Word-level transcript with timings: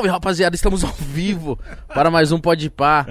Salve, 0.00 0.08
rapaziada, 0.08 0.56
estamos 0.56 0.82
ao 0.82 0.92
vivo 0.98 1.58
para 1.94 2.10
mais 2.10 2.32
um 2.32 2.40
Pode 2.40 2.70
Pá. 2.70 3.06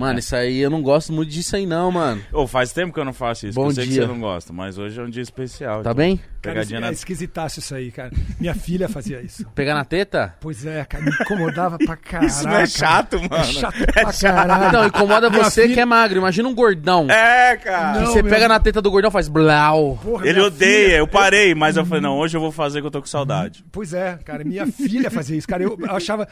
Mano, 0.00 0.18
isso 0.18 0.34
aí, 0.34 0.58
eu 0.58 0.68
não 0.70 0.82
gosto 0.82 1.12
muito 1.12 1.30
disso 1.30 1.54
aí 1.54 1.64
não, 1.64 1.92
mano. 1.92 2.20
Ô, 2.32 2.48
faz 2.48 2.72
tempo 2.72 2.92
que 2.92 2.98
eu 2.98 3.04
não 3.04 3.12
faço 3.12 3.46
isso, 3.46 3.54
Bom 3.54 3.66
eu 3.66 3.70
sei 3.70 3.84
que 3.84 3.92
dia. 3.92 4.02
você 4.02 4.08
não 4.08 4.18
gosta, 4.18 4.52
mas 4.52 4.76
hoje 4.76 5.00
é 5.00 5.04
um 5.04 5.08
dia 5.08 5.22
especial. 5.22 5.76
Tá 5.84 5.90
então. 5.92 5.94
bem? 5.94 6.16
Cara, 6.16 6.54
Pegadinha 6.56 6.78
é 6.78 6.80
na... 6.80 6.90
esquisitaço 6.90 7.60
isso 7.60 7.72
aí, 7.72 7.92
cara. 7.92 8.10
Minha 8.40 8.52
filha 8.56 8.88
fazia 8.88 9.22
isso. 9.22 9.46
Pegar 9.54 9.74
na 9.74 9.84
teta? 9.84 10.34
Pois 10.40 10.66
é, 10.66 10.84
cara, 10.84 11.04
me 11.04 11.12
incomodava 11.12 11.78
pra 11.78 11.96
caralho. 11.96 12.26
Isso 12.32 12.42
não 12.48 12.56
é 12.56 12.66
chato, 12.66 13.16
mano. 13.20 13.36
É 13.36 13.44
chato 13.44 13.76
pra 13.92 14.12
caralho. 14.12 14.72
Não, 14.72 14.86
incomoda 14.88 15.30
Minha 15.30 15.44
você 15.44 15.62
filha- 15.62 15.74
que 15.74 15.80
é 15.80 15.84
magro. 15.84 16.18
Imagina 16.18 16.48
um 16.48 16.54
gordão. 16.54 17.08
É, 17.08 17.56
cara. 17.58 18.00
Não, 18.00 18.06
que 18.06 18.12
você 18.14 18.22
meu- 18.22 18.32
pega 18.32 18.48
na 18.48 18.58
teta 18.58 18.82
do 18.82 18.90
gordão 18.90 19.08
e 19.08 19.12
faz 19.12 19.28
blau. 19.28 19.96
Porra, 20.02 20.26
Ele 20.26 20.40
odeia, 20.40 20.84
filha- 20.86 20.96
eu 20.98 21.06
parei, 21.06 21.54
mas 21.54 21.76
eu 21.76 21.86
falei, 21.86 22.02
não, 22.02 22.18
hoje 22.18 22.36
eu 22.36 22.40
vou 22.40 22.50
fazer 22.50 22.80
que 22.80 22.86
eu 22.88 22.90
tô 22.90 23.00
com 23.00 23.06
saudade. 23.06 23.64
Pois 23.70 23.94
é, 23.94 24.18
cara, 24.24 24.42
minha 24.42 24.66
filha 24.66 25.12
fazia 25.12 25.36
isso, 25.36 25.46
cara. 25.46 25.62
Eu 25.62 25.78
achava. 25.90 26.26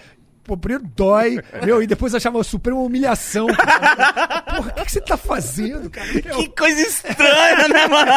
Primeiro 0.57 0.85
dói, 0.97 1.41
meu, 1.65 1.83
e 1.83 1.87
depois 1.87 2.15
achava 2.15 2.39
uma 2.39 2.45
suprema 2.45 2.81
humilhação. 2.81 3.47
cara. 3.49 4.43
Porra, 4.57 4.71
o 4.71 4.75
que, 4.75 4.85
que 4.85 4.93
você 4.93 5.01
tá 5.01 5.17
fazendo, 5.17 5.89
cara? 5.91 6.07
Que 6.09 6.49
coisa 6.49 6.81
estranha, 6.81 7.69
né, 7.69 7.87
mano? 7.87 8.13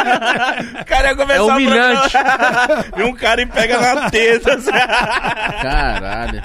O 0.81 0.85
cara 0.85 1.09
ia 1.09 1.15
começar 1.15 1.39
É 1.39 1.41
humilhante. 1.41 2.17
A... 2.17 2.85
Vê 2.97 3.03
um 3.03 3.13
cara 3.13 3.41
e 3.41 3.45
pega 3.45 3.79
na 3.95 4.09
teta. 4.09 4.55
assim. 4.55 4.71
Caralho. 5.61 6.43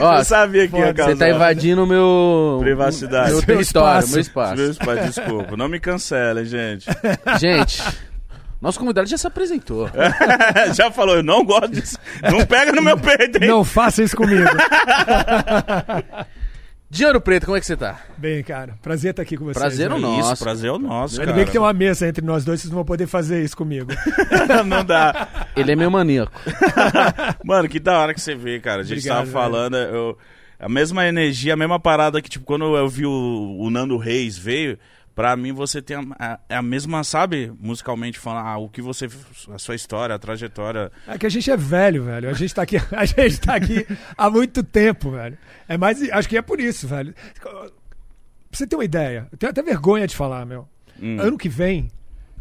Ó, 0.00 0.18
eu 0.18 0.24
sabia 0.24 0.66
que 0.66 0.76
ia 0.76 0.94
causar. 0.94 1.12
você 1.12 1.18
tá 1.18 1.28
invadindo 1.28 1.84
o 1.84 1.86
meu... 1.86 2.58
Privacidade. 2.60 3.28
Meu 3.30 3.38
Seu 3.38 3.46
território, 3.46 3.98
espaço. 3.98 4.12
meu 4.12 4.20
espaço. 4.20 4.56
Meus 4.56 4.78
pais, 4.78 5.14
desculpa. 5.14 5.56
Não 5.56 5.68
me 5.68 5.78
cancelem, 5.78 6.44
gente. 6.46 6.86
Gente, 7.38 7.82
nosso 8.60 8.78
convidado 8.78 9.08
já 9.08 9.16
se 9.16 9.26
apresentou. 9.26 9.88
Já 10.74 10.90
falou, 10.90 11.16
eu 11.16 11.22
não 11.22 11.44
gosto 11.44 11.68
disso. 11.68 11.96
Não 12.22 12.44
pega 12.44 12.72
no 12.72 12.82
meu 12.82 12.98
peito, 12.98 13.42
hein? 13.42 13.48
Não 13.48 13.62
faça 13.62 14.02
isso 14.02 14.16
comigo. 14.16 14.48
De 16.90 17.04
Ouro 17.04 17.20
Preto, 17.20 17.44
como 17.44 17.56
é 17.56 17.60
que 17.60 17.66
você 17.66 17.76
tá? 17.76 18.00
Bem, 18.16 18.42
cara, 18.42 18.78
prazer 18.80 19.10
estar 19.10 19.22
aqui 19.22 19.36
com 19.36 19.44
vocês. 19.44 19.58
Prazer 19.58 19.90
né? 19.90 19.94
no 19.94 20.00
nosso. 20.00 20.32
Isso, 20.32 20.42
prazer 20.42 20.70
é 20.70 20.72
o 20.72 20.78
nosso, 20.78 21.20
Ainda 21.20 21.34
bem 21.34 21.44
que 21.44 21.52
tem 21.52 21.60
uma 21.60 21.72
mesa 21.72 22.08
entre 22.08 22.24
nós 22.24 22.46
dois, 22.46 22.60
vocês 22.60 22.70
não 22.70 22.76
vão 22.76 22.84
poder 22.84 23.06
fazer 23.06 23.44
isso 23.44 23.54
comigo. 23.54 23.90
não 24.66 24.82
dá. 24.82 25.28
Ele 25.54 25.72
é 25.72 25.76
meu 25.76 25.90
maníaco. 25.90 26.32
Mano, 27.44 27.68
que 27.68 27.78
da 27.78 27.98
hora 27.98 28.14
que 28.14 28.20
você 28.20 28.34
vê, 28.34 28.58
cara. 28.58 28.80
A 28.80 28.84
gente 28.84 29.00
Obrigado, 29.00 29.18
tava 29.18 29.30
falando, 29.30 29.76
eu, 29.76 30.16
a 30.58 30.68
mesma 30.68 31.06
energia, 31.06 31.52
a 31.52 31.56
mesma 31.58 31.78
parada 31.78 32.22
que, 32.22 32.30
tipo, 32.30 32.46
quando 32.46 32.74
eu 32.74 32.88
vi 32.88 33.04
o, 33.04 33.56
o 33.58 33.68
Nando 33.68 33.98
Reis 33.98 34.38
veio, 34.38 34.78
pra 35.18 35.36
mim 35.36 35.52
você 35.52 35.82
tem 35.82 35.96
a, 35.96 36.02
a- 36.16 36.40
é 36.48 36.54
a 36.54 36.62
mesma, 36.62 37.02
sabe, 37.02 37.52
musicalmente 37.58 38.20
falando, 38.20 38.46
ah, 38.46 38.56
o 38.56 38.68
que 38.68 38.80
você, 38.80 39.08
a 39.52 39.58
sua 39.58 39.74
história, 39.74 40.14
a 40.14 40.18
trajetória. 40.18 40.92
É 41.08 41.18
que 41.18 41.26
a 41.26 41.28
gente 41.28 41.50
é 41.50 41.56
velho, 41.56 42.04
velho. 42.04 42.30
A 42.30 42.32
gente 42.34 42.54
tá 42.54 42.62
aqui, 42.62 42.76
a 42.94 43.04
gente 43.04 43.40
tá 43.40 43.56
aqui 43.56 43.84
há 44.16 44.30
muito 44.30 44.62
tempo, 44.62 45.10
velho. 45.10 45.36
É 45.68 45.76
mais, 45.76 46.00
acho 46.08 46.28
que 46.28 46.36
é 46.36 46.42
por 46.42 46.60
isso, 46.60 46.86
velho. 46.86 47.12
Pra 47.42 47.68
você 48.52 48.64
ter 48.64 48.76
uma 48.76 48.84
ideia, 48.84 49.26
eu 49.32 49.36
tenho 49.36 49.50
até 49.50 49.60
vergonha 49.60 50.06
de 50.06 50.14
falar, 50.14 50.46
meu. 50.46 50.68
Hum. 51.02 51.16
Ano 51.20 51.36
que 51.36 51.48
vem, 51.48 51.90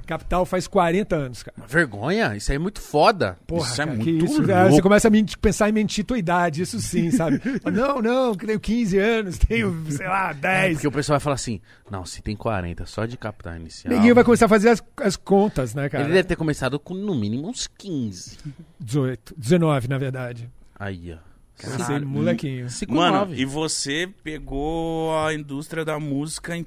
Capital 0.08 0.46
faz 0.46 0.68
40 0.68 1.16
anos, 1.16 1.44
cara. 1.44 1.56
Vergonha? 1.68 2.36
Isso 2.36 2.52
aí 2.52 2.56
é 2.56 2.60
muito 2.60 2.82
foda. 2.82 3.38
Porra, 3.46 3.66
Isso 3.68 3.74
é 3.82 3.86
cara, 3.86 3.98
muito 3.98 4.04
que 4.04 4.12
isso, 4.26 4.34
louco. 4.34 4.48
velho. 4.48 4.72
Você 4.72 4.82
começa 4.82 5.08
a 5.08 5.12
mentir- 5.12 5.38
pensar 5.38 5.70
em 5.70 5.72
mentir 5.72 6.04
tua 6.06 6.18
idade, 6.18 6.62
isso 6.62 6.80
sim, 6.82 7.12
sabe? 7.12 7.42
não, 7.72 8.02
não, 8.02 8.34
que 8.36 8.46
tenho 8.48 8.60
15 8.60 8.98
anos, 8.98 9.38
tenho, 9.38 9.86
sei 9.92 10.08
lá, 10.08 10.34
10. 10.34 10.74
Porque 10.74 10.88
o 10.88 10.92
pessoal 10.92 11.20
vai 11.20 11.24
falar 11.24 11.36
assim, 11.36 11.62
não, 11.92 12.06
se 12.06 12.22
tem 12.22 12.36
40, 12.36 12.86
só 12.86 13.06
de 13.06 13.18
capital 13.18 13.56
inicial. 13.56 13.94
Ninguém 13.94 14.14
vai 14.14 14.24
começar 14.24 14.46
a 14.46 14.50
fazer 14.50 14.70
as, 14.70 14.84
as 14.98 15.16
contas, 15.16 15.76
né, 15.76 15.90
cara? 15.90 16.04
Ele 16.06 16.14
deve 16.14 16.28
ter 16.28 16.36
começado 16.36 16.80
com 16.80 16.94
no 16.94 17.14
mínimo 17.14 17.48
uns 17.50 17.68
15. 17.68 18.38
18, 18.80 19.36
19, 19.38 19.88
na 19.88 19.98
verdade. 19.98 20.50
Aí, 20.80 21.14
ó. 21.14 21.18
Comecei 21.60 22.00
molequinho. 22.00 22.70
5 22.70 22.94
Mano, 22.94 23.18
9. 23.18 23.36
e 23.42 23.44
você 23.44 24.08
pegou 24.24 25.18
a 25.20 25.34
indústria 25.34 25.84
da 25.84 26.00
música 26.00 26.56
em 26.56 26.64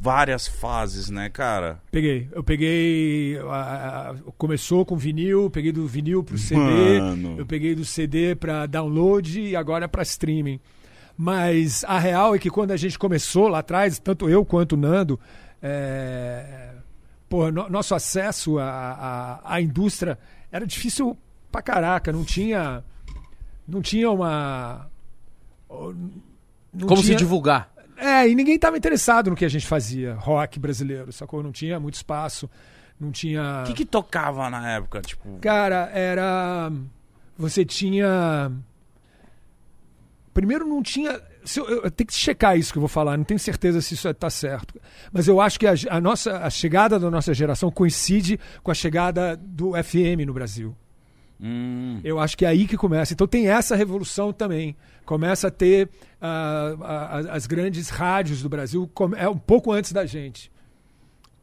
várias 0.00 0.46
fases, 0.46 1.08
né, 1.10 1.28
cara? 1.30 1.80
Peguei. 1.90 2.28
Eu 2.32 2.42
peguei. 2.44 3.38
a- 3.48 4.10
a- 4.10 4.14
começou 4.36 4.84
com 4.84 4.96
vinil, 4.96 5.48
peguei 5.50 5.72
do 5.72 5.86
vinil 5.86 6.22
pro 6.22 6.36
CD. 6.38 7.00
Mano. 7.00 7.36
Eu 7.38 7.46
peguei 7.46 7.74
do 7.74 7.84
CD 7.84 8.34
pra 8.34 8.66
download 8.66 9.40
e 9.40 9.56
agora 9.56 9.88
pra 9.88 10.02
streaming. 10.02 10.60
Mas 11.16 11.84
a 11.84 11.98
real 11.98 12.34
é 12.34 12.38
que 12.38 12.50
quando 12.50 12.72
a 12.72 12.76
gente 12.76 12.98
começou 12.98 13.48
lá 13.48 13.60
atrás, 13.60 13.98
tanto 13.98 14.28
eu 14.28 14.44
quanto 14.44 14.72
o 14.72 14.76
Nando, 14.76 15.18
é... 15.62 16.72
Pô, 17.28 17.50
no- 17.50 17.68
nosso 17.70 17.94
acesso 17.94 18.58
à, 18.58 19.40
à, 19.44 19.54
à 19.54 19.60
indústria 19.60 20.18
era 20.52 20.66
difícil 20.66 21.16
pra 21.50 21.62
caraca. 21.62 22.12
Não 22.12 22.24
tinha. 22.24 22.84
Não 23.66 23.80
tinha 23.80 24.10
uma. 24.10 24.88
não 25.70 26.86
Como 26.86 26.98
se 27.00 27.06
tinha- 27.06 27.16
divulgar? 27.18 27.72
É, 27.96 28.28
e 28.28 28.34
ninguém 28.34 28.56
estava 28.56 28.76
interessado 28.76 29.30
no 29.30 29.36
que 29.36 29.44
a 29.44 29.48
gente 29.48 29.66
fazia, 29.66 30.14
rock 30.14 30.58
brasileiro, 30.58 31.12
sacou? 31.12 31.42
Não 31.42 31.52
tinha 31.52 31.78
muito 31.78 31.94
espaço, 31.94 32.48
não 32.98 33.10
tinha... 33.10 33.62
O 33.62 33.66
que 33.66 33.74
que 33.74 33.84
tocava 33.84 34.48
na 34.50 34.70
época, 34.72 35.00
tipo... 35.00 35.38
Cara, 35.40 35.90
era... 35.92 36.70
Você 37.36 37.64
tinha... 37.64 38.50
Primeiro 40.32 40.66
não 40.66 40.82
tinha... 40.82 41.20
se 41.44 41.60
Eu, 41.60 41.84
eu 41.84 41.90
tenho 41.90 42.08
que 42.08 42.14
checar 42.14 42.58
isso 42.58 42.72
que 42.72 42.78
eu 42.78 42.82
vou 42.82 42.88
falar, 42.88 43.16
não 43.16 43.24
tenho 43.24 43.38
certeza 43.38 43.80
se 43.80 43.94
isso 43.94 44.08
está 44.08 44.28
certo. 44.28 44.80
Mas 45.12 45.28
eu 45.28 45.40
acho 45.40 45.58
que 45.60 45.66
a, 45.66 45.74
a 45.90 46.00
nossa, 46.00 46.38
a 46.38 46.50
chegada 46.50 46.98
da 46.98 47.10
nossa 47.10 47.32
geração 47.32 47.70
coincide 47.70 48.38
com 48.62 48.70
a 48.70 48.74
chegada 48.74 49.36
do 49.36 49.72
FM 49.80 50.26
no 50.26 50.32
Brasil. 50.34 50.76
Hum, 51.40 52.00
Eu 52.02 52.18
acho 52.18 52.36
que 52.36 52.44
é 52.44 52.48
aí 52.48 52.66
que 52.66 52.76
começa. 52.76 53.12
Então 53.12 53.26
tem 53.26 53.48
essa 53.48 53.76
revolução 53.76 54.32
também. 54.32 54.76
Começa 55.04 55.48
a 55.48 55.50
ter 55.50 55.88
ah, 56.20 56.74
a- 56.80 57.16
a- 57.18 57.34
as 57.36 57.46
grandes 57.46 57.88
rádios 57.90 58.42
do 58.42 58.48
Brasil, 58.48 58.90
é 59.16 59.28
um 59.28 59.36
pouco 59.38 59.70
antes 59.72 59.92
da 59.92 60.06
gente. 60.06 60.50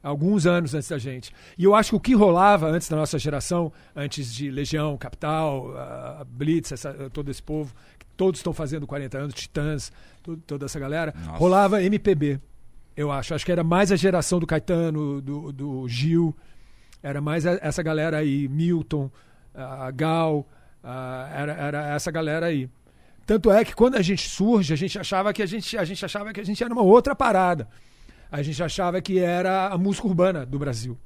Alguns 0.04 0.48
anos 0.48 0.74
antes 0.74 0.90
da 0.90 0.98
gente. 0.98 1.32
E 1.56 1.64
eu 1.64 1.76
acho 1.76 1.92
que 1.92 1.96
o 1.96 2.00
que 2.00 2.14
rolava 2.16 2.68
antes 2.68 2.90
da 2.90 2.96
nossa 2.98 3.20
geração, 3.20 3.72
antes 3.96 4.34
de 4.34 4.50
Legião, 4.50 4.98
Capital, 4.98 5.72
ah, 5.78 6.26
Blitz, 6.28 6.72
essa- 6.72 7.10
todo 7.14 7.30
esse 7.30 7.44
povo, 7.44 7.72
que 8.00 8.06
todos 8.18 8.40
estão 8.40 8.52
fazendo 8.52 8.88
40 8.88 9.20
anos, 9.20 9.36
Titãs, 9.36 9.92
to- 10.24 10.38
toda 10.38 10.66
essa 10.66 10.80
galera, 10.80 11.14
Nossa. 11.16 11.38
rolava 11.38 11.84
MPB. 11.84 12.40
Eu 12.98 13.12
acho. 13.12 13.36
Acho 13.36 13.46
que 13.46 13.52
era 13.52 13.64
mais 13.64 13.92
a 13.92 13.96
geração 13.96 14.40
do 14.40 14.48
Caetano, 14.48 15.22
do, 15.22 15.52
do 15.52 15.88
Gil, 15.88 16.36
era 17.04 17.22
mais 17.22 17.46
a- 17.46 17.60
essa 17.62 17.84
galera 17.84 18.18
aí, 18.18 18.48
Milton, 18.48 19.10
a 19.54 19.92
Gal, 19.92 20.48
a- 20.84 21.30
era, 21.32 21.54
era 21.54 21.88
essa 21.94 22.10
galera 22.10 22.48
aí. 22.48 22.68
Tanto 23.31 23.50
é 23.50 23.64
que 23.64 23.74
quando 23.74 23.96
a 23.96 24.02
gente 24.02 24.28
surge, 24.28 24.74
a 24.74 24.75
gente 24.75 25.00
achava 25.00 25.31
que 25.31 25.42
a 25.42 25.46
gente, 25.46 25.78
a 25.78 25.86
gente 25.86 26.03
achava 26.03 26.34
que 26.34 26.42
a 26.42 26.44
gente 26.44 26.62
era 26.62 26.74
uma 26.74 26.81
outra 26.81 27.16
parada. 27.16 27.66
A 28.30 28.42
gente 28.42 28.62
achava 28.62 29.02
que 29.02 29.19
era 29.19 29.68
a 29.68 29.78
música 29.78 30.06
urbana 30.06 30.46
do 30.46 30.59
Brasil. 30.59 30.97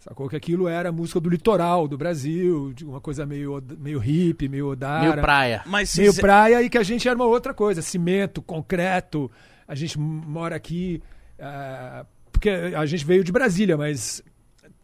Sacou 0.00 0.28
que 0.28 0.34
aquilo 0.34 0.66
era 0.66 0.88
a 0.88 0.92
música 0.92 1.20
do 1.20 1.28
litoral 1.30 1.86
do 1.86 1.96
Brasil, 1.96 2.72
de 2.72 2.84
uma 2.84 3.00
coisa 3.00 3.24
meio, 3.24 3.62
meio 3.78 4.00
hippie, 4.00 4.48
meio 4.48 4.66
odara. 4.66 5.02
Meio 5.02 5.20
praia. 5.20 5.62
Mas 5.64 5.90
se 5.90 6.00
Meio 6.00 6.12
cê- 6.12 6.20
praia 6.20 6.60
e 6.60 6.68
que 6.68 6.76
a 6.76 6.82
gente 6.82 7.06
era 7.08 7.16
uma 7.16 7.24
outra 7.24 7.54
coisa, 7.54 7.80
cimento, 7.80 8.42
concreto. 8.42 9.30
A 9.68 9.76
gente 9.76 9.96
mora 9.96 10.56
aqui, 10.56 11.00
ah, 11.38 12.04
porque 12.32 12.50
a 12.50 12.84
gente 12.84 13.04
veio 13.04 13.22
de 13.22 13.30
Brasília, 13.30 13.76
mas 13.76 14.20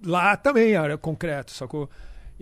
lá 0.06 0.36
também 0.36 0.75
era 0.75 0.97
concreto, 0.97 1.50
sacou? 1.50 1.91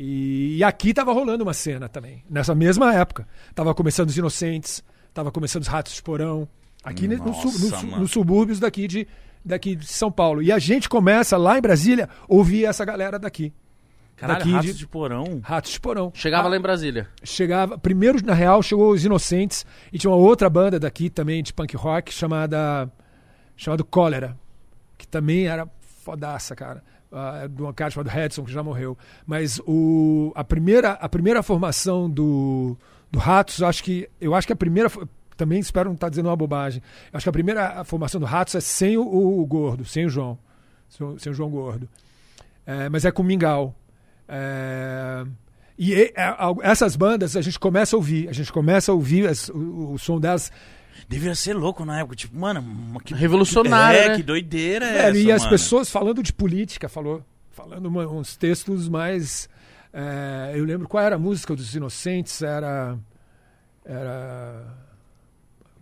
E, 0.01 0.59
e 0.59 0.63
aqui 0.65 0.95
tava 0.95 1.13
rolando 1.13 1.43
uma 1.43 1.53
cena 1.53 1.89
também, 1.89 2.23
nessa 2.31 2.55
mesma 2.55 2.95
época. 2.95 3.27
Tava 3.53 3.75
começando 3.75 4.09
os 4.11 4.17
Inocentes, 4.17 4.83
tava 5.13 5.33
começando 5.33 5.63
os 5.63 5.69
Ratos 5.69 5.93
de 5.95 6.03
Porão, 6.03 6.47
aqui 6.85 7.09
ne- 7.09 7.17
no 7.17 7.25
no 7.25 7.31
Nossa, 7.33 7.83
mano. 7.85 7.99
nos 8.03 8.13
subúrbios 8.13 8.61
daqui 8.61 8.87
de, 8.87 9.09
daqui 9.45 9.75
de 9.75 9.89
São 9.89 10.09
Paulo. 10.13 10.41
E 10.41 10.53
a 10.53 10.59
gente 10.61 10.89
começa 10.89 11.37
lá 11.37 11.59
em 11.59 11.61
Brasília 11.61 12.09
a 12.09 12.25
ouvir 12.29 12.65
essa 12.65 12.85
galera 12.85 13.19
daqui. 13.19 13.53
Caralho, 14.15 14.39
daqui 14.39 14.53
Ratos 14.53 14.73
de- 14.73 14.79
de 14.79 14.87
porão. 14.87 15.41
Ratos 15.43 15.73
de 15.73 15.81
Porão. 15.81 16.13
Chegava 16.15 16.47
Ah, 16.47 16.51
lá 16.51 16.57
em 16.57 16.61
Brasília. 16.61 17.09
chegava. 17.25 17.77
Primeiro, 17.77 18.25
na 18.25 18.35
real, 18.35 18.63
chegou 18.63 18.93
os 18.93 19.05
Inocentes 19.05 19.67
e 19.93 19.99
tinha 19.99 20.11
uma 20.11 20.17
outra 20.17 20.49
banda 20.49 20.79
daqui 20.79 21.11
também 21.11 21.43
de 21.43 21.53
punk 21.53 21.77
rock 21.77 22.13
chamada. 22.15 22.89
chamada 23.57 23.83
Cólera. 23.85 24.37
Que 24.97 25.07
também 25.09 25.47
era 25.47 25.69
fodaça, 26.05 26.55
cara. 26.57 26.83
Ah, 27.11 27.47
de 27.49 27.63
um 27.63 27.73
cara 27.73 27.91
chamado 27.91 28.09
Redson, 28.09 28.45
que 28.45 28.53
já 28.53 28.63
morreu. 28.63 28.97
Mas 29.27 29.59
o, 29.67 30.31
a, 30.35 30.45
primeira, 30.45 30.91
a 30.93 31.09
primeira 31.09 31.43
formação 31.43 32.09
do, 32.11 32.77
do 33.11 33.19
Ratos, 33.19 33.63
acho 33.63 33.83
que. 33.83 34.09
Eu 34.21 34.35
acho 34.35 34.47
que 34.47 34.53
a 34.53 34.57
primeira. 34.57 34.91
Também 35.37 35.59
espero 35.61 35.89
não 35.89 35.95
estar 35.95 36.09
dizendo 36.09 36.27
uma 36.29 36.37
bobagem. 36.37 36.83
Acho 37.13 37.25
que 37.25 37.29
a 37.29 37.33
primeira 37.33 37.85
formação 37.85 38.21
do 38.21 38.27
Ratos 38.27 38.55
é 38.57 38.61
sem 38.61 38.99
o, 38.99 39.41
o 39.41 39.47
Gordo, 39.47 39.85
sem 39.85 40.05
o 40.05 40.11
João. 40.11 40.37
Sem, 40.89 41.07
o- 41.07 41.15
o 41.15 41.35
João 41.35 41.49
Gordo. 41.51 41.89
É, 42.67 42.89
mas 42.89 43.05
é 43.05 43.11
com 43.11 43.23
o 43.23 43.25
Mingau. 43.25 43.75
É, 44.29 45.25
e 45.79 45.95
é, 45.95 46.13
al- 46.37 46.59
essas 46.63 46.97
bandas 46.97 47.37
a 47.37 47.41
gente 47.41 47.59
começa 47.59 47.95
a 47.95 47.99
ouvir, 47.99 48.29
a 48.29 48.33
gente 48.33 48.53
começa 48.53 48.91
a 48.93 48.95
ouvir 48.95 49.27
as- 49.29 49.49
o, 49.49 49.93
o 49.93 49.99
som 49.99 50.19
delas. 50.21 50.53
Devia 51.09 51.35
ser 51.35 51.55
louco 51.55 51.85
na 51.87 52.01
época, 52.01 52.15
tipo, 52.17 52.37
mano, 52.39 53.01
que 53.01 53.15
Revolucionário, 53.15 53.99
é, 53.99 54.09
né? 54.11 54.17
que 54.17 54.23
doideira 54.23 54.85
é 54.85 55.09
essa, 55.09 55.19
e 55.19 55.33
as 55.33 55.41
mano? 55.43 55.51
pessoas 55.53 55.91
falando 55.91 56.23
de 56.23 56.33
política, 56.35 56.87
falou, 56.89 57.25
falando 57.51 57.87
uma- 57.87 58.07
uns 58.07 58.37
textos 58.37 58.89
mais. 58.91 59.49
é, 59.93 60.53
eu 60.55 60.65
lembro 60.65 60.87
qual 60.87 61.03
era 61.03 61.17
a 61.17 61.19
música 61.19 61.57
dos 61.57 61.75
Inocentes, 61.75 62.43
era. 62.43 62.99
Era. 63.85 64.67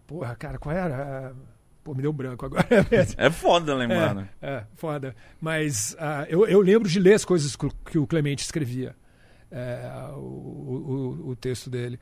Porra, 0.06 0.36
cara, 0.36 0.58
qual 0.58 0.74
era? 0.74 1.34
Pô, 1.82 1.92
me 1.94 2.02
deu 2.02 2.12
branco 2.12 2.46
agora. 2.46 2.64
É 3.16 3.28
foda 3.30 3.74
lembrar, 3.74 4.14
né? 4.14 4.28
É, 4.40 4.48
é, 4.54 4.64
foda. 4.74 5.14
Mas 5.40 5.96
ah, 5.98 6.24
eu, 6.28 6.46
eu 6.46 6.60
lembro 6.60 6.88
de 6.88 6.98
ler 7.00 7.14
as 7.14 7.24
coisas 7.24 7.56
que 7.56 7.66
o- 7.66 7.72
que 7.90 7.98
o 7.98 8.06
Clemente 8.06 8.44
escrevia, 8.44 8.94
é, 9.50 9.88
o, 10.14 10.20
o- 10.20 11.28
o 11.30 11.36
texto 11.36 11.68
dele. 11.68 11.98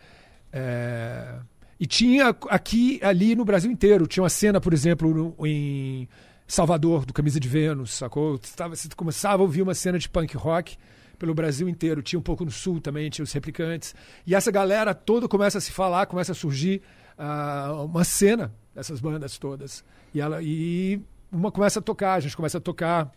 É, 0.52 1.36
e 1.84 1.86
tinha 1.86 2.34
aqui, 2.48 2.98
ali 3.02 3.36
no 3.36 3.44
Brasil 3.44 3.70
inteiro, 3.70 4.06
tinha 4.06 4.22
uma 4.22 4.30
cena, 4.30 4.58
por 4.58 4.72
exemplo, 4.72 5.12
no- 5.12 5.46
em 5.46 6.08
Salvador, 6.46 7.04
do 7.04 7.12
Camisa 7.12 7.38
de 7.38 7.46
Vênus, 7.46 7.92
sacou? 7.92 8.38
Você, 8.38 8.56
tava, 8.56 8.74
você 8.74 8.88
começava 8.96 9.42
a 9.42 9.44
ouvir 9.44 9.60
uma 9.60 9.74
cena 9.74 9.98
de 9.98 10.08
punk 10.08 10.34
rock 10.34 10.78
pelo 11.18 11.34
Brasil 11.34 11.68
inteiro. 11.68 12.00
Tinha 12.02 12.18
um 12.18 12.22
pouco 12.22 12.42
no 12.42 12.50
Sul 12.50 12.80
também, 12.80 13.10
tinha 13.10 13.22
os 13.22 13.30
replicantes. 13.32 13.94
E 14.26 14.34
essa 14.34 14.50
galera 14.50 14.94
toda 14.94 15.28
começa 15.28 15.58
a 15.58 15.60
se 15.60 15.72
falar, 15.72 16.06
começa 16.06 16.32
a 16.32 16.34
surgir 16.34 16.80
ah, 17.18 17.84
uma 17.84 18.02
cena 18.02 18.50
dessas 18.74 18.98
bandas 18.98 19.36
todas. 19.36 19.84
E, 20.14 20.22
ela, 20.22 20.42
e 20.42 21.02
uma 21.30 21.52
começa 21.52 21.80
a 21.80 21.82
tocar, 21.82 22.14
a 22.14 22.20
gente 22.20 22.34
começa 22.34 22.56
a 22.56 22.60
tocar 22.62 23.12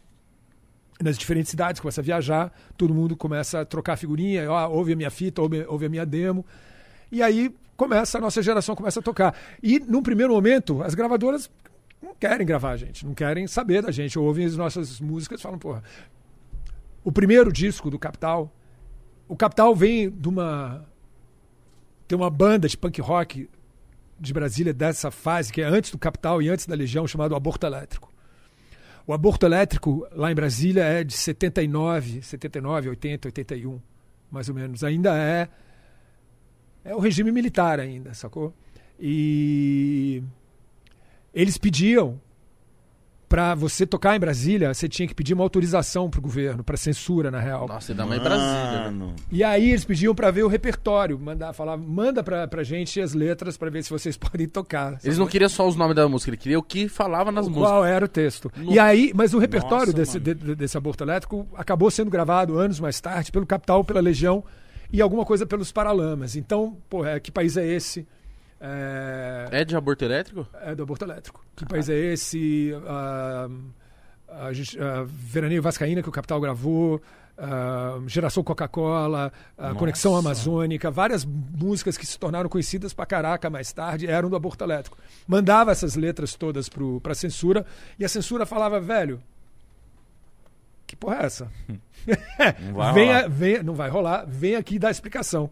nas 1.01 1.17
diferentes 1.17 1.51
cidades, 1.51 1.79
começa 1.79 2.01
a 2.01 2.03
viajar, 2.03 2.51
todo 2.75 2.93
mundo 2.93 3.15
começa 3.15 3.61
a 3.61 3.65
trocar 3.65 3.95
figurinha, 3.95 4.51
ó, 4.51 4.67
ouve 4.69 4.91
a 4.91 4.95
minha 4.97 5.09
fita, 5.09 5.41
ouve, 5.41 5.63
ouve 5.69 5.85
a 5.85 5.89
minha 5.89 6.05
demo. 6.05 6.45
E 7.09 7.23
aí 7.23 7.49
começa, 7.77 8.17
a 8.17 8.21
nossa 8.21 8.41
geração 8.41 8.75
começa 8.75 8.99
a 8.99 9.03
tocar. 9.03 9.33
E 9.63 9.79
num 9.79 10.01
primeiro 10.01 10.33
momento, 10.33 10.81
as 10.83 10.95
gravadoras 10.95 11.49
não 12.01 12.13
querem 12.15 12.45
gravar 12.45 12.71
a 12.71 12.77
gente, 12.77 13.05
não 13.05 13.13
querem 13.13 13.47
saber 13.47 13.81
da 13.81 13.91
gente, 13.91 14.19
ouvem 14.19 14.45
as 14.45 14.57
nossas 14.57 14.99
músicas 14.99 15.39
e 15.39 15.43
falam, 15.43 15.57
porra. 15.57 15.83
O 17.03 17.11
primeiro 17.11 17.53
disco 17.53 17.89
do 17.89 17.97
Capital, 17.97 18.51
o 19.27 19.35
Capital 19.35 19.73
vem 19.73 20.09
de 20.09 20.27
uma. 20.27 20.85
Tem 22.07 22.17
uma 22.17 22.29
banda 22.29 22.67
de 22.67 22.77
punk 22.77 22.99
rock 22.99 23.49
de 24.19 24.33
Brasília 24.33 24.73
dessa 24.73 25.11
fase, 25.11 25.53
que 25.53 25.61
é 25.61 25.65
antes 25.65 25.91
do 25.91 25.97
Capital 25.97 26.41
e 26.41 26.49
antes 26.49 26.65
da 26.65 26.75
Legião, 26.75 27.07
chamado 27.07 27.35
Aborto 27.35 27.65
Elétrico. 27.65 28.11
O 29.05 29.13
aborto 29.13 29.45
elétrico 29.45 30.05
lá 30.11 30.29
em 30.29 30.35
Brasília 30.35 30.83
é 30.83 31.01
de 31.01 31.13
79, 31.13 32.21
79, 32.21 32.89
80, 32.89 33.29
81, 33.29 33.79
mais 34.29 34.49
ou 34.49 34.55
menos. 34.55 34.83
Ainda 34.83 35.15
é 35.15 35.47
é 36.87 36.95
o 36.95 36.99
regime 36.99 37.31
militar 37.31 37.79
ainda, 37.79 38.13
sacou? 38.13 38.53
E 38.99 40.21
eles 41.33 41.57
pediam 41.57 42.19
para 43.29 43.53
você 43.55 43.85
tocar 43.85 44.15
em 44.15 44.19
Brasília, 44.21 44.73
você 44.73 44.87
tinha 44.87 45.05
que 45.05 45.13
pedir 45.13 45.33
uma 45.33 45.43
autorização 45.43 46.09
pro 46.09 46.21
governo, 46.21 46.63
para 46.63 46.77
censura 46.77 47.29
na 47.29 47.41
real. 47.41 47.67
Nossa, 47.67 47.91
ainda 47.91 48.05
mais 48.05 48.21
Brasília. 48.23 48.71
né? 48.71 48.83
Mano. 48.85 49.15
E 49.29 49.43
aí 49.43 49.69
eles 49.71 49.83
pediam 49.83 50.15
para 50.15 50.31
ver 50.31 50.43
o 50.43 50.47
repertório, 50.47 51.19
mandar 51.19 51.51
falar, 51.51 51.75
manda 51.75 52.23
pra, 52.23 52.47
pra 52.47 52.63
gente 52.63 53.01
as 53.01 53.13
letras 53.13 53.57
para 53.57 53.69
ver 53.69 53.83
se 53.83 53.89
vocês 53.89 54.15
podem 54.17 54.47
tocar. 54.47 54.97
Eles 55.03 55.17
não 55.17 55.27
queriam 55.27 55.49
só 55.49 55.67
os 55.67 55.75
nomes 55.75 55.93
da 55.93 56.07
música, 56.07 56.29
eles 56.31 56.39
queriam 56.41 56.59
o 56.59 56.63
que 56.63 56.87
falava 56.87 57.29
nas 57.29 57.49
músicas. 57.49 57.69
Qual 57.69 57.83
era 57.85 58.05
o 58.05 58.07
texto? 58.07 58.49
No- 58.55 58.71
E 58.71 58.79
aí, 58.79 59.11
mas 59.13 59.33
o 59.33 59.39
repertório 59.39 59.87
Nossa, 59.93 60.17
desse, 60.17 60.19
de- 60.21 60.55
desse 60.55 60.77
aborto 60.77 61.03
elétrico 61.03 61.45
acabou 61.55 61.91
sendo 61.91 62.09
gravado 62.09 62.57
anos 62.57 62.79
mais 62.79 63.01
tarde 63.01 63.29
pelo 63.29 63.45
Capital, 63.45 63.83
pela 63.83 63.99
Legião 63.99 64.41
e 64.91 65.01
alguma 65.01 65.25
coisa 65.25 65.45
pelos 65.45 65.71
Paralamas. 65.71 66.35
Então, 66.35 66.77
pô, 66.89 67.05
é, 67.05 67.19
que 67.19 67.31
país 67.31 67.57
é 67.57 67.65
esse? 67.65 68.07
É, 68.59 69.47
É 69.51 69.65
de 69.65 69.75
aborto 69.75 70.03
elétrico? 70.03 70.47
é 70.61 70.73
do 70.73 70.83
aborto 70.83 71.05
elétrico. 71.05 71.45
Que 71.55 71.65
país 71.65 71.89
é 71.89 71.95
esse? 71.95 72.71
Ah, 72.87 73.47
a 74.29 74.53
gente, 74.53 74.79
ah, 74.79 75.03
Veraneio 75.05 75.61
Vascaína, 75.61 76.01
que 76.01 76.09
o 76.09 76.11
Capital 76.11 76.39
gravou. 76.41 77.01
ah, 77.37 77.99
Geração 78.07 78.43
Coca-Cola, 78.43 79.31
ah, 79.57 79.73
Conexão. 79.75 80.15
Amazônica, 80.15 80.89
várias 80.89 81.23
músicas 81.23 81.95
que 81.97 82.05
se 82.05 82.17
tornaram 82.17 82.49
conhecidas 82.49 82.93
pra 82.93 83.05
caraca 83.05 83.47
mais 83.49 83.71
tarde 83.71 84.07
eram 84.07 84.27
do 84.29 84.35
aborto 84.35 84.63
elétrico. 84.63 84.97
Mandava 85.27 85.71
essas 85.71 85.95
letras 85.95 86.33
todas 86.33 86.67
pro, 86.67 86.99
pra 87.01 87.13
censura 87.13 87.63
e 87.99 88.03
a 88.05 88.09
censura 88.09 88.43
falava, 88.45 88.79
velho, 88.79 89.21
que 90.87 90.95
porra 90.95 91.17
é 91.17 91.25
essa? 91.25 91.51
Não 92.65 92.73
vai 92.73 92.93
Vem 92.93 93.07
rolar. 93.07 93.23
a- 93.23 93.27
vem- 93.27 93.63
não 93.63 93.73
vai 93.75 93.89
rolar, 93.89 94.25
vem 94.27 94.55
aqui 94.55 94.79
dar 94.79 94.89
explicação. 94.89 95.49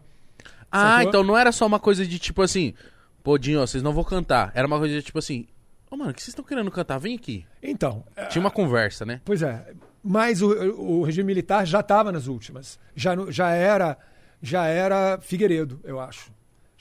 Ah, 0.72 0.96
Sacou? 0.96 1.08
então 1.08 1.22
não 1.22 1.36
era 1.36 1.52
só 1.52 1.66
uma 1.66 1.78
coisa 1.78 2.04
de 2.06 2.18
tipo 2.18 2.42
assim, 2.42 2.74
pô, 3.22 3.38
Dinho, 3.38 3.60
vocês 3.60 3.82
não 3.82 3.92
vão 3.92 4.02
cantar. 4.02 4.50
Era 4.54 4.66
uma 4.66 4.78
coisa 4.78 4.94
de 4.94 5.02
tipo 5.02 5.18
assim, 5.18 5.46
ô 5.90 5.96
mano, 5.96 6.10
o 6.10 6.14
que 6.14 6.20
vocês 6.22 6.28
estão 6.30 6.44
querendo 6.44 6.70
cantar? 6.70 6.98
Vem 6.98 7.14
aqui. 7.14 7.44
Então, 7.62 8.04
é, 8.16 8.24
Tinha 8.26 8.40
uma 8.40 8.50
conversa, 8.50 9.04
né? 9.04 9.20
Pois 9.24 9.42
é, 9.42 9.72
mas 10.02 10.42
o, 10.42 10.48
o 10.50 11.02
regime 11.04 11.26
militar 11.26 11.66
já 11.66 11.80
estava 11.80 12.10
nas 12.10 12.26
últimas. 12.26 12.78
Já, 12.94 13.14
já 13.28 13.50
era 13.50 13.96
já 14.42 14.66
era 14.66 15.18
Figueiredo, 15.20 15.80
eu 15.84 15.98
acho. 16.00 16.30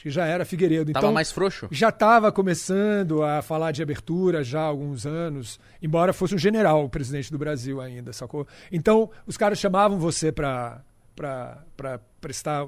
Que 0.05 0.11
já 0.11 0.27
era 0.27 0.45
Figueiredo. 0.45 0.93
Tava 0.93 1.07
então, 1.07 1.11
mais 1.11 1.31
frouxo? 1.31 1.67
já 1.71 1.89
estava 1.89 2.31
começando 2.31 3.23
a 3.23 3.41
falar 3.41 3.71
de 3.71 3.81
abertura 3.81 4.43
já 4.43 4.61
há 4.61 4.65
alguns 4.65 5.03
anos, 5.03 5.59
embora 5.81 6.13
fosse 6.13 6.35
um 6.35 6.37
general 6.37 6.85
o 6.85 6.89
presidente 6.89 7.31
do 7.31 7.39
Brasil 7.39 7.81
ainda, 7.81 8.13
sacou? 8.13 8.47
Então, 8.71 9.09
os 9.25 9.35
caras 9.35 9.57
chamavam 9.57 9.97
você 9.97 10.31
para 10.31 10.83
prestar 12.21 12.67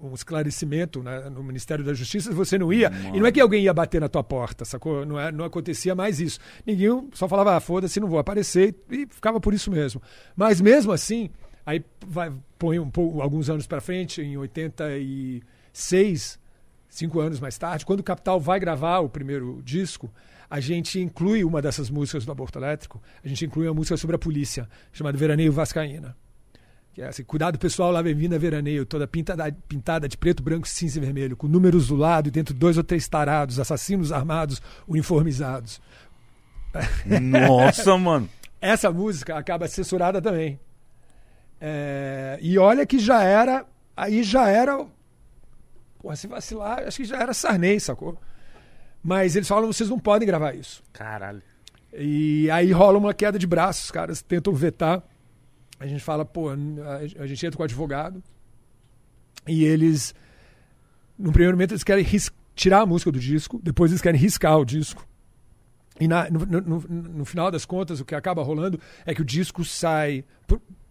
um 0.00 0.14
esclarecimento 0.14 1.02
né, 1.02 1.28
no 1.28 1.42
Ministério 1.42 1.84
da 1.84 1.92
Justiça, 1.92 2.30
você 2.30 2.56
não 2.56 2.72
ia. 2.72 2.88
E 3.12 3.18
não 3.18 3.26
é 3.26 3.32
que 3.32 3.40
alguém 3.40 3.64
ia 3.64 3.74
bater 3.74 4.00
na 4.00 4.08
tua 4.08 4.22
porta, 4.22 4.64
sacou? 4.64 5.04
Não, 5.04 5.18
é, 5.18 5.32
não 5.32 5.44
acontecia 5.44 5.92
mais 5.92 6.20
isso. 6.20 6.38
Ninguém 6.64 7.08
só 7.14 7.26
falava, 7.26 7.56
ah, 7.56 7.60
foda-se, 7.60 7.98
não 7.98 8.06
vou 8.06 8.20
aparecer, 8.20 8.76
e 8.88 9.06
ficava 9.06 9.40
por 9.40 9.52
isso 9.52 9.72
mesmo. 9.72 10.00
Mas 10.36 10.60
mesmo 10.60 10.92
assim, 10.92 11.30
aí 11.66 11.84
vai, 12.06 12.32
põe 12.56 12.78
um 12.78 12.88
pouco, 12.88 13.20
alguns 13.20 13.50
anos 13.50 13.66
para 13.66 13.80
frente, 13.80 14.22
em 14.22 14.36
86, 14.36 16.43
cinco 16.94 17.18
anos 17.20 17.40
mais 17.40 17.58
tarde, 17.58 17.84
quando 17.84 18.00
o 18.00 18.04
Capital 18.04 18.38
vai 18.38 18.60
gravar 18.60 19.00
o 19.00 19.08
primeiro 19.08 19.60
disco, 19.64 20.12
a 20.48 20.60
gente 20.60 21.00
inclui 21.00 21.42
uma 21.42 21.60
dessas 21.60 21.90
músicas 21.90 22.24
do 22.24 22.30
Aborto 22.30 22.58
Elétrico, 22.58 23.02
a 23.24 23.28
gente 23.28 23.44
inclui 23.44 23.66
uma 23.66 23.74
música 23.74 23.96
sobre 23.96 24.14
a 24.14 24.18
polícia, 24.18 24.68
chamada 24.92 25.18
Veraneio 25.18 25.52
Vascaína. 25.52 26.16
Que 26.92 27.02
é 27.02 27.08
assim, 27.08 27.24
cuidado 27.24 27.58
pessoal, 27.58 27.90
lá 27.90 28.00
bem-vinda 28.00 28.38
Veraneio, 28.38 28.86
toda 28.86 29.08
pintada, 29.08 29.50
pintada 29.66 30.08
de 30.08 30.16
preto, 30.16 30.40
branco, 30.40 30.68
cinza 30.68 30.98
e 30.98 31.00
vermelho, 31.00 31.36
com 31.36 31.48
números 31.48 31.88
do 31.88 31.96
lado 31.96 32.28
e 32.28 32.30
dentro 32.30 32.54
dois 32.54 32.76
ou 32.76 32.84
três 32.84 33.08
tarados, 33.08 33.58
assassinos 33.58 34.12
armados, 34.12 34.62
uniformizados. 34.86 35.80
Nossa, 37.20 37.98
mano. 37.98 38.28
Essa 38.60 38.92
música 38.92 39.36
acaba 39.36 39.66
censurada 39.66 40.22
também. 40.22 40.60
É, 41.60 42.38
e 42.40 42.56
olha 42.56 42.86
que 42.86 43.00
já 43.00 43.24
era. 43.24 43.66
Aí 43.96 44.22
já 44.22 44.48
era. 44.48 44.86
Porra, 46.04 46.16
se 46.16 46.26
vacilar, 46.26 46.80
acho 46.86 46.98
que 46.98 47.04
já 47.06 47.16
era 47.18 47.32
Sarney, 47.32 47.80
sacou? 47.80 48.20
Mas 49.02 49.36
eles 49.36 49.48
falam: 49.48 49.72
vocês 49.72 49.88
não 49.88 49.98
podem 49.98 50.28
gravar 50.28 50.54
isso. 50.54 50.82
Caralho. 50.92 51.40
E 51.94 52.50
aí 52.50 52.70
rola 52.72 52.98
uma 52.98 53.14
queda 53.14 53.38
de 53.38 53.46
braços, 53.46 53.86
os 53.86 53.90
caras 53.90 54.20
tentam 54.20 54.52
vetar. 54.52 55.02
A 55.80 55.86
gente 55.86 56.04
fala, 56.04 56.22
pô, 56.22 56.50
a 56.50 57.26
gente 57.26 57.46
entra 57.46 57.56
com 57.56 57.62
o 57.62 57.64
advogado. 57.64 58.22
E 59.48 59.64
eles. 59.64 60.14
No 61.18 61.32
primeiro 61.32 61.56
momento, 61.56 61.70
eles 61.72 61.82
querem 61.82 62.04
tirar 62.54 62.82
a 62.82 62.86
música 62.86 63.10
do 63.10 63.18
disco, 63.18 63.58
depois 63.62 63.90
eles 63.90 64.02
querem 64.02 64.20
riscar 64.20 64.58
o 64.58 64.64
disco. 64.64 65.08
E 65.98 66.06
na- 66.06 66.28
no, 66.28 66.40
no- 66.44 66.80
no- 66.88 67.24
final 67.24 67.50
das 67.50 67.64
contas, 67.64 67.98
o 67.98 68.04
que 68.04 68.14
acaba 68.14 68.42
rolando 68.42 68.78
é 69.06 69.14
que 69.14 69.22
o 69.22 69.24
disco 69.24 69.64
sai 69.64 70.22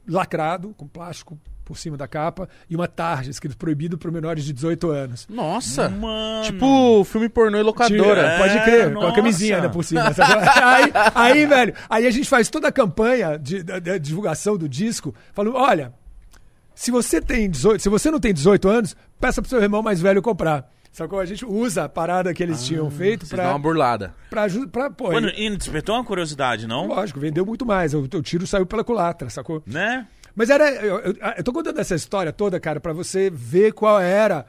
lacrado, 0.08 0.74
com 0.74 0.88
plástico 0.88 1.38
por 1.64 1.78
cima 1.78 1.96
da 1.98 2.08
capa, 2.08 2.48
e 2.70 2.76
uma 2.76 2.88
tarja 2.88 3.30
escrito 3.32 3.58
proibido 3.58 3.98
para 3.98 4.12
menores 4.12 4.44
de 4.44 4.54
18 4.54 4.90
anos. 4.90 5.28
Nossa. 5.30 5.90
Mano. 5.90 6.44
Tipo 6.44 7.04
filme 7.06 7.30
pornô 7.30 7.58
e 7.58 7.64
locadora. 7.64 7.98
Tira, 8.24 8.38
pode 8.38 8.64
crer, 8.64 8.94
com 8.94 9.00
a 9.00 9.04
nossa. 9.04 9.16
camisinha 9.16 9.56
ainda 9.58 9.70
por 9.70 9.84
cima. 9.84 10.04
aí, 10.64 10.92
aí, 11.16 11.46
velho, 11.46 11.74
aí 11.90 12.06
a 12.08 12.12
gente 12.12 12.28
faz 12.28 12.50
toda 12.50 12.68
a 12.68 12.72
campanha 12.72 13.38
de, 13.38 13.64
da- 13.64 13.80
da 13.80 13.98
divulgação 13.98 14.58
do 14.58 14.68
disco, 14.68 15.14
falando, 15.34 15.56
olha, 15.56 15.94
se 16.76 16.92
você 16.92 17.22
tem 17.22 17.50
18, 17.50 17.82
se 17.82 17.90
você 17.90 18.10
não 18.12 18.20
tem 18.20 18.34
18 18.34 18.68
anos, 18.68 18.96
peça 19.20 19.42
pro 19.42 19.50
seu 19.50 19.62
irmão 19.62 19.82
mais 19.82 20.02
velho 20.02 20.22
comprar. 20.22 20.70
Sacou? 20.92 21.20
A 21.20 21.26
gente 21.26 21.44
usa 21.44 21.86
a 21.86 21.90
parada 21.90 22.32
que 22.36 22.44
eles 22.44 22.64
tinham 22.64 22.88
feito 22.92 23.26
pra, 23.26 23.50
uma 23.50 23.58
burlada. 23.58 24.14
pra, 24.30 24.46
pra 24.72 24.92
pô, 24.92 25.12
Mano, 25.12 25.30
e 25.36 25.50
despertou 25.58 25.96
uma 25.96 26.04
curiosidade, 26.04 26.68
não? 26.68 26.86
lógico, 26.86 27.20
vendeu 27.20 27.44
muito 27.44 27.66
mais. 27.66 27.96
O, 27.96 28.02
o 28.02 28.22
tiro 28.22 28.46
saiu 28.46 28.64
pela 28.68 28.84
culatra, 28.84 29.28
sacou? 29.28 29.64
Né? 29.66 30.06
Mas 30.36 30.50
era. 30.50 30.70
Eu, 30.72 31.00
eu, 31.00 31.16
eu 31.38 31.44
tô 31.44 31.54
contando 31.54 31.80
essa 31.80 31.96
história 31.96 32.32
toda, 32.34 32.60
cara, 32.60 32.80
pra 32.80 32.94
você 32.94 33.30
ver 33.30 33.74
qual 33.74 34.00
era 34.00 34.46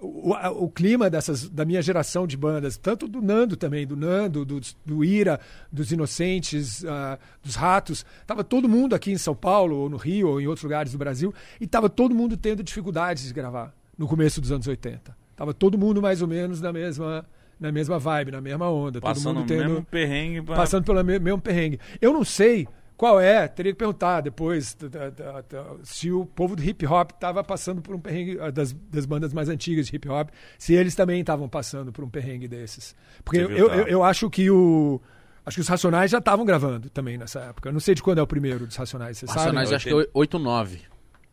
o, 0.00 0.32
o 0.64 0.68
clima 0.70 1.10
dessas, 1.10 1.48
da 1.48 1.64
minha 1.64 1.82
geração 1.82 2.26
de 2.26 2.36
bandas, 2.36 2.76
tanto 2.76 3.08
do 3.08 3.20
Nando 3.20 3.56
também, 3.56 3.86
do 3.86 3.96
Nando, 3.96 4.44
do, 4.44 4.60
do 4.84 5.04
Ira, 5.04 5.40
dos 5.72 5.90
Inocentes, 5.90 6.84
ah, 6.84 7.18
dos 7.42 7.56
Ratos. 7.56 8.04
Tava 8.26 8.44
todo 8.44 8.68
mundo 8.68 8.94
aqui 8.94 9.10
em 9.10 9.18
São 9.18 9.34
Paulo, 9.34 9.76
ou 9.76 9.90
no 9.90 9.96
Rio, 9.96 10.28
ou 10.28 10.40
em 10.40 10.46
outros 10.46 10.62
lugares 10.62 10.92
do 10.92 10.98
Brasil, 10.98 11.34
e 11.60 11.66
tava 11.66 11.88
todo 11.88 12.14
mundo 12.14 12.36
tendo 12.36 12.62
dificuldades 12.62 13.26
de 13.26 13.34
gravar 13.34 13.74
no 13.96 14.06
começo 14.06 14.40
dos 14.40 14.52
anos 14.52 14.66
80. 14.66 15.16
Tava 15.34 15.52
todo 15.52 15.76
mundo 15.78 16.00
mais 16.00 16.22
ou 16.22 16.28
menos 16.28 16.60
na 16.60 16.72
mesma, 16.72 17.26
na 17.58 17.72
mesma 17.72 17.98
vibe, 17.98 18.30
na 18.32 18.40
mesma 18.40 18.70
onda. 18.70 19.00
todo 19.00 19.08
Passando 19.08 19.36
mundo 19.38 19.44
o 19.44 19.48
tendo 19.48 19.68
mesmo 19.68 19.84
perrengue 19.84 20.42
pra... 20.42 20.56
passando 20.56 20.84
pelo 20.84 21.02
me- 21.04 21.18
mesmo 21.18 21.40
perrengue. 21.40 21.80
Eu 22.00 22.12
não 22.12 22.24
sei 22.24 22.68
Qual 22.98 23.20
é? 23.20 23.46
Teria 23.48 23.72
que 23.72 23.78
perguntar 23.78 24.20
depois 24.20 24.74
da- 24.74 25.08
da- 25.08 25.40
da- 25.40 25.76
se 25.84 26.10
o 26.10 26.26
povo 26.26 26.56
do 26.56 26.62
hip 26.64 26.84
hop 26.84 27.12
estava 27.12 27.42
passando 27.44 27.80
por 27.80 27.94
um 27.94 28.00
perrengue 28.00 28.38
ah, 28.40 28.50
das, 28.50 28.72
das 28.72 29.06
bandas 29.06 29.32
mais 29.32 29.48
antigas 29.48 29.86
de 29.86 29.94
hip 29.96 30.08
hop, 30.08 30.30
se 30.58 30.74
eles 30.74 30.96
também 30.96 31.20
estavam 31.20 31.48
passando 31.48 31.92
por 31.92 32.02
um 32.04 32.10
perrengue 32.10 32.48
desses. 32.48 32.96
Porque 33.24 33.38
eu, 33.38 33.68
tá? 33.68 33.76
eu- 33.76 33.86
eu 33.86 34.02
acho 34.04 34.28
que 34.28 34.50
o. 34.50 35.00
Acho 35.46 35.54
que 35.54 35.60
os 35.62 35.68
Racionais 35.68 36.10
já 36.10 36.18
estavam 36.18 36.44
gravando 36.44 36.90
também 36.90 37.16
nessa 37.16 37.38
época. 37.40 37.68
Eu 37.68 37.72
não 37.72 37.80
sei 37.80 37.94
de 37.94 38.02
quando 38.02 38.18
é 38.18 38.22
o 38.22 38.26
primeiro 38.26 38.66
dos 38.66 38.74
Racionais, 38.76 39.16
você 39.16 39.26
sabe? 39.28 39.38
Racionais, 39.38 39.72
acho 39.72 39.86
que 39.88 39.94
é 39.94 40.06
8-9. 40.12 40.80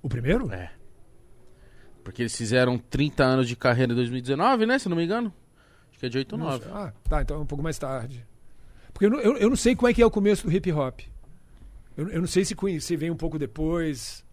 O 0.04 0.08
primeiro? 0.08 0.50
É. 0.54 0.72
Porque 2.04 2.22
eles 2.22 2.36
fizeram 2.38 2.78
30 2.78 3.24
anos 3.24 3.48
de 3.48 3.56
carreira 3.56 3.92
em 3.92 3.96
2019, 3.96 4.66
né? 4.68 4.78
Se 4.78 4.88
não 4.88 4.96
me 4.96 5.04
engano. 5.04 5.34
Acho 5.90 6.00
que 6.00 6.06
é 6.06 6.10
de 6.10 6.18
8 6.20 6.38
Não 6.38 6.46
9. 6.46 6.64
sei. 6.64 6.72
Ah, 6.74 6.94
tá, 7.10 7.22
então 7.24 7.38
é 7.38 7.40
um 7.40 7.46
pouco 7.46 7.64
mais 7.64 7.78
tarde. 7.80 8.26
Porque 8.94 9.08
eu, 9.08 9.10
não- 9.10 9.20
eu, 9.20 9.36
eu 9.38 9.50
não 9.50 9.56
sei 9.58 9.76
como 9.76 9.88
é 9.90 9.94
que 9.94 10.02
é 10.02 10.06
o 10.06 10.12
começo 10.12 10.48
do 10.48 10.54
hip 10.56 10.72
hop. 10.72 11.00
Eu, 11.98 12.10
eu 12.10 12.20
não 12.22 12.28
sei 12.28 12.44
se, 12.46 12.56
se 12.82 12.96
vem 12.96 13.10
um 13.12 13.16
pouco 13.16 13.38
depois. 13.40 14.24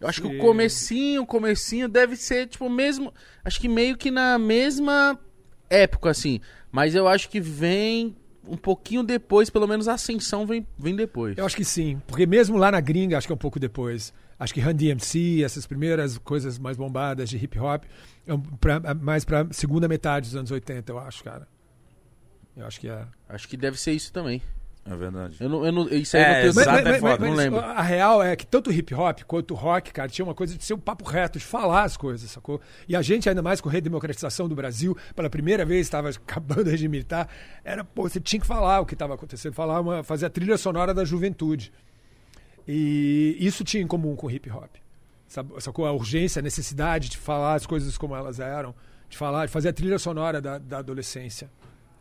Eu 0.00 0.08
acho 0.08 0.20
que 0.22 0.26
o 0.26 0.38
comecinho, 0.40 1.22
o 1.22 1.26
comecinho 1.26 1.88
deve 1.88 2.16
ser, 2.16 2.48
tipo, 2.48 2.68
mesmo. 2.68 3.12
Acho 3.44 3.60
que 3.60 3.68
meio 3.68 3.96
que 3.96 4.10
na 4.10 4.36
mesma 4.38 5.18
época, 5.70 6.10
assim. 6.10 6.40
Mas 6.72 6.94
eu 6.94 7.06
acho 7.06 7.28
que 7.28 7.40
vem 7.40 8.16
um 8.44 8.56
pouquinho 8.56 9.04
depois, 9.04 9.48
pelo 9.48 9.68
menos 9.68 9.86
a 9.86 9.94
ascensão 9.94 10.44
vem, 10.44 10.66
vem 10.76 10.96
depois. 10.96 11.38
Eu 11.38 11.46
acho 11.46 11.56
que 11.56 11.64
sim. 11.64 12.00
Porque 12.08 12.26
mesmo 12.26 12.56
lá 12.56 12.72
na 12.72 12.80
gringa, 12.80 13.16
acho 13.16 13.28
que 13.28 13.32
é 13.32 13.34
um 13.34 13.38
pouco 13.38 13.60
depois. 13.60 14.12
Acho 14.38 14.52
que 14.52 14.60
Run 14.60 14.74
DMC, 14.74 15.44
essas 15.44 15.66
primeiras 15.66 16.18
coisas 16.18 16.58
mais 16.58 16.76
bombadas 16.76 17.30
de 17.30 17.36
hip 17.36 17.56
hop, 17.60 17.84
é 18.26 18.32
pra- 18.58 18.94
mais 18.94 19.24
pra 19.24 19.46
segunda 19.52 19.86
metade 19.86 20.26
dos 20.26 20.34
anos 20.34 20.50
80, 20.50 20.90
eu 20.90 20.98
acho, 20.98 21.22
cara. 21.22 21.46
Eu 22.56 22.66
acho 22.66 22.80
que 22.80 22.88
é. 22.88 23.06
Acho 23.28 23.46
que 23.46 23.56
deve 23.56 23.78
ser 23.78 23.92
isso 23.92 24.12
também. 24.12 24.42
É 24.84 24.96
verdade. 24.96 25.36
Eu 25.38 25.48
não, 25.48 25.64
eu 25.64 25.72
não, 25.72 25.88
isso 25.88 26.16
aí 26.16 26.22
É, 26.22 26.26
eu 26.26 26.28
não 26.28 26.40
tenho 26.40 26.48
exato, 26.48 26.76
certeza, 26.76 26.96
é 26.96 27.00
foda, 27.00 27.26
não 27.26 27.34
lembro. 27.34 27.60
A 27.60 27.82
real 27.82 28.22
é 28.22 28.34
que 28.34 28.44
tanto 28.44 28.68
o 28.68 28.72
hip 28.72 28.92
hop 28.92 29.20
quanto 29.22 29.52
o 29.52 29.56
rock, 29.56 29.92
cara, 29.92 30.08
tinha 30.08 30.24
uma 30.24 30.34
coisa 30.34 30.56
de 30.58 30.64
ser 30.64 30.74
um 30.74 30.78
papo 30.78 31.04
reto, 31.04 31.38
de 31.38 31.44
falar 31.44 31.84
as 31.84 31.96
coisas, 31.96 32.28
sacou? 32.28 32.60
E 32.88 32.96
a 32.96 33.02
gente, 33.02 33.28
ainda 33.28 33.42
mais 33.42 33.60
com 33.60 33.68
a 33.68 33.72
redemocratização 33.72 34.48
do 34.48 34.56
Brasil, 34.56 34.96
pela 35.14 35.30
primeira 35.30 35.64
vez 35.64 35.86
estava 35.86 36.08
acabando 36.26 36.66
o 36.66 36.70
regime 36.70 36.88
militar, 36.88 37.28
era, 37.64 37.84
pô, 37.84 38.08
você 38.08 38.18
tinha 38.20 38.40
que 38.40 38.46
falar 38.46 38.80
o 38.80 38.86
que 38.86 38.94
estava 38.94 39.14
acontecendo, 39.14 39.52
falar 39.52 39.80
uma, 39.80 40.02
fazer 40.02 40.26
a 40.26 40.30
trilha 40.30 40.58
sonora 40.58 40.92
da 40.92 41.04
juventude. 41.04 41.72
E 42.66 43.36
isso 43.38 43.62
tinha 43.62 43.82
em 43.82 43.86
comum 43.86 44.16
com 44.16 44.26
o 44.26 44.30
hip 44.30 44.50
hop. 44.50 44.76
Sacou? 45.60 45.86
A 45.86 45.92
urgência, 45.92 46.40
a 46.40 46.42
necessidade 46.42 47.08
de 47.08 47.16
falar 47.16 47.54
as 47.54 47.66
coisas 47.66 47.96
como 47.96 48.14
elas 48.14 48.40
eram, 48.40 48.74
de 49.08 49.16
falar, 49.16 49.46
de 49.46 49.52
fazer 49.52 49.68
a 49.68 49.72
trilha 49.72 49.98
sonora 49.98 50.40
da, 50.40 50.58
da 50.58 50.78
adolescência. 50.78 51.48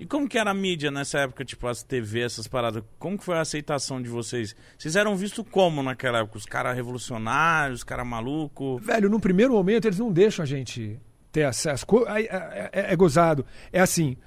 E 0.02 0.06
como 0.08 0.28
que 0.28 0.36
era 0.40 0.50
a 0.50 0.54
mídia 0.56 0.90
nessa 0.90 1.20
época, 1.20 1.46
tipo 1.46 1.68
as 1.68 1.84
TV, 1.84 2.22
essas 2.22 2.48
paradas? 2.48 2.84
Como 2.98 3.20
que 3.20 3.24
foi 3.24 3.38
a 3.38 3.42
aceitação 3.42 4.02
de 4.02 4.10
vocês? 4.10 4.56
Vocês 4.76 4.96
eram 4.96 5.16
vistos 5.16 5.46
como 5.52 5.84
naquela 5.84 6.18
época? 6.22 6.40
Os 6.40 6.46
caras 6.48 6.76
revolucionários, 6.76 7.82
os 7.82 7.84
caras 7.84 8.08
malucos? 8.08 8.84
Velho, 8.84 9.12
num 9.12 9.20
primeiro 9.20 9.54
momento 9.54 9.86
eles 9.88 10.00
não 10.00 10.12
deixam 10.12 10.42
a 10.42 10.46
gente 10.48 11.00
ter 11.32 11.44
acesso. 11.44 11.86
É, 12.08 12.22
é- 12.24 12.70
é- 12.74 12.94
é 12.94 12.96
gozado. 12.96 13.46
É 13.72 13.80
assim. 13.80 14.18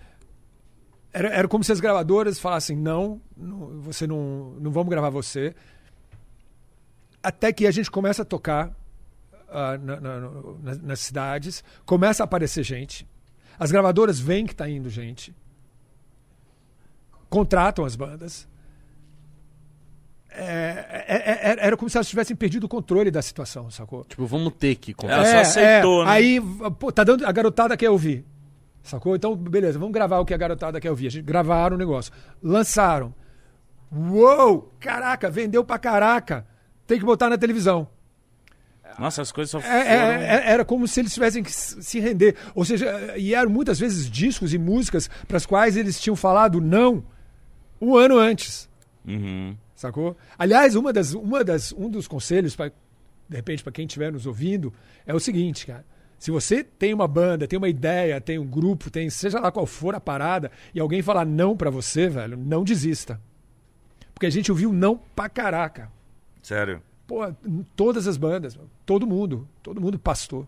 Era, 1.12 1.28
era 1.30 1.48
como 1.48 1.64
se 1.64 1.72
as 1.72 1.80
gravadoras 1.80 2.38
falassem: 2.38 2.76
não, 2.76 3.20
não, 3.36 3.80
você 3.80 4.06
não, 4.06 4.52
não 4.60 4.70
vamos 4.70 4.90
gravar 4.90 5.10
você. 5.10 5.56
Até 7.20 7.52
que 7.52 7.66
a 7.66 7.72
gente 7.72 7.90
começa 7.90 8.22
a 8.22 8.24
tocar 8.24 8.70
ah, 9.48 9.76
na- 9.76 10.00
na- 10.00 10.20
no- 10.20 10.58
nas, 10.82 11.00
cidades, 11.00 11.64
começa 11.84 12.22
a 12.22 12.26
aparecer 12.26 12.62
gente. 12.62 13.08
As 13.58 13.72
gravadoras 13.72 14.20
veem 14.20 14.46
que 14.46 14.54
tá 14.54 14.68
indo 14.68 14.88
gente. 14.88 15.34
Contratam 17.34 17.84
as 17.84 17.96
bandas. 17.96 18.46
É, 20.30 21.04
é- 21.08 21.50
é- 21.52 21.66
era 21.66 21.76
como 21.76 21.88
se 21.88 21.96
elas 21.96 22.08
tivessem 22.08 22.34
perdido 22.34 22.64
o 22.64 22.68
controle 22.68 23.10
da 23.10 23.22
situação, 23.22 23.70
sacou? 23.70 24.04
Tipo, 24.04 24.26
vamos 24.26 24.52
ter 24.58 24.74
que 24.76 24.92
comprar. 24.92 25.16
Ela 25.18 25.26
só 25.26 25.38
aceitou, 25.38 26.04
né? 26.04 26.10
Aí, 26.10 26.40
pô, 26.78 26.90
tá 26.90 27.04
dando, 27.04 27.24
a 27.24 27.30
garotada 27.32 27.76
quer 27.76 27.90
ouvir. 27.90 28.24
Sacou? 28.82 29.14
Então, 29.16 29.34
beleza, 29.34 29.78
vamos 29.78 29.94
gravar 29.94 30.18
o 30.18 30.24
que 30.24 30.34
a 30.34 30.36
garotada 30.36 30.80
quer 30.80 30.90
ouvir. 30.90 31.06
A 31.06 31.10
gente 31.10 31.24
gravaram 31.24 31.76
o 31.76 31.78
negócio. 31.78 32.12
Lançaram. 32.42 33.14
Uou! 33.92 34.72
Caraca, 34.80 35.30
vendeu 35.30 35.64
pra 35.64 35.78
caraca. 35.78 36.44
Tem 36.86 36.98
que 36.98 37.04
botar 37.04 37.30
na 37.30 37.38
televisão. 37.38 37.88
Nossa, 38.98 39.22
as 39.22 39.32
coisas 39.32 39.50
só 39.50 39.58
É, 39.58 39.62
foram... 39.62 39.72
é, 39.80 40.24
é, 40.24 40.50
era 40.52 40.64
como 40.64 40.86
se 40.86 41.00
eles 41.00 41.14
tivessem 41.14 41.42
que 41.42 41.50
se 41.52 41.98
render. 42.00 42.36
Ou 42.54 42.64
seja, 42.64 43.14
e 43.16 43.34
eram 43.34 43.50
muitas 43.50 43.78
vezes 43.78 44.10
discos 44.10 44.52
e 44.52 44.58
músicas 44.58 45.08
para 45.26 45.36
as 45.36 45.46
quais 45.46 45.76
eles 45.76 46.00
tinham 46.00 46.14
falado 46.16 46.60
não 46.60 47.04
um 47.84 47.96
ano 47.96 48.18
antes. 48.18 48.68
Uhum. 49.06 49.56
Sacou? 49.74 50.16
Aliás, 50.38 50.74
uma 50.74 50.92
das, 50.92 51.14
uma 51.14 51.44
das, 51.44 51.72
um 51.72 51.90
dos 51.90 52.08
conselhos, 52.08 52.56
pra, 52.56 52.68
de 52.68 53.36
repente, 53.36 53.62
para 53.62 53.72
quem 53.72 53.86
estiver 53.86 54.12
nos 54.12 54.26
ouvindo, 54.26 54.72
é 55.06 55.14
o 55.14 55.20
seguinte, 55.20 55.66
cara. 55.66 55.84
Se 56.18 56.30
você 56.30 56.64
tem 56.64 56.94
uma 56.94 57.06
banda, 57.06 57.46
tem 57.46 57.58
uma 57.58 57.68
ideia, 57.68 58.20
tem 58.20 58.38
um 58.38 58.46
grupo, 58.46 58.90
tem 58.90 59.10
seja 59.10 59.38
lá 59.38 59.52
qual 59.52 59.66
for 59.66 59.94
a 59.94 60.00
parada, 60.00 60.50
e 60.74 60.80
alguém 60.80 61.02
falar 61.02 61.26
não 61.26 61.56
pra 61.56 61.68
você, 61.70 62.08
velho, 62.08 62.36
não 62.36 62.64
desista. 62.64 63.20
Porque 64.14 64.26
a 64.26 64.30
gente 64.30 64.50
ouviu 64.50 64.72
não 64.72 64.98
pra 65.14 65.28
caraca. 65.28 65.90
Sério. 66.40 66.80
Pô, 67.06 67.20
todas 67.76 68.06
as 68.06 68.16
bandas, 68.16 68.58
todo 68.86 69.06
mundo, 69.06 69.46
todo 69.62 69.80
mundo 69.80 69.98
pastor. 69.98 70.46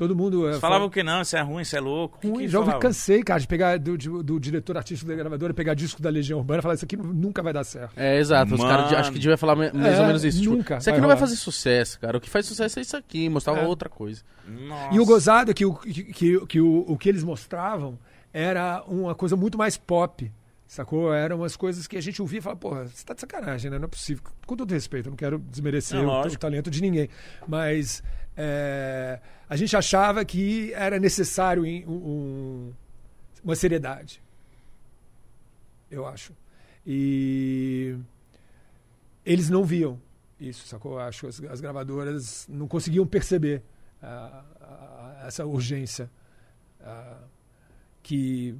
Todo 0.00 0.16
mundo. 0.16 0.46
é, 0.46 0.52
Vocês 0.52 0.60
falavam 0.62 0.88
que 0.88 1.02
não, 1.02 1.20
isso 1.20 1.36
é 1.36 1.42
ruim, 1.42 1.60
isso 1.60 1.76
é 1.76 1.80
louco. 1.80 2.16
O 2.16 2.20
que 2.22 2.28
ruim. 2.28 2.38
que 2.38 2.48
Já 2.48 2.58
ouvi, 2.58 2.78
cansei, 2.78 3.22
cara, 3.22 3.38
de 3.38 3.46
pegar 3.46 3.78
do, 3.78 3.98
de- 3.98 4.08
do 4.22 4.40
diretor 4.40 4.78
artístico 4.78 5.10
da 5.10 5.14
gravadora, 5.14 5.52
pegar 5.52 5.74
disco 5.74 6.00
da 6.00 6.08
Legião 6.08 6.38
Urbana 6.38 6.60
e 6.60 6.62
falar: 6.62 6.74
Isso 6.74 6.86
aqui 6.86 6.96
nunca 6.96 7.42
vai 7.42 7.52
dar 7.52 7.64
certo. 7.64 7.92
É, 7.98 8.18
exato. 8.18 8.54
Os 8.54 8.60
caras 8.62 8.86
Mano. 8.86 8.96
acho 8.96 9.12
que 9.12 9.18
devia 9.18 9.36
falar 9.36 9.54
mais 9.56 9.74
É, 9.74 10.00
ou 10.00 10.06
menos 10.06 10.24
isso. 10.24 10.40
Tipo, 10.40 10.56
nunca 10.56 10.78
isso 10.78 10.88
aqui 10.88 10.98
vai 10.98 11.00
não 11.02 11.08
vai 11.08 11.18
fazer 11.18 11.36
sucesso, 11.36 12.00
cara. 12.00 12.16
O 12.16 12.20
que 12.20 12.30
faz 12.30 12.46
sucesso 12.46 12.78
é 12.78 12.82
isso 12.82 12.96
aqui. 12.96 13.28
Mostrava 13.28 13.60
É. 13.60 13.66
outra 13.66 13.90
coisa. 13.90 14.22
Nossa. 14.48 14.94
E 14.96 14.98
o 14.98 15.04
gozado 15.04 15.50
é 15.50 15.54
que, 15.54 15.66
o, 15.66 15.74
que, 15.74 16.02
que, 16.04 16.46
que 16.46 16.60
o, 16.62 16.84
o 16.88 16.96
que 16.96 17.08
eles 17.10 17.22
mostravam 17.22 17.98
era 18.32 18.82
uma 18.88 19.14
coisa 19.14 19.36
muito 19.36 19.58
mais 19.58 19.76
pop. 19.76 20.32
Sacou? 20.66 21.12
Eram 21.12 21.38
umas 21.38 21.56
coisas 21.56 21.86
que 21.88 21.96
a 21.96 22.00
gente 22.00 22.22
ouvia 22.22 22.38
e 22.38 22.40
falava, 22.42 22.60
porra, 22.60 22.84
você 22.86 23.04
tá 23.04 23.12
de 23.12 23.20
sacanagem, 23.20 23.70
né? 23.70 23.76
Não 23.78 23.86
é 23.86 23.88
possível. 23.88 24.22
Com 24.46 24.56
todo 24.56 24.70
respeito, 24.72 25.08
eu 25.08 25.10
não 25.10 25.16
quero 25.16 25.36
desmerecer 25.40 25.98
É, 25.98 26.00
o, 26.06 26.08
o 26.26 26.38
talento 26.38 26.70
de 26.70 26.80
ninguém. 26.80 27.08
Mas 27.46 28.02
é, 28.36 29.20
a 29.48 29.56
gente 29.56 29.76
achava 29.76 30.24
que 30.24 30.72
era 30.74 30.98
necessário 30.98 31.64
um- 31.64 31.92
um- 31.92 32.72
uma 33.44 33.54
seriedade. 33.56 34.22
Eu 35.90 36.06
acho. 36.06 36.32
E 36.86 37.96
eles 39.24 39.50
não 39.50 39.64
viam 39.64 40.00
isso, 40.38 40.66
sacou? 40.66 40.92
Eu 40.92 41.00
Acho 41.00 41.20
que 41.20 41.26
as, 41.26 41.42
as 41.44 41.60
gravadoras 41.60 42.46
não 42.48 42.66
conseguiam 42.66 43.06
perceber 43.06 43.62
ah, 44.02 44.42
ah, 44.60 45.24
essa 45.26 45.44
urgência 45.44 46.10
ah, 46.80 47.18
que, 48.02 48.54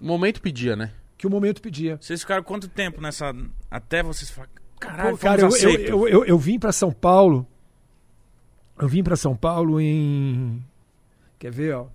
O 0.00 0.04
momento 0.06 0.40
pedia, 0.40 0.74
né? 0.74 0.92
que 1.16 1.26
o 1.26 1.30
momento 1.30 1.60
pedia. 1.60 1.98
Vocês 2.00 2.20
ficaram 2.22 2.42
quanto 2.42 2.66
tempo 2.66 3.00
nessa... 3.00 3.32
Até 3.70 4.02
vocês 4.02 4.30
falarem... 4.30 4.54
Caralho, 4.80 5.10
Pô, 5.10 5.18
cara, 5.18 5.42
eu, 5.42 5.50
eu, 5.60 6.08
eu, 6.08 6.24
eu 6.24 6.38
vim 6.38 6.58
para 6.58 6.72
São 6.72 6.90
Paulo. 6.90 7.46
Eu 8.80 8.88
vim 8.88 9.02
para 9.02 9.16
São 9.16 9.36
Paulo 9.36 9.80
em. 9.80 10.64
Quer 11.38 11.52
ver, 11.52 11.74
ó? 11.74 11.86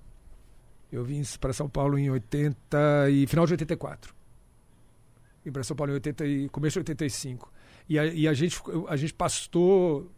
Eu 0.92 1.04
vim 1.04 1.24
para 1.40 1.52
São 1.52 1.68
Paulo 1.68 1.98
em 1.98 2.10
80 2.10 3.10
e 3.10 3.26
final 3.28 3.46
de 3.46 3.54
84. 3.54 4.14
Vim 5.44 5.52
para 5.52 5.64
São 5.64 5.76
Paulo 5.76 5.92
em 5.92 5.96
80 5.96 6.26
e 6.26 6.50
começo 6.50 6.74
de 6.74 6.80
85. 6.80 7.52
E 7.90 8.00
a, 8.00 8.06
e 8.06 8.28
a 8.28 8.34
gente 8.34 8.62
a 8.88 8.96
gente 8.96 9.14
pastou 9.14 10.10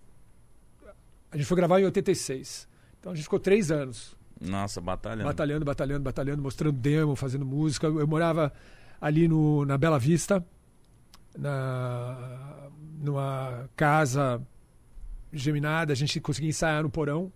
a 1.31 1.37
gente 1.37 1.45
foi 1.45 1.57
gravar 1.57 1.79
em 1.79 1.85
86. 1.85 2.67
Então 2.99 3.11
a 3.11 3.15
gente 3.15 3.23
ficou 3.23 3.39
três 3.39 3.71
anos 3.71 4.15
Nossa, 4.39 4.81
batalhando. 4.81 5.25
batalhando, 5.25 5.65
batalhando, 5.65 6.03
batalhando, 6.03 6.41
mostrando 6.41 6.77
demo, 6.77 7.15
fazendo 7.15 7.45
música. 7.45 7.87
Eu 7.87 8.07
morava 8.07 8.51
ali 8.99 9.27
no, 9.27 9.65
na 9.65 9.77
Bela 9.77 9.99
Vista, 9.99 10.45
na, 11.37 12.69
numa 12.99 13.69
casa 13.75 14.41
geminada, 15.41 15.93
a 15.93 15.95
gente 15.95 16.19
conseguia 16.19 16.49
ensaiar 16.49 16.83
no 16.83 16.89
porão. 16.89 17.31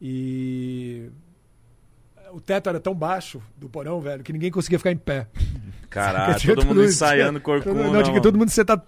E 0.00 1.08
o 2.32 2.40
teto 2.40 2.68
era 2.68 2.80
tão 2.80 2.94
baixo 2.94 3.40
do 3.56 3.68
porão, 3.68 4.00
velho, 4.00 4.22
que 4.22 4.32
ninguém 4.32 4.50
conseguia 4.50 4.78
ficar 4.78 4.92
em 4.92 4.96
pé. 4.96 5.28
Caralho, 5.88 6.38
Tinha 6.38 6.54
todo 6.56 6.66
mundo 6.66 6.84
ensaiando 6.84 7.38
tinha- 7.38 7.40
corcunda. 7.40 7.84
Não, 7.84 8.02
tinha 8.02 8.20
todo 8.20 8.36
mundo 8.36 8.50
sentar, 8.50 8.84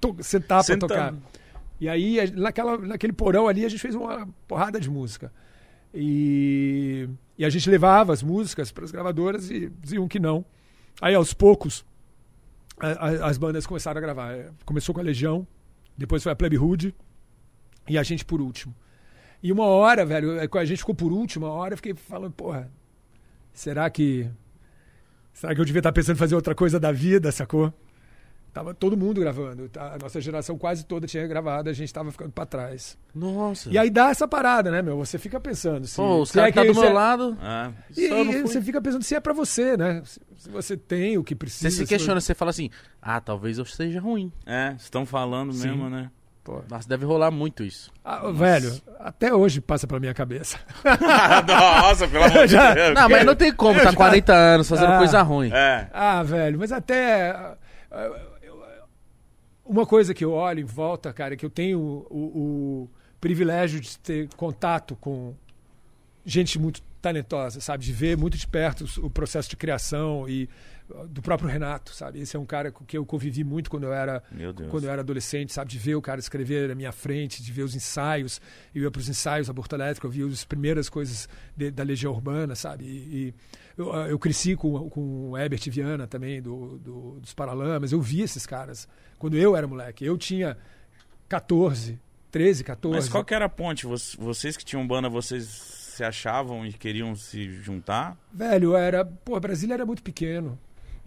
to, 0.00 0.16
sentar 0.20 0.64
pra 0.64 0.76
tocar. 0.76 1.14
E 1.80 1.88
aí, 1.88 2.30
naquela, 2.32 2.76
naquele 2.76 3.12
porão 3.12 3.46
ali, 3.46 3.64
a 3.64 3.68
gente 3.68 3.80
fez 3.80 3.94
uma 3.94 4.26
porrada 4.48 4.80
de 4.80 4.90
música. 4.90 5.32
E, 5.94 7.08
e 7.38 7.44
a 7.44 7.48
gente 7.50 7.70
levava 7.70 8.12
as 8.12 8.22
músicas 8.22 8.72
para 8.72 8.84
as 8.84 8.90
gravadoras 8.90 9.48
e 9.50 9.70
diziam 9.80 10.08
que 10.08 10.18
não. 10.18 10.44
Aí, 11.00 11.14
aos 11.14 11.32
poucos, 11.32 11.86
a- 12.80 12.88
a- 13.06 13.28
as 13.28 13.38
bandas 13.38 13.64
começaram 13.64 13.98
a 13.98 14.00
gravar. 14.02 14.32
É, 14.32 14.50
Começou 14.64 14.92
com 14.92 15.00
a 15.00 15.04
Legião, 15.04 15.46
depois 15.96 16.22
foi 16.22 16.32
a 16.32 16.36
Plebe 16.36 16.58
Hood 16.58 16.92
e 17.88 17.98
a 17.98 18.02
gente 18.02 18.24
por 18.24 18.40
último. 18.40 18.74
E 19.42 19.52
uma 19.52 19.66
hora, 19.66 20.04
velho, 20.04 20.38
é, 20.38 20.48
a 20.52 20.64
gente 20.64 20.78
ficou 20.78 20.94
por 20.94 21.12
último, 21.12 21.46
uma 21.46 21.52
hora 21.52 21.74
eu 21.74 21.76
fiquei 21.76 21.94
falando, 21.94 22.32
porra, 22.32 22.70
será 23.52 23.88
que. 23.88 24.28
Será 25.32 25.54
que 25.54 25.60
eu 25.60 25.64
devia 25.64 25.78
estar 25.80 25.92
pensando 25.92 26.16
em 26.16 26.18
fazer 26.18 26.34
outra 26.34 26.54
coisa 26.54 26.80
da 26.80 26.90
vida, 26.90 27.30
sacou? 27.30 27.72
Tava 28.52 28.74
todo 28.74 28.96
mundo 28.96 29.20
gravando. 29.20 29.68
tá? 29.68 29.94
A 29.94 29.98
nossa 29.98 30.20
geração 30.20 30.58
quase 30.58 30.84
toda 30.84 31.06
tinha 31.06 31.24
gravado, 31.28 31.70
a 31.70 31.72
gente 31.72 31.92
tava 31.94 32.10
ficando 32.10 32.32
pra 32.32 32.44
trás. 32.44 32.98
Nossa. 33.14 33.70
E 33.70 33.78
aí 33.78 33.88
dá 33.88 34.10
essa 34.10 34.26
parada, 34.26 34.68
né, 34.70 34.82
meu? 34.82 34.96
Você 34.96 35.16
fica 35.16 35.38
pensando. 35.38 35.86
Se, 35.86 35.94
Pô, 35.94 36.22
os 36.22 36.30
se 36.30 36.34
caras 36.34 36.50
é 36.50 36.54
tá 36.54 36.64
do 36.64 36.74
meu 36.74 36.82
é- 36.88 36.92
lado. 36.92 37.38
É. 37.40 37.72
E, 37.96 38.06
e 38.06 38.42
você 38.42 38.60
fica 38.60 38.80
pensando 38.80 39.04
se 39.04 39.14
é 39.14 39.20
pra 39.20 39.32
você, 39.32 39.76
né? 39.76 40.02
Se, 40.04 40.20
se 40.36 40.50
você 40.50 40.76
tem 40.76 41.16
o 41.16 41.22
que 41.22 41.36
precisa. 41.36 41.70
Você 41.70 41.76
se 41.76 41.82
se 41.82 41.88
questiona, 41.88 42.20
você 42.20 42.34
fala 42.34 42.50
assim, 42.50 42.68
ah, 43.00 43.20
talvez 43.20 43.58
eu 43.58 43.64
seja 43.64 44.00
ruim. 44.00 44.32
É, 44.44 44.74
estão 44.76 45.06
falando 45.06 45.52
Sim. 45.52 45.68
mesmo, 45.68 45.88
né? 45.88 46.10
Pô. 46.48 46.62
Nossa, 46.70 46.88
deve 46.88 47.04
rolar 47.04 47.30
muito 47.30 47.62
isso. 47.62 47.90
Ah, 48.02 48.30
velho, 48.30 48.72
até 49.00 49.34
hoje 49.34 49.60
passa 49.60 49.86
pela 49.86 50.00
minha 50.00 50.14
cabeça. 50.14 50.58
Nossa, 51.46 52.08
pelo 52.08 52.24
amor 52.24 52.46
de 52.46 52.52
Já- 52.56 52.72
Deus. 52.72 52.94
Não, 52.94 53.06
mas 53.06 53.26
não 53.26 53.36
tem 53.36 53.52
como, 53.52 53.78
tá 53.78 53.92
40 53.94 54.32
anos 54.34 54.66
fazendo 54.66 54.92
Ah. 54.92 54.96
coisa 54.98 55.20
ruim. 55.20 55.50
É. 55.52 55.90
Ah, 55.92 56.22
velho, 56.22 56.58
mas 56.58 56.72
até. 56.72 57.32
ah, 57.32 57.54
Uma 59.62 59.84
coisa 59.84 60.14
que 60.14 60.24
eu 60.24 60.32
olho 60.32 60.60
em 60.60 60.64
volta, 60.64 61.12
cara, 61.12 61.34
é 61.34 61.36
que 61.36 61.44
eu 61.44 61.50
tenho 61.50 61.78
o, 61.78 62.08
o 62.10 62.90
privilégio 63.20 63.78
de 63.78 63.98
ter 63.98 64.28
contato 64.34 64.96
com 64.96 65.34
gente 66.24 66.58
muito 66.58 66.80
talentosa, 67.02 67.60
sabe? 67.60 67.84
De 67.84 67.92
ver 67.92 68.16
muito 68.16 68.38
de 68.38 68.46
perto 68.46 68.86
o 69.04 69.10
processo 69.10 69.50
de 69.50 69.56
criação 69.56 70.26
e 70.26 70.48
do 71.08 71.20
próprio 71.20 71.48
Renato, 71.48 71.94
sabe? 71.94 72.18
Esse 72.20 72.36
é 72.36 72.38
um 72.38 72.46
cara 72.46 72.72
com 72.72 72.84
que 72.84 72.96
eu 72.96 73.04
convivi 73.04 73.44
muito 73.44 73.68
quando 73.70 73.84
eu 73.84 73.92
era 73.92 74.22
quando 74.70 74.84
eu 74.84 74.90
era 74.90 75.02
adolescente, 75.02 75.52
sabe? 75.52 75.70
De 75.70 75.78
ver 75.78 75.94
o 75.94 76.00
cara 76.02 76.18
escrever 76.18 76.68
na 76.68 76.74
minha 76.74 76.92
frente, 76.92 77.42
de 77.42 77.52
ver 77.52 77.62
os 77.62 77.74
ensaios. 77.74 78.40
Eu 78.74 78.82
ia 78.84 78.90
para 78.90 79.00
os 79.00 79.08
ensaios 79.08 79.48
da 79.48 79.54
Porto 79.54 79.74
Elétrico, 79.74 80.06
eu 80.06 80.10
via 80.10 80.26
as 80.26 80.44
primeiras 80.44 80.88
coisas 80.88 81.28
de- 81.56 81.70
da 81.70 81.82
Legião 81.82 82.12
Urbana, 82.12 82.54
sabe? 82.54 82.84
E, 82.84 82.88
e 83.28 83.34
eu, 83.76 83.92
ah, 83.94 84.08
eu 84.08 84.18
cresci 84.18 84.56
com, 84.56 84.88
com 84.88 85.30
o 85.30 85.36
Herbert 85.38 85.60
Viana 85.70 86.06
também, 86.06 86.40
do, 86.40 86.78
do- 86.78 87.20
dos 87.20 87.34
Paralamas. 87.34 87.92
Eu 87.92 88.00
vi 88.00 88.22
esses 88.22 88.46
caras 88.46 88.88
quando 89.18 89.36
eu 89.36 89.54
era 89.56 89.66
moleque. 89.66 90.04
Eu 90.04 90.16
tinha 90.16 90.56
14, 91.28 91.98
13, 92.30 92.64
14. 92.64 92.96
Mas 92.96 93.08
qual 93.08 93.24
que 93.24 93.34
era 93.34 93.44
a 93.44 93.48
ponte? 93.48 93.86
Voc- 93.86 94.16
Vocês 94.18 94.56
que 94.56 94.64
tinham 94.64 94.86
banda, 94.86 95.08
vocês 95.08 95.44
se 95.46 96.04
achavam 96.04 96.64
e 96.64 96.72
queriam 96.72 97.14
se 97.14 97.52
juntar? 97.60 98.16
Velho, 98.32 98.76
era. 98.76 99.04
Pô, 99.04 99.38
Brasília 99.40 99.74
era 99.74 99.84
muito 99.86 100.02
pequeno. 100.02 100.58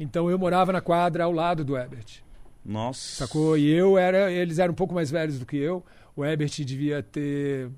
Então 0.02 0.32
eu 0.32 0.40
morava 0.40 0.74
na 0.74 0.82
quadra 0.82 1.26
ao 1.26 1.32
lado 1.32 1.64
do 1.64 1.78
Herbert. 1.78 2.24
Nossa. 2.66 3.28
Sacou? 3.28 3.56
E 3.56 3.70
eu 3.70 4.00
era. 4.00 4.32
Eles 4.32 4.58
eram 4.58 4.72
um 4.72 4.76
pouco 4.76 4.96
mais 4.96 5.12
velhos 5.12 5.38
do 5.38 5.46
que 5.46 5.58
eu. 5.58 5.84
O 6.16 6.26
Herbert 6.26 6.50
devia 6.66 7.04
ter. 7.04 7.70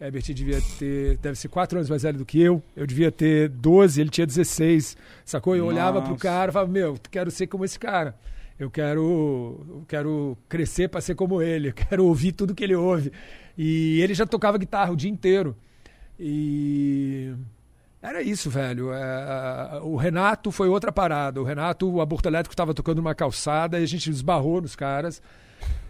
Herbert 0.00 0.22
devia 0.22 0.60
ter. 0.78 1.18
Deve 1.18 1.36
ser 1.36 1.48
quatro 1.48 1.76
anos 1.78 1.90
mais 1.90 2.02
velho 2.02 2.18
do 2.18 2.24
que 2.24 2.40
eu. 2.40 2.62
Eu 2.76 2.86
devia 2.86 3.10
ter 3.10 3.48
12, 3.48 4.00
ele 4.00 4.08
tinha 4.08 4.24
16. 4.24 4.96
Sacou? 5.24 5.56
Eu 5.56 5.66
olhava 5.66 6.00
pro 6.00 6.12
Nossa. 6.12 6.22
cara 6.22 6.50
e 6.50 6.52
falava, 6.52 6.70
meu, 6.70 6.96
quero 7.10 7.28
ser 7.28 7.48
como 7.48 7.64
esse 7.64 7.78
cara. 7.78 8.14
Eu 8.56 8.70
quero, 8.70 9.66
eu 9.68 9.84
quero 9.88 10.38
crescer 10.48 10.88
para 10.88 11.00
ser 11.00 11.16
como 11.16 11.42
ele. 11.42 11.70
Eu 11.70 11.74
quero 11.74 12.04
ouvir 12.04 12.32
tudo 12.32 12.54
que 12.54 12.62
ele 12.62 12.76
ouve. 12.76 13.12
E 13.56 14.00
ele 14.00 14.14
já 14.14 14.24
tocava 14.24 14.58
guitarra 14.58 14.92
o 14.92 14.96
dia 14.96 15.10
inteiro. 15.10 15.56
E. 16.20 17.34
Era 18.00 18.22
isso, 18.22 18.48
velho. 18.48 18.92
É, 18.92 19.80
o 19.82 19.96
Renato 19.96 20.52
foi 20.52 20.68
outra 20.68 20.92
parada. 20.92 21.40
O 21.40 21.44
Renato, 21.44 21.90
o 21.90 22.00
aborto 22.00 22.28
elétrico 22.28 22.52
estava 22.52 22.72
tocando 22.72 22.98
numa 22.98 23.14
calçada 23.14 23.78
e 23.78 23.82
a 23.82 23.86
gente 23.86 24.08
esbarrou 24.08 24.60
nos 24.60 24.76
caras. 24.76 25.20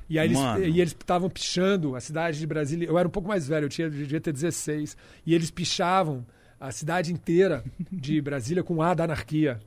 E 0.08 0.18
aí 0.18 0.32
eles 0.74 0.92
e 0.92 0.96
estavam 1.00 1.28
pichando 1.28 1.94
a 1.94 2.00
cidade 2.00 2.38
de 2.38 2.46
Brasília. 2.46 2.88
Eu 2.88 2.98
era 2.98 3.06
um 3.06 3.10
pouco 3.10 3.28
mais 3.28 3.46
velho, 3.46 3.66
eu 3.66 3.68
tinha, 3.68 3.90
devia 3.90 4.20
ter 4.20 4.32
16. 4.32 4.96
E 5.26 5.34
eles 5.34 5.50
pichavam 5.50 6.24
a 6.58 6.72
cidade 6.72 7.12
inteira 7.12 7.62
de 7.92 8.20
Brasília 8.20 8.62
com 8.62 8.76
o 8.76 8.82
A 8.82 8.94
da 8.94 9.04
anarquia. 9.04 9.60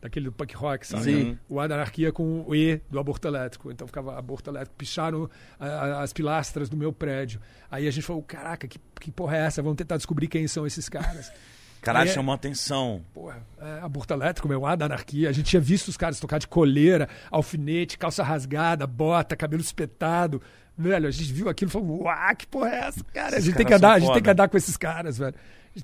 Daquele 0.00 0.24
do 0.26 0.32
punk 0.32 0.54
rock, 0.56 0.86
sabe? 0.86 1.04
Sim. 1.04 1.38
O 1.48 1.60
A 1.60 1.66
da 1.66 1.74
anarquia 1.74 2.10
com 2.10 2.42
o 2.46 2.54
E 2.54 2.80
do 2.90 2.98
aborto 2.98 3.28
elétrico. 3.28 3.70
Então 3.70 3.86
ficava 3.86 4.18
aborto 4.18 4.48
elétrico. 4.48 4.74
Picharam 4.76 5.28
a- 5.58 5.66
a- 5.66 6.02
as 6.02 6.12
pilastras 6.12 6.68
do 6.70 6.76
meu 6.76 6.90
prédio. 6.92 7.38
Aí 7.70 7.86
a 7.86 7.90
gente 7.90 8.04
falou: 8.04 8.22
caraca, 8.22 8.66
que, 8.66 8.78
que 8.98 9.10
porra 9.10 9.36
é 9.36 9.40
essa? 9.40 9.62
Vamos 9.62 9.76
tentar 9.76 9.96
descobrir 9.98 10.26
quem 10.28 10.48
são 10.48 10.66
esses 10.66 10.88
caras. 10.88 11.30
Caralho, 11.82 12.10
É. 12.10 12.12
chamou 12.12 12.34
atenção. 12.34 13.02
Porra, 13.14 13.42
é, 13.58 13.80
aborto 13.80 14.12
elétrico, 14.12 14.46
meu, 14.48 14.64
A 14.66 14.74
da 14.76 14.84
anarquia. 14.86 15.28
A 15.28 15.32
gente 15.32 15.46
tinha 15.46 15.60
visto 15.60 15.88
os 15.88 15.96
caras 15.96 16.18
tocar 16.20 16.38
de 16.38 16.46
coleira, 16.46 17.08
alfinete, 17.30 17.96
calça 17.98 18.22
rasgada, 18.22 18.86
bota, 18.86 19.34
cabelo 19.36 19.62
espetado. 19.62 20.40
Velho, 20.76 21.08
a 21.08 21.10
gente 21.10 21.30
viu 21.32 21.48
aquilo 21.48 21.70
e 21.70 21.72
falou, 21.72 22.02
uau, 22.04 22.36
que 22.36 22.46
porra 22.46 22.68
é 22.70 22.78
essa, 22.86 23.04
cara? 23.12 23.36
A 23.36 23.40
gente, 23.40 23.54
tem 23.56 23.66
que 23.66 23.74
andar, 23.74 23.92
a 23.92 23.98
gente 23.98 24.12
tem 24.14 24.22
que 24.22 24.30
andar 24.30 24.48
com 24.48 24.56
esses 24.56 24.76
caras, 24.78 25.18
velho. 25.18 25.34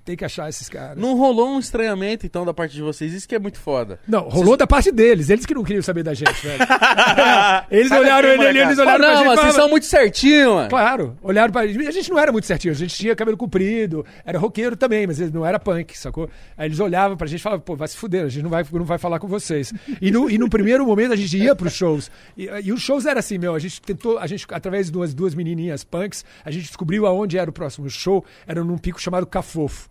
Tem 0.05 0.17
que 0.17 0.25
achar 0.25 0.49
esses 0.49 0.69
caras. 0.69 0.97
Não, 0.97 1.11
Não 1.11 1.17
rolou 1.17 1.49
um 1.51 1.61
estranhamento, 1.61 2.27
então, 2.27 2.45
da 2.45 2.53
parte 2.53 2.75
de 2.75 2.83
vocês. 2.83 3.13
Isso 3.15 3.29
que 3.29 3.37
é 3.37 3.39
muito 3.39 3.59
foda. 3.59 4.01
rolou 4.29 4.57
da 4.57 4.67
parte 4.67 4.91
deles, 4.91 5.31
eles 5.31 5.47
que 5.47 5.55
não 5.55 5.63
queriam 5.63 5.83
saber 5.83 6.03
da 6.03 6.13
gente, 6.13 6.35
velho. 6.45 6.59
eles 7.71 7.89
Sai 7.89 8.01
olharam, 8.01 8.29
ele, 8.29 8.45
eles 8.45 8.77
molecada. 8.77 8.83
Ah, 8.83 8.85
olharam 8.85 8.99
pra 8.99 9.09
não, 9.09 9.17
gente 9.17 9.27
mas 9.27 9.35
vocês 9.39 9.39
falaram, 9.39 9.55
são 9.55 9.69
muito 9.69 9.87
certinhos, 9.87 10.55
mano. 10.55 10.69
Claro, 10.69 11.17
olharam 11.23 11.53
pra 11.53 11.67
gente. 11.67 11.87
A 11.87 11.91
gente 11.93 12.11
não 12.11 12.19
era 12.19 12.33
muito 12.33 12.47
certinho, 12.47 12.75
a 12.75 12.77
gente 12.77 12.97
tinha 12.97 13.15
cabelo 13.15 13.37
comprido, 13.37 14.05
era 14.25 14.39
roqueiro 14.39 14.77
também, 14.77 15.07
mas 15.07 15.21
ele 15.21 15.31
não 15.33 15.47
era 15.47 15.59
punk, 15.59 15.97
sacou? 15.97 16.29
Aí 16.57 16.67
eles 16.67 16.81
olhavam 16.81 17.17
pra 17.17 17.29
gente 17.29 17.39
e 17.39 17.43
falavam, 17.43 17.65
pô, 17.65 17.77
vai 17.77 17.87
se 17.87 17.97
fuder, 17.97 18.25
a 18.25 18.29
gente 18.29 18.43
não 18.43 18.51
vai, 18.51 18.65
não 18.73 18.85
vai 18.85 18.99
falar 18.99 19.21
com 19.21 19.29
vocês. 19.29 19.73
E 20.01 20.11
no, 20.11 20.29
e 20.29 20.37
no 20.37 20.51
primeiro 20.51 20.85
momento 20.85 21.13
a 21.13 21.17
gente 21.17 21.37
ia 21.39 21.55
pros 21.55 21.73
shows. 21.73 22.11
E, 22.37 22.51
e 22.65 22.73
os 22.73 22.83
shows 22.83 23.07
era 23.07 23.21
assim, 23.21 23.39
meu, 23.39 23.55
a 23.55 23.59
gente 23.61 23.81
tentou, 23.81 24.19
a 24.19 24.27
gente, 24.27 24.47
através 24.51 24.87
de 24.87 24.93
duas, 24.93 25.15
duas 25.15 25.33
menininhas 25.35 25.85
punks, 25.85 26.25
a 26.45 26.51
gente 26.51 26.67
descobriu 26.67 27.07
aonde 27.07 27.39
era 27.39 27.49
o 27.49 27.53
próximo 27.53 27.89
show, 27.89 28.25
era 28.47 28.65
num 28.65 28.79
pico 28.79 29.01
chamado 29.01 29.27
Cafofo. 29.27 29.86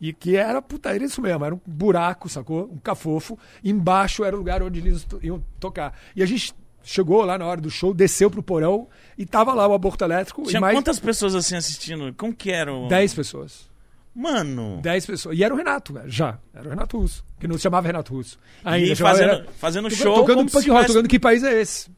E 0.00 0.12
que 0.12 0.34
era, 0.36 0.62
puta, 0.62 0.94
era 0.94 1.04
isso 1.04 1.20
mesmo, 1.20 1.44
era 1.44 1.54
um 1.54 1.60
buraco, 1.66 2.28
sacou? 2.28 2.70
Um 2.72 2.78
cafofo. 2.78 3.38
Embaixo 3.62 4.24
era 4.24 4.34
o 4.34 4.38
lugar 4.38 4.62
onde 4.62 4.78
eles 4.80 5.06
iam 5.22 5.42
tocar. 5.58 5.94
E 6.16 6.22
a 6.22 6.26
gente 6.26 6.54
chegou 6.82 7.22
lá 7.24 7.36
na 7.36 7.44
hora 7.44 7.60
do 7.60 7.70
show, 7.70 7.92
desceu 7.92 8.30
pro 8.30 8.42
porão 8.42 8.88
e 9.18 9.26
tava 9.26 9.52
lá 9.52 9.66
o 9.68 9.74
aborto 9.74 10.02
elétrico 10.02 10.42
Tinha 10.44 10.56
e 10.56 10.60
mais 10.60 10.74
quantas 10.74 10.98
pessoas 10.98 11.34
assim 11.34 11.54
assistindo? 11.56 12.14
Como 12.16 12.34
que 12.34 12.50
era? 12.50 12.72
o- 12.72 12.88
10 12.88 13.12
pessoas. 13.12 13.68
Mano. 14.14 14.80
10 14.82 15.06
pessoas. 15.06 15.38
E 15.38 15.44
era 15.44 15.54
o 15.54 15.56
Renato, 15.56 15.94
já. 16.06 16.38
Era 16.52 16.66
o 16.66 16.70
Renato 16.70 16.98
Russo. 16.98 17.24
Que 17.38 17.46
não 17.46 17.56
se 17.56 17.62
chamava 17.62 17.86
Renato 17.86 18.12
Russo. 18.14 18.38
Ainda 18.64 18.92
E 18.92 18.96
fazendo, 18.96 19.30
Renato- 19.30 19.52
fazendo 19.52 19.90
show. 19.90 20.14
Tocando 20.14 20.38
punk 20.46 20.52
rock, 20.54 20.64
tivesse- 20.64 20.86
tocando 20.88 21.08
que 21.08 21.18
país 21.20 21.44
é 21.44 21.60
esse? 21.60 21.90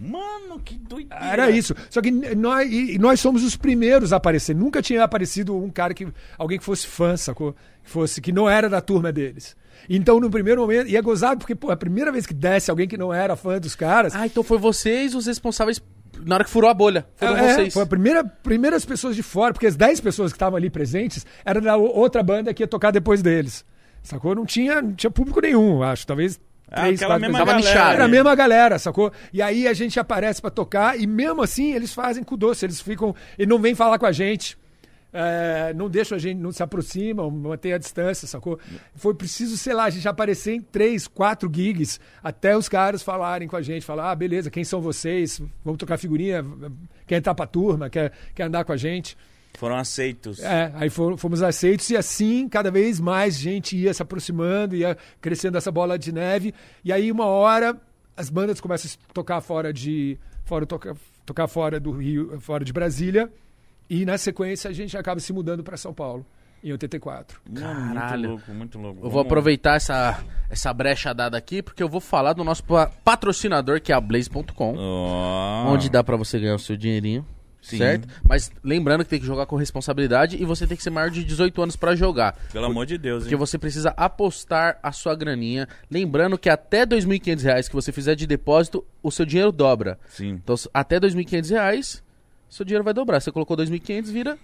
Mano, 0.00 0.60
que 0.64 0.76
doideira. 0.76 1.24
Era 1.24 1.50
isso. 1.50 1.74
Só 1.90 2.00
que 2.00 2.10
nós, 2.10 2.70
e 2.70 2.98
nós 2.98 3.18
somos 3.18 3.42
os 3.42 3.56
primeiros 3.56 4.12
a 4.12 4.16
aparecer. 4.16 4.54
Nunca 4.54 4.80
tinha 4.80 5.02
aparecido 5.02 5.56
um 5.56 5.70
cara 5.70 5.92
que. 5.92 6.06
alguém 6.36 6.58
que 6.58 6.64
fosse 6.64 6.86
fã, 6.86 7.16
sacou? 7.16 7.54
Que 7.82 7.90
fosse, 7.90 8.20
que 8.20 8.30
não 8.30 8.48
era 8.48 8.68
da 8.68 8.80
turma 8.80 9.10
deles. 9.10 9.56
Então, 9.88 10.20
no 10.20 10.30
primeiro 10.30 10.60
momento, 10.60 10.88
e 10.88 10.96
é 10.96 11.02
gozado, 11.02 11.38
porque, 11.38 11.54
pô, 11.54 11.70
a 11.70 11.76
primeira 11.76 12.12
vez 12.12 12.26
que 12.26 12.34
desce 12.34 12.70
alguém 12.70 12.86
que 12.86 12.96
não 12.96 13.12
era 13.12 13.36
fã 13.36 13.58
dos 13.58 13.74
caras. 13.74 14.14
Ah, 14.14 14.26
então 14.26 14.42
foi 14.42 14.58
vocês 14.58 15.14
os 15.14 15.26
responsáveis 15.26 15.80
na 16.24 16.34
hora 16.36 16.44
que 16.44 16.50
furou 16.50 16.70
a 16.70 16.74
bolha. 16.74 17.06
Foram 17.16 17.36
É, 17.36 17.54
vocês. 17.54 17.74
Foi 17.74 17.82
a 17.82 17.86
primeira, 17.86 18.24
primeiras 18.24 18.84
pessoas 18.84 19.16
de 19.16 19.22
fora, 19.22 19.52
porque 19.52 19.66
as 19.66 19.76
10 19.76 20.00
pessoas 20.00 20.32
que 20.32 20.36
estavam 20.36 20.56
ali 20.56 20.70
presentes 20.70 21.24
eram 21.44 21.60
da 21.60 21.76
outra 21.76 22.22
banda 22.22 22.52
que 22.52 22.62
ia 22.62 22.66
tocar 22.66 22.90
depois 22.90 23.22
deles. 23.22 23.64
Sacou? 24.02 24.34
Não 24.34 24.46
tinha, 24.46 24.80
não 24.80 24.94
tinha 24.94 25.10
público 25.10 25.40
nenhum, 25.40 25.82
acho. 25.82 26.06
Talvez 26.06 26.40
três, 26.74 27.00
aquela 27.00 27.18
quatro 27.18 27.32
mesma 27.32 27.46
pessoas. 27.46 27.74
Galera. 27.74 27.94
Era 27.94 28.04
a 28.04 28.08
mesma 28.08 28.34
galera, 28.34 28.78
sacou? 28.78 29.12
E 29.32 29.40
aí 29.40 29.66
a 29.66 29.72
gente 29.72 29.98
aparece 29.98 30.40
pra 30.40 30.50
tocar 30.50 30.98
e 30.98 31.06
mesmo 31.06 31.42
assim 31.42 31.72
eles 31.72 31.92
fazem 31.92 32.22
com 32.22 32.36
doce, 32.36 32.64
eles 32.64 32.80
ficam 32.80 33.14
e 33.38 33.46
não 33.46 33.58
vêm 33.58 33.74
falar 33.74 33.98
com 33.98 34.06
a 34.06 34.12
gente. 34.12 34.56
É, 35.10 35.72
não 35.74 35.88
deixam 35.88 36.16
a 36.16 36.18
gente, 36.18 36.38
não 36.38 36.52
se 36.52 36.62
aproximam, 36.62 37.30
mantém 37.30 37.72
a 37.72 37.78
distância, 37.78 38.28
sacou? 38.28 38.58
Foi 38.94 39.14
preciso, 39.14 39.56
sei 39.56 39.72
lá, 39.72 39.84
a 39.84 39.90
gente 39.90 40.06
aparecer 40.06 40.52
em 40.52 40.60
três, 40.60 41.06
quatro 41.06 41.50
gigs 41.52 41.98
até 42.22 42.54
os 42.54 42.68
caras 42.68 43.02
falarem 43.02 43.48
com 43.48 43.56
a 43.56 43.62
gente, 43.62 43.86
falar, 43.86 44.10
ah, 44.10 44.14
beleza, 44.14 44.50
quem 44.50 44.64
são 44.64 44.82
vocês? 44.82 45.40
Vamos 45.64 45.78
tocar 45.78 45.96
figurinha, 45.96 46.44
quer 47.06 47.16
entrar 47.16 47.34
pra 47.34 47.46
turma, 47.46 47.88
quer, 47.88 48.12
quer 48.34 48.44
andar 48.44 48.64
com 48.64 48.72
a 48.72 48.76
gente. 48.76 49.16
Foram 49.58 49.76
aceitos. 49.76 50.38
É, 50.38 50.70
aí 50.76 50.88
fomos, 50.88 51.42
aceitos 51.42 51.90
e 51.90 51.96
assim 51.96 52.48
cada 52.48 52.70
vez 52.70 53.00
mais 53.00 53.36
gente 53.36 53.76
ia 53.76 53.92
se 53.92 54.00
aproximando, 54.00 54.76
ia 54.76 54.96
crescendo 55.20 55.58
essa 55.58 55.72
bola 55.72 55.98
de 55.98 56.12
neve. 56.12 56.54
E 56.84 56.92
aí 56.92 57.10
uma 57.10 57.26
hora 57.26 57.76
as 58.16 58.30
bandas 58.30 58.60
começam 58.60 58.88
a 59.10 59.12
tocar 59.12 59.40
fora 59.40 59.72
de 59.72 60.16
fora 60.44 60.64
tocar, 60.64 60.94
tocar 61.26 61.48
fora 61.48 61.80
do 61.80 61.90
Rio, 61.90 62.40
fora 62.40 62.64
de 62.64 62.72
Brasília 62.72 63.28
e 63.90 64.04
na 64.06 64.16
sequência 64.16 64.70
a 64.70 64.72
gente 64.72 64.96
acaba 64.96 65.18
se 65.18 65.32
mudando 65.32 65.64
para 65.64 65.76
São 65.76 65.92
Paulo 65.92 66.24
em 66.62 66.70
84. 66.70 67.40
Mano, 67.50 67.94
Caralho. 67.94 68.20
Muito 68.20 68.30
louco, 68.30 68.52
muito 68.54 68.78
louco. 68.78 69.06
Eu 69.06 69.10
vou 69.10 69.20
aproveitar 69.22 69.74
essa, 69.76 70.22
essa 70.48 70.72
brecha 70.72 71.12
dada 71.12 71.36
aqui, 71.36 71.62
porque 71.64 71.82
eu 71.82 71.88
vou 71.88 72.00
falar 72.00 72.32
do 72.32 72.44
nosso 72.44 72.62
pa- 72.64 72.90
patrocinador, 73.04 73.80
que 73.80 73.90
é 73.92 73.94
a 73.94 74.00
Blaze.com, 74.00 74.74
Ó. 74.76 75.66
onde 75.72 75.88
dá 75.90 76.02
pra 76.04 76.16
você 76.16 76.38
ganhar 76.38 76.54
o 76.54 76.58
seu 76.60 76.76
dinheirinho. 76.76 77.26
Sim. 77.68 77.78
Certo? 77.78 78.08
Mas 78.26 78.50
lembrando 78.64 79.04
que 79.04 79.10
tem 79.10 79.20
que 79.20 79.26
jogar 79.26 79.44
com 79.46 79.54
responsabilidade 79.56 80.40
e 80.40 80.44
você 80.44 80.66
tem 80.66 80.76
que 80.76 80.82
ser 80.82 80.90
maior 80.90 81.10
de 81.10 81.22
18 81.22 81.62
anos 81.62 81.76
pra 81.76 81.94
jogar. 81.94 82.34
Pelo 82.52 82.64
amor 82.66 82.86
de 82.86 82.96
Deus, 82.96 83.24
Porque 83.24 83.34
hein? 83.34 83.38
você 83.38 83.58
precisa 83.58 83.92
apostar 83.96 84.78
a 84.82 84.90
sua 84.90 85.14
graninha. 85.14 85.68
Lembrando 85.90 86.38
que 86.38 86.48
até 86.48 86.86
2.500 86.86 87.42
reais 87.42 87.68
que 87.68 87.74
você 87.74 87.92
fizer 87.92 88.14
de 88.14 88.26
depósito, 88.26 88.84
o 89.02 89.10
seu 89.10 89.26
dinheiro 89.26 89.52
dobra. 89.52 89.98
Sim. 90.08 90.40
Então, 90.42 90.54
até 90.72 90.98
2.500 90.98 91.50
reais, 91.50 92.02
seu 92.48 92.64
dinheiro 92.64 92.82
vai 92.84 92.94
dobrar. 92.94 93.20
Você 93.20 93.30
colocou 93.30 93.56
2.500, 93.56 94.04
vira 94.10 94.38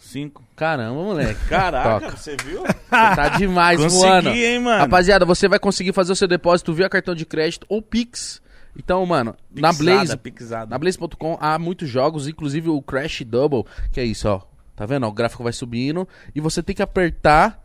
Cinco. 0.00 0.42
Caramba, 0.56 0.94
moleque. 0.94 1.38
Caraca, 1.46 2.06
Toca. 2.06 2.16
você 2.16 2.34
viu? 2.44 2.62
Você 2.62 2.72
tá 2.88 3.28
demais 3.36 3.78
Consegui, 3.82 4.00
voando. 4.00 4.28
hein, 4.30 4.58
mano? 4.58 4.78
Rapaziada, 4.80 5.24
você 5.26 5.46
vai 5.46 5.58
conseguir 5.58 5.92
fazer 5.92 6.12
o 6.12 6.16
seu 6.16 6.26
depósito 6.26 6.72
via 6.72 6.88
cartão 6.88 7.14
de 7.14 7.26
crédito 7.26 7.66
ou 7.68 7.82
Pix. 7.82 8.40
Então, 8.76 9.04
mano, 9.04 9.34
na 9.50 9.72
Blaze, 9.72 10.16
Pixada. 10.16 10.70
na 10.70 10.78
Blaze.com 10.78 11.36
há 11.40 11.58
muitos 11.58 11.88
jogos, 11.88 12.28
inclusive 12.28 12.68
o 12.68 12.80
Crash 12.80 13.22
Double, 13.22 13.64
que 13.92 14.00
é 14.00 14.04
isso, 14.04 14.28
ó. 14.28 14.42
Tá 14.76 14.86
vendo? 14.86 15.06
O 15.06 15.12
gráfico 15.12 15.42
vai 15.42 15.52
subindo 15.52 16.08
e 16.34 16.40
você 16.40 16.62
tem 16.62 16.74
que 16.74 16.82
apertar 16.82 17.62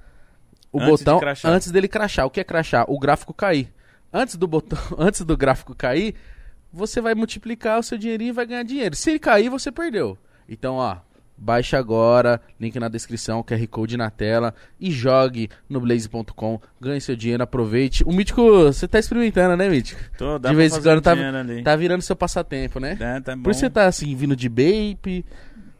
o 0.71 0.79
Antes 0.81 0.99
de 0.99 1.05
botão 1.05 1.19
crashar. 1.19 1.51
antes 1.51 1.71
dele 1.71 1.87
crashar. 1.87 2.25
O 2.25 2.29
que 2.29 2.41
é 2.41 2.43
crashar? 2.43 2.85
O 2.89 2.99
gráfico 2.99 3.33
cair. 3.33 3.71
Antes 4.11 4.35
do 4.35 4.47
botão, 4.47 4.77
antes 4.99 5.21
do 5.21 5.37
gráfico 5.37 5.73
cair, 5.73 6.15
você 6.73 6.99
vai 6.99 7.15
multiplicar 7.15 7.79
o 7.79 7.83
seu 7.83 7.97
dinheirinho 7.97 8.29
e 8.29 8.33
vai 8.33 8.45
ganhar 8.45 8.63
dinheiro. 8.63 8.95
Se 8.95 9.11
ele 9.11 9.19
cair, 9.19 9.47
você 9.49 9.71
perdeu. 9.71 10.17
Então, 10.49 10.75
ó, 10.75 10.97
baixe 11.37 11.75
agora, 11.75 12.39
link 12.59 12.79
na 12.79 12.87
descrição, 12.87 13.43
QR 13.43 13.67
Code 13.67 13.97
na 13.97 14.09
tela 14.09 14.53
e 14.79 14.89
jogue 14.91 15.49
no 15.69 15.79
blaze.com, 15.81 16.59
ganhe 16.79 17.01
seu 17.01 17.15
dinheiro, 17.15 17.43
aproveite. 17.43 18.03
O 18.05 18.11
Mítico, 18.13 18.41
você 18.63 18.87
tá 18.87 18.97
experimentando, 18.99 19.55
né, 19.57 19.67
Mítico? 19.69 19.99
Tô, 20.17 20.39
dá 20.39 20.49
De 20.49 20.55
pra 20.55 20.57
vez 20.57 20.77
em 20.77 20.81
quando 20.81 21.01
tá, 21.01 21.13
tá 21.63 21.75
virando 21.75 22.01
seu 22.01 22.15
passatempo, 22.15 22.79
né? 22.79 22.97
É, 22.99 23.19
tá 23.19 23.35
bom. 23.35 23.43
Por 23.43 23.51
isso 23.51 23.59
você 23.61 23.69
tá 23.69 23.85
assim, 23.85 24.15
vindo 24.15 24.35
de 24.35 24.47
vape, 24.47 25.25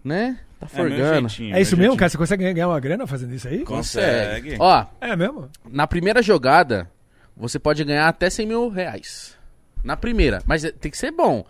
né? 0.03 0.39
Tá 0.59 0.67
É 0.71 0.75
meu 0.83 0.89
forgando. 0.89 1.29
jeitinho, 1.29 1.55
É 1.55 1.61
isso 1.61 1.71
meu 1.75 1.79
mesmo, 1.83 1.91
jeitinho. 1.91 1.97
cara? 1.99 2.09
Você 2.09 2.17
consegue 2.17 2.53
ganhar 2.53 2.67
uma 2.67 2.79
grana 2.79 3.05
fazendo 3.07 3.33
isso 3.33 3.47
aí? 3.47 3.63
Consegue. 3.63 4.55
Ó, 4.59 4.85
É 5.01 5.15
mesmo? 5.15 5.49
na 5.69 5.85
primeira 5.87 6.21
jogada, 6.21 6.89
você 7.35 7.59
pode 7.59 7.83
ganhar 7.83 8.07
até 8.07 8.29
100 8.29 8.45
mil 8.47 8.69
reais. 8.69 9.35
Na 9.83 9.95
primeira. 9.97 10.41
Mas 10.45 10.63
é- 10.65 10.71
tem 10.71 10.89
que 10.89 10.97
ser 10.97 11.11
bom. 11.11 11.45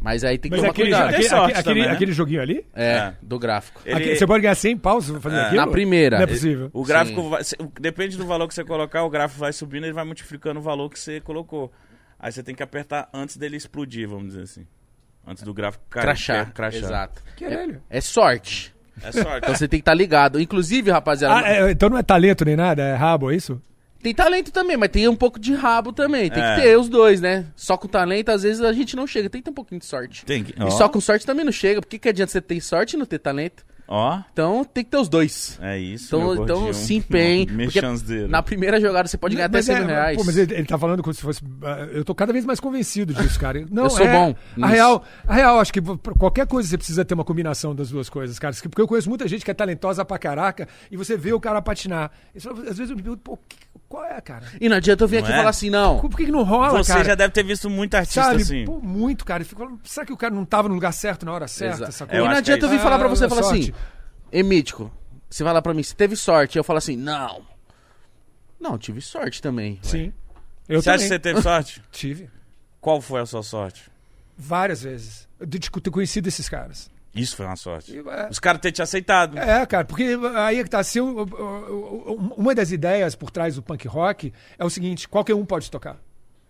Mas 0.00 0.22
aí 0.22 0.38
tem 0.38 0.48
que 0.50 0.56
Mas 0.56 0.60
tomar 0.60 0.70
aquele, 0.70 0.90
cuidado. 0.90 1.08
aquele, 1.08 1.20
Tem 1.22 1.28
sorte 1.30 1.50
aquele- 1.52 1.64
também, 1.64 1.82
né? 1.82 1.90
aquele 1.92 2.12
joguinho 2.12 2.40
ali? 2.40 2.64
É, 2.74 2.84
É. 2.84 3.14
do 3.20 3.38
gráfico. 3.38 3.80
Ele- 3.84 3.94
Aqui- 3.96 4.16
você 4.16 4.26
pode 4.26 4.42
ganhar 4.42 4.54
100 4.54 4.76
paus 4.76 5.08
fazendo 5.20 5.40
É. 5.40 5.46
aquilo? 5.46 5.56
Na 5.56 5.66
primeira. 5.66 6.16
Não 6.18 6.24
é 6.24 6.26
possível. 6.28 6.70
O 6.72 6.84
gráfico 6.84 7.28
vai. 7.28 7.42
se- 7.42 7.56
o- 7.58 7.72
Depende 7.80 8.16
do 8.16 8.24
valor 8.24 8.46
que 8.46 8.54
você 8.54 8.64
colocar, 8.64 9.02
o 9.02 9.10
gráfico 9.10 9.40
vai 9.40 9.52
subindo 9.52 9.82
e 9.84 9.86
ele 9.86 9.92
vai 9.94 10.04
multiplicando 10.04 10.60
o 10.60 10.62
valor 10.62 10.88
que 10.88 10.98
você 10.98 11.20
colocou. 11.20 11.72
Aí 12.18 12.30
você 12.30 12.42
tem 12.42 12.54
que 12.54 12.62
apertar 12.62 13.08
antes 13.12 13.36
dele 13.36 13.56
explodir, 13.56 14.08
vamos 14.08 14.28
dizer 14.28 14.42
assim. 14.42 14.66
Antes 15.26 15.42
do 15.42 15.52
gráfico 15.52 15.84
cair. 15.90 16.02
crachar. 16.02 16.44
que 16.46 16.50
é 16.50 16.54
crachar. 16.54 16.82
Exato. 16.82 17.22
Caralho. 17.38 17.82
É 17.90 18.00
sorte. 18.00 18.74
É 19.02 19.12
sorte. 19.12 19.38
Então 19.44 19.54
você 19.54 19.68
tem 19.68 19.78
que 19.78 19.82
estar 19.82 19.94
ligado. 19.94 20.40
Inclusive, 20.40 20.90
rapaziada, 20.90 21.34
Ah, 21.44 21.48
é, 21.68 21.70
então 21.70 21.88
não 21.90 21.98
é 21.98 22.02
talento 22.02 22.44
nem 22.44 22.56
nada, 22.56 22.82
é 22.82 22.94
rabo, 22.94 23.30
é 23.30 23.36
isso? 23.36 23.60
Tem 24.02 24.14
talento 24.14 24.50
também, 24.52 24.76
mas 24.76 24.88
tem 24.90 25.08
um 25.08 25.16
pouco 25.16 25.38
de 25.38 25.54
rabo 25.54 25.92
também. 25.92 26.30
Tem 26.30 26.42
É. 26.42 26.54
que 26.56 26.62
ter 26.62 26.78
os 26.78 26.88
dois, 26.88 27.20
né? 27.20 27.46
Só 27.56 27.76
com 27.76 27.88
talento, 27.88 28.28
às 28.30 28.42
vezes 28.42 28.60
a 28.62 28.72
gente 28.72 28.94
não 28.96 29.06
chega. 29.06 29.28
Tem 29.28 29.40
que 29.40 29.44
ter 29.46 29.50
um 29.50 29.54
pouquinho 29.54 29.80
de 29.80 29.86
sorte. 29.86 30.24
Tem 30.24 30.44
que. 30.44 30.52
E 30.58 30.62
Ó, 30.62 30.70
só 30.70 30.88
com 30.88 31.00
sorte 31.00 31.26
também 31.26 31.44
não 31.44 31.52
chega. 31.52 31.80
Por 31.80 31.88
que, 31.88 31.98
que 31.98 32.08
adianta 32.08 32.30
você 32.32 32.40
ter 32.40 32.60
sorte 32.60 32.94
e 32.94 32.96
não 32.98 33.06
ter 33.06 33.18
talento? 33.18 33.64
ó, 33.90 34.20
Então 34.34 34.66
tem 34.66 34.84
que 34.84 34.90
ter 34.90 34.98
os 34.98 35.08
dois. 35.08 35.58
é 35.62 35.78
isso. 35.78 36.14
Então, 36.14 36.34
meu 36.34 36.44
então 36.44 36.72
se 36.74 36.94
empenhe. 36.94 37.46
na 38.28 38.42
primeira 38.42 38.78
jogada 38.78 39.08
você 39.08 39.16
pode 39.16 39.34
ganhar 39.34 39.46
até 39.46 39.58
Mas 39.58 39.64
100 39.64 39.74
é, 39.74 39.78
mil 39.78 39.88
reais. 39.88 40.16
Pô, 40.18 40.24
mas 40.24 40.36
ele, 40.36 40.54
ele 40.54 40.66
tá 40.66 40.78
falando 40.78 41.02
como 41.02 41.14
se 41.14 41.22
fosse. 41.22 41.40
ah, 41.62 41.88
Eu 41.90 42.04
tô 42.04 42.14
cada 42.14 42.30
vez 42.32 42.44
mais 42.44 42.60
convencido 42.60 43.14
disso, 43.14 43.40
cara. 43.40 43.64
Não, 43.70 43.84
Eu 43.84 43.90
sou 43.90 44.04
é- 44.06 44.12
bom 44.12 44.34
A 44.60 44.66
real, 44.66 45.02
a 45.26 45.34
real, 45.34 45.58
acho 45.58 45.72
que 45.72 45.80
pra 45.80 46.12
qualquer 46.18 46.46
coisa 46.46 46.68
você 46.68 46.76
precisa 46.76 47.02
ter 47.04 47.14
uma 47.14 47.24
combinação 47.24 47.74
das 47.74 47.88
duas 47.88 48.10
coisas, 48.10 48.38
cara. 48.38 48.54
Porque 48.62 48.82
eu 48.82 48.86
conheço 48.86 49.08
muita 49.08 49.26
gente 49.26 49.42
que 49.44 49.50
é 49.50 49.54
talentosa 49.54 50.04
pra 50.04 50.18
caraca 50.18 50.68
e 50.90 50.96
você 50.96 51.16
vê 51.16 51.32
o 51.32 51.40
cara 51.40 51.62
patinar. 51.62 52.10
E 52.34 52.38
às 52.38 52.76
vezes 52.76 52.90
eu 52.90 52.96
me 52.96 53.02
pergunto, 53.02 53.22
pô, 53.22 53.38
que- 53.48 53.56
qual 53.88 54.04
é, 54.04 54.20
cara? 54.20 54.44
E 54.60 54.68
não 54.68 54.76
adianta 54.76 55.04
eu 55.04 55.08
vir 55.08 55.16
Não 55.16 55.24
aqui 55.24 55.32
é? 55.32 55.36
falar 55.38 55.50
assim, 55.50 55.70
não. 55.70 55.98
Por 56.00 56.10
que, 56.16 56.26
que 56.26 56.30
não 56.32 56.42
rola, 56.42 56.82
Você 56.84 56.92
cara? 56.92 57.04
já 57.04 57.14
deve 57.14 57.32
ter 57.32 57.42
visto 57.42 57.70
muito 57.70 57.94
artista 57.94 58.22
Sabe? 58.22 58.42
assim. 58.42 58.64
Pô, 58.64 58.80
muito, 58.80 59.24
cara. 59.24 59.42
Eu 59.42 59.46
fico 59.46 59.60
falando, 59.62 59.80
será 59.84 60.04
que 60.04 60.12
o 60.12 60.16
cara 60.16 60.34
não 60.34 60.44
tava 60.44 60.68
no 60.68 60.74
lugar 60.74 60.92
certo 60.92 61.24
na 61.24 61.32
hora 61.32 61.48
certa? 61.48 61.76
Exato. 61.76 61.92
sacou? 61.92 62.14
Eu 62.14 62.24
e 62.24 62.28
não 62.28 62.34
é 62.34 62.38
adianta 62.38 62.66
eu 62.66 62.68
vir 62.68 62.76
isso. 62.76 62.84
falar 62.84 62.98
pra 62.98 63.08
você 63.08 63.24
Ah, 63.24 63.28
falar 63.28 63.40
assim, 63.40 63.62
sorte. 63.62 63.74
Emítico, 64.30 64.92
você 65.30 65.42
vai 65.42 65.52
lá 65.54 65.62
pra 65.62 65.72
mim, 65.72 65.82
você 65.82 65.94
teve 65.94 66.16
sorte. 66.16 66.58
Eu 66.58 66.64
falo 66.64 66.76
assim, 66.78 66.96
não. 66.96 67.42
Não, 68.60 68.76
tive 68.76 69.00
sorte 69.00 69.40
também. 69.40 69.78
Sim. 69.82 70.12
Eu 70.68 70.82
você 70.82 70.90
acha 70.90 70.98
também 70.98 71.08
que 71.08 71.14
você 71.14 71.18
teve 71.18 71.42
sorte? 71.42 71.82
tive. 71.90 72.30
Qual 72.80 73.00
foi 73.00 73.20
a 73.20 73.26
sua 73.26 73.42
sorte? 73.42 73.90
Várias 74.36 74.82
vezes. 74.82 75.26
De 75.44 75.58
ter 75.58 75.90
conhecido 75.90 76.28
esses 76.28 76.48
caras. 76.48 76.90
Isso 77.20 77.36
foi 77.36 77.46
uma 77.46 77.56
sorte. 77.56 77.98
É, 77.98 78.28
Os 78.30 78.38
caras 78.38 78.60
terem 78.60 78.74
te 78.74 78.82
aceitado. 78.82 79.38
É, 79.38 79.64
cara, 79.66 79.84
porque 79.84 80.16
aí 80.36 80.58
é 80.58 80.64
que 80.64 80.70
tá. 80.70 80.82
Se 80.82 80.98
eu- 80.98 81.26
uma 82.36 82.54
das 82.54 82.70
ideias 82.72 83.14
por 83.14 83.30
trás 83.30 83.56
do 83.56 83.62
punk 83.62 83.86
rock 83.88 84.32
é 84.58 84.64
o 84.64 84.70
seguinte: 84.70 85.08
qualquer 85.08 85.34
um 85.34 85.44
pode 85.44 85.70
tocar. 85.70 85.96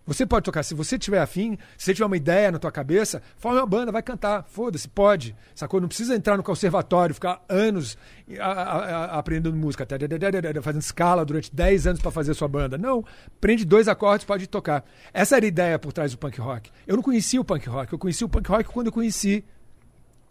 Você 0.06 0.24
pode 0.24 0.42
tocar. 0.42 0.62
Se 0.62 0.72
você 0.74 0.98
tiver 0.98 1.18
afim, 1.20 1.58
se 1.76 1.84
você 1.84 1.92
tiver 1.92 2.06
uma 2.06 2.16
ideia 2.16 2.50
na 2.50 2.58
tua 2.58 2.72
cabeça, 2.72 3.20
forma 3.36 3.60
uma 3.60 3.66
banda, 3.66 3.92
vai 3.92 4.02
cantar. 4.02 4.42
Foda-se, 4.48 4.88
pode. 4.88 5.36
Sacou? 5.54 5.82
Não 5.82 5.86
precisa 5.88 6.14
entrar 6.16 6.34
no 6.38 6.42
conservatório, 6.42 7.14
ficar 7.14 7.44
anos 7.46 7.98
a- 8.40 8.44
a- 8.46 8.78
a- 8.86 9.18
aprendendo 9.18 9.54
música, 9.54 9.84
tadadadadada, 9.84 10.62
fazendo 10.62 10.80
escala 10.80 11.26
durante 11.26 11.54
10 11.54 11.86
anos 11.86 12.00
pra 12.00 12.10
fazer 12.10 12.30
a 12.30 12.34
sua 12.34 12.48
banda. 12.48 12.78
Não. 12.78 13.04
Prende 13.38 13.66
dois 13.66 13.86
acordes, 13.86 14.24
pode 14.24 14.46
tocar. 14.46 14.82
Essa 15.12 15.36
era 15.36 15.44
a 15.44 15.48
ideia 15.48 15.78
por 15.78 15.92
trás 15.92 16.12
do 16.12 16.16
punk 16.16 16.40
rock. 16.40 16.70
Eu 16.86 16.96
não 16.96 17.02
conhecia 17.02 17.38
o 17.38 17.44
punk 17.44 17.68
rock. 17.68 17.92
Eu 17.92 17.98
conheci 17.98 18.24
o 18.24 18.30
punk 18.30 18.48
rock 18.48 18.64
quando 18.64 18.86
eu 18.86 18.92
conheci 18.92 19.44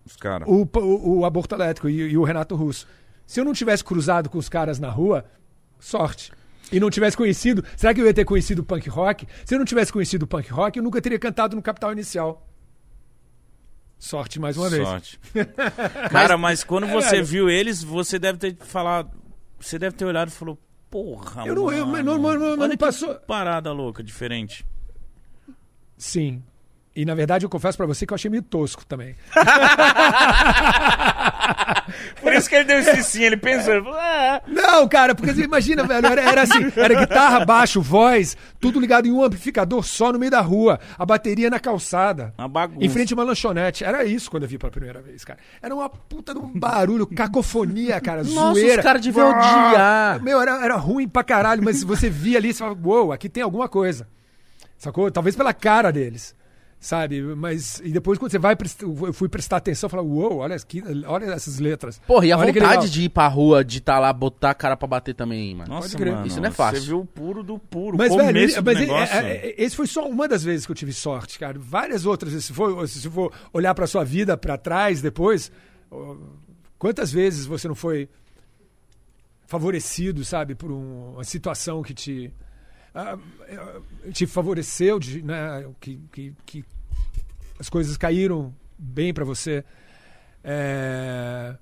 Os 0.08 0.16
caras. 0.16 0.48
o, 0.48 0.68
o, 0.80 1.20
o 1.20 1.26
aborto 1.26 1.54
elétrico 1.56 1.88
e, 1.90 1.96
e 2.12 2.18
o 2.18 2.24
Renato 2.24 2.56
Russo. 2.56 2.88
Se 3.26 3.40
eu 3.40 3.46
não 3.46 3.54
tivesse 3.54 3.84
cruzado 3.84 4.30
com 4.30 4.38
os 4.38 4.48
caras 4.50 4.80
na 4.80 4.90
rua, 4.90 5.26
sorte. 5.80 6.32
E 6.72 6.80
não 6.80 6.90
tivesse 6.90 7.16
conhecido, 7.16 7.64
será 7.78 7.94
que 7.94 8.02
eu 8.02 8.06
ia 8.06 8.14
ter 8.14 8.26
conhecido 8.26 8.60
o 8.62 8.64
punk 8.66 8.90
rock? 8.90 9.26
Se 9.46 9.54
eu 9.56 9.60
não 9.60 9.66
tivesse 9.66 9.92
conhecido 9.94 10.24
o 10.24 10.28
punk 10.28 10.50
rock, 10.52 10.78
eu 10.78 10.84
nunca 10.84 11.02
teria 11.02 11.18
cantado 11.20 11.56
no 11.56 11.62
Capital 11.62 11.92
Inicial. 11.94 12.46
Sorte 14.00 14.40
mais 14.40 14.58
uma 14.58 14.70
vez. 14.70 14.88
Sorte. 14.88 15.20
Cara, 16.12 16.38
mas 16.38 16.64
quando 16.64 16.86
É, 16.88 16.92
você 16.92 17.22
viu 17.22 17.50
eles, 17.50 17.84
você 17.84 18.20
deve 18.20 18.38
ter 18.38 18.56
falado. 18.58 19.12
Você 19.60 19.80
deve 19.80 19.96
ter 19.96 20.06
olhado 20.06 20.28
e 20.28 20.32
falou, 20.32 20.58
porra, 20.90 21.46
Eu 21.48 21.56
não- 21.56 21.72
eu- 21.72 21.86
mano, 21.86 22.04
não- 22.04 22.18
não- 22.22 22.34
não- 22.40 22.56
não 22.58 22.64
olha 22.64 22.72
que 22.72 22.78
passou- 22.78 23.16
parada 23.16 23.72
louca, 23.72 24.04
diferente. 24.04 24.66
Sim. 25.98 26.44
E 26.98 27.06
na 27.06 27.14
verdade 27.14 27.46
eu 27.46 27.50
confesso 27.50 27.78
pra 27.78 27.86
você 27.86 28.08
que 28.08 28.12
eu 28.12 28.16
achei 28.16 28.28
meio 28.28 28.42
tosco 28.42 28.84
também. 28.84 29.16
Por 32.20 32.34
isso 32.34 32.50
que 32.50 32.56
ele 32.56 32.64
deu 32.64 32.80
esse 32.80 33.04
sim, 33.04 33.22
ele 33.24 33.38
pensou, 33.38 33.72
ele 33.76 33.84
falou, 33.84 34.00
ah. 34.00 34.42
Não, 34.48 34.88
cara, 34.88 35.14
porque 35.14 35.32
você 35.32 35.44
imagina, 35.44 35.84
velho, 35.84 36.08
era, 36.08 36.22
era 36.22 36.42
assim, 36.42 36.72
era 36.76 37.00
guitarra, 37.00 37.46
baixo, 37.46 37.80
voz, 37.84 38.36
tudo 38.60 38.80
ligado 38.80 39.08
em 39.08 39.12
um 39.12 39.24
amplificador 39.24 39.84
só 39.84 40.12
no 40.12 40.18
meio 40.18 40.32
da 40.32 40.42
rua, 40.42 40.80
a 40.98 41.06
bateria 41.06 41.52
na 41.52 41.60
calçada. 41.60 42.34
Uma 42.36 42.48
bagunça. 42.48 42.84
Em 42.84 42.90
frente 42.90 43.14
a 43.14 43.16
uma 43.16 43.24
lanchonete. 43.24 43.84
Era 43.84 44.04
isso 44.04 44.32
quando 44.32 44.44
eu 44.44 44.50
vi 44.50 44.58
pela 44.58 44.72
primeira 44.72 45.00
vez, 45.00 45.24
cara. 45.24 45.38
Era 45.62 45.76
uma 45.76 45.88
puta 45.88 46.34
de 46.34 46.40
um 46.40 46.52
barulho, 46.60 47.06
cacofonia, 47.06 48.02
cara, 48.02 48.24
Nossa, 48.24 48.60
zoeira. 48.60 48.80
os 48.80 48.84
caras 48.84 49.04
deviam 49.04 49.30
odiar. 49.30 50.20
Meu, 50.24 50.42
era, 50.42 50.66
era 50.66 50.76
ruim 50.76 51.08
pra 51.08 51.24
caralho, 51.24 51.64
mas 51.64 51.84
você 51.84 52.10
via 52.10 52.40
ali 52.40 52.50
e 52.50 52.54
você 52.54 52.60
falava, 52.60 52.80
uou, 52.84 53.14
aqui 53.14 53.30
tem 53.30 53.44
alguma 53.44 53.70
coisa. 53.70 54.08
Sacou? 54.80 55.12
Talvez 55.12 55.36
pela 55.36 55.54
cara 55.54 55.92
deles. 55.92 56.36
Sabe? 56.80 57.22
Mas. 57.36 57.82
E 57.84 57.92
depois, 57.92 58.20
quando 58.20 58.30
você 58.32 58.38
vai. 58.38 58.56
Eu 59.04 59.12
fui 59.12 59.28
prestar 59.28 59.58
atenção, 59.58 59.90
falar, 59.90 60.04
uou, 60.04 60.38
olha, 60.38 60.56
aqui, 60.56 60.84
olha 61.08 61.26
essas 61.34 61.58
letras. 61.58 62.00
Porra, 62.06 62.28
e 62.28 62.32
a 62.32 62.38
Olha 62.38 62.54
vontade 62.54 62.90
de 62.92 63.04
ir 63.06 63.10
pra 63.10 63.28
rua, 63.28 63.66
de 63.66 63.80
estar 63.80 63.98
lá, 64.00 64.14
botar 64.14 64.52
a 64.52 64.54
cara 64.54 64.78
pra 64.78 64.88
bater 64.88 65.16
também, 65.16 65.56
mano. 65.56 65.70
Nossa, 65.74 65.98
crer. 65.98 66.14
mano, 66.14 66.28
Isso 66.28 66.40
não 66.40 66.50
é 66.50 66.52
fácil. 66.52 66.80
Você 66.82 66.88
viu 66.88 67.00
o 67.00 67.06
puro 67.06 67.42
do 67.42 67.58
puro, 67.58 67.98
Mas, 67.98 68.16
velho, 68.16 68.38
ele- 68.38 68.54
mas 68.62 68.78
ele- 68.78 68.80
negócio. 68.86 69.16
é- 69.18 69.36
é- 69.48 69.56
esse 69.58 69.76
foi 69.76 69.88
só 69.88 70.08
uma 70.08 70.28
das 70.28 70.44
vezes 70.44 70.68
que 70.68 70.72
eu 70.72 70.76
tive 70.76 70.94
sorte, 70.94 71.40
cara. 71.40 71.58
Várias 71.60 72.06
outras. 72.06 72.32
Se 72.46 72.54
for, 72.54 72.88
se 72.88 73.10
for 73.10 73.34
olhar 73.52 73.74
pra 73.74 73.88
sua 73.88 74.04
vida 74.06 74.38
pra 74.38 74.56
trás 74.56 75.02
depois, 75.02 75.52
quantas 76.78 77.12
vezes 77.12 77.48
você 77.48 77.68
não 77.68 77.76
foi 77.76 78.08
favorecido, 79.48 80.24
sabe, 80.26 80.56
por 80.56 80.72
um- 80.72 81.14
uma 81.14 81.24
situação 81.24 81.82
que 81.82 81.94
te 81.94 82.32
ah, 82.98 83.18
eh, 83.48 84.12
te 84.12 84.26
favoreceu, 84.26 84.98
de, 84.98 85.22
né, 85.22 85.70
que, 85.80 86.00
que, 86.12 86.34
que 86.46 86.66
as 87.60 87.70
coisas 87.70 87.96
caíram 87.96 88.52
bem 88.78 89.14
pra 89.14 89.24
você. 89.24 89.64
É, 90.44 91.56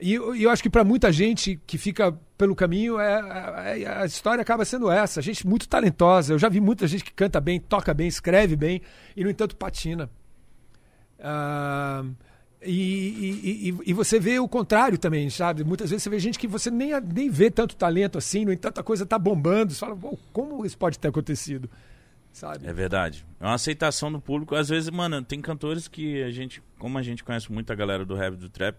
e 0.00 0.14
eu, 0.14 0.50
acho 0.50 0.60
que 0.60 0.68
para 0.68 0.82
muita 0.82 1.12
gente 1.12 1.60
que 1.64 1.78
fica 1.78 2.12
pelo 2.36 2.56
caminho, 2.56 2.98
é, 2.98 3.82
é- 3.82 3.86
a 3.86 4.04
história 4.04 4.42
acaba 4.42 4.64
sendo 4.64 4.90
essa. 4.90 5.22
Gente 5.22 5.46
muito 5.46 5.68
talentosa. 5.68 6.32
Eu 6.32 6.38
já 6.40 6.48
vi 6.48 6.60
muita 6.60 6.88
gente 6.88 7.04
que 7.04 7.12
canta 7.12 7.40
bem, 7.40 7.60
toca 7.60 7.94
bem, 7.94 8.08
escreve 8.08 8.56
bem 8.56 8.82
e, 9.16 9.22
no 9.22 9.30
entanto, 9.30 9.54
patina. 9.54 10.10
Ah, 11.20 12.04
e- 12.70 13.68
e- 13.70 13.74
e 13.86 13.92
você 13.92 14.18
vê 14.20 14.38
o 14.38 14.48
contrário 14.48 14.96
também, 14.98 15.28
sabe? 15.30 15.64
Muitas 15.64 15.90
vezes 15.90 16.02
você 16.02 16.10
vê 16.10 16.18
gente 16.18 16.38
que 16.38 16.46
você 16.46 16.70
nem, 16.70 16.90
nem 17.00 17.28
vê 17.30 17.50
tanto 17.50 17.74
talento 17.76 18.18
assim, 18.18 18.44
no 18.44 18.52
entanto, 18.52 18.78
a 18.80 18.82
coisa 18.82 19.04
tá 19.06 19.18
bombando. 19.18 19.72
Você 19.72 19.80
fala, 19.80 19.96
"Pô, 19.96 20.18
como 20.32 20.64
isso 20.64 20.76
pode 20.78 20.98
ter 20.98 21.08
acontecido? 21.08 21.68
Sabe? 22.32 22.66
É 22.66 22.72
verdade. 22.72 23.26
É 23.38 23.44
uma 23.44 23.54
aceitação 23.54 24.10
do 24.10 24.18
público. 24.20 24.54
Às 24.54 24.68
vezes, 24.68 24.88
mano, 24.88 25.22
tem 25.22 25.40
cantores 25.40 25.86
que 25.86 26.22
a 26.22 26.30
gente, 26.30 26.62
como 26.78 26.96
a 26.96 27.02
gente 27.02 27.22
conhece 27.22 27.52
muito 27.52 27.70
a 27.70 27.76
galera 27.76 28.06
do 28.06 28.14
rap 28.14 28.34
e 28.34 28.36
do 28.36 28.48
trap, 28.48 28.78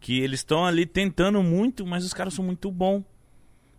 que 0.00 0.18
eles 0.20 0.40
estão 0.40 0.64
ali 0.64 0.86
tentando 0.86 1.42
muito, 1.42 1.84
mas 1.86 2.04
os 2.06 2.14
caras 2.14 2.32
são 2.32 2.42
muito 2.44 2.70
bons. 2.70 3.02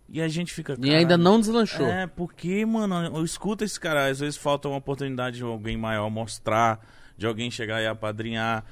E 0.08 0.20
a 0.20 0.28
gente 0.28 0.52
fica. 0.52 0.74
E 0.80 0.90
ainda 0.90 1.00
"Caralho, 1.16 1.22
não 1.22 1.40
deslanchou. 1.40 1.86
É, 1.86 2.06
porque, 2.06 2.64
mano, 2.66 2.94
eu 3.16 3.24
escuto 3.24 3.64
esse 3.64 3.80
cara. 3.80 4.06
Às 4.08 4.20
vezes 4.20 4.36
falta 4.36 4.68
uma 4.68 4.76
oportunidade 4.76 5.38
de 5.38 5.42
alguém 5.42 5.76
maior 5.76 6.08
mostrar, 6.10 6.86
de 7.16 7.26
alguém 7.26 7.50
chegar 7.50 7.80
e 7.82 7.86
apadrinhar. 7.86 8.64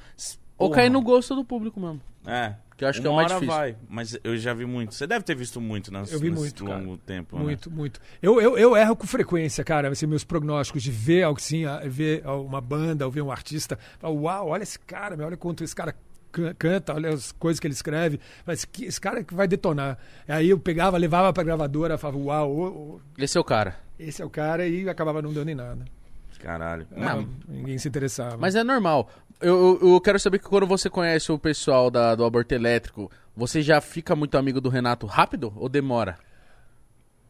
Ou 0.65 0.71
cair 0.71 0.91
no 0.91 1.01
gosto 1.03 1.35
do 1.35 1.45
público 1.45 1.81
mesmo. 1.81 2.01
É. 2.27 2.55
Que 2.77 2.85
eu 2.85 2.89
acho 2.89 3.01
que 3.01 3.07
é 3.07 3.11
o 3.11 3.13
Uma 3.13 3.23
mais 3.23 3.33
hora 3.33 3.41
difícil. 3.41 3.61
vai, 3.61 3.77
mas 3.89 4.19
eu 4.25 4.37
já 4.39 4.55
vi 4.55 4.65
muito. 4.65 4.95
Você 4.95 5.07
deve 5.07 5.23
ter 5.23 5.35
visto 5.35 5.61
muito 5.61 5.93
nesse, 5.93 6.15
Eu 6.15 6.19
vi 6.21 6.31
nesse 6.31 6.41
muito, 6.43 6.65
longo 6.65 6.97
tempo. 6.97 7.37
né? 7.37 7.43
Muito, 7.45 7.71
muito. 7.71 8.01
Eu, 8.23 8.41
eu, 8.41 8.57
eu 8.57 8.75
erro 8.77 8.97
com 8.97 9.07
frequência, 9.07 9.63
cara, 9.63 9.89
assim, 9.89 10.07
meus 10.07 10.25
prognósticos 10.25 10.83
de 10.83 10.91
ver 10.91 11.25
algo 11.25 11.39
assim, 11.39 11.67
a- 11.67 11.81
ver 11.85 12.27
uma 12.27 12.61
banda, 12.61 13.05
ou 13.05 13.11
ver 13.13 13.21
um 13.21 13.31
artista. 13.31 13.79
Falar, 13.99 14.15
Uau, 14.15 14.49
olha 14.49 14.63
esse 14.63 14.79
cara, 14.79 15.15
meu, 15.17 15.27
olha 15.27 15.37
quanto 15.37 15.63
esse 15.63 15.75
cara 15.77 15.95
can- 16.33 16.55
canta, 16.55 16.95
olha 16.95 17.11
as 17.11 17.33
coisas 17.33 17.61
que 17.61 17.67
ele 17.67 17.75
escreve. 17.75 18.19
Mas 18.47 18.65
que 18.65 18.87
esse 18.87 18.99
cara 19.01 19.23
que 19.23 19.35
vai 19.35 19.47
detonar. 19.47 19.99
Aí 20.27 20.49
eu 20.49 20.59
pegava, 20.59 20.97
levava 20.97 21.31
pra 21.35 21.43
gravadora, 21.43 21.99
falava, 21.99 22.19
uau, 22.19 22.51
ô, 22.51 22.67
ô, 22.97 23.01
Esse 23.19 23.37
é 23.37 23.41
o 23.41 23.45
cara. 23.45 23.77
esse 23.99 24.23
é 24.23 24.25
o 24.25 24.31
cara, 24.31 24.67
e 24.67 24.89
acabava 24.89 25.21
não 25.21 25.35
dando 25.35 25.51
em 25.51 25.55
nada. 25.55 25.85
Caralho. 26.39 26.87
Não, 26.97 27.29
ninguém 27.47 27.77
se 27.77 27.87
interessava. 27.89 28.39
Mas 28.39 28.55
é 28.55 28.65
normal. 28.65 29.11
Eu, 29.41 29.79
eu, 29.81 30.01
quero 30.01 30.21
saber 30.21 30.39
que 30.39 30.45
quando 30.45 30.67
você 30.67 30.91
conhece 30.91 31.33
o 31.33 31.39
pessoal 31.39 31.91
da, 31.91 32.15
do 32.15 32.25
aborto 32.25 32.55
elétrico, 32.55 33.11
você 33.35 33.63
já 33.63 33.81
fica 33.81 34.15
muito 34.15 34.37
amigo 34.37 34.61
do 34.61 34.69
Renato 34.69 35.07
rápido 35.07 35.53
ou 35.57 35.69
demora? 35.69 36.19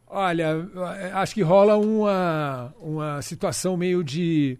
Olha, 0.07 0.69
acho 1.13 1.33
que 1.33 1.41
rola 1.41 1.77
uma, 1.77 2.73
uma 2.81 3.21
situação 3.21 3.77
meio 3.77 4.03
de. 4.03 4.59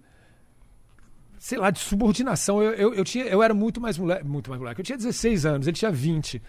Sei 1.37 1.57
lá, 1.57 1.69
de 1.71 1.79
subordinação. 1.79 2.63
Eu, 2.63 2.71
eu, 2.71 2.93
eu, 2.93 3.03
tinha, 3.03 3.25
eu 3.25 3.43
era 3.43 3.53
muito 3.53 3.81
mais 3.81 3.97
moleque. 3.97 4.25
Muito 4.25 4.49
mais 4.49 4.61
moleque. 4.61 4.79
Eu 4.79 4.85
tinha 4.85 4.97
16 4.97 5.45
anos, 5.45 5.67
ele 5.67 5.75
tinha 5.75 5.91
20. 5.91 6.41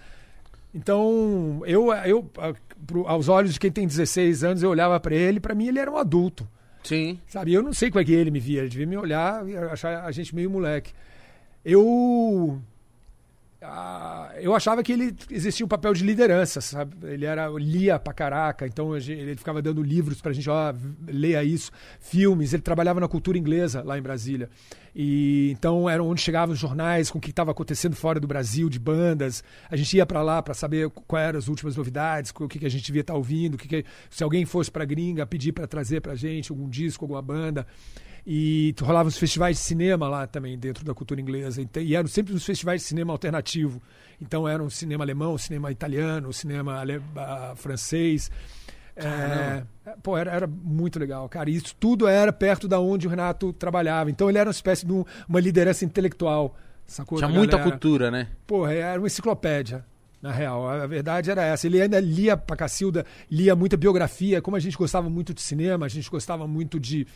Então, 0.73 1.63
eu, 1.67 1.93
eu 2.07 2.31
aos 3.05 3.29
olhos 3.29 3.55
de 3.55 3.61
quem 3.61 3.73
tem 3.73 3.87
16 3.87 4.45
anos, 4.45 4.63
eu 4.63 4.71
olhava 4.71 4.99
pra 5.01 5.15
ele, 5.15 5.41
pra 5.41 5.55
mim 5.55 5.67
ele 5.67 5.81
era 5.81 5.91
um 5.91 5.97
adulto. 5.97 6.49
Sim. 6.83 7.21
Sabe? 7.29 7.53
Eu 7.53 7.63
não 7.63 7.73
sei 7.73 7.91
como 7.91 8.01
é 8.01 8.05
que 8.05 8.13
ele 8.13 8.31
me 8.31 8.41
via. 8.41 8.61
Ele 8.61 8.69
devia 8.69 8.87
me 8.87 8.97
olhar 8.97 9.49
e 9.49 9.57
achar 9.57 10.05
a 10.05 10.11
gente 10.11 10.35
meio 10.35 10.51
moleque. 10.51 10.93
Eu. 11.65 12.61
Ah, 13.65 14.31
eu 14.41 14.55
achava 14.55 14.83
que 14.83 14.93
ele 14.93 15.15
existia 15.31 15.65
um 15.65 15.69
papel 15.69 15.93
de 15.95 16.05
liderança, 16.05 16.61
sabe? 16.61 16.95
Ele 17.07 17.25
era 17.25 17.49
lia 17.51 17.99
pra 17.99 18.13
caraca, 18.13 18.67
então 18.67 18.97
ele 18.97 19.37
ficava 19.37 19.63
dando 19.63 19.83
livros 19.83 20.21
pra 20.21 20.33
gente, 20.33 20.49
ó, 20.51 20.75
leia 21.07 21.45
isso, 21.45 21.71
filmes. 22.01 22.53
Ele 22.53 22.63
trabalhava 22.63 22.99
na 23.01 23.09
cultura 23.09 23.39
inglesa 23.39 23.83
lá 23.83 23.97
em 23.99 24.03
Brasília. 24.03 24.49
E 24.95 25.51
então 25.53 25.89
era 25.89 26.03
onde 26.03 26.21
chegavam 26.21 26.53
os 26.53 26.59
jornais 26.59 27.11
com 27.11 27.19
o 27.19 27.21
que 27.21 27.31
estava 27.31 27.51
acontecendo 27.51 27.95
fora 27.97 28.21
do 28.21 28.27
Brasil, 28.27 28.69
de 28.69 28.79
bandas. 28.79 29.43
A 29.71 29.77
gente 29.77 29.97
ia 29.97 30.05
pra 30.05 30.23
lá 30.23 30.43
pra 30.43 30.53
saber 30.55 30.91
quais 30.91 31.29
eram 31.29 31.39
as 31.39 31.49
últimas 31.49 31.77
novidades, 31.77 32.33
o 32.39 32.49
que, 32.49 32.59
que 32.59 32.67
a 32.67 32.71
gente 32.71 32.85
devia 32.85 33.01
estar 33.01 33.15
ouvindo, 33.15 33.55
o 33.55 33.59
que 33.59 33.69
que- 33.69 33.85
se 34.11 34.23
alguém 34.23 34.45
fosse 34.45 34.71
pra 34.71 34.85
gringa 34.85 35.25
pedir 35.25 35.53
pra 35.53 35.67
trazer 35.67 36.01
pra 36.01 36.15
gente 36.15 36.51
algum 36.51 36.69
disco, 36.69 37.05
alguma 37.05 37.23
banda. 37.23 37.67
E 38.27 38.75
rolava 38.81 39.09
os 39.09 39.19
festivais 39.19 39.57
de 39.57 39.63
cinema 39.65 40.09
lá 40.09 40.27
também, 40.27 40.57
dentro 40.57 40.85
da 40.85 40.95
cultura 40.95 41.21
inglesa. 41.21 41.61
E 41.81 41.97
eram 41.97 42.07
sempre 42.09 42.33
os 42.33 42.45
festivais 42.45 42.81
de 42.83 42.87
cinema 42.87 43.13
alternativo. 43.13 43.83
Então 44.21 44.47
eram 44.47 44.71
cinema 44.71 45.03
alemão, 45.03 45.37
cinema 45.37 45.73
italiano, 45.73 46.33
cinema 46.33 46.79
ale- 46.79 47.03
ah, 47.17 47.55
francês. 47.57 48.31
É, 48.95 49.65
pô, 50.03 50.17
era, 50.17 50.31
era 50.31 50.47
muito 50.47 50.99
legal, 50.99 51.29
cara. 51.29 51.51
E 51.51 51.57
isso 51.57 51.75
tudo 51.81 52.07
era 52.07 52.33
perto 52.33 52.69
da 52.69 52.79
onde 52.79 53.07
o 53.07 53.11
Renato 53.11 53.53
trabalhava. 53.53 54.11
Então 54.11 54.29
ele 54.29 54.39
era 54.39 54.49
uma 54.49 54.53
espécie 54.53 54.87
de 54.87 54.93
um- 54.93 55.05
uma 55.29 55.41
liderança 55.41 55.85
intelectual. 55.85 56.57
Sacou? 56.87 57.19
Tinha 57.19 57.29
muita 57.29 57.59
cultura, 57.59 58.11
né? 58.11 58.29
Porra, 58.47 58.73
era 58.75 59.01
uma 59.01 59.07
enciclopédia, 59.07 59.85
na 60.21 60.31
real. 60.31 60.69
A 60.69 60.83
a 60.83 60.87
verdade 60.87 61.31
era 61.31 61.43
essa. 61.43 61.67
Ele 61.67 61.81
ainda 61.81 61.99
lia 61.99 62.37
pra 62.37 62.55
Cacilda, 62.55 63.07
lia 63.31 63.57
muita 63.57 63.77
biografia. 63.77 64.43
Como 64.43 64.57
a 64.57 64.61
gente 64.61 64.77
gostava 64.77 65.09
muito 65.09 65.33
de 65.33 65.41
cinema, 65.41 65.87
a 65.87 65.89
gente 65.89 66.11
gostava 66.11 66.47
muito 66.47 66.79
de 66.79 67.07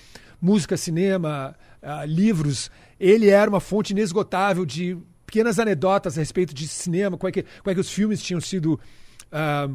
música, 0.41 0.77
cinema, 0.77 1.55
ah, 1.83 2.05
livros. 2.05 2.71
Ele 2.99 3.29
era 3.29 3.49
uma 3.49 3.61
fonte 3.61 3.93
inesgotável 3.93 4.65
de 4.65 4.97
pequenas 5.27 5.59
anedotas 5.59 6.17
a 6.17 6.21
respeito 6.21 6.55
de 6.55 6.69
cinema, 6.69 7.17
como 7.17 7.29
é 7.29 7.33
que, 7.33 7.43
como 7.43 7.71
é 7.71 7.75
que 7.75 7.81
os 7.81 7.91
filmes 7.91 8.23
tinham 8.23 8.41
sido 8.41 8.79
ah, 9.31 9.69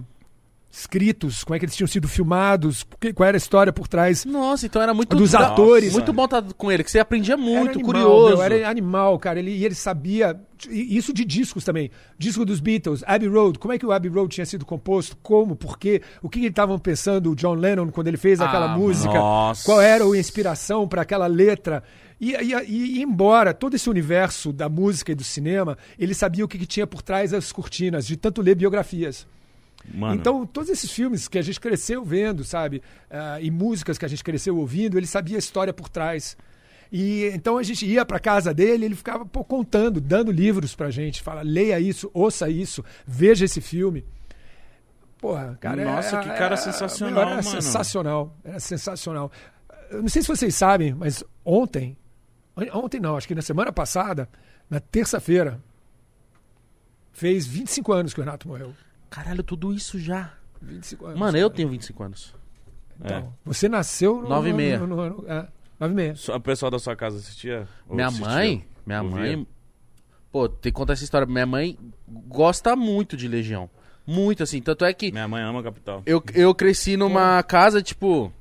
escritos, 0.72 1.44
como 1.44 1.54
é 1.56 1.60
que 1.60 1.66
eles 1.66 1.76
tinham 1.76 1.88
sido 1.88 2.08
filmados, 2.08 2.86
qual 3.14 3.28
era 3.28 3.36
a 3.36 3.40
história 3.40 3.74
por 3.74 3.88
trás 3.88 4.24
Nossa, 4.24 4.66
então 4.66 4.82
era 4.82 4.94
muito 4.94 5.16
Dos 5.16 5.32
da- 5.32 5.48
atores. 5.48 5.92
Muito 5.92 6.14
bom 6.14 6.26
estar 6.26 6.42
com 6.58 6.72
ele, 6.72 6.84
que 6.84 6.90
você 6.90 7.00
aprendia 7.00 7.36
muito, 7.36 7.72
animal, 7.80 7.86
curioso. 7.86 8.28
meu, 8.38 8.42
era 8.42 8.70
animal, 8.70 9.20
cara. 9.20 9.40
Ele, 9.40 9.52
e 9.52 9.66
ele 9.66 9.76
sabia. 9.76 10.40
e 10.70 10.96
Isso 10.96 11.14
de 11.14 11.26
discos 11.26 11.64
também. 11.66 11.92
Disco 12.18 12.46
dos 12.46 12.60
Beatles, 12.62 13.04
Abbey 13.06 13.28
Road. 13.28 13.60
Como 13.60 13.74
é 13.74 13.78
que 13.78 13.86
o 13.86 13.92
Abbey 13.92 14.10
Road 14.10 14.34
tinha 14.34 14.46
sido 14.46 14.66
composto? 14.66 15.18
Como? 15.22 15.56
Por 15.56 15.78
quê? 15.78 16.02
O 16.22 16.30
que 16.30 16.40
que 16.40 16.46
estavam 16.48 16.80
pensando 16.80 17.32
o 17.32 17.36
John 17.36 17.56
Lennon 17.56 17.90
quando 17.90 18.08
ele 18.08 18.18
fez 18.18 18.40
aquela 18.40 18.72
Ah, 18.74 18.78
música? 18.78 19.14
nossa. 19.14 19.66
Qual 19.66 19.82
era 19.82 20.06
a 20.06 20.18
inspiração 20.18 20.88
para 20.88 21.02
aquela 21.02 21.28
letra? 21.28 21.84
E, 22.20 22.32
e, 22.34 22.54
e- 22.54 23.00
e 23.00 23.02
embora 23.02 23.54
todo 23.54 23.76
esse 23.76 23.90
universo 23.90 24.54
da 24.54 24.70
música 24.70 25.12
e 25.12 25.16
do 25.16 25.24
cinema, 25.24 25.78
ele 26.00 26.14
sabia 26.14 26.46
o 26.46 26.48
que, 26.48 26.58
que 26.58 26.68
tinha 26.68 26.86
por 26.88 27.02
trás 27.02 27.32
das 27.32 27.52
cortinas, 27.52 28.06
de 28.08 28.16
tanto 28.16 28.42
ler 28.42 28.56
biografias. 28.56 29.28
Mano, 29.94 30.16
Então, 30.16 30.46
todos 30.46 30.70
esses 30.70 30.92
filmes 30.92 31.28
que 31.28 31.38
a 31.38 31.42
gente 31.42 31.60
cresceu 31.60 32.04
vendo, 32.04 32.44
sabe? 32.44 32.82
Ah, 33.10 33.40
e 33.42 33.50
músicas 33.50 33.98
que 33.98 34.06
a 34.06 34.08
gente 34.08 34.24
cresceu 34.24 34.58
ouvindo, 34.58 34.98
ele 34.98 35.08
sabia 35.08 35.38
a 35.38 35.40
história 35.40 35.74
por 35.74 35.90
trás. 35.90 36.38
E 36.92 37.26
então 37.34 37.58
a 37.58 37.64
gente 37.64 37.86
ia 37.86 38.06
pra 38.06 38.20
casa 38.20 38.54
dele, 38.54 38.86
ele 38.86 38.96
ficava 38.96 39.26
pô, 39.26 39.44
contando, 39.44 40.02
dando 40.02 40.32
livros 40.32 40.76
pra 40.76 40.92
gente, 40.92 41.22
fala, 41.22 41.42
leia 41.42 41.80
isso, 41.80 42.12
ouça 42.14 42.50
isso, 42.50 42.84
veja 43.08 43.46
esse 43.46 43.62
filme. 43.62 44.04
Porra, 45.18 45.58
cara, 45.62 45.86
Nossa, 45.86 46.18
é- 46.18 46.20
que 46.24 46.30
cara 46.30 46.56
é- 46.56 46.58
sensacional, 46.58 47.14
meu, 47.14 47.22
era 47.22 47.30
mano. 47.44 47.44
sensacional, 47.44 48.36
era 48.44 48.60
sensacional. 48.60 49.32
Eu 49.90 50.02
não 50.02 50.10
sei 50.10 50.22
se 50.22 50.28
vocês 50.28 50.54
sabem, 50.56 50.94
mas 50.94 51.24
ontem, 51.46 51.96
ontem 52.74 53.00
não, 53.00 53.16
acho 53.16 53.28
que 53.28 53.36
na 53.36 53.42
semana 53.42 53.72
passada, 53.72 54.28
na 54.70 54.80
terça-feira, 54.80 55.62
fez 57.14 57.46
25 57.46 57.94
anos 57.94 58.14
que 58.14 58.20
o 58.20 58.24
Renato 58.24 58.48
morreu. 58.48 58.74
Caralho, 59.12 59.44
tudo 59.44 59.72
isso 59.74 60.00
já. 60.00 60.34
25 60.62 61.06
anos. 61.06 61.20
Mano, 61.20 61.38
eu 61.38 61.50
tenho 61.50 61.70
25 61.70 62.04
anos. 62.04 62.34
Então, 63.04 63.34
você 63.46 63.68
nasceu 63.70 64.22
no. 64.22 64.30
Nove 64.30 64.50
e 64.50 64.52
no- 64.52 64.58
meia. 64.58 64.80
no- 64.80 64.88
no- 64.88 65.10
no- 65.22 65.28
é, 65.28 65.48
nove 65.80 65.94
e 65.94 65.96
meia. 65.96 66.14
o 66.36 66.40
pessoal 66.40 66.72
da 66.72 66.80
sua 66.80 66.96
casa 66.96 67.18
assistia? 67.18 67.68
Minha 67.90 68.08
assistia? 68.08 68.28
mãe, 68.28 68.68
minha 68.86 69.02
Ouvia? 69.04 69.20
mãe. 69.38 69.48
Pô, 70.32 70.48
tem 70.48 70.72
que 70.72 70.78
contar 70.78 70.94
essa 70.94 71.04
história. 71.04 71.28
Minha 71.28 71.46
mãe 71.46 71.78
gosta 72.28 72.76
muito 72.76 73.18
de 73.18 73.28
Legião. 73.28 73.70
Muito, 74.08 74.42
assim. 74.44 74.62
Tanto 74.62 74.86
é 74.86 74.94
que 74.94 75.12
Minha 75.12 75.28
mãe 75.28 75.44
ama 75.44 75.62
Capital. 75.62 76.02
eu, 76.06 76.24
eu 76.34 76.56
cresci 76.56 76.96
numa 76.96 77.44
casa, 77.44 77.82
tipo. 77.82 78.32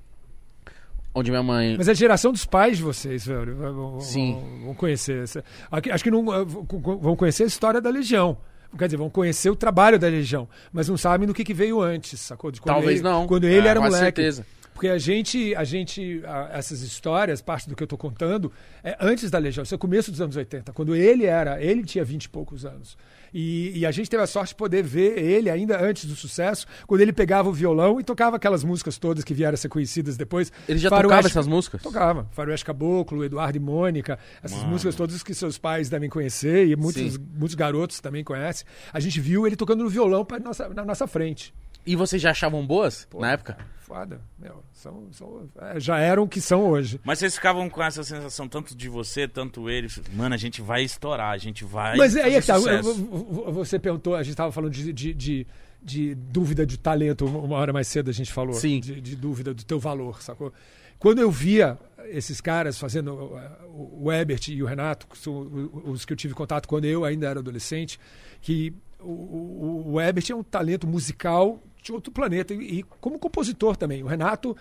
Onde 1.12 1.30
minha 1.30 1.42
mãe. 1.42 1.74
Mas 1.76 1.88
é 1.88 1.90
a 1.90 1.94
geração 1.94 2.30
dos 2.30 2.44
pais 2.44 2.76
de 2.76 2.84
vocês, 2.84 3.26
velho. 3.26 3.98
Sim. 4.00 4.60
Vão, 4.64 4.74
conhecer. 4.74 5.24
essa- 5.24 5.42
Acho 5.90 6.04
que 6.04 6.10
não. 6.10 6.24
Vão 6.24 7.16
conhecer 7.16 7.42
a 7.42 7.46
história 7.46 7.80
da 7.80 7.90
Legião. 7.90 8.38
Quer 8.78 8.86
dizer, 8.86 8.96
vão 8.96 9.10
conhecer 9.10 9.50
o 9.50 9.56
trabalho 9.56 9.98
da 9.98 10.06
Legião, 10.08 10.48
mas 10.72 10.88
não 10.88 10.96
sabem 10.96 11.26
do 11.26 11.34
que, 11.34 11.42
que 11.44 11.52
veio 11.54 11.80
antes, 11.82 12.20
sacou? 12.20 12.50
De 12.52 12.60
quando 12.60 12.74
Talvez 12.76 13.00
ele- 13.00 13.08
não. 13.08 13.26
Quando 13.26 13.44
ele 13.44 13.66
É, 13.66 13.70
era 13.70 13.80
com 13.80 13.86
moleque. 13.86 14.04
certeza. 14.04 14.46
Porque 14.72 14.88
a 14.88 14.96
gente, 14.96 15.54
a 15.56 15.64
gente, 15.64 16.22
a- 16.24 16.50
essas 16.52 16.80
histórias, 16.80 17.42
parte 17.42 17.68
do 17.68 17.74
que 17.76 17.82
eu 17.82 17.86
tô 17.86 17.98
contando, 17.98 18.50
é 18.82 18.96
antes 19.00 19.30
da 19.30 19.38
Legião, 19.38 19.62
isso 19.64 19.74
é 19.74 19.76
o 19.76 19.78
começo 19.78 20.10
dos 20.10 20.20
anos 20.20 20.36
80, 20.36 20.72
quando 20.72 20.94
ele 20.96 21.26
era, 21.26 21.60
ele 21.62 21.82
tinha 21.84 22.04
20 22.04 22.24
e 22.24 22.28
poucos 22.30 22.64
anos. 22.64 22.96
E, 23.32 23.78
e 23.78 23.86
a 23.86 23.90
gente 23.90 24.08
teve 24.10 24.22
a 24.22 24.26
sorte 24.26 24.48
de 24.50 24.54
poder 24.56 24.82
ver 24.82 25.18
ele 25.18 25.48
ainda 25.50 25.80
antes 25.82 26.04
do 26.06 26.14
sucesso, 26.16 26.66
quando 26.86 27.00
ele 27.00 27.12
pegava 27.12 27.48
o 27.48 27.52
violão 27.52 28.00
e 28.00 28.04
tocava 28.04 28.36
aquelas 28.36 28.64
músicas 28.64 28.98
todas 28.98 29.24
que 29.24 29.32
vieram 29.34 29.54
a 29.54 29.56
ser 29.56 29.68
conhecidas 29.68 30.16
depois. 30.16 30.52
Ele 30.68 30.78
já 30.78 30.88
Faroeste- 30.90 31.08
tocava 31.10 31.28
essas 31.28 31.46
músicas? 31.46 31.82
Tocava. 31.82 32.26
Faroeste 32.32 32.64
Caboclo, 32.64 33.24
Eduardo 33.24 33.56
e 33.56 33.60
Mônica, 33.60 34.18
essas 34.42 34.58
Mano. 34.58 34.70
músicas 34.70 34.94
todas 34.94 35.22
que 35.22 35.34
seus 35.34 35.58
pais 35.58 35.88
devem 35.88 36.08
conhecer 36.10 36.66
e 36.66 36.76
muitos, 36.76 37.14
Sim. 37.14 37.18
muitos 37.36 37.54
garotos 37.54 38.00
também 38.00 38.24
conhecem. 38.24 38.66
A 38.92 39.00
gente 39.00 39.20
viu 39.20 39.46
ele 39.46 39.56
tocando 39.56 39.84
no 39.84 39.90
violão 39.90 40.24
pra 40.24 40.38
nossa, 40.38 40.68
na 40.70 40.84
nossa 40.84 41.06
frente. 41.06 41.54
E 41.86 41.96
vocês 41.96 42.20
já 42.20 42.30
achavam 42.30 42.66
boas 42.66 43.06
Pô, 43.08 43.20
na 43.20 43.32
época? 43.32 43.56
Foda, 43.78 44.20
meu. 44.38 44.62
São, 44.72 45.08
são- 45.10 45.48
é, 45.60 45.80
já 45.80 45.98
eram 45.98 46.22
o 46.22 46.28
que 46.28 46.40
são 46.40 46.68
hoje. 46.68 47.00
Mas 47.02 47.18
vocês 47.18 47.34
ficavam 47.34 47.68
com 47.68 47.82
essa 47.82 48.04
sensação, 48.04 48.46
tanto 48.48 48.74
de 48.74 48.88
você, 48.88 49.26
tanto 49.26 49.68
ele. 49.68 49.88
Mano, 50.12 50.34
a 50.34 50.38
gente 50.38 50.62
vai 50.62 50.84
estourar, 50.84 51.32
a 51.32 51.38
gente 51.38 51.64
vai. 51.64 51.96
Mas 51.96 52.14
aí 52.16 52.36
é 52.36 52.40
que 52.40 52.46
tá. 52.46 52.56
Você 52.58 53.78
perguntou, 53.78 54.14
a 54.14 54.22
gente 54.22 54.32
estava 54.34 54.52
falando 54.52 54.72
de, 54.72 54.92
de, 54.92 55.12
de, 55.12 55.46
de 55.82 56.14
dúvida 56.14 56.64
de 56.64 56.78
talento, 56.78 57.26
uma 57.26 57.56
hora 57.56 57.72
mais 57.72 57.88
cedo 57.88 58.10
a 58.10 58.12
gente 58.12 58.32
falou. 58.32 58.54
Sim. 58.54 58.78
De, 58.78 59.00
de 59.00 59.16
dúvida 59.16 59.52
do 59.52 59.64
teu 59.64 59.80
valor, 59.80 60.22
sacou? 60.22 60.52
Quando 60.98 61.18
eu 61.18 61.30
via 61.30 61.78
esses 62.10 62.40
caras 62.40 62.78
fazendo 62.78 63.32
o 63.74 64.12
Ebert 64.12 64.48
e 64.50 64.62
o 64.62 64.66
Renato, 64.66 65.06
que 65.08 65.18
são 65.18 65.70
os 65.84 66.04
que 66.04 66.12
eu 66.12 66.16
tive 66.16 66.34
contato 66.34 66.68
quando 66.68 66.84
eu 66.84 67.04
ainda 67.04 67.28
era 67.28 67.40
adolescente, 67.40 67.98
que 68.40 68.72
o, 69.00 69.10
o, 69.10 69.92
o 69.94 70.00
Ebert 70.00 70.30
é 70.30 70.34
um 70.34 70.42
talento 70.42 70.86
musical 70.86 71.58
de 71.82 71.92
outro 71.92 72.12
planeta 72.12 72.52
e, 72.54 72.80
e 72.80 72.82
como 72.82 73.18
compositor 73.18 73.76
também. 73.76 74.02
O 74.02 74.06
Renato 74.06 74.56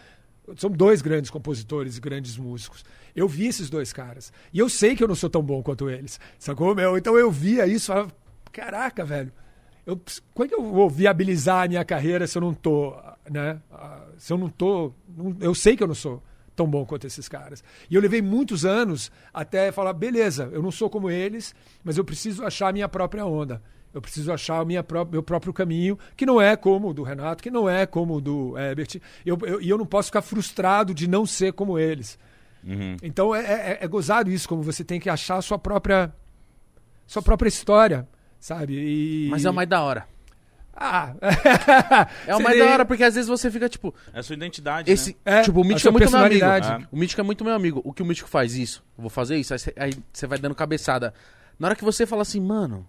são 0.55 0.69
dois 0.69 1.01
grandes 1.01 1.29
compositores 1.29 1.97
e 1.97 2.01
grandes 2.01 2.37
músicos. 2.37 2.83
Eu 3.15 3.27
vi 3.27 3.47
esses 3.47 3.69
dois 3.69 3.93
caras. 3.93 4.31
E 4.53 4.59
eu 4.59 4.67
sei 4.69 4.95
que 4.95 5.03
eu 5.03 5.07
não 5.07 5.15
sou 5.15 5.29
tão 5.29 5.43
bom 5.43 5.61
quanto 5.61 5.89
eles. 5.89 6.19
Sacou, 6.37 6.73
meu? 6.73 6.97
Então 6.97 7.17
eu 7.17 7.29
via 7.29 7.67
isso 7.67 7.85
e 7.85 7.93
falava, 7.93 8.11
caraca, 8.51 9.05
velho. 9.05 9.31
Eu, 9.85 9.99
como 10.33 10.45
é 10.45 10.47
que 10.47 10.55
eu 10.55 10.63
vou 10.63 10.89
viabilizar 10.89 11.65
a 11.65 11.67
minha 11.67 11.85
carreira 11.85 12.27
se 12.27 12.37
eu 12.37 12.41
não 12.41 12.53
tô, 12.53 12.95
né? 13.29 13.59
Se 14.17 14.33
eu 14.33 14.37
não 14.37 14.49
tô... 14.49 14.91
não- 15.15 15.35
eu 15.39 15.53
sei 15.55 15.75
que 15.75 15.83
eu 15.83 15.87
não 15.87 15.95
sou 15.95 16.21
tão 16.55 16.67
bom 16.67 16.85
quanto 16.85 17.07
esses 17.07 17.27
caras. 17.29 17.63
E 17.89 17.95
eu 17.95 18.01
levei 18.01 18.21
muitos 18.21 18.65
anos 18.65 19.11
até 19.33 19.71
falar, 19.71 19.93
beleza, 19.93 20.49
eu 20.51 20.61
não 20.61 20.71
sou 20.71 20.89
como 20.89 21.09
eles, 21.09 21.55
mas 21.83 21.97
eu 21.97 22.03
preciso 22.03 22.43
achar 22.43 22.67
a 22.69 22.73
minha 22.73 22.89
própria 22.89 23.25
onda. 23.25 23.61
Eu 23.93 24.01
preciso 24.01 24.31
achar 24.31 24.61
o 24.61 24.65
minha 24.65 24.83
pró 24.83 25.03
meu 25.03 25.23
próprio 25.23 25.51
caminho, 25.51 25.97
que 26.15 26.25
não 26.25 26.39
é 26.39 26.55
como 26.55 26.89
o 26.89 26.93
do 26.93 27.03
Renato, 27.03 27.41
que 27.41 27.49
não 27.49 27.67
é 27.67 27.85
como 27.85 28.15
o 28.15 28.21
do 28.21 28.57
Herbert. 28.57 28.95
E 29.25 29.29
eu, 29.29 29.37
eu, 29.43 29.61
eu 29.61 29.77
não 29.77 29.85
posso 29.85 30.07
ficar 30.09 30.21
frustrado 30.21 30.93
de 30.93 31.07
não 31.07 31.25
ser 31.25 31.53
como 31.53 31.79
eles. 31.79 32.17
Uhum. 32.63 32.97
Então 33.01 33.33
é, 33.33 33.41
é, 33.41 33.77
é 33.81 33.87
gozado 33.87 34.29
isso, 34.29 34.47
como 34.47 34.61
você 34.61 34.83
tem 34.83 34.99
que 34.99 35.09
achar 35.09 35.37
a 35.37 35.41
sua 35.41 35.57
própria, 35.57 36.13
sua 37.07 37.21
própria 37.21 37.49
história, 37.49 38.07
sabe? 38.39 38.73
E... 38.73 39.27
Mas 39.29 39.43
é 39.45 39.49
o 39.49 39.53
mais 39.53 39.67
da 39.67 39.81
hora. 39.81 40.07
Ah, 40.81 41.13
É 42.25 42.35
o 42.35 42.41
mais 42.41 42.57
da 42.57 42.65
hora, 42.65 42.85
porque 42.85 43.03
às 43.03 43.15
vezes 43.15 43.27
você 43.27 43.51
fica, 43.51 43.67
tipo, 43.67 43.93
É 44.13 44.19
a 44.19 44.23
sua 44.23 44.35
identidade, 44.35 44.89
esse. 44.89 45.17
É, 45.25 45.41
tipo, 45.41 45.59
o 45.59 45.63
Mítico 45.65 45.89
é 45.89 45.91
muito 45.91 46.09
meu 46.09 46.19
amigo. 46.19 46.39
personalidade. 46.39 46.87
O 46.91 46.97
Mítico 46.97 47.19
é 47.19 47.23
muito 47.23 47.43
meu 47.43 47.53
amigo. 47.53 47.81
O 47.83 47.91
que 47.91 48.01
o 48.01 48.05
Mítico 48.05 48.29
faz 48.29 48.55
isso? 48.55 48.83
Eu 48.97 49.01
vou 49.01 49.09
fazer 49.09 49.35
isso. 49.35 49.53
Aí 49.53 49.93
você 50.13 50.25
vai 50.25 50.37
dando 50.39 50.55
cabeçada. 50.55 51.13
Na 51.57 51.67
hora 51.67 51.75
que 51.75 51.83
você 51.83 52.05
fala 52.05 52.21
assim, 52.21 52.39
mano. 52.39 52.87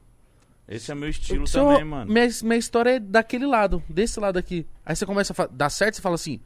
Esse 0.71 0.93
é 0.93 0.95
meu 0.95 1.09
estilo 1.09 1.47
seu- 1.49 1.67
também, 1.67 1.85
mano. 1.85 2.13
Minha, 2.13 2.29
minha 2.45 2.57
história 2.57 2.91
é 2.97 3.01
daquele 3.01 3.45
lado, 3.45 3.83
desse 3.89 4.21
lado 4.21 4.39
aqui. 4.39 4.65
Aí 4.87 4.95
você 4.95 5.05
começa 5.05 5.35
a 5.37 5.47
dar 5.49 5.69
certo 5.69 5.99
e 5.99 6.01
fala 6.01 6.15
assim: 6.15 6.41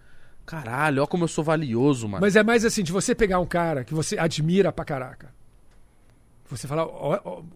caralho, 0.47 1.03
ó 1.03 1.07
como 1.07 1.25
eu 1.25 1.29
sou 1.29 1.45
valioso, 1.45 2.09
mano. 2.09 2.23
Mas 2.23 2.35
é 2.35 2.43
mais 2.43 2.65
assim, 2.65 2.83
de 2.83 2.91
você 2.91 3.15
pegar 3.15 3.39
um 3.39 3.47
cara 3.47 3.85
que 3.85 3.93
você 3.93 4.19
admira 4.19 4.73
pra 4.73 4.85
caraca. 4.85 5.35
Você 6.47 6.67
fala, 6.69 6.87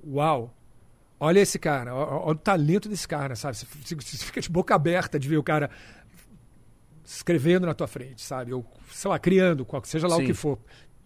uau, 0.07 0.55
olha 1.21 1.41
esse 1.41 1.59
cara, 1.59 1.95
olha 1.95 2.33
o 2.33 2.35
talento 2.35 2.89
desse 2.89 3.07
cara, 3.09 3.35
sabe? 3.37 3.57
Você, 3.57 3.67
você 3.95 4.25
fica 4.25 4.41
de 4.41 4.49
boca 4.51 4.75
aberta 4.75 5.19
de 5.19 5.29
ver 5.29 5.37
o 5.39 5.43
cara 5.43 5.71
escrevendo 7.05 7.67
na 7.67 7.75
tua 7.75 7.87
frente, 7.87 8.23
sabe? 8.23 8.53
Ou, 8.53 8.65
sei 8.91 9.11
lá, 9.11 9.19
criando, 9.19 9.65
qual- 9.65 9.83
seja 9.85 10.07
lá 10.07 10.17
Sim. 10.17 10.25
o 10.25 10.27
que 10.27 10.35
for. 10.35 10.59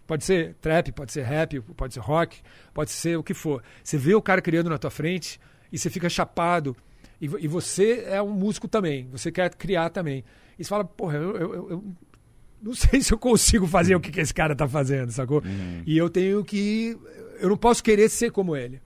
Pode 0.06 0.24
ser 0.24 0.54
trap, 0.60 0.90
pode 0.92 1.12
ser 1.12 1.22
rap, 1.22 1.60
pode 1.60 1.94
ser 1.94 2.00
rock, 2.00 2.40
pode 2.74 2.90
ser 2.90 3.16
o 3.16 3.22
que 3.22 3.34
for. 3.34 3.62
Você 3.82 3.96
vê 3.96 4.14
o 4.14 4.20
cara 4.22 4.42
criando 4.42 4.68
na 4.68 4.78
tua 4.78 4.90
frente 4.90 5.40
e 5.72 5.78
você 5.78 5.88
fica 5.90 6.08
chapado. 6.08 6.76
E, 7.20 7.24
e 7.40 7.48
você 7.48 8.04
é 8.06 8.20
um 8.20 8.30
músico 8.32 8.66
também, 8.68 9.08
você 9.10 9.30
quer 9.32 9.54
criar 9.54 9.90
também. 9.90 10.24
E 10.58 10.64
você 10.64 10.68
fala, 10.68 10.84
porra, 10.84 11.16
eu- 11.16 11.36
eu- 11.36 11.70
eu, 11.70 11.84
não 12.62 12.74
sei 12.74 13.00
se 13.00 13.12
eu 13.14 13.18
consigo 13.18 13.66
fazer 13.66 13.94
o 13.96 14.00
que, 14.00 14.10
que 14.10 14.20
esse 14.20 14.34
cara 14.34 14.54
tá 14.54 14.68
fazendo, 14.68 15.10
sacou? 15.10 15.42
E 15.86 15.96
eu 15.96 16.10
tenho 16.10 16.44
que. 16.44 16.96
Eu 17.40 17.48
não 17.48 17.56
posso 17.56 17.82
querer 17.82 18.08
ser 18.08 18.30
como 18.30 18.54
ele. 18.56 18.80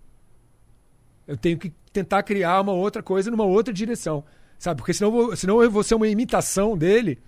Eu 1.27 1.37
tenho 1.37 1.59
que 1.59 1.73
tentar 1.93 2.23
criar 2.23 2.61
uma 2.61 2.73
outra 2.73 3.03
coisa 3.03 3.31
numa 3.31 3.45
outra 3.45 3.73
direção. 3.75 4.25
Sabe? 4.59 4.79
Porque 4.79 4.95
senão, 4.95 5.11
vou- 5.11 5.37
senão 5.37 5.63
eu 5.63 5.71
vou 5.71 5.83
ser 5.83 5.95
uma 5.95 6.07
imitação 6.09 6.77
dele 6.79 7.19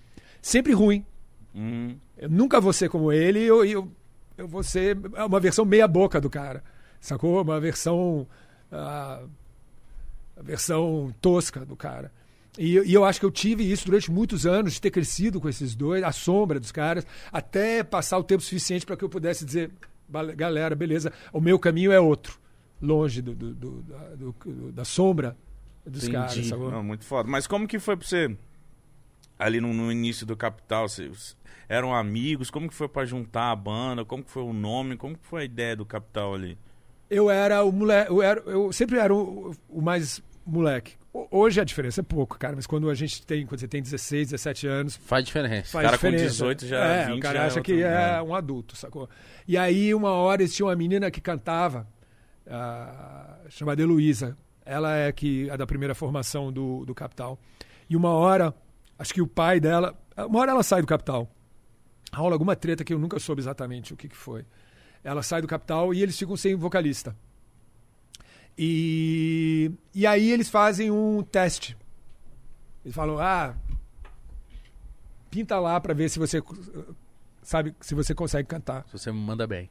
sempre 0.40 0.72
ruim. 0.72 1.04
Uhum. 1.54 1.96
Eu 2.16 2.28
nunca 2.28 2.60
vou 2.60 2.72
ser 2.72 2.88
como 2.88 3.12
ele 3.12 3.40
e 3.40 3.46
eu, 3.46 3.64
eu, 3.64 3.92
eu 4.36 4.46
vou 4.48 4.62
ser 4.62 4.96
uma 5.26 5.40
versão 5.40 5.64
meia-boca 5.64 6.20
do 6.20 6.30
cara. 6.30 6.62
Sacou? 7.00 7.42
Uma 7.42 7.60
versão. 7.60 8.26
ah, 8.72 9.22
a 10.38 10.42
versão 10.42 11.12
tosca 11.20 11.64
do 11.64 11.74
cara. 11.76 12.12
E, 12.56 12.76
e 12.78 12.94
eu 12.94 13.04
acho 13.04 13.20
que 13.20 13.26
eu 13.26 13.30
tive 13.30 13.70
isso 13.70 13.86
durante 13.86 14.10
muitos 14.10 14.44
anos, 14.46 14.72
de 14.74 14.80
ter 14.80 14.90
crescido 14.90 15.40
com 15.40 15.48
esses 15.48 15.74
dois, 15.74 16.02
a 16.02 16.10
sombra 16.12 16.58
dos 16.58 16.72
caras, 16.72 17.06
até 17.32 17.82
passar 17.84 18.18
o 18.18 18.24
tempo 18.24 18.42
suficiente 18.42 18.84
para 18.84 18.96
que 18.96 19.04
eu 19.04 19.08
pudesse 19.08 19.44
dizer, 19.44 19.70
"Bale- 20.08 20.34
galera, 20.34 20.74
beleza, 20.74 21.12
o 21.32 21.40
meu 21.40 21.58
caminho 21.58 21.92
é 21.92 22.00
outro, 22.00 22.38
longe 22.82 23.22
do, 23.22 23.34
do- 23.34 23.54
do- 23.54 23.82
da, 23.82 23.98
do- 24.16 24.72
da 24.72 24.84
sombra 24.84 25.36
dos 25.86 26.04
Entendi. 26.04 26.12
caras. 26.16 26.46
sacou? 26.46 26.70
Não, 26.70 26.82
muito 26.82 27.04
foda. 27.04 27.28
Mas 27.28 27.46
como 27.46 27.66
que 27.68 27.78
foi 27.78 27.96
pra 27.96 28.06
você, 28.06 28.36
ali 29.38 29.60
no, 29.60 29.72
no 29.72 29.90
início 29.92 30.26
do 30.26 30.36
Capital, 30.36 30.88
vocês 30.88 31.36
eram 31.68 31.94
amigos? 31.94 32.50
Como 32.50 32.68
que 32.68 32.74
foi 32.74 32.88
pra 32.88 33.04
juntar 33.04 33.50
a 33.52 33.56
banda? 33.56 34.04
Como 34.04 34.24
que 34.24 34.30
foi 34.30 34.42
o 34.42 34.52
nome? 34.52 34.96
Como 34.96 35.16
que 35.16 35.26
foi 35.26 35.42
a 35.42 35.44
ideia 35.44 35.76
do 35.76 35.86
Capital 35.86 36.34
ali? 36.34 36.58
Eu 37.10 37.30
era 37.30 37.62
o 37.64 37.72
moleque, 37.72 38.10
eu, 38.10 38.20
era, 38.20 38.40
eu 38.40 38.70
sempre 38.72 38.98
era 38.98 39.14
o, 39.14 39.54
o 39.68 39.80
mais 39.80 40.20
moleque. 40.48 40.94
O- 41.12 41.26
Hoje 41.30 41.60
a 41.60 41.64
diferença 41.64 42.00
é 42.00 42.04
pouco, 42.04 42.38
cara, 42.38 42.54
mas 42.56 42.66
quando 42.66 42.88
a 42.90 42.94
gente 42.94 43.24
tem, 43.26 43.44
quando 43.46 43.60
você 43.60 43.68
tem 43.68 43.82
16, 43.82 44.28
17 44.30 44.66
anos, 44.66 44.96
Faz 44.96 45.24
diferença. 45.24 45.70
faz 45.72 45.84
cara 45.86 45.98
com 45.98 46.06
diferença. 46.10 46.30
18 46.32 46.66
já, 46.66 46.84
é, 46.84 47.06
20 47.06 47.18
o 47.18 47.20
cara 47.20 47.38
já 47.38 47.42
é 47.42 47.46
acha 47.46 47.58
outro 47.58 47.74
que 47.74 47.82
é 47.82 48.22
um 48.22 48.34
adulto, 48.34 48.76
sacou? 48.76 49.08
E 49.46 49.56
aí 49.56 49.94
uma 49.94 50.10
hora 50.12 50.42
eles 50.42 50.54
tinham 50.54 50.68
uma 50.68 50.76
menina 50.76 51.10
que 51.10 51.20
cantava, 51.20 51.86
ah, 52.46 53.38
chamada 53.48 53.82
Heloísa. 53.82 54.36
Ela 54.64 54.96
é 54.96 55.10
que 55.12 55.48
é 55.50 55.56
da 55.56 55.66
primeira 55.66 55.94
formação 55.94 56.52
do, 56.52 56.84
do 56.84 56.94
Capital. 56.94 57.38
E 57.88 57.96
uma 57.96 58.10
hora, 58.10 58.54
acho 58.98 59.14
que 59.14 59.22
o 59.22 59.26
pai 59.26 59.58
dela, 59.58 59.98
uma 60.16 60.40
hora 60.40 60.50
ela 60.52 60.62
sai 60.62 60.80
do 60.82 60.86
Capital. 60.86 61.30
Rola 62.14 62.34
alguma 62.34 62.54
treta 62.54 62.84
que 62.84 62.92
eu 62.92 62.98
nunca 62.98 63.18
soube 63.18 63.40
exatamente 63.40 63.92
o 63.92 63.96
que, 63.96 64.08
que 64.08 64.16
foi. 64.16 64.44
Ela 65.02 65.22
sai 65.22 65.40
do 65.40 65.48
Capital 65.48 65.94
e 65.94 66.02
eles 66.02 66.18
ficam 66.18 66.36
sem 66.36 66.54
vocalista. 66.54 67.16
E, 68.60 69.70
e 69.94 70.04
aí 70.04 70.32
eles 70.32 70.48
fazem 70.48 70.90
um 70.90 71.22
teste. 71.22 71.76
Eles 72.84 72.94
falam, 72.94 73.18
ah, 73.20 73.54
pinta 75.30 75.60
lá 75.60 75.80
pra 75.80 75.94
ver 75.94 76.08
se 76.08 76.18
você 76.18 76.42
sabe 77.42 77.74
se 77.80 77.94
você 77.94 78.14
consegue 78.14 78.48
cantar. 78.48 78.84
Se 78.86 78.98
você 78.98 79.12
me 79.12 79.18
manda 79.20 79.46
bem. 79.46 79.70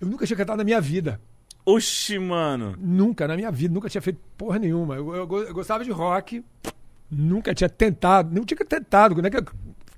Eu 0.00 0.06
nunca 0.08 0.26
tinha 0.26 0.36
cantado 0.36 0.58
na 0.58 0.64
minha 0.64 0.80
vida. 0.80 1.20
Oxi, 1.64 2.18
mano. 2.18 2.74
Nunca, 2.78 3.28
na 3.28 3.36
minha 3.36 3.50
vida, 3.50 3.72
nunca 3.74 3.88
tinha 3.88 4.02
feito 4.02 4.18
porra 4.36 4.58
nenhuma. 4.58 4.96
Eu, 4.96 5.14
eu 5.14 5.28
eu 5.48 5.54
gostava 5.54 5.84
de 5.84 5.90
rock, 5.90 6.42
nunca 7.10 7.54
tinha 7.54 7.68
tentado, 7.68 8.34
não 8.34 8.44
tinha 8.44 8.58
tentado, 8.64 9.20
né, 9.22 9.28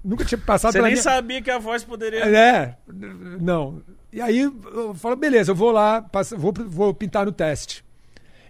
nunca 0.04 0.24
tinha 0.24 0.38
passado 0.38 0.72
Você 0.72 0.82
nem 0.82 0.92
minha... 0.92 1.02
sabia 1.02 1.40
que 1.40 1.50
a 1.50 1.58
voz 1.58 1.84
poderia... 1.84 2.18
É, 2.26 2.76
não. 3.40 3.80
E 4.12 4.20
aí 4.20 4.40
eu 4.40 4.94
falo, 4.94 5.16
beleza, 5.16 5.52
eu 5.52 5.54
vou 5.54 5.70
lá, 5.70 6.02
passa- 6.02 6.36
vou, 6.36 6.52
vou 6.52 6.92
pintar 6.92 7.24
no 7.24 7.32
teste. 7.32 7.82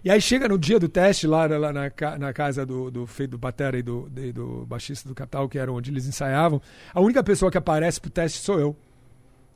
E 0.05 0.11
aí 0.11 0.21
chega 0.21 0.47
no 0.47 0.55
dia 0.55 0.77
do 0.77 0.87
teste, 0.87 1.25
lá, 1.25 1.47
lá 1.47 1.73
na, 1.73 1.91
na 2.19 2.31
casa 2.31 2.63
do, 2.63 2.91
do, 2.91 3.07
feito 3.07 3.31
do 3.31 3.37
Batera 3.39 3.75
e 3.79 3.81
do, 3.81 4.07
do 4.07 4.63
baixista 4.67 5.09
do 5.09 5.15
Capital, 5.15 5.49
que 5.49 5.57
era 5.57 5.73
onde 5.73 5.89
eles 5.89 6.05
ensaiavam, 6.05 6.61
a 6.93 7.01
única 7.01 7.23
pessoa 7.23 7.49
que 7.49 7.57
aparece 7.57 7.99
pro 7.99 8.11
teste 8.11 8.37
sou 8.37 8.59
eu. 8.59 8.75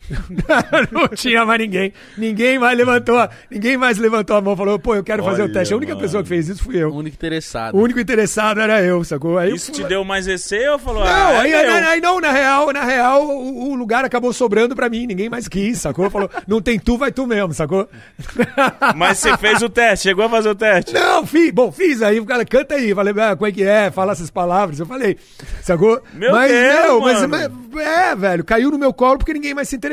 não 0.91 1.07
tinha 1.09 1.45
mais 1.45 1.59
ninguém. 1.59 1.93
Ninguém 2.17 2.57
mais 2.57 2.77
levantou, 2.77 3.17
a- 3.17 3.29
ninguém 3.49 3.77
mais 3.77 3.97
levantou 3.97 4.35
a 4.35 4.41
mão 4.41 4.53
e 4.53 4.57
falou, 4.57 4.79
pô, 4.79 4.95
eu 4.95 5.03
quero 5.03 5.23
fazer 5.23 5.41
o 5.41 5.45
Olha, 5.45 5.53
teste. 5.53 5.73
A 5.73 5.77
única 5.77 5.93
mano. 5.93 6.01
pessoa 6.01 6.23
que 6.23 6.29
fez 6.29 6.47
isso 6.49 6.63
fui 6.63 6.75
O 6.77 6.79
eu. 6.79 6.93
único 6.93 7.15
interessado. 7.15 7.75
O 7.75 7.81
único 7.81 7.99
interessado 7.99 8.59
era 8.59 8.81
eu, 8.81 9.03
sacou? 9.03 9.37
Aí 9.37 9.49
eu 9.49 9.55
Isso 9.55 9.71
fui- 9.73 9.83
te 9.83 9.87
deu 9.87 10.03
mais 10.03 10.25
receio 10.25 10.73
ou 10.73 10.79
falou, 10.79 11.03
não, 11.03 11.09
ah, 11.11 11.39
aí, 11.41 11.51
é 11.51 11.67
aí, 11.67 11.83
aí 11.85 12.01
não, 12.01 12.19
na 12.19 12.31
real, 12.31 12.71
na 12.73 12.83
real, 12.83 13.23
o, 13.27 13.69
o 13.71 13.75
lugar 13.75 14.03
acabou 14.03 14.33
sobrando 14.33 14.75
pra 14.75 14.89
mim, 14.89 15.05
ninguém 15.05 15.29
mais 15.29 15.47
quis, 15.47 15.79
sacou? 15.79 16.09
Falou, 16.09 16.29
não 16.47 16.61
tem 16.61 16.79
tu, 16.79 16.97
vai 16.97 17.11
tu 17.11 17.27
mesmo, 17.27 17.53
sacou? 17.53 17.87
Mas 18.95 19.19
você 19.19 19.37
fez 19.37 19.61
o 19.61 19.69
teste, 19.69 20.03
chegou 20.09 20.25
a 20.25 20.29
fazer 20.29 20.49
o 20.49 20.55
teste? 20.55 20.93
Não, 20.93 21.25
fiz, 21.25 21.51
bom, 21.51 21.71
fiz 21.71 22.01
aí, 22.01 22.19
o 22.19 22.25
cara, 22.25 22.43
canta 22.45 22.75
aí, 22.75 22.93
falei, 22.95 23.13
ah, 23.21 23.35
como 23.35 23.47
é 23.47 23.51
que 23.51 23.63
é, 23.63 23.91
fala 23.91 24.11
essas 24.13 24.29
palavras, 24.29 24.79
eu 24.79 24.85
falei, 24.85 25.17
sacou? 25.61 26.01
Meu 26.13 26.31
mas, 26.31 26.51
Deus, 26.51 26.85
não, 26.87 26.99
mas, 27.01 27.25
mas- 27.27 27.51
é, 27.85 28.15
velho, 28.15 28.43
caiu 28.43 28.71
no 28.71 28.77
meu 28.79 28.91
colo 28.93 29.17
porque 29.19 29.33
ninguém 29.33 29.53
mais 29.53 29.69
se 29.69 29.75
interessou. 29.75 29.88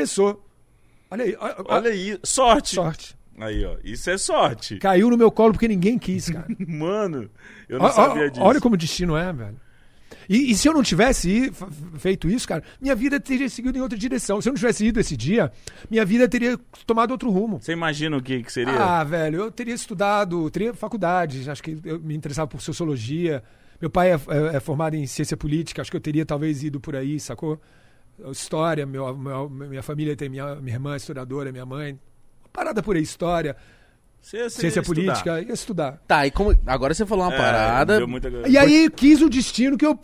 Olha 1.09 1.23
aí, 1.23 1.35
olha, 1.39 1.55
Olha 1.65 1.91
aí, 1.91 2.19
sorte. 2.23 2.75
sorte. 2.75 3.15
Aí, 3.39 3.63
ó, 3.65 3.77
isso 3.83 4.09
é 4.09 4.17
sorte. 4.17 4.77
Caiu 4.79 5.09
no 5.09 5.17
meu 5.17 5.31
colo 5.31 5.53
porque 5.53 5.67
ninguém 5.67 5.97
quis, 5.99 6.29
cara. 6.29 6.47
Mano, 6.67 7.29
eu 7.69 7.79
não 7.79 7.91
sabia 7.91 8.29
disso. 8.29 8.43
Olha 8.43 8.59
como 8.59 8.75
o 8.75 8.77
destino 8.77 9.15
é, 9.15 9.31
velho. 9.31 9.59
E, 10.29 10.51
e 10.51 10.55
se 10.55 10.67
eu 10.67 10.73
não 10.73 10.83
tivesse 10.83 11.51
feito 11.99 12.27
isso, 12.29 12.47
cara, 12.47 12.63
minha 12.81 12.95
vida 12.95 13.19
teria 13.19 13.47
seguido 13.47 13.77
em 13.77 13.81
outra 13.81 13.97
direção. 13.97 14.41
Se 14.41 14.49
eu 14.49 14.51
não 14.51 14.57
tivesse 14.57 14.85
ido 14.85 14.99
esse 14.99 15.15
dia, 15.15 15.51
minha 15.89 16.03
vida 16.03 16.27
teria 16.27 16.59
tomado 16.85 17.11
outro 17.11 17.29
rumo. 17.29 17.59
Você 17.61 17.71
imagina 17.73 18.17
o 18.17 18.21
que, 18.21 18.41
que 18.43 18.51
seria? 18.51 18.73
Ah, 18.73 19.03
velho, 19.03 19.39
eu 19.43 19.51
teria 19.51 19.73
estudado, 19.75 20.49
teria 20.49 20.73
faculdade, 20.73 21.49
acho 21.49 21.61
que 21.63 21.77
eu 21.83 21.99
me 21.99 22.15
interessava 22.15 22.47
por 22.47 22.59
sociologia. 22.61 23.41
Meu 23.79 23.89
pai 23.89 24.11
é, 24.11 24.15
é- 24.15 24.55
é 24.55 24.59
formado 24.59 24.95
em 24.95 25.05
ciência 25.05 25.37
política, 25.37 25.81
acho 25.81 25.91
que 25.91 25.97
eu 25.97 26.01
teria 26.01 26.25
talvez 26.25 26.63
ido 26.63 26.79
por 26.79 26.95
aí, 26.95 27.19
sacou? 27.19 27.61
História, 28.31 28.85
meu, 28.85 29.15
meu- 29.15 29.49
minha 29.49 29.83
família 29.83 30.15
tem 30.15 30.27
minha, 30.29 30.55
minha 30.55 30.75
irmã 30.75 30.93
é 30.93 30.97
historiadora, 30.97 31.51
minha 31.51 31.65
mãe. 31.65 31.91
Uma 31.93 32.49
parada 32.51 32.81
por 32.81 32.95
aí, 32.95 33.01
história, 33.03 33.55
Você- 34.19 34.49
você 34.49 34.61
ciência 34.61 34.79
ia 34.79 34.83
política, 34.83 35.41
ia 35.41 35.53
estudar. 35.53 36.01
Tá, 36.07 36.25
e 36.25 36.31
como. 36.31 36.57
Agora 36.65 36.93
você 36.93 37.05
falou 37.05 37.25
uma 37.25 37.33
É, 37.33 37.37
parada. 37.37 37.97
deu 37.97 38.07
muita... 38.07 38.29
E 38.47 38.57
aí 38.57 38.89
quis 38.89 39.21
o 39.21 39.29
destino 39.29 39.77
que 39.77 39.85
eu 39.85 39.97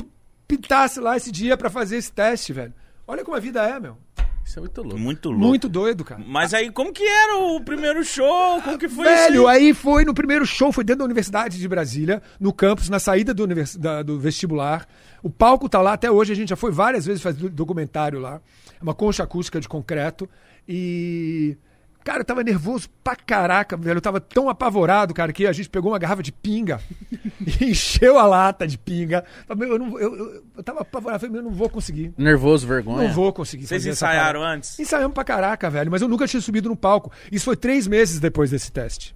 pintasse 0.47 0.99
lá 0.99 1.18
esse 1.18 1.32
dia 1.32 1.57
pra 1.57 1.70
fazer 1.70 1.97
esse 1.97 2.11
teste, 2.11 2.53
velho. 2.53 2.74
Olha 3.07 3.24
como 3.26 3.36
a 3.36 3.39
vida 3.39 3.61
é, 3.68 3.80
meu. 3.80 3.97
Isso 4.45 4.59
é 4.59 4.61
muito 4.61 4.81
louco. 4.81 4.99
Muito 4.99 5.29
louco. 5.29 5.45
Muito 5.45 5.69
doido, 5.69 6.03
cara. 6.03 6.21
Mas 6.27 6.53
aí, 6.53 6.69
como 6.71 6.91
que 6.91 7.03
era 7.03 7.37
o 7.37 7.61
primeiro 7.61 8.03
show? 8.03 8.61
Como 8.61 8.77
que 8.77 8.89
foi 8.89 9.05
Velho, 9.05 9.35
isso? 9.35 9.47
aí 9.47 9.73
foi 9.73 10.03
no 10.05 10.13
primeiro 10.13 10.45
show, 10.45 10.71
foi 10.71 10.83
dentro 10.83 10.99
da 10.99 11.05
Universidade 11.05 11.57
de 11.57 11.67
Brasília, 11.67 12.21
no 12.39 12.51
campus, 12.53 12.89
na 12.89 12.99
saída 12.99 13.33
do, 13.33 13.43
univers- 13.43 13.75
da- 13.77 14.03
do 14.03 14.19
vestibular. 14.19 14.87
O 15.23 15.29
palco 15.29 15.69
tá 15.69 15.81
lá 15.81 15.93
até 15.93 16.11
hoje, 16.11 16.33
a 16.33 16.35
gente 16.35 16.49
já 16.49 16.55
foi 16.57 16.71
várias 16.71 17.05
vezes 17.05 17.21
fazer 17.21 17.49
documentário 17.49 18.19
lá. 18.19 18.41
É 18.79 18.83
uma 18.83 18.93
concha 18.93 19.23
acústica 19.23 19.59
de 19.59 19.67
concreto. 19.69 20.29
E. 20.67 21.57
Cara, 22.04 22.20
eu 22.22 22.26
tava 22.26 22.43
nervoso 22.43 22.89
pra 23.04 23.16
caraca, 23.16 23.78
velho. 23.78 23.97
Eu 23.97 24.01
tava 24.01 24.20
tão 24.20 24.49
apavorado, 24.49 25.14
cara, 25.14 25.32
que 25.32 25.47
a 25.47 25.51
gente 25.54 25.70
pegou 25.70 25.91
uma 25.91 25.99
garrafa 25.99 26.22
de 26.22 26.32
pinga 26.32 26.82
e 27.62 27.72
encheu 27.72 28.20
a 28.20 28.26
lata 28.26 28.68
de 28.68 28.78
pinga. 28.78 29.24
Falei, 29.47 29.70
Eu, 29.70 29.80
não, 29.80 29.99
eu, 29.99 30.16
eu, 30.16 30.43
eu 30.58 30.64
tava 30.64 30.82
apavorado, 30.82 31.22
falei, 31.22 31.32
meu, 31.32 31.41
eu 31.41 31.49
não 31.49 31.56
vou 31.56 31.70
conseguir. 31.70 32.14
Nervoso, 32.18 32.68
vergonha. 32.68 33.08
Não 33.08 33.14
vou 33.14 33.32
conseguir 33.32 33.66
Vocês 33.68 33.86
ensaiaram 33.86 34.43
antes? 34.43 34.78
Ensaiamos 34.80 35.14
pra 35.14 35.24
caraca, 35.24 35.70
velho, 35.70 35.89
mas 35.89 36.01
eu 36.01 36.08
nunca 36.08 36.28
tinha 36.28 36.41
subido 36.41 36.68
no 36.70 36.76
palco. 36.76 37.12
Isso 37.32 37.45
foi 37.45 37.56
três 37.56 37.88
meses 37.88 38.20
depois 38.20 38.51
desse 38.51 38.72
teste. 38.72 39.16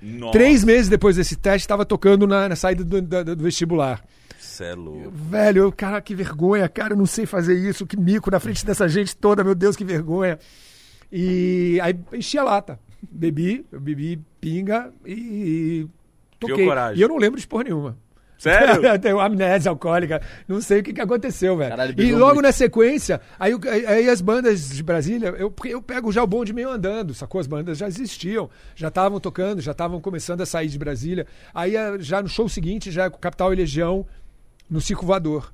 Nossa. 0.00 0.32
Três 0.32 0.64
meses 0.64 0.88
depois 0.88 1.16
desse 1.16 1.36
teste, 1.36 1.64
estava 1.64 1.84
tocando 1.84 2.26
na, 2.26 2.48
na 2.48 2.56
saída 2.56 2.84
do, 2.84 3.00
da- 3.00 3.22
do 3.22 3.36
vestibular. 3.42 4.02
Cê 4.38 4.64
é 4.66 4.74
louco. 4.74 5.10
Velho, 5.10 5.62
eu, 5.64 5.72
cara, 5.72 6.00
que 6.00 6.14
vergonha, 6.14 6.68
cara, 6.68 6.92
eu 6.92 6.96
não 6.98 7.06
sei 7.06 7.26
fazer 7.26 7.54
isso, 7.54 7.86
que 7.86 7.96
mico 7.96 8.30
na 8.30 8.38
frente 8.38 8.64
dessa 8.64 8.88
gente 8.88 9.16
toda, 9.16 9.42
meu 9.42 9.54
Deus, 9.54 9.76
que 9.76 9.84
vergonha. 9.84 10.38
E 11.10 11.78
aí 11.82 11.94
enchi 12.12 12.38
a 12.38 12.44
lata. 12.44 12.78
Bebi, 13.10 13.64
eu 13.70 13.80
bebi 13.80 14.20
pinga 14.40 14.92
e 15.06 15.86
toquei. 16.38 16.66
E 16.96 17.02
eu 17.02 17.08
não 17.08 17.18
lembro 17.18 17.38
de 17.38 17.46
porra 17.46 17.64
nenhuma. 17.64 17.96
Sério? 18.36 18.84
Eu 18.84 18.98
tenho 18.98 19.20
amnésia 19.20 19.70
alcoólica, 19.70 20.20
não 20.46 20.60
sei 20.60 20.80
o 20.80 20.82
que, 20.82 20.92
que 20.92 21.00
aconteceu, 21.00 21.56
velho. 21.56 21.70
Caralho, 21.70 21.94
e 21.98 22.12
logo 22.12 22.34
muito. 22.34 22.42
na 22.42 22.52
sequência, 22.52 23.20
aí, 23.38 23.52
aí- 23.86 24.08
as 24.08 24.20
bandas 24.20 24.70
de 24.70 24.82
Brasília, 24.82 25.28
eu, 25.38 25.54
eu 25.64 25.80
pego 25.80 26.12
já 26.12 26.22
o 26.22 26.26
bonde 26.26 26.52
meio 26.52 26.68
andando, 26.68 27.14
sacou? 27.14 27.40
As 27.40 27.46
bandas 27.46 27.78
já 27.78 27.86
existiam, 27.86 28.50
já 28.74 28.88
estavam 28.88 29.18
tocando, 29.18 29.62
já 29.62 29.72
estavam 29.72 30.00
começando 30.00 30.42
a 30.42 30.46
sair 30.46 30.68
de 30.68 30.78
Brasília. 30.78 31.26
Aí 31.54 31.74
eh, 31.76 31.96
já 32.00 32.20
no 32.20 32.28
show 32.28 32.48
seguinte, 32.48 32.90
já 32.90 33.08
com 33.08 33.18
Capital 33.18 33.52
e 33.52 33.56
Legião, 33.56 34.04
no 34.68 34.80
Circo 34.80 35.06
Voador. 35.06 35.50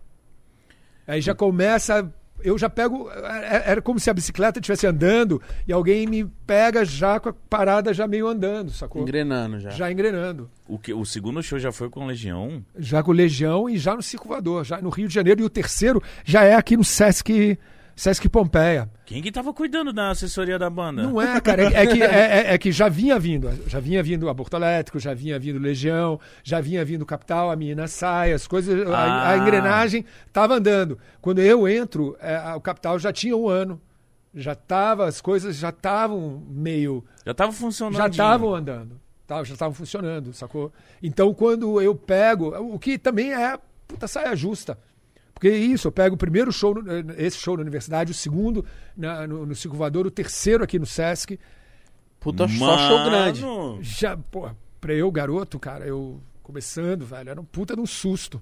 Aí 1.06 1.20
já 1.20 1.34
começa. 1.34 2.12
Eu 2.42 2.58
já 2.58 2.68
pego. 2.70 3.10
é- 3.10 3.70
Era 3.72 3.82
como 3.82 3.98
se 4.00 4.08
a 4.10 4.14
bicicleta 4.14 4.58
estivesse 4.58 4.86
andando 4.86 5.40
e 5.66 5.72
alguém 5.72 6.06
me 6.06 6.24
pega 6.46 6.84
já 6.84 7.18
com 7.20 7.28
a 7.28 7.32
parada 7.32 7.92
já 7.94 8.06
meio 8.06 8.26
andando, 8.28 8.70
sacou? 8.70 9.02
Engrenando 9.02 9.58
já. 9.60 9.70
Já 9.70 9.90
engrenando. 9.92 10.50
O, 10.68 10.78
que, 10.78 10.92
o 10.94 11.04
segundo 11.04 11.42
show 11.42 11.58
já 11.58 11.72
foi 11.72 11.88
com 11.90 12.06
Legião? 12.06 12.64
Já 12.78 13.02
com 13.02 13.12
Legião 13.12 13.68
e 13.68 13.76
já 13.78 13.94
no 13.94 14.02
Circo 14.02 14.28
Voador, 14.28 14.64
já 14.64 14.80
no 14.80 14.88
Rio 14.90 15.08
de 15.08 15.14
Janeiro. 15.14 15.40
E 15.40 15.44
o 15.44 15.50
terceiro 15.50 16.02
já 16.24 16.44
é 16.44 16.54
aqui 16.54 16.76
no 16.76 16.84
Sesc, 16.84 17.58
Sesc 17.96 18.28
Pompeia. 18.28 18.90
Quem 19.04 19.20
que 19.22 19.30
tava 19.30 19.52
cuidando 19.52 19.92
da 19.92 20.10
assessoria 20.10 20.58
da 20.58 20.70
banda? 20.70 21.02
Não 21.02 21.20
é, 21.20 21.40
cara. 21.40 21.62
É, 21.64 21.82
é 21.82 21.86
que, 21.86 22.02
é, 22.02 22.06
é- 22.06 22.54
é 22.54 22.58
que 22.58 22.72
já 22.72 22.88
vinha 22.88 23.18
vindo. 23.18 23.50
Já 23.66 23.78
vinha 23.80 24.02
vindo 24.02 24.28
Aborto 24.28 24.56
Elétrico, 24.56 24.98
já 24.98 25.12
vinha 25.12 25.38
vindo 25.38 25.58
Legião, 25.58 26.18
já 26.42 26.60
vinha 26.60 26.84
vindo 26.84 27.04
Capital, 27.04 27.50
a 27.50 27.56
Menina 27.56 27.86
Sai, 27.88 28.32
as 28.32 28.46
coisas. 28.46 28.86
a- 28.88 28.96
A, 28.96 29.30
Ah. 29.32 29.36
engrenagem 29.38 30.04
tava 30.32 30.54
andando. 30.54 30.98
Quando 31.20 31.40
eu 31.40 31.68
entro, 31.68 32.16
é, 32.20 32.54
o 32.54 32.60
Capital 32.60 32.98
já 32.98 33.12
tinha 33.12 33.36
um 33.36 33.48
ano. 33.48 33.80
Já 34.34 34.54
tava, 34.54 35.06
as 35.06 35.20
coisas 35.20 35.56
já 35.56 35.70
estavam 35.70 36.42
meio. 36.48 37.04
Já 37.26 37.34
tava 37.34 37.50
funcionando. 37.52 37.96
Já 37.96 38.06
estavam 38.06 38.54
andando. 38.54 39.00
Tá, 39.26 39.42
já 39.44 39.52
estavam 39.54 39.74
funcionando, 39.74 40.32
sacou? 40.32 40.72
Então, 41.02 41.32
quando 41.34 41.80
eu 41.80 41.94
pego, 41.94 42.48
o 42.56 42.78
que 42.78 42.96
também 42.98 43.32
é 43.32 43.58
puta 43.88 44.06
saia 44.06 44.34
justa. 44.36 44.78
Porque 45.40 45.48
é 45.48 45.56
isso, 45.56 45.88
eu 45.88 45.92
pego 45.92 46.16
o 46.16 46.18
primeiro 46.18 46.52
show, 46.52 46.74
no- 46.74 46.84
esse 47.16 47.38
show 47.38 47.56
na 47.56 47.62
universidade, 47.62 48.10
o 48.10 48.14
segundo 48.14 48.62
na- 48.94 49.26
no, 49.26 49.46
no 49.46 49.54
Circo 49.54 49.74
Voador, 49.74 50.06
o 50.06 50.10
terceiro 50.10 50.62
aqui 50.62 50.78
no 50.78 50.84
Sesc. 50.84 51.40
Puta, 52.20 52.46
só 52.46 52.76
show 52.76 53.04
grande. 53.06 53.40
Mano, 53.40 53.78
Já, 53.80 54.18
pô, 54.18 54.50
pra 54.78 54.92
eu, 54.92 55.10
garoto, 55.10 55.58
cara, 55.58 55.86
eu 55.86 56.20
começando, 56.42 57.06
velho, 57.06 57.30
era 57.30 57.40
um 57.40 57.44
puta 57.46 57.74
de 57.74 57.80
um 57.80 57.86
susto. 57.86 58.38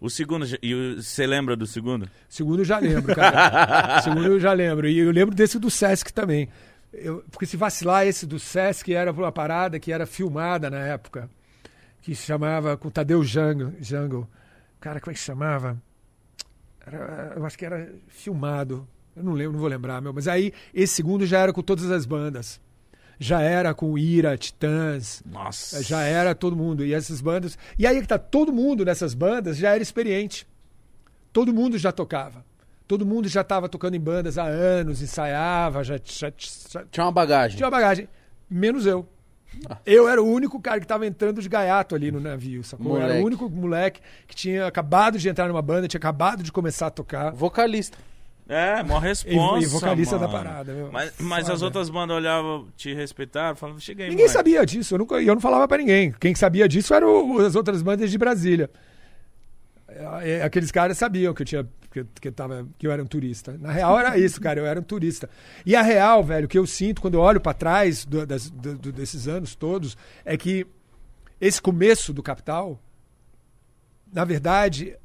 O 0.00 0.08
segundo, 0.08 0.46
e 0.62 0.94
você 0.96 1.26
lembra 1.26 1.54
do 1.54 1.66
segundo? 1.66 2.08
Segundo 2.26 2.60
eu 2.60 2.64
já 2.64 2.78
lembro, 2.78 3.14
cara. 3.14 4.00
Segundo 4.00 4.24
eu 4.28 4.40
já 4.40 4.54
lembro. 4.54 4.88
E 4.88 4.96
eu 5.00 5.10
lembro 5.10 5.34
desse 5.34 5.58
do 5.58 5.68
Sesc 5.70 6.10
também. 6.10 6.48
Eu- 6.90 7.22
porque 7.30 7.44
se 7.44 7.56
vacilar, 7.58 8.06
esse 8.06 8.24
do 8.24 8.38
Sesc 8.38 8.94
era 8.94 9.12
uma 9.12 9.30
parada 9.30 9.78
que 9.78 9.92
era 9.92 10.06
filmada 10.06 10.70
na 10.70 10.78
época. 10.78 11.28
Que 12.00 12.14
se 12.14 12.22
chamava 12.24 12.78
com 12.78 12.88
Tadeu 12.88 13.22
Jango. 13.22 13.74
Jango. 13.78 14.26
Cara, 14.80 15.00
como 15.00 15.10
é 15.10 15.14
que 15.14 15.18
se 15.20 15.26
chamava? 15.26 15.76
Era- 16.96 17.32
eu 17.36 17.44
acho 17.46 17.56
que 17.58 17.64
era 17.64 17.92
filmado. 18.08 18.86
Eu 19.16 19.22
não 19.24 19.32
lembro, 19.32 19.52
não 19.52 19.60
vou 19.60 19.68
lembrar, 19.68 20.00
meu. 20.00 20.12
Mas 20.12 20.28
aí, 20.28 20.52
esse 20.72 20.94
segundo 20.94 21.26
já 21.26 21.40
era 21.40 21.52
com 21.52 21.62
todas 21.62 21.90
as 21.90 22.06
bandas. 22.06 22.60
Já 23.20 23.40
era 23.42 23.74
com 23.74 23.98
Ira, 23.98 24.36
Titãs, 24.38 25.22
Nossa. 25.26 25.82
já 25.82 26.02
era 26.02 26.34
todo 26.36 26.54
mundo. 26.54 26.84
E 26.84 26.94
essas 26.94 27.20
bandas. 27.20 27.58
E 27.76 27.84
aí 27.86 28.00
que 28.00 28.06
tá, 28.06 28.16
todo 28.16 28.52
mundo 28.52 28.84
nessas 28.84 29.12
bandas 29.14 29.56
já 29.56 29.70
era 29.74 29.82
experiente. 29.82 30.46
Todo 31.32 31.52
mundo 31.52 31.76
já 31.78 31.90
tocava. 31.90 32.44
Todo 32.86 33.04
mundo 33.04 33.28
já 33.28 33.40
estava 33.40 33.68
tocando 33.68 33.96
em 33.96 34.00
bandas 34.00 34.38
há 34.38 34.44
anos, 34.44 35.02
ensaiava, 35.02 35.82
já, 35.84 35.98
já- 36.02 36.32
já 36.38 36.84
Tinha 36.90 37.04
uma 37.04 37.12
bagagem. 37.12 37.56
tinha 37.56 37.66
uma 37.66 37.70
bagagem. 37.72 38.08
Menos 38.48 38.86
eu. 38.86 39.06
Eu 39.84 40.08
era 40.08 40.22
o 40.22 40.26
único 40.26 40.60
cara 40.60 40.78
que 40.78 40.84
estava 40.84 41.06
entrando 41.06 41.42
de 41.42 41.48
gaiato 41.48 41.94
ali 41.94 42.10
no 42.12 42.20
navio, 42.20 42.62
sacou? 42.62 42.92
Eu 42.92 42.96
era 42.96 43.04
Moleque. 43.06 43.22
o 43.22 43.26
único 43.26 43.50
moleque 43.50 44.00
que 44.26 44.34
tinha 44.36 44.66
acabado 44.66 45.18
de 45.18 45.28
entrar 45.28 45.48
numa 45.48 45.62
banda, 45.62 45.88
tinha 45.88 45.98
acabado 45.98 46.42
de 46.42 46.52
começar 46.52 46.86
a 46.86 46.90
tocar. 46.90 47.32
Vocalista. 47.32 47.98
É, 48.48 48.82
mó 48.82 48.98
responsa. 48.98 49.58
E- 49.60 49.62
e 49.64 49.66
vocalista 49.66 50.16
mano. 50.18 50.26
da 50.32 50.38
parada, 50.38 50.72
meu. 50.72 50.90
Mas, 50.90 51.12
mas 51.18 51.42
Foda. 51.42 51.52
as 51.54 51.62
outras 51.62 51.90
bandas 51.90 52.16
olhavam, 52.16 52.66
te 52.76 52.94
respeitaram, 52.94 53.54
falavam, 53.56 53.78
chega 53.80 54.04
aí, 54.04 54.08
Ninguém 54.10 54.24
moleque." 54.24 54.38
sabia 54.38 54.64
disso, 54.64 54.94
eu, 54.94 54.98
nunca, 54.98 55.20
e 55.20 55.26
eu 55.26 55.34
não 55.34 55.40
falava 55.40 55.68
pra 55.68 55.76
ninguém. 55.76 56.14
Quem 56.18 56.34
sabia 56.34 56.66
disso 56.66 56.94
eram 56.94 57.36
as 57.38 57.54
outras 57.54 57.82
bandas 57.82 58.10
de 58.10 58.16
Brasília. 58.16 58.70
É, 60.22 60.30
é, 60.38 60.42
Aqueles 60.42 60.70
caras 60.70 60.96
sabiam 60.98 61.34
que 61.34 61.42
eu 61.42 61.46
tinha 61.46 61.68
que, 61.90 62.04
que, 62.20 62.30
tava, 62.30 62.68
que 62.78 62.86
eu 62.86 62.92
era 62.92 63.02
um 63.02 63.06
turista. 63.06 63.56
Na 63.58 63.72
real 63.72 63.98
era 63.98 64.18
isso, 64.18 64.40
cara, 64.40 64.60
eu 64.60 64.66
era 64.66 64.78
um 64.78 64.82
turista. 64.82 65.28
E 65.64 65.74
a 65.74 65.82
real, 65.82 66.22
velho, 66.22 66.46
que 66.46 66.58
eu 66.58 66.66
sinto 66.66 67.00
quando 67.00 67.14
eu 67.14 67.20
olho 67.20 67.40
pra 67.40 67.54
trás 67.54 68.04
do- 68.04 68.26
das- 68.26 68.50
do- 68.50 68.92
desses 68.92 69.26
anos 69.26 69.54
todos 69.54 69.96
é 70.24 70.36
que 70.36 70.66
esse 71.40 71.60
começo 71.62 72.12
do 72.12 72.22
Capital, 72.22 72.78
na 74.12 74.24
verdade, 74.24 74.96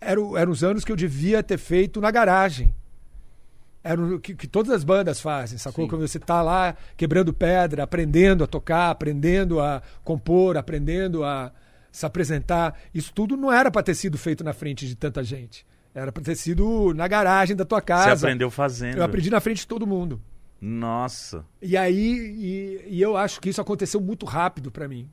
era 0.00 0.20
eram 0.36 0.52
os 0.52 0.62
anos 0.64 0.84
que 0.84 0.92
eu 0.92 0.96
devia 0.96 1.42
ter 1.42 1.58
feito 1.58 2.00
na 2.00 2.10
garagem. 2.10 2.74
Era 3.82 3.98
o 4.00 4.20
que, 4.20 4.34
que 4.34 4.46
todas 4.46 4.70
as 4.72 4.84
bandas 4.84 5.20
fazem, 5.20 5.56
sacou? 5.56 5.88
Quando 5.88 6.06
você 6.06 6.18
tá 6.18 6.42
lá 6.42 6.76
quebrando 6.98 7.32
pedra, 7.32 7.82
aprendendo 7.82 8.44
a 8.44 8.46
tocar, 8.46 8.90
aprendendo 8.90 9.58
a 9.58 9.82
compor, 10.04 10.58
aprendendo 10.58 11.24
a 11.24 11.50
se 11.90 12.04
apresentar. 12.06 12.78
Isso 12.94 13.12
tudo 13.12 13.36
não 13.36 13.52
era 13.52 13.70
para 13.70 13.82
ter 13.82 13.94
sido 13.94 14.16
feito 14.18 14.44
na 14.44 14.52
frente 14.52 14.86
de 14.86 14.94
tanta 14.94 15.22
gente. 15.24 15.66
Era 15.94 16.12
para 16.12 16.22
ter 16.22 16.36
sido 16.36 16.94
na 16.94 17.08
garagem 17.08 17.56
da 17.56 17.64
tua 17.64 17.80
Você 17.80 17.86
casa. 17.86 18.26
aprendeu 18.26 18.50
fazendo. 18.50 18.98
Eu 18.98 19.04
aprendi 19.04 19.30
na 19.30 19.40
frente 19.40 19.58
de 19.58 19.66
todo 19.66 19.86
mundo. 19.86 20.20
Nossa. 20.60 21.44
E 21.60 21.76
aí, 21.76 22.80
e, 22.86 22.96
e 22.96 23.02
eu 23.02 23.16
acho 23.16 23.40
que 23.40 23.48
isso 23.48 23.60
aconteceu 23.60 24.00
muito 24.00 24.26
rápido 24.26 24.70
pra 24.70 24.86
mim. 24.86 25.08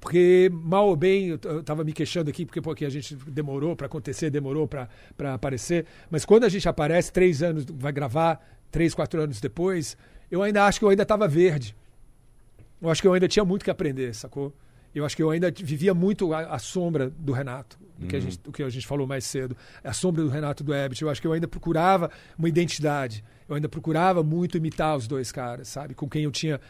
Porque, 0.00 0.48
mal 0.52 0.86
ou 0.88 0.96
bem, 0.96 1.28
eu, 1.28 1.62
tava 1.62 1.82
me 1.82 1.92
queixando 1.92 2.30
aqui, 2.30 2.46
porque, 2.46 2.60
porque 2.60 2.84
a 2.84 2.88
gente 2.90 3.16
demorou 3.16 3.74
pra 3.74 3.86
acontecer, 3.86 4.30
demorou 4.30 4.66
pra 4.66 4.88
pra 5.16 5.34
aparecer. 5.34 5.86
Mas 6.08 6.24
quando 6.24 6.44
a 6.44 6.48
gente 6.48 6.68
aparece, 6.68 7.12
três 7.12 7.42
anos, 7.42 7.66
vai 7.68 7.92
gravar, 7.92 8.40
três, 8.70 8.94
quatro 8.94 9.20
anos 9.20 9.40
depois, 9.40 9.96
eu 10.30 10.42
ainda 10.42 10.64
acho 10.66 10.78
que 10.78 10.84
eu 10.84 10.88
ainda 10.88 11.04
tava 11.04 11.26
verde. 11.26 11.76
Eu 12.80 12.88
acho 12.90 13.02
que 13.02 13.08
eu 13.08 13.12
ainda 13.12 13.26
tinha 13.26 13.44
muito 13.44 13.64
que 13.64 13.70
aprender, 13.70 14.14
sacou? 14.14 14.54
Eu 14.94 15.04
acho 15.04 15.14
que 15.16 15.22
eu 15.22 15.30
ainda 15.30 15.50
vivia 15.50 15.92
muito 15.94 16.32
a, 16.32 16.54
a 16.54 16.58
sombra 16.58 17.10
do 17.10 17.32
Renato, 17.32 17.78
do 17.98 18.06
que, 18.06 18.16
a 18.16 18.20
gente, 18.20 18.38
do 18.38 18.50
que 18.52 18.62
a 18.62 18.68
gente 18.70 18.86
falou 18.86 19.06
mais 19.06 19.24
cedo. 19.24 19.56
A 19.84 19.92
sombra 19.92 20.22
do 20.22 20.28
Renato 20.28 20.64
do 20.64 20.74
Ebert. 20.74 20.98
Eu 21.02 21.10
acho 21.10 21.20
que 21.20 21.26
eu 21.26 21.32
ainda 21.32 21.46
procurava 21.46 22.10
uma 22.38 22.48
identidade. 22.48 23.22
Eu 23.48 23.54
ainda 23.54 23.68
procurava 23.68 24.22
muito 24.22 24.56
imitar 24.56 24.96
os 24.96 25.06
dois 25.06 25.30
caras, 25.30 25.68
sabe? 25.68 25.94
Com 25.94 26.08
quem 26.08 26.24
eu 26.24 26.30
tinha 26.30 26.60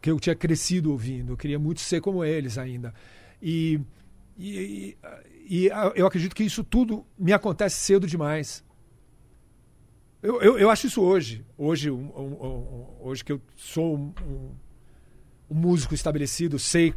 que 0.00 0.10
eu 0.10 0.20
tinha 0.20 0.34
crescido 0.36 0.92
ouvindo. 0.92 1.32
Eu 1.32 1.36
queria 1.36 1.58
muito 1.58 1.80
ser 1.80 2.00
como 2.00 2.22
eles 2.24 2.56
ainda. 2.56 2.94
E, 3.42 3.80
e, 4.38 4.96
e- 5.48 5.70
eu 5.96 6.06
acredito 6.06 6.36
que 6.36 6.44
isso 6.44 6.62
tudo 6.62 7.04
me 7.18 7.32
acontece 7.32 7.76
cedo 7.80 8.06
demais. 8.06 8.62
Eu, 10.22 10.40
eu, 10.40 10.58
eu 10.58 10.70
acho 10.70 10.86
isso 10.86 11.00
hoje. 11.02 11.44
Hoje, 11.56 11.90
um- 11.90 12.10
um- 12.16 12.46
um- 12.46 12.86
hoje 13.00 13.24
que 13.24 13.32
eu 13.32 13.40
sou 13.56 13.96
um, 13.96 14.12
um- 15.50 15.54
músico 15.54 15.94
estabelecido, 15.94 16.58
sei 16.58 16.94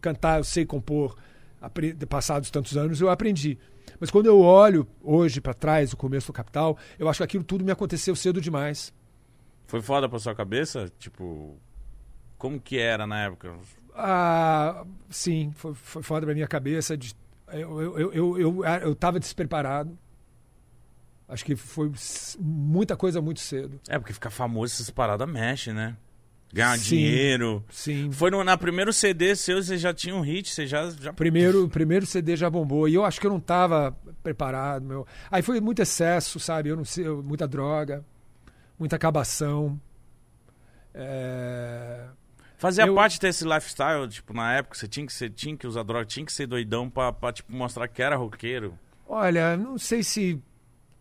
cantar, 0.00 0.38
eu 0.38 0.44
sei 0.44 0.64
compor. 0.64 1.16
Passados 2.08 2.50
tantos 2.50 2.76
anos, 2.76 3.00
eu 3.00 3.10
aprendi. 3.10 3.58
Mas 3.98 4.10
quando 4.10 4.26
eu 4.26 4.40
olho 4.40 4.86
hoje 5.02 5.40
para 5.40 5.52
trás, 5.52 5.92
o 5.92 5.96
começo 5.96 6.28
do 6.28 6.32
Capital, 6.32 6.78
eu 6.98 7.08
acho 7.08 7.18
que 7.18 7.24
aquilo 7.24 7.44
tudo 7.44 7.64
me 7.64 7.70
aconteceu 7.70 8.16
cedo 8.16 8.40
demais. 8.40 8.92
Foi 9.66 9.82
foda 9.82 10.08
pra 10.08 10.18
sua 10.18 10.34
cabeça? 10.34 10.90
Tipo, 10.98 11.56
como 12.38 12.58
que 12.58 12.78
era 12.78 13.06
na 13.06 13.24
época? 13.24 13.54
Ah, 13.94 14.84
sim, 15.10 15.52
foi, 15.54 15.74
foi 15.74 16.02
foda 16.02 16.24
pra 16.26 16.34
minha 16.34 16.48
cabeça. 16.48 16.96
De, 16.96 17.14
eu, 17.52 17.80
eu, 17.80 18.12
eu, 18.12 18.38
eu, 18.38 18.64
eu, 18.64 18.94
tava 18.94 19.20
despreparado. 19.20 19.96
Acho 21.28 21.44
que 21.44 21.54
foi 21.54 21.92
muita 22.40 22.96
coisa 22.96 23.20
muito 23.20 23.40
cedo. 23.40 23.78
É, 23.88 23.98
porque 23.98 24.12
ficar 24.12 24.30
famoso 24.30 24.74
essas 24.74 24.90
paradas 24.90 25.28
mexe, 25.28 25.72
né? 25.72 25.96
Ganhar 26.52 26.76
Sim. 26.78 26.96
dinheiro. 26.96 27.64
Sim. 27.70 28.10
Foi 28.10 28.30
no, 28.30 28.42
na 28.42 28.56
primeiro 28.56 28.92
CD 28.92 29.36
seu, 29.36 29.62
você 29.62 29.78
já 29.78 29.94
tinha 29.94 30.14
um 30.14 30.20
hit, 30.20 30.50
você 30.52 30.66
já. 30.66 30.90
já... 30.90 31.12
Primeiro, 31.12 31.68
primeiro 31.68 32.04
CD 32.06 32.34
já 32.36 32.50
bombou. 32.50 32.88
E 32.88 32.94
eu 32.94 33.04
acho 33.04 33.20
que 33.20 33.26
eu 33.26 33.30
não 33.30 33.38
tava 33.40 33.96
preparado, 34.22 34.84
meu. 34.84 35.06
Aí 35.30 35.42
foi 35.42 35.60
muito 35.60 35.80
excesso, 35.80 36.40
sabe? 36.40 36.68
Eu 36.68 36.76
não 36.76 36.84
sei, 36.84 37.06
eu- 37.06 37.22
muita 37.22 37.46
droga, 37.46 38.04
muita 38.78 38.96
acabação. 38.96 39.80
É, 40.94 42.06
Fazia 42.56 42.84
Eu- 42.84 42.94
parte 42.94 43.18
desse 43.18 43.42
lifestyle, 43.44 44.06
tipo, 44.08 44.34
na 44.34 44.52
época, 44.52 44.76
você 44.76 44.86
tinha 44.86 45.06
que, 45.06 45.12
ser, 45.14 45.30
tinha 45.30 45.56
que 45.56 45.66
usar 45.66 45.82
droga, 45.82 46.04
tinha 46.04 46.26
que 46.26 46.32
ser 46.32 46.46
doidão 46.46 46.90
pra, 46.90 47.10
pra 47.10 47.32
tipo, 47.32 47.50
mostrar 47.52 47.88
que 47.88 48.02
era 48.02 48.16
roqueiro. 48.16 48.78
Olha, 49.08 49.56
não 49.56 49.78
sei 49.78 50.02
se 50.02 50.38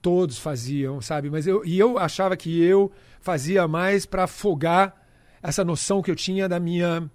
todos 0.02 0.38
faziam, 0.40 1.02
sabe? 1.02 1.30
Mas 1.30 1.46
eu 1.48 1.66
e 1.66 1.78
eu 1.78 1.98
achava 1.98 2.38
que 2.38 2.64
eu 2.64 2.90
fazia 3.20 3.68
mais 3.68 4.06
para 4.06 4.24
afogar 4.24 4.96
essa 5.42 5.64
noção 5.64 6.02
que 6.02 6.12
eu 6.12 6.16
tinha 6.16 6.48
da 6.48 6.60
minha 6.60 7.10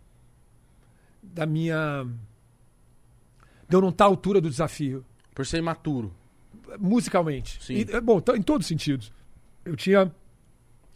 da 1.23 1.47
minha. 1.47 2.07
de 3.69 3.77
eu 3.77 3.81
não 3.81 3.89
estar 3.89 4.05
à 4.05 4.09
altura 4.09 4.41
do 4.41 4.51
desafio, 4.51 5.05
Por 5.35 5.47
ser 5.47 5.59
imaturo. 5.59 6.13
musicalmente. 6.79 7.63
Sim. 7.63 7.75
E, 7.75 7.83
é, 7.91 8.01
bom, 8.01 8.23
em 8.37 8.43
todos 8.43 8.65
os 8.65 8.69
sentidos. 8.69 9.13
Eu 9.65 9.77
tinha, 9.77 10.13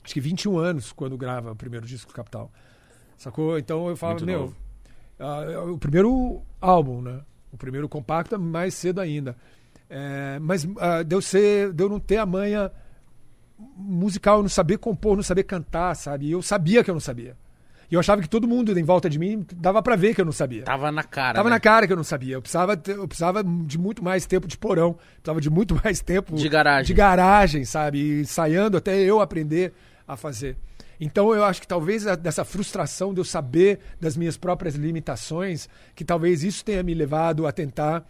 acho 0.04 0.14
que 0.14 0.20
21 0.20 0.58
anos 0.58 0.92
quando 0.92 1.16
grava 1.16 1.52
o 1.52 1.56
primeiro 1.56 1.86
disco 1.86 2.10
do 2.12 2.14
Capital. 2.14 2.52
Sacou? 3.16 3.58
Então 3.58 3.88
eu 3.88 3.96
falava, 3.96 4.18
Muito 4.20 4.26
meu, 4.26 4.54
ah, 5.18 5.42
é 5.42 5.58
o 5.58 5.78
primeiro 5.78 6.42
álbum, 6.60 7.00
né? 7.00 7.20
O 7.50 7.56
primeiro 7.56 7.88
compacto 7.88 8.34
é 8.34 8.38
mais 8.38 8.74
cedo 8.74 9.00
ainda. 9.00 9.36
É, 9.88 10.38
mas 10.38 10.68
ah, 10.78 11.02
de, 11.02 11.16
eu 11.16 11.22
ser, 11.22 11.72
de 11.72 11.82
eu 11.82 11.88
não 11.88 11.98
ter 11.98 12.18
a 12.18 12.26
manha 12.26 12.70
musical, 13.76 14.40
não 14.42 14.48
saber 14.48 14.78
compor, 14.78 15.16
não 15.16 15.22
saber 15.22 15.42
cantar, 15.44 15.94
sabe? 15.96 16.26
E 16.26 16.32
eu 16.32 16.42
sabia 16.42 16.82
que 16.84 16.90
eu 16.90 16.94
não 16.94 17.00
sabia. 17.00 17.36
E 17.90 17.94
eu 17.94 18.00
achava 18.00 18.20
que 18.20 18.28
todo 18.28 18.46
mundo 18.46 18.78
em 18.78 18.82
volta 18.82 19.08
de 19.08 19.18
mim 19.18 19.46
dava 19.56 19.82
pra 19.82 19.96
ver 19.96 20.14
que 20.14 20.20
eu 20.20 20.24
não 20.24 20.32
sabia. 20.32 20.62
Tava 20.62 20.92
na 20.92 21.02
cara. 21.02 21.36
Tava 21.36 21.48
né? 21.48 21.54
na 21.56 21.60
cara 21.60 21.86
que 21.86 21.92
eu 21.92 21.96
não 21.96 22.04
sabia. 22.04 22.34
Eu 22.34 22.42
precisava, 22.42 22.76
ter- 22.76 22.96
eu 22.96 23.08
precisava 23.08 23.42
de 23.42 23.78
muito 23.78 24.04
mais 24.04 24.26
tempo 24.26 24.46
de 24.46 24.58
porão. 24.58 24.92
Precisava 25.14 25.40
de 25.40 25.48
muito 25.48 25.74
mais 25.82 26.00
tempo 26.00 26.34
De 26.36 26.48
garagem. 26.50 26.84
de 26.86 26.92
garagem, 26.94 27.64
sabe? 27.64 27.98
E 27.98 28.20
ensaiando 28.20 28.76
até 28.76 28.94
eu 29.00 29.20
aprender 29.20 29.72
a 30.06 30.16
fazer. 30.16 30.56
Então 31.00 31.34
eu 31.34 31.42
acho 31.44 31.62
que 31.62 31.66
talvez 31.66 32.06
a- 32.06 32.14
dessa 32.14 32.44
frustração 32.44 33.14
de 33.14 33.20
eu 33.20 33.24
saber 33.24 33.78
das 33.98 34.16
minhas 34.18 34.36
próprias 34.36 34.74
limitações, 34.74 35.66
que 35.94 36.04
talvez 36.04 36.42
isso 36.44 36.62
tenha 36.64 36.82
me 36.82 36.92
levado 36.92 37.46
a 37.46 37.52
tentar 37.52 38.04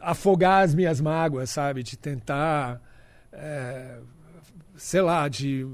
afogar 0.00 0.62
as 0.64 0.74
minhas 0.74 1.00
mágoas, 1.00 1.50
sabe? 1.50 1.82
De 1.82 1.96
tentar, 1.96 2.80
é, 3.32 3.96
sei 4.82 5.00
lá, 5.00 5.28
de, 5.28 5.64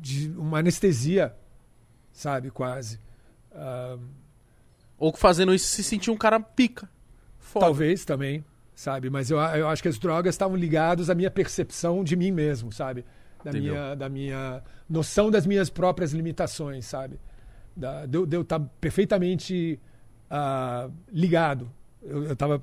de 0.00 0.30
uma 0.36 0.60
anestesia, 0.60 1.34
sabe? 2.12 2.52
Quase. 2.52 3.00
Ah, 3.52 3.98
Ou 4.96 5.12
fazendo 5.16 5.52
isso 5.52 5.66
se 5.66 5.82
sentir 5.82 6.12
um 6.12 6.16
cara 6.16 6.38
pica. 6.38 6.88
Foda. 7.36 7.66
Talvez 7.66 8.04
também, 8.04 8.44
sabe? 8.76 9.10
Mas 9.10 9.28
eu, 9.28 9.38
eu 9.38 9.68
acho 9.68 9.82
que 9.82 9.88
as 9.88 9.98
drogas 9.98 10.36
estavam 10.36 10.56
ligadas 10.56 11.10
à 11.10 11.16
minha 11.16 11.32
percepção 11.32 12.04
de 12.04 12.14
mim 12.14 12.30
mesmo, 12.30 12.70
sabe? 12.70 13.04
Da 13.42 13.50
Entendeu. 13.50 13.74
minha, 13.74 13.94
da 13.96 14.08
minha 14.08 14.62
noção 14.88 15.28
das 15.28 15.44
minhas 15.44 15.68
próprias 15.68 16.12
limitações, 16.12 16.86
sabe? 16.86 17.18
Da, 17.74 18.06
de, 18.06 18.24
de 18.24 18.36
eu 18.36 18.42
estar 18.42 18.60
perfeitamente 18.80 19.80
ah, 20.30 20.88
ligado. 21.10 21.68
Eu 22.00 22.32
estava 22.32 22.62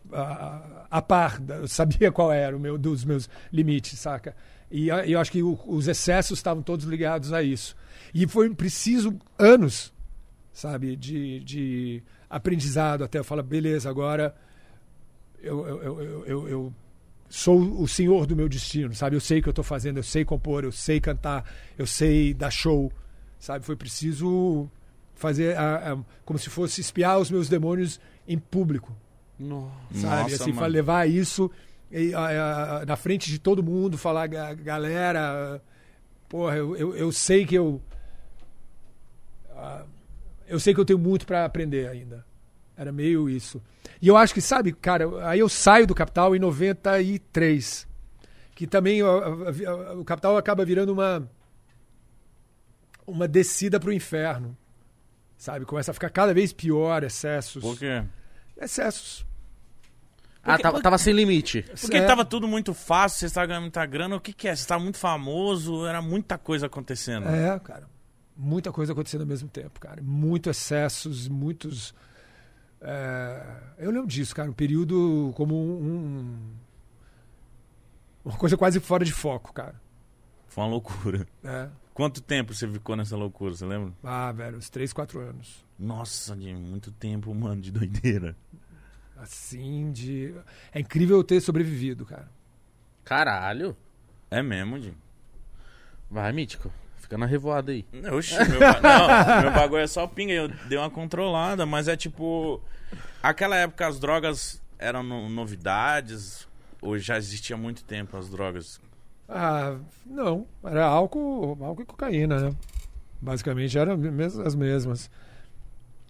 a 0.89 1.01
par, 1.01 1.41
eu 1.49 1.67
sabia 1.67 2.11
qual 2.13 2.31
era 2.31 2.55
o 2.55 2.59
meu 2.59 2.77
dos 2.77 3.03
meus 3.03 3.29
limites, 3.51 3.99
saca? 3.99 4.33
E 4.71 4.87
eu 4.89 5.19
acho 5.19 5.31
que 5.31 5.41
o- 5.41 5.59
os 5.67 5.87
excessos 5.87 6.37
estavam 6.39 6.61
todos 6.61 6.85
ligados 6.85 7.33
a 7.33 7.41
isso. 7.41 7.75
E 8.13 8.27
foi 8.27 8.49
preciso 8.53 9.17
anos, 9.37 9.91
sabe, 10.53 10.95
de, 10.95 11.39
de 11.41 12.03
aprendizado 12.29 13.03
até 13.03 13.17
eu 13.19 13.23
falar, 13.23 13.41
beleza, 13.43 13.89
agora 13.89 14.35
eu, 15.41 15.65
eu, 15.67 15.83
eu, 15.83 16.25
eu, 16.25 16.47
eu- 16.49 16.73
sou 17.31 17.59
o 17.81 17.87
senhor 17.87 18.25
do 18.25 18.35
meu 18.35 18.49
destino, 18.49 18.91
sabe? 18.95 19.15
Eu 19.15 19.19
sei 19.21 19.37
o 19.39 19.43
que 19.43 19.49
eu 19.49 19.51
estou 19.51 19.63
fazendo, 19.63 19.97
eu 19.97 20.03
sei 20.03 20.25
compor, 20.25 20.63
eu 20.63 20.71
sei 20.71 20.99
cantar, 20.99 21.45
eu 21.77 21.85
sei 21.85 22.33
dar 22.33 22.49
show, 22.49 22.91
sabe? 23.37 23.63
Foi 23.63 23.75
preciso 23.75 24.67
fazer 25.13 25.55
a- 25.55 25.93
a- 25.93 25.97
como 26.25 26.39
se 26.39 26.49
fosse 26.49 26.81
espiar 26.81 27.19
os 27.19 27.29
meus 27.29 27.47
demônios 27.47 27.99
em 28.27 28.39
público, 28.39 28.91
Nossa. 29.37 29.69
sabe? 29.93 30.31
Nossa, 30.31 30.43
assim, 30.43 30.51
mano. 30.53 30.67
levar 30.67 31.07
isso 31.07 31.51
e, 31.91 32.13
a- 32.13 32.77
a- 32.81 32.85
na 32.85 32.95
frente 32.95 33.29
de 33.31 33.39
todo 33.39 33.63
mundo, 33.63 33.97
falar, 33.97 34.27
"Ga- 34.27 34.53
galera, 34.53 35.61
porra, 36.27 36.55
eu, 36.57 36.75
eu, 36.75 36.95
eu 36.95 37.11
sei 37.11 37.45
que 37.45 37.55
eu. 37.55 37.81
ah, 39.51 39.83
eu 40.47 40.59
sei 40.59 40.73
que 40.73 40.79
eu 40.79 40.85
tenho 40.85 40.99
muito 40.99 41.25
para 41.25 41.45
aprender 41.45 41.87
ainda. 41.87 42.25
Era 42.77 42.91
meio 42.91 43.29
isso. 43.29 43.61
E 44.01 44.07
eu 44.07 44.15
acho 44.15 44.33
que, 44.33 44.41
sabe, 44.41 44.71
cara, 44.71 45.05
aí 45.29 45.39
eu 45.39 45.49
saio 45.49 45.85
do 45.85 45.93
Capital 45.93 46.35
em 46.35 46.39
93. 46.39 47.87
Que 48.55 48.65
também 48.67 49.03
ó, 49.03 49.19
ó, 49.19 49.93
ó, 49.93 49.99
o 49.99 50.05
Capital 50.05 50.37
acaba 50.37 50.63
virando 50.65 50.91
uma. 50.93 51.29
Uma 53.05 53.27
descida 53.27 53.79
pro 53.79 53.91
inferno. 53.91 54.55
Sabe? 55.37 55.65
Começa 55.65 55.91
a 55.91 55.93
ficar 55.93 56.09
cada 56.09 56.33
vez 56.33 56.51
pior, 56.53 57.03
excessos. 57.03 57.61
Por 57.63 57.77
quê? 57.77 58.03
Excessos. 58.61 59.25
Ah, 60.53 60.57
tava, 60.59 60.81
tava 60.81 60.97
sem 60.97 61.13
limite. 61.13 61.63
Porque 61.81 61.97
É. 61.97 62.05
tava 62.05 62.23
tudo 62.25 62.47
muito 62.47 62.73
fácil, 62.73 63.19
você 63.19 63.25
estava 63.27 63.47
ganhando 63.47 63.63
muita 63.63 63.85
grana. 63.85 64.15
O 64.15 64.19
que, 64.21 64.33
que 64.33 64.47
é? 64.47 64.55
Você 64.55 64.61
estava 64.61 64.81
muito 64.83 64.97
famoso, 64.97 65.85
era 65.85 66.01
muita 66.01 66.37
coisa 66.37 66.65
acontecendo. 66.67 67.27
É, 67.27 67.57
cara. 67.59 67.87
Muita 68.35 68.71
coisa 68.71 68.93
acontecendo 68.93 69.21
ao 69.21 69.27
mesmo 69.27 69.49
tempo, 69.49 69.79
cara. 69.79 70.01
Muitos 70.01 70.55
excessos, 70.57 71.27
muitos. 71.27 71.93
é, 72.81 73.41
Eu 73.77 73.91
lembro 73.91 74.07
disso, 74.07 74.33
cara. 74.35 74.49
Um 74.49 74.53
período 74.53 75.31
como 75.35 75.55
um. 75.55 75.83
um- 75.83 76.53
Uma 78.25 78.37
coisa 78.37 78.55
quase 78.57 78.79
fora 78.79 79.03
de 79.05 79.11
foco, 79.11 79.53
cara. 79.53 79.75
Foi 80.47 80.63
uma 80.63 80.69
loucura. 80.69 81.27
É. 81.43 81.67
Quanto 81.93 82.21
tempo 82.21 82.53
você 82.53 82.65
ficou 82.67 82.95
nessa 82.95 83.15
loucura, 83.17 83.53
você 83.53 83.65
lembra? 83.65 83.91
Ah, 84.03 84.31
velho, 84.31 84.57
uns 84.57 84.69
3, 84.69 84.93
4 84.93 85.19
anos. 85.19 85.65
Nossa, 85.77 86.35
de 86.35 86.53
muito 86.53 86.91
tempo, 86.93 87.33
mano, 87.35 87.61
de 87.61 87.71
doideira. 87.71 88.35
Assim, 89.21 89.91
de. 89.91 90.33
É 90.73 90.79
incrível 90.79 91.17
eu 91.17 91.23
ter 91.23 91.41
sobrevivido, 91.41 92.05
cara. 92.05 92.29
Caralho. 93.03 93.75
É 94.31 94.41
mesmo, 94.41 94.79
Jim? 94.79 94.93
Vai, 96.09 96.31
Mítico. 96.31 96.71
Fica 96.97 97.17
na 97.17 97.25
revoada 97.25 97.71
aí. 97.71 97.85
Oxi, 98.15 98.35
meu, 98.49 98.59
ba- 98.59 98.79
não, 98.81 99.41
meu 99.41 99.51
bagulho 99.51 99.81
é 99.81 99.87
só 99.87 100.05
pinga. 100.07 100.31
Eu 100.33 100.47
dei 100.67 100.77
uma 100.77 100.89
controlada, 100.89 101.65
mas 101.65 101.87
é 101.87 101.97
tipo. 101.97 102.61
Aquela 103.21 103.55
época 103.55 103.87
as 103.87 103.99
drogas 103.99 104.61
eram 104.77 105.03
no- 105.03 105.27
novidades, 105.27 106.47
ou 106.81 106.97
já 106.97 107.17
existia 107.17 107.55
há 107.55 107.59
muito 107.59 107.83
tempo 107.83 108.15
as 108.15 108.29
drogas? 108.29 108.79
Ah, 109.27 109.75
não. 110.05 110.47
Era 110.63 110.85
álcool, 110.85 111.57
álcool 111.63 111.81
e 111.81 111.85
cocaína, 111.85 112.39
né? 112.49 112.55
Basicamente 113.21 113.77
eram 113.77 113.93
as 114.45 114.55
mesmas. 114.55 115.09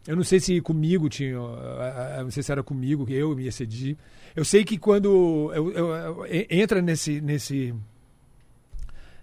Eu 0.10 0.16
não 0.16 0.24
sei 0.24 0.40
se 0.40 0.60
comigo 0.60 1.08
tinha. 1.08 1.30
Eu 1.34 2.24
não 2.24 2.32
sei 2.32 2.42
se 2.42 2.52
era 2.52 2.64
comigo, 2.64 3.06
que 3.06 3.14
eu 3.14 3.36
me 3.36 3.46
excedi. 3.46 3.96
Eu 4.36 4.44
sei 4.44 4.66
que 4.66 4.76
quando 4.76 5.52
eu, 5.54 5.72
eu- 5.72 5.96
eu- 5.96 6.26
entra 6.50 6.82
nesse, 6.82 7.22
nesse. 7.22 7.76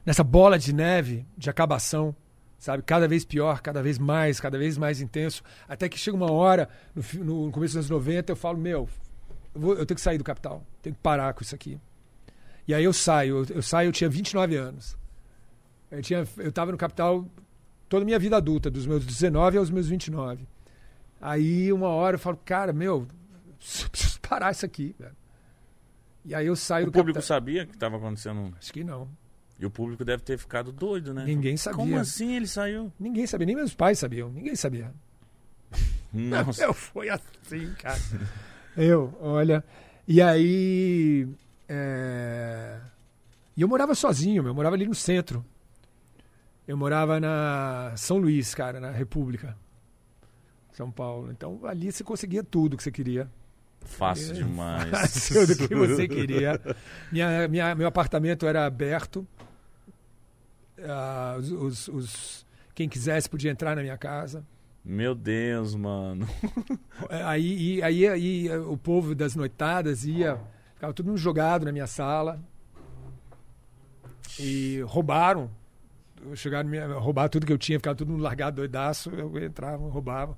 nessa 0.04 0.22
bola 0.22 0.56
de 0.56 0.72
neve 0.72 1.26
de 1.36 1.50
acabação, 1.50 2.14
sabe? 2.56 2.84
Cada 2.84 3.08
vez 3.08 3.24
pior, 3.24 3.60
cada 3.60 3.82
vez 3.82 3.98
mais, 3.98 4.38
cada 4.38 4.56
vez 4.56 4.78
mais 4.78 5.00
intenso. 5.00 5.42
Até 5.68 5.88
que 5.88 5.98
chega 5.98 6.16
uma 6.16 6.30
hora, 6.30 6.68
no, 6.94 7.02
no 7.46 7.50
começo 7.50 7.74
dos 7.76 7.90
anos 7.90 7.90
90, 7.90 8.30
eu 8.30 8.36
falo, 8.36 8.56
meu, 8.56 8.88
eu, 9.56 9.60
vou- 9.60 9.74
eu 9.74 9.84
tenho 9.84 9.96
que 9.96 10.00
sair 10.00 10.18
do 10.18 10.22
capital. 10.24 10.64
Tenho 10.82 10.94
que 10.94 11.02
parar 11.02 11.34
com 11.34 11.42
isso 11.42 11.52
aqui. 11.56 11.80
E 12.68 12.72
aí 12.72 12.84
eu 12.84 12.92
saio. 12.92 13.44
Eu, 13.50 13.60
saio, 13.60 13.88
eu 13.88 13.92
tinha 13.92 14.08
29 14.08 14.54
anos. 14.54 14.96
Eu, 15.90 16.00
tinha, 16.00 16.24
eu 16.36 16.52
no 16.70 16.78
capital 16.78 17.26
toda 17.88 18.04
a 18.04 18.06
minha 18.06 18.20
vida 18.20 18.36
adulta, 18.36 18.70
dos 18.70 18.86
meus 18.86 19.04
19 19.04 19.58
aos 19.58 19.68
meus 19.68 19.88
29. 19.88 20.46
Aí 21.20 21.72
uma 21.72 21.88
hora 21.88 22.16
eu 22.16 22.20
falo, 22.20 22.36
cara, 22.44 22.72
meu, 22.72 23.06
eu 23.82 23.88
preciso 23.90 24.20
parar 24.20 24.50
isso 24.52 24.64
aqui, 24.66 24.94
velho. 24.98 25.16
E 26.24 26.34
aí 26.34 26.46
eu 26.46 26.56
saio 26.56 26.84
O 26.84 26.86
do 26.86 26.92
público 26.92 27.18
capital. 27.18 27.36
sabia 27.36 27.64
que 27.66 27.76
tava 27.76 27.96
acontecendo. 27.96 28.52
Acho 28.58 28.72
que 28.72 28.82
não. 28.82 29.08
E 29.58 29.64
o 29.64 29.70
público 29.70 30.04
deve 30.04 30.22
ter 30.22 30.36
ficado 30.36 30.70
doido, 30.72 31.14
né? 31.14 31.24
Ninguém 31.24 31.56
sabia. 31.56 31.78
Como 31.78 31.96
assim 31.98 32.34
ele 32.34 32.46
saiu? 32.46 32.92
Ninguém 32.98 33.26
sabia, 33.26 33.46
nem 33.46 33.56
meus 33.56 33.74
pais 33.74 33.98
sabiam. 33.98 34.28
Ninguém 34.30 34.54
sabia. 34.56 34.92
Nossa. 36.12 36.62
Eu 36.64 36.74
fui 36.74 37.08
assim, 37.08 37.72
cara. 37.78 37.98
eu, 38.76 39.16
olha. 39.20 39.64
E 40.06 40.20
aí. 40.20 41.26
é, 41.68 42.78
E 43.56 43.62
eu 43.62 43.68
morava 43.68 43.94
sozinho, 43.94 44.46
eu 44.46 44.54
morava 44.54 44.76
ali 44.76 44.86
no 44.86 44.94
centro. 44.94 45.44
Eu 46.66 46.76
morava 46.76 47.20
na 47.20 47.92
São 47.96 48.18
Luís, 48.18 48.52
cara, 48.54 48.80
na 48.80 48.90
República. 48.90 49.56
São 50.76 50.90
Paulo. 50.90 51.30
Então 51.32 51.60
ali 51.64 51.90
você 51.90 52.04
conseguia 52.04 52.44
tudo 52.44 52.76
que 52.76 52.82
você 52.82 52.90
queria. 52.92 53.30
Fácil 53.80 54.34
demais. 54.34 54.90
Fácil 54.90 55.46
do 55.46 55.56
que 55.68 55.74
você 55.74 56.06
queria. 56.08 56.60
Minha, 57.10 57.48
minha, 57.48 57.74
meu 57.74 57.86
apartamento 57.86 58.46
era 58.46 58.66
aberto. 58.66 59.26
Ah, 60.82 61.36
os, 61.38 61.50
os- 61.52 61.88
os- 61.88 62.46
quem 62.74 62.88
quisesse 62.88 63.28
podia 63.30 63.50
entrar 63.50 63.74
na 63.76 63.82
minha 63.82 63.96
casa. 63.96 64.44
Meu 64.84 65.14
Deus, 65.14 65.74
mano. 65.74 66.28
É, 67.08 67.22
Aí, 67.24 67.82
aí, 67.82 68.06
aí 68.06 68.48
eh, 68.48 68.58
o 68.58 68.76
povo 68.76 69.14
das 69.14 69.34
noitadas 69.34 70.04
ia, 70.04 70.38
ficava 70.74 70.92
todo 70.92 71.06
mundo 71.06 71.16
jogado 71.18 71.64
na 71.64 71.72
minha 71.72 71.86
sala. 71.86 72.38
E 74.38 74.80
roubaram. 74.86 75.50
Chegaram 76.34 76.70
a 76.96 76.98
roubar 76.98 77.28
tudo 77.28 77.46
que 77.46 77.52
eu 77.52 77.58
tinha, 77.58 77.78
ficava 77.78 77.96
todo 77.96 78.08
mundo 78.10 78.22
largado, 78.22 78.56
doidaço. 78.56 79.10
Eu 79.10 79.36
entrava, 79.42 79.88
roubava. 79.88 80.36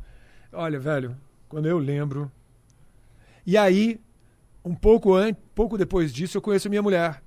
Olha, 0.53 0.79
velho, 0.79 1.17
quando 1.49 1.67
eu 1.67 1.79
lembro. 1.79 2.31
E 3.47 3.57
aí, 3.57 4.01
um 4.65 4.75
pouco 4.75 5.15
antes, 5.15 5.43
pouco 5.55 5.79
depois 5.79 6.13
disso, 6.13 6.37
eu 6.37 6.43
conheço 6.43 6.69
a 6.69 6.71
minha 6.71 6.83
mulher. 6.83 7.23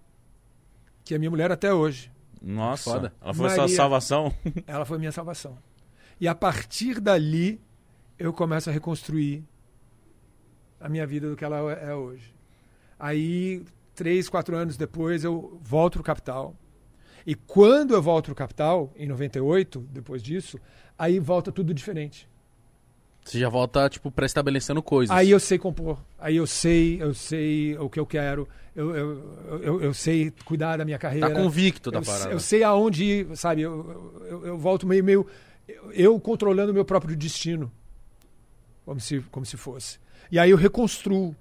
Que 1.03 1.15
é 1.15 1.17
minha 1.17 1.31
mulher 1.31 1.51
até 1.51 1.73
hoje. 1.73 2.11
Nossa. 2.41 2.91
Foda. 2.91 3.13
Ela 3.21 3.33
foi 3.33 3.49
sua 3.49 3.57
Maria. 3.59 3.75
salvação. 3.75 4.35
Ela 4.67 4.85
foi 4.85 4.97
minha 4.97 5.11
salvação. 5.11 5.57
E 6.19 6.27
a 6.27 6.35
partir 6.35 6.99
dali, 6.99 7.59
eu 8.17 8.31
começo 8.31 8.69
a 8.69 8.73
reconstruir 8.73 9.43
a 10.79 10.87
minha 10.87 11.05
vida 11.05 11.29
do 11.29 11.35
que 11.35 11.43
ela 11.43 11.57
é 11.73 11.93
hoje. 11.93 12.33
Aí, 12.99 13.63
três, 13.95 14.29
quatro 14.29 14.55
anos 14.55 14.77
depois, 14.77 15.23
eu 15.23 15.59
volto 15.63 15.93
pro 15.93 16.03
Capital. 16.03 16.55
E 17.25 17.33
quando 17.33 17.93
eu 17.93 18.01
volto 18.01 18.25
pro 18.25 18.35
Capital, 18.35 18.91
em 18.95 19.07
98, 19.07 19.79
depois 19.91 20.21
disso, 20.21 20.59
aí 20.97 21.19
volta 21.19 21.51
tudo 21.51 21.73
diferente. 21.73 22.27
Você 23.23 23.39
já 23.39 23.49
volta, 23.49 23.87
tipo, 23.89 24.09
pré-estabelecendo 24.11 24.81
coisas. 24.81 25.15
Aí 25.15 25.29
eu 25.29 25.39
sei 25.39 25.57
compor. 25.57 25.97
Aí 26.19 26.35
eu 26.37 26.47
sei, 26.47 27.01
eu 27.01 27.13
sei 27.13 27.77
o 27.77 27.89
que 27.89 27.99
eu 27.99 28.05
quero. 28.05 28.47
Eu, 28.75 28.95
eu, 28.95 29.59
eu, 29.61 29.81
eu 29.81 29.93
sei 29.93 30.31
cuidar 30.45 30.77
da 30.77 30.85
minha 30.85 30.97
carreira. 30.97 31.29
Tá 31.29 31.35
convicto 31.35 31.91
da 31.91 31.99
eu, 31.99 32.03
parada. 32.03 32.31
eu 32.31 32.39
sei 32.39 32.63
aonde 32.63 33.03
ir, 33.03 33.37
sabe? 33.37 33.61
Eu, 33.61 34.17
eu, 34.27 34.45
eu 34.47 34.57
volto 34.57 34.87
meio, 34.87 35.03
meio. 35.03 35.27
eu- 35.67 35.91
Eu 35.93 36.19
controlando 36.19 36.71
o 36.71 36.73
meu 36.73 36.83
próprio 36.85 37.15
destino. 37.15 37.71
Como 38.85 38.99
se, 38.99 39.19
como 39.31 39.45
se 39.45 39.55
fosse. 39.57 39.99
E 40.31 40.39
aí 40.39 40.49
eu 40.49 40.57
reconstruo. 40.57 41.35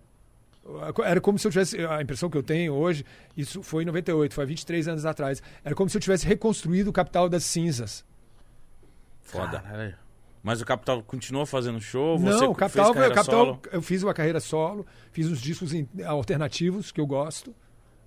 Era 1.04 1.20
como 1.20 1.38
se 1.38 1.46
eu 1.46 1.50
tivesse. 1.50 1.78
A 1.86 2.02
impressão 2.02 2.28
que 2.28 2.36
eu 2.36 2.42
tenho 2.42 2.74
hoje, 2.74 3.04
isso 3.36 3.62
foi 3.62 3.82
em 3.82 3.86
98, 3.86 4.34
foi 4.34 4.44
há 4.44 4.46
23 4.46 4.88
anos 4.88 5.06
atrás. 5.06 5.42
Era 5.64 5.74
como 5.74 5.88
se 5.88 5.96
eu 5.96 6.00
tivesse 6.00 6.26
reconstruído 6.26 6.88
o 6.88 6.92
capital 6.92 7.28
das 7.28 7.44
cinzas. 7.44 8.04
Foda. 9.22 9.60
Caralho. 9.60 9.94
Mas 10.42 10.60
o 10.60 10.64
Capital 10.64 11.02
continua 11.02 11.44
fazendo 11.44 11.80
show? 11.80 12.18
Você 12.18 12.44
Não, 12.44 12.52
o 12.52 12.54
fez 12.54 12.56
Capital, 12.56 12.94
carreira 12.94 13.12
o 13.12 13.14
Capital 13.14 13.44
solo? 13.46 13.60
eu 13.72 13.82
fiz 13.82 14.02
uma 14.02 14.14
carreira 14.14 14.40
solo, 14.40 14.86
fiz 15.12 15.26
uns 15.26 15.40
discos 15.40 15.72
alternativos 16.06 16.90
que 16.90 17.00
eu 17.00 17.06
gosto. 17.06 17.54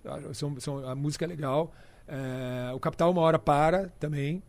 Ah, 0.03 0.19
São, 0.33 0.59
são, 0.59 0.87
a 0.87 0.95
música 0.95 1.25
é 1.25 1.27
legal. 1.27 1.71
É, 2.07 2.71
o 2.73 2.79
Capital 2.79 3.11
uma 3.11 3.21
hora 3.21 3.37
para 3.37 3.89
também. 3.99 4.41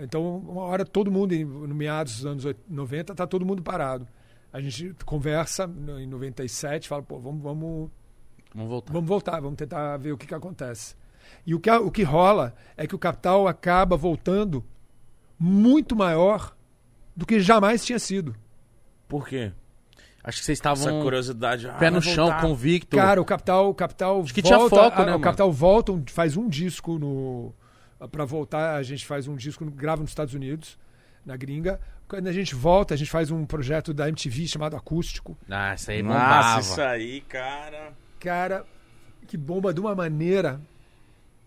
Então, 0.00 0.38
uma 0.38 0.62
hora 0.62 0.84
todo 0.84 1.10
mundo, 1.10 1.34
no 1.34 1.74
meados 1.74 2.16
dos 2.16 2.26
anos 2.26 2.44
80, 2.44 2.64
90, 2.68 3.14
tá 3.14 3.26
todo 3.26 3.44
mundo 3.46 3.62
parado. 3.62 4.06
A 4.52 4.60
gente 4.60 4.94
conversa 5.04 5.70
em 5.98 6.06
97, 6.06 6.88
fala, 6.88 7.02
pô, 7.02 7.18
vamos, 7.20 7.42
vamos, 7.42 7.90
Vamos 8.52 8.68
voltar. 8.68 8.92
vamos 8.92 9.08
voltar, 9.08 9.40
vamos 9.40 9.56
tentar 9.56 9.96
ver 9.98 10.12
o 10.12 10.18
que, 10.18 10.26
que 10.26 10.34
acontece. 10.34 10.96
E 11.46 11.54
o 11.54 11.60
que, 11.60 11.70
o 11.70 11.90
que 11.90 12.02
rola 12.02 12.54
é 12.76 12.86
que 12.86 12.94
o 12.94 12.98
Capital 12.98 13.46
acaba 13.46 13.96
voltando 13.96 14.64
muito 15.38 15.94
maior 15.94 16.56
do 17.16 17.26
que 17.26 17.40
jamais 17.40 17.84
tinha 17.84 17.98
sido. 17.98 18.34
Por 19.08 19.26
quê? 19.28 19.52
Acho 20.22 20.38
que 20.40 20.44
vocês 20.44 20.60
Essa 20.60 20.74
estavam 20.78 21.02
curiosidade. 21.02 21.66
ah, 21.68 21.72
pé 21.74 21.90
no 21.90 22.02
chão, 22.02 22.26
voltar. 22.26 22.40
convicto. 22.42 22.96
Cara, 22.96 23.20
o 23.20 23.24
Capital, 23.24 23.70
o 23.70 23.74
Capital 23.74 24.20
Acho 24.22 24.34
que 24.34 24.42
tinha 24.42 24.58
volta, 24.58 24.76
foco, 24.76 24.96
a- 24.96 24.98
né, 25.04 25.08
O 25.08 25.12
mano? 25.12 25.20
Capital 25.24 25.50
volta, 25.52 26.02
faz 26.08 26.36
um 26.36 26.48
disco 26.48 26.98
no 26.98 27.54
para 28.10 28.24
voltar, 28.24 28.76
a 28.76 28.82
gente 28.82 29.06
faz 29.06 29.26
um 29.28 29.34
disco, 29.36 29.64
grava 29.70 30.00
nos 30.02 30.10
Estados 30.10 30.32
Unidos, 30.34 30.78
na 31.24 31.36
gringa. 31.36 31.78
Quando 32.08 32.26
a 32.28 32.32
gente 32.32 32.54
volta, 32.54 32.94
a 32.94 32.96
gente 32.96 33.10
faz 33.10 33.30
um 33.30 33.44
projeto 33.46 33.92
da 33.94 34.08
MTV 34.08 34.46
chamado 34.46 34.74
Acústico. 34.76 35.36
Ah, 35.50 35.74
isso 35.74 35.90
aí 35.90 36.02
Nossa, 36.02 36.60
isso 36.60 36.80
aí, 36.80 37.20
cara. 37.22 37.92
Cara, 38.18 38.64
que 39.26 39.36
bomba 39.36 39.72
de 39.72 39.80
uma 39.80 39.94
maneira, 39.94 40.60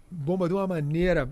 bomba 0.09 0.47
de 0.47 0.53
uma 0.53 0.65
maneira, 0.67 1.29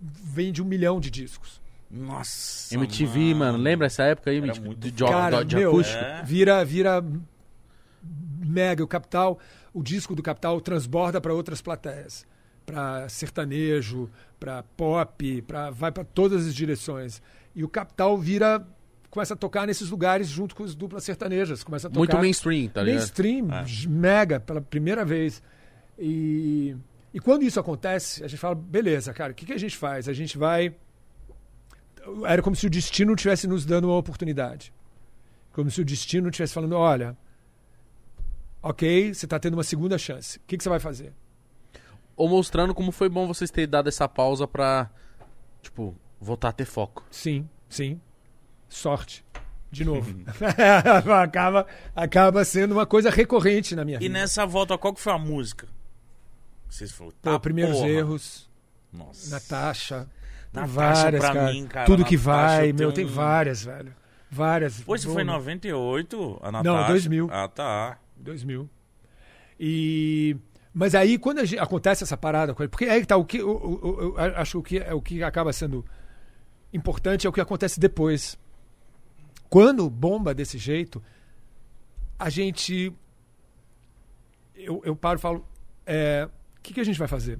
vende 0.00 0.62
um 0.62 0.64
milhão 0.64 0.98
de 1.00 1.10
discos. 1.10 1.60
Nossa. 1.90 2.74
MTV, 2.74 3.34
mano. 3.34 3.58
lembra 3.58 3.86
essa 3.86 4.04
época 4.04 4.30
aí, 4.30 4.36
Era 4.38 4.46
MTV? 4.46 4.66
muito 4.66 4.78
de, 4.80 4.90
de, 4.92 5.04
Cara, 5.04 5.44
de 5.44 5.56
meu, 5.56 5.70
acústico? 5.70 5.98
É. 6.02 6.22
vira, 6.24 6.64
vira 6.64 7.04
mega. 8.44 8.82
O 8.82 8.86
Capital, 8.86 9.38
o 9.72 9.82
disco 9.82 10.14
do 10.14 10.22
Capital 10.22 10.60
transborda 10.60 11.20
para 11.20 11.34
outras 11.34 11.60
plateias, 11.60 12.26
para 12.64 13.08
sertanejo, 13.08 14.08
para 14.38 14.62
pop, 14.76 15.42
para 15.42 15.70
vai 15.70 15.90
para 15.90 16.04
todas 16.04 16.46
as 16.46 16.54
direções. 16.54 17.20
E 17.54 17.64
o 17.64 17.68
Capital 17.68 18.16
vira 18.18 18.64
começa 19.10 19.34
a 19.34 19.36
tocar 19.36 19.66
nesses 19.66 19.90
lugares 19.90 20.28
junto 20.28 20.54
com 20.54 20.62
as 20.62 20.72
duplas 20.72 21.02
sertanejas, 21.02 21.64
começa 21.64 21.88
a 21.88 21.90
tocar 21.90 21.98
Muito 21.98 22.16
mainstream, 22.18 22.68
tá 22.68 22.80
ligado? 22.80 22.98
mainstream, 23.00 23.48
É. 23.52 23.64
mega 23.88 24.38
pela 24.38 24.60
primeira 24.60 25.04
vez. 25.04 25.42
E 25.98 26.76
e 27.12 27.18
quando 27.18 27.42
isso 27.42 27.58
acontece, 27.58 28.22
a 28.22 28.28
gente 28.28 28.38
fala, 28.38 28.54
beleza, 28.54 29.12
cara, 29.12 29.32
o 29.32 29.34
que, 29.34 29.44
que 29.44 29.52
a 29.52 29.58
gente 29.58 29.76
faz? 29.76 30.08
A 30.08 30.12
gente 30.12 30.38
vai 30.38 30.72
era 32.26 32.42
como 32.42 32.54
se 32.56 32.66
o 32.66 32.70
destino 32.70 33.14
estivesse 33.14 33.46
nos 33.46 33.64
dando 33.64 33.88
uma 33.88 33.96
oportunidade. 33.96 34.72
Como 35.52 35.70
se 35.70 35.80
o 35.80 35.84
destino 35.84 36.28
estivesse 36.28 36.54
falando: 36.54 36.76
olha, 36.76 37.16
ok, 38.62 39.12
você 39.14 39.26
está 39.26 39.38
tendo 39.38 39.54
uma 39.54 39.64
segunda 39.64 39.98
chance. 39.98 40.38
O 40.38 40.42
que, 40.46 40.56
que 40.56 40.62
você 40.62 40.68
vai 40.68 40.80
fazer? 40.80 41.12
Ou 42.16 42.28
mostrando 42.28 42.74
como 42.74 42.92
foi 42.92 43.08
bom 43.08 43.26
vocês 43.26 43.50
terem 43.50 43.68
dado 43.68 43.88
essa 43.88 44.06
pausa 44.08 44.46
pra, 44.46 44.90
tipo, 45.62 45.96
voltar 46.20 46.50
a 46.50 46.52
ter 46.52 46.66
foco. 46.66 47.04
Sim, 47.10 47.48
sim. 47.68 48.00
Sorte. 48.68 49.24
De 49.70 49.84
novo. 49.84 50.14
acaba, 51.22 51.66
acaba 51.94 52.44
sendo 52.44 52.72
uma 52.72 52.84
coisa 52.86 53.08
recorrente 53.08 53.74
na 53.74 53.84
minha 53.84 53.96
E 53.98 54.00
vida. 54.00 54.12
nessa 54.14 54.44
volta, 54.44 54.76
qual 54.76 54.92
que 54.92 55.00
foi 55.00 55.12
a 55.12 55.18
música? 55.18 55.66
Vocês 56.68 56.92
falaram, 56.92 57.16
Pô, 57.22 57.30
tá, 57.32 57.38
primeiros 57.40 57.76
porra. 57.76 57.88
erros, 57.88 58.48
Nossa. 58.92 59.30
Natasha. 59.30 60.08
Tem 60.52 60.62
Natasha, 60.62 61.02
várias, 61.02 61.20
pra 61.24 61.32
cara. 61.34 61.52
mim, 61.52 61.66
cara, 61.66 61.86
Tudo 61.86 62.04
que 62.04 62.16
Natasha, 62.16 62.56
vai, 62.56 62.70
eu 62.70 62.74
meu, 62.74 62.92
tem 62.92 63.04
várias, 63.06 63.64
velho. 63.64 63.94
Várias. 64.30 64.80
Pô, 64.80 64.94
isso 64.94 65.10
foi 65.12 65.22
em 65.22 65.26
Bom, 65.26 65.32
98, 65.32 66.38
a 66.42 66.52
Natasha? 66.52 66.76
Não, 66.80 66.86
2000. 66.88 67.28
Ah, 67.32 67.48
tá. 67.48 67.98
2000. 68.16 68.68
E 69.58 70.36
mas 70.72 70.94
aí 70.94 71.18
quando 71.18 71.44
gente- 71.44 71.58
acontece 71.58 72.04
essa 72.04 72.16
parada 72.16 72.54
com 72.54 72.62
ele, 72.62 72.70
porque 72.70 72.84
aí 72.84 73.00
que 73.00 73.06
tá 73.06 73.16
o 73.16 73.24
que 73.24 73.42
o- 73.42 73.50
o- 73.50 74.00
eu 74.18 74.18
acho 74.36 74.62
que 74.62 74.78
o 74.78 74.80
que 74.80 74.88
é 74.88 74.94
o 74.94 75.02
que 75.02 75.22
acaba 75.22 75.52
sendo 75.52 75.84
importante 76.72 77.26
é 77.26 77.30
o 77.30 77.32
que 77.32 77.40
acontece 77.40 77.78
depois. 77.80 78.38
Quando 79.48 79.88
bomba 79.90 80.32
desse 80.32 80.58
jeito, 80.58 81.02
a 82.18 82.30
gente 82.30 82.92
eu, 84.54 84.80
eu 84.84 84.94
paro 84.94 85.18
e 85.18 85.22
falo, 85.22 85.44
é, 85.86 86.28
o 86.56 86.60
que, 86.62 86.74
que 86.74 86.80
a 86.80 86.84
gente 86.84 86.98
vai 86.98 87.08
fazer? 87.08 87.38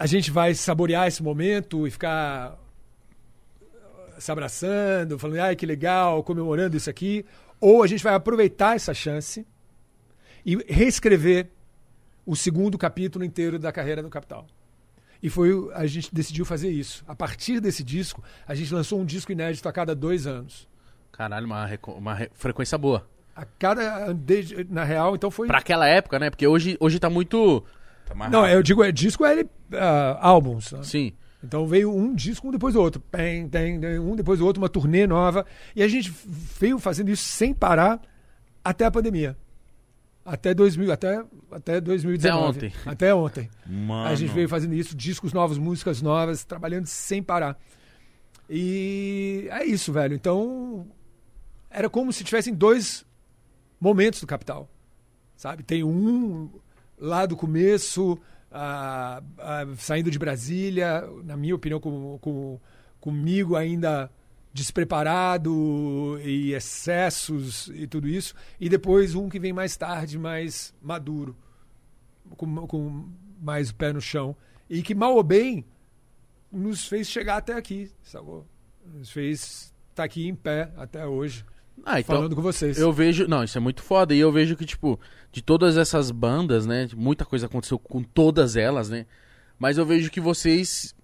A 0.00 0.06
gente 0.06 0.30
vai 0.30 0.54
saborear 0.54 1.06
esse 1.08 1.22
momento 1.22 1.86
e 1.86 1.90
ficar 1.90 2.58
se 4.18 4.32
abraçando, 4.32 5.18
falando, 5.18 5.40
ai 5.40 5.54
que 5.54 5.66
legal, 5.66 6.24
comemorando 6.24 6.74
isso 6.74 6.88
aqui, 6.88 7.24
ou 7.60 7.82
a 7.82 7.86
gente 7.86 8.02
vai 8.02 8.14
aproveitar 8.14 8.74
essa 8.76 8.94
chance 8.94 9.46
e 10.44 10.56
reescrever 10.66 11.48
o 12.24 12.34
segundo 12.34 12.78
capítulo 12.78 13.24
inteiro 13.24 13.58
da 13.58 13.70
carreira 13.70 14.02
do 14.02 14.08
Capital. 14.08 14.46
E 15.22 15.28
foi 15.28 15.50
a 15.74 15.86
gente 15.86 16.14
decidiu 16.14 16.46
fazer 16.46 16.70
isso. 16.70 17.04
A 17.06 17.14
partir 17.14 17.60
desse 17.60 17.84
disco, 17.84 18.24
a 18.48 18.54
gente 18.54 18.72
lançou 18.72 18.98
um 18.98 19.04
disco 19.04 19.30
inédito 19.32 19.68
a 19.68 19.72
cada 19.72 19.94
dois 19.94 20.26
anos. 20.26 20.66
Caralho, 21.12 21.44
uma, 21.44 21.68
uma 21.88 22.14
re- 22.14 22.30
frequência 22.32 22.78
boa. 22.78 23.06
A 23.36 23.44
cada 23.44 24.14
desde, 24.14 24.64
na 24.70 24.82
real, 24.82 25.14
então 25.14 25.30
foi 25.30 25.46
Pra 25.46 25.58
aquela 25.58 25.86
época, 25.86 26.18
né? 26.18 26.30
Porque 26.30 26.46
hoje, 26.46 26.78
hoje 26.80 26.98
tá 26.98 27.10
muito. 27.10 27.62
Tá 28.10 28.14
mais 28.16 28.32
não, 28.32 28.40
rápido. 28.40 28.56
eu 28.56 28.62
digo 28.62 28.82
é 28.82 28.90
disco 28.90 29.24
é 29.24 29.44
ah, 29.72 30.18
álbuns. 30.20 30.72
né? 30.72 30.82
Sim. 30.82 31.12
Então 31.42 31.64
veio 31.66 31.94
um 31.94 32.12
disco 32.12 32.48
um 32.48 32.50
depois 32.50 32.74
do 32.74 32.82
outro, 32.82 33.00
tem, 33.10 33.48
tem, 33.48 33.78
um 33.98 34.14
depois 34.16 34.40
do 34.40 34.46
outro, 34.46 34.60
uma 34.60 34.68
turnê 34.68 35.06
nova. 35.06 35.46
E 35.74 35.82
a 35.82 35.88
gente 35.88 36.12
veio 36.58 36.78
fazendo 36.78 37.08
isso 37.08 37.22
sem 37.22 37.54
parar 37.54 38.00
até 38.64 38.84
a 38.84 38.90
pandemia. 38.90 39.36
Até 40.24 40.52
2000, 40.52 40.92
até 40.92 41.24
até 41.50 41.80
2019. 41.80 42.48
Até 42.48 42.58
ontem. 42.58 42.72
Até 42.84 43.14
ontem. 43.14 43.50
Mano. 43.64 44.08
A 44.08 44.14
gente 44.16 44.32
veio 44.32 44.48
fazendo 44.48 44.74
isso, 44.74 44.94
discos 44.94 45.32
novos, 45.32 45.56
músicas 45.56 46.02
novas, 46.02 46.44
trabalhando 46.44 46.86
sem 46.86 47.22
parar. 47.22 47.56
E 48.48 49.46
é 49.50 49.64
isso, 49.64 49.92
velho. 49.92 50.14
Então 50.14 50.84
era 51.70 51.88
como 51.88 52.12
se 52.12 52.24
tivessem 52.24 52.52
dois 52.52 53.06
momentos 53.80 54.20
do 54.20 54.26
Capital, 54.26 54.68
sabe? 55.36 55.62
Tem 55.62 55.84
um 55.84 56.50
lá 57.00 57.24
do 57.24 57.36
começo, 57.36 58.18
ah, 58.52 59.22
ah, 59.38 59.66
saindo 59.78 60.10
de 60.10 60.18
Brasília, 60.18 61.08
na 61.24 61.36
minha 61.36 61.54
opinião, 61.54 61.80
com, 61.80 62.18
com, 62.18 62.60
comigo 63.00 63.56
ainda 63.56 64.10
despreparado 64.52 66.18
e 66.22 66.52
excessos 66.52 67.68
e 67.68 67.86
tudo 67.86 68.08
isso, 68.08 68.34
e 68.58 68.68
depois 68.68 69.14
um 69.14 69.28
que 69.28 69.38
vem 69.38 69.52
mais 69.52 69.76
tarde, 69.76 70.18
mais 70.18 70.74
maduro, 70.82 71.36
com, 72.36 72.66
com 72.66 73.08
mais 73.40 73.70
o 73.70 73.74
pé 73.74 73.92
no 73.92 74.00
chão, 74.00 74.36
e 74.68 74.82
que 74.82 74.94
mal 74.94 75.14
ou 75.14 75.22
bem 75.22 75.64
nos 76.52 76.86
fez 76.86 77.08
chegar 77.08 77.36
até 77.36 77.54
aqui, 77.54 77.90
sacou? 78.02 78.46
Nos 78.84 79.10
fez 79.10 79.72
estar 79.90 80.04
aqui 80.04 80.26
em 80.26 80.34
pé 80.34 80.72
até 80.76 81.06
hoje, 81.06 81.44
Ah, 81.84 82.00
então. 82.00 82.16
falando 82.16 82.36
com 82.36 82.42
vocês. 82.42 82.78
Eu 82.78 82.92
vejo. 82.92 83.26
Não, 83.26 83.44
isso 83.44 83.56
é 83.56 83.60
muito 83.60 83.82
foda. 83.82 84.14
E 84.14 84.18
eu 84.18 84.30
vejo 84.30 84.56
que, 84.56 84.64
tipo, 84.64 84.98
de 85.32 85.42
todas 85.42 85.76
essas 85.76 86.10
bandas, 86.10 86.66
né? 86.66 86.88
Muita 86.96 87.24
coisa 87.24 87.46
aconteceu 87.46 87.78
com 87.78 88.02
todas 88.02 88.56
elas, 88.56 88.88
né? 88.88 89.06
Mas 89.58 89.76
eu 89.78 89.84
vejo 89.84 90.10
que 90.10 90.20
vocês, 90.20 90.94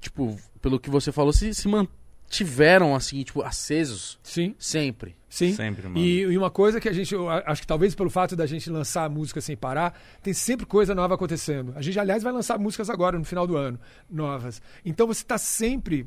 tipo, 0.00 0.38
pelo 0.62 0.80
que 0.80 0.88
você 0.88 1.12
falou, 1.12 1.32
se, 1.32 1.52
se 1.52 1.68
mantiveram, 1.68 2.94
assim, 2.94 3.22
tipo, 3.22 3.42
acesos 3.42 4.18
Sim, 4.22 4.54
sempre. 4.58 5.14
sim. 5.28 5.52
Sempre, 5.52 5.82
mano. 5.86 5.98
E, 5.98 6.20
e 6.20 6.38
uma 6.38 6.50
coisa 6.50 6.80
que 6.80 6.88
a 6.88 6.92
gente, 6.92 7.14
acho 7.44 7.60
que 7.60 7.66
talvez 7.66 7.94
pelo 7.94 8.08
fato 8.08 8.34
da 8.34 8.46
gente 8.46 8.70
lançar 8.70 9.04
a 9.04 9.08
música 9.08 9.40
sem 9.42 9.56
parar, 9.56 9.98
tem 10.22 10.32
sempre 10.32 10.64
coisa 10.64 10.94
nova 10.94 11.14
acontecendo. 11.14 11.74
A 11.76 11.82
gente, 11.82 11.98
aliás, 11.98 12.22
vai 12.22 12.32
lançar 12.32 12.58
músicas 12.58 12.88
agora, 12.88 13.18
no 13.18 13.24
final 13.24 13.46
do 13.46 13.56
ano, 13.56 13.78
novas. 14.08 14.62
Então 14.84 15.06
você 15.06 15.22
está 15.22 15.36
sempre 15.36 16.06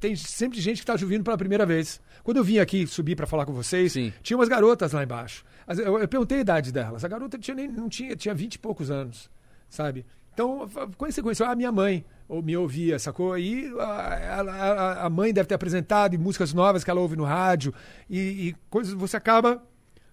tem 0.00 0.14
sempre 0.16 0.60
gente 0.60 0.80
que 0.80 0.86
tá 0.86 0.92
ouvindo 0.94 1.24
pela 1.24 1.36
primeira 1.38 1.64
vez. 1.66 2.00
Quando 2.22 2.36
eu 2.38 2.44
vim 2.44 2.58
aqui 2.58 2.86
subir 2.86 3.14
pra 3.16 3.26
falar 3.26 3.46
com 3.46 3.52
vocês, 3.52 3.92
Sim. 3.92 4.12
tinha 4.22 4.36
umas 4.36 4.48
garotas 4.48 4.92
lá 4.92 5.02
embaixo. 5.02 5.44
Eu, 5.68 5.98
eu 5.98 6.08
perguntei 6.08 6.38
a 6.38 6.40
idade 6.40 6.72
delas. 6.72 7.04
A 7.04 7.08
garota 7.08 7.38
tinha 7.38 7.54
nem, 7.54 7.68
não 7.68 7.88
tinha, 7.88 8.14
tinha 8.16 8.34
20 8.34 8.54
e 8.54 8.58
poucos 8.58 8.90
anos, 8.90 9.30
sabe? 9.68 10.04
Então, 10.32 10.68
quando 10.98 11.12
você 11.12 11.22
conheceu, 11.22 11.46
a 11.46 11.54
minha 11.54 11.70
mãe 11.70 12.04
ou 12.28 12.42
me 12.42 12.56
ouvia, 12.56 12.98
sacou? 12.98 13.32
Aí 13.32 13.72
a, 13.78 14.40
a- 14.40 15.06
a 15.06 15.10
mãe 15.10 15.32
deve 15.32 15.46
ter 15.48 15.54
apresentado 15.54 16.14
e 16.14 16.18
músicas 16.18 16.52
novas 16.52 16.82
que 16.82 16.90
ela 16.90 17.00
ouve 17.00 17.14
no 17.16 17.24
rádio 17.24 17.72
e, 18.10 18.18
e 18.48 18.56
coisas. 18.68 18.94
Você 18.94 19.16
acaba. 19.16 19.62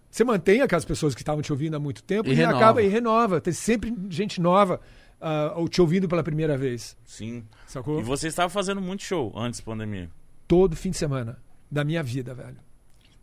Você 0.10 0.24
mantém 0.24 0.62
aquelas 0.62 0.84
pessoas 0.86 1.16
que 1.16 1.22
estavam 1.22 1.42
te 1.42 1.52
ouvindo 1.54 1.76
há 1.76 1.80
muito 1.80 2.04
tempo 2.04 2.30
E 2.30 2.34
e, 2.36 2.44
acaba 2.44 2.82
e 2.84 2.88
renova. 2.88 3.40
Tem 3.42 3.54
sempre 3.54 3.94
gente 4.10 4.40
nova 4.42 4.80
ah, 5.22 5.54
ou 5.56 5.68
te 5.70 5.80
ouvindo 5.82 6.08
pela 6.08 6.24
primeira 6.24 6.58
vez, 6.58 6.98
Sim. 7.06 7.46
sacou? 7.68 8.00
E 8.00 8.04
você 8.04 8.28
estava 8.28 8.50
fazendo 8.50 8.82
muito 8.82 9.04
show 9.04 9.32
antes 9.36 9.60
da 9.60 9.66
pandemia. 9.66 10.10
Todo 10.48 10.76
fim 10.76 10.90
de 10.90 10.98
semana 10.98 11.38
da 11.72 11.84
minha 11.84 12.02
vida, 12.04 12.34
velho. 12.34 12.58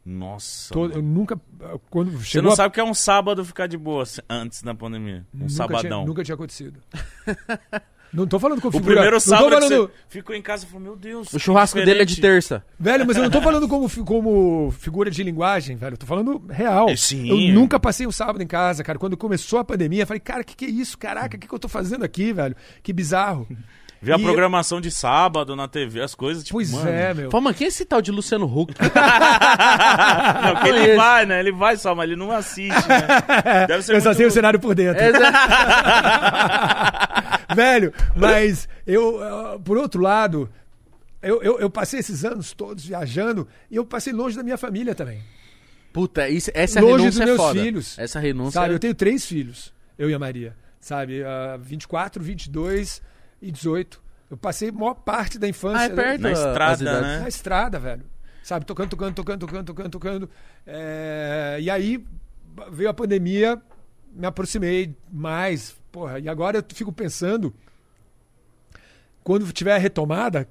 Nossa. 0.07 0.73
Todo- 0.73 0.95
eu 0.95 1.03
nunca. 1.03 1.39
Quando 1.91 2.11
Você 2.13 2.41
não 2.41 2.53
a- 2.53 2.57
sabe 2.57 2.69
o 2.69 2.73
que 2.73 2.81
é 2.81 2.85
um 2.85 2.95
sábado 2.95 3.45
ficar 3.45 3.67
de 3.67 3.77
boa 3.77 4.05
antes 4.31 4.63
da 4.63 4.75
pandemia. 4.75 5.27
Um 5.35 5.41
nunca 5.41 5.51
sabadão. 5.53 5.83
Tinha, 6.01 6.07
nunca 6.07 6.25
tinha 6.25 6.35
acontecido. 6.35 6.81
não 8.13 8.27
tô 8.27 8.39
falando 8.39 8.61
com 8.61 8.69
O 8.69 8.73
figura- 8.73 8.95
primeiro 8.95 9.21
sábado 9.21 9.49
que 9.49 9.55
falando, 9.69 9.87
você 9.87 9.93
ficou 10.09 10.35
em 10.35 10.43
casa 10.43 10.65
e 10.65 10.69
falou, 10.69 10.83
meu 10.83 10.97
Deus. 10.97 11.33
O 11.33 11.39
churrasco 11.39 11.79
dele 11.85 12.03
é 12.03 12.05
de 12.05 12.21
terça. 12.21 12.65
Velho, 12.79 13.07
mas 13.07 13.17
eu 13.17 13.23
não 13.23 13.31
tô 13.31 13.41
falando 13.43 13.69
como, 13.69 13.89
como 14.05 14.71
figura 14.79 15.11
de 15.11 15.23
linguagem, 15.23 15.77
velho. 15.77 15.95
Eu 15.95 15.99
tô 15.99 16.07
falando 16.07 16.43
real. 16.49 16.89
É, 16.89 16.97
sim. 16.97 17.29
Eu 17.29 17.55
nunca 17.55 17.79
passei 17.79 18.07
um 18.07 18.13
sábado 18.13 18.43
em 18.43 18.47
casa, 18.47 18.83
cara. 18.83 18.99
Quando 18.99 19.17
começou 19.17 19.59
a 19.59 19.65
pandemia, 19.65 20.03
eu 20.03 20.07
falei, 20.07 20.21
cara, 20.21 20.43
que 20.45 20.57
que 20.57 20.65
é 20.65 20.69
isso? 20.71 20.97
Caraca, 20.99 21.37
o 21.37 21.41
que, 21.41 21.47
que 21.49 21.55
eu 21.55 21.59
tô 21.59 21.69
fazendo 21.69 22.05
aqui, 22.05 22.33
velho? 22.33 22.57
Que 22.83 22.93
bizarro. 22.93 23.47
Ver 24.01 24.13
a 24.13 24.19
programação 24.19 24.81
de 24.81 24.93
sábado 24.93 25.57
na 25.57 25.67
TV, 25.67 26.01
as 26.01 26.15
coisas, 26.15 26.45
tipo, 26.45 26.55
Pois 26.55 26.71
mano. 26.71 26.89
é, 26.89 27.13
meu. 27.13 27.31
Fala, 27.31 27.45
mano, 27.45 27.57
quem 27.57 27.65
é 27.65 27.69
esse 27.69 27.85
tal 27.85 28.01
de 28.01 28.13
Luciano 28.13 28.47
Huck? 28.47 28.73
não, 30.43 30.55
porque 30.55 30.69
ele 30.69 30.95
vai, 30.95 31.27
né? 31.27 31.41
Ele 31.41 31.51
vai 31.53 31.77
só, 31.77 31.95
mas 31.97 32.05
ele 32.05 32.15
não 32.15 32.31
assiste, 32.31 32.89
né? 32.89 33.07
Deve 33.67 33.83
ser 33.83 33.97
Eu 33.97 34.01
só 34.01 34.11
muito... 34.11 34.19
sei 34.19 34.27
o 34.27 34.31
cenário 34.31 34.61
por 34.61 34.75
dentro. 34.75 35.03
velho, 37.55 37.93
mas 38.15 38.69
eu, 38.87 39.21
ah, 39.23 39.59
por 39.65 39.77
outro 39.77 40.01
lado, 40.01 40.49
eu, 41.21 41.43
eu, 41.43 41.59
eu 41.59 41.69
passei 41.69 41.99
esses 41.99 42.25
anos 42.25 42.53
todos 42.53 42.85
viajando 42.85 43.49
e 43.69 43.77
eu 43.77 43.85
passei 43.85 44.13
longe 44.13 44.37
da 44.37 44.45
minha 44.45 44.57
família 44.57 44.95
também. 44.95 45.21
Puta, 45.93 46.29
isso, 46.29 46.53
essa 46.55 46.81
longe 46.81 46.99
renúncia 46.99 47.11
dos 47.11 47.27
meus 47.27 47.41
é 47.41 47.43
foda. 47.43 47.61
filhos. 47.61 47.99
Essa 47.99 48.21
renúncia 48.21 48.61
Sabe, 48.61 48.73
é... 48.73 48.75
eu 48.77 48.79
tenho 48.79 48.95
três 48.95 49.27
filhos, 49.27 49.73
eu 49.99 50.09
e 50.09 50.15
a 50.15 50.19
Maria. 50.19 50.55
Sabe, 50.81 51.25
ah, 51.25 51.59
24, 51.61 52.23
22 52.23 53.03
e 53.41 53.51
18. 53.51 54.03
Eu 54.31 54.37
passei 54.37 54.69
a 54.69 54.73
maior 54.73 54.95
parte 54.95 55.39
da 55.39 55.49
infância 55.49 55.81
Ah, 55.81 55.85
é 55.87 55.89
perto 55.91 56.21
Na 56.21 56.29
a- 56.29 56.33
estrada, 56.33 57.01
né? 57.03 57.19
na 57.21 57.29
estrada, 57.29 57.79
velho. 57.79 58.05
Sabe, 58.43 58.65
tocando, 58.67 58.91
tocando, 58.91 59.15
tocando, 59.15 59.41
tocando, 59.41 59.65
tocando, 59.67 59.91
tocando. 59.91 60.31
É, 60.67 61.59
E 61.61 61.71
aí 61.71 62.05
veio 62.71 62.89
a 62.91 62.95
pandemia, 62.95 63.61
me 64.13 64.27
aproximei 64.27 64.95
mais. 65.11 65.77
Porra, 65.93 66.19
e 66.19 66.29
agora 66.29 66.59
eu 66.59 66.65
fico 66.75 66.93
pensando, 66.93 67.55
quando 69.23 69.51
tiver 69.53 69.75
a 69.75 69.79
retomada, 69.79 70.49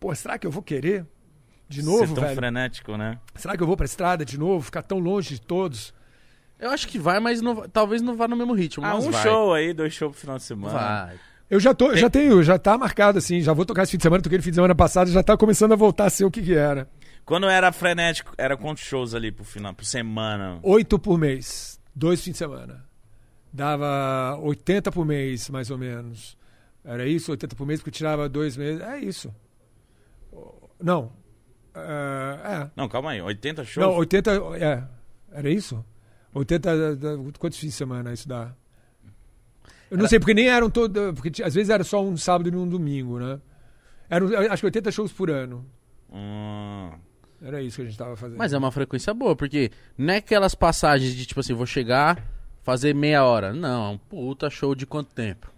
pô, 0.00 0.14
será 0.14 0.38
que 0.38 0.46
eu 0.46 0.50
vou 0.50 0.62
querer 0.62 1.06
de 1.68 1.82
novo, 1.82 2.06
Ser 2.06 2.14
tão 2.14 2.24
velho? 2.24 2.36
frenético, 2.36 2.96
né? 2.96 3.18
Será 3.34 3.56
que 3.56 3.62
eu 3.62 3.66
vou 3.66 3.76
pra 3.76 3.84
estrada 3.84 4.24
de 4.24 4.38
novo, 4.38 4.64
ficar 4.64 4.82
tão 4.82 4.98
longe 4.98 5.34
de 5.34 5.40
todos? 5.40 5.92
Eu 6.58 6.70
acho 6.70 6.88
que 6.88 6.98
vai, 6.98 7.20
mas 7.20 7.40
não- 7.40 7.68
talvez 7.68 8.02
não 8.02 8.16
vá 8.16 8.26
no 8.26 8.34
mesmo 8.36 8.52
ritmo. 8.54 8.84
Ah, 8.84 8.94
mas 8.94 9.06
um 9.06 9.10
vai. 9.10 9.22
show 9.22 9.54
aí, 9.54 9.72
dois 9.72 9.92
shows 9.92 10.12
pro 10.12 10.20
final 10.20 10.36
de 10.38 10.42
semana. 10.42 10.72
Vai. 11.06 11.20
Eu 11.50 11.58
já 11.58 11.72
tô, 11.72 11.96
já 11.96 12.10
tenho, 12.10 12.42
já 12.42 12.58
tá 12.58 12.76
marcado 12.76 13.18
assim, 13.18 13.40
já 13.40 13.52
vou 13.54 13.64
tocar 13.64 13.82
esse 13.84 13.92
fim 13.92 13.96
de 13.96 14.02
semana, 14.02 14.22
toquei 14.22 14.36
no 14.38 14.44
fim 14.44 14.50
de 14.50 14.56
semana 14.56 14.74
passado, 14.74 15.10
já 15.10 15.22
tá 15.22 15.36
começando 15.36 15.72
a 15.72 15.76
voltar 15.76 16.04
a 16.04 16.10
ser 16.10 16.24
o 16.24 16.30
que 16.30 16.42
que 16.42 16.54
era. 16.54 16.88
Quando 17.24 17.46
era 17.48 17.72
frenético, 17.72 18.32
era 18.36 18.56
quantos 18.56 18.82
shows 18.84 19.14
ali 19.14 19.32
pro 19.32 19.44
final, 19.44 19.72
por 19.74 19.84
semana? 19.84 20.58
Oito 20.62 20.98
por 20.98 21.18
mês, 21.18 21.80
dois 21.94 22.22
fins 22.22 22.32
de 22.32 22.38
semana. 22.38 22.84
Dava 23.50 24.38
80 24.42 24.92
por 24.92 25.06
mês, 25.06 25.48
mais 25.48 25.70
ou 25.70 25.78
menos. 25.78 26.36
Era 26.84 27.06
isso, 27.06 27.30
80 27.30 27.56
por 27.56 27.66
mês, 27.66 27.80
porque 27.80 27.90
tirava 27.90 28.28
dois 28.28 28.56
meses. 28.56 28.80
É 28.82 28.98
isso. 28.98 29.34
Não. 30.82 31.12
É. 31.74 32.52
é. 32.64 32.70
Não, 32.76 32.88
calma 32.88 33.10
aí, 33.12 33.20
80 33.22 33.64
shows? 33.64 33.86
Não, 33.86 33.94
80. 33.96 34.30
É. 34.58 34.84
Era 35.32 35.50
isso? 35.50 35.84
80. 36.34 36.94
da- 36.96 37.16
da- 37.16 37.22
Quantos 37.38 37.58
fins 37.58 37.68
de 37.70 37.74
semana 37.74 38.12
isso 38.12 38.28
dá? 38.28 38.52
Eu 39.90 39.96
não 39.98 40.06
sei, 40.08 40.18
porque 40.18 40.34
nem 40.34 40.48
eram 40.48 40.68
todos. 40.68 41.12
Porque 41.14 41.42
às 41.42 41.54
vezes 41.54 41.70
era 41.70 41.82
só 41.84 42.02
um 42.04 42.16
sábado 42.16 42.48
e 42.48 42.54
um 42.56 42.68
domingo, 42.68 43.18
né? 43.18 43.40
Eram, 44.10 44.28
acho 44.50 44.60
que 44.62 44.66
80 44.66 44.90
shows 44.92 45.12
por 45.12 45.30
ano. 45.30 45.64
Hum, 46.10 46.90
Era 47.42 47.62
isso 47.62 47.76
que 47.76 47.82
a 47.82 47.84
gente 47.84 47.96
tava 47.98 48.16
fazendo. 48.16 48.38
Mas 48.38 48.52
é 48.52 48.58
uma 48.58 48.72
frequência 48.72 49.12
boa, 49.14 49.36
porque 49.36 49.70
não 49.96 50.14
é 50.14 50.16
aquelas 50.18 50.54
passagens 50.54 51.14
de 51.14 51.24
tipo 51.26 51.40
assim, 51.40 51.52
vou 51.54 51.66
chegar, 51.66 52.22
fazer 52.62 52.94
meia 52.94 53.24
hora. 53.24 53.52
Não, 53.52 53.86
é 53.86 53.88
um 53.90 53.98
puta 53.98 54.48
show 54.50 54.74
de 54.74 54.86
quanto 54.86 55.14
tempo? 55.14 55.50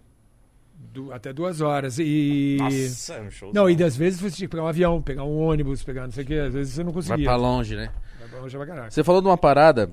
Du- 0.93 1.11
até 1.13 1.31
duas 1.31 1.61
horas. 1.61 1.97
E. 1.99 2.57
nossa, 2.59 3.13
é 3.15 3.21
um 3.21 3.31
show. 3.31 3.51
Não, 3.53 3.69
e 3.69 3.81
às 3.83 3.95
vezes 3.95 4.19
você 4.19 4.35
tinha 4.35 4.47
que 4.47 4.51
pegar 4.51 4.63
um 4.63 4.67
avião, 4.67 5.01
pegar 5.01 5.23
um 5.23 5.37
ônibus, 5.37 5.83
pegar 5.83 6.03
não 6.03 6.11
sei 6.11 6.23
o 6.23 6.27
que, 6.27 6.33
às 6.39 6.53
vezes 6.53 6.73
você 6.73 6.83
não 6.83 6.91
Vai 6.91 7.01
conseguia. 7.01 7.25
pra 7.25 7.35
longe, 7.35 7.75
né? 7.75 7.89
Vai 8.19 8.29
pra 8.29 8.39
longe 8.39 8.57
pra 8.57 8.65
caraca. 8.65 8.91
Você 8.91 9.03
falou 9.03 9.21
de 9.21 9.27
uma 9.27 9.37
parada 9.37 9.89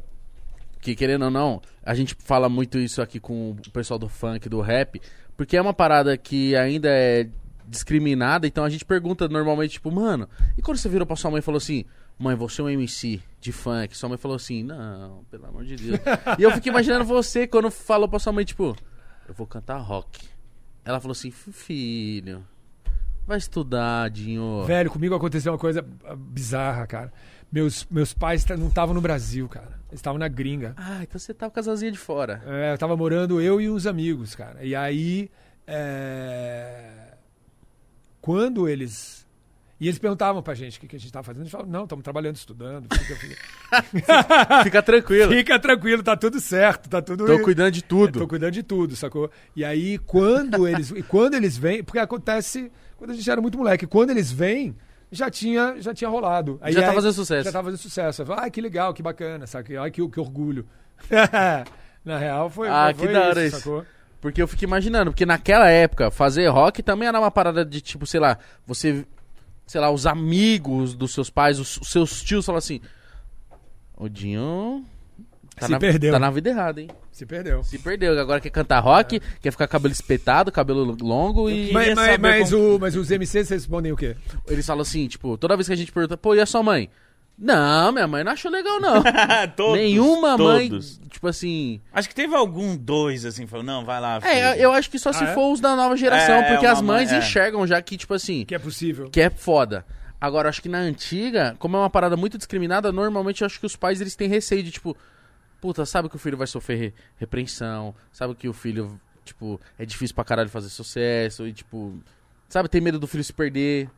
que, 0.81 0.95
querendo 0.95 1.25
ou 1.25 1.31
não, 1.31 1.61
a 1.83 1.95
gente 1.95 2.17
fala 2.19 2.49
muito 2.49 2.79
isso 2.79 3.03
aqui 3.03 3.19
com 3.19 3.51
o 3.51 3.71
pessoal 3.71 3.99
do 3.99 4.09
funk, 4.09 4.49
do 4.49 4.61
rap, 4.61 5.01
porque 5.37 5.57
é 5.57 5.63
uma 5.63 5.75
parada 5.75 6.17
que 6.17 6.55
ainda 6.57 6.89
é 6.89 7.29
discriminada, 7.67 8.47
então 8.47 8.65
a 8.65 8.71
gente 8.71 8.85
pergunta 8.85 9.29
normalmente, 9.29 9.73
tipo, 9.73 9.91
mano, 9.91 10.29
e 10.57 10.63
quando 10.63 10.79
você 10.79 10.89
virou 10.89 11.07
pra 11.07 11.17
sua 11.17 11.31
mãe 11.31 11.41
e 11.41 11.43
falou 11.43 11.59
assim, 11.59 11.85
mãe, 12.19 12.35
você 12.35 12.61
é 12.61 12.65
um 12.65 12.71
MC 12.71 13.21
de 13.41 13.53
funk, 13.53 13.97
sua 13.97 14.09
mãe 14.09 14.19
falou 14.19 14.37
assim, 14.37 14.63
não, 14.63 15.25
pelo 15.31 15.47
amor 15.47 15.65
de 15.65 15.77
Deus. 15.77 16.01
e 16.39 16.43
eu 16.43 16.51
fico 16.53 16.69
imaginando 16.69 17.05
você 17.05 17.47
quando 17.47 17.71
falou 17.71 18.09
pra 18.09 18.19
sua 18.19 18.33
mãe, 18.33 18.45
tipo, 18.45 18.77
eu 19.29 19.35
vou 19.35 19.47
cantar 19.47 19.79
rock. 19.79 20.27
Ela 20.85 20.99
falou 20.99 21.13
assim, 21.13 21.31
filho, 21.31 22.43
vai 23.27 23.37
estudar, 23.37 24.09
Dinho. 24.09 24.65
Velho, 24.65 24.91
comigo 24.91 25.15
aconteceu 25.15 25.53
uma 25.53 25.59
coisa 25.59 25.85
bizarra, 26.17 26.87
cara. 26.87 27.13
Meus, 27.51 27.87
meus 27.91 28.13
pais 28.13 28.45
não 28.47 28.69
estavam 28.69 28.95
no 28.95 29.01
Brasil, 29.01 29.49
cara. 29.49 29.79
Eles 29.89 30.01
estavam 30.01 30.19
na 30.19 30.29
gringa. 30.29 30.75
Ah, 30.77 31.03
então 31.03 31.19
você 31.19 31.33
tava 31.33 31.51
com 31.51 31.75
de 31.75 31.99
fora. 31.99 32.43
É, 32.47 32.73
eu 32.75 32.79
tava 32.79 32.95
morando 32.97 33.41
eu 33.41 33.59
e 33.61 33.71
uns 33.71 33.87
amigos, 33.87 34.35
cara. 34.35 34.63
E 34.63 34.75
aí. 34.77 35.31
é, 35.67 37.15
Quando 38.21 38.69
eles. 38.69 39.27
E 39.81 39.87
eles 39.87 39.99
perguntavam 39.99 40.43
pra 40.43 40.55
gente 40.55 40.77
o 40.77 40.81
que, 40.81 40.89
que 40.89 40.97
a 40.97 40.99
gente 40.99 41.13
tava 41.13 41.23
fazendo. 41.23 41.43
A 41.43 41.45
gente 41.45 41.53
falava, 41.53 41.71
não, 41.71 41.85
estamos 41.85 42.03
trabalhando, 42.03 42.35
estudando. 42.35 42.89
Fica, 42.93 43.15
fica- 43.17 43.37
Fica 44.65 44.83
tranquilo. 44.83 45.33
fica 45.33 45.59
tranquilo, 45.59 46.03
tá 46.03 46.17
tudo 46.17 46.41
certo, 46.41 46.89
tá 46.89 47.01
tudo. 47.01 47.25
Tô 47.25 47.39
cuidando 47.45 47.71
de 47.71 47.83
tudo. 47.85 48.19
Tô 48.19 48.27
cuidando 48.27 48.51
de 48.53 48.65
tudo, 48.65 48.97
sacou? 48.97 49.31
E 49.55 49.65
aí, 49.65 49.97
quando 49.99 50.67
eles, 50.67 50.91
e 50.91 51.01
quando 51.03 51.35
eles 51.35 51.57
vêm, 51.57 51.85
porque 51.85 52.01
acontece 52.01 52.73
quando 52.97 53.13
a 53.13 53.15
gente 53.15 53.31
era 53.31 53.41
muito 53.41 53.57
moleque, 53.57 53.87
quando 53.87 54.11
eles 54.11 54.33
vêm, 54.33 54.75
já 55.11 55.31
tinha, 55.31 55.77
já 55.81 55.95
tinha 55.95 56.09
rolado. 56.11 56.59
Aí, 56.61 56.73
Já 56.73 56.83
tá 56.83 56.89
aí- 56.91 56.95
fazendo 56.95 57.13
sucesso. 57.13 57.45
Já 57.45 57.53
tá 57.53 57.63
fazendo 57.63 57.79
sucesso. 57.79 58.25
Ai, 58.37 58.51
que 58.51 58.61
legal, 58.61 58.93
que 58.95 59.03
bacana, 59.03 59.47
sabe? 59.47 59.77
Ai, 59.77 59.91
que, 59.91 60.07
que 60.09 60.21
orgulho. 60.21 60.67
Na 62.05 62.19
real, 62.19 62.49
foi, 62.51 62.69
Ah, 62.69 62.93
foi 62.95 63.07
que 63.09 63.13
da 63.13 63.29
hora 63.29 63.47
isso. 63.47 63.57
sacou? 63.59 63.85
Porque 64.21 64.43
eu 64.43 64.49
fico 64.49 64.65
imaginando, 64.65 65.11
porque 65.13 65.25
naquela 65.27 65.69
época, 65.69 66.11
fazer 66.11 66.49
rock 66.49 66.83
também 66.83 67.07
era 67.09 67.19
uma 67.21 67.31
parada 67.31 67.65
de 67.65 67.81
tipo, 67.81 68.05
sei 68.07 68.19
lá, 68.19 68.37
você, 68.67 69.07
sei 69.67 69.81
lá, 69.81 69.91
os 69.91 70.07
amigos 70.07 70.95
dos 70.95 71.13
seus 71.15 71.31
pais, 71.31 71.59
os, 71.61 71.77
os 71.77 71.89
seus 71.93 72.23
tios 72.23 72.45
falam 72.45 72.59
assim: 72.59 72.81
O 73.97 74.09
Dinho. 74.09 74.85
Tá 75.59 75.67
Se 75.67 75.73
na, 75.73 75.79
perdeu. 75.79 76.13
Tá 76.13 76.19
na 76.19 76.31
vida 76.31 76.51
errada, 76.51 76.81
hein? 76.81 76.89
Se 77.11 77.27
perdeu. 77.27 77.63
Se 77.63 77.79
perdeu. 77.79 78.19
Agora 78.19 78.41
quer 78.41 78.51
cantar 78.51 78.81
rock, 78.81 79.21
quer 79.41 79.51
ficar 79.51 79.67
cabelo 79.69 79.93
espetado, 79.93 80.51
cabelo 80.53 80.97
longo 81.01 81.51
e. 81.51 81.73
Mas, 81.73 81.95
mas, 81.95 82.19
mas, 82.19 82.51
como- 82.51 82.77
o, 82.77 82.79
mas 82.81 82.97
os 82.97 83.11
MCs 83.11 83.49
respondem 83.51 83.93
o 83.93 83.97
quê? 83.97 84.17
Eles 84.49 84.65
falam 84.67 84.83
assim, 84.83 85.07
tipo, 85.09 85.37
toda 85.37 85.57
vez 85.57 85.67
que 85.67 85.73
a 85.73 85.77
gente 85.77 85.93
pergunta, 85.93 86.17
pô, 86.17 86.35
e 86.35 86.41
a 86.41 86.47
sua 86.47 86.63
mãe? 86.63 86.89
Não, 87.41 87.93
minha 87.93 88.09
mãe 88.09 88.25
não 88.25 88.33
achou 88.33 88.51
legal, 88.51 88.81
não. 88.81 89.01
todos, 89.57 89.77
Nenhuma 89.79 90.37
mãe, 90.37 90.69
todos. 90.71 91.01
tipo 91.09 91.29
assim. 91.29 91.81
Acho 91.93 92.09
que 92.09 92.15
teve 92.15 92.35
algum 92.35 92.77
dois, 92.77 93.25
assim, 93.25 93.47
falou, 93.47 93.65
não, 93.65 93.85
vai 93.85 94.01
lá, 94.01 94.21
filho. 94.21 94.33
É, 94.33 94.59
eu 94.59 94.73
acho 94.73 94.91
que 94.91 94.99
só 94.99 95.13
se 95.13 95.23
Ah, 95.23 95.29
é? 95.29 95.35
for 95.35 95.53
os 95.53 95.61
da 95.61 95.77
nova 95.77 95.97
geração, 95.97 96.35
É, 96.35 96.51
porque 96.51 96.67
as 96.67 96.83
mães 96.83 97.11
mãe- 97.11 97.21
é. 97.21 97.23
enxergam 97.23 97.65
já 97.65 97.81
que, 97.81 97.97
tipo 97.97 98.13
assim, 98.13 98.45
Que 98.45 98.57
é 98.57 98.59
possível. 98.59 99.09
que 99.09 99.21
é 99.21 99.31
foda. 99.31 99.87
Agora, 100.21 100.49
acho 100.49 100.61
que 100.61 100.69
na 100.69 100.79
antiga, 100.79 101.55
como 101.61 101.77
é 101.77 101.79
uma 101.79 101.89
parada 101.91 102.17
muito 102.17 102.37
discriminada, 102.37 102.91
normalmente 102.91 103.43
eu 103.43 103.47
acho 103.47 103.61
que 103.61 103.67
os 103.67 103.77
pais 103.77 104.01
eles 104.01 104.17
têm 104.17 104.27
receio 104.29 104.65
de, 104.65 104.73
tipo, 104.73 104.97
puta, 105.61 105.85
sabe 105.87 106.09
que 106.09 106.17
o 106.17 106.19
filho 106.19 106.37
vai 106.37 106.47
sofrer 106.47 106.77
re- 106.79 106.95
repreensão, 107.17 107.95
sabe 108.13 108.35
que 108.35 108.49
o 108.49 108.53
filho, 108.53 109.01
tipo, 109.25 109.61
é 109.79 109.85
difícil 109.85 110.15
pra 110.15 110.25
caralho 110.25 110.49
fazer 110.49 110.69
sucesso, 110.69 111.47
e, 111.47 111.53
tipo, 111.53 111.99
sabe, 112.49 112.69
tem 112.69 112.81
medo 112.81 112.99
do 112.99 113.07
filho 113.07 113.25
se 113.25 113.33
perder. 113.33 113.91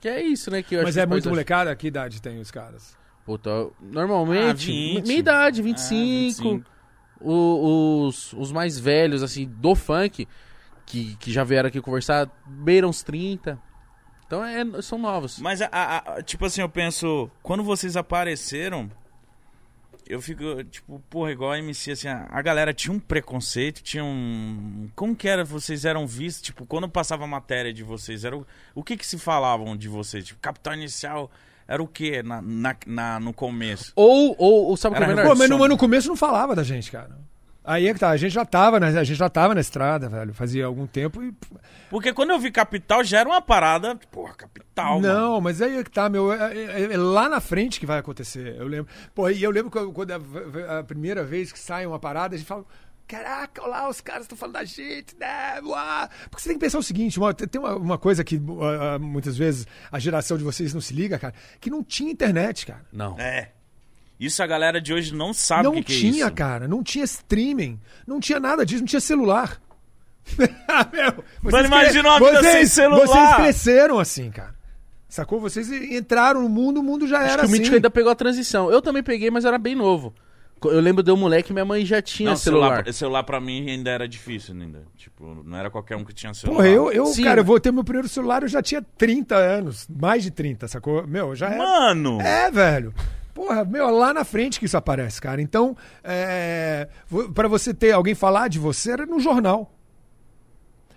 Que 0.00 0.08
é 0.08 0.22
isso, 0.22 0.50
né? 0.50 0.62
Que 0.62 0.76
eu 0.76 0.78
Mas 0.82 0.90
acho 0.90 0.94
que 0.94 1.00
é 1.00 1.02
pais 1.02 1.10
muito 1.10 1.24
acham. 1.24 1.32
molecada? 1.32 1.74
Que 1.76 1.88
idade 1.88 2.22
tem 2.22 2.38
os 2.40 2.50
caras? 2.50 2.96
Puta, 3.26 3.50
normalmente, 3.80 4.70
Ah, 4.70 4.94
20. 4.96 5.06
minha 5.06 5.18
idade, 5.18 5.60
Ah, 5.60 5.64
25. 5.64 6.42
25. 6.50 6.70
O- 7.20 8.06
os, 8.06 8.32
os 8.32 8.52
mais 8.52 8.78
velhos, 8.78 9.22
assim, 9.24 9.44
do 9.46 9.74
funk, 9.74 10.26
que, 10.86 11.16
que 11.16 11.32
já 11.32 11.42
vieram 11.42 11.68
aqui 11.68 11.80
conversar, 11.80 12.30
beiram 12.46 12.88
os 12.88 13.02
30. 13.02 13.60
Então 14.26 14.44
é- 14.44 14.80
são 14.82 14.98
novos. 14.98 15.38
Mas, 15.40 15.60
a- 15.60 15.68
a- 15.72 16.22
tipo 16.22 16.44
assim, 16.46 16.60
eu 16.60 16.68
penso, 16.68 17.28
quando 17.42 17.64
vocês 17.64 17.96
apareceram, 17.96 18.88
eu 20.08 20.20
fico, 20.22 20.64
tipo, 20.64 21.00
porra, 21.10 21.30
igual 21.32 21.52
a 21.52 21.58
MC, 21.58 21.90
assim, 21.92 22.08
a, 22.08 22.26
a 22.30 22.40
galera 22.42 22.72
tinha 22.72 22.92
um 22.92 22.98
preconceito, 22.98 23.82
tinha 23.82 24.04
um... 24.04 24.88
Como 24.96 25.14
que 25.14 25.28
era, 25.28 25.44
vocês 25.44 25.84
eram 25.84 26.06
vistos, 26.06 26.42
tipo, 26.42 26.64
quando 26.66 26.88
passava 26.88 27.24
a 27.24 27.26
matéria 27.26 27.72
de 27.72 27.82
vocês, 27.84 28.24
era 28.24 28.36
o, 28.36 28.46
o 28.74 28.82
que 28.82 28.96
que 28.96 29.06
se 29.06 29.18
falavam 29.18 29.76
de 29.76 29.88
vocês? 29.88 30.24
Tipo, 30.24 30.40
Capital 30.40 30.74
Inicial 30.74 31.30
era 31.66 31.82
o 31.82 31.86
quê 31.86 32.22
na, 32.22 32.40
na, 32.40 32.76
na- 32.86 33.20
no 33.20 33.32
começo? 33.32 33.92
Ou, 33.94 34.34
ou, 34.38 34.66
ou 34.68 34.76
sabe 34.76 34.94
o 34.94 34.96
que 34.96 35.02
é 35.02 35.06
Era 35.06 35.14
melhor? 35.14 35.30
Pô, 35.32 35.38
mas 35.38 35.48
mas 35.50 35.68
no 35.68 35.76
começo 35.76 36.08
não 36.08 36.16
falava 36.16 36.56
da 36.56 36.62
gente, 36.62 36.90
cara. 36.90 37.18
Aí 37.70 37.86
é 37.86 37.92
que 37.92 38.00
tá, 38.00 38.08
a 38.08 38.16
gente 38.16 38.32
já 38.32 38.44
tava, 38.46 38.80
na, 38.80 38.86
a 38.86 39.04
gente 39.04 39.18
já 39.18 39.28
tava 39.28 39.54
na 39.54 39.60
estrada, 39.60 40.08
velho. 40.08 40.32
Fazia 40.32 40.64
algum 40.64 40.86
tempo 40.86 41.22
e. 41.22 41.34
Porque 41.90 42.12
quando 42.14 42.30
eu 42.30 42.38
vi 42.38 42.50
Capital, 42.50 43.04
já 43.04 43.20
era 43.20 43.28
uma 43.28 43.42
parada, 43.42 43.94
porra, 44.10 44.32
Capital, 44.34 45.00
mano. 45.00 45.14
não, 45.14 45.40
mas 45.40 45.60
aí 45.60 45.76
é 45.76 45.84
que 45.84 45.90
tá, 45.90 46.08
meu. 46.08 46.32
É, 46.32 46.56
é- 46.56 46.92
é 46.94 46.96
lá 46.96 47.28
na 47.28 47.40
frente 47.40 47.78
que 47.78 47.84
vai 47.84 47.98
acontecer. 47.98 48.56
Eu 48.58 48.66
lembro. 48.66 48.90
Pô, 49.14 49.28
e 49.28 49.42
eu 49.42 49.50
lembro 49.50 49.70
quando, 49.70 49.92
quando 49.92 50.12
a, 50.12 50.78
a 50.78 50.82
primeira 50.84 51.22
vez 51.24 51.52
que 51.52 51.58
sai 51.58 51.84
uma 51.84 51.98
parada, 51.98 52.34
a 52.34 52.38
gente 52.38 52.46
fala. 52.48 52.64
Caraca, 53.06 53.62
olha 53.62 53.70
lá, 53.70 53.88
os 53.88 54.02
caras 54.02 54.22
estão 54.24 54.36
falando 54.36 54.54
da 54.56 54.64
gente, 54.64 55.16
né? 55.18 55.60
Uá. 55.62 56.10
Porque 56.30 56.42
você 56.42 56.50
tem 56.50 56.58
que 56.58 56.64
pensar 56.64 56.78
o 56.78 56.82
seguinte: 56.82 57.18
uma- 57.18 57.32
tem 57.32 57.58
uma, 57.60 57.74
uma 57.74 57.96
coisa 57.98 58.22
que 58.22 58.38
ah, 58.94 58.98
muitas 58.98 59.36
vezes 59.36 59.66
a 59.90 59.98
geração 59.98 60.36
de 60.36 60.44
vocês 60.44 60.74
não 60.74 60.80
se 60.82 60.92
liga, 60.92 61.18
cara, 61.18 61.32
que 61.58 61.70
não 61.70 61.82
tinha 61.82 62.10
internet, 62.12 62.66
cara. 62.66 62.82
Não. 62.92 63.18
É. 63.18 63.52
Isso 64.18 64.42
a 64.42 64.46
galera 64.46 64.80
de 64.80 64.92
hoje 64.92 65.14
não 65.14 65.32
sabe 65.32 65.64
não 65.64 65.72
o 65.72 65.74
que, 65.76 65.82
que 65.84 65.92
é 65.92 65.96
tinha, 65.96 66.26
isso. 66.26 66.32
cara. 66.34 66.66
Não 66.66 66.82
tinha 66.82 67.04
streaming. 67.04 67.78
Não 68.06 68.18
tinha 68.18 68.40
nada 68.40 68.66
disso. 68.66 68.80
Não 68.82 68.86
tinha 68.88 69.00
celular. 69.00 69.60
Meu, 70.92 71.24
vocês 71.42 71.66
imagina 71.66 72.08
uma 72.10 72.18
vida 72.18 72.40
vocês, 72.40 72.52
sem 72.52 72.66
celular. 72.66 73.06
Vocês 73.06 73.34
cresceram 73.36 73.98
assim, 73.98 74.30
cara. 74.30 74.54
Sacou? 75.08 75.40
Vocês 75.40 75.70
entraram 75.72 76.42
no 76.42 76.48
mundo, 76.48 76.80
o 76.80 76.82
mundo 76.82 77.06
já 77.06 77.18
Acho 77.20 77.26
era 77.32 77.36
que 77.36 77.42
o 77.42 77.44
assim. 77.44 77.52
Mítico 77.58 77.76
ainda 77.76 77.90
pegou 77.90 78.12
a 78.12 78.14
transição. 78.14 78.70
Eu 78.70 78.82
também 78.82 79.02
peguei, 79.02 79.30
mas 79.30 79.44
era 79.46 79.56
bem 79.56 79.74
novo. 79.74 80.12
Eu 80.64 80.80
lembro 80.80 81.04
de 81.04 81.10
um 81.12 81.16
moleque, 81.16 81.52
minha 81.52 81.64
mãe 81.64 81.86
já 81.86 82.02
tinha 82.02 82.30
Não, 82.30 82.36
celular. 82.36 82.68
celular, 82.78 82.92
celular 82.92 83.22
pra 83.22 83.40
mim 83.40 83.70
ainda 83.70 83.90
era 83.90 84.08
difícil 84.08 84.54
ainda. 84.60 84.82
Tipo, 84.96 85.42
não 85.46 85.56
era 85.56 85.70
qualquer 85.70 85.96
um 85.96 86.04
que 86.04 86.12
tinha 86.12 86.34
celular. 86.34 86.56
Porra, 86.56 86.68
eu, 86.68 86.90
eu 86.92 87.06
Sim, 87.06 87.22
cara, 87.22 87.40
eu 87.40 87.44
mas- 87.44 87.46
vou 87.46 87.60
ter 87.60 87.70
meu 87.72 87.84
primeiro 87.84 88.08
celular, 88.08 88.42
eu 88.42 88.48
já 88.48 88.60
tinha 88.60 88.82
30 88.82 89.36
anos. 89.36 89.86
Mais 89.88 90.24
de 90.24 90.32
30, 90.32 90.66
sacou? 90.66 91.06
Meu, 91.06 91.34
já 91.36 91.46
era. 91.46 91.56
Mano! 91.58 92.20
É, 92.20 92.50
velho. 92.50 92.92
Porra, 93.38 93.64
meu, 93.64 93.88
lá 93.90 94.12
na 94.12 94.24
frente 94.24 94.58
que 94.58 94.66
isso 94.66 94.76
aparece, 94.76 95.20
cara. 95.20 95.40
Então, 95.40 95.76
é, 96.02 96.88
pra 97.32 97.46
você 97.46 97.72
ter 97.72 97.92
alguém 97.92 98.12
falar 98.12 98.48
de 98.48 98.58
você, 98.58 98.90
era 98.90 99.06
no 99.06 99.20
jornal. 99.20 99.72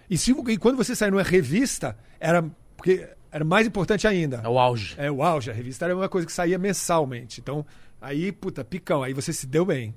E, 0.10 0.18
se, 0.18 0.32
e 0.32 0.58
quando 0.58 0.76
você 0.76 0.96
saía 0.96 1.12
numa 1.12 1.22
revista, 1.22 1.96
era. 2.20 2.44
Porque 2.76 3.08
era 3.32 3.46
mais 3.46 3.68
importante 3.68 4.08
ainda. 4.08 4.42
É 4.44 4.50
o 4.50 4.58
auge. 4.58 4.96
É 4.98 5.12
o 5.12 5.22
auge. 5.22 5.52
A 5.52 5.54
revista 5.54 5.86
era 5.86 5.96
uma 5.96 6.10
coisa 6.10 6.26
que 6.26 6.34
saía 6.34 6.58
mensalmente. 6.58 7.40
Então, 7.40 7.64
aí, 8.02 8.32
puta, 8.32 8.66
picão. 8.66 9.04
Aí 9.04 9.14
você 9.14 9.32
se 9.32 9.46
deu 9.46 9.64
bem. 9.64 9.94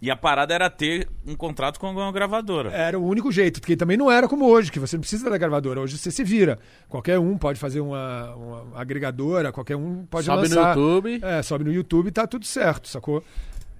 E 0.00 0.10
a 0.12 0.16
parada 0.16 0.54
era 0.54 0.70
ter 0.70 1.08
um 1.26 1.34
contrato 1.34 1.80
com 1.80 1.90
uma 1.90 2.12
gravadora. 2.12 2.70
Era 2.70 2.96
o 2.98 3.04
único 3.04 3.32
jeito, 3.32 3.60
porque 3.60 3.76
também 3.76 3.96
não 3.96 4.10
era 4.10 4.28
como 4.28 4.44
hoje, 4.46 4.70
que 4.70 4.78
você 4.78 4.96
não 4.96 5.00
precisa 5.00 5.28
da 5.28 5.36
gravadora. 5.36 5.80
Hoje 5.80 5.98
você 5.98 6.10
se 6.10 6.22
vira. 6.22 6.56
Qualquer 6.88 7.18
um 7.18 7.36
pode 7.36 7.58
fazer 7.58 7.80
uma, 7.80 8.32
uma 8.36 8.80
agregadora, 8.80 9.50
qualquer 9.50 9.74
um 9.76 10.04
pode 10.06 10.26
Sobe 10.26 10.48
no 10.48 10.54
lançar. 10.54 10.76
YouTube. 10.76 11.18
É, 11.22 11.42
sobe 11.42 11.64
no 11.64 11.72
YouTube 11.72 12.06
e 12.08 12.12
tá 12.12 12.26
tudo 12.28 12.46
certo, 12.46 12.86
sacou? 12.88 13.24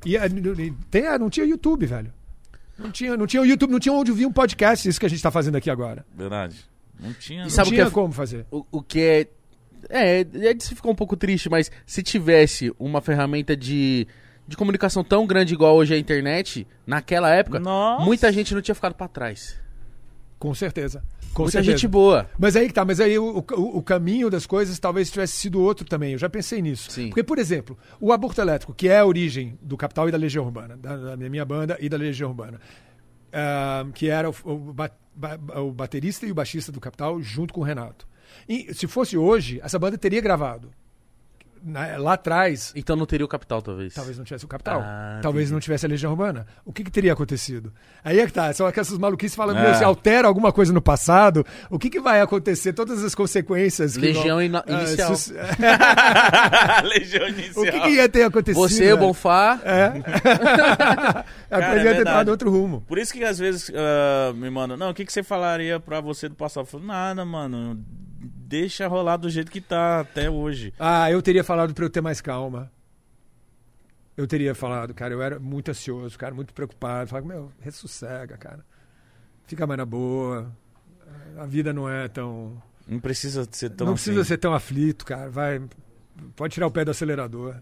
E 0.05 0.17
é, 0.17 0.27
n- 0.29 0.75
tem, 0.91 1.05
é, 1.05 1.17
não 1.19 1.31
tinha 1.31 1.47
YouTube, 1.47 1.87
velho. 1.87 2.13
Não 2.77 2.91
tinha, 2.91 3.17
não 3.17 3.27
tinha 3.27 3.43
o 3.43 3.47
YouTube, 3.47 3.71
não 3.71 3.81
tinha 3.81 3.93
onde 3.93 4.11
ouvir 4.11 4.27
um 4.27 4.33
podcast, 4.33 4.89
isso 4.89 4.99
que 4.99 5.07
a 5.07 5.09
gente 5.09 5.23
tá 5.23 5.31
fazendo 5.31 5.57
aqui 5.57 5.71
agora. 5.71 6.05
Verdade. 6.17 6.57
Não 6.99 7.13
tinha. 7.13 7.41
E 7.41 7.43
não. 7.45 7.51
sabe 7.51 7.69
tinha 7.71 7.85
é- 7.85 7.91
como 7.91 8.13
fazer. 8.13 8.45
O, 8.51 8.65
o 8.73 8.83
que 8.83 9.01
é. 9.01 9.27
É, 9.89 10.21
é 10.21 10.53
de 10.55 10.65
se 10.65 10.75
ficar 10.75 10.91
um 10.91 10.95
pouco 10.97 11.17
triste, 11.17 11.49
mas 11.49 11.71
se 11.87 12.03
tivesse 12.03 12.73
uma 12.79 13.01
ferramenta 13.01 13.57
de, 13.57 14.07
de 14.49 14.57
comunicação 14.57 15.05
tão 15.05 15.27
grande 15.27 15.53
igual 15.53 15.77
hoje 15.77 15.93
a 15.93 15.99
internet, 15.99 16.67
naquela 16.87 17.29
época, 17.29 17.61
Nossa. 17.61 18.03
muita 18.03 18.33
gente 18.33 18.55
não 18.55 18.63
tinha 18.63 18.75
ficado 18.75 18.95
pra 18.95 19.07
trás. 19.07 19.61
Com 20.39 20.55
certeza. 20.55 21.05
Com 21.35 21.43
muita 21.43 21.59
certeza. 21.59 21.77
gente 21.77 21.87
boa. 21.87 22.27
Mas 22.39 22.57
aí 22.57 22.67
que 22.67 22.73
tá, 22.73 22.83
mas 22.83 22.99
aí 22.99 23.19
o, 23.19 23.45
o, 23.55 23.79
o 23.79 23.83
caminho 23.83 24.31
das 24.31 24.47
coisas 24.47 24.79
talvez 24.79 25.11
tivesse 25.11 25.35
sido 25.35 25.61
outro 25.61 25.87
também. 25.87 26.13
Eu 26.13 26.19
já 26.19 26.31
pensei 26.31 26.63
nisso. 26.63 26.91
Sim. 26.91 27.09
Porque, 27.09 27.23
por 27.23 27.39
exemplo, 27.39 27.77
o 28.01 28.11
aborto 28.11 28.41
elétrico, 28.41 28.73
que 28.73 28.89
é 28.89 29.01
a 29.01 29.05
origem 29.05 29.59
do 29.61 29.77
Capital 29.77 30.09
e 30.09 30.13
da 30.13 30.17
Legião 30.17 30.47
Urbana, 30.47 30.79
da, 30.79 31.15
da 31.15 31.29
minha 31.29 31.45
banda 31.45 31.77
e 31.79 31.87
da 31.87 31.99
Legião 31.99 32.31
Urbana, 32.31 32.59
ah, 33.31 33.87
que 33.95 34.09
era 34.09 34.31
o, 34.31 34.35
o 35.57 35.73
baterista 35.73 36.25
e 36.25 36.33
o 36.33 36.35
baixista 36.35 36.73
do 36.73 36.81
Capital 36.81 37.21
junto 37.21 37.53
com 37.53 37.61
o 37.61 37.65
Renato. 37.65 38.09
E 38.49 38.73
se 38.73 38.87
fosse 38.87 39.19
hoje, 39.19 39.61
essa 39.63 39.79
banda 39.79 39.99
teria 39.99 40.23
gravado. 40.23 40.71
Na- 41.63 41.97
lá 41.99 42.13
atrás, 42.15 42.73
Então 42.77 42.95
não 42.97 43.07
teria 43.07 43.25
o 43.25 43.29
capital, 43.29 43.61
talvez. 43.63 43.95
Talvez 43.95 44.17
não 44.19 44.25
tivesse 44.25 44.45
o 44.45 44.49
Capital. 44.49 44.81
Ah, 44.85 45.19
Talvez 45.23 45.45
entendi. 45.47 45.53
não 45.55 45.61
tivesse 45.61 45.87
a 45.87 45.89
Legião 45.89 46.11
Urbana. 46.13 46.47
O 46.65 46.73
que, 46.73 46.85
que 46.85 46.91
teria 46.91 47.13
acontecido? 47.13 47.73
Aí 48.05 48.21
é 48.21 48.27
que 48.27 48.33
tá. 48.33 48.53
São 48.53 48.67
aquelas 48.67 48.91
maluquices 48.99 49.35
falando, 49.37 49.59
É. 49.59 49.63
meu, 49.63 49.75
se 49.75 49.85
altera 49.85 50.27
alguma 50.29 50.53
coisa 50.53 50.73
no 50.73 50.81
passado, 50.81 51.45
o 51.71 51.79
que, 51.79 51.91
que 51.91 52.01
vai 52.01 52.21
acontecer? 52.21 52.73
Todas 52.73 53.03
as 53.05 53.15
consequências. 53.15 53.97
que 53.97 54.01
Legião 54.07 54.39
Ah, 54.39 54.45
inicial. 54.45 55.13
Legião 56.85 57.29
inicial. 57.29 57.65
o 57.65 57.71
que, 57.71 57.81
que 57.81 57.91
ia 57.91 58.09
ter 58.09 58.23
acontecido? 58.25 58.61
Você, 58.69 58.93
o 58.93 58.97
Bonfá. 58.99 59.61
É. 59.65 59.87
a 61.51 61.61
Cara, 61.61 61.67
coisa 61.73 61.81
é 61.81 61.85
ia 61.93 61.97
ter 61.97 62.05
tomado 62.05 62.29
outro 62.29 62.51
rumo. 62.51 62.83
Por 62.87 62.99
isso 62.99 63.13
que 63.13 63.23
às 63.25 63.39
vezes 63.39 63.71
ah, 63.75 64.33
me 64.35 64.49
mandam, 64.51 64.77
não, 64.77 64.91
o 64.91 64.95
que, 64.95 65.05
que 65.05 65.13
você 65.13 65.23
falaria 65.23 65.79
pra 65.81 66.01
você 66.01 66.29
do 66.29 66.35
passado? 66.35 66.63
Eu 66.63 66.67
falo, 66.67 66.85
nada, 66.85 67.25
mano. 67.25 67.85
Deixa 68.49 68.89
rolar 68.89 69.19
do 69.19 69.29
jeito 69.29 69.51
que 69.51 69.61
tá 69.61 70.01
até 70.01 70.31
hoje. 70.31 70.73
Ah, 70.79 71.11
eu 71.13 71.21
teria 71.21 71.45
falado 71.45 71.75
pra 71.75 71.85
eu 71.85 71.91
ter 71.91 72.01
mais 72.01 72.23
calma. 72.23 72.73
Eu 74.17 74.27
teria 74.27 74.55
falado, 74.55 74.95
cara, 74.95 75.13
eu 75.13 75.21
era 75.21 75.39
muito 75.39 75.71
ansioso, 75.71 76.19
cara, 76.19 76.35
muito 76.35 76.55
preocupado. 76.55 77.11
Falava, 77.11 77.29
meu, 77.29 77.53
ressossega, 77.61 78.39
cara. 78.39 78.65
Fica 79.47 79.67
mais 79.67 79.77
na 79.77 79.85
boa. 79.85 80.51
A 81.37 81.45
vida 81.45 81.75
não 81.75 81.91
é 81.91 82.09
tão. 82.09 82.57
Não 82.89 82.99
precisa 82.99 83.47
ser 83.53 83.69
tão 83.69 83.87
não 83.87 83.93
precisa 83.93 84.23
assim. 84.23 84.29
ser 84.29 84.39
tão 84.39 84.55
aflito, 84.55 85.05
cara. 85.05 85.29
Vai. 85.29 85.61
Pode 86.35 86.55
tirar 86.55 86.69
o 86.69 86.71
pé 86.71 86.87
do 86.87 86.91
acelerador. 86.91 87.55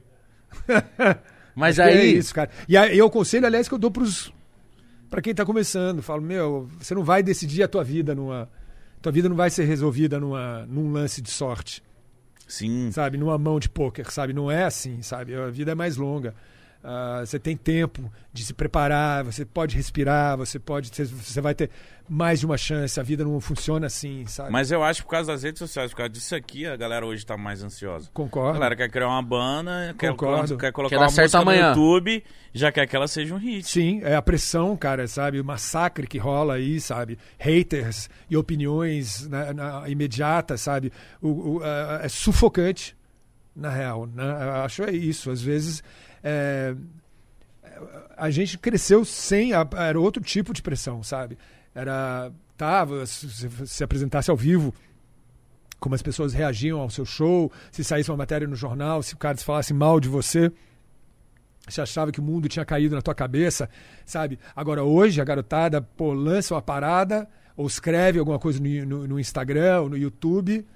Mas 1.53 1.77
que 1.77 1.83
aí. 1.83 1.97
É 1.97 2.05
isso, 2.05 2.33
cara. 2.33 2.49
E 2.69 2.77
aí, 2.77 2.97
eu 2.97 3.11
conselho, 3.11 3.45
aliás, 3.45 3.69
que 3.69 3.75
eu 3.75 3.79
dou 3.79 3.91
pros. 3.91 4.33
Pra 5.11 5.21
quem 5.21 5.35
tá 5.35 5.45
começando. 5.45 6.01
Falo, 6.01 6.23
meu, 6.23 6.71
você 6.79 6.95
não 6.95 7.03
vai 7.03 7.25
decidir 7.25 7.65
a 7.65 7.69
tua 7.69 7.83
vida 7.83 8.15
numa. 8.15 8.49
Tua 9.07 9.13
vida 9.13 9.29
não 9.29 9.37
vai 9.37 9.51
ser 9.51 9.67
resolvida 9.67 10.19
numa, 10.19 10.67
num 10.67 10.91
lance 10.91 11.23
de 11.23 11.31
sorte, 11.31 11.81
Sim. 12.49 12.91
sabe? 12.91 13.17
Numa 13.17 13.39
mão 13.39 13.61
de 13.61 13.69
pôquer, 13.69 14.11
sabe? 14.11 14.33
Não 14.33 14.51
é 14.51 14.65
assim, 14.65 15.01
sabe? 15.01 15.33
A 15.33 15.47
vida 15.49 15.71
é 15.71 15.75
mais 15.77 15.97
longa. 15.97 16.35
Ah, 16.89 17.23
você 17.27 17.37
tem 17.37 17.57
tempo 17.57 18.09
de 18.33 18.45
se 18.45 18.55
preparar, 18.55 19.25
você 19.25 19.45
pode 19.45 19.75
respirar, 19.75 20.37
você 20.37 20.57
pode. 20.57 20.89
Você, 20.89 21.05
você 21.05 21.41
vai 21.41 21.53
ter 21.53 21.69
mais 22.09 22.39
de 22.39 22.47
uma 22.47 22.57
chance. 22.57 23.01
A 23.01 23.03
vida 23.03 23.25
não 23.25 23.41
funciona 23.41 23.89
assim, 23.89 24.25
sabe? 24.27 24.53
Mas 24.53 24.71
eu 24.71 24.85
acho 24.85 25.01
que 25.01 25.07
por 25.07 25.11
causa 25.11 25.33
das 25.33 25.43
redes 25.43 25.59
sociais, 25.59 25.91
por 25.91 25.97
causa 25.97 26.11
disso 26.11 26.33
aqui, 26.37 26.65
a 26.65 26.77
galera 26.77 27.05
hoje 27.05 27.27
tá 27.27 27.37
mais 27.37 27.61
ansiosa. 27.61 28.09
A 28.09 28.15
Concordo. 28.15 28.53
galera 28.53 28.77
quer 28.77 28.89
criar 28.89 29.09
uma 29.09 29.21
banda, 29.23 29.93
quer, 29.99 30.11
Concordo. 30.13 30.57
quer 30.57 30.71
colocar 30.71 30.95
Quer 30.97 31.03
uma 31.03 31.07
música 31.11 31.39
amanhã. 31.41 31.63
no 31.75 31.83
YouTube, 31.83 32.23
já 32.55 32.71
quer 32.71 32.87
que 32.87 32.95
ela 32.95 33.09
seja 33.09 33.35
um 33.35 33.39
hit. 33.39 33.67
Sim, 33.69 34.01
é 34.05 34.15
a 34.15 34.23
pressão, 34.23 34.77
cara, 34.77 35.09
sabe? 35.09 35.41
O 35.41 35.45
massacre 35.45 36.07
que 36.07 36.19
rola 36.19 36.55
aí, 36.55 36.81
sabe? 36.81 37.19
Haters 37.37 38.09
e 38.31 38.37
opiniões 38.37 39.27
né, 39.29 39.53
na- 39.53 39.89
imediatas, 39.89 40.61
sabe? 40.61 40.93
O, 41.21 41.57
o- 41.57 41.65
é, 41.65 42.07
é 42.07 42.09
sufocante, 42.09 42.95
na 43.57 43.71
real. 43.71 44.07
Né? 44.07 44.23
Eu 44.23 44.53
acho 44.63 44.83
é 44.85 44.93
isso. 44.93 45.31
Às 45.31 45.41
vezes 45.43 45.83
é, 46.23 46.75
a 48.17 48.31
gente 48.31 48.59
cresceu 48.59 49.05
sem. 49.05 49.53
era 49.53 50.01
outro 50.01 50.23
tipo 50.23 50.53
de 50.53 50.63
pressão, 50.63 51.03
sabe? 51.03 51.37
Era. 51.75 52.33
Tava, 52.57 53.05
se 53.05 53.29
se- 53.31 53.67
se 53.67 53.85
apresentasse 53.85 54.31
ao 54.31 54.37
vivo 54.37 54.73
como 55.79 55.95
as 55.95 56.01
pessoas 56.01 56.33
reagiam 56.33 56.81
ao 56.81 56.89
seu 56.89 57.05
show, 57.05 57.53
se 57.71 57.85
saísse 57.85 58.11
uma 58.11 58.17
matéria 58.17 58.49
no 58.49 58.57
jornal, 58.57 59.03
se 59.03 59.13
o 59.13 59.19
cara 59.19 59.37
falasse 59.37 59.75
mal 59.75 60.01
de 60.01 60.09
você, 60.09 60.51
você 61.69 61.83
achava 61.83 62.11
que 62.11 62.19
o 62.19 62.23
mundo 62.23 62.49
tinha 62.49 62.65
caído 62.65 62.95
na 62.95 63.03
tua 63.03 63.15
cabeça, 63.15 63.69
sabe? 64.07 64.39
Agora 64.55 64.83
hoje 64.83 65.21
a 65.21 65.25
garotada, 65.25 65.83
pô, 65.83 66.15
lança 66.15 66.55
uma 66.55 66.63
parada 66.63 67.29
ou 67.55 67.67
escreve 67.67 68.19
alguma 68.19 68.39
coisa 68.39 68.59
no, 68.59 68.87
no- 68.87 69.07
no 69.07 69.21
Instagram 69.21 69.83
ou 69.83 69.91
no 69.91 69.99
YouTube, 69.99 70.67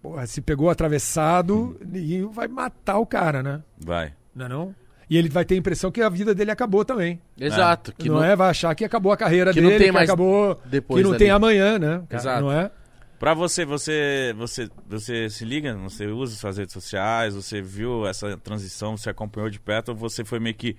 porra, 0.00 0.28
se 0.28 0.40
pegou 0.40 0.70
atravessado, 0.70 1.76
e 1.92 2.22
vai 2.22 2.46
matar 2.46 2.98
o 2.98 3.06
cara, 3.06 3.42
né? 3.42 3.64
Vai. 3.84 4.14
Não 4.38 4.46
é 4.46 4.48
não? 4.48 4.74
E 5.10 5.16
ele 5.16 5.28
vai 5.28 5.44
ter 5.44 5.54
a 5.54 5.58
impressão 5.58 5.90
que 5.90 6.02
a 6.02 6.08
vida 6.08 6.34
dele 6.34 6.50
acabou 6.50 6.84
também. 6.84 7.20
Exato. 7.38 7.92
Que 7.96 8.08
não, 8.08 8.16
não, 8.16 8.24
é? 8.24 8.36
Vai 8.36 8.50
achar 8.50 8.74
que 8.74 8.84
acabou 8.84 9.10
a 9.10 9.16
carreira 9.16 9.52
que 9.52 9.60
não 9.60 9.68
dele, 9.68 9.78
tem 9.78 9.88
que 9.88 9.92
mais 9.92 10.08
acabou, 10.08 10.60
depois 10.66 10.98
que 10.98 11.02
não 11.02 11.12
dali. 11.12 11.24
tem 11.24 11.30
amanhã, 11.30 11.78
né? 11.78 12.02
Exato. 12.10 12.42
Não 12.42 12.52
é? 12.52 12.70
Pra 13.18 13.34
você, 13.34 13.64
você, 13.64 14.34
você, 14.36 14.68
você 14.86 15.28
se 15.28 15.44
liga? 15.44 15.74
Você 15.78 16.06
usa 16.06 16.36
suas 16.36 16.58
redes 16.58 16.72
sociais? 16.72 17.34
Você 17.34 17.60
viu 17.60 18.06
essa 18.06 18.36
transição? 18.36 18.96
Você 18.96 19.10
acompanhou 19.10 19.50
de 19.50 19.58
perto? 19.58 19.88
Ou 19.88 19.96
você 19.96 20.24
foi 20.24 20.38
meio 20.38 20.54
que 20.54 20.76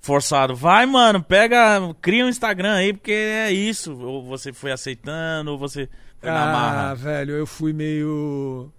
forçado? 0.00 0.54
Vai, 0.54 0.86
mano, 0.86 1.22
pega, 1.22 1.80
cria 2.00 2.24
um 2.24 2.28
Instagram 2.28 2.74
aí 2.74 2.92
porque 2.92 3.12
é 3.12 3.50
isso. 3.50 3.98
Ou 3.98 4.24
você 4.24 4.52
foi 4.52 4.70
aceitando? 4.70 5.50
Ou 5.52 5.58
você 5.58 5.88
Foi 6.20 6.30
na 6.30 6.48
ah, 6.48 6.52
marra. 6.52 6.94
velho, 6.94 7.32
eu 7.32 7.46
fui 7.46 7.72
meio. 7.72 8.70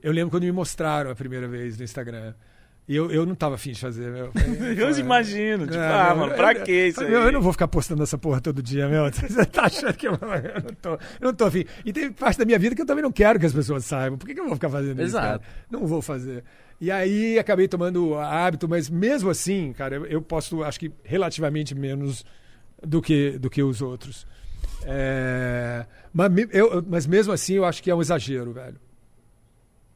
Eu 0.00 0.12
lembro 0.12 0.30
quando 0.30 0.44
me 0.44 0.52
mostraram 0.52 1.10
a 1.10 1.14
primeira 1.14 1.48
vez 1.48 1.76
no 1.76 1.84
Instagram. 1.84 2.32
Eu, 2.88 3.10
eu 3.12 3.24
não 3.24 3.34
tava 3.34 3.54
afim 3.54 3.70
de 3.72 3.80
fazer, 3.80 4.10
meu. 4.10 4.32
Eu 4.76 4.90
imagino, 4.98 5.66
tipo, 5.66 5.78
Ah, 5.78 6.10
ah, 6.10 6.14
mano, 6.16 6.34
pra 6.34 6.52
eu- 6.52 6.64
que 6.64 6.88
isso 6.88 7.00
aí? 7.00 7.10
meu, 7.10 7.20
Eu 7.22 7.32
não 7.32 7.40
vou 7.40 7.52
ficar 7.52 7.68
postando 7.68 8.02
essa 8.02 8.18
porra 8.18 8.40
todo 8.40 8.60
dia, 8.62 8.88
meu. 8.88 9.04
Você 9.12 9.44
tá 9.46 9.62
achando 9.66 9.94
que 9.94 10.08
eu, 10.08 10.12
eu 10.20 10.62
não 10.64 10.74
tô. 10.80 10.90
Eu 10.90 10.98
não 11.20 11.34
tô 11.34 11.44
afim. 11.44 11.64
E 11.84 11.92
tem 11.92 12.10
parte 12.12 12.38
da 12.38 12.44
minha 12.44 12.58
vida 12.58 12.74
que 12.74 12.82
eu 12.82 12.86
também 12.86 13.02
não 13.02 13.12
quero 13.12 13.38
que 13.38 13.46
as 13.46 13.52
pessoas 13.52 13.84
saibam. 13.84 14.18
Por 14.18 14.26
que, 14.26 14.34
que 14.34 14.40
eu 14.40 14.46
vou 14.46 14.54
ficar 14.56 14.68
fazendo 14.68 14.98
isso? 15.00 15.10
Exato. 15.16 15.26
cara? 15.26 15.42
Não 15.70 15.86
vou 15.86 16.02
fazer. 16.02 16.42
E 16.80 16.90
aí 16.90 17.38
acabei 17.38 17.68
tomando 17.68 18.18
hábito, 18.18 18.68
mas 18.68 18.90
mesmo 18.90 19.30
assim, 19.30 19.72
cara, 19.72 19.94
eu, 19.94 20.06
eu 20.06 20.20
posto, 20.20 20.64
acho 20.64 20.80
que 20.80 20.90
relativamente 21.04 21.76
menos 21.76 22.24
do 22.84 23.00
que, 23.00 23.38
do 23.38 23.48
que 23.48 23.62
os 23.62 23.80
outros. 23.80 24.26
É, 24.84 25.86
mas, 26.12 26.30
eu- 26.50 26.84
mas 26.88 27.06
mesmo 27.06 27.32
assim, 27.32 27.54
eu 27.54 27.64
acho 27.64 27.80
que 27.82 27.90
é 27.90 27.94
um 27.94 28.00
exagero, 28.02 28.52
velho. 28.52 28.76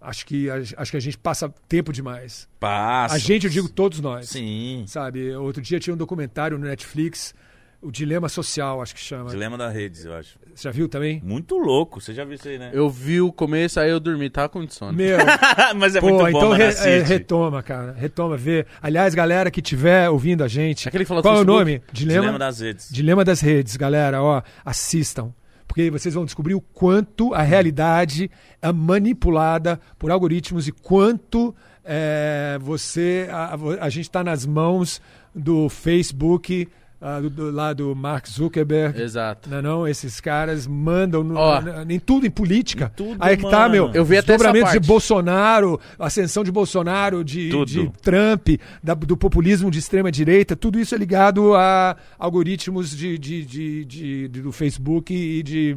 Acho 0.09 0.25
que, 0.25 0.49
a- 0.49 0.63
acho 0.77 0.91
que 0.91 0.97
a 0.97 1.01
gente 1.01 1.19
passa 1.19 1.53
tempo 1.69 1.93
demais. 1.93 2.49
Passa. 2.61 3.15
A 3.15 3.19
gente, 3.19 3.45
eu 3.47 3.51
digo 3.51 3.69
todos 3.69 4.01
nós. 4.01 4.29
Sim. 4.29 4.85
Sabe, 4.87 5.35
outro 5.35 5.61
dia 5.61 5.81
tinha 5.81 5.93
um 5.95 5.97
documentário 5.97 6.57
no 6.57 6.65
Netflix, 6.67 7.35
o 7.83 7.91
Dilema 7.91 8.29
Social, 8.29 8.81
acho 8.81 8.95
que 8.95 9.01
chama. 9.01 9.31
Dilema 9.31 9.59
da 9.59 9.69
redes, 9.69 10.05
eu 10.05 10.15
acho. 10.15 10.39
Você 10.55 10.63
já 10.63 10.71
viu 10.71 10.89
também? 10.89 11.21
Muito 11.25 11.59
louco, 11.59 12.01
você 12.01 12.15
já 12.15 12.25
viu 12.25 12.35
isso 12.35 12.49
aí, 12.49 12.57
né? 12.59 12.71
Eu 12.73 12.89
vi 12.89 13.21
o 13.21 13.31
começo, 13.33 13.79
aí 13.81 13.91
eu 13.91 13.99
dormi, 14.01 14.31
tava 14.31 14.49
com 14.49 14.67
sono. 14.69 14.93
Meu, 14.93 15.19
Mas 15.77 15.95
é 15.97 16.01
pô, 16.01 16.07
muito 16.07 16.21
bom, 16.23 16.29
então 16.29 16.53
re- 16.53 16.65
é, 16.73 17.03
retoma, 17.03 17.63
cara. 17.63 17.93
Retoma, 17.93 18.37
vê. 18.37 18.65
Aliás, 18.81 19.13
galera 19.15 19.51
que 19.51 19.61
tiver 19.61 20.09
ouvindo 20.09 20.43
a 20.45 20.49
gente, 20.49 20.89
Aquele 20.89 21.05
que 21.05 21.09
falou 21.09 21.23
do 21.23 21.27
qual 21.29 21.39
é 21.39 21.41
o 21.41 21.45
nome? 21.45 21.83
Dilema, 21.93 22.21
Dilema 22.21 22.39
das 22.39 22.61
redes. 22.61 22.89
Dilema 22.91 23.25
das 23.25 23.41
redes, 23.41 23.77
galera, 23.77 24.23
ó, 24.23 24.41
assistam. 24.65 25.33
Porque 25.77 25.91
vocês 25.91 26.15
vão 26.15 26.25
descobrir 26.25 26.55
o 26.55 26.61
quanto 26.63 27.35
a 27.35 27.43
realidade 27.43 28.31
é 28.63 28.73
manipulada 28.73 29.79
por 29.99 30.11
algoritmos 30.11 30.67
e 30.67 30.73
quanto 30.73 31.55
é, 31.85 32.59
você. 32.63 33.29
A, 33.31 33.59
a 33.83 33.91
gente 33.91 34.07
está 34.07 34.25
nas 34.25 34.47
mãos 34.47 35.03
do 35.35 35.69
Facebook, 35.69 36.67
ah, 37.01 37.21
do, 37.21 37.29
do- 37.31 37.51
lá 37.51 37.73
do 37.73 37.95
Mark 37.95 38.27
Zuckerberg. 38.29 39.01
Exato. 39.01 39.49
Não, 39.51 39.59
é 39.59 39.63
não, 39.63 39.87
esses 39.89 40.21
caras 40.21 40.67
mandam 40.67 41.23
no- 41.23 41.37
Ó. 41.37 41.61
na- 41.61 41.85
em 41.93 41.99
tudo 41.99 42.27
em 42.27 42.31
política. 42.31 42.91
tudo, 42.97 43.17
Aí 43.21 43.37
que 43.37 43.49
tá, 43.49 43.69
meu. 43.69 43.91
Eu 43.93 44.05
vi 44.05 44.17
até 44.17 44.33
essa 44.35 44.39
desdobramentos 44.45 44.73
de 44.73 44.79
parte. 44.79 44.87
Bolsonaro, 44.89 45.81
ascensão 45.99 46.43
de 46.43 46.51
Bolsonaro, 46.51 47.23
de, 47.23 47.51
de 47.67 47.91
Trump, 48.03 48.49
da- 48.83 48.95
do 48.95 49.17
populismo 49.17 49.71
de 49.71 49.79
extrema 49.79 50.11
direita, 50.11 50.57
tudo 50.57 50.79
isso 50.81 50.95
é 50.95 50.99
ligado 50.99 51.55
a 51.55 51.97
algoritmos 52.19 52.97
de, 52.97 53.19
de, 53.19 54.29
do 54.29 54.51
Facebook 54.53 55.15
e 55.15 55.43
de. 55.43 55.77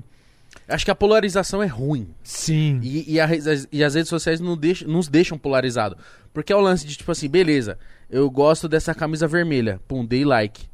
Acho 0.67 0.85
que 0.85 0.91
a 0.91 0.95
polarização 0.95 1.61
é 1.61 1.67
ruim. 1.67 2.07
Sim. 2.23 2.79
E, 2.81 3.13
e, 3.15 3.19
a 3.19 3.27
e 3.71 3.83
as 3.83 3.93
redes 3.95 4.09
sociais 4.09 4.39
não 4.39 4.55
deixam, 4.57 4.87
nos 4.87 5.07
deixam 5.07 5.37
polarizado. 5.37 5.95
Porque 6.33 6.53
é 6.53 6.55
o 6.55 6.61
lance 6.61 6.85
de, 6.87 6.95
tipo 6.95 7.11
assim, 7.11 7.27
beleza, 7.27 7.77
eu 8.09 8.29
gosto 8.29 8.67
dessa 8.69 8.93
camisa 8.93 9.27
vermelha. 9.27 9.79
Pum, 9.87 10.05
dei 10.05 10.23
like. 10.23 10.68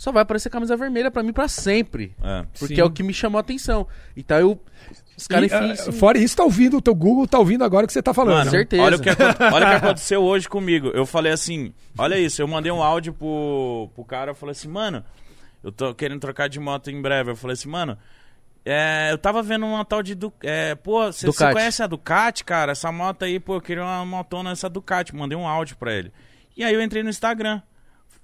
Só 0.00 0.10
vai 0.10 0.22
aparecer 0.22 0.48
camisa 0.48 0.74
vermelha 0.78 1.10
pra 1.10 1.22
mim 1.22 1.30
pra 1.30 1.46
sempre. 1.46 2.16
É. 2.22 2.46
Porque 2.58 2.74
Sim. 2.76 2.80
é 2.80 2.84
o 2.84 2.90
que 2.90 3.02
me 3.02 3.12
chamou 3.12 3.36
a 3.36 3.42
atenção. 3.42 3.86
Então 4.16 4.38
eu. 4.38 4.58
Os 5.14 5.26
caras 5.26 5.50
E, 5.50 5.54
ah, 5.54 5.58
enfim, 5.62 5.72
assim, 5.72 5.92
fora 5.92 6.16
isso, 6.16 6.34
tá 6.34 6.42
ouvindo, 6.42 6.78
o 6.78 6.80
teu 6.80 6.94
Google 6.94 7.26
tá 7.26 7.38
ouvindo 7.38 7.62
agora 7.64 7.84
o 7.84 7.86
que 7.86 7.92
você 7.92 8.02
tá 8.02 8.14
falando. 8.14 8.38
Mano, 8.38 8.50
certeza. 8.50 8.82
Olha 8.82 8.96
o, 8.96 8.98
que, 8.98 9.10
olha 9.10 9.66
o 9.66 9.68
que 9.68 9.76
aconteceu 9.84 10.22
hoje 10.22 10.48
comigo. 10.48 10.88
Eu 10.94 11.04
falei 11.04 11.32
assim: 11.32 11.74
olha 11.98 12.18
isso, 12.18 12.40
eu 12.40 12.48
mandei 12.48 12.72
um 12.72 12.82
áudio 12.82 13.12
pro, 13.12 13.90
pro 13.94 14.02
cara, 14.02 14.30
eu 14.30 14.34
falei 14.34 14.52
assim, 14.52 14.68
mano, 14.68 15.04
eu 15.62 15.70
tô 15.70 15.94
querendo 15.94 16.18
trocar 16.18 16.48
de 16.48 16.58
moto 16.58 16.90
em 16.90 17.02
breve. 17.02 17.32
Eu 17.32 17.36
falei 17.36 17.52
assim, 17.52 17.68
mano. 17.68 17.98
é, 18.64 19.08
eu 19.12 19.18
tava 19.18 19.42
vendo 19.42 19.66
uma 19.66 19.84
tal 19.84 20.02
de. 20.02 20.14
Du- 20.14 20.32
É, 20.42 20.74
pô, 20.76 21.12
você 21.12 21.30
conhece 21.30 21.82
a 21.82 21.86
Ducati, 21.86 22.42
cara? 22.42 22.72
Essa 22.72 22.90
moto 22.90 23.22
aí, 23.26 23.38
pô, 23.38 23.56
eu 23.56 23.60
queria 23.60 23.84
uma 23.84 24.06
motona 24.06 24.52
essa 24.52 24.66
Ducati. 24.70 25.14
Mandei 25.14 25.36
um 25.36 25.46
áudio 25.46 25.76
pra 25.76 25.92
ele. 25.92 26.10
E 26.56 26.64
aí 26.64 26.72
eu 26.72 26.80
entrei 26.80 27.02
no 27.02 27.10
Instagram. 27.10 27.60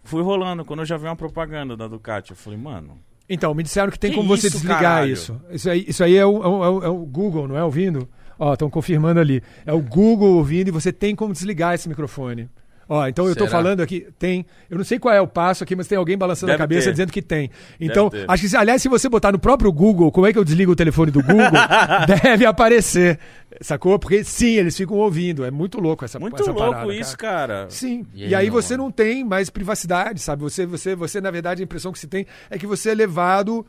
Fui 0.06 0.22
rolando. 0.22 0.64
Quando 0.64 0.80
eu 0.80 0.86
já 0.86 0.96
vi 0.96 1.04
uma 1.06 1.16
propaganda 1.16 1.76
da 1.76 1.86
Ducati, 1.86 2.30
eu 2.30 2.36
falei, 2.36 2.58
mano. 2.58 2.98
Então, 3.28 3.52
me 3.54 3.62
disseram 3.62 3.90
que 3.90 3.98
tem 3.98 4.10
Que 4.12 4.16
como 4.16 4.28
você 4.28 4.46
isso, 4.46 4.56
desligar 4.58 4.80
caralho? 4.80 5.12
isso. 5.12 5.40
Isso 5.50 5.68
aí, 5.68 5.84
isso 5.88 6.04
aí 6.04 6.16
é, 6.16 6.24
o, 6.24 6.42
é 6.42 6.48
o- 6.48 6.64
é 6.64 6.68
o- 6.70 6.84
é 6.84 6.88
o 6.88 6.98
Google, 7.04 7.48
não 7.48 7.56
é 7.58 7.64
ouvindo? 7.64 8.08
Ó, 8.38 8.52
estão 8.52 8.70
confirmando 8.70 9.18
ali. 9.18 9.42
É 9.64 9.72
o 9.72 9.80
Google 9.80 10.36
ouvindo 10.36 10.68
e 10.68 10.70
você 10.70 10.92
tem 10.92 11.14
como 11.16 11.32
desligar 11.32 11.74
esse 11.74 11.88
microfone. 11.88 12.48
Ó, 12.88 13.04
então 13.08 13.26
eu 13.26 13.34
tô 13.34 13.46
Será? 13.46 13.50
falando 13.58 13.80
aqui, 13.80 14.06
tem. 14.16 14.46
Eu 14.70 14.78
não 14.78 14.84
sei 14.84 14.98
qual 14.98 15.12
é 15.12 15.20
o 15.20 15.26
passo 15.26 15.64
aqui, 15.64 15.74
mas 15.74 15.88
tem 15.88 15.98
alguém 15.98 16.16
balançando 16.16 16.52
a 16.52 16.54
Deve 16.54 16.62
cabeça 16.62 16.84
ter. 16.86 16.92
dizendo 16.92 17.10
que 17.12 17.20
tem. 17.20 17.50
Então, 17.80 18.10
acho 18.28 18.48
que, 18.48 18.56
aliás, 18.56 18.80
se 18.80 18.88
você 18.88 19.08
botar 19.08 19.32
no 19.32 19.38
próprio 19.40 19.72
Google, 19.72 20.12
como 20.12 20.24
é 20.26 20.32
que 20.32 20.38
eu 20.38 20.44
desligo 20.44 20.70
o 20.70 20.76
telefone 20.76 21.10
do 21.10 21.20
Google, 21.20 21.50
deve 22.22 22.46
aparecer. 22.46 23.18
Sacou? 23.60 23.98
Porque 23.98 24.22
sim, 24.22 24.52
eles 24.54 24.76
ficam 24.76 24.96
ouvindo. 24.98 25.44
É 25.44 25.50
muito 25.50 25.80
louco 25.80 26.04
essa, 26.04 26.20
Muito 26.20 26.40
essa 26.40 26.52
louco 26.52 26.70
parada, 26.70 26.94
isso, 26.94 27.16
cara. 27.18 27.54
cara. 27.64 27.70
Sim. 27.70 28.06
E 28.14 28.22
E 28.22 28.26
aí, 28.26 28.34
aí, 28.36 28.46
não, 28.46 28.52
você 28.54 28.74
mano? 28.74 28.84
não 28.84 28.90
tem 28.92 29.24
mais 29.24 29.50
privacidade, 29.50 30.20
sabe? 30.20 30.42
Você, 30.42 30.64
você, 30.64 30.94
você, 30.94 31.20
na 31.20 31.30
verdade, 31.32 31.62
a 31.62 31.64
impressão 31.64 31.90
que 31.90 31.98
se 31.98 32.06
tem 32.06 32.24
é 32.48 32.56
que 32.56 32.66
você 32.68 32.90
é 32.90 32.94
levado 32.94 33.66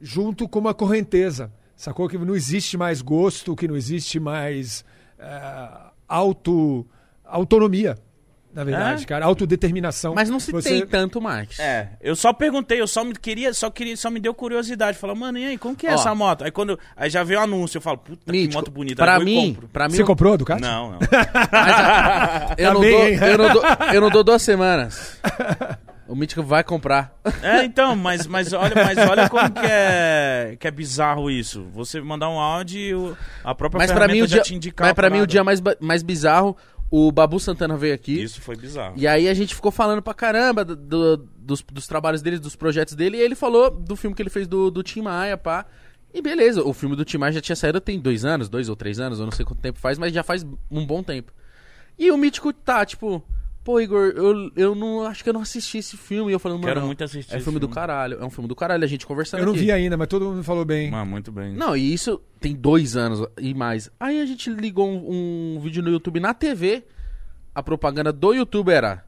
junto 0.00 0.48
com 0.48 0.58
uma 0.60 0.72
correnteza. 0.74 1.50
Sacou? 1.74 2.08
Que 2.08 2.16
não 2.16 2.36
existe 2.36 2.76
mais 2.76 3.02
gosto, 3.02 3.56
que 3.56 3.66
não 3.66 3.76
existe 3.76 4.20
mais 4.20 4.84
é, 5.18 5.68
auto, 6.08 6.86
autonomia, 7.24 7.96
na 8.56 8.64
verdade, 8.64 9.02
É? 9.04 9.06
cara. 9.06 9.24
Autodeterminação. 9.26 10.14
Mas 10.14 10.30
não 10.30 10.40
se 10.40 10.50
Você- 10.50 10.70
tem 10.70 10.86
tanto 10.86 11.20
mais. 11.20 11.58
É, 11.58 11.90
eu 12.00 12.16
só 12.16 12.32
perguntei, 12.32 12.80
eu 12.80 12.86
só 12.88 13.04
me 13.04 13.14
queria, 13.14 13.52
só 13.52 13.70
queria, 13.70 13.96
só 13.96 14.10
me 14.10 14.18
deu 14.18 14.32
curiosidade. 14.32 14.96
Falei, 14.96 15.14
mano, 15.14 15.36
e 15.38 15.44
aí, 15.44 15.58
como 15.58 15.76
que 15.76 15.86
é 15.86 15.90
Ó. 15.90 15.94
essa 15.94 16.14
moto? 16.14 16.42
Aí 16.42 16.50
quando 16.50 16.70
eu- 16.70 16.78
aí 16.96 17.10
já 17.10 17.22
veio 17.22 17.38
o 17.38 17.42
anúncio, 17.42 17.76
eu 17.76 17.82
falo, 17.82 17.98
puta 17.98 18.24
que 18.24 18.32
Mítico, 18.32 18.54
moto 18.54 18.70
bonita. 18.70 19.02
Pra 19.02 19.16
eu 19.16 19.24
mim, 19.24 19.58
pra 19.72 19.88
mim. 19.88 19.94
Você 19.94 20.04
comprou 20.04 20.32
a 20.32 20.36
Ducati? 20.38 20.62
Não, 20.62 20.92
não. 20.92 20.98
eu, 22.56 22.72
não 22.72 22.80
Tá 22.80 22.86
bem, 22.86 23.18
dou, 23.18 23.28
eu, 23.28 23.38
não 23.38 23.52
dou, 23.52 23.62
eu 23.92 24.00
não 24.00 24.10
dou 24.10 24.24
duas 24.24 24.42
semanas. 24.42 25.20
O 26.08 26.14
Mítico 26.14 26.40
vai 26.42 26.62
comprar. 26.62 27.12
É, 27.42 27.64
então, 27.64 27.96
mas, 27.96 28.28
mas, 28.28 28.52
olha, 28.52 28.74
mas 28.76 28.96
olha 28.96 29.28
como 29.28 29.50
que 29.50 29.66
é, 29.66 30.56
que 30.58 30.68
é 30.68 30.70
bizarro 30.70 31.28
isso. 31.28 31.66
Você 31.74 32.00
mandar 32.00 32.28
um 32.28 32.38
áudio 32.38 32.78
e 32.78 33.16
a 33.42 33.52
própria 33.56 33.78
Mas 33.78 33.90
ferramenta 33.90 34.14
mim 34.14 34.22
o 34.22 34.26
já 34.28 34.36
dia, 34.36 34.42
te 34.42 34.54
indicar 34.54 34.86
mas 34.86 34.94
pra 34.94 35.10
mim 35.10 35.20
o 35.20 35.26
dia 35.26 35.42
mais, 35.42 35.60
mais 35.80 36.04
bizarro, 36.04 36.56
o 36.90 37.10
Babu 37.10 37.38
Santana 37.40 37.76
veio 37.76 37.94
aqui. 37.94 38.22
Isso 38.22 38.40
foi 38.40 38.56
bizarro. 38.56 38.94
E 38.96 39.06
aí 39.06 39.28
a 39.28 39.34
gente 39.34 39.54
ficou 39.54 39.70
falando 39.72 40.00
pra 40.02 40.14
caramba 40.14 40.64
do- 40.64 40.76
do- 40.76 41.16
dos, 41.36 41.62
dos 41.62 41.86
trabalhos 41.86 42.22
dele, 42.22 42.38
dos 42.38 42.56
projetos 42.56 42.94
dele, 42.94 43.16
e 43.16 43.20
ele 43.20 43.34
falou 43.34 43.70
do 43.70 43.96
filme 43.96 44.14
que 44.14 44.22
ele 44.22 44.30
fez 44.30 44.46
do, 44.46 44.70
do 44.70 44.82
Tim 44.82 45.02
Maia, 45.02 45.36
pá. 45.36 45.66
E 46.14 46.22
beleza, 46.22 46.62
o 46.62 46.72
filme 46.72 46.96
do 46.96 47.04
Tim 47.04 47.18
Maia 47.18 47.32
já 47.32 47.40
tinha 47.40 47.56
saído 47.56 47.80
tem 47.80 47.98
dois 48.00 48.24
anos, 48.24 48.48
dois 48.48 48.68
ou 48.68 48.76
três 48.76 48.98
anos, 49.00 49.18
eu 49.18 49.24
não 49.26 49.32
sei 49.32 49.44
quanto 49.44 49.60
tempo 49.60 49.78
faz, 49.78 49.98
mas 49.98 50.12
já 50.12 50.22
faz 50.22 50.44
um 50.70 50.86
bom 50.86 51.02
tempo. 51.02 51.32
E 51.98 52.10
o 52.10 52.16
Mítico 52.16 52.52
tá, 52.52 52.84
tipo, 52.86 53.22
pô, 53.66 53.80
Igor, 53.80 54.12
eu, 54.14 54.48
eu 54.54 54.74
não 54.76 55.02
acho 55.04 55.24
que 55.24 55.28
eu 55.28 55.34
não 55.34 55.40
assisti 55.40 55.78
esse 55.78 55.96
filme. 55.96 56.30
E 56.30 56.34
eu 56.34 56.38
falando, 56.38 56.60
mano, 56.60 56.72
Quero 56.72 56.86
muito 56.86 57.02
assistir 57.02 57.34
é 57.34 57.36
esse 57.36 57.44
filme 57.44 57.58
do 57.58 57.66
filme. 57.66 57.74
caralho, 57.74 58.18
é 58.20 58.24
um 58.24 58.30
filme 58.30 58.46
do 58.48 58.54
caralho, 58.54 58.84
a 58.84 58.86
gente 58.86 59.04
conversando 59.04 59.40
Eu 59.40 59.46
não 59.46 59.52
aqui. 59.54 59.62
vi 59.64 59.72
ainda, 59.72 59.96
mas 59.96 60.06
todo 60.06 60.24
mundo 60.24 60.44
falou 60.44 60.64
bem. 60.64 60.88
Mano, 60.88 61.10
muito 61.10 61.32
bem. 61.32 61.52
Não, 61.52 61.76
e 61.76 61.92
isso 61.92 62.22
tem 62.38 62.54
dois 62.54 62.96
anos 62.96 63.26
e 63.40 63.52
mais. 63.54 63.90
Aí 63.98 64.20
a 64.20 64.24
gente 64.24 64.48
ligou 64.50 64.88
um, 64.88 65.56
um 65.56 65.60
vídeo 65.60 65.82
no 65.82 65.90
YouTube 65.90 66.20
na 66.20 66.32
TV. 66.32 66.84
A 67.52 67.60
propaganda 67.60 68.12
do 68.12 68.32
YouTube 68.32 68.70
era 68.70 69.04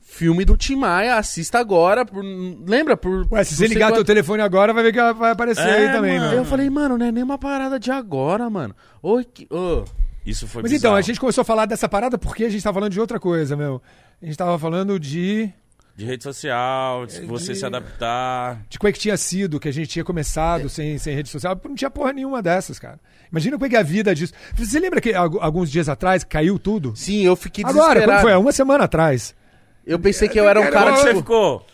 filme 0.00 0.42
do 0.42 0.56
Tim 0.56 0.76
Maia, 0.76 1.16
assista 1.16 1.58
agora. 1.58 2.06
Por, 2.06 2.24
lembra? 2.66 2.96
Por, 2.96 3.26
Ué, 3.30 3.44
se 3.44 3.54
você 3.54 3.66
ligar 3.66 3.92
teu 3.92 4.04
telefone 4.04 4.40
agora, 4.40 4.72
vai 4.72 4.82
ver 4.84 4.92
que 4.94 5.12
vai 5.12 5.32
aparecer 5.32 5.68
É, 5.68 5.88
aí 5.88 5.92
também, 5.92 6.18
mano. 6.18 6.30
meu. 6.30 6.38
Eu 6.38 6.44
falei, 6.46 6.70
mano, 6.70 6.96
não 6.96 7.04
é 7.04 7.12
nem 7.12 7.22
uma 7.22 7.36
parada 7.36 7.78
de 7.78 7.90
agora, 7.90 8.48
mano. 8.48 8.74
Oi, 9.02 9.22
que. 9.24 9.46
ô. 9.50 9.84
Isso 10.28 10.46
foi 10.46 10.62
Mas 10.62 10.70
bizarro. 10.72 10.92
então, 10.92 10.96
a 10.96 11.00
gente 11.00 11.18
começou 11.18 11.42
a 11.42 11.44
falar 11.44 11.64
dessa 11.66 11.88
parada 11.88 12.18
porque 12.18 12.44
a 12.44 12.48
gente 12.50 12.62
tava 12.62 12.74
falando 12.74 12.92
de 12.92 13.00
outra 13.00 13.18
coisa, 13.18 13.56
meu. 13.56 13.80
A 14.20 14.26
gente 14.26 14.36
tava 14.36 14.58
falando 14.58 14.98
de. 15.00 15.50
De 15.96 16.04
rede 16.04 16.22
social, 16.22 17.06
de 17.06 17.22
você 17.22 17.54
de- 17.54 17.58
se 17.58 17.66
adaptar. 17.66 18.62
de 18.68 18.78
como 18.78 18.88
é 18.88 18.92
que 18.92 19.00
tinha 19.00 19.16
sido, 19.16 19.58
que 19.58 19.68
a 19.68 19.72
gente 19.72 19.88
tinha 19.88 20.04
começado 20.04 20.68
sem, 20.68 20.96
sem 20.98 21.12
rede 21.14 21.28
social. 21.28 21.60
Não 21.64 21.74
tinha 21.74 21.90
porra 21.90 22.12
nenhuma 22.12 22.40
dessas, 22.40 22.78
cara. 22.78 23.00
Imagina 23.32 23.56
como 23.56 23.66
é 23.66 23.68
que 23.68 23.74
é 23.76 23.80
a 23.80 23.82
vida 23.82 24.14
disso. 24.14 24.32
Você 24.54 24.78
lembra 24.78 25.00
que 25.00 25.12
algu- 25.12 25.40
alguns 25.40 25.68
dias 25.70 25.88
atrás 25.88 26.22
caiu 26.22 26.56
tudo? 26.58 26.94
Sim, 26.94 27.24
eu 27.24 27.34
fiquei 27.34 27.64
Agora, 27.64 27.76
quando 27.86 27.94
desesperado. 27.94 28.22
foi? 28.22 28.34
Uma 28.36 28.52
semana 28.52 28.84
atrás. 28.84 29.34
Eu 29.84 29.98
pensei 29.98 30.28
que 30.28 30.38
eu 30.38 30.48
era 30.48 30.60
um 30.60 30.64
Cara, 30.64 30.74
cara, 30.74 30.92
que 30.92 30.98
você 31.00 31.08
tipo... 31.08 31.20
ficou? 31.20 31.66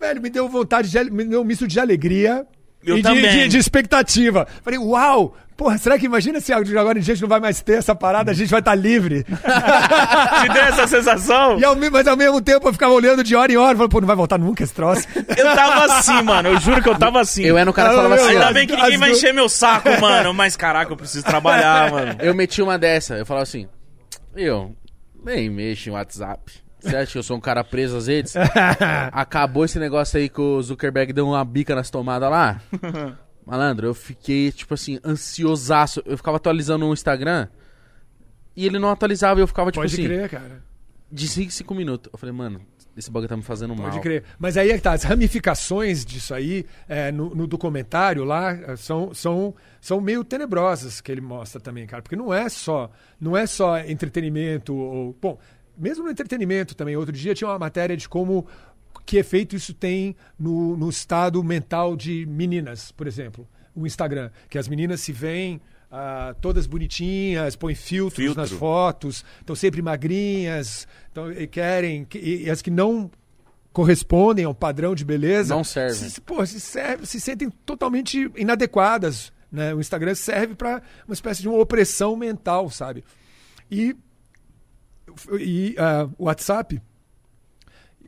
Velho, 0.00 0.22
me 0.22 0.30
deu 0.30 0.48
vontade, 0.48 0.88
de, 0.90 1.10
me 1.10 1.24
deu 1.24 1.40
um 1.42 1.44
misto 1.44 1.66
de 1.66 1.78
alegria 1.80 2.46
Eu 2.84 2.96
e 2.98 3.02
de, 3.02 3.08
também. 3.08 3.30
de- 3.30 3.48
de 3.48 3.58
expectativa. 3.58 4.46
Falei, 4.62 4.78
uau! 4.78 5.36
Porra, 5.56 5.76
será 5.76 5.98
que 5.98 6.06
imagina 6.06 6.38
se 6.38 6.52
agora 6.52 7.00
em 7.00 7.02
diante 7.02 7.20
não 7.20 7.28
vai 7.28 7.40
mais 7.40 7.60
ter 7.60 7.78
essa 7.78 7.92
parada, 7.92 8.30
a 8.30 8.34
gente 8.34 8.48
vai 8.48 8.60
estar 8.60 8.76
livre? 8.76 9.24
Te 9.26 10.48
deu 10.52 10.62
essa 10.62 10.86
sensação? 10.86 11.58
E 11.58 11.64
ao, 11.64 11.74
mas 11.90 12.06
ao 12.06 12.16
mesmo 12.16 12.40
tempo 12.40 12.68
eu 12.68 12.72
ficava 12.72 12.92
olhando 12.92 13.24
de 13.24 13.34
hora 13.34 13.50
em 13.50 13.56
hora, 13.56 13.74
falando, 13.76 13.90
pô, 13.90 14.00
não 14.00 14.06
vai 14.06 14.14
voltar 14.14 14.38
nunca 14.38 14.62
esse 14.62 14.72
troço. 14.72 15.04
Eu 15.36 15.56
tava 15.56 15.96
assim, 15.96 16.22
mano. 16.22 16.50
Eu 16.50 16.60
juro 16.60 16.80
que 16.80 16.88
eu 16.88 16.96
tava 16.96 17.20
assim. 17.20 17.42
Eu 17.42 17.58
era 17.58 17.68
um 17.68 17.72
cara 17.72 17.88
que 17.88 17.96
falava 17.96 18.14
assim, 18.14 18.28
Ainda 18.28 18.50
ó, 18.50 18.52
bem 18.52 18.68
que 18.68 18.76
ninguém 18.76 18.98
vai 18.98 19.10
encher 19.10 19.34
meu 19.34 19.48
saco, 19.48 19.88
mano. 20.00 20.32
Mas 20.32 20.54
caraca, 20.54 20.92
eu 20.92 20.96
preciso 20.96 21.24
trabalhar, 21.24 21.90
mano. 21.90 22.14
Eu 22.20 22.32
meti 22.36 22.62
uma 22.62 22.78
dessa, 22.78 23.16
eu 23.16 23.26
falava 23.26 23.42
assim, 23.42 23.66
eu 24.36 24.76
nem 25.24 25.50
mexo 25.50 25.88
em 25.88 25.92
WhatsApp. 25.92 26.40
Você 26.80 26.96
acha 26.96 27.12
que 27.12 27.18
eu 27.18 27.22
sou 27.22 27.36
um 27.36 27.40
cara 27.40 27.64
preso 27.64 27.96
às 27.96 28.06
redes? 28.06 28.34
Acabou 29.12 29.64
esse 29.64 29.78
negócio 29.78 30.18
aí 30.18 30.28
que 30.28 30.40
o 30.40 30.62
Zuckerberg 30.62 31.12
deu 31.12 31.26
uma 31.26 31.44
bica 31.44 31.74
nas 31.74 31.90
tomadas 31.90 32.30
lá? 32.30 32.60
Malandro, 33.44 33.86
eu 33.86 33.94
fiquei, 33.94 34.52
tipo 34.52 34.74
assim, 34.74 35.00
ansiosaço. 35.04 36.02
Eu 36.04 36.16
ficava 36.16 36.36
atualizando 36.36 36.86
o 36.86 36.92
Instagram 36.92 37.48
e 38.54 38.66
ele 38.66 38.78
não 38.78 38.90
atualizava. 38.90 39.40
e 39.40 39.42
Eu 39.42 39.46
ficava, 39.46 39.72
tipo 39.72 39.82
Pode 39.82 39.94
assim, 39.94 40.04
crer, 40.04 40.28
cara. 40.28 40.62
de 41.10 41.26
5 41.26 41.46
em 41.46 41.50
5 41.50 41.74
minutos. 41.74 42.10
Eu 42.12 42.18
falei, 42.18 42.34
mano, 42.34 42.60
esse 42.96 43.10
bagulho 43.10 43.28
tá 43.28 43.36
me 43.36 43.42
fazendo 43.42 43.74
mal. 43.74 43.88
Pode 43.90 44.00
crer. 44.00 44.24
Mas 44.38 44.56
aí 44.56 44.70
é 44.70 44.74
que 44.74 44.82
tá, 44.82 44.92
as 44.92 45.04
ramificações 45.04 46.04
disso 46.04 46.34
aí, 46.34 46.66
é, 46.88 47.12
no, 47.12 47.34
no 47.34 47.46
documentário 47.46 48.24
lá, 48.24 48.52
é, 48.52 48.76
são, 48.76 49.14
são, 49.14 49.54
são 49.80 50.00
meio 50.00 50.24
tenebrosas 50.24 51.00
que 51.00 51.10
ele 51.12 51.20
mostra 51.20 51.60
também, 51.60 51.86
cara. 51.86 52.02
Porque 52.02 52.16
não 52.16 52.34
é 52.34 52.48
só, 52.48 52.90
não 53.20 53.36
é 53.36 53.46
só 53.46 53.78
entretenimento 53.78 54.74
ou. 54.74 55.16
Bom, 55.22 55.38
mesmo 55.78 56.04
no 56.04 56.10
entretenimento 56.10 56.74
também. 56.74 56.96
Outro 56.96 57.12
dia 57.12 57.34
tinha 57.34 57.48
uma 57.48 57.58
matéria 57.58 57.96
de 57.96 58.08
como. 58.08 58.46
Que 59.06 59.16
efeito 59.16 59.56
isso 59.56 59.72
tem 59.72 60.14
no, 60.38 60.76
no 60.76 60.88
estado 60.90 61.42
mental 61.42 61.96
de 61.96 62.26
meninas, 62.26 62.92
por 62.92 63.06
exemplo. 63.06 63.48
O 63.74 63.86
Instagram. 63.86 64.30
Que 64.50 64.58
as 64.58 64.68
meninas 64.68 65.00
se 65.00 65.12
veem. 65.12 65.60
ah, 65.90 66.34
todas 66.42 66.66
bonitinhas, 66.66 67.56
põem 67.56 67.74
filtros 67.74 68.22
Filtro. 68.26 68.42
nas 68.42 68.50
fotos, 68.50 69.24
estão 69.40 69.56
sempre 69.56 69.80
magrinhas, 69.80 70.86
então, 71.10 71.32
e 71.32 71.46
querem, 71.46 72.04
que- 72.04 72.18
e, 72.18 72.44
e 72.44 72.50
as 72.50 72.60
que 72.60 72.70
não 72.70 73.10
correspondem 73.72 74.44
ao 74.44 74.54
padrão 74.54 74.94
de 74.94 75.02
beleza. 75.04 75.54
Não 75.54 75.64
servem. 75.64 76.10
Se, 76.10 76.20
pô, 76.20 76.44
se, 76.44 76.60
serve- 76.60 77.06
se 77.06 77.18
sentem 77.20 77.48
totalmente 77.64 78.30
inadequadas. 78.36 79.32
Né? 79.50 79.72
O 79.74 79.80
Instagram 79.80 80.14
serve 80.14 80.54
para 80.54 80.82
uma 81.06 81.14
espécie 81.14 81.40
de 81.40 81.48
uma 81.48 81.58
opressão 81.58 82.14
mental, 82.16 82.68
sabe? 82.68 83.02
E, 83.70 83.96
e 85.38 85.74
ah, 85.78 86.08
o 86.18 86.24
WhatsApp, 86.24 86.80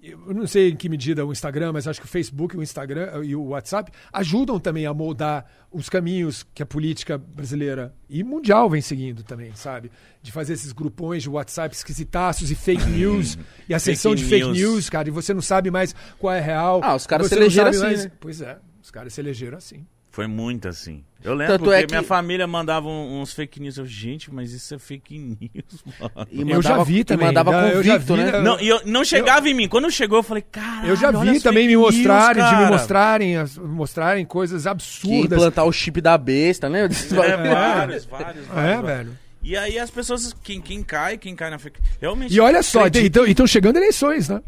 eu 0.02 0.32
não 0.32 0.46
sei 0.46 0.70
em 0.70 0.76
que 0.76 0.88
medida 0.88 1.24
o 1.26 1.32
Instagram, 1.32 1.72
mas 1.72 1.86
acho 1.86 2.00
que 2.00 2.06
o 2.06 2.08
Facebook, 2.08 2.56
o 2.56 2.62
Instagram 2.62 3.22
e 3.22 3.36
o 3.36 3.48
WhatsApp 3.48 3.92
ajudam 4.12 4.58
também 4.58 4.86
a 4.86 4.94
moldar 4.94 5.46
os 5.70 5.88
caminhos 5.88 6.46
que 6.54 6.62
a 6.62 6.66
política 6.66 7.18
brasileira 7.18 7.94
e 8.08 8.24
mundial 8.24 8.68
vem 8.70 8.80
seguindo 8.80 9.22
também, 9.22 9.54
sabe? 9.54 9.90
De 10.22 10.32
fazer 10.32 10.54
esses 10.54 10.72
grupões 10.72 11.22
de 11.22 11.28
WhatsApp 11.28 11.74
esquisitaços 11.74 12.50
e 12.50 12.54
fake 12.54 12.86
news 12.86 13.38
e 13.68 13.74
ascensão 13.74 14.12
Fake 14.12 14.22
de 14.22 14.28
fake 14.28 14.46
news. 14.46 14.58
news, 14.58 14.90
cara, 14.90 15.08
e 15.08 15.10
você 15.12 15.34
não 15.34 15.42
sabe 15.42 15.70
mais 15.70 15.94
qual 16.18 16.32
é 16.32 16.40
real. 16.40 16.80
Ah, 16.82 16.94
os 16.94 17.06
caras 17.06 17.28
se 17.28 17.34
elegeram 17.34 17.68
assim, 17.68 18.04
né? 18.04 18.12
Pois 18.18 18.40
é, 18.40 18.58
os 18.82 18.90
caras 18.90 19.12
se 19.12 19.20
elegeram 19.20 19.58
assim. 19.58 19.86
Foi 20.10 20.26
muito 20.26 20.66
assim. 20.68 21.04
Eu 21.22 21.34
lembro 21.34 21.52
Tanto 21.54 21.64
porque 21.64 21.76
é 21.82 21.86
que- 21.86 21.92
minha 21.92 22.02
família 22.02 22.46
mandava 22.46 22.88
uns 22.88 23.32
fake 23.32 23.60
news. 23.60 23.76
Eu, 23.76 23.86
gente, 23.86 24.32
mas 24.32 24.52
isso 24.52 24.74
é 24.74 24.78
fake 24.78 25.18
news, 25.18 25.84
mano. 26.00 26.26
E 26.32 26.50
Eu 26.50 26.60
já 26.62 26.82
vi 26.82 27.04
também, 27.04 27.26
mandava 27.26 27.52
eu 27.52 27.76
convicto, 27.76 28.14
vi, 28.16 28.22
né? 28.22 28.30
eu- 28.34 28.42
Não, 28.42 28.60
e 28.60 28.68
eu, 28.68 28.80
não 28.86 29.04
chegava 29.04 29.48
em 29.48 29.54
mim. 29.54 29.68
Quando 29.68 29.88
chegou, 29.90 30.18
eu 30.18 30.22
falei, 30.22 30.42
cara. 30.50 30.88
Eu 30.88 30.96
já 30.96 31.10
vi 31.12 31.38
também 31.40 31.68
me 31.68 31.76
mostrarem, 31.76 32.42
de 32.44 32.56
me 32.56 32.66
mostrarem, 32.66 33.36
as- 33.36 33.56
mostrarem 33.58 34.24
coisas 34.24 34.62
Que 34.62 34.68
absurdas. 34.68 35.38
implantar 35.38 35.64
o 35.66 35.72
chip 35.72 36.00
da 36.00 36.18
besta, 36.18 36.68
desse 36.88 37.14
É, 37.14 37.16
bagulho? 37.36 37.50
vários, 37.50 38.04
vários, 38.06 38.44
É, 38.48 38.52
vários. 38.52 38.84
velho. 38.86 39.18
E 39.42 39.56
aí 39.56 39.78
as 39.78 39.90
pessoas, 39.90 40.34
quem, 40.42 40.60
quem 40.60 40.82
cai, 40.82 41.16
quem 41.18 41.36
cai 41.36 41.50
na 41.50 41.58
fake. 41.58 41.80
Realmente. 42.00 42.34
E 42.34 42.40
olha 42.40 42.62
só, 42.62 42.86
então 42.86 43.24
estão 43.26 43.46
chegando 43.46 43.76
eleições, 43.76 44.28
né? 44.28 44.42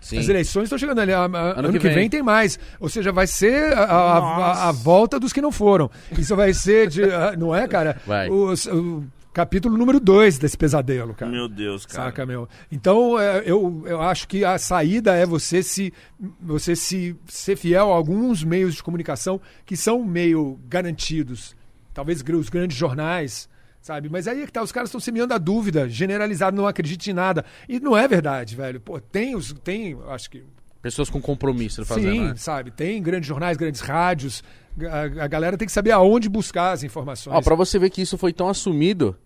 Sim. 0.00 0.18
As 0.18 0.28
eleições 0.28 0.64
estão 0.64 0.78
chegando 0.78 1.00
ali. 1.00 1.12
a- 1.12 1.24
a- 1.24 1.58
ano, 1.58 1.72
que 1.72 1.78
que, 1.78 1.86
vem. 1.88 1.94
vem. 1.94 2.10
tem 2.10 2.22
mais. 2.22 2.58
Ou 2.78 2.88
seja, 2.88 3.10
vai 3.10 3.26
ser 3.26 3.72
a, 3.72 3.82
a- 3.84 4.16
a- 4.16 4.20
Nossa. 4.20 4.62
a 4.68 4.72
volta 4.72 5.18
dos 5.18 5.32
que 5.32 5.40
não 5.40 5.50
foram. 5.50 5.90
Isso 6.16 6.36
vai 6.36 6.52
ser 6.54 6.88
de. 6.88 7.02
ah, 7.04 7.34
Não 7.36 7.54
é, 7.54 7.66
cara? 7.66 8.00
Vai. 8.06 8.28
O, 8.28 8.52
o 8.52 9.04
capítulo 9.32 9.76
número 9.76 9.98
2 9.98 10.38
desse 10.38 10.56
pesadelo, 10.56 11.12
cara. 11.12 11.30
Meu 11.32 11.48
Deus, 11.48 11.84
cara. 11.84 12.04
Saca, 12.04 12.24
meu? 12.24 12.48
Então, 12.70 13.18
é, 13.18 13.42
eu, 13.44 13.82
eu 13.86 14.00
acho 14.00 14.28
que 14.28 14.44
a 14.44 14.56
saída 14.58 15.14
é 15.14 15.26
você 15.26 15.62
se 15.62 15.92
você 16.40 16.76
se 16.76 17.16
ser 17.26 17.56
fiel 17.56 17.92
a 17.92 17.96
alguns 17.96 18.44
meios 18.44 18.74
de 18.76 18.82
comunicação 18.82 19.40
que 19.64 19.76
são 19.76 20.04
meio 20.04 20.58
garantidos. 20.68 21.56
Talvez 21.92 22.22
os 22.22 22.48
grandes 22.48 22.76
jornais, 22.76 23.48
sabe? 23.86 24.08
Mas 24.08 24.26
aí 24.26 24.42
é 24.42 24.46
que 24.46 24.52
tá, 24.52 24.62
os 24.62 24.72
caras 24.72 24.88
estão 24.88 25.00
semeando 25.00 25.32
a 25.32 25.38
dúvida, 25.38 25.88
generalizado, 25.88 26.56
não 26.56 26.66
acredite 26.66 27.10
em 27.10 27.14
nada. 27.14 27.44
E 27.68 27.78
não 27.78 27.96
é 27.96 28.08
verdade, 28.08 28.56
velho. 28.56 28.80
Pô, 28.80 29.00
tem 29.00 29.36
os. 29.36 29.52
Tem, 29.52 29.96
acho 30.08 30.28
que. 30.28 30.42
Pessoas 30.82 31.08
com 31.08 31.20
compromisso 31.20 31.84
fazer, 31.84 32.12
sim, 32.12 32.20
né? 32.20 32.34
sabe? 32.36 32.70
Tem 32.70 33.02
grandes 33.02 33.28
jornais, 33.28 33.56
grandes 33.56 33.80
rádios. 33.80 34.42
A, 34.90 35.24
a 35.24 35.26
galera 35.26 35.56
tem 35.56 35.66
que 35.66 35.72
saber 35.72 35.92
aonde 35.92 36.28
buscar 36.28 36.72
as 36.72 36.82
informações. 36.82 37.34
Ó, 37.34 37.40
pra 37.40 37.54
você 37.54 37.78
ver 37.78 37.90
que 37.90 38.02
isso 38.02 38.18
foi 38.18 38.32
tão 38.32 38.48
assumido, 38.48 39.16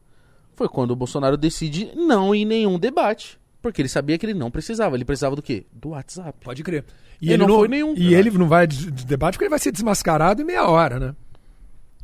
foi 0.55 0.69
quando 0.69 0.93
o 0.93 0.97
Bolsonaro 0.97 1.37
decide 1.37 1.91
não 1.95 2.35
ir 2.35 2.43
em 2.43 2.45
nenhum 2.45 2.79
debate. 2.79 3.39
Porque 3.61 3.83
ele 3.83 3.89
sabia 3.89 4.17
que 4.17 4.25
ele 4.25 4.33
não 4.35 4.51
precisava. 4.51 4.95
Ele 4.97 5.05
precisava 5.05 5.37
do 5.37 5.43
quê? 5.43 5.67
Do 5.73 5.91
WhatsApp. 5.91 6.39
Pode 6.43 6.63
crer. 6.63 6.85
E 7.21 7.37
não 7.37 7.47
foi 7.49 7.69
nenhum 7.69 7.93
E 7.93 7.97
debate. 7.97 8.15
ele 8.15 8.31
não 8.39 8.49
vai 8.49 8.67
de 8.67 8.91
debate 9.05 9.35
porque 9.35 9.45
ele 9.45 9.51
vai 9.51 9.59
ser 9.59 9.73
desmascarado 9.73 10.41
em 10.41 10.45
meia 10.45 10.67
hora, 10.67 10.99
né? 10.99 11.15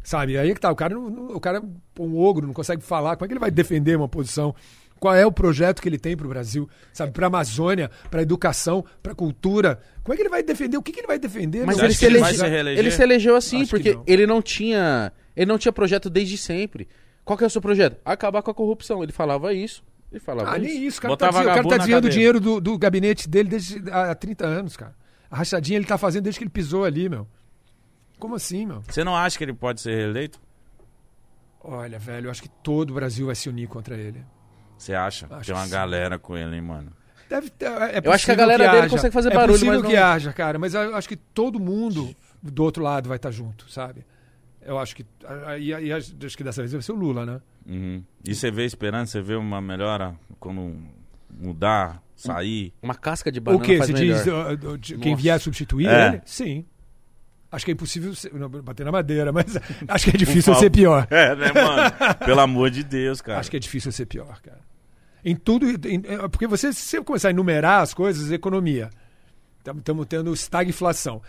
Sabe? 0.07 0.39
Aí 0.39 0.49
é 0.51 0.55
que 0.55 0.61
tá. 0.61 0.71
O 0.71 0.77
cara, 0.77 0.95
não- 0.95 1.35
o 1.35 1.41
cara, 1.41 1.61
um 1.99 2.17
ogro, 2.17 2.47
não 2.47 2.55
consegue 2.55 2.81
falar. 2.81 3.17
Como 3.17 3.25
é 3.25 3.29
que 3.29 3.33
ele 3.33 3.41
vai 3.41 3.51
defender 3.51 3.97
uma 3.97 4.09
posição? 4.09 4.55
Qual 5.01 5.13
é 5.13 5.27
o 5.27 5.33
projeto 5.33 5.83
que 5.83 5.89
ele 5.89 5.99
tem 5.99 6.17
pro 6.17 6.29
Brasil? 6.29 6.69
Sabe? 6.93 7.11
Pra 7.11 7.27
Amazônia, 7.27 7.91
pra 8.09 8.23
educação, 8.23 8.85
pra 9.03 9.17
cultura. 9.17 9.81
Como 10.05 10.15
é 10.15 10.17
que 10.17 10.23
ele 10.23 10.29
vai 10.31 10.45
defender? 10.45 10.77
O 10.77 10.83
que, 10.83 10.93
que 10.93 11.01
ele 11.01 11.09
vai 11.09 11.19
defender? 11.19 11.67
Mas 11.67 11.77
ele 11.81 11.93
se, 11.93 12.05
ele 12.07 12.19
vai 12.21 12.31
elege- 12.33 12.39
se 12.39 12.79
ele 12.79 12.91
se 12.93 13.03
elegeu 13.03 13.35
assim, 13.35 13.63
Acho 13.63 13.65
que 13.65 13.71
porque 13.77 13.95
não. 13.95 14.05
ele 14.07 14.27
não 14.29 14.41
tinha. 14.41 15.13
Ele 15.35 15.47
não 15.47 15.59
tinha 15.59 15.73
projeto 15.73 16.09
desde 16.09 16.39
sempre. 16.39 16.87
Qual 17.25 17.37
que 17.37 17.43
é 17.43 17.49
o 17.49 17.51
seu 17.51 17.61
projeto? 17.61 17.97
Acabar 18.05 18.43
com 18.43 18.51
a 18.53 18.55
corrupção. 18.55 19.03
Ele 19.03 19.11
falava 19.13 19.53
isso. 19.53 19.83
Ele 20.13 20.21
falava 20.21 20.53
Ah, 20.53 20.57
isso. 20.57 20.67
nem 20.67 20.87
isso. 20.87 20.99
O 20.99 21.03
cara 21.03 21.13
Botar 21.13 21.33
tá, 21.33 21.41
o 21.41 21.45
cara 21.45 21.63
tá 21.69 21.77
desviando 21.79 22.07
o 22.07 22.11
dinheiro 22.11 22.39
do, 22.39 22.61
do 22.61 22.79
gabinete 22.79 23.29
dele 23.29 23.49
desde 23.49 23.83
há 23.91 24.15
30 24.15 24.47
anos, 24.47 24.77
cara. 24.77 24.95
A 25.29 25.37
rachadinha 25.39 25.77
ele 25.77 25.85
tá 25.85 25.99
fazendo 25.99 26.23
desde 26.23 26.39
que 26.39 26.45
ele 26.45 26.51
pisou 26.51 26.85
ali, 26.85 27.09
meu. 27.09 27.27
Como 28.19 28.35
assim, 28.35 28.67
meu? 28.67 28.83
Você 28.89 29.05
não 29.05 29.15
acha 29.17 29.37
que 29.37 29.45
ele 29.45 29.53
pode 29.55 29.81
ser 29.81 29.95
reeleito? 29.95 30.41
Olha, 31.63 31.99
velho, 31.99 32.27
eu 32.27 32.31
acho 32.31 32.43
que 32.43 32.49
todo 32.49 32.91
o 32.91 32.95
Brasil 32.95 33.27
vai 33.27 33.35
se 33.35 33.49
unir 33.49 33.69
contra 33.69 33.97
ele. 33.97 34.25
Você 34.79 34.95
acha? 34.95 35.27
Acho 35.31 35.47
Tem 35.47 35.55
uma 35.55 35.63
que 35.63 35.69
sim. 35.69 35.75
galera 35.75 36.19
com 36.19 36.37
ele, 36.37 36.55
hein, 36.57 36.63
mano? 36.63 36.93
Deve 37.29 37.51
ter, 37.51 37.67
é 37.67 38.01
Eu 38.05 38.13
acho 38.13 38.25
que 38.25 38.31
a 38.31 38.35
galera 38.37 38.67
dele 38.69 38.79
haja. 38.83 38.89
consegue 38.91 39.13
fazer 39.13 39.33
é 39.33 39.35
barulho, 39.35 39.55
possível 39.59 39.81
mas 39.81 39.91
que 39.91 39.97
não- 39.97 40.05
haja, 40.05 40.33
cara, 40.33 40.59
mas 40.61 40.75
eu 40.75 40.95
acho 40.95 41.09
que 41.09 41.17
todo 41.17 41.59
mundo 41.59 42.15
do 42.41 42.63
outro 42.63 42.85
lado 42.85 43.09
vai 43.09 43.17
estar 43.17 43.33
junto, 43.33 43.69
sabe? 43.71 44.05
Eu 44.63 44.79
acho 44.79 44.95
que. 44.95 45.05
E, 45.59 45.71
e 45.71 45.93
acho 45.93 46.15
que 46.37 46.45
dessa 46.45 46.61
vez 46.63 46.73
vai 46.73 46.83
ser 46.83 46.93
o 46.93 46.97
Lula, 46.97 47.27
né? 47.27 47.41
Uhum. 47.67 48.03
E 48.25 48.35
você 48.35 48.51
vê 48.51 48.65
esperança, 48.65 49.13
você 49.13 49.23
vê 49.23 49.35
uma 49.35 49.61
melhora 49.61 50.15
quando 50.39 50.77
mudar, 51.31 52.01
sair? 52.15 52.73
Uma 52.81 52.95
casca 52.95 53.31
de 53.33 53.39
o 53.41 53.43
banana 53.43 53.65
quê? 53.65 53.79
faz 53.79 53.91
Você 53.91 53.93
melhor. 53.95 54.17
diz 54.19 54.27
uh, 54.65 54.69
uh, 54.71 54.79
de 54.79 54.99
quem 54.99 55.13
Nossa. 55.13 55.23
vier 55.23 55.41
substituir 55.41 55.89
É. 55.89 56.09
ele? 56.09 56.23
Sim. 56.25 56.65
Acho 57.51 57.65
que 57.65 57.71
é 57.71 57.75
impossível 57.75 58.15
ser- 58.15 58.35
não, 58.35 58.49
bater 58.49 58.85
na 58.85 58.93
madeira, 58.93 59.33
mas 59.33 59.57
acho 59.89 60.05
que 60.05 60.11
é 60.17 60.19
difícil 60.19 60.55
ser 60.57 60.71
pior. 60.71 61.07
É, 61.11 61.35
né, 61.37 61.53
mano? 61.53 62.15
Pelo 62.25 62.41
amor 62.41 62.71
de 62.71 62.83
Deus, 62.83 63.21
cara. 63.21 63.39
Acho 63.39 63.51
que 63.51 63.57
é 63.57 63.61
difícil 63.61 63.93
ser 63.93 64.07
pior, 64.07 64.41
cara. 64.43 64.59
Em 65.25 65.35
tudo. 65.37 65.67
em- 65.89 66.03
é, 66.07 66.29
porque 66.29 66.47
você, 66.47 66.73
se 66.73 66.81
você 66.81 67.03
começar 67.03 67.29
a 67.29 67.31
enumerar 67.31 67.83
as 67.83 67.95
coisas, 67.95 68.31
economia. 68.33 68.91
Estamos 69.79 70.07
tendo 70.07 70.33
estagflação. 70.33 71.21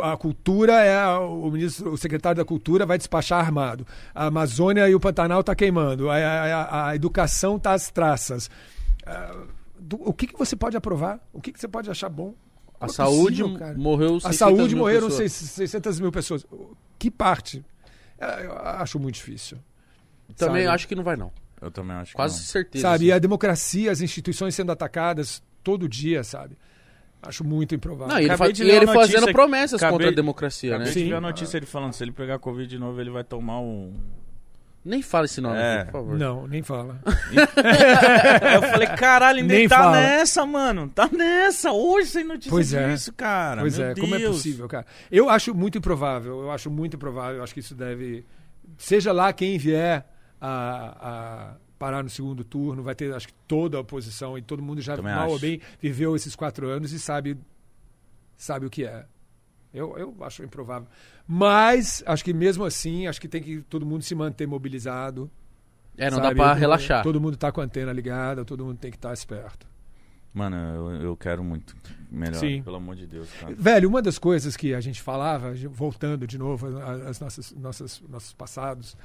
A, 0.00 0.12
a 0.12 0.16
cultura 0.16 0.72
é. 0.82 0.96
a- 0.98 1.20
o, 1.20 1.50
ministro, 1.50 1.90
o 1.92 1.98
secretário 1.98 2.36
da 2.38 2.44
Cultura 2.44 2.86
vai 2.86 2.96
despachar 2.96 3.38
armado. 3.38 3.86
A 4.14 4.26
Amazônia 4.26 4.88
e 4.88 4.94
o 4.94 5.00
Pantanal 5.00 5.44
tá 5.44 5.54
queimando. 5.54 6.08
A, 6.10 6.16
a- 6.16 6.88
a 6.88 6.96
educação 6.96 7.58
tá 7.58 7.72
às 7.74 7.90
traças. 7.90 8.48
Ah, 9.04 9.34
do- 9.78 10.00
o 10.08 10.14
que, 10.14 10.26
que 10.26 10.38
você 10.38 10.56
pode 10.56 10.74
aprovar? 10.74 11.18
O 11.34 11.40
que, 11.40 11.52
que 11.52 11.60
você 11.60 11.68
pode 11.68 11.90
achar 11.90 12.08
bom? 12.08 12.34
A 12.80 12.88
saúde 12.88 13.42
cara. 13.58 13.76
morreu 13.76 14.16
A 14.16 14.32
600 14.32 14.36
saúde 14.38 14.74
mil 14.74 14.78
morreram 14.84 15.08
pessoas. 15.08 15.32
seis- 15.32 15.50
600 15.52 16.00
mil 16.00 16.12
pessoas. 16.12 16.46
Que 16.98 17.10
parte? 17.10 17.64
É, 18.18 18.46
Eu 18.46 18.52
acho 18.56 18.98
muito 18.98 19.14
difícil. 19.16 19.58
Também 20.36 20.64
sabe? 20.64 20.74
acho 20.74 20.88
que 20.88 20.94
não 20.94 21.02
vai, 21.04 21.16
não. 21.16 21.30
Eu 21.60 21.70
também 21.70 21.96
acho 21.96 22.10
que 22.12 22.16
Quase 22.16 22.36
não. 22.38 22.44
certeza. 22.44 22.82
Sabe? 22.82 22.94
assim. 22.96 23.04
E 23.06 23.12
a 23.12 23.18
democracia, 23.18 23.90
as 23.90 24.00
instituições 24.00 24.54
sendo 24.54 24.72
atacadas 24.72 25.42
todo 25.62 25.88
dia, 25.88 26.22
sabe? 26.24 26.56
Acho 27.22 27.42
muito 27.44 27.74
improvável. 27.74 28.08
Não, 28.12 28.20
e 28.20 28.24
ele, 28.24 28.32
Acabei 28.32 28.54
fa- 28.54 28.62
e 28.64 28.70
ele 28.70 28.86
fazendo 28.86 29.26
que- 29.26 29.32
promessas 29.32 29.80
acabei- 29.82 29.92
contra 29.98 30.08
a 30.10 30.14
democracia, 30.14 30.76
Acabei 30.76 30.86
né? 30.94 31.00
de 31.02 31.04
ver 31.08 31.14
a 31.14 31.20
notícia 31.20 31.56
ele 31.56 31.66
falando, 31.66 31.92
se 31.94 32.04
ele 32.04 32.12
pegar 32.12 32.38
Covid 32.38 32.68
de 32.68 32.78
novo, 32.78 33.00
ele 33.00 33.10
vai 33.10 33.24
tomar 33.24 33.60
um... 33.60 33.94
Nem 34.86 35.02
fala 35.02 35.24
esse 35.24 35.40
nome, 35.40 35.56
É. 35.58 35.74
aqui, 35.80 35.84
por 35.86 35.92
favor. 36.00 36.16
Não, 36.18 36.46
nem 36.46 36.62
fala. 36.62 37.00
Aí 37.04 37.34
eu 38.54 38.62
falei, 38.62 38.86
caralho, 38.88 39.38
ainda 39.40 39.52
Nem 39.54 39.68
tá 39.68 39.76
fala. 39.78 39.96
nessa, 40.00 40.46
mano. 40.46 40.88
Tá 40.88 41.08
nessa. 41.12 41.72
Hoje 41.72 42.08
sem 42.10 42.24
notícia 42.24 42.50
Pois 42.50 42.72
é. 42.72 42.88
disso, 42.92 43.12
cara. 43.12 43.62
pois 43.62 43.76
Meu 43.78 43.88
é, 43.88 43.94
como 43.94 44.14
é 44.14 44.18
Deus. 44.18 44.36
possível, 44.36 44.68
cara? 44.68 44.86
Eu 45.10 45.28
acho 45.28 45.52
muito 45.54 45.76
improvável, 45.78 46.40
eu 46.42 46.50
acho 46.52 46.70
muito 46.70 46.94
improvável, 46.96 47.38
eu 47.38 47.42
acho 47.42 47.52
que 47.52 47.60
isso 47.60 47.74
deve. 47.74 48.24
Seja 48.78 49.12
lá 49.12 49.32
quem 49.32 49.58
vier 49.58 50.06
a, 50.40 50.96
a 51.00 51.54
parar 51.78 52.02
no 52.02 52.08
segundo 52.10 52.44
turno, 52.44 52.82
vai 52.82 52.94
ter, 52.94 53.12
acho 53.14 53.26
que 53.28 53.34
toda 53.46 53.76
a 53.76 53.80
oposição 53.80 54.38
e 54.38 54.42
todo 54.42 54.62
mundo 54.62 54.80
já, 54.80 54.96
Também 54.96 55.14
mal 55.14 55.28
ou 55.28 55.34
acho. 55.34 55.42
bem, 55.42 55.60
viveu 55.80 56.14
esses 56.14 56.34
quatro 56.36 56.68
anos 56.68 56.92
e 56.92 56.98
sabe, 57.00 57.36
sabe 58.36 58.66
o 58.66 58.70
que 58.70 58.84
é. 58.84 59.04
Eu, 59.76 59.96
eu 59.98 60.16
acho 60.20 60.42
improvável. 60.42 60.88
Mas, 61.26 62.02
acho 62.06 62.24
que 62.24 62.32
mesmo 62.32 62.64
assim, 62.64 63.06
acho 63.06 63.20
que 63.20 63.28
tem 63.28 63.42
que 63.42 63.60
todo 63.62 63.84
mundo 63.84 64.02
se 64.02 64.14
manter 64.14 64.46
mobilizado. 64.46 65.30
É, 65.98 66.10
não 66.10 66.18
sabe? 66.18 66.28
dá 66.28 66.34
pra 66.34 66.52
Todo- 66.52 66.60
relaxar. 66.60 67.02
Todo 67.02 67.20
mundo 67.20 67.36
tá 67.36 67.52
com 67.52 67.60
a 67.60 67.64
antena 67.64 67.92
ligada, 67.92 68.44
todo 68.44 68.64
mundo 68.64 68.78
tem 68.78 68.90
que 68.90 68.96
estar 68.96 69.12
esperto. 69.12 69.66
Mano, 70.32 70.56
eu, 70.56 71.02
eu 71.02 71.16
quero 71.16 71.42
muito. 71.42 71.74
Melhor, 72.10 72.38
Sim. 72.38 72.62
pelo 72.62 72.76
amor 72.76 72.94
de 72.94 73.06
Deus, 73.06 73.28
cara. 73.40 73.54
Velho, 73.54 73.88
uma 73.88 74.02
das 74.02 74.18
coisas 74.18 74.56
que 74.56 74.74
a 74.74 74.80
gente 74.80 75.00
falava, 75.00 75.54
voltando 75.70 76.26
de 76.26 76.36
novo 76.36 76.66
às 77.08 77.18
nossas, 77.18 77.52
nossas, 77.52 78.02
nossos 78.08 78.32
passados, 78.34 78.96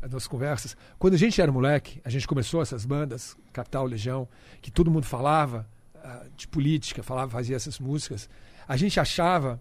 as 0.00 0.10
nossas 0.10 0.26
conversas, 0.26 0.76
quando 0.98 1.14
a 1.14 1.16
gente 1.16 1.40
era 1.40 1.50
moleque, 1.52 2.00
a 2.04 2.10
gente 2.10 2.26
começou 2.26 2.60
essas 2.60 2.84
bandas, 2.84 3.36
Capital, 3.52 3.86
Legião, 3.86 4.28
que 4.60 4.70
todo 4.70 4.90
mundo 4.90 5.06
falava 5.06 5.66
ah, 5.94 6.24
de 6.36 6.48
política, 6.48 7.04
falava, 7.04 7.30
fazia 7.30 7.54
essas 7.54 7.78
músicas, 7.78 8.28
a 8.66 8.76
gente 8.76 8.98
achava 8.98 9.60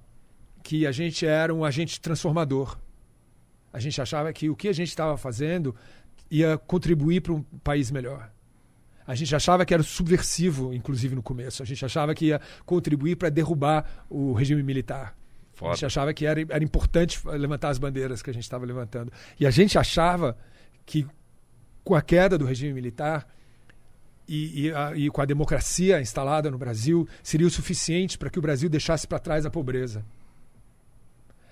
que 0.63 0.85
a 0.87 0.91
gente 0.91 1.25
era 1.25 1.53
um 1.53 1.63
agente 1.65 1.99
transformador. 1.99 2.77
A 3.73 3.79
gente 3.79 4.01
achava 4.01 4.31
que 4.33 4.49
o 4.49 4.55
que 4.55 4.67
a 4.67 4.73
gente 4.73 4.89
estava 4.89 5.17
fazendo 5.17 5.75
ia 6.29 6.57
contribuir 6.57 7.21
para 7.21 7.33
um 7.33 7.41
país 7.63 7.91
melhor. 7.91 8.31
A 9.05 9.15
gente 9.15 9.35
achava 9.35 9.65
que 9.65 9.73
era 9.73 9.83
subversivo, 9.83 10.73
inclusive 10.73 11.15
no 11.15 11.23
começo. 11.23 11.61
A 11.61 11.65
gente 11.65 11.83
achava 11.83 12.13
que 12.15 12.27
ia 12.27 12.39
contribuir 12.65 13.15
para 13.15 13.29
derrubar 13.29 14.05
o 14.09 14.31
regime 14.33 14.63
militar. 14.63 15.15
A 15.61 15.65
gente 15.65 15.79
Foda. 15.79 15.85
achava 15.87 16.13
que 16.13 16.25
era, 16.25 16.39
era 16.41 16.63
importante 16.63 17.19
levantar 17.27 17.69
as 17.69 17.77
bandeiras 17.77 18.21
que 18.21 18.29
a 18.29 18.33
gente 18.33 18.43
estava 18.43 18.65
levantando. 18.65 19.11
E 19.39 19.45
a 19.45 19.51
gente 19.51 19.77
achava 19.77 20.37
que 20.85 21.05
com 21.83 21.95
a 21.95 22.01
queda 22.01 22.37
do 22.37 22.45
regime 22.45 22.73
militar 22.73 23.27
e, 24.27 24.67
e 24.67 24.71
a- 24.71 24.93
e 24.95 25.09
com 25.09 25.21
a 25.21 25.25
democracia 25.25 25.99
instalada 25.99 26.49
no 26.49 26.57
Brasil, 26.57 27.07
seria 27.21 27.47
o 27.47 27.49
suficiente 27.49 28.17
para 28.17 28.29
que 28.29 28.39
o 28.39 28.41
Brasil 28.41 28.69
deixasse 28.69 29.05
para 29.07 29.19
trás 29.19 29.45
a 29.45 29.49
pobreza. 29.49 30.05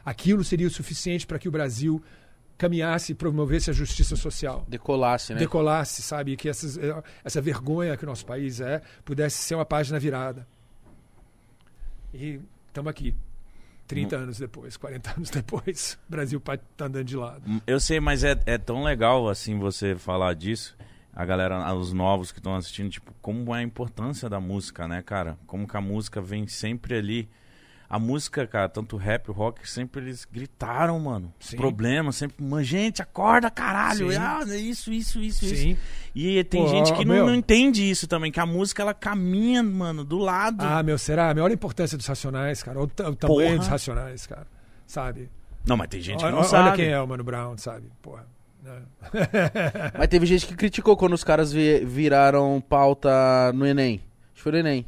Aquilo 0.10 0.44
seria 0.44 0.66
o 0.66 0.72
suficiente 0.72 1.28
para 1.28 1.38
que 1.38 1.48
o 1.48 1.52
Brasil 1.52 2.04
caminhasse 2.58 3.12
e 3.12 3.16
promovesse 3.16 3.70
a 3.70 3.74
justiça 3.74 4.16
social 4.16 4.66
Decolasse, 4.68 5.36
né? 5.36 5.40
decolasse, 5.40 6.02
sabe? 6.02 6.36
Que 6.36 6.50
essas, 6.50 6.80
eh, 6.80 7.04
essa 7.24 7.40
vergonha 7.40 7.96
que 7.96 8.06
o 8.06 8.08
nosso 8.08 8.26
país 8.26 8.60
é 8.60 8.82
pudesse 9.06 9.38
ser 9.38 9.54
uma 9.54 9.66
página 9.66 10.00
virada. 10.00 10.48
E 12.12 12.42
estamos 12.68 12.90
aqui, 12.90 13.14
30 13.86 14.16
anos 14.16 14.40
depois, 14.40 14.78
40 14.78 15.12
anos 15.16 15.30
depois, 15.30 16.00
o 16.08 16.10
Brasil 16.10 16.40
está 16.40 16.86
andando 16.86 17.04
de 17.04 17.16
lado. 17.16 17.44
Eu 17.68 17.80
sei, 17.80 18.00
mas 18.00 18.24
é, 18.24 18.36
é 18.48 18.58
tão 18.58 18.82
legal 18.82 19.30
assim 19.30 19.60
você 19.60 19.96
falar 19.96 20.34
disso. 20.34 20.76
A 21.14 21.24
galera, 21.24 21.72
os 21.76 21.94
novos 21.94 22.32
que 22.32 22.40
estão 22.40 22.56
assistindo, 22.56 22.90
tipo, 22.90 23.14
como 23.22 23.54
é 23.54 23.60
a 23.60 23.62
importância 23.62 24.28
da 24.28 24.40
música, 24.40 24.88
né, 24.88 25.04
cara? 25.04 25.38
Como 25.46 25.68
que 25.68 25.78
a 25.78 25.82
música 25.82 26.20
vem 26.20 26.48
sempre 26.48 26.96
ali. 26.96 27.30
A 27.90 27.98
música, 27.98 28.46
cara, 28.46 28.70
tanto 28.70 28.96
o 28.96 29.00
rap, 29.00 29.30
o 29.30 29.34
rock, 29.34 29.68
sempre 29.68 30.02
eles 30.02 30.24
gritaram, 30.32 31.00
mano. 31.00 31.34
Sim. 31.40 31.58
problemas, 31.58 32.18
sempre, 32.18 32.44
"Mano, 32.46 32.64
gente, 32.64 33.02
acorda, 33.02 33.50
caralho. 33.50 34.10
Ah, 34.20 34.42
isso, 34.46 34.92
isso, 34.94 35.20
isso, 35.20 35.46
isso. 35.46 35.56
Sim. 35.56 35.78
E 36.14 36.44
tem 36.44 36.62
Pô, 36.62 36.68
gente 36.70 36.94
que 36.94 37.04
não, 37.04 37.16
meu. 37.16 37.26
não 37.26 37.34
entende 37.36 37.90
isso 37.90 38.08
também, 38.08 38.32
que 38.32 38.40
a 38.40 38.46
música 38.46 38.84
ela 38.84 38.94
caminha, 38.94 39.64
mano, 39.64 40.06
do 40.06 40.20
lado. 40.20 40.64
Ah, 40.64 40.84
meu, 40.84 41.00
será? 41.00 41.30
Olha 41.30 41.48
a 41.48 41.52
importância 41.52 41.98
dos 41.98 42.06
Racionais, 42.06 42.62
cara. 42.62 42.78
Olha 42.78 42.86
o, 42.88 43.10
o 43.10 43.16
tamanho 43.16 43.18
Porra. 43.48 43.58
dos 43.58 43.68
Racionais, 43.68 44.28
cara. 44.28 44.46
Sabe? 44.86 45.28
Não, 45.66 45.76
mas 45.76 45.88
tem 45.88 46.00
gente 46.00 46.20
que 46.20 46.24
olha, 46.26 46.32
não 46.32 46.40
olha 46.40 46.48
sabe. 46.48 46.76
quem 46.78 46.90
é 46.90 47.02
o 47.02 47.08
Mano 47.08 47.24
Brown, 47.24 47.58
sabe? 47.58 47.88
Porra. 48.04 48.26
né? 48.64 48.82
Mas 49.98 50.08
teve 50.08 50.26
gente 50.28 50.46
que 50.46 50.56
criticou 50.56 50.96
quando 50.96 51.14
os 51.14 51.24
caras 51.24 51.52
vi- 51.52 51.84
viraram 51.86 52.62
pauta 52.62 53.52
no 53.54 53.66
Enem. 53.66 53.96
Acho 53.96 54.36
que 54.36 54.42
foi 54.42 54.52
no 54.52 54.58
Enem. 54.60 54.86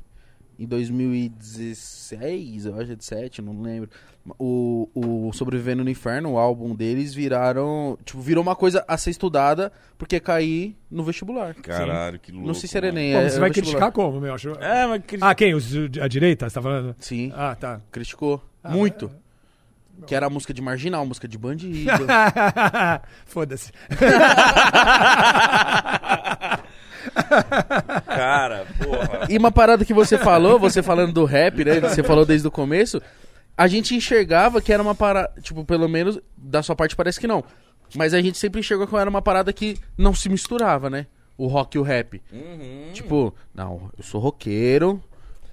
Em 0.61 0.67
2016, 0.67 2.67
eu 2.67 2.75
acho, 2.79 2.95
17, 2.95 3.41
não 3.41 3.59
lembro. 3.63 3.89
O, 4.37 4.87
o 4.93 5.33
Sobrevivendo 5.33 5.83
no 5.83 5.89
Inferno, 5.89 6.33
o 6.33 6.37
álbum 6.37 6.75
deles, 6.75 7.15
viraram. 7.15 7.97
Tipo, 8.05 8.21
virou 8.21 8.43
uma 8.43 8.55
coisa 8.55 8.85
a 8.87 8.95
ser 8.95 9.09
estudada 9.09 9.71
porque 9.97 10.19
cair 10.19 10.75
no 10.91 11.03
vestibular. 11.03 11.55
Caralho, 11.55 12.19
que 12.19 12.31
louco. 12.31 12.45
Não 12.45 12.53
sei 12.53 12.69
se 12.69 12.77
era. 12.77 12.91
Pô, 12.91 12.97
é- 12.99 13.27
você 13.29 13.37
é 13.37 13.39
vai 13.39 13.49
criticar 13.49 13.91
como, 13.91 14.21
meu? 14.21 14.35
Acho... 14.35 14.51
É, 14.59 14.85
mas 14.85 15.01
cri- 15.07 15.17
Ah, 15.19 15.33
quem? 15.33 15.55
Os, 15.55 15.73
a 15.99 16.07
direita? 16.07 16.47
Você 16.47 16.53
tá 16.53 16.61
falando? 16.61 16.95
Sim, 16.99 17.31
Ah, 17.35 17.55
tá. 17.59 17.81
criticou. 17.91 18.39
Ah, 18.63 18.69
Muito. 18.69 19.09
Que 20.05 20.13
era 20.15 20.29
música 20.29 20.53
de 20.53 20.61
marginal, 20.61 21.03
música 21.05 21.27
de 21.27 21.37
bandido. 21.39 21.89
Foda-se. 23.25 23.71
cara, 28.05 28.65
porra. 28.77 29.27
E 29.29 29.37
uma 29.37 29.51
parada 29.51 29.85
que 29.85 29.93
você 29.93 30.17
falou, 30.17 30.59
você 30.59 30.81
falando 30.83 31.13
do 31.13 31.25
rap, 31.25 31.63
né? 31.63 31.79
Você 31.79 32.03
falou 32.03 32.25
desde 32.25 32.47
o 32.47 32.51
começo. 32.51 33.01
A 33.57 33.67
gente 33.67 33.95
enxergava 33.95 34.61
que 34.61 34.71
era 34.71 34.81
uma 34.81 34.95
parada. 34.95 35.31
Tipo, 35.41 35.63
pelo 35.65 35.87
menos 35.87 36.19
da 36.37 36.63
sua 36.63 36.75
parte 36.75 36.95
parece 36.95 37.19
que 37.19 37.27
não. 37.27 37.43
Mas 37.95 38.13
a 38.13 38.21
gente 38.21 38.37
sempre 38.37 38.59
enxergou 38.59 38.87
que 38.87 38.95
era 38.95 39.09
uma 39.09 39.21
parada 39.21 39.51
que 39.51 39.77
não 39.97 40.13
se 40.13 40.29
misturava, 40.29 40.89
né? 40.89 41.07
O 41.37 41.47
rock 41.47 41.77
e 41.77 41.79
o 41.79 41.83
rap. 41.83 42.21
Uhum. 42.31 42.91
Tipo, 42.93 43.33
não, 43.53 43.91
eu 43.97 44.03
sou 44.03 44.21
roqueiro. 44.21 45.01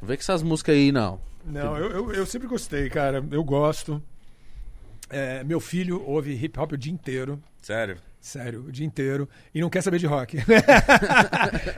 Não 0.01 0.09
vê 0.09 0.17
com 0.17 0.21
essas 0.21 0.43
músicas 0.43 0.75
aí, 0.75 0.93
não. 0.93 1.21
Não, 1.45 1.77
eu, 1.77 1.91
eu, 1.91 2.13
eu 2.13 2.27
sempre 2.27 2.47
gostei, 2.47 2.89
cara. 2.89 3.25
Eu 3.31 3.43
gosto. 3.43 4.03
É, 5.11 5.43
meu 5.43 5.59
filho 5.59 6.03
ouve 6.07 6.33
hip 6.33 6.59
hop 6.59 6.73
o 6.73 6.77
dia 6.77 6.93
inteiro. 6.93 7.43
Sério? 7.63 7.97
Sério, 8.21 8.65
o 8.67 8.73
dia 8.73 8.85
inteiro. 8.87 9.29
E 9.55 9.61
não 9.61 9.71
quer 9.71 9.83
saber 9.83 9.99
de 9.99 10.07
rock. 10.07 10.39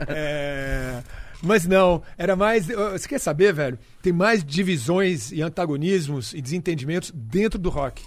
É, 0.07 1.01
mas 1.41 1.65
não, 1.65 2.01
era 2.17 2.35
mais. 2.35 2.67
Você 2.67 3.07
quer 3.07 3.19
saber, 3.19 3.53
velho? 3.53 3.79
Tem 4.01 4.11
mais 4.11 4.43
divisões 4.43 5.31
e 5.31 5.41
antagonismos 5.41 6.33
e 6.33 6.41
desentendimentos 6.41 7.11
dentro 7.13 7.57
do 7.57 7.69
rock. 7.69 8.03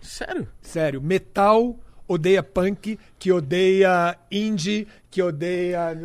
Sério? 0.00 0.48
Sério, 0.60 1.00
metal 1.02 1.78
odeia 2.08 2.42
punk, 2.42 2.98
que 3.18 3.30
odeia 3.30 4.16
indie, 4.30 4.88
que 5.10 5.22
odeia. 5.22 5.96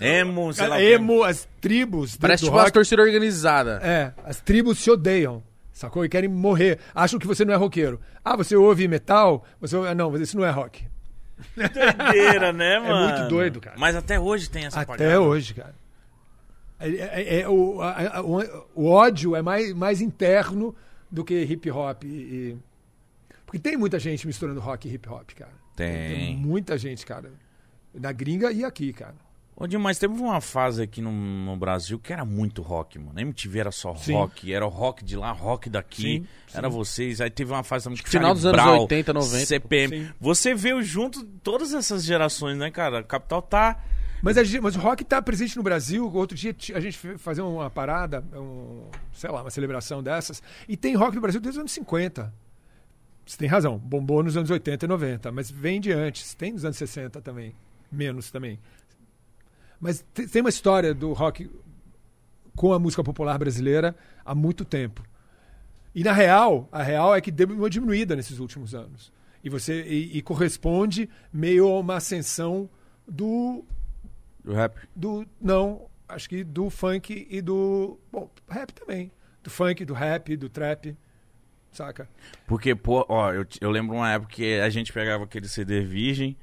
Emo, 0.00 0.52
sei 0.52 0.66
lá. 0.66 0.82
emo, 0.82 1.22
as 1.22 1.46
tribos. 1.60 2.16
Parece 2.16 2.42
do 2.42 2.46
tipo 2.46 2.56
uma 2.56 2.62
rock. 2.62 2.72
torcida 2.72 3.02
organizada. 3.02 3.78
É, 3.82 4.12
as 4.24 4.40
tribos 4.40 4.78
se 4.78 4.90
odeiam, 4.90 5.42
sacou? 5.82 6.04
E 6.04 6.08
querem 6.08 6.28
morrer. 6.28 6.78
Acham 6.94 7.18
que 7.18 7.26
você 7.26 7.44
não 7.44 7.52
é 7.52 7.56
roqueiro. 7.56 8.00
Ah, 8.24 8.36
você 8.36 8.56
ouve 8.56 8.88
metal? 8.88 9.44
Você 9.60 9.76
ouve... 9.76 9.94
Não, 9.94 10.10
mas 10.10 10.20
isso 10.22 10.36
não 10.36 10.44
é 10.44 10.50
rock. 10.50 10.86
Doideira, 11.56 12.52
né, 12.52 12.78
mano? 12.80 13.14
muito 13.14 13.28
doido, 13.28 13.60
cara. 13.60 13.76
Mas 13.78 13.96
até 13.96 14.18
hoje 14.18 14.48
tem 14.50 14.64
essa 14.66 14.80
Até 14.80 14.86
pagada. 14.96 15.20
hoje, 15.20 15.54
cara. 15.54 15.74
É- 16.80 16.88
é- 16.90 17.40
é- 17.40 17.48
o, 17.48 17.80
a- 17.80 18.18
a- 18.18 18.22
o- 18.22 18.86
ódio 18.86 19.36
é 19.36 19.42
mais, 19.42 19.72
mais 19.74 20.00
interno 20.00 20.74
do 21.10 21.24
que 21.24 21.40
hip 21.42 21.70
hop. 21.70 22.04
E, 22.04 22.06
e- 22.08 22.56
Porque 23.46 23.58
tem 23.58 23.76
muita 23.76 23.98
gente 23.98 24.26
misturando 24.26 24.60
rock 24.60 24.88
e 24.88 24.94
hip 24.94 25.08
hop, 25.08 25.30
cara. 25.34 25.52
Tem. 25.76 26.36
muita 26.36 26.76
gente, 26.78 27.04
cara. 27.06 27.30
Na 27.94 28.12
gringa 28.12 28.50
e 28.52 28.64
aqui, 28.64 28.92
cara. 28.92 29.14
Ô, 29.54 29.66
Dinho, 29.66 29.80
mas 29.80 29.98
teve 29.98 30.12
uma 30.14 30.40
fase 30.40 30.82
aqui 30.82 31.00
no, 31.02 31.12
no 31.12 31.56
Brasil 31.56 31.98
que 31.98 32.12
era 32.12 32.24
muito 32.24 32.62
rock, 32.62 32.98
mano. 32.98 33.18
A 33.18 33.22
MTV 33.22 33.58
era 33.60 33.70
só 33.70 33.94
Sim. 33.94 34.14
rock. 34.14 34.52
Era 34.52 34.66
o 34.66 34.68
rock 34.70 35.04
de 35.04 35.14
lá, 35.14 35.30
rock 35.30 35.68
daqui. 35.68 36.02
Sim, 36.02 36.26
Era 36.54 36.68
vocês. 36.68 37.20
Aí 37.20 37.30
teve 37.30 37.52
uma 37.52 37.62
fase 37.62 37.84
também 37.84 38.02
que 38.02 38.08
Final 38.08 38.34
dos 38.34 38.46
anos 38.46 38.60
80, 38.64 39.12
90. 39.12 39.46
CPM. 39.46 39.98
Sim. 40.06 40.10
Você 40.18 40.54
veio 40.54 40.82
junto 40.82 41.24
todas 41.42 41.72
essas 41.74 42.02
gerações, 42.04 42.56
né, 42.58 42.70
cara? 42.70 43.00
A 43.00 43.02
Capital 43.04 43.42
tá... 43.42 43.78
Mas, 44.22 44.38
a 44.38 44.44
gente- 44.44 44.60
mas 44.60 44.76
o 44.76 44.78
rock 44.78 45.02
está 45.02 45.20
presente 45.20 45.56
no 45.56 45.64
Brasil. 45.64 46.08
Outro 46.14 46.36
dia 46.36 46.54
a 46.74 46.80
gente 46.80 46.96
fazia 47.18 47.44
uma 47.44 47.68
parada, 47.68 48.24
um, 48.34 48.84
sei 49.12 49.28
lá, 49.30 49.42
uma 49.42 49.50
celebração 49.50 50.00
dessas. 50.02 50.40
E 50.68 50.76
tem 50.76 50.94
rock 50.94 51.16
no 51.16 51.20
Brasil 51.20 51.40
desde 51.40 51.58
os 51.58 51.60
anos 51.60 51.72
50. 51.72 52.32
Você 53.26 53.36
tem 53.36 53.48
razão. 53.48 53.78
Bombou 53.78 54.22
nos 54.22 54.36
anos 54.36 54.48
80 54.48 54.84
e 54.84 54.88
90. 54.88 55.32
Mas 55.32 55.50
vem 55.50 55.80
de 55.80 55.90
antes. 55.92 56.34
Tem 56.34 56.52
nos 56.52 56.64
anos 56.64 56.76
60 56.76 57.20
também. 57.20 57.52
Menos 57.90 58.30
também. 58.30 58.60
Mas 59.82 60.02
te- 60.14 60.26
tem 60.28 60.40
uma 60.40 60.48
história 60.48 60.94
do 60.94 61.12
rock 61.12 61.50
com 62.56 62.72
a 62.72 62.78
música 62.78 63.02
popular 63.02 63.36
brasileira 63.38 63.94
há 64.24 64.34
muito 64.34 64.64
tempo. 64.64 65.02
E 65.94 66.02
na 66.04 66.12
real, 66.12 66.68
a 66.72 66.82
real 66.82 67.14
é 67.14 67.20
que 67.20 67.30
deu 67.30 67.48
uma 67.48 67.68
diminuída 67.68 68.14
nesses 68.16 68.38
últimos 68.38 68.74
anos. 68.74 69.12
E 69.44 69.50
você 69.50 69.82
e, 69.82 70.16
e 70.18 70.22
corresponde 70.22 71.10
meio 71.32 71.66
a 71.68 71.80
uma 71.80 71.96
ascensão 71.96 72.70
do 73.08 73.64
Do 74.44 74.52
rap. 74.54 74.78
do 74.94 75.26
não 75.40 75.86
acho 76.08 76.28
que 76.28 76.44
do 76.44 76.70
funk 76.70 77.26
e 77.28 77.40
do 77.42 77.98
bom 78.12 78.30
rap 78.48 78.70
também 78.72 79.10
do 79.42 79.50
funk 79.50 79.84
do 79.84 79.94
rap 79.94 80.36
do 80.36 80.48
trap 80.48 80.96
saca 81.72 82.08
Porque, 82.46 82.74
pô, 82.74 83.04
ó, 83.08 83.32
eu, 83.32 83.44
eu 83.60 83.70
lembro 83.70 83.96
uma 83.96 84.12
época 84.12 84.32
que 84.34 84.60
a 84.60 84.68
gente 84.70 84.92
pegava 84.92 85.24
aquele 85.24 85.48
CD 85.48 85.80
virgem. 85.80 86.36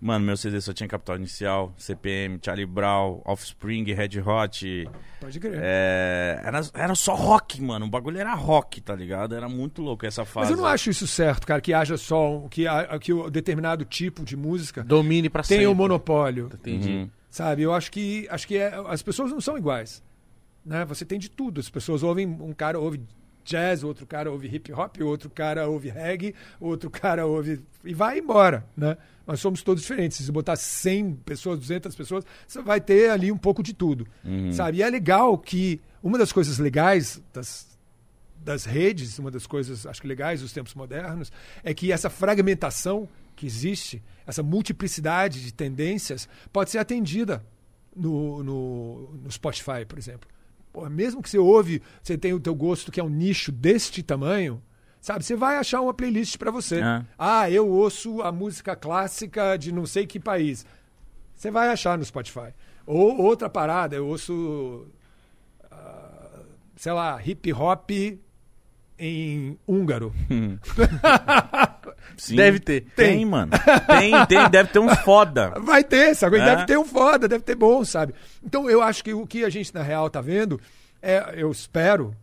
Mano, 0.00 0.26
meu 0.26 0.36
CD 0.36 0.60
só 0.60 0.72
tinha 0.74 0.86
Capital 0.86 1.16
Inicial, 1.16 1.72
CPM, 1.78 2.38
Charlie 2.42 2.66
Brown, 2.66 3.22
Offspring, 3.24 3.84
Red 3.84 4.20
Hot. 4.20 4.86
pode 5.18 5.40
crer 5.40 5.58
É, 5.62 6.42
era, 6.44 6.60
era 6.74 6.94
só 6.94 7.14
rock, 7.14 7.62
mano. 7.62 7.86
O 7.86 7.88
bagulho 7.88 8.18
era 8.18 8.34
rock, 8.34 8.82
tá 8.82 8.94
ligado? 8.94 9.34
Era 9.34 9.48
muito 9.48 9.80
louco 9.80 10.04
essa 10.04 10.24
fase. 10.26 10.50
mas 10.50 10.58
eu 10.58 10.62
não 10.62 10.66
acho 10.68 10.90
isso 10.90 11.06
certo 11.06 11.46
cara 11.46 11.60
que 11.62 11.72
haja 11.72 11.96
só 11.96 12.36
um- 12.36 12.48
que 12.48 12.64
que 13.00 13.12
o 13.14 13.30
determinado 13.30 13.84
tipo 13.84 14.24
de 14.24 14.36
música 14.36 14.82
Domine 14.84 15.30
pra 15.30 15.42
sempre. 15.42 15.58
tenha 15.58 15.70
um 15.70 15.74
monopólio 15.74 16.50
Entendi. 16.52 16.90
Uhum. 16.90 17.10
sabe 17.30 17.62
eu 17.62 17.72
acho 17.72 17.90
que 17.90 18.26
acho 18.30 18.46
que 18.46 18.58
é- 18.58 18.74
as 18.88 19.00
pessoas 19.02 19.30
não 19.30 19.40
são 19.40 19.56
iguais 19.56 20.02
né 20.64 20.84
você 20.84 21.04
tem 21.04 21.18
de 21.18 21.30
tudo 21.30 21.60
as 21.60 21.70
pessoas 21.70 22.02
ouvem 22.02 22.26
um 22.26 22.52
cara 22.52 22.78
ouve 22.78 23.00
jazz, 23.42 23.84
outro 23.84 24.06
cara 24.06 24.30
ouve 24.30 24.48
hip 24.48 24.72
hop, 24.72 24.96
outro 25.02 25.28
cara 25.28 25.68
ouve 25.68 25.90
reggae, 25.90 26.34
outro 26.58 26.88
cara 26.88 27.26
ouve. 27.26 27.60
E 27.84 27.92
vai 27.92 28.18
embora, 28.18 28.64
né? 28.74 28.96
Nós 29.26 29.40
somos 29.40 29.62
todos 29.62 29.82
diferentes. 29.82 30.18
Se 30.18 30.24
você 30.24 30.32
botar 30.32 30.56
100 30.56 31.14
pessoas, 31.24 31.58
200 31.58 31.94
pessoas, 31.94 32.24
você 32.46 32.62
vai 32.62 32.80
ter 32.80 33.10
ali 33.10 33.32
um 33.32 33.38
pouco 33.38 33.62
de 33.62 33.72
tudo, 33.72 34.06
sabe? 34.52 34.78
E 34.78 34.82
é 34.82 34.90
legal 34.90 35.38
que 35.38 35.80
uma 36.02 36.18
das 36.18 36.32
coisas 36.32 36.58
legais 36.58 37.22
das, 37.32 37.66
das 38.36 38.64
redes, 38.64 39.18
uma 39.18 39.30
das 39.30 39.46
coisas, 39.46 39.86
acho 39.86 40.00
que 40.00 40.06
legais 40.06 40.42
dos 40.42 40.52
tempos 40.52 40.74
modernos, 40.74 41.32
é 41.62 41.72
que 41.72 41.90
essa 41.90 42.10
fragmentação 42.10 43.08
que 43.34 43.46
existe, 43.46 44.02
essa 44.26 44.42
multiplicidade 44.42 45.42
de 45.42 45.52
tendências, 45.52 46.28
pode 46.52 46.70
ser 46.70 46.78
atendida 46.78 47.44
no, 47.96 48.42
no, 48.42 49.12
no 49.14 49.30
Spotify, 49.30 49.84
por 49.88 49.98
exemplo. 49.98 50.28
Pô, 50.72 50.88
mesmo 50.90 51.22
que 51.22 51.30
você 51.30 51.38
ouve, 51.38 51.80
você 52.02 52.18
tem 52.18 52.32
o 52.32 52.40
teu 52.40 52.54
gosto 52.54 52.90
que 52.90 53.00
é 53.00 53.04
um 53.04 53.08
nicho 53.08 53.50
deste 53.50 54.02
tamanho, 54.02 54.62
sabe? 55.04 55.22
Você 55.22 55.36
vai 55.36 55.58
achar 55.58 55.82
uma 55.82 55.92
playlist 55.92 56.38
para 56.38 56.50
você. 56.50 56.80
É. 56.80 57.02
Ah, 57.18 57.50
eu 57.50 57.68
ouço 57.68 58.22
a 58.22 58.32
música 58.32 58.74
clássica 58.74 59.54
de 59.58 59.70
não 59.70 59.84
sei 59.84 60.06
que 60.06 60.18
país. 60.18 60.64
Você 61.34 61.50
vai 61.50 61.68
achar 61.68 61.98
no 61.98 62.04
Spotify. 62.06 62.54
Ou 62.86 63.20
outra 63.20 63.50
parada, 63.50 63.94
eu 63.94 64.06
ouço, 64.06 64.86
ah, 65.70 66.40
sei 66.76 66.92
lá, 66.92 67.20
hip 67.22 67.52
hop 67.52 67.90
em 68.98 69.58
húngaro. 69.68 70.10
Sim. 72.16 72.36
Deve 72.36 72.58
ter. 72.60 72.86
Tem, 72.96 73.26
mano. 73.26 73.52
Tem, 73.86 74.24
tem. 74.24 74.48
Deve 74.48 74.70
ter 74.70 74.78
uns 74.78 74.98
foda. 75.00 75.50
Vai 75.60 75.84
ter, 75.84 76.14
sabe? 76.14 76.38
É. 76.38 76.44
Deve 76.46 76.64
ter 76.64 76.78
um 76.78 76.84
foda, 76.86 77.28
deve 77.28 77.44
ter 77.44 77.56
bom, 77.56 77.84
sabe? 77.84 78.14
Então 78.42 78.70
eu 78.70 78.80
acho 78.80 79.04
que 79.04 79.12
o 79.12 79.26
que 79.26 79.44
a 79.44 79.50
gente 79.50 79.74
na 79.74 79.82
real 79.82 80.08
tá 80.08 80.22
vendo 80.22 80.58
é, 81.02 81.34
eu 81.36 81.50
espero 81.50 82.16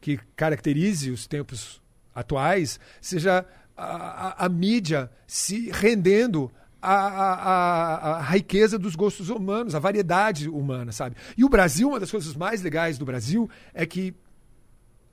que 0.00 0.18
caracterize 0.34 1.08
os 1.12 1.28
tempos 1.28 1.83
atuais, 2.14 2.78
seja 3.00 3.44
a, 3.76 3.84
a- 4.28 4.46
a 4.46 4.48
mídia 4.48 5.10
se 5.26 5.70
rendendo 5.70 6.50
à, 6.80 6.94
à- 6.94 7.34
à- 7.34 8.16
à 8.18 8.22
riqueza 8.22 8.78
dos 8.78 8.94
gostos 8.94 9.28
humanos, 9.30 9.74
à 9.74 9.78
variedade 9.78 10.48
humana, 10.48 10.92
sabe? 10.92 11.16
E 11.36 11.44
o 11.44 11.48
Brasil, 11.48 11.88
uma 11.88 11.98
das 12.00 12.10
coisas 12.10 12.34
mais 12.36 12.62
legais 12.62 12.98
do 12.98 13.04
Brasil 13.04 13.48
é 13.72 13.84
que 13.86 14.14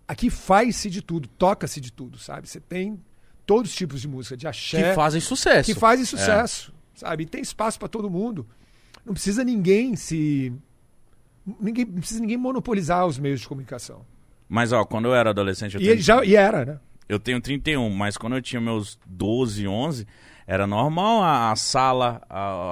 aqui 0.07 0.29
faz-se 0.29 0.89
de 0.89 1.01
tudo, 1.01 1.27
toca-se 1.27 1.79
de 1.79 1.91
tudo, 1.91 2.17
sabe? 2.19 2.47
Você 2.47 2.59
tem 2.59 2.99
todos 3.45 3.71
os 3.71 3.77
tipos 3.77 4.01
de 4.01 4.07
música, 4.07 4.35
de 4.37 4.47
axé, 4.47 4.89
Que 4.89 4.95
fazem 4.95 5.21
sucesso. 5.21 5.73
que 5.73 5.79
fazem 5.79 6.05
sucesso, 6.05 6.73
sabe? 6.93 7.23
E 7.23 7.25
tem 7.25 7.41
espaço 7.41 7.79
para 7.79 7.87
todo 7.87 8.09
mundo. 8.09 8.45
Não 9.05 9.13
precisa 9.13 9.43
ninguém 9.43 9.95
se 9.95 10.53
ninguém 11.59 11.85
não 11.85 11.93
precisa 11.99 12.19
ninguém 12.19 12.37
monopolizar 12.37 13.05
os 13.07 13.17
meios 13.17 13.39
de 13.41 13.47
comunicação. 13.47 14.05
Mas, 14.47 14.71
ó, 14.73 14.83
quando 14.85 15.05
eu 15.05 15.15
era 15.15 15.29
adolescente, 15.31 15.75
eu, 15.75 15.81
E, 15.81 15.85
tenho, 15.87 16.01
já, 16.01 16.23
e 16.25 16.35
era, 16.35 16.65
né? 16.65 16.79
Eu 17.11 17.19
tenho 17.19 17.41
31, 17.41 17.89
mas 17.89 18.15
quando 18.15 18.37
eu 18.37 18.41
tinha 18.41 18.61
meus 18.61 18.97
12, 19.05 19.67
11, 19.67 20.07
era 20.47 20.65
normal 20.65 21.21
a, 21.21 21.51
a 21.51 21.55
sala, 21.57 22.21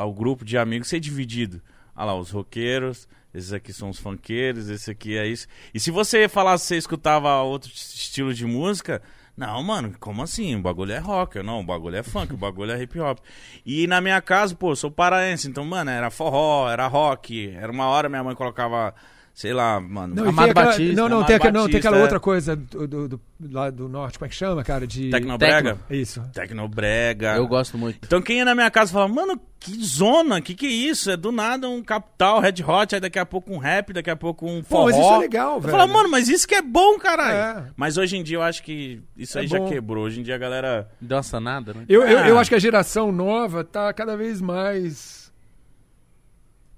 o 0.05 0.13
grupo 0.13 0.45
de 0.45 0.57
amigos 0.57 0.87
ser 0.87 1.01
dividido. 1.01 1.61
Olha 1.93 2.05
lá, 2.05 2.15
os 2.15 2.31
roqueiros, 2.31 3.05
esses 3.33 3.51
aqui 3.51 3.73
são 3.73 3.89
os 3.89 3.99
funkeiros, 3.99 4.69
esse 4.69 4.89
aqui 4.89 5.17
é 5.17 5.27
isso. 5.27 5.45
E 5.73 5.79
se 5.79 5.91
você 5.91 6.29
falasse 6.29 6.63
que 6.63 6.67
você 6.69 6.77
escutava 6.77 7.41
outro 7.41 7.69
estilo 7.69 8.33
de 8.33 8.45
música, 8.45 9.01
não, 9.35 9.61
mano, 9.61 9.93
como 9.99 10.23
assim? 10.23 10.55
O 10.55 10.61
bagulho 10.61 10.93
é 10.93 10.99
rock, 10.99 11.43
não, 11.43 11.59
o 11.59 11.63
bagulho 11.65 11.97
é 11.97 12.03
funk, 12.03 12.33
o 12.33 12.37
bagulho 12.37 12.71
é 12.71 12.81
hip 12.81 12.97
hop. 12.97 13.19
E 13.65 13.87
na 13.87 13.99
minha 13.99 14.21
casa, 14.21 14.55
pô, 14.55 14.71
eu 14.71 14.75
sou 14.77 14.89
paraense, 14.89 15.49
então, 15.49 15.65
mano, 15.65 15.91
era 15.91 16.09
forró, 16.09 16.69
era 16.69 16.87
rock, 16.87 17.49
era 17.57 17.69
uma 17.69 17.87
hora 17.87 18.07
minha 18.07 18.23
mãe 18.23 18.35
colocava, 18.35 18.95
sei 19.39 19.53
lá, 19.53 19.79
mano, 19.79 20.15
Não, 20.15 20.27
Amado 20.27 20.49
aquela, 20.49 20.65
Batista, 20.65 20.95
não, 21.01 21.07
não, 21.07 21.15
Amado 21.19 21.27
tem, 21.27 21.35
aquela, 21.37 21.53
não, 21.53 21.67
tem 21.69 21.77
aquela 21.79 21.97
é. 21.97 22.01
outra 22.01 22.19
coisa 22.19 22.57
do, 22.57 22.85
do, 22.85 23.07
do- 23.07 23.21
lá 23.49 23.69
do 23.69 23.87
norte, 23.87 24.19
como 24.19 24.25
é 24.25 24.29
que 24.29 24.35
chama, 24.35 24.65
cara? 24.65 24.85
De 24.85 25.09
Tecnobrega. 25.09 25.75
Tecno. 25.75 25.95
Isso. 25.97 26.21
Tecnobrega. 26.33 27.37
Eu 27.37 27.47
gosto 27.47 27.77
muito. 27.77 27.99
Então 28.05 28.21
quem 28.21 28.39
ia 28.39 28.43
na 28.43 28.53
minha 28.53 28.69
casa 28.69 28.91
falava, 28.91 29.13
mano, 29.13 29.39
que 29.57 29.81
zona, 29.81 30.41
que 30.41 30.53
que 30.53 30.65
é 30.65 30.69
isso? 30.69 31.09
É 31.09 31.15
do 31.15 31.31
nada 31.31 31.69
um 31.69 31.81
capital, 31.81 32.41
red 32.41 32.55
hot, 32.67 32.93
aí 32.93 32.99
daqui 32.99 33.17
a 33.17 33.25
pouco 33.25 33.53
um 33.53 33.57
rap, 33.59 33.93
daqui 33.93 34.09
a 34.09 34.15
pouco 34.17 34.45
um 34.45 34.61
forró. 34.61 34.81
Pô, 34.81 34.85
mas 34.91 34.97
isso 34.99 35.13
é 35.13 35.17
legal, 35.19 35.53
Eu 35.55 35.61
velho. 35.61 35.71
falava, 35.71 35.93
mano, 35.93 36.09
mas 36.09 36.27
isso 36.27 36.45
que 36.45 36.55
é 36.55 36.61
bom, 36.61 36.97
caralho. 36.99 37.59
É. 37.65 37.71
Mas 37.77 37.95
hoje 37.95 38.17
em 38.17 38.23
dia 38.23 38.35
eu 38.35 38.41
acho 38.43 38.61
que 38.61 39.01
isso 39.15 39.37
É 39.37 39.41
aí 39.43 39.47
já 39.47 39.57
bom. 39.57 39.69
quebrou. 39.69 40.03
Hoje 40.03 40.19
em 40.19 40.23
dia 40.23 40.35
a 40.35 40.37
galera... 40.37 40.89
Deu 40.99 41.15
uma 41.15 41.23
sanada, 41.23 41.73
né? 41.73 41.85
Eu, 41.87 42.01
eu, 42.05 42.19
Ah. 42.19 42.27
eu 42.27 42.37
acho 42.37 42.49
que 42.49 42.55
a 42.57 42.59
geração 42.59 43.09
nova 43.09 43.63
tá 43.63 43.93
cada 43.93 44.17
vez 44.17 44.41
mais 44.41 45.31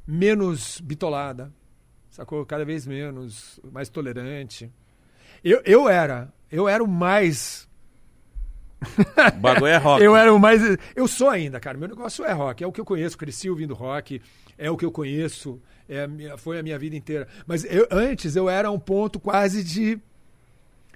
menos 0.06 0.80
bitolada, 0.82 1.52
sacou? 2.12 2.46
Cada 2.46 2.64
vez 2.64 2.86
menos, 2.86 3.60
mais 3.72 3.90
tolerante. 3.90 4.72
Eu, 5.44 5.62
eu 5.66 5.90
era, 5.90 6.32
eu 6.52 6.70
era 6.70 6.84
o 6.84 6.88
mais 6.88 7.68
O 9.36 9.40
bagulho 9.40 9.68
é 9.68 9.78
rock. 9.78 10.02
Eu 10.04 10.16
era 10.16 10.34
o 10.34 10.40
mais. 10.40 10.62
Eu 10.96 11.08
sou 11.08 11.30
ainda, 11.30 11.60
cara. 11.60 11.78
Meu 11.78 11.88
negócio 11.88 12.26
é 12.26 12.32
rock. 12.32 12.64
É 12.64 12.68
o 12.68 12.72
que 12.72 12.82
eu 12.82 12.86
conheço. 12.86 13.18
Cresci 13.18 13.50
ouvindo 13.50 13.74
rock. 13.76 14.22
É 14.58 14.70
o 14.72 14.78
que 14.78 14.84
eu 14.86 14.92
conheço. 14.92 15.62
É 15.88 16.04
a 16.04 16.08
minha- 16.08 16.38
foi 16.38 16.58
a 16.60 16.64
minha 16.64 16.80
vida 16.80 16.96
inteira. 16.96 17.28
Mas 17.46 17.64
eu- 17.66 17.88
antes 17.92 18.36
eu 18.36 18.50
era 18.50 18.72
um 18.72 18.80
ponto 18.80 19.20
quase 19.20 19.64
de. 19.64 20.00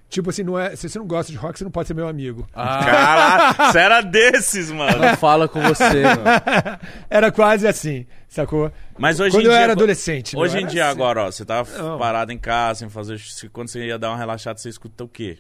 Tipo 0.08 0.30
assim, 0.30 0.44
não 0.44 0.58
é, 0.58 0.76
se 0.76 0.88
você 0.88 1.00
não 1.00 1.08
gosta 1.08 1.32
de 1.32 1.38
rock, 1.38 1.58
você 1.58 1.64
não 1.64 1.72
pode 1.72 1.88
ser 1.88 1.94
meu 1.94 2.08
amigo. 2.08 2.48
Ah, 2.54 2.80
Caralho, 2.86 3.72
você 3.72 3.80
era 3.80 4.02
desses, 4.02 4.72
mano. 4.72 5.00
não 5.00 5.18
fala 5.18 5.48
com 5.48 5.60
você, 5.62 6.04
mano. 6.04 6.22
Era 7.10 7.32
quase 7.32 7.68
assim, 7.68 8.06
sacou? 8.28 8.72
Mas 8.98 9.20
hoje 9.20 9.32
Quando 9.32 9.44
em 9.44 9.48
eu 9.48 9.52
dia... 9.52 9.60
era 9.62 9.74
adolescente. 9.74 10.38
Hoje 10.38 10.60
em 10.60 10.68
dia, 10.68 10.84
assim. 10.86 10.92
agora, 10.92 11.24
ó, 11.24 11.32
você 11.32 11.44
tava 11.44 11.70
Não. 11.78 11.98
parado 11.98 12.32
em 12.32 12.38
casa, 12.38 12.80
sem 12.80 12.90
fazer... 12.90 13.20
se- 13.20 13.50
Quando 13.50 13.68
você 13.70 13.86
ia 13.88 13.98
dar 13.98 14.10
uma 14.12 14.18
relaxada, 14.18 14.58
você 14.60 14.70
escuta 14.70 15.04
o 15.04 15.08
quê? 15.08 15.40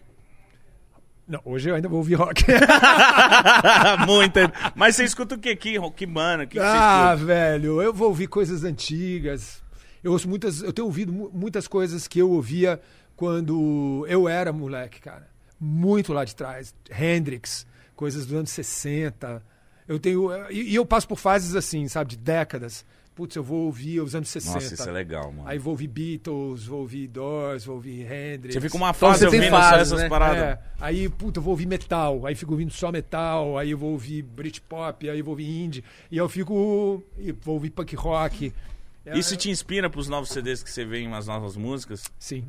Não, 1.28 1.40
hoje 1.46 1.70
eu 1.70 1.76
ainda 1.76 1.88
vou 1.88 2.00
ouvir 2.00 2.16
rock. 2.16 2.44
Muita. 4.06 4.52
Mas 4.76 4.96
você 4.96 5.04
escuta 5.04 5.36
o 5.36 5.38
quê? 5.38 5.56
Que, 5.56 5.78
que 5.92 6.06
mano? 6.08 6.44
Que 6.48 6.58
que 6.58 6.60
você 6.60 6.66
ah, 6.66 7.12
escuta? 7.14 7.26
velho, 7.26 7.82
eu 7.82 7.94
vou 7.94 8.10
ouvir 8.10 8.28
coisas 8.28 8.64
antigas. 8.64 9.64
Eu 10.04 10.12
ouço 10.12 10.28
muitas, 10.30 10.62
eu 10.62 10.72
tenho 10.72 10.86
ouvido 10.86 11.12
mu- 11.12 11.32
muitas 11.34 11.68
coisas 11.68 12.08
que 12.08 12.20
eu 12.20 12.30
ouvia 12.30 12.80
quando 13.16 14.06
eu 14.10 14.28
era 14.28 14.52
moleque, 14.52 15.00
cara. 15.00 15.28
Muito 15.60 16.12
lá 16.14 16.26
de 16.26 16.36
trás. 16.36 16.74
Hendrix, 16.92 17.66
coisas 17.96 18.26
dos 18.26 18.36
anos 18.38 18.50
60. 18.52 19.42
Eu 19.88 20.00
tenho 20.00 20.30
e, 20.50 20.72
e 20.72 20.76
eu 20.76 20.86
passo 20.86 21.08
por 21.08 21.18
fases 21.18 21.56
assim, 21.56 21.88
sabe, 21.88 22.12
de 22.12 22.18
décadas. 22.18 22.86
Putz, 23.16 23.34
eu 23.34 23.44
vou 23.44 23.60
ouvir 23.68 24.02
os 24.02 24.14
anos 24.14 24.28
60. 24.28 24.54
Nossa, 24.56 24.74
isso 24.74 24.90
é 24.90 24.92
legal, 24.92 25.32
mano. 25.32 25.48
Aí 25.48 25.58
vou 25.58 25.72
ouvir 25.72 25.88
Beatles, 25.88 26.66
vou 26.66 26.82
ouvir 26.82 27.08
Doors, 27.08 27.64
vou 27.64 27.76
ouvir 27.76 28.02
Hendrix. 28.02 28.54
Você 28.56 28.60
fica 28.60 28.76
uma 28.76 28.90
Então 28.90 29.10
fase 29.10 29.20
tem 29.20 29.28
ouvindo 29.28 29.50
só 29.50 29.58
fases, 29.58 29.82
essas 29.88 30.00
né? 30.02 30.10
paradas. 30.10 30.44
É, 30.44 30.60
aí, 30.82 31.08
puta, 31.08 31.40
eu 31.40 31.44
vou 31.44 31.52
ouvir 31.52 31.66
metal, 31.66 32.26
aí 32.26 32.36
fico 32.36 32.52
ouvindo 32.52 32.74
só 32.74 32.92
metal, 32.92 33.58
aí 33.58 33.72
eu 33.72 33.78
vou 33.78 33.92
ouvir 33.92 34.22
Britpop, 34.22 35.10
aí 35.10 35.18
eu 35.18 35.24
vou 35.24 35.32
ouvir 35.32 35.48
indie, 35.48 35.82
e 36.12 36.18
eu 36.18 36.28
fico. 36.28 37.02
e 37.18 37.32
vou 37.32 37.54
ouvir 37.54 37.70
punk 37.70 37.96
rock. 37.96 38.52
É, 39.06 39.18
Isso 39.18 39.38
te 39.38 39.50
inspira 39.50 39.90
pros 39.90 40.10
novos 40.10 40.28
CDs 40.30 40.62
que 40.62 40.70
você 40.70 40.84
vê 40.84 40.98
em 41.00 41.08
umas 41.08 41.28
novas 41.28 41.56
músicas? 41.56 42.04
Sim. 42.20 42.44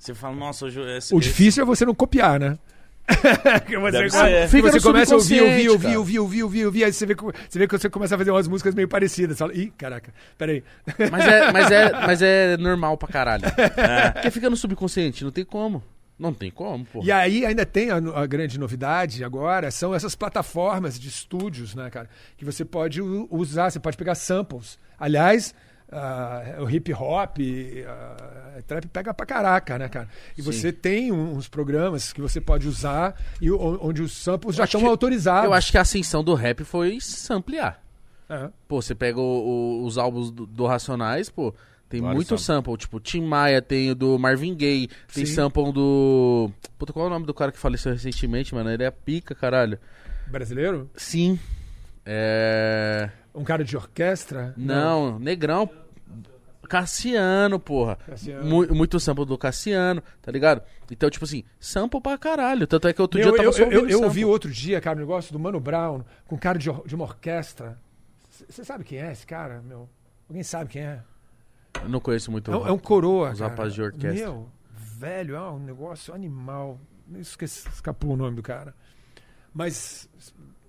Você 0.00 0.14
fala, 0.14 0.34
nossa, 0.34 0.64
hoje 0.64 0.80
esse, 0.96 1.14
O 1.14 1.18
esse- 1.18 1.28
difícil 1.28 1.62
é 1.62 1.66
você 1.66 1.84
não 1.84 1.94
copiar, 1.94 2.40
né? 2.40 2.58
que 3.66 3.76
você, 3.76 4.08
come- 4.08 4.48
Fica 4.48 4.70
você 4.70 4.76
no 4.78 4.82
começa 4.82 5.14
a 5.14 5.16
ouvir, 5.18 5.40
ouvir, 5.42 5.68
ouvir, 5.68 5.96
ouvir, 5.96 6.18
ouvir, 6.20 6.42
ouvir, 6.44 6.64
ouvir, 6.66 6.84
aí 6.84 6.92
você 6.92 7.04
vê, 7.04 7.14
que- 7.14 7.22
você 7.22 7.58
vê 7.58 7.66
que 7.66 7.76
você 7.78 7.90
começa 7.90 8.14
a 8.14 8.18
fazer 8.18 8.30
umas 8.30 8.48
músicas 8.48 8.74
meio 8.74 8.88
parecidas. 8.88 9.36
Você 9.36 9.44
fala, 9.44 9.54
ih, 9.54 9.70
caraca, 9.76 10.12
peraí. 10.38 10.62
Mas 11.10 11.26
é, 11.26 11.52
mas 11.52 11.70
é, 11.70 11.92
mas 12.06 12.22
é 12.22 12.56
normal 12.56 12.96
pra 12.96 13.08
caralho. 13.08 13.42
Porque 14.14 14.30
fica 14.30 14.48
no 14.48 14.56
subconsciente, 14.56 15.22
não 15.24 15.30
tem 15.32 15.44
como. 15.44 15.82
Não 16.18 16.32
tem 16.34 16.50
como, 16.50 16.84
pô. 16.84 17.02
E 17.02 17.10
aí 17.10 17.44
ainda 17.46 17.64
tem 17.66 17.90
a, 17.90 17.96
a 17.96 18.26
grande 18.26 18.58
novidade 18.60 19.24
agora, 19.24 19.70
são 19.70 19.94
essas 19.94 20.14
plataformas 20.14 20.98
de 21.00 21.08
estúdios, 21.08 21.74
né, 21.74 21.88
cara? 21.90 22.08
Que 22.36 22.44
você 22.44 22.64
pode 22.64 23.00
usar, 23.02 23.70
você 23.70 23.80
pode 23.80 23.96
pegar 23.96 24.14
samples. 24.14 24.78
Aliás, 24.98 25.54
ah, 25.92 26.56
o 26.60 26.70
hip 26.70 26.92
hop, 26.92 27.38
ah, 27.86 28.62
trap 28.66 28.86
pega 28.88 29.12
pra 29.14 29.26
caraca, 29.26 29.78
né, 29.78 29.88
cara? 29.88 30.08
E 30.36 30.42
Sim. 30.42 30.52
você 30.52 30.72
tem 30.72 31.12
uns 31.12 31.48
programas 31.48 32.12
que 32.12 32.20
você 32.20 32.40
pode 32.40 32.68
usar 32.68 33.14
e 33.40 33.50
onde 33.50 34.02
os 34.02 34.12
samples 34.12 34.56
já 34.56 34.64
acho 34.64 34.70
estão 34.76 34.80
que- 34.82 34.86
autorizados. 34.90 35.44
Eu 35.44 35.52
acho 35.54 35.70
que 35.70 35.78
a 35.78 35.82
ascensão 35.82 36.22
do 36.22 36.34
rap 36.34 36.62
foi 36.64 36.98
samplear. 37.00 37.80
É. 38.28 38.48
Pô, 38.68 38.80
você 38.80 38.94
pega 38.94 39.18
o- 39.20 39.22
o- 39.82 39.84
os 39.84 39.98
álbuns 39.98 40.30
do, 40.30 40.46
do 40.46 40.66
Racionais, 40.66 41.28
pô, 41.28 41.52
tem 41.88 42.00
Vários 42.00 42.14
muito 42.16 42.38
sample. 42.38 42.76
Tipo, 42.76 43.00
Tim 43.00 43.22
Maia 43.22 43.60
tem 43.60 43.90
o 43.90 43.94
do 43.96 44.16
Marvin 44.18 44.54
Gaye, 44.54 44.86
tem 45.12 45.26
Sim. 45.26 45.34
sample 45.34 45.72
do. 45.72 46.48
Puta, 46.78 46.92
qual 46.92 47.06
é 47.06 47.08
o 47.08 47.10
nome 47.10 47.26
do 47.26 47.34
cara 47.34 47.50
que 47.50 47.58
faleceu 47.58 47.92
recentemente, 47.92 48.54
mano? 48.54 48.70
Ele 48.70 48.84
é 48.84 48.90
pica, 48.92 49.34
caralho. 49.34 49.76
Brasileiro? 50.28 50.88
Sim. 50.94 51.36
É. 52.12 53.08
Um 53.32 53.44
cara 53.44 53.62
de 53.64 53.76
orquestra? 53.76 54.52
Não, 54.56 55.16
Negrão. 55.20 55.70
Cassiano, 56.68 57.58
porra. 57.58 57.96
Cassiano. 58.06 58.44
Mu- 58.48 58.74
muito 58.74 58.98
sample 59.00 59.24
do 59.24 59.36
Cassiano, 59.38 60.02
tá 60.22 60.30
ligado? 60.30 60.62
Então, 60.90 61.08
tipo 61.10 61.24
assim, 61.24 61.44
sample 61.58 62.00
pra 62.00 62.16
caralho. 62.18 62.66
Tanto 62.66 62.86
é 62.88 62.92
que 62.92 63.00
outro 63.02 63.18
Meu, 63.20 63.32
dia 63.32 63.44
eu 63.44 63.52
tava 63.52 63.62
eu, 63.64 63.72
eu, 63.82 63.88
eu, 63.88 64.02
ouvi 64.02 64.24
outro 64.24 64.50
dia, 64.50 64.80
cara, 64.80 64.96
um 64.96 65.00
negócio 65.00 65.32
do 65.32 65.38
Mano 65.38 65.58
Brown 65.60 66.02
com 66.26 66.36
cara 66.38 66.58
de, 66.58 66.68
de 66.86 66.94
uma 66.94 67.04
orquestra. 67.04 67.78
Você 68.48 68.64
sabe 68.64 68.84
quem 68.84 68.98
é 68.98 69.10
esse 69.12 69.26
cara, 69.26 69.60
meu? 69.62 69.88
Alguém 70.28 70.42
sabe 70.44 70.70
quem 70.70 70.82
é? 70.82 71.00
Eu 71.82 71.88
não 71.88 72.00
conheço 72.00 72.30
muito 72.30 72.52
É, 72.52 72.56
um- 72.56 72.66
é 72.68 72.72
um 72.72 72.78
coroa, 72.78 73.30
Os 73.32 73.38
cara. 73.38 73.50
rapazes 73.50 73.74
de 73.74 73.82
orquestra. 73.82 74.12
Meu, 74.12 74.48
velho, 74.72 75.34
é 75.36 75.50
um 75.50 75.58
negócio 75.58 76.12
animal. 76.14 76.80
Esqueci, 77.16 77.68
escapou 77.68 78.12
o 78.12 78.16
nome 78.16 78.36
do 78.36 78.42
cara. 78.42 78.74
Mas, 79.52 80.08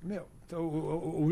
meu, 0.01 0.23
o- 0.23 0.25
o- 0.25 0.40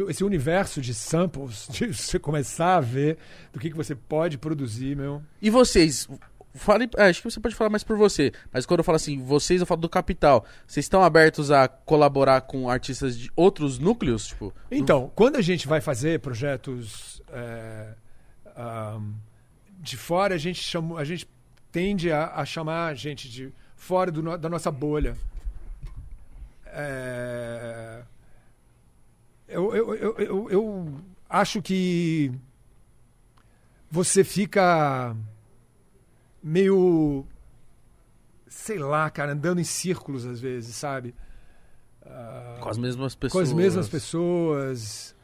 esse 0.10 0.24
universo 0.24 0.82
de 0.82 0.94
samples, 0.94 1.68
de 1.72 1.94
você 1.94 2.20
começar 2.20 2.78
a 2.78 2.82
ver 2.82 3.18
do 3.52 3.60
que, 3.60 3.70
que 3.70 3.76
você 3.76 3.96
pode 3.96 4.38
produzir, 4.38 4.96
meu. 4.96 5.22
E 5.41 5.50
vocês? 5.50 6.08
Fale, 6.54 6.90
é, 6.98 7.10
acho 7.10 7.22
que 7.22 7.30
você 7.30 7.40
pode 7.40 7.54
falar 7.54 7.70
mais 7.70 7.84
por 7.84 7.96
você, 7.96 8.32
mas 8.52 8.66
quando 8.66 8.80
eu 8.80 8.84
falo 8.84 8.96
assim, 8.96 9.22
vocês, 9.22 9.62
eu 9.62 9.68
falo 9.68 9.82
do 9.82 9.90
capital. 9.90 10.46
Vocês 10.66 10.86
estão 10.86 11.04
abertos 11.04 11.52
a 11.52 11.68
colaborar 11.68 12.41
com 12.41 12.70
artistas 12.70 13.18
de 13.18 13.32
outros 13.36 13.78
núcleos? 13.78 14.28
Tipo, 14.28 14.54
Então, 14.72 15.12
quando 15.16 15.36
a 15.36 15.41
gente 15.41 15.68
vai 15.68 15.80
fazer 15.80 16.20
projetos 16.20 17.22
é, 17.32 17.94
ahm, 18.56 19.14
de 19.80 19.96
fora, 19.96 20.36
a 20.36 20.38
gente, 20.38 20.60
chama, 20.60 21.00
a 21.00 21.06
gente 21.06 21.30
tende 21.72 22.12
a, 22.12 22.34
a 22.36 22.46
chamar 22.46 22.96
gente 22.96 23.30
de 23.30 23.54
fora 23.76 24.12
do 24.12 24.38
da 24.38 24.50
nossa 24.50 24.72
bolha. 24.72 25.16
É, 26.66 28.02
eu, 29.50 29.76
eu, 29.76 29.96
eu, 29.96 30.16
eu, 30.20 30.50
eu 30.50 30.96
acho 31.28 31.62
que 31.62 32.32
você 33.90 34.24
fica 34.24 35.16
meio, 36.42 37.26
sei 38.48 38.78
lá, 38.78 39.10
cara, 39.10 39.34
andando 39.34 39.60
em 39.60 39.64
círculos 39.64 40.26
às 40.26 40.40
vezes, 40.40 40.76
sabe? 40.76 41.16
Ah, 42.06 42.58
com 42.62 42.70
as 42.70 42.78
mesmas 42.78 43.16
com 43.16 43.22
pessoas. 43.22 43.50
as 43.50 43.54
mesmas 43.54 43.90
pessoas. 43.90 45.16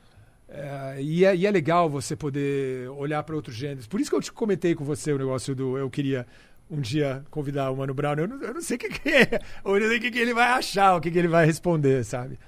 É, 0.48 1.02
e, 1.02 1.26
é, 1.26 1.36
e 1.36 1.46
é 1.46 1.52
legal 1.52 1.90
você 1.90 2.16
poder 2.16 2.90
olhar 2.90 3.22
para 3.24 3.36
outros 3.36 3.56
gêneros. 3.56 3.88
Por 3.88 4.00
isso 4.00 4.10
que 4.10 4.16
eu 4.16 4.22
te 4.22 4.32
comentei 4.32 4.76
com 4.76 4.84
você 4.84 5.12
o 5.12 5.18
negócio 5.18 5.56
do 5.56 5.78
eu 5.78 5.90
queria 5.90 6.26
um 6.70 6.80
dia 6.80 7.24
convidar 7.30 7.72
o 7.72 7.78
Mano 7.78 7.94
Brown. 7.94 8.16
Eu 8.16 8.28
não, 8.28 8.42
eu 8.42 8.54
não 8.54 8.62
sei 8.62 8.78
o 8.78 8.80
que, 8.80 8.90
que 8.90 9.10
é, 9.10 9.40
eu 9.64 9.80
não 9.80 9.88
sei 9.88 9.98
o 9.98 10.02
que, 10.02 10.12
que 10.12 10.20
ele 10.20 10.34
vai 10.34 10.48
achar, 10.50 10.96
o 10.96 11.02
que, 11.02 11.12
que 11.12 11.20
ele 11.20 11.28
vai 11.28 11.46
responder, 11.46 12.04
sabe? 12.04 12.40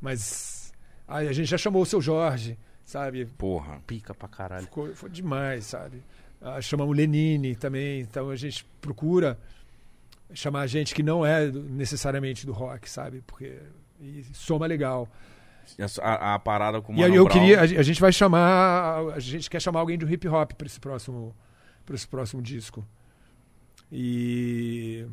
Mas 0.00 0.57
aí 1.08 1.26
a 1.26 1.32
gente 1.32 1.48
já 1.48 1.58
chamou 1.58 1.82
o 1.82 1.86
seu 1.86 2.00
Jorge, 2.00 2.56
sabe? 2.84 3.24
Porra. 3.26 3.80
Pica 3.86 4.14
pra 4.14 4.28
caralho. 4.28 4.64
Ficou, 4.64 4.94
foi 4.94 5.10
demais, 5.10 5.64
sabe? 5.66 6.02
Ah, 6.40 6.60
chamamos 6.60 6.94
o 6.94 6.96
Lenine 6.96 7.56
também, 7.56 8.00
então 8.00 8.30
a 8.30 8.36
gente 8.36 8.64
procura 8.80 9.36
chamar 10.32 10.66
gente 10.66 10.94
que 10.94 11.02
não 11.02 11.24
é 11.26 11.46
necessariamente 11.50 12.46
do 12.46 12.52
rock, 12.52 12.88
sabe? 12.88 13.22
Porque 13.26 13.58
e 14.00 14.24
soma 14.32 14.66
legal. 14.66 15.08
A, 16.00 16.34
a 16.34 16.38
parada 16.38 16.80
com 16.80 16.94
o 16.94 16.96
E 16.96 17.04
aí 17.04 17.14
eu 17.14 17.24
Brown. 17.24 17.36
queria, 17.40 17.58
a 17.60 17.62
a 17.62 17.82
gente 17.82 18.00
vai 18.00 18.12
chamar, 18.12 19.00
a 19.14 19.18
gente 19.18 19.50
quer 19.50 19.60
chamar 19.60 19.80
alguém 19.80 19.98
do 19.98 20.10
hip 20.10 20.26
hop 20.28 20.52
para 20.52 20.66
esse 20.66 20.78
próximo, 20.80 21.34
para 21.84 21.94
esse 21.94 22.06
próximo 22.06 22.40
disco. 22.40 22.86
E 23.90 25.06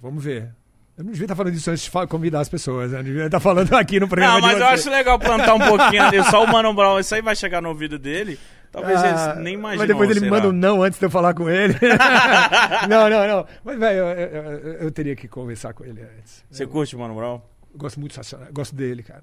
vamos 0.00 0.22
ver. 0.22 0.54
Eu 0.96 1.02
não 1.04 1.10
devia 1.10 1.24
estar 1.24 1.34
falando 1.34 1.54
isso 1.54 1.70
antes 1.70 1.82
de 1.84 2.06
convidar 2.06 2.40
as 2.40 2.48
pessoas, 2.48 2.92
né? 2.92 3.00
Eu 3.00 3.02
devia 3.02 3.26
estar 3.26 3.40
falando 3.40 3.72
aqui 3.74 3.98
no 3.98 4.06
programa 4.08 4.34
Não, 4.34 4.40
mas 4.40 4.56
de 4.56 4.62
eu 4.62 4.66
acho 4.68 4.90
legal 4.90 5.18
plantar 5.18 5.54
um 5.54 5.58
pouquinho 5.58 6.02
ali. 6.02 6.22
Só 6.30 6.44
o 6.44 6.46
Mano 6.52 6.72
Brown, 6.72 7.00
isso 7.00 7.14
aí 7.14 7.20
vai 7.22 7.34
chegar 7.34 7.60
no 7.60 7.68
ouvido 7.70 7.98
dele. 7.98 8.38
Talvez 8.70 9.02
Ah, 9.02 9.08
eles 9.32 9.44
nem 9.44 9.54
imaginam. 9.54 9.78
Mas 9.78 9.88
depois 9.88 10.10
ele 10.10 10.20
me 10.20 10.30
manda 10.30 10.48
um 10.48 10.52
não 10.52 10.82
antes 10.82 10.98
de 10.98 11.04
eu 11.04 11.10
falar 11.10 11.34
com 11.34 11.48
ele. 11.50 11.74
não, 12.88 13.08
não, 13.10 13.26
não. 13.26 13.46
Mas, 13.64 13.78
velho, 13.78 13.98
eu, 13.98 14.06
eu- 14.08 14.72
eu- 14.82 14.90
teria 14.90 15.14
que 15.16 15.26
conversar 15.28 15.72
com 15.74 15.84
ele 15.84 16.00
antes. 16.02 16.44
Você 16.50 16.64
Eu 16.64 16.68
curte 16.68 16.94
o 16.94 16.98
Mano 16.98 17.14
Brown? 17.14 17.40
gosto 17.76 17.98
muito 17.98 18.14
gosto 18.52 18.74
dele, 18.74 19.02
cara. 19.02 19.22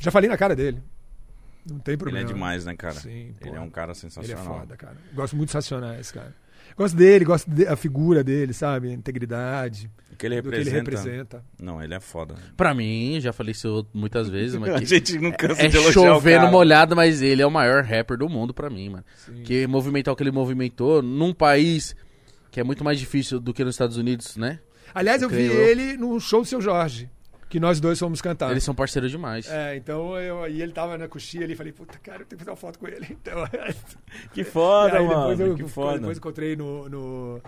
Já 0.00 0.10
falei 0.10 0.28
na 0.28 0.36
cara 0.36 0.54
dele. 0.56 0.82
Não 1.68 1.78
tem 1.80 1.92
Ele 1.94 1.98
problema. 1.98 2.24
é 2.28 2.32
demais, 2.32 2.64
né, 2.64 2.76
cara? 2.76 2.94
Sim, 2.94 3.34
pô. 3.40 3.48
Ele 3.48 3.56
é 3.56 3.60
um 3.60 3.70
cara 3.70 3.86
Ele 3.92 3.92
é 3.92 4.00
sensacional. 4.00 4.60
foda, 4.60 4.76
cara. 4.76 4.96
Gosto 5.12 5.36
muito 5.36 5.48
dos 5.48 5.54
Racionais, 5.54 6.12
cara. 6.12 6.32
Gosto 6.76 6.96
dele, 6.96 7.24
gosto 7.24 7.50
da 7.50 7.76
figura 7.76 8.22
dele, 8.24 8.52
sabe? 8.52 8.88
A 8.90 8.92
integridade, 8.92 9.90
O 10.12 10.16
que 10.16 10.26
ele 10.26 10.40
do 10.40 10.48
que 10.50 10.56
ele 10.56 10.70
representa. 10.70 11.38
representa. 11.38 11.44
Não, 11.60 11.82
ele 11.82 11.94
é 11.94 12.00
foda. 12.00 12.34
Pra 12.56 12.74
mim, 12.74 13.18
já 13.20 13.32
falei 13.32 13.52
isso 13.52 13.86
muitas 13.92 14.28
vezes, 14.28 14.56
mas 14.56 14.70
A 14.74 14.84
gente 14.84 15.18
não 15.18 15.32
cansa 15.32 15.62
é 15.62 15.68
de 15.68 15.76
elogiar 15.76 15.92
chovendo 15.92 16.48
molhado, 16.48 16.94
mas 16.96 17.22
ele 17.22 17.42
é 17.42 17.46
o 17.46 17.50
maior 17.50 17.82
rapper 17.84 18.16
do 18.18 18.28
mundo 18.28 18.52
pra 18.54 18.68
mim, 18.70 18.88
mano. 18.90 19.04
Sim. 19.16 19.42
Que 19.42 19.66
movimentar 19.66 20.12
o 20.12 20.16
que 20.16 20.22
ele 20.22 20.30
movimentou 20.32 21.02
num 21.02 21.32
país 21.32 21.94
que 22.50 22.60
é 22.60 22.64
muito 22.64 22.82
mais 22.82 22.98
difícil 22.98 23.38
do 23.38 23.52
que 23.52 23.62
nos 23.64 23.74
Estados 23.74 23.96
Unidos, 23.98 24.36
né? 24.36 24.58
Aliás, 24.94 25.20
eu 25.20 25.28
vi 25.28 25.48
Creio. 25.48 25.52
ele 25.60 25.96
no 25.98 26.18
show 26.18 26.40
do 26.40 26.46
seu 26.46 26.60
Jorge, 26.60 27.10
que 27.48 27.60
nós 27.60 27.78
dois 27.80 27.98
fomos 27.98 28.20
cantar. 28.20 28.50
Eles 28.50 28.64
são 28.64 28.74
parceiros 28.74 29.10
demais. 29.10 29.48
É, 29.48 29.76
então 29.76 30.18
eu, 30.18 30.48
e 30.48 30.60
ele 30.62 30.72
tava 30.72 30.98
na 30.98 31.06
coxinha 31.08 31.44
ali, 31.44 31.54
falei, 31.54 31.72
puta, 31.72 31.98
cara, 31.98 32.22
eu 32.22 32.26
tenho 32.26 32.38
que 32.38 32.44
fazer 32.44 32.50
uma 32.50 32.56
foto 32.56 32.78
com 32.78 32.86
ele. 32.88 33.06
Então, 33.20 33.44
Que 34.32 34.42
foda, 34.44 34.98
aí 34.98 35.06
mano. 35.06 35.42
eu, 35.42 35.54
que 35.54 35.64
foda. 35.68 35.98
Depois 35.98 36.18
encontrei 36.18 36.56
no, 36.56 36.88
no, 36.88 37.40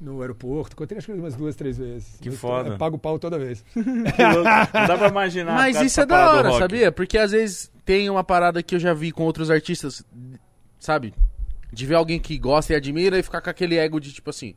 no 0.00 0.20
aeroporto, 0.20 0.74
encontrei 0.74 0.98
acho 0.98 1.06
que 1.06 1.12
umas 1.12 1.34
duas, 1.34 1.56
três 1.56 1.78
vezes. 1.78 2.18
Que 2.20 2.28
Eu- 2.28 2.32
foda. 2.34 2.70
Eu 2.70 2.76
pago 2.78 2.98
pau 2.98 3.18
toda 3.18 3.38
vez. 3.38 3.64
Que 3.74 3.82
louco. 3.82 4.44
Não 4.74 4.86
dá 4.86 4.98
pra 4.98 5.08
imaginar. 5.08 5.54
Mas 5.54 5.80
isso 5.80 6.00
é 6.00 6.06
da 6.06 6.32
hora, 6.32 6.52
sabia? 6.58 6.92
Porque 6.92 7.16
às 7.18 7.30
vezes 7.32 7.72
tem 7.84 8.10
uma 8.10 8.22
parada 8.24 8.62
que 8.62 8.74
eu 8.74 8.78
já 8.78 8.92
vi 8.92 9.10
com 9.12 9.24
outros 9.24 9.50
artistas, 9.50 10.04
sabe? 10.78 11.14
De 11.72 11.84
ver 11.86 11.94
alguém 11.96 12.18
que 12.20 12.36
gosta 12.38 12.72
e 12.72 12.76
admira 12.76 13.18
e 13.18 13.22
ficar 13.22 13.40
com 13.40 13.50
aquele 13.50 13.76
ego 13.76 13.98
de 14.00 14.12
tipo 14.12 14.30
assim: 14.30 14.54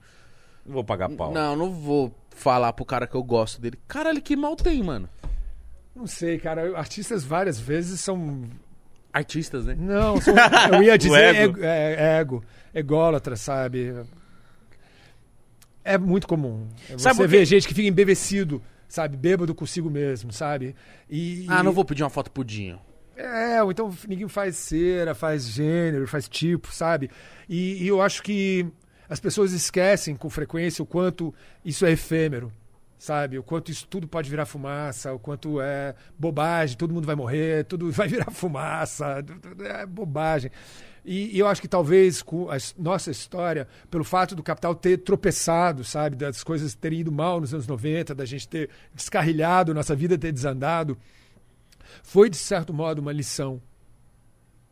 Não 0.66 0.74
vou 0.74 0.84
pagar 0.84 1.10
pau. 1.10 1.34
Não, 1.34 1.56
não 1.56 1.72
vou 1.72 2.14
falar 2.40 2.74
pro 2.74 2.86
cara 2.86 3.06
que 3.08 3.16
eu 3.16 3.24
gosto 3.24 3.60
dele. 3.62 3.78
Caralho, 3.88 4.22
que 4.22 4.36
mal 4.36 4.56
tem, 4.56 4.82
mano. 4.82 5.10
Não 5.96 6.08
sei, 6.08 6.38
cara, 6.40 6.78
artistas 6.78 7.24
várias 7.24 7.60
vezes 7.60 8.00
são 8.00 8.44
Artistas, 9.12 9.66
né? 9.66 9.76
Não, 9.78 10.22
são- 10.22 10.36
eu 10.74 10.84
ia 10.84 10.98
dizer 10.98 11.36
ego. 11.36 11.58
ego, 11.58 11.66
é, 11.66 12.20
ego, 12.20 12.44
ególatra, 12.74 13.36
sabe? 13.36 13.94
É 15.84 15.98
muito 15.98 16.28
comum. 16.28 16.68
Sabe 16.98 17.16
Você 17.16 17.24
por 17.24 17.28
vê 17.28 17.44
gente 17.46 17.68
que 17.68 17.74
fica 17.74 17.88
embevecido, 17.88 18.62
sabe? 18.88 19.18
Bêbado 19.18 19.56
consigo 19.56 19.90
mesmo, 19.90 20.32
sabe? 20.32 20.76
E, 21.10 21.46
Ah, 21.50 21.64
não 21.64 21.72
vou 21.72 21.84
pedir 21.84 22.04
uma 22.04 22.10
foto 22.10 22.30
pro 22.32 22.44
Dinho. 22.44 22.80
É, 23.16 23.62
ou 23.64 23.72
então 23.72 23.94
ninguém 24.08 24.28
faz 24.30 24.56
cera, 24.56 25.14
faz 25.16 25.50
gênero, 25.50 26.08
faz 26.08 26.30
tipo, 26.30 26.72
sabe? 26.72 27.10
E, 27.50 27.84
e 27.84 27.88
eu 27.88 28.02
acho 28.02 28.22
que 28.24 28.66
as 29.10 29.20
pessoas 29.20 29.52
esquecem 29.52 30.16
com 30.16 30.30
frequência 30.30 30.84
o 30.84 30.86
quanto 30.86 31.34
isso 31.66 31.86
é 31.86 31.92
efêmero, 31.92 32.54
sabe? 32.98 33.40
O 33.40 33.44
quanto 33.44 33.72
isso 33.72 33.88
tudo 33.88 34.08
pode 34.08 34.30
virar 34.30 34.46
fumaça, 34.46 35.12
o 35.12 35.18
quanto 35.18 35.60
é 35.60 35.96
bobagem, 36.18 36.78
todo 36.78 36.94
mundo 36.94 37.08
vai 37.08 37.16
morrer, 37.16 37.66
tudo 37.66 37.90
vai 37.92 38.08
virar 38.08 38.30
fumaça, 38.30 39.24
é 39.62 39.86
bobagem. 39.86 40.52
E, 41.04 41.36
e 41.36 41.40
eu 41.40 41.48
acho 41.48 41.62
que 41.62 41.68
talvez 41.68 42.22
com 42.22 42.52
a 42.52 42.58
nossa 42.78 43.10
história, 43.10 43.68
pelo 43.90 44.04
fato 44.04 44.36
do 44.36 44.44
capital 44.44 44.76
ter 44.76 44.98
tropeçado, 45.00 45.84
sabe? 45.84 46.16
Das 46.16 46.44
coisas 46.44 46.76
terem 46.76 47.00
ido 47.00 47.12
mal 47.12 47.42
nos 47.42 47.52
anos 47.52 47.66
90, 47.66 48.14
da 48.14 48.26
gente 48.26 48.48
ter 48.48 48.70
descarrilhado, 48.94 49.74
nossa 49.74 49.96
vida 49.96 50.18
ter 50.18 50.32
desandado, 50.32 50.96
foi 52.04 52.30
de 52.30 52.38
certo 52.38 52.72
modo 52.72 53.00
uma 53.00 53.12
lição, 53.12 53.60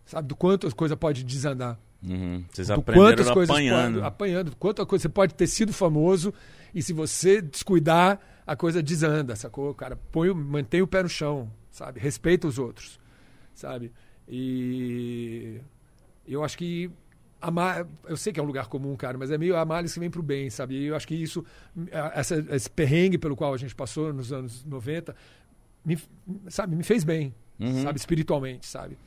sabe? 0.05 0.27
Do 0.27 0.35
quanto 0.35 0.68
as 0.68 0.73
coisas 0.73 0.95
podem 0.97 1.26
desandar. 1.26 1.80
Uhum. 2.03 2.43
Vocês 2.51 2.69
aprenderam 2.69 3.07
quanto 3.09 3.21
as 3.21 3.31
coisas 3.31 3.49
apanhando. 3.55 3.93
podem, 3.95 4.07
apanhando, 4.07 4.55
quanto 4.57 4.81
a 4.81 4.85
coisa 4.85 5.01
você 5.03 5.09
pode 5.09 5.33
ter 5.33 5.47
sido 5.47 5.73
famoso 5.73 6.33
e 6.73 6.81
se 6.83 6.93
você 6.93 7.41
descuidar, 7.41 8.19
a 8.45 8.55
coisa 8.55 8.81
desanda, 8.83 9.35
sacou? 9.35 9.73
Cara, 9.73 9.95
põe, 10.11 10.29
o- 10.29 10.35
mantém 10.35 10.81
o 10.81 10.87
pé 10.87 11.01
no 11.03 11.09
chão, 11.09 11.51
sabe? 11.71 11.99
Respeita 11.99 12.47
os 12.47 12.57
outros, 12.59 12.99
sabe? 13.53 13.91
E 14.29 15.59
eu 16.27 16.43
acho 16.43 16.57
que 16.57 16.89
a 17.41 17.51
ma- 17.51 17.85
eu 18.07 18.15
sei 18.17 18.31
que 18.33 18.39
é 18.39 18.43
um 18.43 18.45
lugar 18.45 18.67
comum, 18.67 18.95
cara, 18.95 19.17
mas 19.17 19.31
é 19.31 19.37
meio 19.37 19.55
a 19.57 19.65
males 19.65 19.93
que 19.93 19.99
vem 19.99 20.09
pro 20.09 20.23
bem, 20.23 20.49
sabe? 20.49 20.75
E 20.75 20.85
eu 20.85 20.95
acho 20.95 21.07
que 21.07 21.15
isso, 21.15 21.43
essa, 22.13 22.43
esse 22.51 22.69
perrengue 22.69 23.17
pelo 23.17 23.35
qual 23.35 23.53
a 23.53 23.57
gente 23.57 23.75
passou 23.75 24.13
nos 24.13 24.31
anos 24.31 24.63
90, 24.65 25.15
me, 25.85 25.97
sabe, 26.49 26.75
me 26.75 26.83
fez 26.83 27.03
bem, 27.03 27.33
Uhum. 27.59 27.81
sabe, 27.83 27.97
espiritualmente, 27.99 28.65
sabe? 28.67 28.97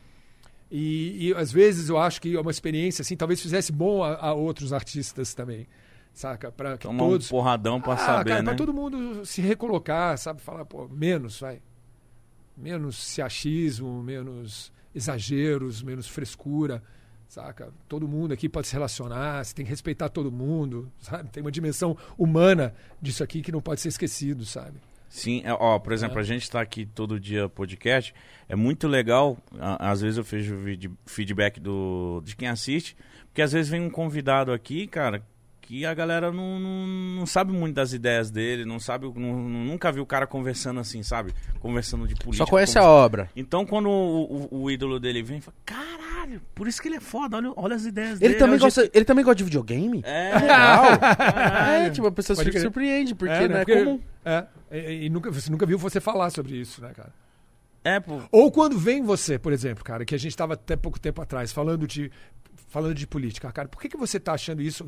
E, 0.70 1.28
e, 1.28 1.34
às 1.34 1.50
vezes 1.50 1.88
eu 1.88 1.98
acho 1.98 2.20
que 2.20 2.36
é 2.36 2.40
uma 2.40 2.50
experiência 2.50 3.02
assim, 3.02 3.16
talvez 3.16 3.40
fizesse 3.40 3.72
bom 3.72 4.04
a, 4.04 4.14
a 4.28 4.34
outros 4.34 4.72
artistas 4.72 5.34
também, 5.34 5.66
saca? 6.12 6.52
Para 6.52 6.78
que 6.78 6.86
Tomar 6.86 6.98
todos 6.98 7.26
um 7.26 7.30
porradão 7.30 7.80
pra 7.80 7.94
ah, 7.94 7.96
saber, 7.96 8.30
cara, 8.30 8.42
né? 8.42 8.48
pra 8.50 8.54
todo 8.54 8.72
mundo 8.72 9.26
se 9.26 9.40
recolocar, 9.40 10.16
sabe? 10.16 10.40
Falar, 10.40 10.64
pô, 10.64 10.86
menos, 10.88 11.40
vai. 11.40 11.60
Menos 12.56 12.96
ciachismo, 12.96 14.02
menos 14.02 14.72
exageros, 14.94 15.82
menos 15.82 16.06
frescura, 16.06 16.82
saca? 17.26 17.72
Todo 17.88 18.06
mundo 18.06 18.32
aqui 18.32 18.48
pode 18.48 18.68
se 18.68 18.72
relacionar, 18.72 19.44
você 19.44 19.54
tem 19.54 19.64
que 19.64 19.70
respeitar 19.70 20.08
todo 20.08 20.30
mundo, 20.30 20.90
sabe? 21.00 21.30
Tem 21.30 21.42
uma 21.42 21.50
dimensão 21.50 21.96
humana 22.16 22.74
disso 23.02 23.24
aqui 23.24 23.42
que 23.42 23.50
não 23.50 23.60
pode 23.60 23.80
ser 23.80 23.88
esquecido, 23.88 24.44
sabe? 24.44 24.78
Sim, 25.10 25.42
é, 25.44 25.52
ó, 25.52 25.76
por 25.80 25.92
exemplo, 25.92 26.20
a 26.20 26.22
gente 26.22 26.48
tá 26.48 26.60
aqui 26.60 26.86
todo 26.86 27.18
dia 27.18 27.48
podcast, 27.48 28.14
é 28.48 28.54
muito 28.54 28.86
legal, 28.86 29.36
às 29.80 30.00
vezes 30.00 30.16
eu 30.16 30.22
vejo 30.22 30.56
feedback 31.04 31.58
do, 31.58 32.22
de 32.24 32.36
quem 32.36 32.46
assiste, 32.46 32.96
porque 33.26 33.42
às 33.42 33.50
vezes 33.50 33.68
vem 33.68 33.80
um 33.80 33.90
convidado 33.90 34.52
aqui, 34.52 34.86
cara, 34.86 35.26
que 35.70 35.86
a 35.86 35.94
galera 35.94 36.32
não, 36.32 36.58
não, 36.58 36.86
não 37.18 37.26
sabe 37.26 37.52
muito 37.52 37.76
das 37.76 37.92
ideias 37.92 38.28
dele, 38.28 38.64
não 38.64 38.80
sabe, 38.80 39.06
não- 39.14 39.38
nunca 39.38 39.92
viu 39.92 40.02
o 40.02 40.06
cara 40.06 40.26
conversando 40.26 40.80
assim, 40.80 41.00
sabe? 41.00 41.32
Conversando 41.60 42.08
de 42.08 42.14
política. 42.16 42.44
Só 42.44 42.50
conhece 42.50 42.76
a 42.76 42.82
obra. 42.82 43.30
Então 43.36 43.64
quando 43.64 43.88
o, 43.88 44.48
o- 44.50 44.62
o 44.64 44.70
ídolo 44.70 44.98
dele 44.98 45.22
vem, 45.22 45.40
fala, 45.40 45.56
caralho, 45.64 46.42
por 46.56 46.66
isso 46.66 46.82
que 46.82 46.88
ele 46.88 46.96
é 46.96 47.00
foda. 47.00 47.36
Olha, 47.36 47.52
olha 47.54 47.76
as 47.76 47.84
ideias 47.84 48.20
Ele 48.20 48.30
dele. 48.30 48.34
também, 48.34 48.58
gosta, 48.58 48.90
ele 48.92 49.04
também 49.04 49.24
gosta 49.24 49.36
de 49.36 49.44
videogame? 49.44 50.00
É, 50.04 50.34
Legal. 50.40 50.84
é, 51.84 51.90
tipo, 51.90 52.06
a 52.08 52.10
pessoa 52.10 52.36
Pode 52.36 52.50
se 52.50 52.60
surpreende, 52.60 53.14
porque 53.14 53.32
É, 53.32 53.46
não 53.48 53.56
é 53.56 53.64
Porque- 53.64 53.84
comum. 53.84 54.00
É, 54.24 54.44
e, 54.72 55.06
e 55.06 55.08
nunca, 55.08 55.30
você 55.30 55.52
nunca 55.52 55.64
viu 55.66 55.78
você 55.78 56.00
falar 56.00 56.30
sobre 56.30 56.56
isso, 56.56 56.82
né, 56.82 56.90
cara? 56.96 57.12
é, 57.84 58.00
pô. 58.00 58.20
Ou 58.32 58.50
quando 58.50 58.76
vem 58.76 59.02
você, 59.04 59.38
por 59.38 59.52
exemplo, 59.52 59.84
cara, 59.84 60.04
que 60.04 60.16
a 60.16 60.18
gente 60.18 60.32
estava 60.32 60.54
até 60.54 60.74
pouco 60.74 60.98
tempo 60.98 61.22
atrás 61.22 61.52
falando 61.52 61.86
de 61.86 62.10
falando 62.70 62.94
de 62.94 63.06
política, 63.06 63.52
cara, 63.52 63.68
por 63.68 63.78
que, 63.82 63.88
que 63.90 63.96
você 63.98 64.18
tá 64.18 64.32
achando 64.32 64.62
isso? 64.62 64.86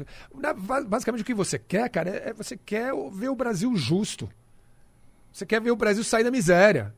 Basicamente 0.89 1.21
o 1.23 1.25
que 1.27 1.35
você 1.35 1.59
quer, 1.59 1.91
cara, 1.91 2.09
é, 2.09 2.31
é 2.31 2.33
você 2.33 2.57
quer 2.57 2.93
ver 3.13 3.29
o 3.29 3.37
Brasil 3.37 3.77
justo. 3.77 4.31
Você 5.31 5.45
quer 5.45 5.61
ver 5.61 5.71
o 5.71 5.77
Brasil 5.77 6.03
sair 6.03 6.25
da 6.25 6.31
miséria. 6.31 6.95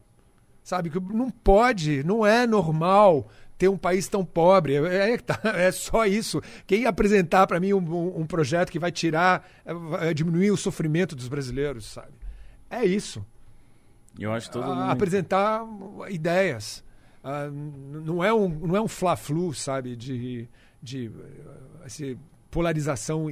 Sabe? 0.63 0.89
Que 0.91 0.99
não 1.01 1.31
pode, 1.31 2.03
não 2.05 2.25
é 2.25 2.47
normal 2.47 3.29
ter 3.59 3.69
um 3.69 3.77
país 3.77 4.09
tão 4.09 4.25
pobre. 4.25 4.75
É, 4.77 5.13
é, 5.13 5.19
tá- 5.19 5.41
é 5.57 5.71
só 5.73 6.07
isso. 6.07 6.41
Quem 6.67 6.87
apresentar 6.87 7.47
para 7.47 7.59
mim 7.61 7.73
um, 7.73 7.79
um- 7.79 8.21
um 8.21 8.27
projeto 8.27 8.71
que 8.71 8.79
vai 8.79 8.91
tirar, 8.93 9.47
é, 9.65 9.73
vai 9.75 10.15
diminuir 10.15 10.51
o 10.51 10.57
sofrimento 10.57 11.15
dos 11.17 11.29
brasileiros, 11.29 11.85
sabe? 11.87 12.13
É 12.71 12.85
isso 12.85 13.25
Eu 14.19 14.33
acho 14.33 14.51
todo 14.51 14.67
mundo. 14.67 14.83
apresentar 14.91 15.63
ideias. 16.09 16.83
Ah, 17.23 17.49
não 17.51 18.23
é 18.25 18.33
um 18.35 18.49
não 18.49 18.77
é 18.77 18.81
um 18.81 18.89
fla-flu, 18.89 19.55
sabe, 19.55 19.95
de, 19.97 20.49
de 20.85 21.11
assim, 21.83 22.17
polarização 22.51 23.27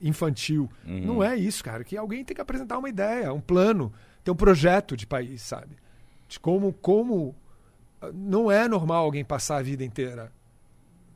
infantil. 0.00 0.70
Uhum. 0.86 1.06
Não 1.06 1.22
é 1.24 1.34
isso, 1.34 1.64
cara. 1.64 1.82
Que 1.82 1.96
alguém 1.96 2.24
tem 2.24 2.34
que 2.34 2.40
apresentar 2.40 2.78
uma 2.78 2.88
ideia, 2.88 3.32
um 3.32 3.40
plano, 3.40 3.90
ter 4.22 4.30
um 4.30 4.36
projeto 4.36 4.96
de 4.96 5.06
país, 5.06 5.40
sabe? 5.42 5.76
De 6.28 6.38
como 6.38 6.72
como 6.74 7.34
ah, 8.00 8.10
não 8.12 8.50
é 8.52 8.68
normal 8.68 9.04
alguém 9.04 9.24
passar 9.24 9.56
a 9.56 9.62
vida 9.62 9.82
inteira 9.82 10.30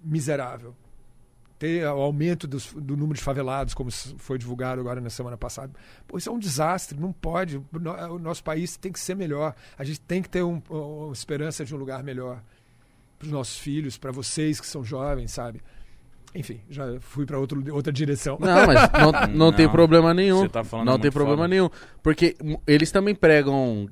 miserável. 0.03 0.75
Ter 1.59 1.85
o 1.87 2.01
aumento 2.01 2.49
dos- 2.49 2.73
do 2.73 2.97
número 2.97 3.15
de 3.17 3.23
favelados, 3.23 3.73
como 3.73 3.89
foi 3.93 4.37
divulgado 4.37 4.81
agora 4.81 5.01
na 5.01 5.11
semana 5.11 5.37
passada. 5.37 5.73
Pô, 6.09 6.19
isso 6.19 6.29
é 6.29 6.33
um 6.33 6.39
desastre, 6.39 6.99
não 6.99 7.13
pode. 7.13 7.59
O 8.11 8.19
nosso 8.19 8.43
país 8.43 8.77
tem 8.77 8.91
que 8.91 8.99
ser 8.99 9.15
melhor. 9.15 9.55
A 9.79 9.85
gente 9.85 10.01
tem 10.01 10.21
que 10.21 10.29
ter 10.29 10.43
um- 10.43 10.61
uma 10.69 11.13
esperança 11.13 11.65
de 11.65 11.73
um 11.73 11.79
lugar 11.79 12.03
melhor 12.03 12.43
para 13.17 13.27
os 13.27 13.33
nossos 13.33 13.59
filhos, 13.59 13.97
para 13.97 14.11
vocês 14.11 14.61
que 14.61 14.67
são 14.67 14.83
jovens, 14.83 15.31
sabe? 15.31 15.61
Enfim, 16.35 16.61
já 16.71 16.99
fui 17.01 17.27
para 17.27 17.39
outra 17.39 17.93
direção. 17.93 18.39
Não, 18.41 18.67
mas 18.67 18.91
não, 18.93 19.13
não, 19.13 19.27
Não, 19.47 19.53
tem 19.53 19.69
problema 19.69 20.15
nenhum. 20.15 20.39
você 20.41 20.49
tá 20.49 20.65
falando 20.65 20.87
não 20.87 20.93
muito 20.95 21.03
tem 21.03 21.13
problema 21.13 21.43
foda. 21.43 21.49
nenhum. 21.49 21.69
Porque 22.03 22.37
eles 22.67 22.91
também 22.91 23.15
pregam, 23.15 23.87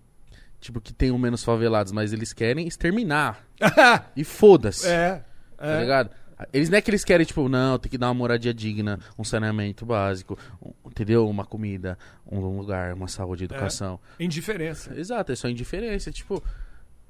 tipo, 0.60 0.80
que 0.80 0.92
tem 0.92 1.16
menos 1.18 1.44
favelados, 1.44 1.92
mas 1.92 2.12
eles 2.12 2.32
querem 2.32 2.66
exterminar. 2.66 3.44
E 4.16 4.24
foda-se. 4.24 4.86
é, 4.88 5.22
Tá 5.56 5.66
é. 5.66 5.80
ligado? 5.82 6.10
Eles 6.54 6.70
não 6.70 6.78
é 6.78 6.80
que 6.80 6.90
eles 6.90 7.04
querem, 7.04 7.26
tipo, 7.26 7.46
não, 7.50 7.78
tem 7.78 7.90
que 7.90 7.98
dar 7.98 8.06
uma 8.08 8.14
moradia 8.14 8.54
digna, 8.54 8.98
um 9.18 9.22
saneamento 9.22 9.84
básico, 9.84 10.38
um- 10.62 10.72
entendeu? 10.88 11.28
Uma 11.28 11.44
comida, 11.44 11.98
um 12.26 12.40
lugar, 12.56 12.94
uma 12.94 13.08
saúde, 13.08 13.44
educação. 13.44 14.00
indiferença. 14.18 14.98
Exato, 14.98 15.32
é 15.32 15.36
só 15.36 15.46
indiferença. 15.50 16.10
Tipo, 16.10 16.42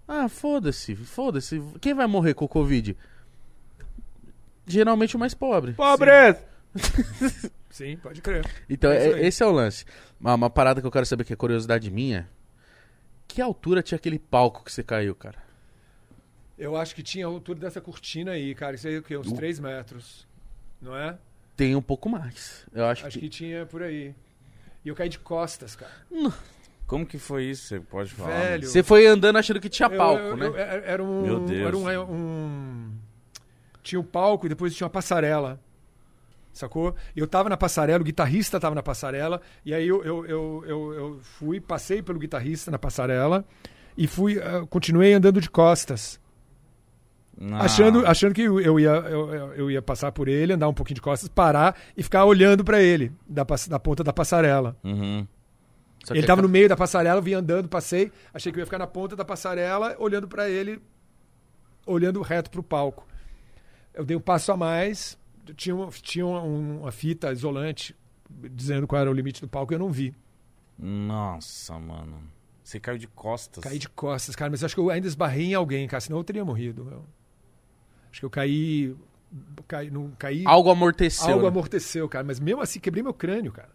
ah, 0.09 0.28
foda-se, 0.28 0.97
foda-se. 0.97 1.62
Quem 1.81 1.94
vai 1.94 2.09
morrer 2.09 2.35
com 2.35 2.44
o 2.44 2.48
Covid? 2.48 2.97
Geralmente 4.70 5.16
o 5.16 5.18
mais 5.18 5.34
pobre. 5.34 5.72
Pobre! 5.72 6.10
Sim, 7.70 7.97
pode 8.02 8.20
crer. 8.20 8.44
Então, 8.68 8.90
É 8.90 9.06
é- 9.06 9.26
esse 9.26 9.42
é 9.42 9.47
o 9.47 9.51
lance. 9.52 9.84
Uma, 10.20 10.34
uma 10.34 10.51
parada 10.51 10.80
que 10.80 10.86
eu 10.86 10.90
quero 10.90 11.06
saber 11.06 11.24
que 11.24 11.32
é 11.32 11.36
curiosidade 11.36 11.90
minha. 11.90 12.28
Que 13.26 13.40
altura 13.40 13.82
tinha 13.82 13.97
aquele 13.97 14.18
palco 14.18 14.64
que 14.64 14.72
você 14.72 14.82
caiu, 14.82 15.14
cara? 15.14 15.38
Eu 16.59 16.76
acho 16.76 16.94
que 16.94 17.02
tinha 17.02 17.24
a 17.26 17.28
altura 17.28 17.59
dessa 17.60 17.80
cortina 17.80 18.32
aí, 18.32 18.55
cara. 18.55 18.74
Isso 18.74 18.86
aí 18.86 18.97
é 18.97 18.98
o 18.98 19.02
quê? 19.02 19.16
Uns 19.16 19.28
Uh. 19.28 19.34
3 19.36 19.59
metros. 19.60 20.26
Não 20.80 20.94
é? 20.97 21.16
Tem 21.56 21.74
um 21.76 21.82
pouco 21.82 22.09
mais. 22.09 22.66
Eu 22.74 22.86
acho, 22.86 23.06
Acho 23.06 23.18
que... 23.18 23.28
que 23.28 23.30
tinha 23.30 23.66
por 23.66 23.82
aí. 23.82 24.14
E 24.84 24.88
eu 24.88 24.94
caí 24.94 25.09
de 25.09 25.18
costas, 25.18 25.76
cara. 25.76 25.92
Como 26.86 27.06
que 27.06 27.18
foi 27.18 27.44
isso? 27.44 27.68
Você 27.68 27.80
pode 27.80 28.10
falar? 28.12 28.30
Velho. 28.30 28.66
Você 28.68 28.82
foi 28.82 29.06
andando 29.06 29.36
achando 29.36 29.60
que 29.60 29.68
tinha 29.68 29.88
Eu- 29.88 29.97
palco, 29.97 30.22
eu- 30.22 30.36
né? 30.36 30.47
eu- 30.47 30.56
era 30.56 30.82
era 30.86 31.02
um, 31.05 31.22
Meu 31.22 31.40
Deus. 31.40 31.66
Era 31.68 31.76
um, 31.76 32.12
um- 32.14 32.92
Tinha 33.82 34.01
um 34.01 34.05
palco 34.05 34.47
e 34.47 34.48
depois 34.48 34.74
tinha 34.74 34.86
uma 34.86 34.90
passarela. 34.90 35.59
Sacou? 36.52 36.94
Eu 37.15 37.27
tava 37.28 37.48
na 37.48 37.57
passarela, 37.57 38.01
o 38.01 38.05
guitarrista 38.05 38.59
tava 38.59 38.74
na 38.74 38.82
passarela, 38.82 39.40
e 39.65 39.73
aí 39.73 39.86
eu, 39.86 40.02
eu, 40.05 40.27
eu, 40.27 40.65
eu, 40.66 40.93
eu 40.94 41.19
fui, 41.23 41.61
passei 41.61 42.02
pelo 42.02 42.19
guitarrista 42.19 42.70
na 42.73 42.78
passarela 42.78 43.44
e 43.97 44.07
fui, 44.09 44.39
ah, 44.40 44.66
continuei 44.69 45.12
andando 45.12 45.40
de 45.40 45.48
costas. 45.48 46.19
Não. 47.39 47.57
Achando, 47.57 48.05
achando 48.07 48.35
que 48.35 48.43
eu 48.43 48.78
ia, 48.81 48.90
eu, 48.90 49.35
eu- 49.55 49.70
ia 49.70 49.81
passar 49.81 50.11
por 50.12 50.28
ele, 50.28 50.52
andar 50.52 50.69
um 50.69 50.74
pouquinho 50.74 50.97
de 50.97 51.01
costas, 51.01 51.28
parar 51.28 51.74
e 51.97 52.02
ficar 52.02 52.24
olhando 52.24 52.65
pra 52.65 52.82
ele, 52.82 53.12
da, 53.27 53.47
da 53.69 53.78
ponta 53.78 54.02
da 54.05 54.12
passarela. 54.12 54.77
Uhum. 54.85 55.27
Ele 56.11 56.27
tava 56.27 56.43
no 56.43 56.48
meio 56.48 56.69
da 56.69 56.77
passarela, 56.77 57.19
eu 57.19 57.23
vim 57.23 57.35
andando, 57.35 57.69
passei, 57.69 58.11
achei 58.35 58.51
que 58.51 58.59
eu 58.59 58.62
ia 58.62 58.66
ficar 58.66 58.78
na 58.78 58.86
ponta 58.86 59.15
da 59.15 59.24
passarela, 59.24 59.94
olhando 59.98 60.27
pra 60.27 60.51
ele, 60.51 60.82
olhando 61.86 62.20
reto 62.23 62.51
pro 62.51 62.62
palco. 62.62 63.07
Eu 63.94 64.04
dei 64.04 64.16
um 64.16 64.20
passo 64.20 64.52
a 64.52 64.56
mais, 64.56 65.18
tinha, 65.56 65.74
uma, 65.74 65.88
tinha 65.90 66.26
uma, 66.26 66.42
uma 66.42 66.92
fita 66.92 67.32
isolante 67.32 67.94
dizendo 68.52 68.86
qual 68.86 69.00
era 69.00 69.10
o 69.10 69.14
limite 69.14 69.40
do 69.40 69.48
palco, 69.48 69.74
eu 69.74 69.78
não 69.78 69.90
vi. 69.90 70.14
Nossa, 70.78 71.78
mano. 71.78 72.22
Você 72.62 72.78
caiu 72.78 72.98
de 72.98 73.08
costas. 73.08 73.62
Caí 73.64 73.78
de 73.78 73.88
costas, 73.88 74.36
cara, 74.36 74.50
mas 74.50 74.62
acho 74.62 74.74
que 74.74 74.80
eu 74.80 74.90
ainda 74.90 75.06
esbarrei 75.06 75.46
em 75.46 75.54
alguém, 75.54 75.86
cara, 75.88 76.00
senão 76.00 76.18
eu 76.18 76.24
teria 76.24 76.44
morrido. 76.44 76.84
meu. 76.84 77.04
Acho 78.10 78.20
que 78.20 78.26
eu 78.26 78.30
caí. 78.30 78.94
caí 79.66 79.90
não, 79.90 80.10
caí 80.12 80.44
Algo 80.46 80.70
amorteceu. 80.70 81.28
algo 81.28 81.42
né? 81.42 81.48
amorteceu, 81.48 82.08
cara, 82.08 82.24
mas 82.24 82.38
mesmo 82.38 82.60
assim 82.60 82.78
quebrei 82.78 83.02
meu 83.02 83.14
crânio, 83.14 83.52
cara. 83.52 83.70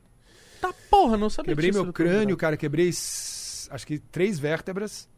Tá 0.62 0.74
porra, 0.90 1.18
não 1.18 1.30
sabia 1.30 1.52
Quebrei 1.52 1.72
meu 1.72 1.92
crânio, 1.92 2.38
cara, 2.38 2.56
quebrei 2.58 2.90
acho 2.90 3.86
que 3.86 4.00
três 4.00 4.40
vértebras. 4.40 5.10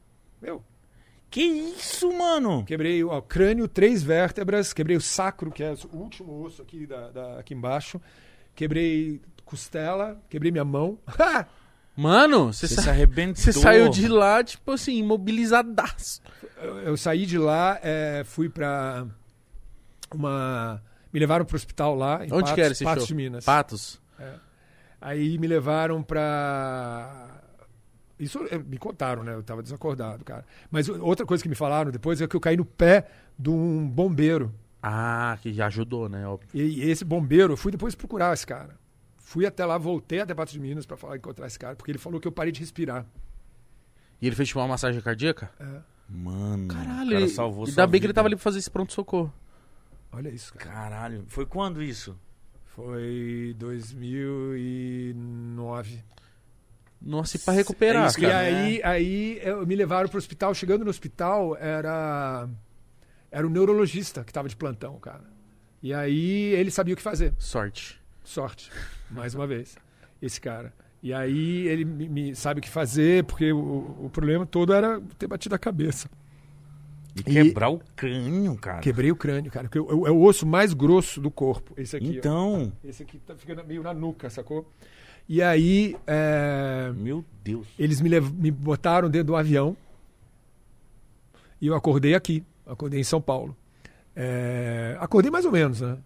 Meu, 0.41 0.63
Que 1.29 1.41
isso, 1.41 2.11
mano? 2.13 2.63
Quebrei 2.65 3.03
ó, 3.03 3.17
o 3.17 3.21
crânio, 3.21 3.67
três 3.67 4.01
vértebras, 4.01 4.71
quebrei 4.73 4.95
o 4.95 5.01
sacro, 5.01 5.51
que 5.51 5.61
é 5.63 5.73
o 5.91 5.97
último 5.97 6.41
osso 6.43 6.61
aqui, 6.61 6.85
da, 6.87 7.09
da- 7.09 7.39
aqui 7.39 7.53
embaixo. 7.53 7.99
Quebrei 8.55 9.21
costela, 9.45 10.19
quebrei 10.29 10.51
minha 10.51 10.65
mão. 10.65 10.97
Mano, 11.95 12.53
você, 12.53 12.67
sa- 12.67 12.83
se 12.83 12.89
arrebentou. 12.89 13.35
você 13.43 13.51
saiu 13.51 13.89
de 13.89 14.07
lá, 14.07 14.43
tipo 14.43 14.71
assim, 14.71 14.97
imobilizadaço. 14.97 16.21
eu, 16.61 16.77
eu 16.79 16.97
saí 16.97 17.25
de 17.25 17.37
lá, 17.39 17.79
é, 17.81 18.23
fui 18.23 18.47
pra 18.49 19.05
uma. 20.13 20.81
Me 21.11 21.19
levaram 21.19 21.43
pro 21.43 21.55
hospital 21.55 21.95
lá, 21.95 22.19
em 22.23 22.31
Onde 22.31 22.41
Patos, 22.43 22.53
que 22.53 22.61
era 22.61 22.71
esse 22.71 22.83
Patos 22.83 23.03
show? 23.03 23.07
de 23.07 23.15
Minas. 23.15 23.43
Patos. 23.45 23.99
Aí 25.01 25.37
me 25.39 25.47
levaram 25.47 26.01
pra. 26.03 27.41
Isso 28.19 28.39
eh, 28.49 28.57
me 28.57 28.77
contaram, 28.77 29.23
né? 29.23 29.33
Eu 29.33 29.43
tava 29.43 29.61
desacordado, 29.61 30.23
cara. 30.25 30.43
Mas 30.71 30.89
outra 30.89 31.25
coisa 31.25 31.43
que 31.43 31.49
me 31.49 31.55
falaram 31.55 31.91
depois 31.91 32.19
é 32.21 32.27
que 32.27 32.35
eu 32.35 32.39
caí 32.39 32.57
no 32.57 32.65
pé 32.65 33.07
de 33.37 33.49
um 33.49 33.87
bombeiro. 33.87 34.53
Ah, 34.81 35.37
que 35.41 35.53
já 35.53 35.67
ajudou, 35.67 36.07
né? 36.09 36.25
Óbvio. 36.27 36.49
E, 36.53 36.83
e 36.85 36.89
esse 36.89 37.03
bombeiro, 37.05 37.53
eu 37.53 37.57
fui 37.57 37.71
depois 37.71 37.93
procurar 37.95 38.33
esse 38.33 38.45
cara. 38.47 38.75
Fui 39.17 39.45
até 39.45 39.65
lá, 39.65 39.77
voltei 39.77 40.19
até 40.21 40.33
Patos 40.33 40.53
de 40.53 40.59
Minas 40.59 40.85
pra 40.85 40.95
falar 40.97 41.17
encontrar 41.17 41.45
esse 41.47 41.59
cara, 41.59 41.75
porque 41.75 41.91
ele 41.91 41.97
falou 41.99 42.19
que 42.19 42.27
eu 42.27 42.31
parei 42.31 42.51
de 42.51 42.59
respirar. 42.61 43.05
E 44.21 44.27
ele 44.27 44.35
fez 44.35 44.47
tipo 44.47 44.59
uma 44.59 44.67
massagem 44.67 45.01
cardíaca? 45.01 45.51
É, 45.59 45.81
Mano, 46.09 46.69
Caralho, 46.69 47.07
o 47.07 47.11
cara 47.11 47.21
ele- 47.21 47.27
salvou 47.29 47.65
ainda 47.65 47.73
sua 47.73 47.85
bem 47.87 47.99
que 47.99 48.05
ele 48.05 48.11
vida. 48.11 48.15
tava 48.15 48.27
ali 48.29 48.35
pra 48.37 48.43
fazer 48.43 48.59
esse 48.59 48.71
pronto-socorro. 48.71 49.31
olha 50.11 50.29
isso, 50.29 50.53
cara. 50.53 50.71
Caralho. 50.73 51.25
Foi 51.27 51.45
quando 51.45 51.83
isso? 51.83 52.17
Foi 52.65 53.53
2009. 53.59 56.03
Nossa, 57.01 57.37
e 57.37 57.39
pra 57.39 57.53
recuperar, 57.53 58.05
É 58.05 58.07
isso, 58.07 58.19
E 58.19 58.21
cara, 58.23 58.33
cara. 58.33 58.45
aí, 58.63 58.81
aí 58.83 59.39
eu, 59.43 59.65
me 59.65 59.75
levaram 59.75 60.09
pro 60.09 60.17
hospital. 60.17 60.53
Chegando 60.53 60.83
no 60.83 60.89
hospital, 60.89 61.55
era 61.57 62.49
era 63.31 63.45
o 63.45 63.49
neurologista 63.49 64.23
que 64.23 64.33
tava 64.33 64.47
de 64.49 64.55
plantão, 64.55 64.97
cara. 64.99 65.23
E 65.83 65.93
aí 65.93 66.53
ele 66.55 66.71
sabia 66.71 66.93
o 66.93 66.97
que 66.97 67.03
fazer. 67.03 67.33
Sorte. 67.37 67.99
Sorte, 68.23 68.71
mais 69.11 69.35
uma 69.35 69.45
vez, 69.47 69.77
esse 70.21 70.41
cara. 70.41 70.73
E 71.03 71.13
aí 71.13 71.67
ele 71.67 71.85
me, 71.85 72.09
me 72.09 72.35
sabe 72.35 72.59
o 72.59 72.63
que 72.63 72.69
fazer, 72.69 73.23
porque 73.25 73.53
o, 73.53 73.59
o 74.05 74.09
problema 74.11 74.45
todo 74.45 74.73
era 74.73 74.99
ter 75.19 75.27
batido 75.27 75.53
a 75.55 75.59
cabeça. 75.59 76.09
E 77.15 77.23
quebrar 77.23 77.69
o 77.69 77.79
crânio, 77.95 78.55
cara. 78.57 78.79
Quebrei 78.79 79.11
o 79.11 79.15
crânio, 79.15 79.49
cara. 79.51 79.67
porque 79.69 79.77
É 79.79 79.81
o, 79.95 80.07
é 80.07 80.11
o 80.11 80.21
osso 80.21 80.45
mais 80.45 80.73
grosso 80.73 81.19
do 81.21 81.31
corpo. 81.31 81.73
Esse 81.77 81.95
aqui. 81.95 82.07
ó. 82.07 82.11
Então, 82.11 82.73
Esse 82.83 83.03
aqui 83.03 83.17
tá, 83.19 83.35
fica 83.35 83.55
na- 83.55 83.63
meio 83.63 83.81
na 83.81 83.93
nuca, 83.93 84.29
sacou? 84.29 84.71
E 85.29 85.41
aí 85.41 85.95
é, 86.07 86.91
meu 86.95 87.23
Deus. 87.43 87.67
eles 87.77 87.99
me, 88.01 88.07
lev- 88.09 88.31
me 88.33 88.49
botaram 88.49 89.09
dentro 89.09 89.27
do 89.27 89.35
avião 89.35 89.75
e 91.61 91.67
eu 91.67 91.75
acordei 91.75 92.15
aqui. 92.15 92.43
Acordei 92.65 92.99
em 92.99 93.03
São 93.03 93.21
Paulo. 93.21 93.55
É, 94.15 94.97
acordei 94.99 95.29
mais 95.31 95.45
ou 95.45 95.51
menos, 95.51 95.81
né? 95.81 95.97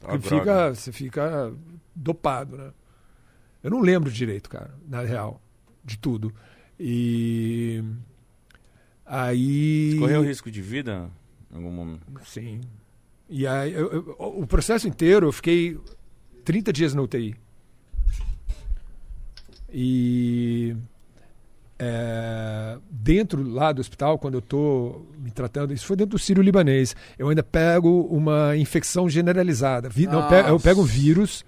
Porque 0.00 0.18
droga. 0.18 0.38
fica, 0.38 0.74
você 0.74 0.92
fica 0.92 1.52
dopado, 1.94 2.56
né? 2.56 2.70
Eu 3.62 3.70
não 3.70 3.80
lembro 3.80 4.10
direito, 4.10 4.50
cara, 4.50 4.74
na 4.86 5.00
real, 5.02 5.40
de 5.84 5.96
tudo. 5.98 6.32
E 6.78 7.82
aí. 9.06 9.96
Correu 9.98 10.22
risco 10.22 10.50
de 10.50 10.60
vida? 10.60 11.10
em 11.52 11.56
Algum 11.56 11.70
momento? 11.70 12.02
Sim, 12.24 12.60
E 13.28 13.46
aí, 13.46 13.72
eu- 13.72 13.90
eu- 13.90 14.16
o 14.18 14.46
processo 14.46 14.86
inteiro, 14.86 15.26
eu 15.28 15.32
fiquei 15.32 15.78
30 16.44 16.70
dias 16.72 16.92
na 16.94 17.00
UTI. 17.02 17.34
E 19.76 20.76
é, 21.78 22.78
dentro 22.88 23.42
lá 23.42 23.72
do 23.72 23.80
hospital, 23.80 24.18
quando 24.18 24.34
eu 24.34 24.38
estou 24.38 25.04
me 25.18 25.30
tratando, 25.32 25.72
isso 25.74 25.84
foi 25.86 25.96
dentro 25.96 26.12
do 26.16 26.18
Sírio 26.18 26.42
Libanês, 26.42 26.94
eu 27.18 27.28
ainda 27.28 27.42
pego 27.42 28.02
uma 28.10 28.56
infecção 28.56 29.08
generalizada. 29.08 29.88
Vi- 29.88 30.06
não, 30.06 30.20
eu 30.22 30.28
pego- 30.28 30.48
eu 30.48 30.52
Nossa. 30.52 30.64
pego 30.68 30.80
um 30.82 30.84
vírus 30.84 31.44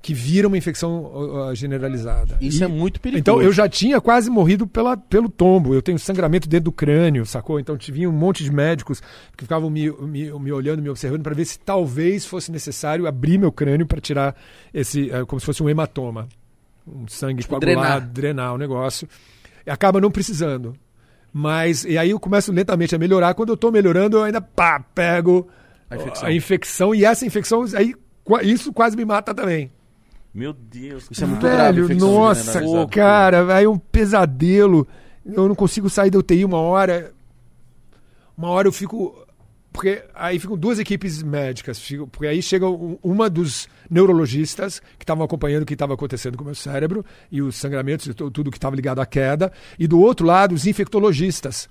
que 0.00 0.14
vira 0.14 0.46
uma 0.46 0.56
infecção 0.56 1.04
ó, 1.12 1.54
generalizada. 1.54 2.38
Isso 2.40 2.62
E- 2.62 2.64
é 2.64 2.68
muito 2.68 3.00
perigoso. 3.00 3.20
então 3.20 3.42
eu 3.42 3.52
já 3.52 3.68
tinha 3.68 4.00
quase 4.00 4.30
morrido 4.30 4.64
pela, 4.66 4.96
pelo 4.96 5.28
tombo. 5.28 5.74
Eu 5.74 5.82
tenho 5.82 5.98
sangramento 5.98 6.48
dentro 6.48 6.66
do 6.66 6.72
crânio, 6.72 7.26
sacou? 7.26 7.58
Então 7.60 7.76
tinha 7.76 8.08
um 8.08 8.12
monte 8.12 8.44
de 8.44 8.50
médicos 8.52 9.00
que 9.36 9.42
ficavam 9.44 9.68
me, 9.68 9.90
me, 9.90 10.30
me 10.38 10.52
olhando, 10.52 10.80
me 10.80 10.88
observando 10.88 11.22
para 11.22 11.34
ver 11.34 11.44
se 11.44 11.58
talvez 11.58 12.24
fosse 12.24 12.50
necessário 12.52 13.06
abrir 13.06 13.36
meu 13.36 13.50
crânio 13.52 13.84
para 13.84 14.00
tirar 14.00 14.34
esse, 14.72 15.10
eh, 15.10 15.24
como 15.26 15.40
se 15.40 15.44
fosse 15.46 15.60
um 15.62 15.68
hematoma, 15.68 16.28
um 16.86 17.06
sangue 17.08 17.42
Tipo, 17.42 17.58
coagulado, 17.60 18.06
drenar. 18.12 18.54
o 18.54 18.58
negócio. 18.58 19.08
E 19.66 19.70
acaba 19.70 20.00
não 20.00 20.10
precisando. 20.10 20.74
Mas 21.32 21.84
e 21.84 21.98
aí 21.98 22.10
eu 22.10 22.20
começo 22.20 22.52
lentamente 22.52 22.94
a 22.94 22.98
melhorar. 22.98 23.34
Quando 23.34 23.50
eu 23.50 23.56
tô 23.56 23.70
melhorando, 23.70 24.16
eu 24.18 24.22
ainda 24.22 24.40
pá, 24.40 24.80
pego 24.94 25.48
A 25.90 25.96
infecção. 25.96 26.28
a 26.28 26.32
infecção 26.32 26.94
e 26.94 27.04
essa 27.04 27.26
infecção 27.26 27.64
aí 27.74 27.94
isso 28.42 28.72
quase 28.72 28.96
me 28.96 29.04
mata 29.04 29.34
também. 29.34 29.70
Meu 30.32 30.52
Deus. 30.52 31.08
Isso 31.10 31.24
é 31.24 31.26
muito 31.26 31.40
cara. 31.42 31.54
grave, 31.56 31.72
Velho, 31.80 31.84
infecção 31.86 32.12
nossa, 32.14 32.86
cara, 32.88 33.54
aí 33.54 33.64
é 33.64 33.68
um 33.68 33.78
pesadelo. 33.78 34.86
Eu 35.24 35.48
não 35.48 35.54
consigo 35.54 35.88
sair 35.90 36.10
da 36.10 36.18
UTI 36.18 36.44
uma 36.44 36.58
hora. 36.58 37.12
Uma 38.36 38.48
hora 38.48 38.68
eu 38.68 38.72
fico. 38.72 39.14
Porque 39.72 40.02
aí 40.14 40.38
ficam 40.38 40.56
duas 40.56 40.78
equipes 40.78 41.22
médicas. 41.22 41.78
fico- 41.78 42.06
Porque 42.06 42.26
aí 42.26 42.42
chega 42.42 42.68
um- 42.68 42.98
uma 43.02 43.28
dos 43.28 43.68
neurologistas 43.90 44.80
que 44.98 45.04
estavam 45.04 45.24
acompanhando 45.24 45.62
o 45.62 45.66
que 45.66 45.74
estava 45.74 45.94
acontecendo 45.94 46.36
com 46.36 46.42
o 46.42 46.46
meu 46.46 46.54
cérebro 46.54 47.04
e 47.30 47.40
os 47.42 47.56
sangramentos 47.56 48.06
e 48.06 48.14
tu- 48.14 48.30
tudo 48.30 48.50
que 48.50 48.56
estava 48.58 48.74
ligado 48.76 49.00
à 49.00 49.06
queda. 49.06 49.52
E 49.78 49.86
do 49.86 50.00
outro 50.00 50.26
lado, 50.26 50.54
os 50.54 50.66
infectologistas, 50.66 51.68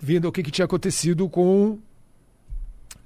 vendo 0.00 0.28
o 0.28 0.32
que, 0.32 0.42
que 0.42 0.50
tinha 0.50 0.64
acontecido 0.64 1.28
com 1.28 1.78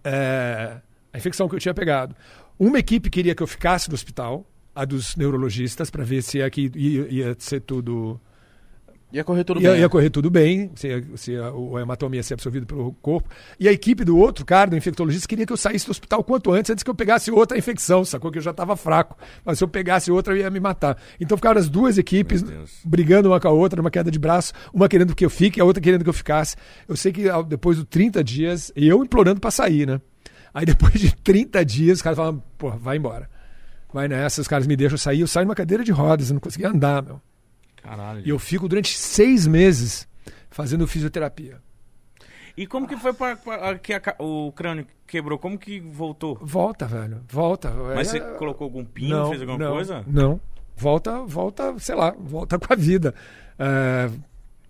é, 0.04 0.76
a 1.12 1.18
infecção 1.18 1.48
que 1.48 1.54
eu 1.54 1.60
tinha 1.60 1.74
pegado. 1.74 2.14
Uma 2.58 2.78
equipe 2.78 3.10
queria 3.10 3.34
que 3.34 3.42
eu 3.42 3.46
ficasse 3.46 3.88
no 3.88 3.94
hospital, 3.94 4.46
a 4.74 4.84
dos 4.84 5.16
neurologistas, 5.16 5.90
para 5.90 6.04
ver 6.04 6.22
se 6.22 6.42
aqui 6.42 6.70
ia, 6.74 7.08
ia 7.08 7.36
ser 7.38 7.60
tudo. 7.60 8.20
Ia 9.12 9.22
correr 9.22 9.44
tudo 9.44 9.60
ia, 9.60 9.70
bem. 9.72 9.80
ia 9.80 9.88
correr 9.90 10.08
tudo 10.08 10.30
bem, 10.30 10.70
se, 10.74 11.04
se 11.16 11.36
a- 11.36 11.52
o 11.52 11.78
hematoma 11.78 12.16
ia 12.16 12.22
ser 12.22 12.32
absorvido 12.32 12.64
pelo 12.64 12.92
corpo. 12.94 13.28
E 13.60 13.68
a 13.68 13.72
equipe 13.72 14.04
do 14.04 14.16
outro 14.16 14.42
cara, 14.44 14.70
do 14.70 14.76
infectologista, 14.76 15.28
queria 15.28 15.44
que 15.44 15.52
eu 15.52 15.56
saísse 15.56 15.84
do 15.84 15.90
hospital 15.90 16.24
quanto 16.24 16.50
antes, 16.50 16.70
antes 16.70 16.82
que 16.82 16.88
eu 16.88 16.94
pegasse 16.94 17.30
outra 17.30 17.58
infecção, 17.58 18.04
sacou? 18.06 18.30
Que 18.32 18.38
eu 18.38 18.42
já 18.42 18.52
estava 18.52 18.74
fraco. 18.74 19.16
Mas 19.44 19.58
se 19.58 19.64
eu 19.64 19.68
pegasse 19.68 20.10
outra, 20.10 20.32
eu 20.32 20.38
ia 20.38 20.50
me 20.50 20.58
matar. 20.60 20.96
Então 21.20 21.36
ficaram 21.36 21.60
as 21.60 21.68
duas 21.68 21.98
equipes 21.98 22.42
brigando 22.84 23.28
uma 23.28 23.38
com 23.38 23.48
a 23.48 23.50
outra, 23.50 23.76
numa 23.82 23.90
queda 23.90 24.10
de 24.10 24.18
braço, 24.18 24.54
uma 24.72 24.88
querendo 24.88 25.14
que 25.14 25.24
eu 25.24 25.30
fique, 25.30 25.60
a 25.60 25.64
outra 25.64 25.82
querendo 25.82 26.02
que 26.04 26.08
eu 26.08 26.14
ficasse. 26.14 26.56
Eu 26.88 26.96
sei 26.96 27.12
que 27.12 27.24
depois 27.48 27.76
dos 27.76 27.86
30 27.90 28.24
dias, 28.24 28.72
e 28.74 28.88
eu 28.88 29.04
implorando 29.04 29.40
para 29.40 29.50
sair, 29.50 29.86
né? 29.86 30.00
Aí 30.54 30.64
depois 30.64 30.94
de 30.94 31.14
30 31.16 31.62
dias, 31.64 31.98
os 31.98 32.02
caras 32.02 32.16
falam, 32.16 32.42
pô, 32.56 32.70
vai 32.70 32.96
embora. 32.96 33.28
Vai 33.92 34.08
nessa, 34.08 34.40
os 34.40 34.48
caras 34.48 34.66
me 34.66 34.74
deixam 34.74 34.96
sair, 34.96 35.20
eu 35.20 35.26
saio 35.26 35.44
numa 35.46 35.54
cadeira 35.54 35.84
de 35.84 35.92
rodas, 35.92 36.30
eu 36.30 36.34
não 36.34 36.40
conseguia 36.40 36.70
andar, 36.70 37.02
meu. 37.02 37.20
Caralho. 37.82 38.22
E 38.24 38.28
eu 38.30 38.38
fico 38.38 38.68
durante 38.68 38.96
seis 38.96 39.46
meses 39.46 40.06
fazendo 40.50 40.86
fisioterapia. 40.86 41.58
E 42.56 42.66
como 42.66 42.86
que 42.86 42.96
foi 42.96 43.12
pra, 43.14 43.34
pra- 43.36 43.78
que 43.78 43.92
a 43.94 44.00
o 44.18 44.52
crânio 44.52 44.86
quebrou? 45.06 45.38
Como 45.38 45.58
que 45.58 45.80
voltou? 45.80 46.38
Volta, 46.40 46.86
velho, 46.86 47.22
volta. 47.28 47.70
Mas 47.94 48.14
É- 48.14 48.20
você 48.20 48.20
colocou 48.38 48.66
algum 48.66 48.84
pino, 48.84 49.28
fez 49.30 49.40
alguma 49.40 49.58
não, 49.58 49.72
coisa? 49.72 50.04
Não. 50.06 50.40
Volta, 50.76 51.22
volta, 51.24 51.74
sei 51.78 51.94
lá, 51.94 52.14
volta 52.18 52.58
com 52.58 52.72
a 52.72 52.76
vida. 52.76 53.14
É, 53.58 54.10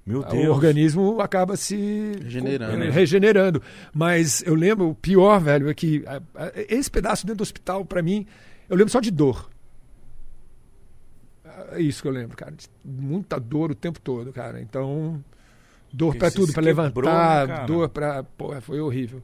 Meu 0.07 0.21
o 0.21 0.51
organismo 0.51 1.21
acaba 1.21 1.57
se 1.57 2.13
Regenerando. 2.23 2.87
co- 2.87 2.91
regenerando. 2.93 3.63
Mas 3.95 4.43
eu 4.47 4.55
lembro, 4.55 4.89
o 4.91 4.95
pior, 4.95 5.41
velho, 5.41 5.69
é 5.69 5.75
que 5.75 6.05
a- 6.07 6.53
esse 6.69 6.91
pedaço 6.91 7.25
dentro 7.27 7.39
do 7.39 7.43
hospital, 7.43 7.85
pra 7.85 8.03
mim, 8.03 8.27
eu 8.69 8.77
lembro 8.77 8.93
só 8.93 9.01
de 9.01 9.11
dor. 9.11 9.49
É 11.75 11.81
isso 11.81 12.03
que 12.03 12.09
eu 12.09 12.13
lembro, 12.13 12.37
cara. 12.37 12.55
Muita 12.85 13.39
dor 13.41 13.71
o 13.71 13.75
tempo 13.75 14.01
todo, 14.01 14.33
cara. 14.33 14.61
Então, 14.61 15.23
dor 15.93 16.15
você 16.17 16.31
tudo, 16.31 16.53
pra 16.53 16.63
quebrou, 16.63 16.85
levantar, 16.87 17.47
né, 17.49 17.67
dor 17.67 17.89
pra. 17.89 18.23
Pô, 18.23 18.59
foi 18.61 18.81
horrível. 18.81 19.23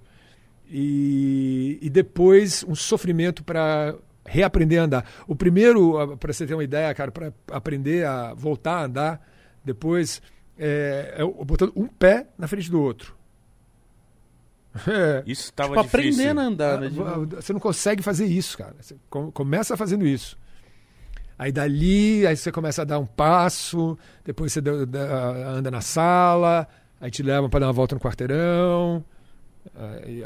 E, 0.71 1.79
e 1.81 1.89
depois 1.89 2.65
um 2.69 2.75
sofrimento 2.75 3.43
pra 3.43 3.95
reaprender 4.27 4.81
a 4.81 4.85
andar. 4.85 5.11
O 5.27 5.35
primeiro, 5.35 6.17
para 6.19 6.33
você 6.33 6.47
ter 6.47 6.55
uma 6.55 6.65
ideia, 6.65 6.95
cara, 6.95 7.11
para 7.11 7.33
aprender 7.51 8.05
a 8.07 8.35
voltar 8.35 8.75
a 8.81 8.85
andar, 8.85 9.29
depois 9.65 10.21
é, 10.59 11.15
é 11.19 11.45
botando 11.45 11.73
um 11.75 11.87
pé 11.87 12.27
na 12.37 12.47
frente 12.47 12.71
do 12.71 12.81
outro. 12.83 13.15
É. 14.87 15.25
Isso 15.27 15.53
tava 15.55 15.71
Tipo, 15.71 15.83
difícil. 15.83 16.01
aprendendo 16.23 16.41
a 16.41 16.45
andar, 16.45 16.81
né? 16.81 16.91
Ah, 17.05 17.41
Você 17.41 17.53
não 17.53 17.59
consegue 17.59 18.03
fazer 18.03 18.27
isso, 18.27 18.57
cara. 18.57 18.77
Você 18.81 18.95
com- 19.11 19.31
começa 19.33 19.77
fazendo 19.77 20.07
isso. 20.07 20.39
Aí 21.39 21.53
dali, 21.53 22.27
aí 22.27 22.37
você 22.37 22.51
começa 22.51 22.83
a 22.83 22.85
dar 22.85 22.99
um 22.99 23.07
passo, 23.07 23.97
depois 24.25 24.53
você 24.53 24.61
anda 24.61 25.71
na 25.71 25.81
sala, 25.81 26.67
aí 27.01 27.11
te 27.11 27.23
levam 27.23 27.49
para 27.49 27.61
dar 27.61 27.67
uma 27.67 27.73
volta 27.73 27.95
no 27.95 28.01
quarteirão. 28.01 29.05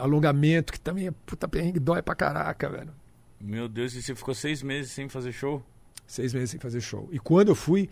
alongamento, 0.00 0.72
que 0.72 0.80
também 0.80 1.08
é 1.08 1.10
puta 1.26 1.46
perrengue, 1.46 1.78
dói 1.78 2.00
pra 2.00 2.14
caraca, 2.14 2.68
velho. 2.70 2.94
Meu 3.38 3.68
Deus, 3.68 3.94
e 3.94 4.02
você 4.02 4.14
ficou 4.14 4.34
seis 4.34 4.62
meses 4.62 4.92
sem 4.92 5.08
fazer 5.08 5.32
show? 5.32 5.62
Seis 6.06 6.32
meses 6.32 6.50
sem 6.50 6.60
fazer 6.60 6.80
show. 6.80 7.08
E 7.12 7.18
quando 7.18 7.48
eu 7.48 7.54
fui, 7.54 7.90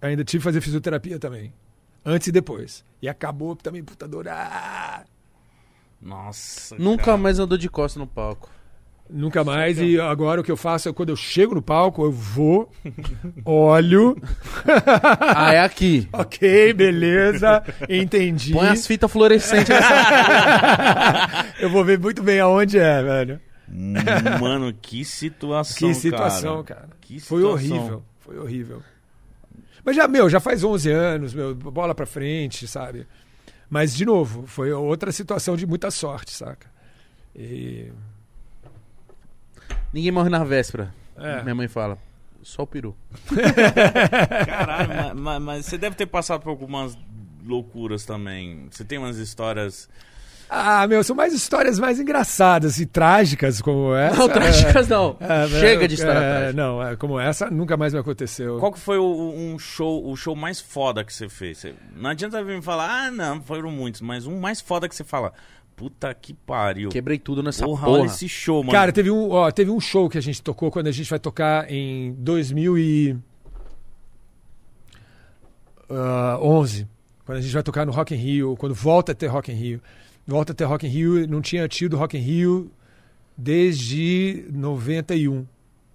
ainda 0.00 0.22
tive 0.22 0.40
que 0.40 0.44
fazer 0.44 0.60
fisioterapia 0.60 1.18
também. 1.18 1.54
Antes 2.04 2.28
e 2.28 2.32
depois. 2.32 2.84
E 3.00 3.08
acabou 3.08 3.56
também, 3.56 3.82
puta 3.82 4.06
dor. 4.06 4.28
Ah! 4.28 5.04
Nossa. 6.00 6.76
Nunca 6.76 7.04
cara. 7.04 7.16
mais 7.16 7.38
andou 7.38 7.56
de 7.56 7.68
costa 7.68 7.98
no 7.98 8.06
palco. 8.06 8.50
Nunca 9.12 9.44
mais. 9.44 9.78
E 9.78 10.00
agora 10.00 10.40
o 10.40 10.44
que 10.44 10.50
eu 10.50 10.56
faço 10.56 10.88
é 10.88 10.92
quando 10.92 11.10
eu 11.10 11.16
chego 11.16 11.54
no 11.54 11.60
palco, 11.60 12.02
eu 12.02 12.10
vou, 12.10 12.70
olho. 13.44 14.16
Ah, 15.34 15.52
é 15.52 15.60
aqui. 15.60 16.08
ok, 16.12 16.72
beleza, 16.72 17.62
entendi. 17.88 18.52
Põe 18.52 18.68
as 18.68 18.86
fitas 18.86 19.10
fluorescentes 19.10 19.68
nessa. 19.68 21.44
Eu 21.60 21.68
vou 21.70 21.84
ver 21.84 21.98
muito 21.98 22.22
bem 22.22 22.40
aonde 22.40 22.78
é, 22.78 23.02
velho. 23.02 23.40
Hum, 23.68 23.94
Mano, 24.40 24.72
que 24.80 25.04
situação, 25.04 25.88
Que 25.88 25.94
situação, 25.94 26.62
cara. 26.64 26.88
Que 27.00 27.18
Foi 27.20 27.40
situação. 27.42 27.76
horrível, 27.76 28.02
foi 28.20 28.38
horrível. 28.38 28.82
Mas 29.84 29.96
já, 29.96 30.06
meu, 30.06 30.28
já 30.30 30.38
faz 30.40 30.62
11 30.62 30.90
anos, 30.90 31.34
meu, 31.34 31.54
bola 31.54 31.94
pra 31.94 32.06
frente, 32.06 32.66
sabe? 32.68 33.06
Mas, 33.68 33.94
de 33.94 34.04
novo, 34.04 34.46
foi 34.46 34.72
outra 34.72 35.10
situação 35.10 35.56
de 35.56 35.66
muita 35.66 35.90
sorte, 35.90 36.32
saca? 36.32 36.66
E... 37.34 37.90
Ninguém 39.92 40.10
morre 40.10 40.28
na 40.30 40.42
véspera. 40.44 40.92
É. 41.16 41.42
Minha 41.42 41.54
mãe 41.54 41.68
fala. 41.68 41.98
Só 42.42 42.62
o 42.62 42.66
peru. 42.66 42.96
Caralho, 44.46 44.88
ma- 44.88 45.14
ma- 45.14 45.40
mas, 45.40 45.66
você 45.66 45.78
deve 45.78 45.96
ter 45.96 46.06
passado 46.06 46.40
por 46.40 46.50
algumas 46.50 46.96
loucuras 47.44 48.04
também. 48.04 48.66
Você 48.70 48.84
tem 48.84 48.98
umas 48.98 49.16
histórias. 49.18 49.88
Ah, 50.54 50.86
meu, 50.86 51.02
são 51.02 51.16
mais 51.16 51.32
histórias 51.32 51.78
mais 51.78 51.98
engraçadas 51.98 52.78
e 52.78 52.84
trágicas 52.84 53.60
como 53.62 53.94
essa. 53.96 54.16
Não, 54.16 54.28
trágicas 54.28 54.88
não. 54.88 55.16
É, 55.20 55.48
Chega 55.48 55.88
de 55.88 55.94
história 55.94 56.18
é, 56.18 56.30
trágica. 56.38 56.52
Não, 56.52 56.82
é, 56.82 56.96
como 56.96 57.18
essa 57.18 57.50
nunca 57.50 57.76
mais 57.76 57.94
me 57.94 58.00
aconteceu. 58.00 58.58
Qual 58.58 58.72
que 58.72 58.78
foi 58.78 58.98
o, 58.98 59.32
um 59.34 59.58
show, 59.58 60.06
o 60.06 60.14
show 60.16 60.36
mais 60.36 60.60
foda 60.60 61.04
que 61.04 61.12
você 61.12 61.28
fez? 61.28 61.58
Você- 61.58 61.74
não 61.96 62.10
adianta 62.10 62.42
vir 62.44 62.56
me 62.56 62.62
falar, 62.62 63.06
ah, 63.06 63.10
não, 63.10 63.40
foram 63.40 63.70
muitos, 63.70 64.00
mas 64.02 64.26
um 64.26 64.38
mais 64.40 64.60
foda 64.60 64.88
que 64.88 64.94
você 64.94 65.04
fala, 65.04 65.32
puta 65.76 66.12
que 66.14 66.32
pariu. 66.34 66.88
Quebrei 66.90 67.18
tudo 67.18 67.42
nessa 67.42 67.64
porra, 67.64 67.86
porra. 67.86 67.98
olha 68.00 68.06
esse 68.06 68.28
show, 68.28 68.62
mano. 68.62 68.72
Cara, 68.72 68.92
teve 68.92 69.10
um, 69.10 69.30
ó, 69.30 69.50
teve 69.50 69.70
um 69.70 69.80
show 69.80 70.08
que 70.08 70.18
a 70.18 70.20
gente 70.20 70.42
tocou 70.42 70.70
quando 70.70 70.86
a 70.86 70.92
gente 70.92 71.08
vai 71.08 71.18
tocar 71.18 71.70
em 71.70 72.12
2011. 72.14 73.20
Quando 77.24 77.38
a 77.38 77.40
gente 77.40 77.52
vai 77.52 77.62
tocar 77.62 77.86
no 77.86 77.92
Rock 77.92 78.14
in 78.14 78.18
Rio, 78.18 78.56
quando 78.56 78.74
volta 78.74 79.12
a 79.12 79.14
ter 79.14 79.26
Rock 79.28 79.50
in 79.52 79.54
Rio. 79.54 79.80
Volta 80.26 80.52
a 80.52 80.54
ter 80.54 80.64
Rock 80.64 80.86
in 80.86 80.90
Rio, 80.90 81.26
não 81.28 81.40
tinha 81.40 81.66
tido 81.68 81.96
Rock 81.96 82.16
in 82.16 82.20
Rio 82.20 82.70
desde 83.36 84.46
91. 84.52 85.46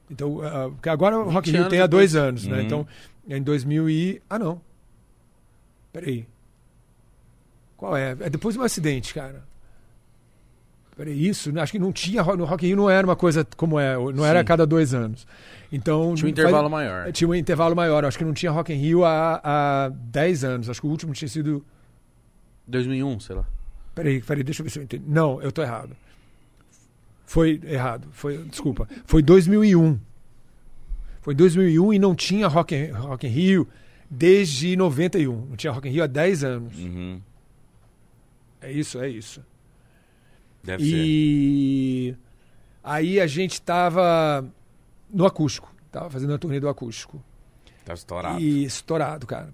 Então, 0.09 0.41
ah, 0.41 0.69
porque 0.71 0.89
agora 0.89 1.17
o 1.19 1.29
Rock 1.29 1.49
in 1.49 1.53
20 1.53 1.61
Rio 1.61 1.69
tem 1.69 1.79
há 1.81 1.87
dois 1.87 2.15
Uhum. 2.15 2.21
anos, 2.21 2.45
né? 2.47 2.61
Então, 2.63 2.87
em 3.27 3.41
2000 3.41 3.89
e... 3.89 4.21
Ah, 4.29 4.39
não. 4.39 4.61
Peraí. 5.91 6.25
Qual 7.75 7.95
é? 7.95 8.11
É 8.19 8.29
depois 8.29 8.55
do 8.55 8.63
acidente, 8.63 9.13
cara. 9.13 9.43
Peraí, 10.97 11.27
isso? 11.27 11.57
Acho 11.59 11.71
que 11.71 11.77
não 11.79 11.93
tinha. 11.93 12.23
No 12.23 12.43
Rock 12.45 12.65
in 12.65 12.69
Rio 12.69 12.77
não 12.77 12.89
era 12.89 13.05
uma 13.05 13.15
coisa 13.15 13.45
como 13.55 13.79
é. 13.79 13.95
Não 13.95 14.25
era 14.25 14.39
a 14.39 14.41
Sim. 14.41 14.47
cada 14.47 14.65
dois 14.65 14.93
anos. 14.95 15.27
Então. 15.71 16.01
Tinha 16.01 16.11
um 16.13 16.17
faz- 16.17 16.31
intervalo 16.31 16.69
maior. 16.69 17.11
Tinha 17.11 17.27
um 17.29 17.35
intervalo 17.35 17.75
maior. 17.75 18.03
Acho 18.03 18.17
que 18.17 18.25
não 18.25 18.33
tinha 18.33 18.51
Rock 18.51 18.73
in 18.73 18.77
Rio 18.77 19.05
há, 19.05 19.39
há 19.43 19.89
10 19.89 20.43
anos. 20.43 20.69
Acho 20.69 20.81
que 20.81 20.87
o 20.87 20.89
último 20.89 21.13
tinha 21.13 21.29
sido. 21.29 21.63
2001, 22.67 23.19
sei 23.19 23.35
lá. 23.35 23.45
Peraí, 23.93 24.21
peraí, 24.21 24.43
deixa 24.43 24.61
eu 24.61 24.63
ver 24.65 24.69
se 24.71 24.79
eu 24.79 24.83
entendi. 24.83 25.03
Não, 25.07 25.39
eu 25.41 25.51
tô 25.51 25.61
errado. 25.61 25.95
Foi 27.25 27.59
errado. 27.63 28.07
Foi, 28.11 28.37
desculpa. 28.45 28.87
Foi 29.05 29.21
2001. 29.21 29.99
Foi 31.21 31.35
2001 31.35 31.93
e 31.93 31.99
não 31.99 32.15
tinha 32.15 32.47
Rock 32.47 32.73
in, 32.75 32.91
Rock 32.91 33.27
in 33.27 33.29
Rio 33.29 33.67
desde 34.09 34.75
91. 34.75 35.45
Não 35.49 35.55
tinha 35.55 35.71
Rock 35.71 35.87
in 35.87 35.91
Rio 35.91 36.03
há 36.03 36.07
10 36.07 36.43
anos. 36.43 36.77
Uhum. 36.77 37.21
É 38.61 38.71
isso, 38.71 38.99
é 38.99 39.09
isso. 39.09 39.41
Deve 40.63 40.83
ser. 40.83 40.95
E 40.95 42.15
aí 42.83 43.19
a 43.19 43.27
gente 43.27 43.61
tava 43.61 44.45
no 45.09 45.25
acústico. 45.25 45.73
Tava 45.91 46.09
fazendo 46.09 46.33
a 46.33 46.37
turnê 46.37 46.59
do 46.59 46.69
acústico. 46.69 47.23
Tá 47.85 47.93
estourado. 47.93 48.39
E 48.39 48.63
estourado, 48.65 49.25
cara. 49.25 49.53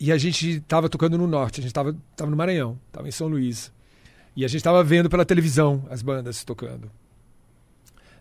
E 0.00 0.12
a 0.12 0.18
gente 0.18 0.60
tava 0.60 0.88
tocando 0.88 1.18
no 1.18 1.26
norte, 1.26 1.60
a 1.60 1.62
gente 1.62 1.72
tava, 1.72 1.96
tava 2.14 2.30
no 2.30 2.36
Maranhão, 2.36 2.78
tava 2.92 3.08
em 3.08 3.10
São 3.10 3.26
Luís. 3.26 3.72
E 4.36 4.44
a 4.44 4.48
gente 4.48 4.62
tava 4.62 4.84
vendo 4.84 5.10
pela 5.10 5.24
televisão 5.24 5.84
as 5.90 6.02
bandas 6.02 6.44
tocando. 6.44 6.90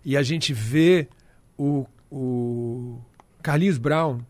E 0.03 0.17
a 0.17 0.23
gente 0.23 0.53
vê 0.53 1.07
o, 1.57 1.85
o 2.11 2.99
Carlinhos 3.43 3.77
Brown. 3.77 4.21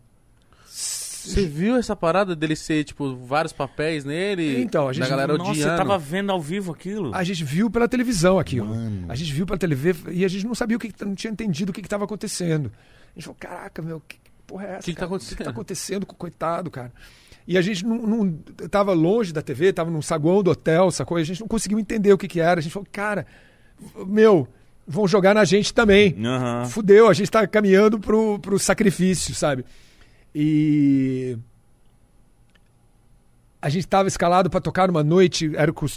Você 1.34 1.46
viu 1.46 1.76
essa 1.76 1.96
parada 1.96 2.36
dele 2.36 2.56
ser, 2.56 2.84
tipo, 2.84 3.16
vários 3.18 3.52
papéis 3.54 4.04
nele? 4.06 4.62
Então, 4.62 4.88
a 4.88 4.94
gente- 4.94 5.04
Da 5.04 5.10
galera 5.10 5.38
Nossa, 5.38 5.52
odiando. 5.52 5.72
você 5.72 5.78
tava 5.78 5.98
vendo 5.98 6.32
ao 6.32 6.42
vivo 6.42 6.72
aquilo? 6.72 7.14
A 7.14 7.24
gente 7.24 7.44
viu 7.44 7.70
pela 7.70 7.88
televisão 7.88 8.40
aquilo. 8.40 8.68
Mano. 8.68 9.06
A 9.10 9.16
gente 9.16 9.32
viu 9.34 9.46
pela 9.46 9.58
TV 9.58 9.96
e 10.12 10.24
a 10.26 10.28
gente 10.28 10.46
não 10.46 10.56
sabia 10.56 10.78
o 10.78 10.80
que, 10.80 10.92
não 11.06 11.16
tinha 11.16 11.32
entendido 11.32 11.72
o 11.72 11.74
que 11.74 11.82
estava 11.82 12.06
acontecendo. 12.06 12.72
A 13.16 13.20
gente 13.20 13.24
falou, 13.26 13.38
caraca, 13.40 13.82
meu, 13.82 14.02
que, 14.08 14.18
porra 14.46 14.66
é 14.66 14.70
essa? 14.74 14.82
Que 14.84 14.94
que 14.94 15.00
tá 15.00 15.06
acontecendo? 15.06 15.28
O 15.28 15.30
que, 15.30 15.38
que 15.38 15.44
tá 15.44 15.50
acontecendo 15.50 16.06
com 16.06 16.14
o 16.14 16.18
coitado, 16.18 16.70
cara? 16.72 16.92
E 17.48 17.58
a 17.58 17.62
gente 17.62 17.86
não, 17.86 17.98
não 18.06 18.34
tava 18.70 18.92
longe 18.94 19.32
da 19.32 19.42
TV, 19.42 19.72
tava 19.72 19.90
num 19.90 20.02
saguão 20.02 20.44
do 20.44 20.52
hotel, 20.52 20.92
sacou? 20.92 21.18
E 21.18 21.22
a 21.22 21.26
gente 21.26 21.40
não 21.40 21.48
conseguiu 21.48 21.80
entender 21.80 22.12
o 22.12 22.18
que, 22.18 22.28
que 22.28 22.40
era. 22.42 22.60
A 22.60 22.64
gente 22.64 22.74
falou, 22.74 22.88
cara, 22.92 23.26
meu, 24.06 24.48
vão 24.86 25.08
jogar 25.08 25.34
na 25.34 25.46
gente 25.46 25.74
também. 25.74 26.16
Aham. 26.26 26.66
Fudeu, 26.66 27.08
a 27.08 27.14
gente 27.14 27.32
tá 27.32 27.48
caminhando 27.48 28.00
pro, 28.00 28.38
pro 28.40 28.60
sacrifício, 28.60 29.34
sabe? 29.34 29.64
E. 30.40 31.36
A 33.60 33.70
gente 33.70 33.88
tava 33.88 34.08
escalado 34.08 34.52
pra 34.52 34.62
tocar 34.62 34.88
numa 34.88 35.04
noite, 35.04 35.52
era 35.56 35.74
com 35.74 35.88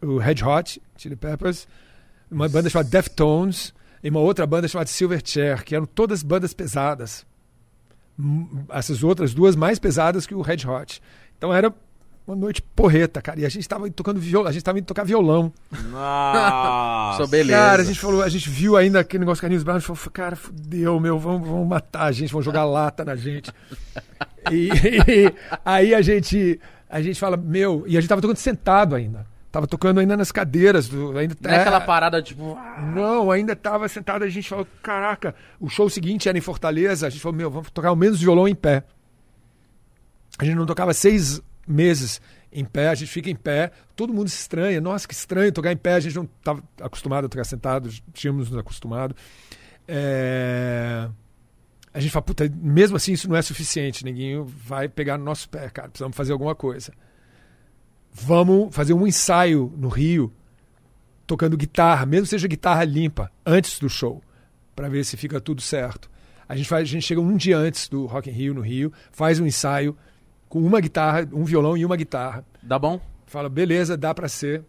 o, 0.00 0.18
Red 0.18 0.44
Hot, 0.44 0.80
Chili 0.96 1.16
Peppers, 1.16 1.66
uma 2.30 2.48
banda 2.48 2.70
chamada 2.70 2.88
Deftones, 2.88 3.74
e 4.00 4.08
uma 4.08 4.20
outra 4.20 4.46
banda 4.46 4.68
chamada 4.68 4.88
Silverchair, 4.88 5.64
que 5.64 5.74
eram 5.74 5.86
todas 5.86 6.22
bandas 6.22 6.54
pesadas. 6.54 7.26
Essas 8.68 9.02
outras 9.02 9.34
duas 9.34 9.56
mais 9.56 9.80
pesadas 9.80 10.24
que 10.24 10.36
o 10.36 10.40
Red 10.40 10.68
Hot. 10.68 11.02
Então 11.36 11.52
era 11.52 11.74
uma 12.30 12.36
noite 12.36 12.62
porreta, 12.62 13.20
cara. 13.20 13.40
E 13.40 13.44
a 13.44 13.48
gente 13.48 13.68
tava 13.68 13.90
tocando 13.90 14.20
violão, 14.20 14.48
a 14.48 14.52
gente 14.52 14.62
tava 14.62 14.78
indo 14.78 14.84
tocar 14.86 15.04
violão. 15.04 15.52
Nossa. 15.90 17.26
Beleza. 17.26 17.58
Cara, 17.58 17.82
a 17.82 17.84
gente 17.84 17.98
falou, 17.98 18.22
a 18.22 18.28
gente 18.28 18.48
viu 18.48 18.76
ainda 18.76 19.00
aquele 19.00 19.20
negócio 19.20 19.42
Brown, 19.64 19.76
a 19.76 19.78
gente 19.78 19.86
falou, 19.86 20.12
cara, 20.12 20.36
fudeu, 20.36 20.98
meu, 21.00 21.18
vão, 21.18 21.42
vão 21.42 21.64
matar 21.64 22.04
a 22.04 22.12
gente, 22.12 22.32
vão 22.32 22.40
jogar 22.40 22.64
lata 22.64 23.04
na 23.04 23.16
gente. 23.16 23.52
E, 24.50 24.68
e 24.68 25.34
aí 25.64 25.94
a 25.94 26.00
gente, 26.00 26.60
a 26.88 27.02
gente 27.02 27.18
fala, 27.18 27.36
meu, 27.36 27.84
e 27.86 27.96
a 27.96 28.00
gente 28.00 28.08
tava 28.08 28.22
tocando 28.22 28.36
sentado 28.36 28.94
ainda. 28.94 29.26
Tava 29.50 29.66
tocando 29.66 29.98
ainda 29.98 30.16
nas 30.16 30.30
cadeiras, 30.30 30.88
do, 30.88 31.18
ainda 31.18 31.34
Não 31.40 31.50
é 31.50 31.60
aquela 31.60 31.80
parada, 31.80 32.22
tipo... 32.22 32.56
Não, 32.94 33.32
ainda 33.32 33.56
tava 33.56 33.88
sentado, 33.88 34.22
a 34.22 34.28
gente 34.28 34.48
falou, 34.48 34.64
caraca, 34.80 35.34
o 35.58 35.68
show 35.68 35.90
seguinte 35.90 36.28
era 36.28 36.38
em 36.38 36.40
Fortaleza, 36.40 37.08
a 37.08 37.10
gente 37.10 37.20
falou, 37.20 37.36
meu, 37.36 37.50
vamos 37.50 37.68
tocar 37.70 37.88
ao 37.88 37.96
menos 37.96 38.20
violão 38.20 38.46
em 38.46 38.54
pé. 38.54 38.84
A 40.38 40.44
gente 40.44 40.54
não 40.54 40.66
tocava 40.66 40.94
seis 40.94 41.42
meses 41.66 42.20
em 42.52 42.64
pé, 42.64 42.88
a 42.88 42.94
gente 42.94 43.10
fica 43.10 43.30
em 43.30 43.36
pé, 43.36 43.70
todo 43.94 44.12
mundo 44.12 44.28
se 44.28 44.40
estranha, 44.40 44.80
nossa, 44.80 45.06
que 45.06 45.14
estranho 45.14 45.52
tocar 45.52 45.72
em 45.72 45.76
pé, 45.76 45.94
a 45.94 46.00
gente 46.00 46.16
não 46.16 46.24
estava 46.24 46.62
acostumado 46.80 47.26
a 47.26 47.28
tocar 47.28 47.44
sentado, 47.44 47.88
tínhamos 48.12 48.50
nos 48.50 48.58
acostumado. 48.58 49.14
É, 49.86 51.08
A 51.92 52.00
gente 52.00 52.10
fala, 52.10 52.22
puta, 52.22 52.50
mesmo 52.56 52.96
assim 52.96 53.12
isso 53.12 53.28
não 53.28 53.36
é 53.36 53.42
suficiente, 53.42 54.04
ninguém 54.04 54.42
vai 54.44 54.88
pegar 54.88 55.16
no 55.18 55.24
nosso 55.24 55.48
pé, 55.48 55.68
cara, 55.70 55.88
precisamos 55.88 56.16
fazer 56.16 56.32
alguma 56.32 56.54
coisa. 56.54 56.92
Vamos 58.12 58.74
fazer 58.74 58.92
um 58.94 59.06
ensaio 59.06 59.72
no 59.76 59.88
Rio, 59.88 60.32
tocando 61.26 61.56
guitarra, 61.56 62.04
mesmo 62.04 62.26
seja 62.26 62.48
guitarra 62.48 62.82
limpa, 62.82 63.30
antes 63.46 63.78
do 63.78 63.88
show, 63.88 64.20
para 64.74 64.88
ver 64.88 65.04
se 65.04 65.16
fica 65.16 65.40
tudo 65.40 65.60
certo. 65.60 66.10
A 66.48 66.56
gente, 66.56 66.68
faz, 66.68 66.82
a 66.82 66.92
gente 66.92 67.06
chega 67.06 67.20
um 67.20 67.36
dia 67.36 67.56
antes 67.56 67.88
do 67.88 68.06
Rock 68.06 68.28
in 68.28 68.32
Rio, 68.32 68.54
no 68.54 68.60
Rio, 68.60 68.92
faz 69.12 69.38
um 69.38 69.46
ensaio 69.46 69.96
com 70.50 70.60
uma 70.60 70.80
guitarra, 70.80 71.26
um 71.32 71.44
violão 71.44 71.76
e 71.76 71.84
uma 71.86 71.96
guitarra. 71.96 72.44
Dá 72.62 72.78
bom? 72.78 73.00
Fala, 73.24 73.48
beleza, 73.48 73.96
dá 73.96 74.12
pra 74.12 74.28
ser, 74.28 74.62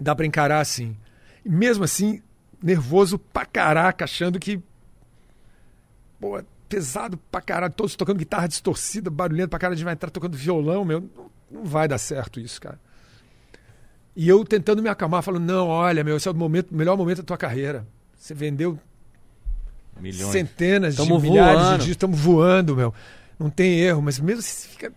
dá 0.00 0.14
pra 0.14 0.24
encarar 0.24 0.60
assim. 0.60 0.96
E 1.44 1.50
mesmo 1.50 1.82
assim, 1.84 2.22
nervoso 2.62 3.18
pra 3.18 3.44
caraca, 3.44 4.04
achando 4.04 4.38
que. 4.38 4.62
Pô, 6.20 6.38
é 6.38 6.44
pesado 6.68 7.18
pra 7.32 7.40
caralho, 7.40 7.72
todos 7.74 7.96
tocando 7.96 8.18
guitarra 8.18 8.46
distorcida, 8.46 9.10
barulhento 9.10 9.48
pra 9.48 9.58
caralho, 9.58 9.74
a 9.74 9.76
gente 9.76 9.84
vai 9.84 9.94
entrar 9.94 10.08
tocando 10.08 10.36
violão, 10.36 10.84
meu. 10.84 11.00
Não, 11.00 11.30
não 11.50 11.64
vai 11.64 11.88
dar 11.88 11.98
certo 11.98 12.38
isso, 12.38 12.60
cara. 12.60 12.78
E 14.14 14.28
eu 14.28 14.44
tentando 14.44 14.80
me 14.82 14.88
acalmar, 14.88 15.22
falando, 15.22 15.44
não, 15.44 15.66
olha, 15.66 16.04
meu, 16.04 16.16
esse 16.16 16.28
é 16.28 16.30
o 16.30 16.34
momento, 16.34 16.72
melhor 16.74 16.96
momento 16.96 17.18
da 17.18 17.24
tua 17.24 17.36
carreira. 17.36 17.84
Você 18.16 18.34
vendeu 18.34 18.78
Milhões. 19.98 20.30
centenas 20.30 20.94
Tamo 20.94 21.16
de 21.20 21.28
milhares 21.28 21.54
voando. 21.60 21.70
de 21.70 21.76
discos, 21.78 21.90
estamos 21.90 22.20
voando, 22.20 22.76
meu. 22.76 22.94
Não 23.40 23.48
tem 23.50 23.80
erro, 23.80 24.02
mas 24.02 24.20
mesmo 24.20 24.40
assim 24.40 24.52
você 24.52 24.68
fica 24.68 24.92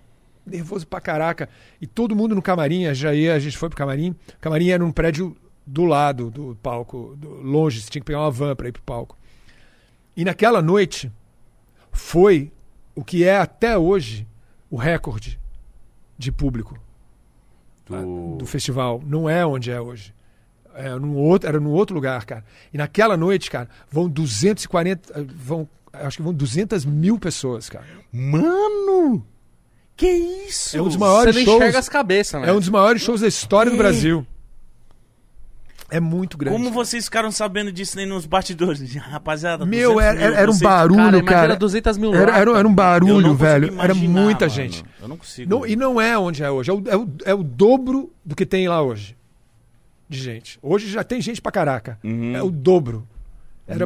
nervoso 0.45 0.85
pra 0.85 0.99
caraca. 0.99 1.47
E 1.81 1.87
todo 1.87 2.15
mundo 2.15 2.35
no 2.35 2.41
camarim, 2.41 2.93
já 2.93 3.13
ia, 3.13 3.33
a 3.33 3.39
gente 3.39 3.57
foi 3.57 3.69
pro 3.69 3.77
camarim. 3.77 4.09
O 4.11 4.39
camarim 4.41 4.69
era 4.69 4.83
um 4.85 4.91
prédio 4.91 5.35
do 5.65 5.85
lado 5.85 6.29
do 6.29 6.55
palco, 6.61 7.15
do- 7.17 7.41
longe, 7.41 7.81
você 7.81 7.89
tinha 7.89 8.01
que 8.01 8.05
pegar 8.05 8.19
uma 8.19 8.29
van 8.31 8.53
pra 8.55 8.67
ir 8.67 8.73
pro 8.73 8.81
palco. 8.83 9.17
E 10.15 10.25
naquela 10.25 10.61
noite 10.61 11.09
foi 11.91 12.51
o 12.93 13.03
que 13.03 13.23
é 13.23 13.37
até 13.37 13.77
hoje 13.77 14.27
o 14.69 14.75
recorde 14.75 15.39
de 16.17 16.31
público 16.31 16.77
Do... 17.85 18.35
do 18.37 18.45
festival. 18.45 19.01
Não 19.05 19.29
é 19.29 19.45
onde 19.45 19.71
é 19.71 19.79
hoje. 19.79 20.13
É 20.75 20.89
num 20.95 21.15
outro, 21.15 21.47
era 21.47 21.59
num 21.59 21.69
outro 21.71 21.95
lugar, 21.95 22.25
cara. 22.25 22.43
E 22.73 22.77
naquela 22.77 23.15
noite, 23.15 23.49
cara, 23.49 23.69
vão 23.91 24.09
240. 24.09 25.13
eh, 25.19 25.23
Vão, 25.35 25.69
acho 25.93 26.17
que 26.17 26.23
vão 26.23 26.33
200 26.33 26.85
mil 26.85 27.17
pessoas, 27.19 27.69
cara. 27.69 27.85
Mano! 28.11 29.25
Que 29.95 30.07
isso? 30.09 30.75
É 30.75 30.81
um 30.81 30.85
dos 30.85 30.93
Você 30.95 30.99
maiores 30.99 31.35
não 31.35 31.43
shows. 31.43 31.57
enxerga 31.57 31.79
as 31.79 31.87
cabeças, 31.89 32.41
né? 32.41 32.49
É 32.49 32.53
um 32.53 32.59
dos 32.59 32.69
maiores 32.69 33.01
shows 33.01 33.21
da 33.21 33.27
história 33.27 33.71
do. 33.71 33.77
Brasil. 33.77 34.25
É 35.91 35.99
muito 35.99 36.37
grande. 36.39 36.57
Como 36.57 36.71
vocês 36.71 37.05
ficaram 37.05 37.31
sabendo 37.31 37.71
disso 37.71 37.95
nem 37.97 38.07
nos 38.07 38.25
bastidores? 38.25 38.81
Rapaziada, 38.97 39.63
Meu, 39.63 39.93
200 39.93 40.03
era, 40.17 40.29
mil, 40.29 40.37
era 40.39 40.49
um 40.49 40.53
vocês- 40.53 40.61
barulho, 40.63 40.97
Cara, 40.97 41.23
cara. 41.23 41.37
imagina 41.37 41.55
200 41.57 41.97
mil 41.99 42.15
Era, 42.15 42.21
era, 42.23 42.39
era 42.39 42.49
um 42.49 42.55
Eu 42.57 42.63
não 42.63 42.73
barulho, 42.73 43.35
velho. 43.35 43.65
Era 43.79 43.93
imaginar, 43.93 44.21
muita 44.21 44.45
mano. 44.47 44.55
gente. 44.55 44.83
Eu 44.99 45.07
não 45.07 45.17
consigo. 45.17 45.49
Não, 45.49 45.67
e 45.67 45.75
não 45.75 46.01
é 46.01 46.17
onde 46.17 46.41
é 46.43 46.49
hoje. 46.49 46.71
É 46.71 46.73
o, 46.73 46.83
é, 46.87 46.97
o, 46.97 47.09
é 47.25 47.33
o 47.35 47.43
dobro 47.43 48.11
do 48.25 48.35
que 48.35 48.45
tem 48.47 48.67
lá 48.67 48.81
hoje. 48.81 49.15
De 50.09 50.17
gente. 50.19 50.57
Hoje 50.63 50.89
já 50.89 51.03
tem 51.03 51.21
gente 51.21 51.39
pra 51.39 51.51
caraca. 51.51 51.99
Uhum. 52.03 52.35
É 52.35 52.41
o 52.41 52.49
dobro. 52.49 53.07
Era 53.67 53.85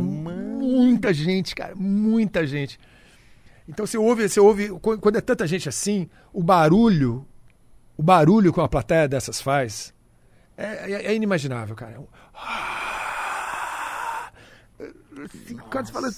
muita 0.78 1.14
gente, 1.14 1.56
cara. 1.56 1.74
Muita 1.76 2.46
gente. 2.46 2.80
Então 3.68 3.86
você 3.86 3.98
ouve, 3.98 4.28
você 4.30 4.40
ouve. 4.40 4.70
Quando 4.80 5.18
é 5.18 5.22
tanta 5.22 5.46
gente 5.48 5.68
assim, 5.68 6.10
o 6.32 6.42
barulho. 6.42 7.26
O 7.98 8.04
barulho 8.04 8.54
que 8.54 8.60
uma 8.60 8.70
plateia 8.70 9.08
dessas 9.08 9.42
faz 9.42 9.94
é, 10.56 10.92
é- 10.94 11.06
é 11.08 11.16
inimaginável, 11.16 11.76
cara. 11.76 11.94
É 11.94 12.00
Assim, 15.24 15.56
cara, 15.70 15.86
você 15.86 15.92
fala. 15.92 16.10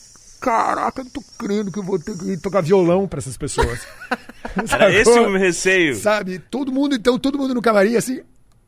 Caraca, 0.41 1.01
eu 1.01 1.03
não 1.05 1.11
tô 1.11 1.21
crendo 1.37 1.69
que 1.69 1.79
eu 1.79 1.83
vou 1.83 1.99
ter 1.99 2.17
que 2.17 2.37
tocar 2.37 2.61
violão 2.61 3.05
pra 3.07 3.19
essas 3.19 3.35
pessoas. 3.35 3.85
Era 4.71 4.89
esse 4.95 5.09
o 5.09 5.37
receio. 5.37 5.95
Sabe? 5.95 6.39
Todo 6.39 6.71
mundo, 6.71 6.95
então, 6.95 7.19
todo 7.19 7.37
mundo 7.37 7.53
no 7.53 7.61
camarim, 7.61 7.95
assim. 7.97 8.21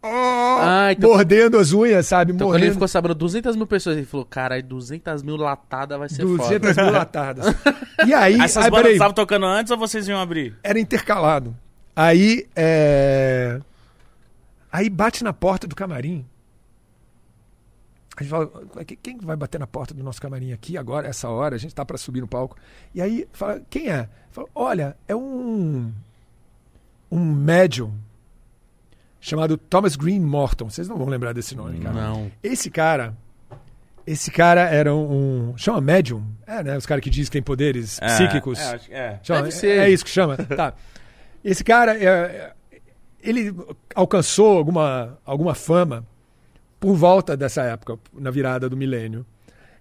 Ah, 0.04 0.90
então- 0.92 1.10
mordendo 1.12 1.58
as 1.60 1.72
unhas, 1.74 2.08
sabe? 2.08 2.34
Então 2.34 2.48
quando 2.50 2.64
ele 2.64 2.72
ficou 2.72 2.88
sabendo 2.88 3.14
200 3.16 3.56
mil 3.56 3.68
pessoas, 3.68 3.98
ele 3.98 4.06
falou, 4.06 4.26
caralho, 4.26 4.64
200 4.64 5.22
mil 5.22 5.36
latada 5.38 5.98
vai 5.98 6.10
ser 6.10 6.24
200 6.24 6.70
foda. 6.76 6.84
mil 6.84 6.92
latadas. 6.98 7.46
E 8.08 8.14
aí, 8.14 8.40
Essas 8.42 8.66
aí 8.66 8.72
bandas 8.72 8.94
estavam 8.94 9.14
tocando 9.14 9.46
antes 9.46 9.72
ou 9.72 9.78
vocês 9.78 10.08
iam 10.08 10.20
abrir? 10.20 10.58
era 10.64 10.80
intercalado. 10.80 11.56
Aí, 11.96 12.48
é... 12.56 13.60
Aí 14.72 14.90
bate 14.90 15.24
na 15.24 15.34
porta 15.34 15.68
do 15.68 15.76
camarim. 15.76 16.26
A 18.18 18.24
gente 18.24 18.30
fala, 18.32 18.50
"Quem- 18.86 18.98
quem 19.02 19.18
vai 19.20 19.36
bater 19.36 19.60
na 19.60 19.68
porta 19.68 19.94
do 19.94 20.04
nosso 20.04 20.22
camarim 20.22 20.52
aqui 20.54 20.78
agora, 20.78 21.08
essa 21.08 21.28
hora? 21.30 21.56
A 21.56 21.60
gente 21.60 21.76
tá 21.76 21.84
para 21.86 21.98
subir 21.98 22.22
no 22.22 22.28
palco. 22.28 22.56
E 22.94 23.02
aí, 23.02 23.28
fala, 23.34 23.62
quem 23.70 23.90
é? 23.90 24.08
Fala, 24.32 24.48
olha, 24.56 24.96
é 25.08 25.16
um 25.16 25.92
um 27.12 27.20
médium 27.34 27.94
chamado 29.22 29.56
Thomas 29.56 29.96
Green 29.96 30.20
Morton. 30.20 30.70
Vocês 30.70 30.90
não 30.90 30.98
vão 30.98 31.08
lembrar 31.08 31.32
desse 31.34 31.56
nome, 31.56 31.80
cara. 31.80 31.96
Não. 31.96 32.30
Esse 32.44 32.70
cara, 32.70 33.16
esse 34.06 34.32
cara 34.32 34.62
era 34.62 34.94
um, 34.94 35.54
chama 35.56 35.80
médium, 35.80 36.26
é, 36.46 36.62
né? 36.64 36.76
Os 36.78 36.86
caras 36.86 37.04
que 37.04 37.10
dizem 37.10 37.26
que 37.26 37.32
tem 37.32 37.42
poderes 37.44 38.00
psíquicos. 38.00 38.60
É, 38.60 38.74
acho 38.76 38.86
que 38.88 38.94
é. 38.94 39.20
Chama- 39.24 39.48
é-. 39.48 39.68
É 39.78 39.90
isso 39.90 40.04
que 40.04 40.10
chama. 40.10 40.36
tá. 40.36 40.74
Esse 41.44 41.64
cara, 41.64 41.96
é, 41.98 42.04
é, 42.06 42.54
ele 43.22 43.56
alcançou 43.96 44.58
alguma, 44.58 45.18
alguma 45.26 45.56
fama 45.56 46.06
por 46.80 46.96
volta 46.96 47.38
dessa 47.38 47.62
época, 47.62 47.98
na 48.14 48.32
virada 48.32 48.68
do 48.68 48.76
milênio. 48.76 49.26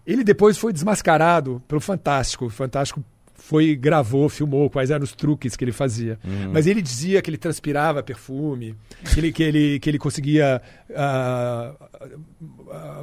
Ele 0.07 0.23
depois 0.23 0.59
foi 0.59 0.73
desmascarado 0.73 1.63
pelo 1.67 1.81
Fantástico. 1.81 2.47
O 2.47 2.51
Fantástico 2.51 3.03
foi, 3.41 3.75
gravou, 3.75 4.29
filmou 4.29 4.69
quais 4.71 4.91
eram 4.91 5.03
os 5.03 5.13
truques 5.13 5.57
que 5.57 5.65
ele 5.65 5.73
fazia. 5.73 6.19
Mas 6.53 6.67
ele 6.67 6.83
dizia 6.83 7.21
que 7.23 7.31
ele 7.31 7.39
transpirava 7.39 8.03
perfume, 8.03 8.77
que 9.13 9.19
ele, 9.19 9.33
que 9.33 9.43
ele, 9.43 9.81
que 9.81 9.91
ele 9.91 9.99
conseguia 9.99 10.63
ah, 10.95 11.73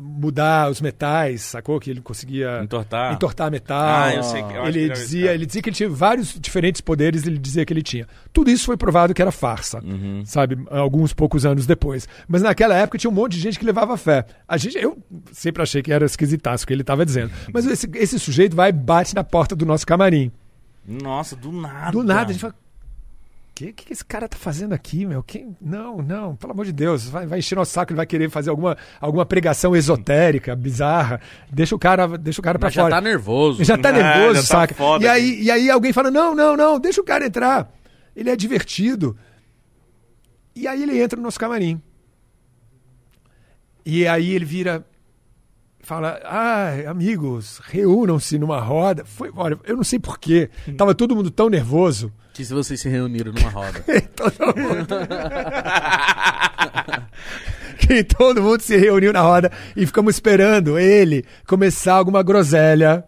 mudar 0.02 0.70
os 0.70 0.82
metais, 0.82 1.42
sacou? 1.42 1.80
Que 1.80 1.90
ele 1.92 2.02
conseguia 2.02 2.62
Entortar. 2.64 3.14
entortar 3.14 3.52
metal. 3.52 3.78
Ah, 3.80 4.14
eu 4.14 4.24
sei 4.24 4.42
que- 4.44 4.54
eu 4.54 4.62
que 4.64 4.68
ele, 4.70 4.90
dizia, 4.90 5.22
cara. 5.24 5.34
ele 5.36 5.46
dizia 5.46 5.62
que 5.62 5.70
ele 5.70 5.76
tinha 5.76 5.90
vários 5.90 6.34
diferentes 6.40 6.82
poderes, 6.82 7.26
ele 7.26 7.38
dizia 7.38 7.66
que 7.66 7.74
ele 7.74 7.82
tinha. 7.84 8.08
Tudo 8.34 8.50
isso 8.50 8.66
foi 8.66 8.78
provado 8.78 9.14
que 9.14 9.22
era 9.22 9.32
farsa, 9.32 9.82
Uhum. 9.84 10.24
sabe? 10.26 10.58
Alguns 10.70 11.14
poucos 11.14 11.46
anos 11.46 11.66
depois. 11.66 12.08
Mas 12.28 12.42
naquela 12.42 12.76
época 12.76 12.98
tinha 12.98 13.10
um 13.12 13.14
monte 13.14 13.34
de 13.34 13.40
gente 13.42 13.60
que 13.60 13.66
levava 13.66 13.96
fé. 13.98 14.26
A 14.48 14.58
gente, 14.58 14.78
eu 14.78 14.98
sempre 15.32 15.62
achei 15.62 15.82
que 15.82 15.92
era 15.92 16.06
esquisitaço 16.06 16.64
o 16.64 16.68
que 16.68 16.74
ele 16.74 16.82
estava 16.82 17.06
dizendo. 17.06 17.32
Mas 17.54 17.66
esse, 17.66 17.90
esse 17.96 18.20
sujeito 18.20 18.56
vai 18.56 18.70
e 18.70 18.74
bate 18.74 19.14
na 19.16 19.24
porta 19.24 19.56
do 19.56 19.66
nosso 19.66 19.86
camarim. 19.86 20.32
Nossa, 20.86 21.36
do 21.36 21.52
nada. 21.52 21.92
Do 21.92 22.04
nada, 22.04 22.30
a 22.30 22.34
gente 22.34 22.42
fala. 22.42 22.56
O 23.58 23.60
que, 23.60 23.74
que 23.74 23.92
esse 23.92 24.06
cara 24.06 24.28
tá 24.30 24.38
fazendo 24.38 24.74
aqui, 24.74 25.04
meu? 25.04 25.24
Quem? 25.24 25.58
Não, 25.60 25.98
não, 25.98 26.36
pelo 26.36 26.52
amor 26.54 26.64
de 26.64 26.72
Deus, 26.72 27.10
vai, 27.10 27.26
vai 27.26 27.40
encher 27.40 27.56
nosso 27.56 27.72
saco, 27.72 27.92
ele 27.92 27.98
vai 27.98 28.06
querer 28.06 28.30
fazer 28.30 28.52
alguma, 28.52 28.78
alguma 29.02 29.26
pregação 29.26 29.76
esotérica, 29.76 30.56
bizarra. 30.56 31.20
Deixa 31.52 31.74
o 31.76 31.80
cara, 31.80 32.08
deixa 32.20 32.40
o 32.40 32.44
cara 32.44 32.60
pra 32.60 32.68
Mas 32.68 32.76
já 32.76 32.84
fora. 32.84 32.96
tá 32.96 33.02
nervoso. 33.02 33.64
Já 33.64 33.76
tá 33.76 33.90
É, 33.90 33.94
nervoso, 33.94 34.36
já 34.36 34.42
tá 34.42 34.48
saca? 34.62 34.76
foda 34.76 35.04
e, 35.04 35.08
aí, 35.08 35.42
e 35.42 35.50
aí 35.50 35.70
alguém 35.72 35.92
fala: 35.92 36.12
não, 36.12 36.36
não, 36.36 36.56
não, 36.56 36.80
deixa 36.80 37.02
o 37.02 37.04
cara 37.04 37.26
entrar. 37.26 37.72
Ele 38.16 38.30
é 38.30 38.36
divertido. 38.36 39.18
E 40.56 40.68
aí 40.68 40.84
ele 40.84 41.02
entra 41.02 41.18
no 41.18 41.24
nosso 41.24 41.40
camarim. 41.40 41.82
E 43.84 44.08
aí 44.08 44.32
ele 44.34 44.46
vira. 44.46 44.86
Fala, 45.80 46.20
ah, 46.26 46.90
amigos, 46.90 47.62
reúnam-se 47.64 48.38
numa 48.38 48.60
roda. 48.60 49.06
Foi, 49.06 49.32
olha, 49.36 49.58
eu 49.64 49.78
não 49.78 49.84
sei 49.84 50.00
porquê. 50.00 50.50
Tava 50.78 50.94
todo 50.94 51.16
mundo 51.16 51.32
tão 51.32 51.50
nervoso. 51.50 52.12
Que 52.34 52.44
se 52.44 52.54
vocês 52.54 52.80
se 52.82 52.90
reuniram 52.90 53.32
numa 53.32 53.50
roda. 53.50 53.80
todo 54.16 54.58
mundo. 54.58 54.96
que 57.80 58.04
todo 58.16 58.42
mundo 58.42 58.62
se 58.62 58.76
reuniu 58.78 59.14
na 59.14 59.22
roda 59.22 59.52
e 59.76 59.86
ficamos 59.86 60.16
esperando 60.16 60.78
ele 60.78 61.24
começar 61.48 61.94
alguma 61.94 62.22
groselha. 62.22 63.04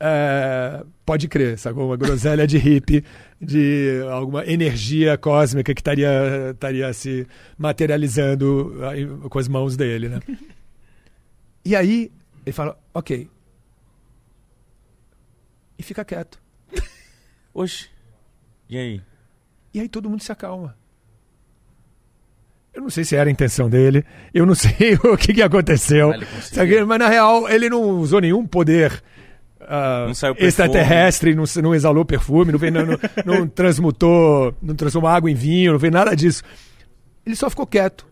é, 0.00 0.82
pode 1.04 1.28
crer, 1.28 1.58
sacou? 1.58 1.86
Uma 1.86 1.96
groselha 1.96 2.46
de 2.46 2.58
hippie, 2.58 3.04
de 3.40 4.00
alguma 4.10 4.44
energia 4.46 5.16
cósmica 5.18 5.74
que 5.74 5.80
estaria, 5.80 6.50
estaria 6.52 6.92
se 6.92 7.26
materializando 7.58 8.74
com 9.28 9.38
as 9.38 9.48
mãos 9.48 9.76
dele, 9.76 10.08
né? 10.08 10.20
E 11.66 11.74
aí 11.74 12.12
ele 12.46 12.52
fala, 12.52 12.78
ok. 12.94 13.28
E 15.76 15.82
fica 15.82 16.04
quieto. 16.04 16.40
Oxe. 17.52 17.90
E 18.70 18.78
aí? 18.78 19.02
E 19.74 19.80
aí 19.80 19.88
todo 19.88 20.08
mundo 20.08 20.22
se 20.22 20.30
acalma. 20.30 20.78
Eu 22.72 22.82
não 22.82 22.88
sei 22.88 23.04
se 23.04 23.16
era 23.16 23.28
a 23.28 23.32
intenção 23.32 23.68
dele, 23.68 24.04
eu 24.32 24.46
não 24.46 24.54
sei 24.56 24.94
o 25.02 25.16
que, 25.16 25.34
que 25.34 25.42
aconteceu. 25.42 26.12
Mas 26.86 26.98
na 27.00 27.08
real, 27.08 27.48
ele 27.48 27.68
não 27.68 27.82
usou 27.98 28.20
nenhum 28.20 28.46
poder 28.46 29.02
ah, 29.60 30.06
Não 30.06 30.36
extraterrestre, 30.38 31.34
não, 31.34 31.42
não 31.60 31.74
exalou 31.74 32.04
perfume, 32.04 32.52
não, 32.52 32.60
não, 32.60 32.98
não 33.26 33.48
transmutou, 33.48 34.54
não 34.62 34.76
transformou 34.76 35.10
água 35.10 35.28
em 35.28 35.34
vinho, 35.34 35.72
não 35.72 35.80
fez 35.80 35.92
nada 35.92 36.14
disso. 36.14 36.44
Ele 37.26 37.34
só 37.34 37.50
ficou 37.50 37.66
quieto. 37.66 38.06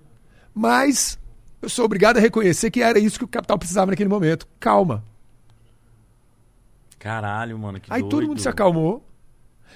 Mas 0.52 1.20
eu 1.64 1.68
sou 1.68 1.84
obrigado 1.84 2.18
a 2.18 2.20
reconhecer 2.20 2.70
que 2.70 2.82
era 2.82 2.98
isso 2.98 3.18
que 3.18 3.24
o 3.24 3.28
capital 3.28 3.58
precisava 3.58 3.90
naquele 3.90 4.08
momento. 4.08 4.46
Calma. 4.60 5.02
Caralho, 6.98 7.58
mano, 7.58 7.80
que 7.80 7.92
Aí 7.92 8.00
doido. 8.00 8.10
todo 8.10 8.26
mundo 8.26 8.40
se 8.40 8.48
acalmou 8.48 9.04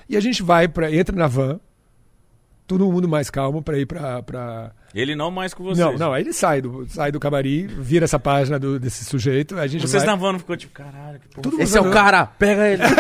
e 0.09 0.17
a 0.17 0.21
gente 0.21 0.43
vai 0.43 0.69
para 0.69 0.95
entra 0.95 1.15
na 1.15 1.27
van, 1.27 1.61
todo 2.69 2.85
mundo 2.93 3.09
mais 3.09 3.31
calmo 3.31 3.63
para 3.63 3.79
ir 3.79 3.87
para 3.87 4.23
pra... 4.23 4.71
Ele 4.95 5.15
não 5.15 5.31
mais 5.31 5.53
com 5.53 5.65
vocês. 5.65 5.79
Não, 5.79 5.95
não, 5.99 6.13
aí 6.13 6.23
ele 6.23 6.33
sai 6.33 6.61
do 6.63 6.87
sai 6.89 7.11
do 7.11 7.19
camarim, 7.21 7.67
vira 7.67 8.05
essa 8.05 8.19
página 8.19 8.59
do- 8.59 8.79
desse 8.79 9.05
sujeito, 9.05 9.59
a 9.59 9.67
gente 9.67 9.87
Vocês 9.87 10.03
vai... 10.05 10.15
na 10.15 10.21
van 10.21 10.33
não 10.33 10.39
ficou 10.39 10.57
tipo, 10.57 10.73
caralho, 10.73 11.19
que 11.19 11.29
porra. 11.41 11.63
Esse 11.63 11.77
é 11.77 11.81
o 11.81 11.91
cara, 11.91 12.27
pega 12.27 12.69
ele. 12.69 12.83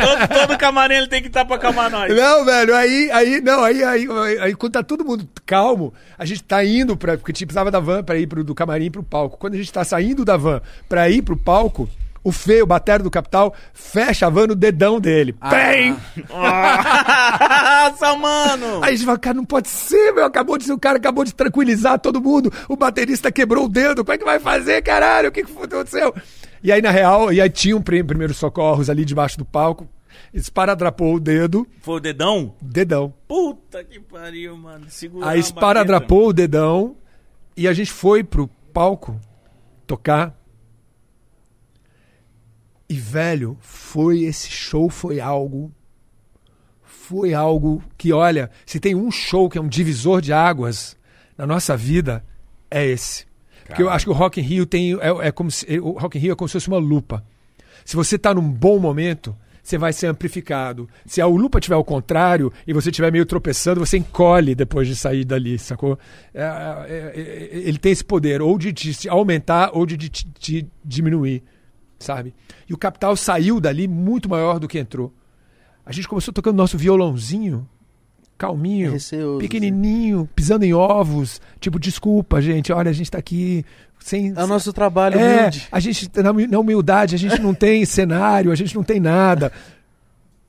todo, 0.00 0.28
todo 0.48 0.58
camarim 0.58 0.94
ele 0.94 1.08
tem 1.08 1.20
que 1.22 1.28
estar 1.28 1.44
pra 1.44 1.56
acalmar 1.56 1.90
nós. 1.90 2.14
Não, 2.14 2.44
velho, 2.44 2.74
aí, 2.74 3.10
aí, 3.10 3.40
não, 3.40 3.62
aí, 3.62 3.82
aí, 3.82 4.06
aí, 4.10 4.38
aí 4.38 4.54
quando 4.54 4.72
tá 4.72 4.82
todo 4.82 5.04
mundo 5.04 5.28
calmo, 5.44 5.92
a 6.18 6.24
gente 6.24 6.42
tá 6.42 6.64
indo 6.64 6.96
pra. 6.96 7.16
Porque 7.16 7.32
a 7.32 7.34
gente 7.34 7.46
precisava 7.46 7.70
da 7.70 7.80
van 7.80 8.02
pra 8.02 8.16
ir 8.18 8.26
pro, 8.26 8.44
do 8.44 8.54
camarim 8.54 8.90
pro 8.90 9.02
palco. 9.02 9.36
Quando 9.38 9.54
a 9.54 9.58
gente 9.58 9.72
tá 9.72 9.84
saindo 9.84 10.24
da 10.24 10.36
van 10.36 10.60
pra 10.88 11.08
ir 11.08 11.22
pro 11.22 11.36
palco, 11.36 11.88
o 12.24 12.32
feio, 12.32 12.64
o 12.64 12.66
batera 12.66 13.02
do 13.02 13.10
capital, 13.10 13.54
fecha 13.72 14.26
a 14.26 14.30
van 14.30 14.46
no 14.48 14.54
dedão 14.56 14.98
dele. 14.98 15.36
Ah. 15.40 15.50
Bem! 15.50 15.96
Nossa, 16.30 18.16
mano! 18.16 18.82
Aí 18.82 18.94
a 18.94 18.96
gente 18.96 19.04
fala, 19.04 19.18
cara, 19.18 19.36
não 19.36 19.44
pode 19.44 19.68
ser, 19.68 20.12
meu. 20.12 20.24
Acabou 20.24 20.56
de 20.58 20.64
ser, 20.64 20.72
o 20.72 20.78
cara 20.78 20.96
acabou 20.96 21.24
de 21.24 21.34
tranquilizar 21.34 21.98
todo 21.98 22.20
mundo. 22.20 22.52
O 22.68 22.76
baterista 22.76 23.30
quebrou 23.30 23.66
o 23.66 23.68
dedo. 23.68 24.04
Como 24.04 24.14
é 24.14 24.18
que 24.18 24.24
vai 24.24 24.38
fazer, 24.40 24.82
caralho? 24.82 25.28
O 25.28 25.32
que, 25.32 25.44
que 25.44 25.52
aconteceu? 25.52 26.14
E 26.62 26.72
aí, 26.72 26.80
na 26.80 26.90
real, 26.90 27.32
e 27.32 27.40
aí 27.40 27.50
tinha 27.50 27.76
um 27.76 27.82
pri- 27.82 28.02
primeiros 28.02 28.36
socorros 28.38 28.88
ali 28.88 29.04
debaixo 29.04 29.36
do 29.38 29.44
palco. 29.44 29.88
Esparadrapou 30.32 31.14
o 31.14 31.20
dedo, 31.20 31.66
Foi 31.82 31.96
o 31.96 32.00
dedão? 32.00 32.54
dedão. 32.60 33.12
Puta 33.28 33.84
que 33.84 34.00
pariu, 34.00 34.56
mano. 34.56 34.86
Segura 34.88 35.28
Aí 35.28 35.38
esparadrapou 35.40 36.28
o 36.28 36.32
dedão 36.32 36.96
e 37.56 37.68
a 37.68 37.72
gente 37.72 37.92
foi 37.92 38.24
pro 38.24 38.48
palco 38.72 39.18
tocar. 39.86 40.34
E, 42.88 42.94
velho, 42.94 43.56
foi 43.60 44.22
esse 44.22 44.50
show 44.50 44.88
foi 44.88 45.20
algo. 45.20 45.72
Foi 46.82 47.34
algo 47.34 47.82
que, 47.98 48.12
olha, 48.12 48.50
se 48.64 48.80
tem 48.80 48.94
um 48.94 49.10
show 49.10 49.48
que 49.48 49.58
é 49.58 49.60
um 49.60 49.68
divisor 49.68 50.20
de 50.20 50.32
águas 50.32 50.96
na 51.36 51.46
nossa 51.46 51.76
vida, 51.76 52.24
é 52.70 52.84
esse. 52.84 53.26
Porque 53.66 53.82
eu 53.82 53.90
acho 53.90 54.06
que 54.06 54.10
o 54.10 54.14
Rock 54.14 54.40
in 54.40 54.44
Rio 54.44 54.66
tem. 54.66 54.94
É, 54.94 55.28
é 55.28 55.32
como 55.32 55.50
se, 55.50 55.66
o 55.78 55.92
Rock 55.92 56.18
in 56.18 56.20
Rio 56.20 56.32
é 56.32 56.36
como 56.36 56.48
se 56.48 56.52
fosse 56.52 56.68
uma 56.68 56.78
lupa. 56.78 57.24
Se 57.84 57.96
você 57.96 58.16
está 58.16 58.34
num 58.34 58.48
bom 58.48 58.78
momento, 58.78 59.36
você 59.62 59.78
vai 59.78 59.92
ser 59.92 60.06
amplificado. 60.06 60.88
Se 61.06 61.20
a 61.20 61.26
lupa 61.26 61.58
tiver 61.58 61.74
ao 61.74 61.84
contrário 61.84 62.52
e 62.66 62.72
você 62.72 62.90
estiver 62.90 63.10
meio 63.10 63.24
tropeçando, 63.24 63.80
você 63.80 63.96
encolhe 63.96 64.54
depois 64.54 64.86
de 64.86 64.94
sair 64.94 65.24
dali, 65.24 65.58
sacou? 65.58 65.98
É, 66.34 66.42
é, 66.42 67.12
é, 67.14 67.58
ele 67.68 67.78
tem 67.78 67.90
esse 67.90 68.04
poder, 68.04 68.42
ou 68.42 68.58
de 68.58 68.72
te 68.72 69.08
aumentar 69.08 69.70
ou 69.72 69.86
de 69.86 69.96
te 70.08 70.66
diminuir, 70.84 71.42
sabe? 72.04 72.34
E 72.68 72.74
o 72.74 72.78
Capital 72.78 73.16
saiu 73.16 73.60
dali 73.60 73.88
muito 73.88 74.28
maior 74.28 74.58
do 74.58 74.68
que 74.68 74.78
entrou. 74.78 75.12
A 75.84 75.92
gente 75.92 76.08
começou 76.08 76.32
tocando 76.32 76.56
nosso 76.56 76.78
violãozinho, 76.78 77.68
calminho, 78.38 78.92
Receoso, 78.92 79.38
pequenininho, 79.38 80.28
pisando 80.34 80.64
em 80.64 80.72
ovos. 80.74 81.40
Tipo, 81.60 81.78
desculpa, 81.78 82.40
gente, 82.40 82.72
olha, 82.72 82.90
a 82.90 82.94
gente 82.94 83.10
tá 83.10 83.18
aqui 83.18 83.64
sem... 83.98 84.32
É 84.36 84.42
o 84.44 84.46
nosso 84.46 84.72
trabalho 84.72 85.18
É, 85.18 85.38
humilde. 85.40 85.68
a 85.70 85.80
gente, 85.80 86.10
na 86.16 86.32
na 86.32 86.58
humildade, 86.58 87.14
a 87.14 87.18
gente 87.18 87.40
não 87.40 87.54
tem 87.54 87.84
cenário, 87.86 88.50
a 88.50 88.54
gente 88.54 88.74
não 88.74 88.82
tem 88.82 88.98
nada. 89.00 89.52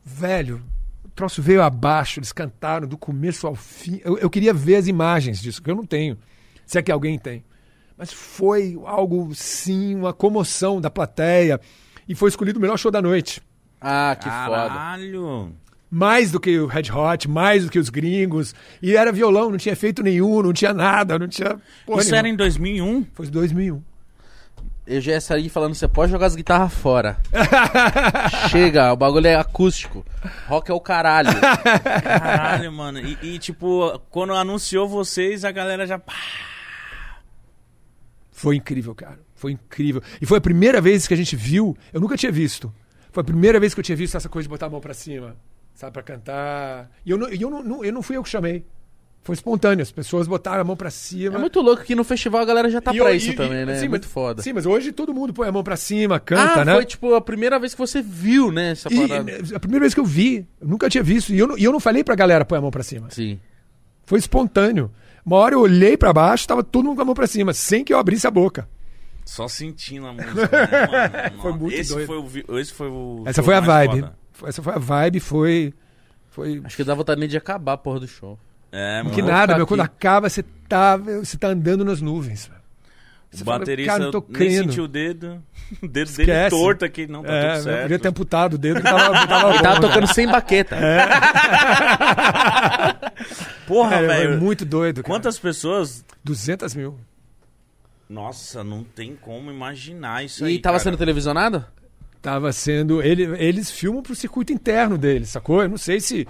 Velho, 0.03 0.61
o 1.03 1.09
troço 1.09 1.41
veio 1.41 1.61
abaixo, 1.61 2.19
eles 2.19 2.31
cantaram 2.31 2.87
do 2.87 2.97
começo 2.97 3.47
ao 3.47 3.55
fim. 3.55 3.99
Eu, 4.03 4.17
eu 4.17 4.29
queria 4.29 4.53
ver 4.53 4.75
as 4.77 4.87
imagens 4.87 5.39
disso, 5.41 5.61
que 5.61 5.69
eu 5.69 5.75
não 5.75 5.85
tenho. 5.85 6.17
Se 6.65 6.77
é 6.77 6.81
que 6.81 6.91
alguém 6.91 7.17
tem. 7.19 7.43
Mas 7.97 8.11
foi 8.11 8.77
algo, 8.85 9.33
sim, 9.33 9.95
uma 9.95 10.13
comoção 10.13 10.81
da 10.81 10.89
plateia. 10.89 11.59
E 12.07 12.13
foi 12.13 12.29
escolhido 12.29 12.59
o 12.59 12.61
melhor 12.61 12.77
show 12.77 12.91
da 12.91 13.01
noite. 13.01 13.41
Ah, 13.79 14.15
que 14.19 14.29
foda. 14.29 14.67
Caralho. 14.67 15.53
Mais 15.89 16.31
do 16.31 16.39
que 16.39 16.59
o 16.59 16.65
Red 16.67 16.91
Hot, 16.91 17.27
mais 17.29 17.63
do 17.63 17.71
que 17.71 17.79
os 17.79 17.89
gringos. 17.89 18.53
E 18.81 18.95
era 18.95 19.11
violão, 19.11 19.49
não 19.49 19.57
tinha 19.57 19.73
efeito 19.73 20.03
nenhum, 20.03 20.41
não 20.41 20.51
tinha 20.51 20.73
nada, 20.73 21.17
não 21.17 21.27
tinha. 21.27 21.57
porra 21.85 22.01
Isso 22.01 22.11
nenhuma. 22.11 22.17
era 22.17 22.27
em 22.29 22.35
2001? 22.35 23.05
Foi 23.13 23.27
2001. 23.27 23.81
Eu 24.87 25.01
já 25.01 25.13
ia 25.13 25.21
sair 25.21 25.49
falando, 25.49 25.73
você 25.73 25.87
pode 25.87 26.11
jogar 26.11 26.27
as 26.27 26.35
guitarras 26.35 26.71
fora. 26.73 27.17
Chega, 28.51 28.93
o 28.93 28.95
bagulho 28.95 29.25
é 29.25 29.35
acústico. 29.35 30.05
Rock 30.47 30.69
é 30.69 30.73
o 30.73 30.79
caralho. 30.79 31.29
Caralho, 32.03 32.71
mano. 32.71 32.99
E, 32.99 33.17
e, 33.23 33.39
tipo, 33.39 33.99
quando 34.11 34.33
anunciou 34.33 34.87
vocês, 34.87 35.43
a 35.43 35.51
galera 35.51 35.87
já. 35.87 35.99
Foi 38.45 38.55
incrível, 38.55 38.93
cara. 38.93 39.17
Foi 39.33 39.51
incrível. 39.53 40.03
E 40.21 40.25
foi 40.25 40.37
a 40.37 40.41
primeira 40.41 40.79
vez 40.79 41.07
que 41.07 41.13
a 41.15 41.17
gente 41.17 41.35
viu. 41.35 41.75
Eu 41.91 41.99
nunca 41.99 42.15
tinha 42.15 42.31
visto. 42.31 42.71
Foi 43.11 43.21
a 43.21 43.23
primeira 43.23 43.59
vez 43.59 43.73
que 43.73 43.79
eu 43.79 43.83
tinha 43.83 43.95
visto 43.95 44.15
essa 44.15 44.29
coisa 44.29 44.43
de 44.45 44.49
botar 44.49 44.67
a 44.67 44.69
mão 44.69 44.79
pra 44.79 44.93
cima, 44.93 45.35
sabe, 45.73 45.93
pra 45.93 46.03
cantar. 46.03 46.91
E 47.03 47.09
eu 47.09 47.17
não, 47.17 47.27
eu 47.29 47.49
não, 47.49 47.83
eu 47.83 47.91
não 47.91 48.01
fui 48.03 48.17
eu 48.17 48.21
que 48.23 48.29
chamei. 48.29 48.63
Foi 49.23 49.33
espontâneo. 49.33 49.81
As 49.81 49.91
pessoas 49.91 50.27
botaram 50.27 50.61
a 50.61 50.63
mão 50.63 50.75
pra 50.77 50.91
cima. 50.91 51.37
É 51.37 51.39
muito 51.39 51.59
louco 51.59 51.83
que 51.83 51.95
no 51.95 52.03
festival 52.03 52.41
a 52.41 52.45
galera 52.45 52.69
já 52.69 52.79
tá 52.79 52.93
E 52.93 52.97
pra 52.99 53.09
eu- 53.09 53.15
isso 53.15 53.31
e- 53.31 53.33
também, 53.35 53.63
e- 53.63 53.65
né? 53.65 53.79
sim, 53.79 53.85
é 53.87 53.89
muito 53.89 54.03
mas- 54.03 54.11
foda. 54.13 54.43
Sim, 54.43 54.53
mas 54.53 54.67
hoje 54.67 54.91
todo 54.91 55.11
mundo 55.11 55.33
põe 55.33 55.47
a 55.47 55.51
mão 55.51 55.63
pra 55.63 55.75
cima, 55.75 56.19
canta, 56.19 56.61
ah, 56.61 56.65
né? 56.65 56.73
foi 56.75 56.85
tipo 56.85 57.15
a 57.15 57.21
primeira 57.21 57.57
vez 57.57 57.73
que 57.73 57.79
você 57.79 57.99
viu, 58.03 58.51
né, 58.51 58.71
essa 58.73 58.87
parada. 58.91 59.31
a 59.55 59.59
primeira 59.59 59.81
vez 59.81 59.95
que 59.95 59.99
eu 59.99 60.05
vi, 60.05 60.45
eu 60.61 60.67
nunca 60.67 60.87
tinha 60.87 61.03
visto. 61.03 61.33
E 61.33 61.39
eu, 61.39 61.57
e 61.57 61.63
eu 61.63 61.71
não 61.71 61.79
falei 61.79 62.03
pra 62.03 62.13
galera 62.13 62.45
pôr 62.45 62.55
a 62.55 62.61
mão 62.61 62.69
pra 62.69 62.83
cima. 62.83 63.09
Sim. 63.09 63.39
Foi 64.05 64.19
espontâneo. 64.19 64.91
Uma 65.25 65.37
hora 65.37 65.55
eu 65.55 65.61
olhei 65.61 65.97
pra 65.97 66.13
baixo, 66.13 66.47
tava 66.47 66.63
todo 66.63 66.85
mundo 66.85 66.95
com 66.97 67.01
a 67.01 67.05
mão 67.05 67.15
pra 67.15 67.25
cima, 67.27 67.53
sem 67.53 67.83
que 67.83 67.93
eu 67.93 67.97
abrisse 67.97 68.27
a 68.27 68.31
boca. 68.31 68.67
Só 69.25 69.47
sentindo 69.47 70.05
a 70.05 70.13
música, 70.13 70.49
né, 70.51 71.29
mano? 71.31 71.41
Foi 71.41 71.53
muito 71.53 71.73
esse 71.75 71.91
doido. 71.93 72.05
Foi 72.07 72.17
o, 72.47 72.59
esse 72.59 72.71
foi 72.73 72.87
o. 72.87 73.23
Essa 73.25 73.41
foi 73.41 73.55
a 73.55 73.59
vibe. 73.59 74.01
foda. 74.01 74.15
Essa 74.47 74.61
foi 74.61 74.73
a 74.73 74.77
vibe, 74.79 75.19
foi. 75.19 75.73
Foi. 76.29 76.61
Acho 76.63 76.77
que 76.77 76.83
dá 76.83 76.93
vontade 76.93 77.19
nem 77.19 77.27
de 77.27 77.37
acabar 77.37 77.73
a 77.73 77.77
porra 77.77 78.01
do 78.01 78.07
show. 78.07 78.37
É, 78.71 79.01
mano. 79.01 79.15
Que 79.15 79.21
nada, 79.23 79.55
meu. 79.55 79.63
aqui. 79.63 79.69
Quando 79.69 79.81
acaba, 79.81 80.29
você 80.29 80.43
tá, 80.69 80.95
você 80.97 81.37
tá 81.37 81.47
andando 81.47 81.83
nas 81.83 82.01
nuvens. 82.01 82.51
Você 83.31 83.41
O 83.41 83.45
fala, 83.45 83.59
baterista 83.59 83.91
cara, 83.93 84.03
não 84.03 84.11
tô 84.11 84.23
nem 84.29 84.51
sentiu 84.51 84.83
o 84.83 84.87
dedo. 84.87 85.41
O 85.81 85.87
dedo 85.87 86.11
dele 86.11 86.31
Esquece. 86.31 86.55
torto 86.55 86.85
aqui, 86.85 87.07
não 87.07 87.23
tá 87.23 87.33
É, 87.33 87.53
tudo 87.53 87.63
certo. 87.63 87.81
podia 87.81 87.99
ter 87.99 88.07
amputado 88.09 88.53
o 88.53 88.57
dedo. 88.59 88.75
que 88.75 88.83
Tava, 88.83 89.27
tava 89.27 89.49
Ele 89.49 89.59
tava 89.63 89.75
bom, 89.81 89.87
tocando 89.87 90.13
sem 90.13 90.27
baqueta. 90.27 90.77
Porra, 93.67 93.89
Cara, 93.91 94.13
é 94.15 94.27
velho. 94.27 94.41
muito 94.41 94.63
doido. 94.65 95.01
cara. 95.01 95.07
Quantas 95.13 95.39
pessoas. 95.39 96.05
200 96.23 96.75
mil. 96.75 96.97
Nossa, 98.09 98.63
não 98.63 98.83
tem 98.83 99.15
como 99.15 99.49
imaginar 99.51 100.23
isso 100.23 100.45
aí. 100.45 100.55
E 100.55 100.59
tava 100.59 100.73
cara. 100.77 100.83
sendo 100.83 100.97
televisionado? 100.97 101.65
Tava 102.21 102.51
sendo. 102.53 103.01
Ele, 103.01 103.23
eles 103.43 103.71
filmam 103.71 104.01
pro 104.03 104.15
circuito 104.15 104.53
interno 104.53 104.97
deles, 104.97 105.29
sacou? 105.29 105.61
Eu 105.63 105.69
não 105.69 105.77
sei 105.77 105.99
se. 105.99 106.27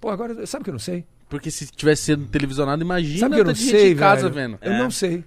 Pô, 0.00 0.10
agora. 0.10 0.46
Sabe 0.46 0.64
que 0.64 0.70
eu 0.70 0.74
não 0.74 0.78
sei? 0.80 1.04
Porque 1.28 1.50
se 1.50 1.66
tivesse 1.66 2.02
sendo 2.02 2.26
televisionado, 2.26 2.82
imagina 2.82 3.20
Sabe 3.20 3.34
que 3.34 3.40
eu 3.40 3.44
não 3.44 3.54
gente 3.54 3.70
sei, 3.70 3.92
em 3.92 3.96
casa 3.96 4.28
velho? 4.28 4.34
vendo. 4.34 4.58
Eu 4.62 4.72
É. 4.72 4.78
não 4.78 4.90
sei. 4.90 5.24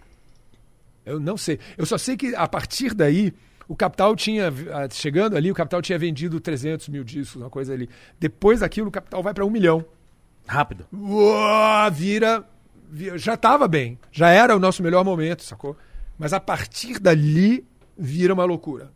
Eu 1.06 1.20
não 1.20 1.38
sei. 1.38 1.60
Eu 1.78 1.86
só 1.86 1.98
sei 1.98 2.18
que 2.18 2.36
a 2.36 2.48
partir 2.48 2.94
daí, 2.94 3.34
o 3.68 3.76
Capital 3.76 4.16
tinha. 4.16 4.48
ah, 4.74 4.88
Chegando 4.92 5.38
ali, 5.38 5.50
o 5.52 5.56
Capital 5.56 5.82
tinha 5.82 5.98
vendido 6.00 6.40
300 6.40 6.90
mil 6.90 7.04
discos, 7.04 7.36
uma 7.42 7.50
coisa 7.50 7.74
ali. 7.74 7.88
Depois 8.20 8.60
daquilo, 8.62 8.88
o 8.90 8.92
Capital 8.92 9.22
vai 9.24 9.34
pra 9.34 9.46
um 9.46 9.50
milhão. 9.50 9.86
Rápido. 10.52 10.86
Uou, 10.94 11.92
vira, 11.92 12.44
vira- 12.90 13.18
Já 13.18 13.38
tava 13.38 13.68
bem. 13.68 13.98
Já 14.12 14.30
era 14.30 14.56
o 14.56 14.60
nosso 14.60 14.84
melhor 14.84 15.04
momento, 15.06 15.44
sacou? 15.44 15.78
Mas 16.20 16.34
a 16.34 16.40
partir 16.40 17.00
dali, 17.00 17.66
vira 17.98 18.34
uma 18.34 18.44
loucura. 18.44 18.92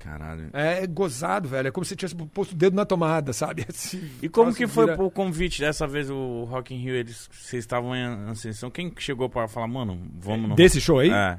Caralho. 0.00 0.48
É 0.52 0.86
gozado, 0.86 1.46
velho. 1.48 1.68
É 1.68 1.70
como 1.70 1.84
se 1.84 1.94
tivesse 1.94 2.16
posto 2.16 2.52
o 2.52 2.56
dedo 2.56 2.74
na 2.74 2.84
tomada, 2.86 3.32
sabe? 3.32 3.64
Assim, 3.70 4.10
E 4.22 4.28
como 4.28 4.52
que 4.52 4.66
foi 4.66 4.86
vira- 4.86 5.02
o 5.02 5.10
convite 5.10 5.60
dessa 5.60 5.86
vez 5.86 6.10
o 6.10 6.44
Rock 6.44 6.74
in 6.74 6.78
Rio? 6.78 6.94
Eles, 6.96 7.28
vocês 7.30 7.62
estavam 7.62 7.94
em 7.94 8.04
ascensão. 8.30 8.70
Quem 8.70 8.90
que 8.90 9.02
chegou 9.02 9.28
pra 9.28 9.46
falar, 9.46 9.68
mano, 9.68 10.00
vamos 10.18 10.48
no... 10.48 10.54
Desse 10.56 10.80
show 10.80 10.98
aí? 10.98 11.10
É. 11.10 11.38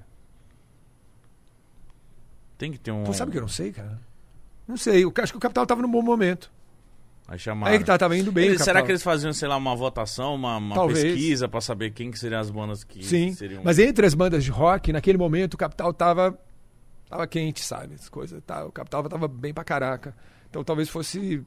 Tem 2.57 2.71
que 2.71 2.77
ter 2.79 2.91
um... 2.91 3.03
Pô, 3.03 3.13
sabe 3.13 3.31
que 3.31 3.37
eu 3.37 3.41
não 3.41 3.49
sei, 3.49 3.71
cara? 3.71 3.99
Não 4.67 4.77
sei. 4.77 5.03
Eu 5.03 5.11
acho 5.17 5.33
que 5.33 5.37
o 5.37 5.41
Capital 5.41 5.65
tava 5.65 5.81
num 5.81 5.89
bom 5.91 6.01
momento. 6.03 6.51
Aí 7.31 7.39
chamaram. 7.39 7.71
Aí 7.71 7.79
que 7.79 7.85
tá, 7.85 7.97
tava 7.97 8.17
indo 8.17 8.29
bem. 8.29 8.47
Eles- 8.47 8.57
será 8.59 8.65
Capital. 8.73 8.85
que 8.87 8.91
eles 8.91 9.03
faziam, 9.03 9.31
sei 9.31 9.47
lá, 9.47 9.55
uma 9.55 9.73
votação, 9.73 10.35
uma, 10.35 10.57
uma 10.57 10.87
pesquisa 10.87 11.47
pra 11.47 11.61
saber 11.61 11.91
quem 11.91 12.11
que 12.11 12.19
seriam 12.19 12.41
as 12.41 12.49
bandas 12.49 12.83
que 12.83 13.01
Sim. 13.05 13.31
seriam... 13.33 13.61
Mas 13.63 13.79
entre 13.79 14.05
as 14.05 14.13
bandas 14.13 14.43
de 14.43 14.51
rock, 14.51 14.91
naquele 14.91 15.17
momento, 15.17 15.53
o 15.53 15.57
Capital 15.57 15.93
tava, 15.93 16.37
tava 17.09 17.25
quente, 17.25 17.63
sabe? 17.63 17.95
As 17.95 18.09
coisas. 18.09 18.43
Tá, 18.45 18.65
o 18.65 18.71
Capital 18.73 19.07
tava 19.07 19.29
bem 19.29 19.53
pra 19.53 19.63
caraca. 19.63 20.13
Então 20.49 20.61
talvez 20.61 20.89
fosse. 20.89 21.41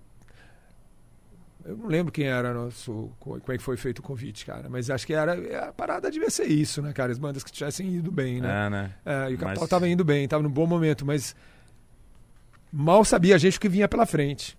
Eu 1.66 1.76
não 1.76 1.86
lembro 1.86 2.10
quem 2.10 2.26
era 2.28 2.54
nosso. 2.54 3.10
Como 3.20 3.36
é 3.48 3.56
que 3.58 3.62
foi 3.62 3.76
feito 3.76 3.98
o 3.98 4.02
convite, 4.02 4.46
cara. 4.46 4.68
Mas 4.70 4.88
acho 4.88 5.06
que 5.06 5.12
era. 5.12 5.68
A 5.68 5.72
parada 5.72 6.10
devia 6.10 6.30
ser 6.30 6.46
isso, 6.46 6.80
né, 6.80 6.94
cara? 6.94 7.12
As 7.12 7.18
bandas 7.18 7.44
que 7.44 7.52
tivessem 7.52 7.92
ido 7.94 8.10
bem, 8.10 8.40
né? 8.40 8.66
É, 8.66 8.70
né? 8.70 8.94
É, 9.04 9.30
e 9.30 9.34
o 9.34 9.38
Capital 9.38 9.62
Mas- 9.62 9.68
tava 9.70 9.86
indo 9.86 10.02
bem, 10.02 10.26
tava 10.26 10.42
num 10.42 10.50
bom 10.50 10.66
momento, 10.66 11.04
mas. 11.04 11.36
Mal 12.72 13.04
sabia 13.04 13.34
a 13.34 13.38
gente 13.38 13.58
o 13.58 13.60
que 13.60 13.68
vinha 13.68 13.86
pela 13.86 14.06
frente. 14.06 14.56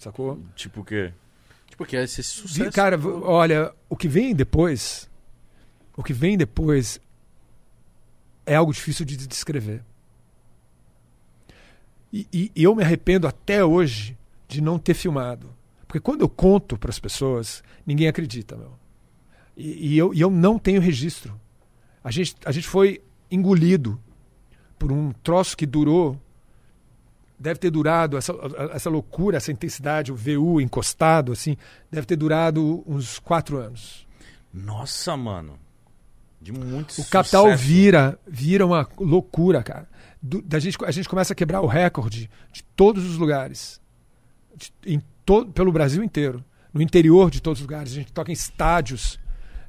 Sacou? 0.00 0.42
Tipo 0.56 0.80
o 0.80 0.84
quê? 0.84 1.12
Porque 1.76 1.94
ia 1.94 2.06
ser 2.06 2.22
Vi- 2.22 2.28
sucesso. 2.28 2.72
Cara, 2.72 2.98
olha, 3.22 3.72
o 3.88 3.94
que 3.96 4.08
vem 4.08 4.34
depois, 4.34 5.08
o 5.96 6.02
que 6.02 6.12
vem 6.14 6.36
depois 6.36 6.98
é 8.46 8.54
algo 8.54 8.72
difícil 8.72 9.04
de 9.04 9.16
descrever. 9.16 9.82
E, 12.12 12.26
e- 12.32 12.52
e 12.56 12.62
eu 12.64 12.74
me 12.74 12.82
arrependo 12.82 13.26
até 13.26 13.64
hoje 13.64 14.18
de 14.48 14.60
não 14.60 14.78
ter 14.78 14.94
filmado. 14.94 15.54
Porque 15.86 16.00
quando 16.00 16.22
eu 16.22 16.28
conto 16.28 16.76
para 16.78 16.90
as 16.90 16.98
pessoas, 16.98 17.62
ninguém 17.86 18.08
acredita, 18.08 18.56
meu. 18.56 18.72
E, 19.56 19.94
e 19.94 19.98
eu, 19.98 20.14
e 20.14 20.20
eu 20.20 20.30
não 20.30 20.58
tenho 20.58 20.80
registro. 20.80 21.38
A 22.02 22.10
gente, 22.10 22.34
a 22.44 22.52
gente 22.52 22.66
foi 22.66 23.02
engolido 23.30 24.00
por 24.78 24.90
um 24.90 25.12
troço 25.12 25.56
que 25.56 25.66
durou. 25.66 26.18
Deve 27.40 27.58
ter 27.58 27.70
durado, 27.70 28.18
essa, 28.18 28.34
essa 28.72 28.90
loucura, 28.90 29.38
essa 29.38 29.50
intensidade, 29.50 30.12
o 30.12 30.14
VU 30.14 30.60
encostado, 30.60 31.32
assim, 31.32 31.56
deve 31.90 32.06
ter 32.06 32.16
durado 32.16 32.84
uns 32.86 33.18
quatro 33.18 33.56
anos. 33.56 34.06
Nossa, 34.52 35.16
mano. 35.16 35.58
De 36.38 36.52
muito 36.52 37.00
O 37.00 37.04
capital 37.06 37.44
sucesso. 37.44 37.62
vira, 37.64 38.18
vira 38.26 38.66
uma 38.66 38.86
loucura, 38.98 39.62
cara. 39.62 39.88
Do- 40.22 40.42
da 40.42 40.58
gente, 40.58 40.76
a 40.84 40.90
gente 40.90 41.08
começa 41.08 41.32
a 41.32 41.36
quebrar 41.36 41.60
o 41.60 41.66
recorde 41.66 42.30
de 42.52 42.62
todos 42.76 43.04
os 43.06 43.16
lugares. 43.16 43.80
De- 44.56 44.72
em 44.94 45.02
to, 45.24 45.46
pelo 45.46 45.70
Brasil 45.72 46.02
inteiro. 46.02 46.42
No 46.72 46.80
interior 46.82 47.30
de 47.30 47.40
todos 47.42 47.60
os 47.60 47.66
lugares. 47.66 47.92
A 47.92 47.94
gente 47.96 48.12
toca 48.12 48.30
em 48.30 48.34
estádios. 48.34 49.18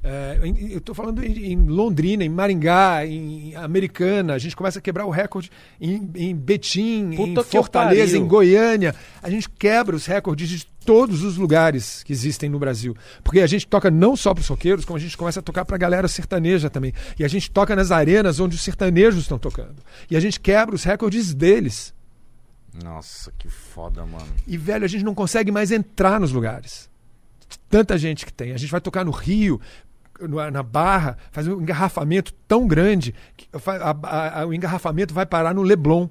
É, 0.03 0.39
eu 0.41 0.79
estou 0.79 0.95
falando 0.95 1.23
em, 1.23 1.55
Londrina, 1.67 2.23
em 2.23 2.29
Maringá, 2.29 3.05
em 3.05 3.55
Americana. 3.55 4.33
A 4.33 4.37
gente 4.39 4.55
começa 4.55 4.79
a 4.79 4.81
quebrar 4.81 5.05
o 5.05 5.11
recorde 5.11 5.51
em, 5.79 6.09
em 6.15 6.35
Betim, 6.35 7.11
Puta 7.15 7.41
em 7.41 7.43
Fortaleza, 7.43 8.17
em 8.17 8.25
Goiânia. 8.25 8.95
A 9.21 9.29
gente 9.29 9.47
quebra 9.47 9.95
os 9.95 10.07
recordes 10.07 10.49
de 10.49 10.65
todos 10.83 11.23
os 11.23 11.37
lugares 11.37 12.01
que 12.01 12.11
existem 12.11 12.49
no 12.49 12.57
Brasil. 12.57 12.95
Porque 13.23 13.41
a 13.41 13.47
gente 13.47 13.67
toca 13.67 13.91
não 13.91 14.15
só 14.15 14.33
para 14.33 14.41
os 14.41 14.47
roqueiros, 14.47 14.85
como 14.85 14.97
a 14.97 14.99
gente 14.99 15.15
começa 15.15 15.39
a 15.39 15.43
tocar 15.43 15.65
para 15.65 15.75
a 15.75 15.79
galera 15.79 16.07
sertaneja 16.07 16.69
também. 16.69 16.93
E 17.19 17.23
a 17.23 17.27
gente 17.27 17.51
toca 17.51 17.75
nas 17.75 17.91
arenas 17.91 18.39
onde 18.39 18.55
os 18.55 18.63
sertanejos 18.63 19.21
estão 19.21 19.37
tocando. 19.37 19.83
E 20.09 20.17
a 20.17 20.19
gente 20.19 20.39
quebra 20.39 20.73
os 20.73 20.83
recordes 20.83 21.31
deles. 21.31 21.93
Nossa, 22.83 23.31
que 23.37 23.49
foda, 23.49 24.03
mano. 24.05 24.25
E, 24.47 24.57
velho, 24.57 24.85
a 24.85 24.87
gente 24.87 25.03
não 25.03 25.13
consegue 25.13 25.51
mais 25.51 25.71
entrar 25.71 26.19
nos 26.19 26.31
lugares. 26.31 26.89
Tanta 27.69 27.97
gente 27.97 28.25
que 28.25 28.33
tem. 28.33 28.53
A 28.53 28.57
gente 28.57 28.71
vai 28.71 28.81
tocar 28.81 29.03
no 29.05 29.11
Rio, 29.11 29.59
na 30.51 30.63
Barra, 30.63 31.17
fazer 31.31 31.51
um 31.53 31.61
engarrafamento 31.61 32.33
tão 32.47 32.67
grande 32.67 33.13
que 33.37 33.47
a- 33.53 33.95
a- 34.03 34.41
a- 34.41 34.45
o 34.47 34.53
engarrafamento 34.53 35.13
vai 35.13 35.25
parar 35.25 35.53
no 35.53 35.61
Leblon. 35.61 36.07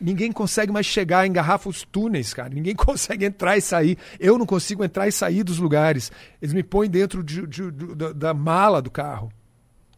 Ninguém 0.00 0.30
consegue 0.30 0.70
mais 0.70 0.86
chegar, 0.86 1.26
engarrafa 1.26 1.68
os 1.68 1.82
túneis, 1.82 2.32
cara. 2.32 2.48
Ninguém 2.50 2.74
consegue 2.76 3.24
entrar 3.24 3.56
e 3.56 3.60
sair. 3.60 3.98
Eu 4.20 4.38
não 4.38 4.46
consigo 4.46 4.84
entrar 4.84 5.08
e 5.08 5.12
sair 5.12 5.42
dos 5.42 5.58
lugares. 5.58 6.12
Eles 6.40 6.54
me 6.54 6.62
põem 6.62 6.88
dentro 6.88 7.22
de- 7.24 7.46
de- 7.48 7.70
do- 7.72 7.96
da, 7.96 8.12
da 8.12 8.32
mala 8.34 8.80
do 8.80 8.90
carro. 8.92 9.32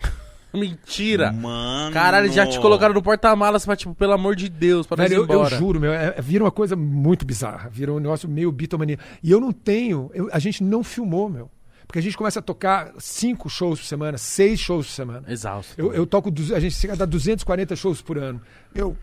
Mentira. 0.54 1.30
Mano. 1.32 1.92
Caralho, 1.92 2.32
já 2.32 2.46
te 2.46 2.58
colocaram 2.58 2.92
no 2.94 3.02
porta-malas 3.02 3.64
pra, 3.64 3.76
tipo, 3.76 3.94
pelo 3.94 4.12
amor 4.14 4.34
de 4.34 4.48
Deus, 4.48 4.86
pra 4.86 4.96
Velho, 4.96 5.20
nós 5.26 5.28
ir 5.28 5.32
eu, 5.32 5.42
eu 5.44 5.58
juro, 5.58 5.78
meu, 5.78 5.92
é- 5.92 6.14
é- 6.16 6.22
vira 6.22 6.42
uma 6.44 6.50
coisa 6.50 6.74
muito 6.74 7.24
bizarra. 7.26 7.68
Vira 7.70 7.92
um 7.92 8.00
negócio 8.00 8.28
meio 8.28 8.50
bitomania. 8.50 8.98
E 9.22 9.30
eu 9.30 9.38
não 9.38 9.52
tenho, 9.52 10.10
eu- 10.14 10.28
a 10.32 10.38
gente 10.38 10.64
não 10.64 10.82
filmou, 10.82 11.28
meu. 11.28 11.50
Porque 11.90 11.98
a 11.98 12.02
gente 12.02 12.16
começa 12.16 12.38
a 12.38 12.42
tocar 12.42 12.92
cinco 13.00 13.48
shows 13.50 13.80
por 13.80 13.84
semana, 13.86 14.16
seis 14.16 14.60
shows 14.60 14.86
por 14.86 14.92
semana. 14.92 15.24
Exausto. 15.26 15.74
Eu, 15.76 15.92
eu 15.92 16.06
toco, 16.06 16.32
a 16.54 16.60
gente 16.60 16.76
chega 16.76 16.92
a 16.92 16.96
dar 16.96 17.04
240 17.04 17.74
shows 17.74 18.00
por 18.00 18.16
ano. 18.16 18.40
Eu, 18.72 18.96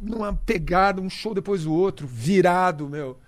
numa 0.00 0.32
pegada, 0.32 1.00
um 1.00 1.10
show 1.10 1.34
depois 1.34 1.64
do 1.64 1.72
outro, 1.72 2.06
virado, 2.06 2.88
meu. 2.88 3.18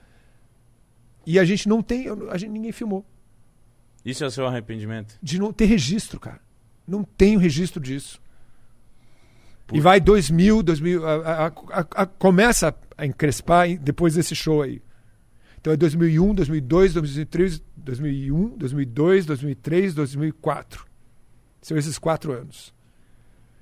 E 1.27 1.41
a 1.41 1.45
gente 1.45 1.69
não 1.69 1.83
tem, 1.83 2.07
a 2.31 2.39
gente, 2.39 2.51
ninguém 2.53 2.71
filmou. 2.71 3.05
Isso 4.05 4.23
é 4.23 4.29
o 4.29 4.31
seu 4.31 4.47
arrependimento? 4.47 5.19
De 5.21 5.41
não 5.41 5.53
ter 5.53 5.65
registro, 5.65 6.21
cara. 6.21 6.41
Não 6.87 7.03
tenho 7.03 7.41
registro 7.41 7.81
disso. 7.83 8.21
E 9.67 9.67
Puta. 9.73 9.81
vai 9.83 10.01
2000, 10.01 10.63
2000 10.63 11.05
a, 11.05 11.47
a- 11.49 11.53
a- 12.03 12.07
começa 12.07 12.73
a 12.97 13.05
encrespar 13.05 13.77
depois 13.77 14.15
desse 14.15 14.37
show 14.37 14.63
aí. 14.63 14.81
Então 15.61 15.73
é 15.73 15.77
2001, 15.77 16.33
2002, 16.33 16.95
2003, 16.95 17.61
2001, 17.89 18.57
2002, 18.59 19.25
2003, 19.27 19.95
2004. 19.95 20.87
São 21.63 21.77
esses 21.79 21.99
quatro 21.99 22.33
anos. 22.33 22.75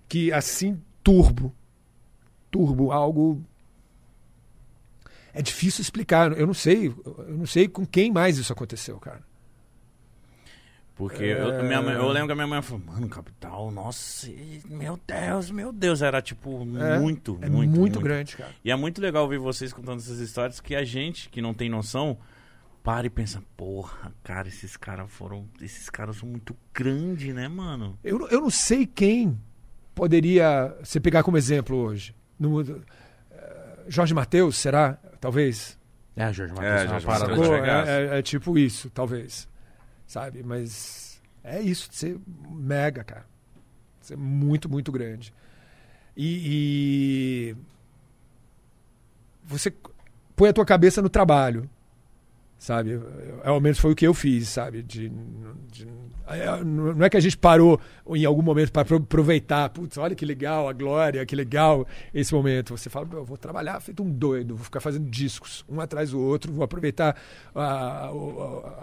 Que 0.09 0.32
assim, 0.32 0.81
turbo. 1.05 1.55
Turbo, 2.51 2.90
algo. 2.90 3.40
É 5.32 5.40
difícil 5.40 5.81
explicar. 5.82 6.36
Eu 6.36 6.47
não 6.47 6.55
sei. 6.55 6.89
Eu 6.89 7.36
não 7.39 7.47
sei 7.47 7.69
com 7.69 7.86
quem 7.86 8.11
mais 8.11 8.36
isso 8.36 8.53
aconteceu, 8.53 8.98
cara. 8.98 9.23
Porque 10.97 11.24
É. 11.24 11.40
eu, 11.43 11.62
minha 11.62 11.81
mãe- 11.82 11.94
eu 11.94 12.09
lembro 12.09 12.28
que 12.28 12.32
a 12.32 12.35
minha 12.35 12.47
mãe 12.47 12.62
falou, 12.62 12.82
mano, 12.86 13.07
capital, 13.07 13.70
nossa, 13.70 14.28
meu 14.66 14.98
Deus, 15.07 15.51
meu 15.51 15.70
Deus. 15.73 16.01
Era 16.03 16.20
tipo 16.23 16.62
É, 16.81 16.98
muito, 16.98 17.39
É 17.43 17.48
muito, 17.51 17.78
muito, 17.78 18.01
grande, 18.01 18.35
cara. 18.36 18.53
E 18.65 18.70
é 18.70 18.77
muito 18.77 19.01
legal 19.01 19.28
ver 19.28 19.39
vocês 19.39 19.73
contando 19.74 19.98
essas 20.01 20.19
histórias 20.19 20.59
que 20.59 20.74
a 20.74 20.85
gente, 20.85 21.28
que 21.28 21.43
não 21.43 21.53
tem 21.53 21.69
noção, 21.69 22.16
para 22.86 23.08
e 23.08 23.10
pensa, 23.10 23.42
porra, 23.56 24.12
cara, 24.22 24.46
esses 24.46 24.76
caras 24.76 25.10
foram. 25.10 25.48
Esses 25.60 25.90
caras 25.90 26.18
são 26.18 26.28
muito 26.28 26.56
grandes, 26.72 27.34
né, 27.34 27.48
mano? 27.48 27.98
Eu, 28.04 28.20
não- 28.20 28.28
eu 28.28 28.40
não 28.42 28.50
sei 28.50 28.86
quem 28.86 29.36
poderia 29.92 30.72
você 30.80 31.00
pegar 31.00 31.24
como 31.24 31.36
exemplo 31.36 31.76
hoje. 31.76 32.14
No, 32.38 32.60
eh, 32.62 32.76
Jorge 33.88 34.14
Mateus, 34.14 34.56
será? 34.56 34.92
Talvez. 35.20 35.76
É, 36.14 36.32
Jorge 36.32 36.52
É, 36.52 36.54
Matheus. 36.54 36.80
É, 36.80 36.86
Jorge. 37.00 37.06
Sacou? 37.18 37.44
chegasse. 37.44 37.90
É, 37.90 38.06
é- 38.06 38.18
é 38.18 38.22
tipo 38.22 38.56
isso, 38.56 38.88
talvez. 38.90 39.48
sabe? 40.06 40.44
Mas 40.44 41.20
é 41.42 41.60
isso, 41.60 41.90
de 41.90 41.96
ser 41.96 42.20
mega, 42.48 43.02
cara. 43.02 43.26
De 44.00 44.06
ser 44.06 44.16
muito, 44.16 44.68
muito 44.70 44.92
grande. 44.92 45.34
E, 46.16 47.52
e 47.52 47.56
você 49.44 49.74
põe 50.36 50.48
a 50.50 50.52
tua 50.52 50.64
cabeça 50.64 51.02
no 51.02 51.08
trabalho, 51.08 51.68
sabe? 52.58 53.00
Ao 53.44 53.60
menos 53.60 53.78
foi 53.78 53.92
o 53.92 53.94
que 53.94 54.06
eu 54.06 54.14
fiz, 54.14 54.48
sabe? 54.48 54.82
De, 54.82 55.08
de- 55.08 55.86
é, 56.28 56.64
não 56.64 57.04
é 57.04 57.08
que 57.10 57.16
a 57.16 57.20
gente 57.20 57.36
parou 57.38 57.80
em 58.08 58.24
algum 58.24 58.42
momento 58.42 58.72
para 58.72 58.96
aproveitar, 58.96 59.68
putz, 59.70 59.96
olha 59.96 60.14
que 60.14 60.24
legal 60.24 60.68
a 60.68 60.72
glória, 60.72 61.24
que 61.24 61.36
legal 61.36 61.86
esse 62.12 62.34
momento. 62.34 62.76
Você 62.76 62.90
fala, 62.90 63.06
"Meu, 63.06 63.18
eu 63.18 63.24
vou 63.24 63.36
trabalhar 63.36 63.78
feito 63.80 64.02
um 64.02 64.10
doido, 64.10 64.56
vou 64.56 64.64
ficar 64.64 64.80
fazendo 64.80 65.08
discos, 65.08 65.64
um 65.68 65.80
atrás 65.80 66.10
do 66.10 66.20
outro, 66.20 66.52
vou 66.52 66.64
aproveitar 66.64 67.16
a, 67.54 67.62
a- 67.62 68.06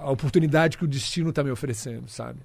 a 0.04 0.10
oportunidade 0.12 0.78
que 0.78 0.86
o 0.86 0.88
destino 0.88 1.30
está 1.32 1.44
me 1.44 1.52
oferecendo, 1.52 2.08
sabe? 2.10 2.40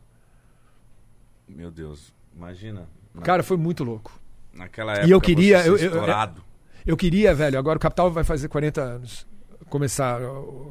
Meu 1.48 1.70
Deus, 1.70 2.12
imagina. 2.36 2.88
Na- 3.14 3.22
Cara, 3.22 3.42
foi 3.42 3.56
muito 3.56 3.84
louco. 3.84 4.18
naquela 4.52 4.92
e 4.92 4.98
época 4.98 5.10
eu 5.12 5.20
queria- 5.20 5.62
você 5.62 5.68
eu- 5.70 5.78
ser 5.78 5.84
eu- 5.84 5.90
estourado. 5.92 6.42
Eu 6.86 6.96
queria, 6.96 7.34
velho, 7.34 7.58
agora 7.58 7.76
o 7.76 7.80
Capital 7.80 8.10
vai 8.10 8.24
fazer 8.24 8.48
40 8.48 8.80
anos. 8.80 9.26
Começar 9.68 10.20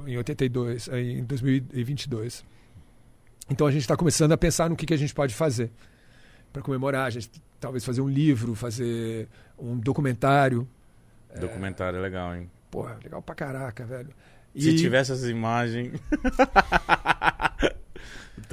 em 0.07 0.17
82, 0.17 0.87
eh, 0.89 0.99
em 1.01 1.23
2022. 1.23 2.43
Então 3.49 3.67
a 3.67 3.71
gente 3.71 3.81
está 3.81 3.95
começando 3.95 4.31
a 4.31 4.37
pensar 4.37 4.69
no 4.69 4.75
que, 4.75 4.85
que 4.85 4.93
a 4.93 4.97
gente 4.97 5.13
pode 5.13 5.33
fazer 5.35 5.71
para 6.51 6.61
comemorar. 6.61 7.05
A 7.05 7.09
gente 7.09 7.29
talvez 7.59 7.85
fazer 7.85 8.01
um 8.01 8.09
livro, 8.09 8.55
fazer 8.55 9.27
um 9.57 9.77
documentário. 9.77 10.67
Documentário 11.39 11.97
é 11.99 12.01
legal, 12.01 12.35
hein? 12.35 12.49
Porra, 12.71 12.97
legal 13.03 13.21
pra 13.21 13.35
caraca, 13.35 13.85
velho. 13.85 14.09
Se 14.55 14.69
E 14.71 14.75
tivesse 14.75 15.11
essas 15.11 15.29
imagens. 15.29 15.99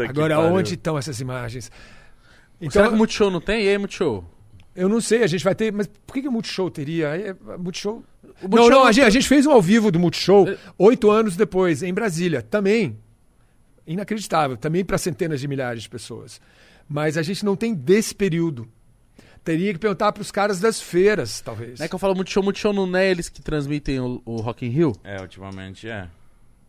Agora 0.09 0.37
pariu. 0.37 0.53
onde 0.55 0.75
estão 0.75 0.99
essas 0.99 1.21
imagens? 1.21 1.71
Então, 2.61 2.71
Será 2.73 2.89
que 2.89 2.95
o 2.95 2.97
Multishow 2.97 3.31
não 3.31 3.41
tem? 3.41 3.65
E 3.65 3.69
aí, 3.69 3.79
Multishow? 3.79 4.25
eu 4.75 4.89
não 4.89 5.01
sei, 5.01 5.23
a 5.23 5.27
gente 5.27 5.45
vai 5.45 5.55
ter. 5.55 5.73
Mas 5.73 5.87
por 5.87 6.13
que, 6.15 6.23
que 6.23 6.29
o 6.29 6.33
Multishow 6.33 6.71
teria? 6.71 7.09
É- 7.17 7.35
Multishow 7.59 8.03
Não, 8.51 8.69
não, 8.69 8.85
a 8.85 8.93
gente, 8.93 9.05
a 9.05 9.11
gente 9.11 9.29
fez 9.29 9.47
um 9.47 9.51
ao 9.53 9.61
vivo 9.63 9.91
do 9.91 9.99
Multishow 9.99 10.49
É. 10.49 10.59
oito 10.79 11.11
anos 11.11 11.37
depois, 11.37 11.83
em 11.83 11.93
Brasília. 11.93 12.43
Também. 12.43 12.99
Inacreditável. 13.87 14.57
Também 14.57 14.85
para 14.85 14.99
centenas 14.99 15.41
de 15.41 15.49
milhares 15.49 15.83
de 15.83 15.89
pessoas. 15.89 16.41
Mas 16.89 17.17
a 17.17 17.23
gente 17.23 17.45
não 17.45 17.57
tem 17.57 17.75
desse 17.75 18.15
período. 18.15 18.69
Teria 19.43 19.73
que 19.75 19.79
perguntar 19.79 20.11
para 20.13 20.23
os 20.23 20.31
caras 20.31 20.59
das 20.59 20.81
feiras, 20.81 21.41
talvez. 21.43 21.79
Não 21.79 21.85
é 21.85 21.89
que 21.89 21.95
eu 21.95 21.99
falo 21.99 22.15
Multishow, 22.15 22.43
Multishow 22.43 22.73
não 22.73 22.97
é 22.97 23.11
eles 23.11 23.29
que 23.29 23.43
transmitem 23.43 24.01
o, 24.01 24.23
o 24.25 24.37
Rock 24.37 24.65
in 24.65 24.71
Rio? 24.71 24.93
É, 25.05 25.21
ultimamente 25.21 25.87
é. 25.87 26.09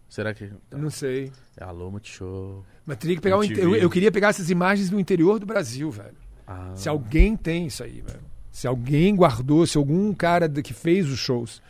Será 0.10 0.34
que... 0.34 0.50
Não 0.72 0.90
sei. 0.90 1.32
Alô, 1.60 1.90
Multishow. 1.90 2.66
Mas 2.86 2.98
teria 2.98 3.16
que 3.16 3.22
pegar. 3.22 3.38
um 3.38 3.44
eu, 3.44 3.76
eu 3.76 3.90
queria 3.90 4.12
pegar 4.12 4.30
essas 4.30 4.50
imagens 4.50 4.90
do 4.90 5.00
interior 5.00 5.40
do 5.40 5.46
Brasil, 5.46 5.90
velho. 5.90 6.18
Ah. 6.46 6.74
Se 6.76 6.90
alguém 6.90 7.36
tem 7.38 7.68
isso 7.68 7.82
aí, 7.82 8.02
velho. 8.02 8.20
Se 8.56 8.68
alguém 8.68 9.14
guardou, 9.14 9.68
se 9.68 9.78
algum 9.78 10.14
cara 10.14 10.48
que 10.48 10.74
fez 10.74 11.10
os 11.10 11.20
shows. 11.20 11.62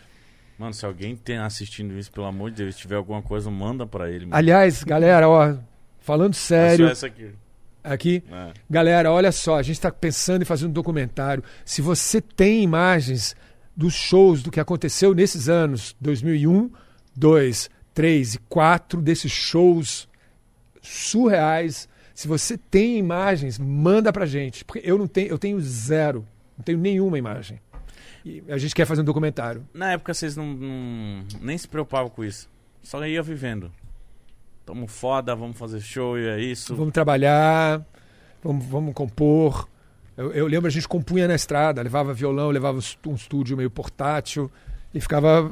Mano, 0.55 0.71
se 0.71 0.85
alguém 0.85 1.15
tem 1.15 1.39
assistindo 1.39 1.97
isso, 1.97 2.11
pelo 2.11 2.27
amor 2.27 2.51
de 2.51 2.57
Deus, 2.57 2.75
se 2.75 2.81
tiver 2.81 2.93
alguma 2.93 3.23
coisa, 3.23 3.49
manda 3.49 3.87
pra 3.87 4.07
ele. 4.07 4.27
mano. 4.27 4.35
Aliás, 4.35 4.83
galera, 4.83 5.27
ó, 5.27 5.55
falando 5.99 6.35
sério 6.35 6.87
essa 6.87 7.07
aqui. 7.07 7.31
aqui. 7.83 8.23
É. 8.31 8.53
Galera, 8.69 9.11
olha 9.11 9.31
só, 9.31 9.57
a 9.57 9.63
gente 9.63 9.77
está 9.77 9.91
pensando 9.91 10.43
em 10.43 10.45
fazer 10.45 10.67
um 10.67 10.71
documentário. 10.71 11.43
Se 11.65 11.81
você 11.81 12.21
tem 12.21 12.61
imagens 12.61 13.35
dos 13.75 13.95
shows 13.95 14.43
do 14.43 14.51
que 14.51 14.59
aconteceu 14.59 15.15
nesses 15.15 15.49
anos, 15.49 15.95
2001, 15.99 16.69
2, 17.15 17.67
3 17.95 18.35
e 18.35 18.37
4, 18.47 19.01
desses 19.01 19.31
shows 19.31 20.07
surreais, 20.83 21.89
se 22.13 22.27
você 22.27 22.59
tem 22.59 22.99
imagens, 22.99 23.57
manda 23.57 24.13
pra 24.13 24.27
gente. 24.27 24.63
Porque 24.63 24.87
eu 24.87 24.99
não 24.99 25.07
tenho, 25.07 25.29
eu 25.29 25.39
tenho 25.39 25.59
zero, 25.59 26.23
não 26.57 26.63
tenho 26.63 26.77
nenhuma 26.77 27.17
imagem. 27.17 27.59
E 28.23 28.43
a 28.49 28.57
gente 28.57 28.73
quer 28.73 28.85
fazer 28.85 29.01
um 29.01 29.05
documentário. 29.05 29.67
Na 29.73 29.91
época 29.91 30.13
vocês 30.13 30.35
não, 30.35 30.45
não- 30.53 31.25
nem 31.41 31.57
se 31.57 31.67
preocupavam 31.67 32.09
com 32.09 32.23
isso. 32.23 32.49
Só 32.81 33.05
ia 33.05 33.21
vivendo. 33.21 33.71
Tamo 34.65 34.87
foda, 34.87 35.35
vamos 35.35 35.57
fazer 35.57 35.79
show 35.79 36.17
e 36.17 36.27
é 36.27 36.39
isso. 36.41 36.75
Vamos 36.75 36.91
trabalhar, 36.93 37.85
vamos, 38.43 38.65
vamos 38.65 38.93
compor. 38.95 39.67
Eu, 40.17 40.31
eu 40.31 40.47
lembro 40.47 40.67
a 40.67 40.71
gente 40.71 40.87
compunha 40.87 41.27
na 41.27 41.35
estrada, 41.35 41.81
levava 41.81 42.13
violão, 42.13 42.49
levava 42.49 42.79
um 42.79 43.09
um 43.11 43.15
estúdio 43.15 43.55
meio 43.55 43.69
portátil 43.69 44.49
e 44.93 44.99
ficava 44.99 45.51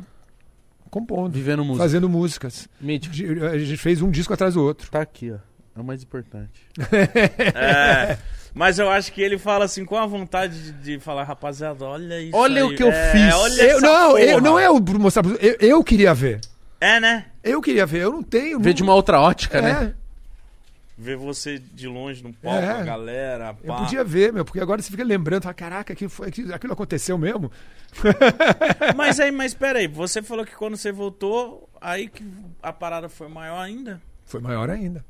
compondo, 0.89 1.33
Vivendo 1.33 1.63
música. 1.63 1.83
fazendo 1.83 2.09
músicas. 2.09 2.67
Mítico. 2.81 3.13
A 3.45 3.57
gente 3.57 3.77
fez 3.77 4.01
um 4.01 4.09
disco 4.09 4.33
atrás 4.33 4.53
do 4.55 4.63
outro. 4.63 4.89
Tá 4.89 5.01
aqui, 5.01 5.31
ó. 5.31 5.37
É 5.75 5.81
o 5.81 5.83
mais 5.83 6.01
importante. 6.03 6.61
É. 7.55 8.17
Mas 8.53 8.77
eu 8.77 8.89
acho 8.89 9.11
que 9.11 9.21
ele 9.21 9.37
fala 9.37 9.65
assim 9.65 9.83
com 9.83 9.95
a 9.97 10.05
vontade 10.05 10.71
de, 10.71 10.97
de 10.97 10.99
falar, 10.99 11.23
rapaziada, 11.23 11.83
olha 11.85 12.21
isso. 12.21 12.35
Olha 12.37 12.63
aí. 12.63 12.71
o 12.71 12.75
que 12.75 12.83
eu 12.83 12.91
É, 12.91 13.11
fiz. 13.11 13.33
Olha 13.35 13.61
Eu, 13.63 13.77
essa 13.77 13.81
não, 13.81 14.17
eu, 14.17 14.27
porra. 14.37 14.41
não 14.41 14.59
é 14.59 14.69
o 14.69 14.79
mostrar 14.99 15.23
pro- 15.23 15.35
eu, 15.37 15.55
eu 15.59 15.83
queria 15.83 16.13
ver. 16.13 16.39
É, 16.79 16.99
né? 16.99 17.25
Eu 17.43 17.61
queria 17.61 17.85
ver, 17.85 18.01
eu 18.01 18.11
não 18.11 18.21
tenho. 18.21 18.59
Vê 18.59 18.69
não- 18.69 18.73
de 18.75 18.83
uma 18.83 18.93
outra 18.93 19.19
ótica, 19.19 19.57
é, 19.57 19.61
né? 19.61 19.95
Ver 20.95 21.17
você 21.17 21.57
de 21.57 21.87
longe 21.87 22.21
no 22.23 22.31
palco, 22.31 22.59
É. 22.63 22.69
a 22.69 22.83
galera, 22.83 23.55
Eu 23.63 23.73
pá. 23.73 23.77
podia 23.79 24.03
ver, 24.03 24.31
meu, 24.31 24.45
porque 24.45 24.59
agora 24.59 24.79
você 24.79 24.91
fica 24.91 25.03
lembrando, 25.03 25.41
fala, 25.41 25.55
caraca, 25.55 25.91
aquilo, 25.93 26.09
foi, 26.11 26.27
aquilo 26.27 26.53
aquilo 26.53 26.73
aconteceu 26.73 27.17
mesmo. 27.17 27.51
Mas 28.95 29.19
aí, 29.19 29.31
mas 29.31 29.53
peraí, 29.53 29.87
você 29.87 30.21
falou 30.21 30.45
que 30.45 30.55
quando 30.55 30.77
você 30.77 30.91
voltou, 30.91 31.67
aí 31.81 32.07
que 32.07 32.23
a 32.61 32.71
parada 32.71 33.09
foi 33.09 33.27
maior 33.27 33.59
ainda? 33.59 33.99
Foi 34.25 34.39
maior 34.39 34.69
ainda. 34.69 35.03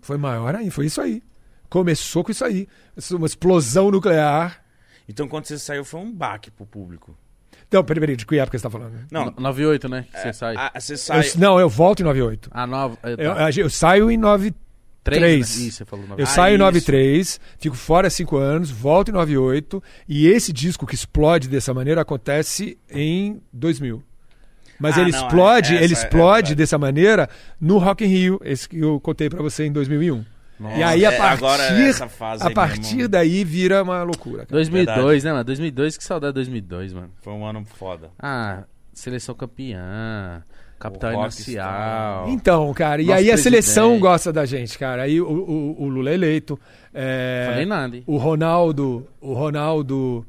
Foi 0.00 0.16
maior 0.16 0.54
ainda, 0.54 0.70
foi 0.70 0.86
isso 0.86 1.00
aí. 1.00 1.22
Começou 1.70 2.22
com 2.24 2.30
isso 2.32 2.44
aí. 2.44 2.68
Uma 3.12 3.26
explosão 3.26 3.90
nuclear. 3.90 4.62
Então 5.08 5.26
quando 5.26 5.46
você 5.46 5.58
saiu 5.58 5.84
foi 5.84 6.00
um 6.00 6.12
baque 6.12 6.50
pro 6.50 6.66
público. 6.66 7.16
Não, 7.72 7.84
peraí, 7.84 8.00
peraí, 8.00 8.16
de 8.16 8.26
que 8.26 8.36
época 8.36 8.58
você 8.58 8.62
tá 8.64 8.70
falando? 8.70 8.94
Não, 9.10 9.26
No- 9.26 9.34
98, 9.38 9.88
né? 9.88 10.04
Que 10.10 10.16
é, 10.16 10.20
você 10.24 10.32
sai. 10.32 10.56
a- 10.56 10.72
você 10.80 10.92
Eu- 10.94 10.98
sai. 10.98 11.22
não, 11.38 11.58
eu 11.60 11.68
volto 11.68 12.00
em 12.00 12.02
98. 12.02 12.50
A 12.52 12.66
nova. 12.66 12.98
é, 13.02 13.16
tá. 13.16 13.22
Eu, 13.22 13.64
eu 13.64 13.70
saio 13.70 14.10
em 14.10 14.16
93. 14.16 14.60
Três, 15.02 15.58
né? 15.58 15.66
Isso, 15.66 15.78
você 15.78 15.84
falou. 15.86 16.04
Eu 16.04 16.08
nova. 16.10 16.22
Ah, 16.22 16.26
saio 16.26 16.52
em 16.52 16.56
isso. 16.56 16.64
93, 16.64 17.40
fico 17.58 17.74
fora 17.76 18.08
há 18.08 18.10
5 18.10 18.36
anos, 18.36 18.70
volto 18.70 19.08
em 19.08 19.12
98, 19.12 19.82
e 20.08 20.26
esse 20.26 20.52
disco 20.52 20.86
que 20.86 20.94
explode 20.94 21.48
dessa 21.48 21.72
maneira 21.72 22.02
acontece 22.02 22.76
em 22.90 23.40
2000. 23.52 24.02
Mas 24.78 24.98
Ah, 24.98 25.02
ele 25.02 25.12
não, 25.12 25.18
explode, 25.18 25.72
é- 25.72 25.76
essa 25.76 25.84
ele 25.84 25.94
é 25.94 25.96
explode 25.96 26.32
verdade. 26.48 26.54
dessa 26.54 26.76
maneira 26.78 27.30
no 27.60 27.78
Rock 27.78 28.04
in 28.04 28.08
Rio, 28.08 28.40
esse 28.44 28.68
que 28.68 28.78
eu 28.78 29.00
contei 29.00 29.30
pra 29.30 29.42
você 29.42 29.64
em 29.64 29.72
2001. 29.72 30.24
Nossa. 30.60 30.76
E 30.76 30.82
aí 30.82 31.06
a 31.06 31.12
É, 31.12 31.18
agora 31.18 31.62
partir, 31.62 31.82
essa 31.88 32.08
fase 32.08 32.42
a 32.44 32.48
aí 32.48 32.54
partir 32.54 32.96
mesmo. 32.96 33.08
daí 33.08 33.44
vira 33.44 33.82
uma 33.82 34.02
loucura. 34.02 34.44
cara. 34.44 34.48
2002, 34.50 35.24
né, 35.24 35.32
mano? 35.32 35.44
2002, 35.44 35.96
que 35.96 36.04
saudade 36.04 36.32
de 36.32 36.34
2002, 36.34 36.92
mano. 36.92 37.10
Foi 37.22 37.32
um 37.32 37.46
ano 37.46 37.64
foda. 37.64 38.10
Ah, 38.18 38.64
seleção 38.92 39.34
campeã, 39.34 40.42
capital 40.78 41.14
inicial. 41.24 42.28
Então, 42.28 42.72
cara, 42.74 43.00
e 43.00 43.06
Nosso 43.06 43.18
aí 43.18 43.30
a 43.32 43.38
seleção 43.38 43.98
gosta 43.98 44.32
da 44.32 44.44
gente, 44.44 44.78
cara. 44.78 45.02
Aí 45.04 45.20
o, 45.20 45.26
o- 45.28 45.82
o 45.82 45.88
Lula 45.88 46.10
é 46.10 46.14
eleito. 46.14 46.58
é, 46.92 47.46
Falei 47.50 47.66
nada, 47.66 47.96
hein? 47.96 48.04
o 48.06 48.16
Ronaldo, 48.18 49.06
o 49.20 49.32
Ronaldo 49.32 50.26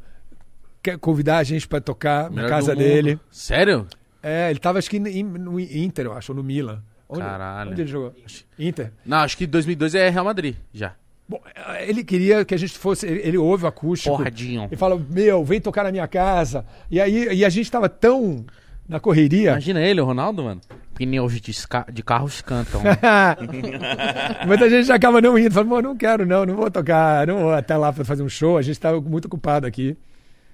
quer 0.81 0.97
convidar 0.97 1.37
a 1.39 1.43
gente 1.43 1.67
pra 1.67 1.81
tocar 1.81 2.23
na 2.29 2.37
Melhor 2.37 2.49
casa 2.49 2.73
do 2.73 2.79
mundo. 2.81 2.87
dele. 2.87 3.19
Sério? 3.29 3.85
É, 4.23 4.49
ele 4.49 4.59
tava 4.59 4.79
acho 4.79 4.89
que 4.89 4.97
em- 4.97 5.23
no 5.23 5.59
Inter, 5.59 6.05
eu 6.05 6.13
acho, 6.13 6.31
ou 6.31 6.35
no 6.37 6.43
Milan. 6.43 6.81
Onde, 7.11 7.21
Caralho. 7.21 7.71
Onde 7.71 7.81
ele 7.81 7.89
jogou? 7.89 8.15
Inter. 8.57 8.91
Não, 9.05 9.17
acho 9.17 9.38
que 9.38 9.45
2002 9.45 9.95
é 9.95 10.09
Real 10.09 10.23
Madrid, 10.23 10.55
já. 10.73 10.93
Bom, 11.27 11.41
ele 11.85 12.03
queria 12.03 12.43
que 12.45 12.55
a 12.55 12.57
gente 12.57 12.77
fosse. 12.77 13.05
Ele, 13.05 13.21
ele 13.21 13.38
ouve 13.38 13.65
o 13.65 13.67
acústico. 13.67 14.15
Porradinho. 14.15 14.67
E 14.71 14.75
fala: 14.75 14.99
Meu, 15.09 15.43
vem 15.43 15.59
tocar 15.59 15.83
na 15.83 15.91
minha 15.91 16.07
casa. 16.07 16.65
E 16.89 16.99
aí 16.99 17.33
e 17.33 17.45
a 17.45 17.49
gente 17.49 17.69
tava 17.69 17.88
tão 17.89 18.45
na 18.88 18.99
correria. 18.99 19.51
Imagina 19.51 19.81
ele, 19.81 20.01
o 20.01 20.05
Ronaldo, 20.05 20.43
mano. 20.43 20.61
Pneus 20.93 21.39
de, 21.39 21.53
de 21.91 22.03
carros 22.03 22.41
cantam. 22.41 22.81
Muita 24.45 24.69
gente 24.69 24.91
acaba 24.91 25.21
não 25.21 25.38
indo, 25.38 25.53
fala, 25.53 25.67
pô, 25.67 25.81
não 25.81 25.95
quero, 25.95 26.25
não, 26.25 26.45
não 26.45 26.55
vou 26.55 26.69
tocar, 26.69 27.25
não 27.25 27.39
vou 27.39 27.53
até 27.53 27.75
lá 27.75 27.91
pra 27.91 28.03
fazer 28.05 28.23
um 28.23 28.29
show, 28.29 28.57
a 28.57 28.61
gente 28.61 28.79
tá 28.79 28.93
muito 28.99 29.25
ocupado 29.25 29.65
aqui. 29.65 29.97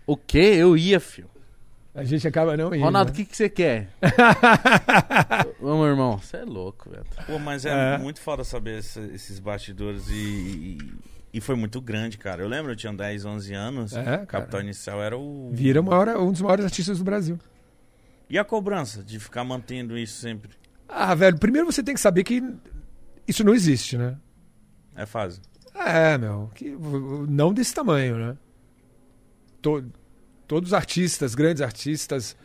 o 0.06 0.16
quê? 0.16 0.56
Eu 0.58 0.78
ia, 0.78 1.00
filho. 1.00 1.28
A 1.98 2.04
gente 2.04 2.28
acaba 2.28 2.56
não 2.56 2.74
indo. 2.76 2.84
Ronaldo, 2.84 3.12
o 3.12 3.14
né? 3.14 3.18
que, 3.18 3.26
que 3.26 3.36
você 3.36 3.50
quer? 3.50 3.90
Vamos, 5.60 5.88
irmão. 5.88 6.18
Você 6.20 6.38
é 6.38 6.44
louco, 6.46 6.90
velho. 6.90 7.04
Pô, 7.26 7.40
mas 7.40 7.66
é, 7.66 7.96
É. 7.96 7.98
muito 7.98 8.20
foda 8.22 8.44
saber 8.44 8.80
esse- 8.80 9.00
esses 9.14 9.40
bastidores 9.40 10.08
e, 10.10 10.14
e, 10.14 10.78
e 11.34 11.42
foi 11.42 11.56
muito 11.56 11.82
grande, 11.82 12.18
cara. 12.18 12.44
Eu 12.44 12.48
lembro, 12.48 12.72
eu 12.72 12.76
tinha 12.76 12.94
10, 12.94 13.26
11 13.26 13.54
anos. 13.54 13.94
É. 13.96 14.26
Capital 14.26 14.62
Inicial 14.62 15.02
era 15.02 15.18
o. 15.18 15.50
Vira 15.52 15.82
uma 15.82 15.96
hora, 15.96 16.22
um 16.22 16.32
dos 16.32 16.42
maiores 16.42 16.66
artistas 16.66 17.00
do 17.00 17.04
Brasil. 17.04 17.40
E 18.30 18.38
a 18.38 18.44
cobrança 18.44 19.04
de 19.04 19.20
ficar 19.20 19.44
mantendo 19.44 19.98
isso 19.98 20.20
sempre? 20.20 20.52
Ah, 20.88 21.16
velho, 21.16 21.38
primeiro 21.40 21.66
você 21.66 21.82
tem 21.82 21.96
que 21.96 22.00
saber 22.02 22.24
que 22.24 22.44
isso 23.28 23.44
não 23.44 23.54
existe, 23.56 23.98
né? 23.98 24.18
É 24.96 25.06
fácil. 25.06 25.42
É, 25.74 26.18
meu, 26.18 26.50
que, 26.54 26.76
não 27.30 27.54
desse 27.54 27.74
tamanho, 27.74 28.18
né? 28.18 28.38
To- 29.62 29.84
todos 30.48 30.70
os 30.70 30.74
artistas, 30.74 31.36
grandes 31.36 31.62
artistas, 31.62 32.36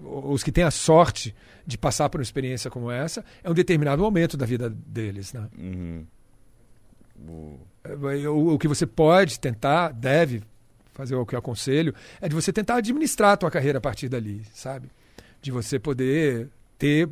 os 0.00 0.42
que 0.42 0.52
têm 0.52 0.64
a 0.64 0.70
sorte 0.70 1.34
de 1.66 1.76
passar 1.78 2.08
por 2.08 2.18
uma 2.18 2.22
experiência 2.22 2.70
como 2.70 2.90
essa, 2.90 3.24
é 3.42 3.50
um 3.50 3.54
determinado 3.54 4.02
momento 4.02 4.36
da 4.36 4.46
vida 4.46 4.68
deles, 4.70 5.32
né? 5.32 5.48
Uhum. 5.58 6.06
O- 7.26 7.58
É, 7.84 8.28
O, 8.28 8.54
o 8.54 8.58
que 8.58 8.68
você 8.68 8.86
pode 8.86 9.40
tentar, 9.40 9.92
deve 9.92 10.42
fazer 10.92 11.14
o 11.14 11.24
que 11.24 11.34
eu 11.34 11.38
aconselho, 11.38 11.94
é 12.20 12.28
de 12.28 12.34
você 12.34 12.52
tentar 12.52 12.76
administrar 12.76 13.32
a 13.32 13.36
tua 13.36 13.50
carreira 13.50 13.78
a 13.78 13.80
partir 13.80 14.08
dali, 14.08 14.42
sabe? 14.52 14.90
De 15.40 15.50
você 15.50 15.78
poder 15.78 16.48
ter, 16.76 17.08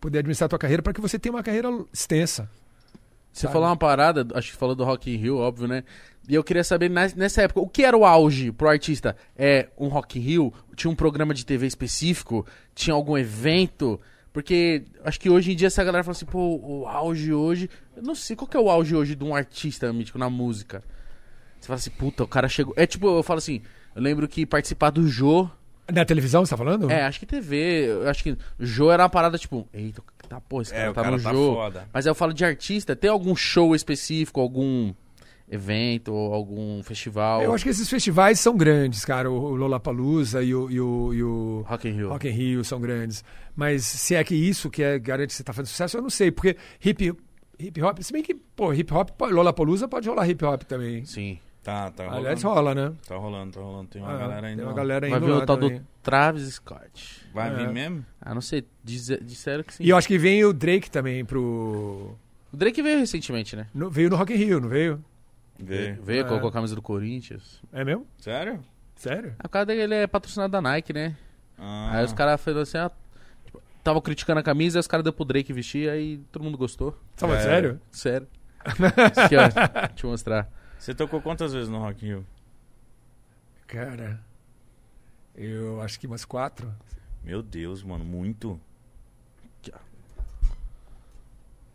poder 0.00 0.18
administrar 0.18 0.46
a 0.46 0.48
tua 0.50 0.58
carreira 0.58 0.82
para 0.82 0.92
que 0.92 1.00
você 1.00 1.18
tenha 1.18 1.34
uma 1.34 1.42
carreira 1.42 1.68
extensa. 1.92 2.48
Você 3.32 3.42
Sabe? 3.42 3.52
falou 3.54 3.68
uma 3.68 3.76
parada, 3.76 4.26
acho 4.34 4.52
que 4.52 4.56
falou 4.56 4.74
do 4.76 4.84
Rock 4.84 5.10
in 5.12 5.16
Rio, 5.16 5.38
óbvio, 5.38 5.66
né? 5.66 5.82
E 6.28 6.34
eu 6.34 6.42
queria 6.42 6.64
saber, 6.64 6.88
nessa 6.90 7.42
época, 7.42 7.60
o 7.60 7.68
que 7.68 7.84
era 7.84 7.96
o 7.96 8.04
auge 8.04 8.50
pro 8.50 8.68
artista? 8.68 9.14
É 9.36 9.68
um 9.76 9.88
Rock 9.88 10.18
in 10.18 10.22
Rio? 10.22 10.54
Tinha 10.74 10.90
um 10.90 10.94
programa 10.94 11.34
de 11.34 11.44
TV 11.44 11.66
específico? 11.66 12.46
Tinha 12.74 12.94
algum 12.94 13.18
evento? 13.18 14.00
Porque 14.32 14.84
acho 15.04 15.20
que 15.20 15.28
hoje 15.28 15.52
em 15.52 15.56
dia 15.56 15.66
essa 15.66 15.84
galera 15.84 16.02
fala 16.02 16.16
assim, 16.16 16.24
pô, 16.24 16.58
o 16.62 16.86
auge 16.88 17.32
hoje... 17.32 17.68
Eu 17.94 18.02
não 18.02 18.14
sei, 18.14 18.34
qual 18.34 18.48
que 18.48 18.56
é 18.56 18.60
o 18.60 18.70
auge 18.70 18.96
hoje 18.96 19.14
de 19.14 19.22
um 19.22 19.34
artista 19.34 19.92
mítico 19.92 20.18
na 20.18 20.30
música? 20.30 20.82
Você 21.60 21.66
fala 21.66 21.78
assim, 21.78 21.90
puta, 21.90 22.24
o 22.24 22.28
cara 22.28 22.48
chegou... 22.48 22.72
É 22.76 22.86
tipo, 22.86 23.06
eu 23.06 23.22
falo 23.22 23.38
assim, 23.38 23.60
eu 23.94 24.02
lembro 24.02 24.26
que 24.26 24.46
participar 24.46 24.90
do 24.90 25.06
Jô... 25.06 25.48
Na 25.92 26.06
televisão, 26.06 26.44
você 26.44 26.50
tá 26.50 26.56
falando? 26.56 26.90
É, 26.90 27.02
acho 27.04 27.20
que 27.20 27.26
TV, 27.26 27.86
eu 27.86 28.08
acho 28.08 28.24
que 28.24 28.36
Jô 28.58 28.90
era 28.90 29.02
uma 29.02 29.10
parada 29.10 29.36
tipo, 29.36 29.68
eita, 29.74 30.02
tá, 30.26 30.40
pô, 30.40 30.62
esse 30.62 30.72
cara 30.72 30.84
É, 30.84 30.92
tá 30.94 31.02
cara 31.02 31.16
no 31.16 31.22
tá 31.22 31.30
Jô. 31.30 31.54
foda. 31.54 31.86
Mas 31.92 32.06
aí 32.06 32.10
eu 32.10 32.14
falo 32.14 32.32
de 32.32 32.42
artista, 32.42 32.96
tem 32.96 33.10
algum 33.10 33.36
show 33.36 33.74
específico, 33.74 34.40
algum 34.40 34.94
evento, 35.48 36.12
ou 36.12 36.32
algum 36.32 36.82
festival? 36.82 37.42
Eu 37.42 37.54
acho 37.54 37.64
que 37.64 37.70
esses 37.70 37.88
festivais 37.88 38.40
são 38.40 38.56
grandes, 38.56 39.04
cara. 39.04 39.30
O 39.30 39.54
Lollapalooza 39.54 40.42
e 40.42 40.54
o, 40.54 40.70
e 40.70 40.80
o, 40.80 41.14
e 41.14 41.22
o 41.22 41.64
Rock 41.66 41.88
in 41.88 41.92
Rio. 41.92 42.08
Rock 42.08 42.28
in 42.28 42.32
Rio 42.32 42.64
são 42.64 42.80
grandes. 42.80 43.22
Mas 43.54 43.84
se 43.84 44.14
é 44.14 44.24
que 44.24 44.34
isso 44.34 44.70
que 44.70 44.82
é, 44.82 44.98
garante 44.98 45.28
que 45.28 45.34
você 45.34 45.44
tá 45.44 45.52
fazendo 45.52 45.70
sucesso, 45.70 45.96
eu 45.96 46.02
não 46.02 46.10
sei. 46.10 46.30
Porque 46.30 46.56
hip, 46.84 47.12
hip 47.58 47.82
hop, 47.82 47.98
se 48.00 48.12
bem 48.12 48.22
que, 48.22 48.34
pô, 48.34 48.72
hip 48.72 48.92
hop, 48.92 49.10
Lollapalooza 49.20 49.86
pode 49.86 50.08
rolar 50.08 50.28
hip 50.28 50.44
hop 50.44 50.62
também. 50.62 51.04
Sim. 51.04 51.38
Tá, 51.62 51.90
tá 51.90 52.04
rolando. 52.04 52.20
Aliás, 52.20 52.42
rola, 52.42 52.74
né? 52.74 52.92
Tá 53.08 53.16
rolando, 53.16 53.52
tá 53.54 53.60
rolando. 53.60 53.88
Tem 53.88 54.02
uma 54.02 54.12
Ah, 54.12 54.18
galera 54.18 54.46
ainda. 54.48 54.56
Tem 54.58 54.64
uma 54.66 54.72
lá. 54.72 54.76
galera 54.76 55.08
Vai 55.08 55.18
indo 55.18 55.26
ver 55.26 55.32
lá 55.32 55.38
o 55.38 55.46
tal 55.46 55.56
também. 55.56 55.78
do 55.78 55.86
Travis 56.02 56.54
Scott. 56.54 57.22
Vai 57.32 57.48
É. 57.50 57.56
vir 57.56 57.72
mesmo? 57.72 58.04
Ah, 58.20 58.34
não 58.34 58.42
sei, 58.42 58.64
diz- 58.84 59.18
disseram 59.22 59.64
que 59.64 59.72
sim. 59.72 59.82
E 59.82 59.88
eu 59.88 59.96
acho 59.96 60.06
que 60.06 60.18
vem 60.18 60.44
o 60.44 60.52
Drake 60.52 60.90
também 60.90 61.24
pro... 61.24 62.14
O 62.52 62.56
Drake 62.56 62.82
veio 62.82 62.98
recentemente, 62.98 63.56
né? 63.56 63.66
no- 63.74 63.88
veio 63.88 64.10
no 64.10 64.16
Rock 64.16 64.34
in 64.34 64.36
Rio, 64.36 64.60
não 64.60 64.68
veio? 64.68 65.02
Vê. 65.58 65.92
Veio, 65.92 66.20
É. 66.20 66.24
colocou 66.24 66.48
a 66.48 66.52
camisa 66.52 66.74
do 66.74 66.82
Corinthians. 66.82 67.62
É 67.72 67.84
mesmo? 67.84 68.06
Sério? 68.18 68.60
Sério? 68.96 69.34
A 69.38 69.48
cara 69.48 69.66
dele 69.66 69.94
é 69.94 70.06
patrocinado 70.06 70.50
da 70.52 70.60
Nike, 70.60 70.92
né? 70.92 71.16
Ah. 71.58 71.98
Aí 71.98 72.04
os 72.04 72.12
caras 72.12 72.40
falaram 72.40 72.62
assim, 72.62 72.78
ah, 72.78 72.90
tipo, 73.44 73.62
tava 73.82 74.00
criticando 74.02 74.40
a 74.40 74.42
camisa, 74.42 74.78
aí 74.78 74.80
os 74.80 74.86
caras 74.86 75.04
deu 75.04 75.12
pro 75.12 75.24
Drake 75.24 75.52
vestir, 75.52 75.88
aí 75.88 76.18
todo 76.32 76.42
mundo 76.42 76.58
gostou. 76.58 76.98
Falando 77.16 77.38
É. 77.38 77.42
sério? 77.42 77.80
Sério. 77.90 78.28
Isso 79.12 79.20
aqui, 79.20 79.36
ó, 79.36 79.48
deixa 79.88 80.06
eu 80.06 80.10
mostrar. 80.10 80.50
Você 80.78 80.94
tocou 80.94 81.20
quantas 81.22 81.52
vezes 81.52 81.68
no 81.68 81.78
Rock 81.78 82.04
in 82.04 82.08
Rio? 82.08 82.26
Cara, 83.66 84.20
eu 85.34 85.80
acho 85.82 85.98
que 86.00 86.06
umas 86.06 86.24
quatro. 86.24 86.72
Meu 87.22 87.42
Deus, 87.42 87.82
mano, 87.82 88.04
muito. 88.04 88.60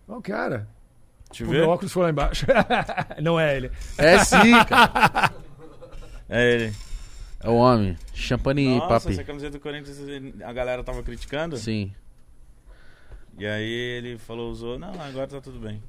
Não, 0.08 0.22
cara. 0.22 0.68
Deixa 1.30 1.44
eu 1.44 1.48
O 1.48 1.52
ver. 1.52 1.60
meu 1.60 1.70
óculos 1.70 1.92
foi 1.92 2.04
lá 2.04 2.10
embaixo. 2.10 2.46
não 3.22 3.40
é 3.40 3.56
ele. 3.58 3.72
É 3.98 4.18
sim, 4.24 4.52
cara. 4.68 5.32
É 6.32 6.54
ele. 6.54 6.74
É 7.44 7.50
o 7.50 7.56
homem. 7.56 7.98
Champagne 8.14 8.78
Nossa, 8.78 8.88
papi. 8.88 9.14
essa 9.14 9.24
camiseta 9.24 9.54
do 9.58 9.60
Corinthians 9.60 9.98
a 10.44 10.54
galera 10.54 10.84
tava 10.84 11.02
criticando. 11.02 11.58
Sim. 11.58 11.92
E 13.40 13.48
aí 13.48 13.64
ele 13.98 14.18
falou, 14.20 14.52
usou, 14.52 14.78
não, 14.78 14.92
agora 15.02 15.26
tá 15.26 15.42
tudo 15.42 15.58
bem. 15.58 15.82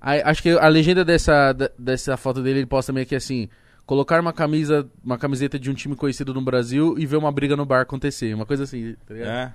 Aí, 0.00 0.20
acho 0.22 0.42
que 0.42 0.50
a 0.50 0.66
legenda 0.66 1.04
dessa, 1.04 1.52
dessa 1.78 2.16
foto 2.16 2.42
dele, 2.42 2.60
ele 2.60 2.66
posta 2.66 2.92
meio 2.92 3.06
que 3.06 3.14
assim: 3.14 3.48
colocar 3.86 4.20
uma 4.20 4.32
camisa, 4.32 4.88
uma 5.02 5.16
camiseta 5.16 5.58
de 5.60 5.70
um 5.70 5.74
time 5.74 5.94
conhecido 5.94 6.34
no 6.34 6.42
Brasil 6.42 6.96
e 6.98 7.06
ver 7.06 7.16
uma 7.16 7.30
briga 7.30 7.54
no 7.56 7.64
bar 7.64 7.82
acontecer. 7.82 8.34
Uma 8.34 8.44
coisa 8.46 8.64
assim, 8.64 8.96
tá 9.06 9.14
ligado? 9.14 9.30
É. 9.30 9.54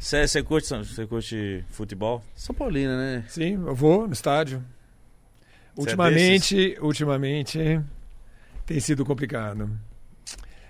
Você 0.00 0.42
curte, 0.42 0.66
você 0.66 1.06
curte 1.06 1.64
futebol? 1.68 2.24
São 2.34 2.54
Paulina, 2.54 2.96
né? 2.96 3.24
Sim, 3.28 3.52
eu 3.52 3.74
vou 3.74 4.06
no 4.06 4.14
estádio. 4.14 4.64
Você 5.74 5.80
é 5.80 5.80
Ultimamente, 5.82 6.78
ultimamente 6.80 7.80
tem 8.64 8.80
sido 8.80 9.04
complicado. 9.04 9.70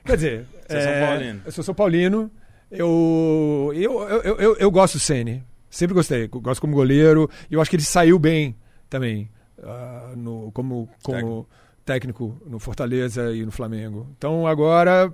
Quer 0.05 0.17
dizer, 0.17 0.47
Você 0.67 0.77
é 0.77 0.81
São 0.81 1.09
Paulino. 1.09 1.43
eu 1.45 1.53
sou 1.53 1.65
São 1.65 1.75
Paulino. 1.75 2.31
Eu, 2.71 3.73
eu, 3.75 4.01
eu, 4.01 4.23
eu, 4.23 4.37
eu, 4.37 4.57
eu 4.57 4.71
gosto 4.71 4.95
do 4.95 5.01
Ceni. 5.01 5.45
Sempre 5.71 5.95
gostei. 5.95 6.27
Gosto 6.27 6.61
como 6.61 6.75
goleiro. 6.75 7.31
E 7.49 7.55
eu 7.55 7.61
acho 7.61 7.71
que 7.71 7.77
ele 7.77 7.85
saiu 7.85 8.19
bem 8.19 8.57
também 8.89 9.31
ah, 9.63 10.13
no, 10.17 10.51
como, 10.53 10.89
como 11.03 11.49
técnico 11.85 12.41
no 12.47 12.59
Fortaleza 12.59 13.33
e 13.33 13.45
no 13.45 13.53
Flamengo. 13.53 14.09
Então 14.17 14.47
agora 14.47 15.13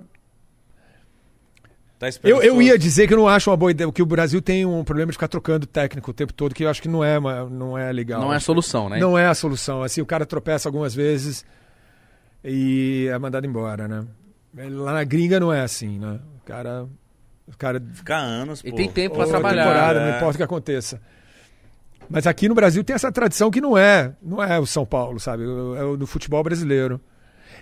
Tá 1.99 2.07
Eu, 2.23 2.43
eu 2.43 2.61
ia 2.61 2.77
dizer 2.77 3.07
que 3.07 3.13
eu 3.13 3.17
não 3.17 3.27
acho 3.27 3.49
uma 3.49 3.57
boa 3.57 3.71
ideia, 3.71 3.91
que 3.91 4.03
o 4.03 4.05
Brasil 4.05 4.39
tem 4.39 4.63
um 4.65 4.83
problema 4.83 5.11
de 5.11 5.15
ficar 5.15 5.27
trocando 5.27 5.65
técnico 5.65 6.11
o 6.11 6.13
tempo 6.13 6.31
todo, 6.31 6.53
que 6.53 6.63
eu 6.63 6.69
acho 6.69 6.79
que 6.81 6.87
não 6.87 7.03
é, 7.03 7.19
não 7.49 7.75
é 7.75 7.91
legal. 7.91 8.21
Não 8.21 8.31
é 8.31 8.37
a 8.37 8.39
solução, 8.39 8.87
né? 8.87 8.99
Não 8.99 9.17
é 9.17 9.25
a 9.25 9.33
solução. 9.33 9.81
Assim, 9.81 9.99
o 9.99 10.05
cara 10.05 10.23
tropeça 10.25 10.69
algumas 10.69 10.93
vezes 10.93 11.43
e 12.43 13.07
é 13.11 13.17
mandado 13.17 13.47
embora, 13.47 13.87
né? 13.87 14.05
Lá 14.69 14.93
na 14.93 15.03
gringa 15.03 15.39
não 15.39 15.51
é 15.51 15.61
assim, 15.61 15.97
né? 15.99 16.19
O 16.41 16.45
cara. 16.45 16.87
O 17.47 17.57
cara 17.57 17.81
Ficar 17.93 18.17
anos, 18.17 18.61
E 18.63 18.69
pô. 18.71 18.75
tem 18.75 18.89
tempo 18.89 19.15
ou 19.15 19.21
pra 19.21 19.27
trabalhar. 19.27 19.63
temporada, 19.63 19.99
É. 19.99 20.03
não 20.11 20.17
importa 20.17 20.33
o 20.35 20.37
que 20.37 20.43
aconteça. 20.43 21.01
Mas 22.09 22.27
aqui 22.27 22.47
no 22.47 22.53
Brasil 22.55 22.83
tem 22.83 22.93
essa 22.93 23.11
tradição 23.11 23.49
que 23.49 23.59
não 23.61 23.77
é, 23.77 24.13
não 24.21 24.41
é 24.43 24.59
o 24.59 24.65
São 24.65 24.85
Paulo, 24.85 25.19
sabe? 25.19 25.43
É 25.43 25.83
o 25.83 25.97
do 25.97 26.05
futebol 26.05 26.43
brasileiro. 26.43 26.99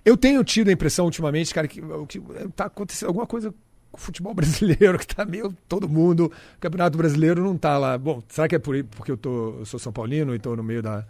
Eu 0.03 0.18
tenho 0.18 0.44
tido 0.44 0.70
a 0.70 0.72
impressão 0.72 1.06
ultimamente, 1.06 1.53
cara, 1.53 1.68
que, 1.68 1.82
que 2.07 2.22
tá 2.56 2.66
acontecendo 2.66 3.07
alguma 3.10 3.26
coisa 3.26 3.53
o 3.96 3.98
futebol 3.98 4.34
brasileiro 4.36 4.98
que 5.00 5.08
tá 5.08 5.26
meio 5.26 5.56
todo 5.68 5.88
mundo, 5.90 6.32
o 6.58 6.60
Campeonato 6.60 6.98
Brasileiro 6.98 7.44
não 7.44 7.58
tá 7.58 7.78
lá. 7.78 7.98
Bom, 7.98 8.22
será 8.30 8.48
que 8.48 8.56
é 8.56 8.60
por, 8.60 8.82
porque 8.86 9.12
eu 9.12 9.18
tô, 9.18 9.56
eu 9.60 9.66
sou 9.66 9.80
São 9.80 9.92
Paulino 9.92 10.36
e 10.36 10.40
tô 10.40 10.56
no 10.56 10.64
meio 10.64 10.82
da 10.84 11.06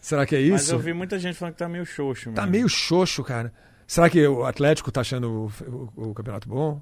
Será 0.00 0.24
que 0.24 0.34
é 0.36 0.40
isso? 0.40 0.52
Mas 0.52 0.70
eu 0.70 0.78
vi 0.78 0.92
muita 0.94 1.18
gente 1.18 1.36
falando 1.36 1.52
que 1.54 1.58
tá 1.58 1.68
meio 1.68 1.84
xoxo, 1.84 2.32
Tá 2.32 2.42
mesmo. 2.42 2.52
meio 2.52 2.68
xoxo, 2.68 3.22
cara. 3.22 3.52
Será 3.86 4.08
que 4.08 4.26
o 4.26 4.44
Atlético 4.44 4.90
tá 4.92 5.00
achando 5.02 5.50
o, 5.66 5.90
o- 5.96 6.10
o 6.10 6.14
campeonato 6.14 6.48
bom? 6.48 6.80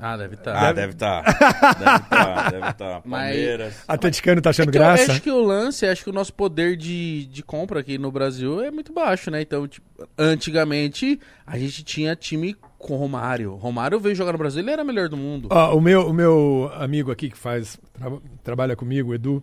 Ah, 0.00 0.16
deve 0.16 0.34
estar. 0.34 0.54
Ah, 0.56 0.72
deve 0.72 0.92
estar. 0.92 1.22
deve 1.78 1.96
estar, 1.96 2.50
deve 2.52 2.68
estar. 2.70 3.02
Mas- 3.04 3.32
Palmeiras. 3.34 3.74
Atleticano 3.88 4.40
tá 4.40 4.50
achando 4.50 4.68
É 4.68 4.70
que 4.72 4.78
eu 4.78 4.82
graça? 4.82 5.12
acho 5.12 5.22
que 5.22 5.30
o 5.30 5.40
lance, 5.42 5.86
acho 5.86 6.04
que 6.04 6.10
o 6.10 6.12
nosso 6.12 6.32
poder 6.32 6.76
de, 6.76 7.26
de 7.26 7.42
compra 7.42 7.80
aqui 7.80 7.98
no 7.98 8.12
Brasil 8.12 8.62
é 8.62 8.70
muito 8.70 8.92
baixo, 8.92 9.28
né? 9.30 9.40
Então, 9.42 9.66
tipo, 9.66 9.84
antigamente 10.16 11.18
a 11.46 11.58
gente 11.58 11.82
tinha 11.82 12.14
time 12.14 12.54
com 12.78 12.94
Romário. 12.96 13.54
Romário 13.56 13.98
veio 13.98 14.14
jogar 14.14 14.32
no 14.32 14.38
Brasil, 14.38 14.60
ele 14.60 14.70
era 14.70 14.82
o 14.82 14.86
melhor 14.86 15.08
do 15.08 15.16
mundo. 15.16 15.48
Ó, 15.50 15.74
o, 15.76 15.80
meu, 15.80 16.08
o 16.08 16.12
meu 16.12 16.70
amigo 16.74 17.10
aqui 17.10 17.28
que 17.30 17.36
faz 17.36 17.76
tra- 17.92 18.12
trabalha 18.44 18.76
comigo, 18.76 19.10
o 19.10 19.14
Edu, 19.14 19.42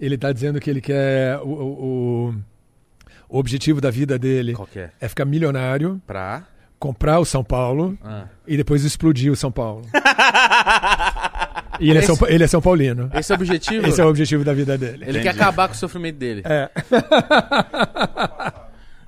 ele 0.00 0.18
tá 0.18 0.32
dizendo 0.32 0.60
que 0.60 0.68
ele 0.68 0.80
quer 0.80 1.38
o, 1.38 1.46
o, 1.48 2.28
o- 2.30 2.34
o 3.28 3.38
objetivo 3.38 3.80
da 3.80 3.90
vida 3.90 4.18
dele 4.18 4.54
Qual 4.54 4.68
é? 4.76 4.90
é 5.00 5.08
ficar 5.08 5.24
milionário, 5.24 6.00
Pra. 6.06 6.44
Comprar 6.84 7.18
o 7.18 7.24
São 7.24 7.42
Paulo 7.42 7.96
Ah. 8.04 8.26
e 8.46 8.58
depois 8.58 8.84
explodir 8.84 9.32
o 9.32 9.36
São 9.36 9.50
Paulo. 9.50 9.86
e 11.80 11.88
ele 11.88 11.98
é, 12.00 12.02
São, 12.02 12.18
ele 12.28 12.44
é 12.44 12.46
São 12.46 12.60
Paulino. 12.60 13.10
Esse 13.14 13.32
é 13.32 13.34
o 13.34 13.38
objetivo? 13.38 13.86
Esse 13.86 14.02
é 14.02 14.04
o 14.04 14.08
objetivo 14.08 14.44
da 14.44 14.52
vida 14.52 14.76
dele. 14.76 15.04
Ele 15.06 15.20
quer 15.22 15.30
Entendi. 15.30 15.40
acabar 15.40 15.66
com 15.68 15.72
o 15.72 15.76
sofrimento 15.78 16.18
dele. 16.18 16.42
É. 16.44 16.68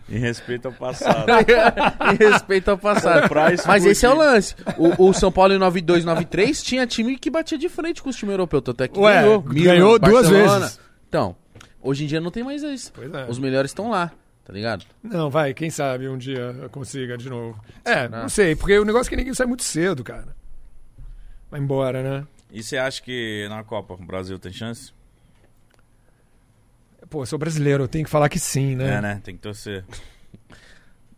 Em 0.09 0.19
respeito 0.19 0.69
ao 0.69 0.73
passado. 0.73 1.27
em 2.15 2.16
respeito 2.16 2.70
ao 2.70 2.78
passado. 2.78 3.28
Mas 3.66 3.85
esse 3.85 4.07
é 4.07 4.09
o 4.09 4.15
lance. 4.15 4.55
O, 4.78 5.09
o 5.09 5.12
São 5.12 5.32
Paulo 5.32 5.53
em 5.53 5.59
92, 5.59 6.05
93 6.05 6.62
tinha 6.62 6.86
time 6.86 7.19
que 7.19 7.28
batia 7.28 7.59
de 7.59 7.69
frente 7.69 8.01
com 8.01 8.09
os 8.09 8.15
times 8.15 8.31
europeus. 8.31 8.62
Tanto 8.62 8.85
é 8.85 8.89
que 8.89 9.01
Ué, 9.01 9.23
ganhou. 9.23 9.43
ganhou 9.43 9.98
duas 9.98 10.28
vezes. 10.28 10.78
Então, 11.09 11.35
hoje 11.82 12.05
em 12.05 12.07
dia 12.07 12.20
não 12.20 12.31
tem 12.31 12.44
mais 12.44 12.62
isso. 12.62 12.93
Pois 12.94 13.12
é. 13.12 13.27
Os 13.28 13.40
melhores 13.40 13.73
estão 13.73 13.90
lá, 13.90 14.12
tá 14.47 14.52
ligado? 14.52 14.86
Não, 15.02 15.28
vai, 15.28 15.52
quem 15.52 15.68
sabe 15.70 16.09
um 16.09 16.16
dia 16.16 16.39
eu 16.62 16.70
consiga 16.70 17.18
de 17.18 17.28
novo. 17.28 17.60
É, 17.85 18.05
Ah. 18.05 18.09
não 18.09 18.28
sei, 18.28 18.55
porque 18.56 18.78
o 18.78 18.85
negócio 18.85 19.09
é 19.09 19.10
que 19.10 19.16
ninguém 19.16 19.35
sai 19.35 19.47
muito 19.47 19.64
cedo, 19.64 20.02
cara. 20.05 20.28
Vai 21.51 21.60
embora, 21.60 22.02
né? 22.02 22.27
E 22.52 22.62
você 22.62 22.77
acha 22.78 23.02
que 23.02 23.47
na 23.48 23.62
Copa 23.64 23.94
o 23.94 23.97
Brasil 24.06 24.39
tem 24.39 24.52
chance? 24.52 24.93
Pô, 27.10 27.23
eu 27.23 27.27
sou 27.27 27.39
brasileiro, 27.39 27.85
eu 27.85 27.89
tenho 27.89 28.05
que 28.05 28.10
falar 28.10 28.28
que 28.28 28.39
sim, 28.39 28.74
né? 28.74 28.94
É, 28.97 29.01
né? 29.01 29.20
Tem 29.23 29.35
que 29.35 29.40
torcer. 29.43 29.85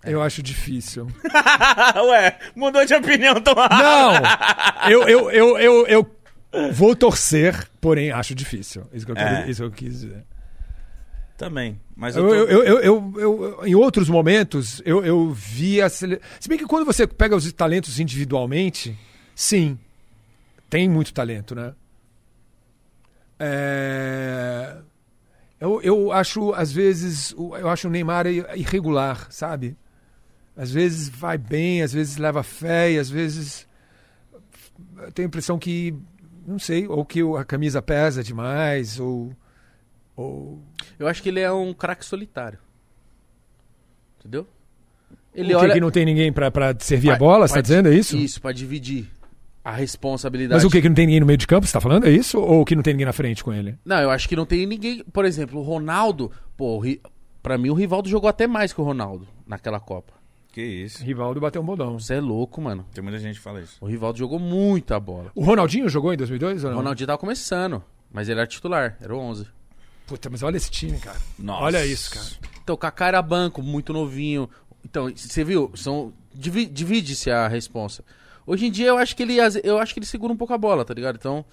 Eu 0.05 0.23
acho 0.23 0.43
difícil. 0.45 1.09
Ué, 2.09 2.39
mudou 2.55 2.85
de 2.87 2.95
opinião, 2.95 3.37
então. 3.37 3.53
Não! 3.55 4.13
Eu, 4.89 5.03
eu, 5.09 5.31
eu, 5.31 5.59
eu, 5.59 5.87
eu 5.89 6.73
vou 6.73 6.95
torcer, 6.95 7.69
porém 7.81 8.11
acho 8.13 8.33
difícil. 8.35 8.87
Isso 8.93 9.05
que 9.05 9.11
eu, 9.11 9.17
quero- 9.17 9.37
É. 9.37 9.51
isso 9.51 9.61
que 9.61 9.67
eu 9.67 9.73
quis 9.73 10.01
dizer. 10.01 10.25
Também. 11.39 11.81
Mas 11.97 12.17
eu, 12.17 12.29
Eu, 12.29 12.47
tô... 12.47 12.53
eu, 12.53 12.63
eu, 12.63 12.81
eu, 12.83 13.21
eu- 13.61 13.67
em 13.67 13.75
outros 13.75 14.09
momentos, 14.11 14.83
eu, 14.85 15.03
eu 15.05 15.31
vi 15.33 15.81
a 15.81 15.89
sele... 15.89 16.21
Se 16.41 16.49
bem 16.49 16.59
que 16.59 16.67
quando 16.67 16.85
você 16.85 17.07
pega 17.07 17.35
os 17.37 17.51
talentos 17.53 17.99
individualmente, 18.01 18.99
sim. 19.37 19.79
tem 20.69 20.89
muito 20.89 21.15
talento, 21.15 21.55
né? 21.55 21.75
É, 23.39 24.77
Eu, 25.61 25.81
eu 25.83 26.13
acho, 26.13 26.53
às 26.55 26.73
vezes, 26.73 27.33
eu 27.39 27.69
acho 27.69 27.87
o 27.89 27.91
Neymar 27.91 28.27
irregular, 28.27 29.27
sabe? 29.31 29.77
Às 30.57 30.73
vezes 30.73 31.09
vai 31.09 31.39
bem, 31.39 31.83
às 31.83 31.93
vezes 31.93 32.17
leva 32.17 32.43
fé, 32.43 32.93
e 32.93 32.99
às 32.99 33.09
vezes 33.09 33.67
eu 34.99 35.13
tenho 35.13 35.27
a 35.27 35.29
impressão 35.29 35.57
que, 35.57 35.95
não 36.45 36.59
sei, 36.59 36.87
ou 36.89 37.05
que 37.05 37.21
a 37.39 37.45
camisa 37.45 37.81
pesa 37.81 38.25
demais, 38.25 38.99
ou. 38.99 39.33
Ou 40.19 40.59
Eu 40.99 41.07
acho 41.09 41.23
que 41.23 41.29
ele 41.29 41.41
é 41.41 41.51
um 41.53 41.73
craque 41.73 42.05
solitário. 42.05 42.59
Entendeu? 44.19 44.47
Ele 45.35 45.55
o 45.55 45.61
que, 45.61 45.69
que 45.73 45.81
não 45.81 45.91
tem 45.91 46.05
ninguém 46.05 46.33
pra, 46.33 46.51
pra 46.51 46.75
servir 46.81 47.11
a 47.11 47.17
bola, 47.17 47.47
você 47.47 47.55
tá 47.55 47.61
dizendo? 47.61 47.89
É 47.89 47.95
isso? 47.95 48.17
Isso, 48.17 48.41
pra 48.41 48.51
dividir 48.51 49.09
a 49.65 49.71
responsabilidade. 49.71 50.57
Mas 50.57 50.65
o 50.65 50.71
que, 50.71 50.83
que 50.83 50.89
não 50.89 50.95
tem 50.97 51.07
ninguém 51.07 51.21
no 51.21 51.27
meio 51.27 51.37
de 51.37 51.47
campo, 51.47 51.67
você 51.67 51.73
tá 51.73 51.81
falando? 51.81 52.07
É 52.07 52.11
isso? 52.11 52.39
Ou 52.41 52.65
que 52.65 52.75
não 52.75 52.83
tem 52.83 52.95
ninguém 52.95 53.07
na 53.07 53.13
frente 53.13 53.45
com 53.45 53.53
ele? 53.53 53.79
Não, 53.85 54.01
eu 54.01 54.11
acho 54.11 54.29
que 54.29 54.35
não 54.35 54.45
tem 54.45 54.67
ninguém. 54.67 55.05
Por 55.13 55.25
exemplo, 55.25 55.61
o 55.61 55.63
Ronaldo. 55.63 56.33
Pô, 56.57 56.77
o 56.77 56.79
Ri- 56.81 57.01
pra 57.43 57.57
mim 57.57 57.71
o 57.71 57.75
Rivaldo 57.75 58.09
jogou 58.09 58.29
até 58.29 58.47
mais 58.49 58.73
que 58.73 58.81
o 58.81 58.85
Ronaldo 58.85 59.29
naquela 59.47 59.79
Copa. 59.79 60.13
Que 60.51 60.63
isso. 60.63 61.05
Rivaldo 61.05 61.41
bateu 61.41 61.63
um 61.63 61.65
bodão. 61.65 61.99
Você 62.01 62.15
é 62.15 62.21
louco, 62.21 62.61
mano. 62.61 62.85
Tem 62.93 63.05
muita 63.05 63.19
gente 63.21 63.37
que 63.37 63.43
fala 63.43 63.61
isso. 63.61 63.77
O 63.81 63.87
Rivaldo 63.87 64.19
jogou 64.19 64.41
muita 64.41 64.99
bola. 64.99 65.31
O 65.35 65.45
Ronaldinho 65.45 65.89
jogou 65.89 66.13
em 66.13 66.17
2002 66.17 66.65
ou 66.65 66.71
O 66.71 66.73
não? 66.73 66.79
Ronaldinho 66.79 67.07
tava 67.07 67.19
começando, 67.19 67.85
mas 68.11 68.29
ele 68.29 68.41
era 68.41 68.49
titular, 68.49 68.97
era 69.01 69.15
o 69.15 69.19
11. 69.21 69.47
Puta, 70.09 70.29
mas 70.31 70.43
olha 70.43 70.57
esse 70.57 70.71
time, 70.71 70.99
cara. 70.99 71.19
Nossa. 71.39 71.63
Olha 71.65 71.87
isso, 71.87 72.11
cara. 72.11 72.27
Então, 72.65 72.75
o 72.75 72.79
Kaká 72.79 73.07
era 73.09 73.23
banco, 73.23 73.63
muito 73.63 73.93
novinho. 73.93 74.49
Então, 74.85 75.13
você 75.15 75.45
viu? 75.45 75.71
São 75.77 76.13
divi- 76.35 76.67
divide-se 76.67 77.31
a 77.31 77.47
responsa. 77.47 78.03
Hoje 78.47 78.67
em 78.67 78.71
dia 78.71 78.87
eu 78.89 78.97
acho 78.99 79.15
que 79.15 79.23
ele 79.23 79.37
eu 79.63 79.79
acho 79.79 79.93
que 79.93 80.01
ele 80.01 80.07
segura 80.07 80.33
um 80.33 80.37
pouco 80.37 80.55
a 80.55 80.59
bola, 80.59 80.83
tá 80.85 80.95
ligado? 80.95 81.17
Então, 81.17 81.45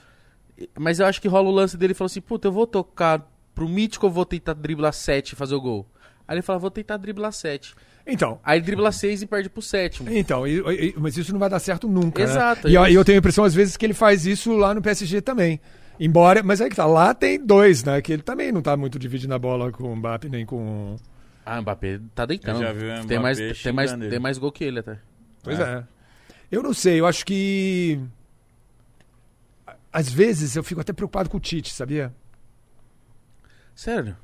mas 0.79 0.99
eu 0.99 1.05
acho 1.05 1.21
que 1.21 1.27
rola 1.27 1.49
o 1.49 1.51
lance 1.51 1.75
dele 1.75 1.91
e 1.91 1.95
falou 1.95 2.07
assim: 2.07 2.21
"Puta, 2.21 2.47
eu 2.47 2.51
vou 2.53 2.65
tocar 2.65 3.21
pro 3.53 3.67
mítico, 3.67 4.05
eu 4.05 4.09
vou 4.09 4.25
tentar 4.25 4.53
driblar 4.53 4.93
7 4.93 5.33
e 5.33 5.35
fazer 5.35 5.55
o 5.55 5.61
gol". 5.61 5.85
Aí 6.25 6.35
ele 6.35 6.41
fala: 6.41 6.57
"Vou 6.59 6.71
tentar 6.71 6.95
driblar 6.97 7.33
7". 7.33 7.75
Então, 8.07 8.39
Aí 8.43 8.59
ele 8.59 8.65
dribla 8.65 8.91
6 8.91 9.23
e 9.23 9.25
perde 9.27 9.49
pro 9.49 9.61
sétimo. 9.61 10.09
Então, 10.09 10.47
e- 10.47 10.59
e- 10.59 10.95
mas 10.97 11.17
isso 11.17 11.33
não 11.33 11.39
vai 11.39 11.49
dar 11.49 11.59
certo 11.59 11.87
nunca. 11.87 12.23
né? 12.23 12.29
Exato, 12.31 12.69
E 12.69 12.75
eu, 12.75 12.85
é 12.85 12.91
e 12.91 12.93
eu 12.93 13.01
isso. 13.01 13.05
tenho 13.05 13.17
a 13.17 13.19
impressão, 13.19 13.43
às 13.43 13.53
vezes, 13.53 13.75
que 13.75 13.85
ele 13.85 13.93
faz 13.95 14.25
isso 14.25 14.55
lá 14.55 14.73
no 14.73 14.81
PSG 14.81 15.21
também. 15.21 15.59
Embora, 15.99 16.43
mas 16.43 16.59
aí 16.61 16.69
que 16.69 16.75
tá, 16.75 16.85
lá 16.85 17.13
tem 17.13 17.43
dois, 17.43 17.83
né? 17.83 18.01
Que 18.01 18.13
ele 18.13 18.21
também 18.21 18.51
não 18.51 18.61
tá 18.61 18.75
muito 18.75 18.99
dividindo 18.99 19.33
a 19.33 19.39
bola 19.39 19.71
com 19.71 19.91
o 19.91 19.95
Mbappé 19.95 20.27
nem 20.29 20.45
com. 20.45 20.95
Ah, 21.45 21.59
o 21.59 21.61
Mbappé 21.61 21.99
tá 22.13 22.25
deitando. 22.25 22.61
Eu 22.61 22.67
já 22.67 22.73
vi 22.73 22.85
o 22.85 22.87
Mbappé 22.87 23.07
tem 23.07 23.19
mais 23.19 23.37
tem 23.37 23.73
mais 23.73 23.91
ele. 23.93 24.09
tem 24.09 24.19
mais 24.19 24.37
gol 24.37 24.51
que 24.51 24.63
ele 24.63 24.79
até. 24.79 24.99
Pois 25.43 25.59
É. 25.59 25.63
é. 25.63 25.83
Eu 26.51 26.61
não 26.61 26.73
sei, 26.73 26.99
eu 26.99 27.05
acho 27.07 27.25
que. 27.25 27.99
Às 29.91 30.09
vezes 30.09 30.55
eu 30.55 30.63
fico 30.63 30.81
até 30.81 30.91
preocupado 30.91 31.29
com 31.29 31.37
o 31.37 31.39
Tite, 31.39 31.73
sabia? 31.73 32.13
Sério? 33.73 34.15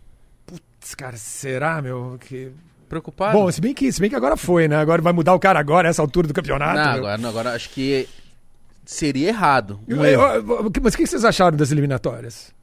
Putz, 0.46 0.96
cara, 0.96 1.18
será, 1.18 1.82
meu? 1.82 2.18
Que... 2.20 2.52
Preocupado? 2.90 3.38
Bom, 3.38 3.50
se 3.50 3.62
bem, 3.62 3.74
que, 3.74 3.90
se 3.92 4.02
bem 4.02 4.10
que 4.10 4.16
agora 4.16 4.36
foi, 4.36 4.68
né? 4.68 4.76
Agora 4.76 5.02
vai 5.02 5.14
mudar 5.14 5.34
o 5.34 5.40
cara 5.40 5.60
agora, 5.60 5.88
essa 5.88 6.02
altura 6.02 6.28
do 6.28 6.34
campeonato. 6.34 6.76
não, 6.76 6.92
agora, 6.92 7.18
não, 7.18 7.30
agora 7.30 7.54
acho 7.54 7.70
que 7.70 8.08
seria 8.94 9.30
errado. 9.30 9.80
Um 9.88 10.04
Eu- 10.04 10.06
erro. 10.06 10.24
eu- 10.24 10.72
mas 10.82 10.94
o 10.94 10.98
que 10.98 11.06
vocês 11.08 11.24
acharam 11.26 11.56
das 11.58 11.72
eliminatórias? 11.72 12.54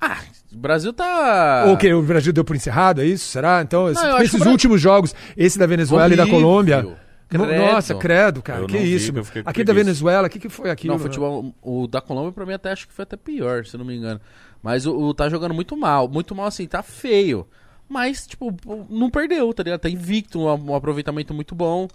Ah, 0.00 0.18
o 0.52 0.56
Brasil 0.56 0.92
tá. 0.92 1.64
Ou 1.68 1.76
que 1.76 1.92
o 1.92 2.02
Brasil 2.02 2.32
deu 2.32 2.44
por 2.44 2.54
encerrado, 2.54 3.00
é 3.00 3.04
isso? 3.06 3.26
Será? 3.28 3.60
Então, 3.62 3.86
acho 3.88 4.22
esses 4.22 4.40
o 4.40 4.48
últimos 4.48 4.80
jogos, 4.80 5.14
esse 5.36 5.58
da 5.58 5.66
Venezuela 5.66 6.12
e 6.12 6.16
da 6.16 6.22
Horrível. 6.22 6.40
Colômbia. 6.40 6.96
Credo. 7.28 7.46
Nossa, 7.46 7.94
credo, 7.94 8.40
cara. 8.40 8.60
Eu 8.60 8.66
que 8.66 8.74
não 8.74 8.80
vi, 8.80 8.94
isso? 8.94 9.12
com 9.12 9.20
Aquele 9.44 9.64
da. 9.64 9.72
Venezuela, 9.74 10.28
o 10.28 10.30
que, 10.30 10.38
que 10.38 10.48
foi 10.48 10.70
aquilo? 10.70 10.94
Não, 10.94 10.98
futebol, 10.98 11.54
o 11.60 11.86
da 11.86 12.00
Colômbia 12.00 12.32
pra 12.32 12.46
mim 12.46 12.54
até 12.54 12.72
acho 12.72 12.88
que 12.88 12.94
foi 12.94 13.02
até 13.02 13.16
pior, 13.16 13.66
se 13.66 13.74
eu 13.74 13.78
não 13.78 13.84
me 13.84 13.94
engano. 13.96 14.18
Mas 14.62 14.86
o, 14.86 14.96
o 14.96 15.12
tá 15.12 15.28
jogando 15.28 15.52
muito 15.52 15.76
mal, 15.76 16.08
muito 16.08 16.34
mal 16.34 16.46
assim, 16.46 16.66
tá 16.66 16.82
feio. 16.82 17.46
Mas, 17.86 18.26
tipo, 18.26 18.54
não 18.88 19.10
perdeu, 19.10 19.52
tá 19.52 19.62
ligado? 19.62 19.80
Tá 19.80 19.90
invicto, 19.90 20.38
um, 20.40 20.70
um 20.70 20.74
aproveitamento 20.74 21.34
muito 21.34 21.54
bom. 21.54 21.86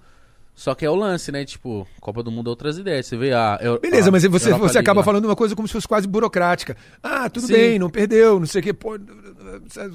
Só 0.56 0.76
que 0.76 0.86
é 0.86 0.90
o 0.90 0.94
lance, 0.96 1.32
né? 1.32 1.44
Tipo, 1.44 1.88
Copa 2.00 2.22
do 2.22 2.30
Mundo 2.32 2.48
é 2.48 2.52
outras 2.52 2.78
ideias. 2.78 3.08
Você 3.08 3.18
vê 3.18 3.34
a. 3.34 3.58
Eu- 3.60 3.80
Beleza, 3.80 4.10
a 4.10 4.12
mas 4.12 4.24
você, 4.24 4.50
Europa 4.50 4.70
você 4.70 4.78
acaba 4.78 5.00
lá. 5.00 5.04
falando 5.04 5.26
uma 5.26 5.36
coisa 5.36 5.56
como 5.56 5.68
se 5.68 5.72
fosse 5.74 5.88
quase 5.88 6.08
burocrática. 6.08 6.78
Ah, 7.02 7.28
tudo 7.28 7.48
Sim. 7.48 7.54
bem, 7.54 7.80
não 7.80 7.90
perdeu, 7.90 8.40
não 8.40 8.46
sei 8.46 8.62
o 8.62 8.64
quê. 8.64 8.72
Pô, 8.72 8.96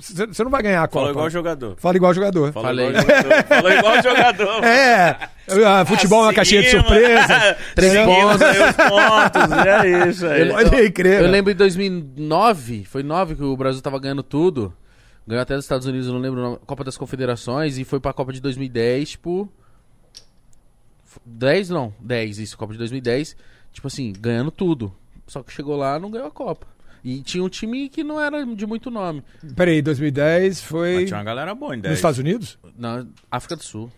você 0.00 0.42
não 0.42 0.50
vai 0.50 0.60
ganhar 0.62 0.82
a 0.82 0.88
Copa. 0.88 0.98
Falou 0.98 1.10
igual 1.12 1.30
jogador. 1.30 1.76
Fala 1.78 1.96
igual 1.96 2.12
jogador. 2.12 2.52
Falou 2.52 2.68
Falei. 2.68 2.88
igual 2.88 3.02
jogador. 3.04 3.44
Falou 3.44 3.72
igual 3.72 4.02
jogador. 4.02 4.64
É, 4.64 5.28
ah, 5.64 5.84
futebol 5.86 6.20
é 6.22 6.26
uma 6.26 6.34
caixinha 6.34 6.62
de 6.62 6.70
surpresa. 6.70 7.56
Três 7.76 7.94
pontos. 8.04 8.40
os 8.42 8.76
pontos. 8.88 9.66
É 9.66 10.08
isso 10.08 10.26
aí. 10.26 10.50
Pode 10.50 10.74
aí 10.74 10.90
crer. 10.90 11.20
Eu 11.20 11.26
né? 11.26 11.30
lembro 11.30 11.52
em 11.52 11.56
2009, 11.56 12.84
foi 12.84 13.04
9 13.04 13.36
que 13.36 13.44
o 13.44 13.56
Brasil 13.56 13.80
tava 13.80 13.98
ganhando 14.00 14.24
tudo. 14.24 14.74
Ganhou 15.24 15.42
até 15.42 15.54
dos 15.54 15.64
Estados 15.64 15.86
Unidos, 15.86 16.08
eu 16.08 16.14
não 16.14 16.20
lembro 16.20 16.60
Copa 16.66 16.82
das 16.82 16.96
Confederações 16.96 17.78
e 17.78 17.84
foi 17.84 18.00
pra 18.00 18.12
Copa 18.12 18.32
de 18.32 18.40
2010, 18.40 19.10
tipo 19.10 19.48
10 21.24 21.70
não, 21.70 21.92
10 22.00 22.38
isso, 22.38 22.56
Copa 22.58 22.72
de 22.72 22.78
2010, 22.78 23.36
tipo 23.72 23.86
assim, 23.86 24.12
ganhando 24.18 24.50
tudo. 24.50 24.94
Só 25.26 25.42
que 25.42 25.52
chegou 25.52 25.76
lá, 25.76 25.98
não 25.98 26.10
ganhou 26.10 26.28
a 26.28 26.30
Copa. 26.30 26.66
E 27.04 27.20
tinha 27.22 27.44
um 27.44 27.48
time 27.48 27.88
que 27.88 28.02
não 28.02 28.20
era 28.20 28.44
de 28.44 28.66
muito 28.66 28.90
nome. 28.90 29.22
Peraí, 29.54 29.80
2010 29.80 30.62
foi 30.62 30.94
Mas 30.96 31.04
tinha 31.06 31.18
uma 31.18 31.24
galera 31.24 31.54
boa 31.54 31.74
em 31.74 31.78
nos 31.78 31.82
10. 31.84 31.94
Estados 31.94 32.18
Unidos? 32.18 32.58
Na 32.76 33.06
África 33.30 33.54
do 33.56 33.62
Sul. 33.62 33.90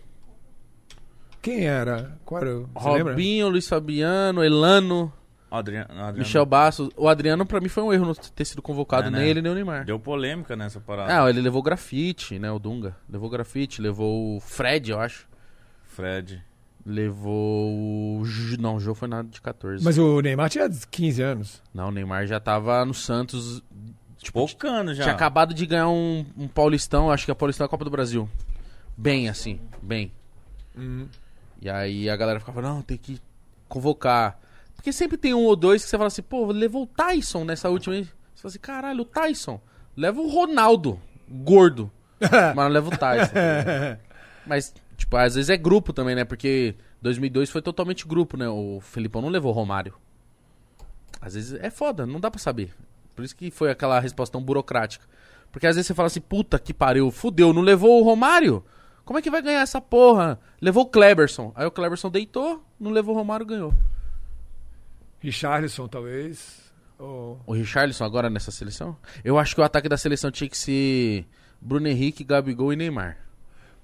Quem 1.41 1.65
era? 1.65 2.17
Qual 2.23 2.39
era? 2.41 2.51
Você 2.59 2.89
lembra? 2.91 3.13
Robinho, 3.13 3.49
Luiz 3.49 3.67
Fabiano, 3.67 4.43
Elano, 4.43 5.11
Adriano, 5.49 5.87
Adriano 5.91 6.17
Michel 6.19 6.45
Bastos. 6.45 6.89
O 6.95 7.07
Adriano, 7.09 7.45
pra 7.45 7.59
mim, 7.59 7.67
foi 7.67 7.81
um 7.83 7.91
erro 7.91 8.05
não 8.05 8.13
ter 8.13 8.45
sido 8.45 8.61
convocado, 8.61 9.07
É, 9.07 9.11
né? 9.11 9.19
nem 9.19 9.29
ele 9.29 9.41
nem 9.41 9.51
o 9.51 9.55
Neymar. 9.55 9.83
Deu 9.83 9.99
polêmica 9.99 10.55
nessa 10.55 10.79
parada. 10.79 11.23
Ah, 11.25 11.29
ele 11.29 11.41
levou 11.41 11.63
grafite, 11.63 12.37
né? 12.37 12.51
O 12.51 12.59
Dunga. 12.59 12.95
Levou 13.09 13.29
grafite, 13.29 13.81
levou 13.81 14.37
o 14.37 14.39
Fred, 14.39 14.91
eu 14.91 14.99
acho. 14.99 15.27
Fred. 15.87 16.41
Levou 16.85 18.21
o. 18.21 18.23
Não, 18.59 18.75
o 18.75 18.79
Jô 18.79 18.95
foi 18.95 19.07
nada 19.07 19.27
de 19.29 19.39
14. 19.39 19.83
Mas 19.83 19.97
o 19.97 20.19
Neymar 20.19 20.49
tinha 20.49 20.69
15 20.69 21.21
anos. 21.21 21.61
Não, 21.73 21.89
o 21.89 21.91
Neymar 21.91 22.25
já 22.25 22.39
tava 22.39 22.83
no 22.85 22.93
Santos. 22.93 23.61
Tipo, 24.17 24.47
Pocando 24.47 24.93
já. 24.93 25.03
tinha 25.03 25.15
acabado 25.15 25.53
de 25.53 25.65
ganhar 25.65 25.89
um, 25.89 26.25
um 26.37 26.47
Paulistão, 26.47 27.09
acho 27.11 27.25
que 27.25 27.31
é 27.31 27.33
a 27.33 27.35
Paulistão 27.35 27.65
da 27.65 27.69
Copa 27.69 27.83
do 27.83 27.91
Brasil. 27.91 28.29
Bem 28.95 29.29
assim, 29.29 29.59
bem. 29.81 30.11
E 31.59 31.69
aí 31.69 32.09
a 32.09 32.15
galera 32.15 32.39
ficava, 32.39 32.61
não, 32.61 32.81
tem 32.81 32.97
que 32.97 33.19
convocar. 33.67 34.39
Porque 34.75 34.91
sempre 34.91 35.17
tem 35.17 35.33
um 35.33 35.43
ou 35.45 35.55
dois 35.55 35.83
que 35.83 35.89
você 35.89 35.97
fala 35.97 36.07
assim, 36.07 36.21
pô, 36.21 36.47
levou 36.51 36.83
o 36.83 36.87
Tyson 36.87 37.43
nessa 37.43 37.69
última. 37.69 37.95
aí. 37.95 38.03
Você 38.03 38.41
fala 38.41 38.49
assim, 38.49 38.59
caralho, 38.59 39.01
o 39.01 39.05
Tyson. 39.05 39.61
Leva 39.95 40.19
o 40.21 40.27
Ronaldo, 40.27 40.99
gordo. 41.29 41.91
mas 42.19 42.55
não 42.55 42.67
leva 42.67 42.89
o 42.89 42.97
Tyson. 42.97 43.33
Mas, 44.45 44.73
tipo, 45.01 45.17
às 45.17 45.35
vezes 45.35 45.49
é 45.49 45.57
grupo 45.57 45.91
também, 45.91 46.15
né? 46.15 46.23
Porque 46.23 46.75
2002 47.01 47.49
foi 47.49 47.61
totalmente 47.61 48.07
grupo, 48.07 48.37
né? 48.37 48.47
O 48.47 48.79
Felipão 48.81 49.21
não 49.21 49.29
levou 49.29 49.51
o 49.51 49.55
Romário. 49.55 49.93
Às 51.19 51.33
vezes 51.33 51.59
é 51.59 51.69
foda, 51.69 52.05
não 52.05 52.19
dá 52.19 52.29
pra 52.29 52.39
saber. 52.39 52.73
Por 53.15 53.25
isso 53.25 53.35
que 53.35 53.51
foi 53.51 53.71
aquela 53.71 53.99
resposta 53.99 54.33
tão 54.33 54.43
burocrática. 54.43 55.05
Porque 55.51 55.67
às 55.67 55.75
vezes 55.75 55.87
você 55.87 55.93
fala 55.93 56.07
assim, 56.07 56.21
puta 56.21 56.57
que 56.57 56.73
pariu, 56.73 57.11
fudeu, 57.11 57.51
não 57.51 57.61
levou 57.61 57.99
o 57.99 58.03
Romário? 58.03 58.63
Como 59.03 59.17
é 59.17 59.21
que 59.21 59.31
vai 59.31 59.41
ganhar 59.41 59.61
essa 59.61 59.81
porra? 59.81 60.39
Levou 60.61 60.83
o 60.83 60.89
Kleberson. 60.89 61.51
Aí 61.55 61.65
o 61.65 61.71
Kleberson 61.71 62.09
deitou, 62.09 62.63
não 62.79 62.91
levou 62.91 63.15
o 63.15 63.17
Romário, 63.17 63.45
ganhou. 63.45 63.73
Richarlison, 65.19 65.87
talvez. 65.87 66.71
Ou... 66.97 67.41
O 67.45 67.53
Richarlison 67.53 68.05
agora 68.05 68.29
nessa 68.29 68.51
seleção? 68.51 68.95
Eu 69.23 69.37
acho 69.37 69.55
que 69.55 69.61
o 69.61 69.63
ataque 69.63 69.89
da 69.89 69.97
seleção 69.97 70.31
tinha 70.31 70.49
que 70.49 70.57
ser 70.57 71.25
Bruno 71.59 71.87
Henrique, 71.87 72.23
Gabigol 72.23 72.71
e 72.71 72.75
Neymar. 72.75 73.17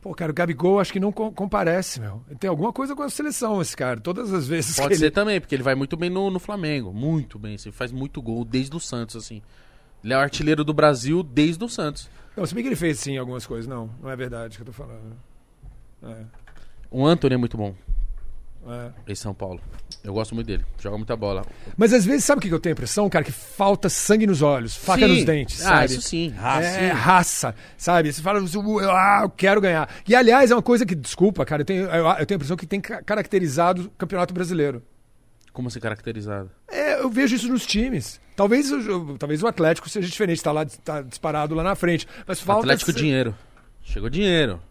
Pô, 0.02 0.14
cara, 0.14 0.32
o 0.32 0.36
Gabigol 0.36 0.80
acho 0.80 0.94
que 0.94 0.99
não 0.99 1.11
co- 1.11 1.32
comparece, 1.32 1.99
meu. 1.99 2.22
Tem 2.40 2.49
alguma 2.49 2.72
coisa 2.72 2.95
com 2.95 3.02
a 3.03 3.10
seleção, 3.10 3.61
esse 3.61 3.76
cara. 3.76 3.99
Todas 3.99 4.32
as 4.32 4.48
vezes 4.48 4.76
Pode 4.76 4.95
ser 4.95 5.06
ele... 5.06 5.11
também, 5.11 5.40
porque 5.41 5.56
ele 5.56 5.64
vai 5.64 5.76
muito 5.76 5.98
bem 5.98 6.10
no, 6.10 6.30
no 6.30 6.40
Flamengo. 6.40 6.94
Muito 6.94 7.38
bem. 7.40 7.56
Assim, 7.56 7.72
faz 7.72 7.91
muito 7.91 8.22
gol 8.22 8.45
desde 8.45 8.76
o 8.76 8.80
Santos, 8.80 9.15
assim. 9.15 9.41
Ele 10.03 10.14
é 10.14 10.18
o 10.18 10.19
artilheiro 10.19 10.64
do 10.64 10.74
Brasil 10.74 11.24
desde 11.24 11.64
o 11.64 11.68
Santos. 11.68 12.10
Não, 12.36 12.45
se 12.45 12.53
bem 12.53 12.64
que 12.64 12.69
ele 12.69 12.76
fez 12.76 12.99
sim 12.99 13.18
algumas 13.18 13.45
coisas. 13.48 13.68
Não, 13.68 13.90
não 14.02 14.10
é 14.10 14.15
verdade 14.15 14.56
que 14.56 14.61
eu 14.61 14.65
tô 14.68 14.72
falando. 14.72 15.18
É, 16.03 16.24
O 16.91 17.06
Antony 17.06 17.34
é 17.34 17.38
muito 17.38 17.57
bom. 17.57 17.74
Em 19.07 19.15
São 19.15 19.34
Paulo. 19.34 19.60
Eu 20.03 20.14
gosto 20.14 20.34
muito 20.35 20.48
dele. 20.48 20.64
Joga 20.80 20.98
muita 20.98 21.15
bola. 21.15 21.45
Mas 21.76 21.91
às 21.94 22.06
vezes, 22.06 22.23
sabe 22.23 22.39
o 22.39 22.41
que 22.41 22.53
eu 22.53 22.60
tenho 22.60 22.73
a 22.73 22.77
impressão, 22.77 23.10
cara? 23.10 23.26
Que 23.26 23.31
falta 23.31 23.89
sangue 23.89 24.26
nos 24.27 24.41
olhos, 24.41 24.76
faca 24.76 25.06
Sim. 25.07 25.15
nos 25.15 25.26
dentes, 25.26 25.61
Ah, 25.61 25.69
sabe? 25.69 25.85
isso 25.85 26.02
sim. 26.02 26.34
é, 26.38 26.91
raça, 26.91 27.53
sabe? 27.77 28.11
Você 28.14 28.22
fala, 28.22 28.39
eu, 28.39 28.91
ah, 28.91 29.19
eu 29.23 29.30
quero 29.30 29.60
ganhar. 29.60 29.89
E 30.07 30.15
aliás, 30.15 30.52
é 30.52 30.56
uma 30.56 30.61
coisa 30.61 30.85
que, 30.85 30.95
desculpa, 30.95 31.45
cara, 31.45 31.61
eu 31.61 31.65
tenho, 31.65 31.84
eu, 31.85 32.06
eu 32.07 32.26
tenho 32.26 32.35
a 32.35 32.39
impressão 32.39 32.56
que 32.57 32.65
tem 32.65 32.80
ca- 32.80 33.02
caracterizado 33.03 33.84
o 33.84 33.89
Campeonato 33.91 34.34
Brasileiro. 34.34 34.81
Como 35.52 35.72
ser 35.72 35.80
caracterizado? 35.80 36.52
É, 36.69 37.02
eu 37.02 37.10
vejo 37.10 37.35
isso 37.35 37.48
nos 37.49 37.65
times. 37.65 38.22
Talvez, 38.35 38.72
o- 38.72 39.18
talvez 39.18 39.41
o 39.41 39.48
Atlético 39.48 39.89
seja 39.89 40.07
diferente, 40.07 40.41
tá 40.44 40.52
lá 40.52 40.65
tá 40.65 41.02
disparado 41.02 41.56
lá 41.56 41.64
na 41.64 41.76
frente. 41.76 42.07
Mas 42.27 42.39
falta. 42.39 42.61
Atlético 42.61 42.94
dinheiro. 42.94 43.35
Chegou 43.81 44.10
dinheiro. 44.10 44.61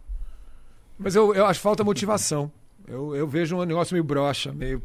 Mas 0.97 1.13
eu, 1.15 1.35
eu 1.35 1.45
acho 1.45 1.59
que 1.59 1.63
falta 1.63 1.83
motivação. 1.83 2.49
Eu, 2.87 3.15
eu 3.15 3.27
vejo 3.27 3.57
um 3.57 3.65
negócio 3.65 3.93
meio 3.93 4.03
broxa, 4.03 4.51
meio. 4.51 4.81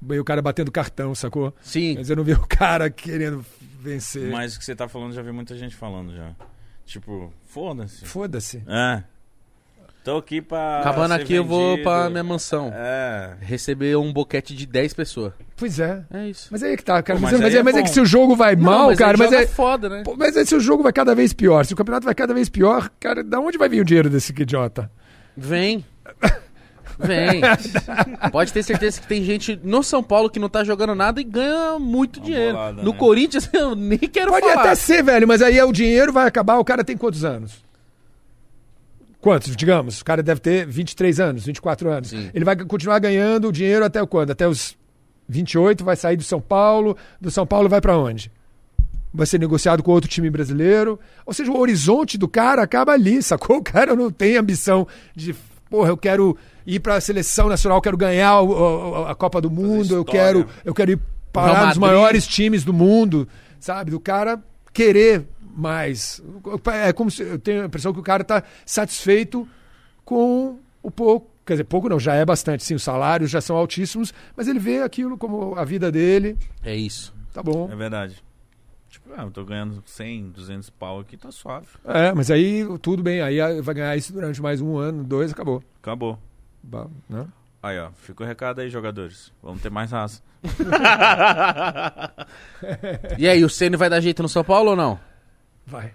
Veio 0.00 0.22
o 0.22 0.24
cara 0.24 0.40
batendo 0.40 0.70
cartão, 0.70 1.14
sacou? 1.14 1.52
Sim. 1.60 1.96
Mas 1.98 2.08
eu 2.08 2.16
não 2.16 2.24
vi 2.24 2.32
o 2.32 2.46
cara 2.46 2.88
querendo 2.88 3.44
vencer. 3.80 4.30
Mas 4.30 4.54
o 4.54 4.58
que 4.58 4.64
você 4.64 4.74
tá 4.74 4.88
falando, 4.88 5.12
já 5.12 5.20
vi 5.20 5.32
muita 5.32 5.54
gente 5.56 5.76
falando 5.76 6.14
já. 6.14 6.30
Tipo, 6.86 7.32
foda-se. 7.46 8.04
Foda-se. 8.06 8.62
É. 8.66 9.02
Tô 10.02 10.16
aqui 10.16 10.40
pra. 10.40 10.80
Acabando 10.80 11.14
ser 11.14 11.22
aqui, 11.22 11.34
eu 11.34 11.44
vou 11.44 11.70
vendido. 11.70 11.82
pra 11.82 12.08
minha 12.08 12.24
mansão. 12.24 12.72
É. 12.74 13.36
Receber 13.40 13.96
um 13.96 14.10
boquete 14.10 14.56
de 14.56 14.64
10 14.64 14.94
pessoas. 14.94 15.34
Pois 15.56 15.78
é. 15.78 16.02
É 16.10 16.26
isso. 16.28 16.48
Mas 16.50 16.62
aí 16.62 16.72
é 16.72 16.76
que 16.76 16.84
tá, 16.84 17.02
cara. 17.02 17.18
Pô, 17.18 17.22
mas, 17.24 17.32
mas 17.32 17.40
é- 17.40 17.44
mas 17.44 17.54
é, 17.54 17.58
é 17.58 17.62
mas 17.62 17.76
é 17.76 17.82
que 17.82 17.90
se 17.90 18.00
o 18.00 18.06
jogo 18.06 18.34
vai 18.34 18.56
mal, 18.56 18.86
mas 18.86 18.98
cara, 18.98 19.18
mas 19.18 19.30
joga 19.30 19.42
é. 19.42 19.46
foda, 19.46 19.88
né? 19.90 20.02
Pô, 20.02 20.16
Mas 20.16 20.36
aí 20.36 20.46
se 20.46 20.54
o 20.54 20.60
jogo 20.60 20.82
vai 20.82 20.92
cada 20.92 21.14
vez 21.14 21.34
pior, 21.34 21.66
se 21.66 21.74
o 21.74 21.76
campeonato 21.76 22.06
vai 22.06 22.14
cada 22.14 22.32
vez 22.32 22.48
pior, 22.48 22.90
cara, 22.98 23.22
da 23.22 23.38
onde 23.38 23.58
vai 23.58 23.68
vir 23.68 23.82
o 23.82 23.84
dinheiro 23.84 24.08
desse 24.08 24.32
idiota? 24.32 24.90
Vem. 25.36 25.84
Vem. 27.02 27.40
Pode 28.30 28.52
ter 28.52 28.62
certeza 28.62 29.00
que 29.00 29.06
tem 29.06 29.22
gente 29.24 29.58
no 29.62 29.82
São 29.82 30.02
Paulo 30.02 30.28
que 30.30 30.38
não 30.38 30.48
tá 30.48 30.62
jogando 30.64 30.94
nada 30.94 31.20
e 31.20 31.24
ganha 31.24 31.78
muito 31.78 32.18
Uma 32.18 32.26
dinheiro. 32.26 32.52
bolada, 32.52 32.82
no 32.82 32.92
né? 32.92 32.98
Corinthians 32.98 33.48
eu 33.54 33.74
nem 33.74 33.98
quero 33.98 34.30
Pode 34.30 34.46
falar. 34.48 34.60
até 34.62 34.74
ser, 34.74 35.02
velho, 35.02 35.26
mas 35.26 35.42
aí 35.42 35.58
é 35.58 35.64
o 35.64 35.72
dinheiro 35.72 36.12
vai 36.12 36.26
acabar, 36.26 36.58
o 36.58 36.64
cara 36.64 36.84
tem 36.84 36.96
quantos 36.96 37.24
anos? 37.24 37.62
Quantos, 39.20 39.54
digamos? 39.54 40.00
O 40.00 40.04
cara 40.04 40.22
deve 40.22 40.40
ter 40.40 40.66
23 40.66 41.20
anos, 41.20 41.44
24 41.44 41.90
anos. 41.90 42.08
Sim. 42.08 42.30
Ele 42.32 42.44
vai 42.44 42.56
continuar 42.56 42.98
ganhando 42.98 43.48
o 43.48 43.52
dinheiro 43.52 43.84
até 43.84 44.00
o 44.02 44.06
quando? 44.06 44.30
Até 44.30 44.48
os 44.48 44.74
28, 45.28 45.84
vai 45.84 45.94
sair 45.94 46.16
do 46.16 46.22
São 46.24 46.40
Paulo. 46.40 46.96
Do 47.20 47.30
São 47.30 47.46
Paulo 47.46 47.68
vai 47.68 47.80
pra 47.82 47.98
onde? 47.98 48.32
Vai 49.12 49.26
ser 49.26 49.38
negociado 49.38 49.82
com 49.82 49.90
outro 49.90 50.08
time 50.08 50.30
brasileiro. 50.30 50.98
Ou 51.26 51.34
seja, 51.34 51.50
o 51.52 51.58
horizonte 51.58 52.16
do 52.16 52.26
cara 52.28 52.62
acaba 52.62 52.92
ali, 52.92 53.22
sacou? 53.22 53.58
O 53.58 53.62
cara 53.62 53.94
não 53.94 54.10
tem 54.10 54.36
ambição 54.38 54.86
de, 55.14 55.34
porra, 55.68 55.90
eu 55.90 55.96
quero 55.98 56.34
ir 56.66 56.80
pra 56.80 57.00
seleção 57.00 57.48
nacional, 57.48 57.78
eu 57.78 57.82
quero 57.82 57.96
ganhar 57.96 58.40
o- 58.40 58.48
o- 59.02 59.06
a 59.06 59.14
Copa 59.14 59.40
do 59.40 59.50
Mundo, 59.50 59.94
eu 59.94 60.04
quero, 60.04 60.46
eu 60.64 60.74
quero 60.74 60.92
ir 60.92 61.00
parar 61.32 61.66
nos 61.68 61.78
maiores 61.78 62.26
times 62.26 62.64
do 62.64 62.72
mundo, 62.72 63.28
sabe? 63.58 63.90
Do 63.90 64.00
cara 64.00 64.42
querer 64.72 65.26
mais. 65.56 66.22
É 66.86 66.92
como 66.92 67.10
se 67.10 67.22
eu 67.22 67.38
tenho 67.38 67.62
a 67.62 67.66
impressão 67.66 67.92
que 67.92 68.00
o 68.00 68.02
cara 68.02 68.22
tá 68.24 68.42
satisfeito 68.64 69.46
com 70.04 70.58
o 70.82 70.90
pouco. 70.90 71.28
Quer 71.46 71.54
dizer, 71.54 71.64
pouco 71.64 71.88
não, 71.88 71.98
já 71.98 72.14
é 72.14 72.24
bastante, 72.24 72.62
sim, 72.62 72.74
os 72.74 72.82
salários 72.82 73.30
já 73.30 73.40
são 73.40 73.56
altíssimos, 73.56 74.14
mas 74.36 74.46
ele 74.46 74.58
vê 74.60 74.82
aquilo 74.82 75.18
como 75.18 75.56
a 75.56 75.64
vida 75.64 75.90
dele, 75.90 76.36
É 76.62 76.74
isso. 76.76 77.12
tá 77.32 77.42
bom. 77.42 77.68
É 77.72 77.74
verdade. 77.74 78.22
Tipo, 78.88 79.10
ah, 79.16 79.22
eu 79.22 79.30
tô 79.30 79.44
ganhando 79.44 79.82
100, 79.86 80.30
200 80.30 80.70
pau 80.70 81.00
aqui, 81.00 81.16
tá 81.16 81.30
suave. 81.32 81.66
É, 81.84 82.12
mas 82.12 82.30
aí 82.30 82.64
tudo 82.82 83.02
bem, 83.02 83.20
aí 83.20 83.60
vai 83.62 83.74
ganhar 83.74 83.96
isso 83.96 84.12
durante 84.12 84.40
mais 84.40 84.60
um 84.60 84.76
ano, 84.78 85.02
dois, 85.02 85.32
acabou. 85.32 85.62
Acabou. 85.82 86.18
Né? 87.08 87.26
Aí, 87.62 87.78
ó, 87.78 87.90
fica 88.02 88.22
o 88.24 88.26
recado 88.26 88.60
aí, 88.60 88.70
jogadores. 88.70 89.32
Vamos 89.42 89.60
ter 89.60 89.70
mais 89.70 89.90
raça. 89.92 90.22
E 93.18 93.28
aí, 93.28 93.44
o 93.44 93.48
Ceni 93.50 93.76
vai 93.76 93.90
dar 93.90 94.00
jeito 94.00 94.22
no 94.22 94.28
São 94.28 94.42
Paulo 94.44 94.70
ou 94.70 94.76
não? 94.76 94.98
Vai. 95.66 95.92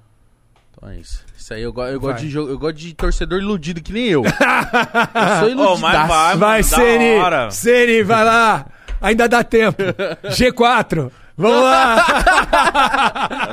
Então 0.72 0.90
é 0.90 0.98
isso. 0.98 1.24
Isso 1.38 1.54
aí 1.54 1.62
eu, 1.62 1.72
go- 1.74 1.86
eu, 1.86 2.00
gosto 2.00 2.20
de, 2.22 2.30
jo- 2.30 2.48
eu 2.50 2.58
gosto 2.58 2.76
de 2.78 2.94
torcedor 2.94 3.40
iludido 3.40 3.82
que 3.82 3.94
nem 3.94 4.06
eu. 4.08 4.24
eu 4.26 5.40
sou 5.40 5.50
iludido. 5.50 5.74
Ô, 5.74 5.78
mas 5.78 6.08
vai, 6.08 6.38
Vai, 6.38 6.64
Ceni! 6.64 7.52
Ceni, 7.52 8.04
vai 8.04 8.24
lá! 8.26 8.66
Ainda 9.02 9.28
dá 9.28 9.44
tempo. 9.44 9.82
G4, 10.26 11.12
vamos 11.38 11.64
lá! 11.64 11.96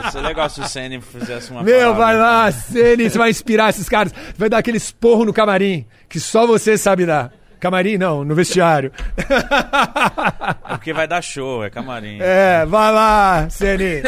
Vai 0.03 0.11
ser 0.13 0.21
legal 0.21 0.49
se 0.49 0.61
o 0.61 0.69
Senna 0.69 1.01
fizesse 1.01 1.51
uma 1.51 1.63
Meu, 1.63 1.95
vai 1.95 2.17
lá, 2.17 2.51
Ceni, 2.51 3.09
você 3.11 3.19
vai 3.19 3.31
inspirar 3.31 3.71
esses 3.71 3.89
caras. 3.89 4.13
Vai 4.37 4.49
dar 4.49 4.59
aquele 4.59 4.77
esporro 4.77 5.25
no 5.25 5.33
camarim, 5.33 5.87
que 6.09 6.19
só 6.21 6.47
você 6.47 6.77
sabe 6.79 7.07
dar. 7.07 7.33
Camarim 7.61 7.97
não, 7.97 8.25
no 8.25 8.35
vestiário. 8.35 8.91
É 9.17 10.75
porque 10.75 10.93
vai 10.93 11.07
dar 11.07 11.23
show, 11.23 11.65
é 11.65 11.71
camarim. 11.71 12.19
É, 12.21 12.67
vai 12.67 12.93
lá, 12.93 13.49
Ceni. 13.51 14.03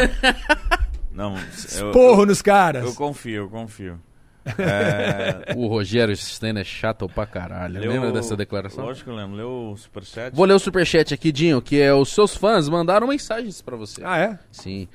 Não, 1.11 1.35
eu, 1.79 1.91
Porro 1.91 2.25
nos 2.25 2.41
caras. 2.41 2.83
eu 2.83 2.93
confio, 2.93 3.43
eu 3.43 3.49
confio. 3.49 3.99
É, 4.57 5.53
O 5.55 5.67
Rogério 5.67 6.15
Senna 6.15 6.61
é 6.61 6.63
chato 6.63 7.07
pra 7.09 7.25
caralho. 7.25 7.79
leu- 7.79 7.91
Lembra 7.91 8.11
dessa 8.11 8.35
declaração? 8.35 8.85
Lógico 8.85 9.05
que 9.05 9.11
eu 9.11 9.15
lembro. 9.15 9.35
Leu 9.35 9.71
o 9.71 9.77
superchat? 9.77 10.35
Vou 10.35 10.45
ler 10.45 10.53
o 10.53 10.59
superchat 10.59 11.13
aqui, 11.13 11.31
Dinho, 11.31 11.61
que 11.61 11.81
é 11.81 11.93
os 11.93 12.09
seus 12.09 12.35
fãs 12.35 12.69
mandaram 12.69 13.07
mensagens 13.07 13.61
pra 13.61 13.75
você. 13.75 14.01
Ah, 14.03 14.17
é? 14.19 14.39
Sim, 14.51 14.87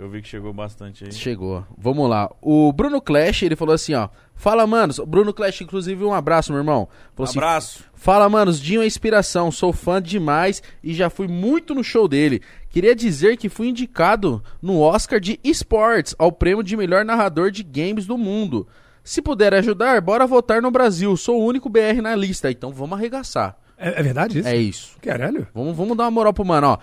Eu 0.00 0.08
vi 0.08 0.22
que 0.22 0.28
chegou 0.28 0.50
bastante 0.50 1.04
aí. 1.04 1.12
chegou. 1.12 1.62
Vamos 1.76 2.08
lá. 2.08 2.30
O 2.40 2.72
Bruno 2.72 3.02
Clash, 3.02 3.42
ele 3.42 3.54
falou 3.54 3.74
assim, 3.74 3.92
ó. 3.92 4.08
Fala, 4.34 4.66
manos. 4.66 4.98
O 4.98 5.04
Bruno 5.04 5.30
Clash, 5.34 5.60
inclusive, 5.60 6.02
um 6.04 6.14
abraço, 6.14 6.50
meu 6.52 6.60
irmão. 6.62 6.88
Falou 7.14 7.28
assim, 7.28 7.38
Abraço. 7.38 7.84
Fala, 7.92 8.26
manos, 8.30 8.58
Dinho 8.58 8.80
é 8.80 8.86
inspiração, 8.86 9.50
sou 9.52 9.74
fã 9.74 10.00
demais 10.00 10.62
e 10.82 10.94
já 10.94 11.10
fui 11.10 11.28
muito 11.28 11.74
no 11.74 11.84
show 11.84 12.08
dele. 12.08 12.40
Queria 12.70 12.96
dizer 12.96 13.36
que 13.36 13.50
fui 13.50 13.68
indicado 13.68 14.42
no 14.62 14.80
Oscar 14.80 15.20
de 15.20 15.38
Esports 15.44 16.14
ao 16.18 16.32
prêmio 16.32 16.64
de 16.64 16.78
melhor 16.78 17.04
narrador 17.04 17.50
de 17.50 17.62
games 17.62 18.06
do 18.06 18.16
mundo. 18.16 18.66
Se 19.04 19.20
puder 19.20 19.52
ajudar, 19.52 20.00
bora 20.00 20.26
votar 20.26 20.62
no 20.62 20.70
Brasil. 20.70 21.14
Sou 21.14 21.42
o 21.42 21.44
único 21.44 21.68
BR 21.68 22.00
na 22.02 22.16
lista, 22.16 22.50
então 22.50 22.70
vamos 22.72 22.96
arregaçar. 22.98 23.54
É, 23.76 24.00
é 24.00 24.02
verdade 24.02 24.38
isso? 24.38 24.48
É 24.48 24.56
isso. 24.56 24.96
Caralho. 25.02 25.46
Vamos, 25.54 25.76
vamos 25.76 25.94
dar 25.94 26.04
uma 26.04 26.10
moral 26.10 26.32
pro 26.32 26.42
mano, 26.44 26.68
ó. 26.68 26.78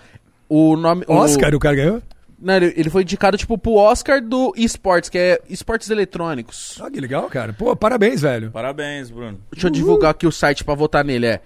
O 0.48 0.76
nome. 0.76 1.04
o- 1.08 1.14
Oscar, 1.14 1.52
o 1.52 1.58
cara 1.58 1.74
ganhou? 1.74 2.00
Não, 2.40 2.54
ele, 2.54 2.72
ele 2.76 2.88
foi 2.90 3.02
indicado, 3.02 3.36
tipo, 3.36 3.58
pro 3.58 3.74
Oscar 3.74 4.22
do 4.22 4.52
Esports, 4.56 5.08
que 5.10 5.18
é 5.18 5.40
esportes 5.48 5.90
eletrônicos. 5.90 6.78
Ah, 6.80 6.88
que 6.90 7.00
legal, 7.00 7.28
cara. 7.28 7.52
Pô, 7.52 7.74
parabéns, 7.74 8.20
velho. 8.20 8.50
Parabéns, 8.52 9.10
Bruno. 9.10 9.40
Deixa 9.50 9.66
eu 9.66 9.70
divulgar 9.72 10.12
aqui 10.12 10.24
o 10.26 10.30
site 10.32 10.62
pra 10.64 10.74
votar 10.74 11.04
nele. 11.04 11.26
É 11.26 11.40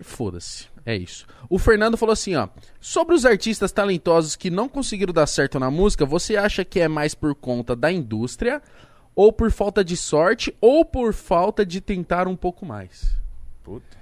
Foda-se. 0.00 0.71
É 0.84 0.96
isso. 0.96 1.26
O 1.48 1.58
Fernando 1.58 1.96
falou 1.96 2.12
assim, 2.12 2.34
ó. 2.34 2.48
Sobre 2.80 3.14
os 3.14 3.24
artistas 3.24 3.70
talentosos 3.72 4.34
que 4.36 4.50
não 4.50 4.68
conseguiram 4.68 5.12
dar 5.12 5.26
certo 5.26 5.58
na 5.60 5.70
música, 5.70 6.04
você 6.04 6.36
acha 6.36 6.64
que 6.64 6.80
é 6.80 6.88
mais 6.88 7.14
por 7.14 7.34
conta 7.34 7.76
da 7.76 7.90
indústria, 7.92 8.60
ou 9.14 9.32
por 9.32 9.50
falta 9.52 9.84
de 9.84 9.96
sorte, 9.96 10.54
ou 10.60 10.84
por 10.84 11.12
falta 11.14 11.64
de 11.64 11.80
tentar 11.80 12.26
um 12.26 12.34
pouco 12.36 12.66
mais? 12.66 13.14
Puta. 13.62 13.96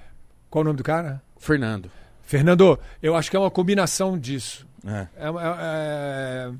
Qual 0.49 0.63
o 0.63 0.65
nome 0.65 0.79
do 0.79 0.83
cara? 0.85 1.23
Fernando. 1.39 1.91
Fernando, 2.23 2.79
eu 3.03 3.15
acho 3.17 3.31
que 3.31 3.37
é 3.37 3.41
uma 3.41 3.51
combinação 3.51 4.19
disso. 4.19 4.67
É. 4.87 5.07
É, 5.17 5.27
é- 5.27 5.31
é- 5.61 6.53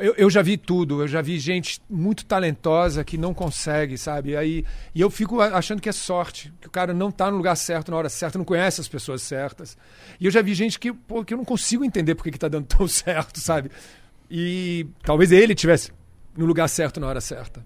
eu, 0.00 0.14
eu 0.16 0.30
já 0.30 0.42
vi 0.42 0.56
tudo, 0.56 1.02
eu 1.02 1.08
já 1.08 1.20
vi 1.20 1.38
gente 1.38 1.80
muito 1.88 2.24
talentosa 2.24 3.04
que 3.04 3.18
não 3.18 3.32
consegue, 3.34 3.96
sabe? 3.96 4.36
Aí, 4.36 4.64
e 4.94 5.00
eu 5.00 5.10
fico 5.10 5.40
achando 5.40 5.80
que 5.80 5.88
é 5.88 5.92
sorte, 5.92 6.52
que 6.60 6.66
o 6.66 6.70
cara 6.70 6.92
não 6.92 7.10
tá 7.10 7.30
no 7.30 7.36
lugar 7.36 7.56
certo 7.56 7.90
na 7.90 7.96
hora 7.96 8.08
certa, 8.08 8.38
não 8.38 8.44
conhece 8.44 8.80
as 8.80 8.88
pessoas 8.88 9.22
certas. 9.22 9.76
E 10.18 10.26
eu 10.26 10.30
já 10.30 10.42
vi 10.42 10.54
gente 10.54 10.78
que, 10.78 10.92
pô, 10.92 11.24
que 11.24 11.34
eu 11.34 11.38
não 11.38 11.44
consigo 11.44 11.84
entender 11.84 12.14
por 12.14 12.24
que, 12.24 12.30
que 12.30 12.38
tá 12.38 12.48
dando 12.48 12.66
tão 12.76 12.88
certo, 12.88 13.38
sabe? 13.38 13.70
E 14.30 14.86
talvez 15.02 15.32
ele 15.32 15.54
tivesse 15.54 15.92
no 16.36 16.46
lugar 16.46 16.68
certo 16.68 17.00
na 17.00 17.06
hora 17.06 17.20
certa. 17.20 17.64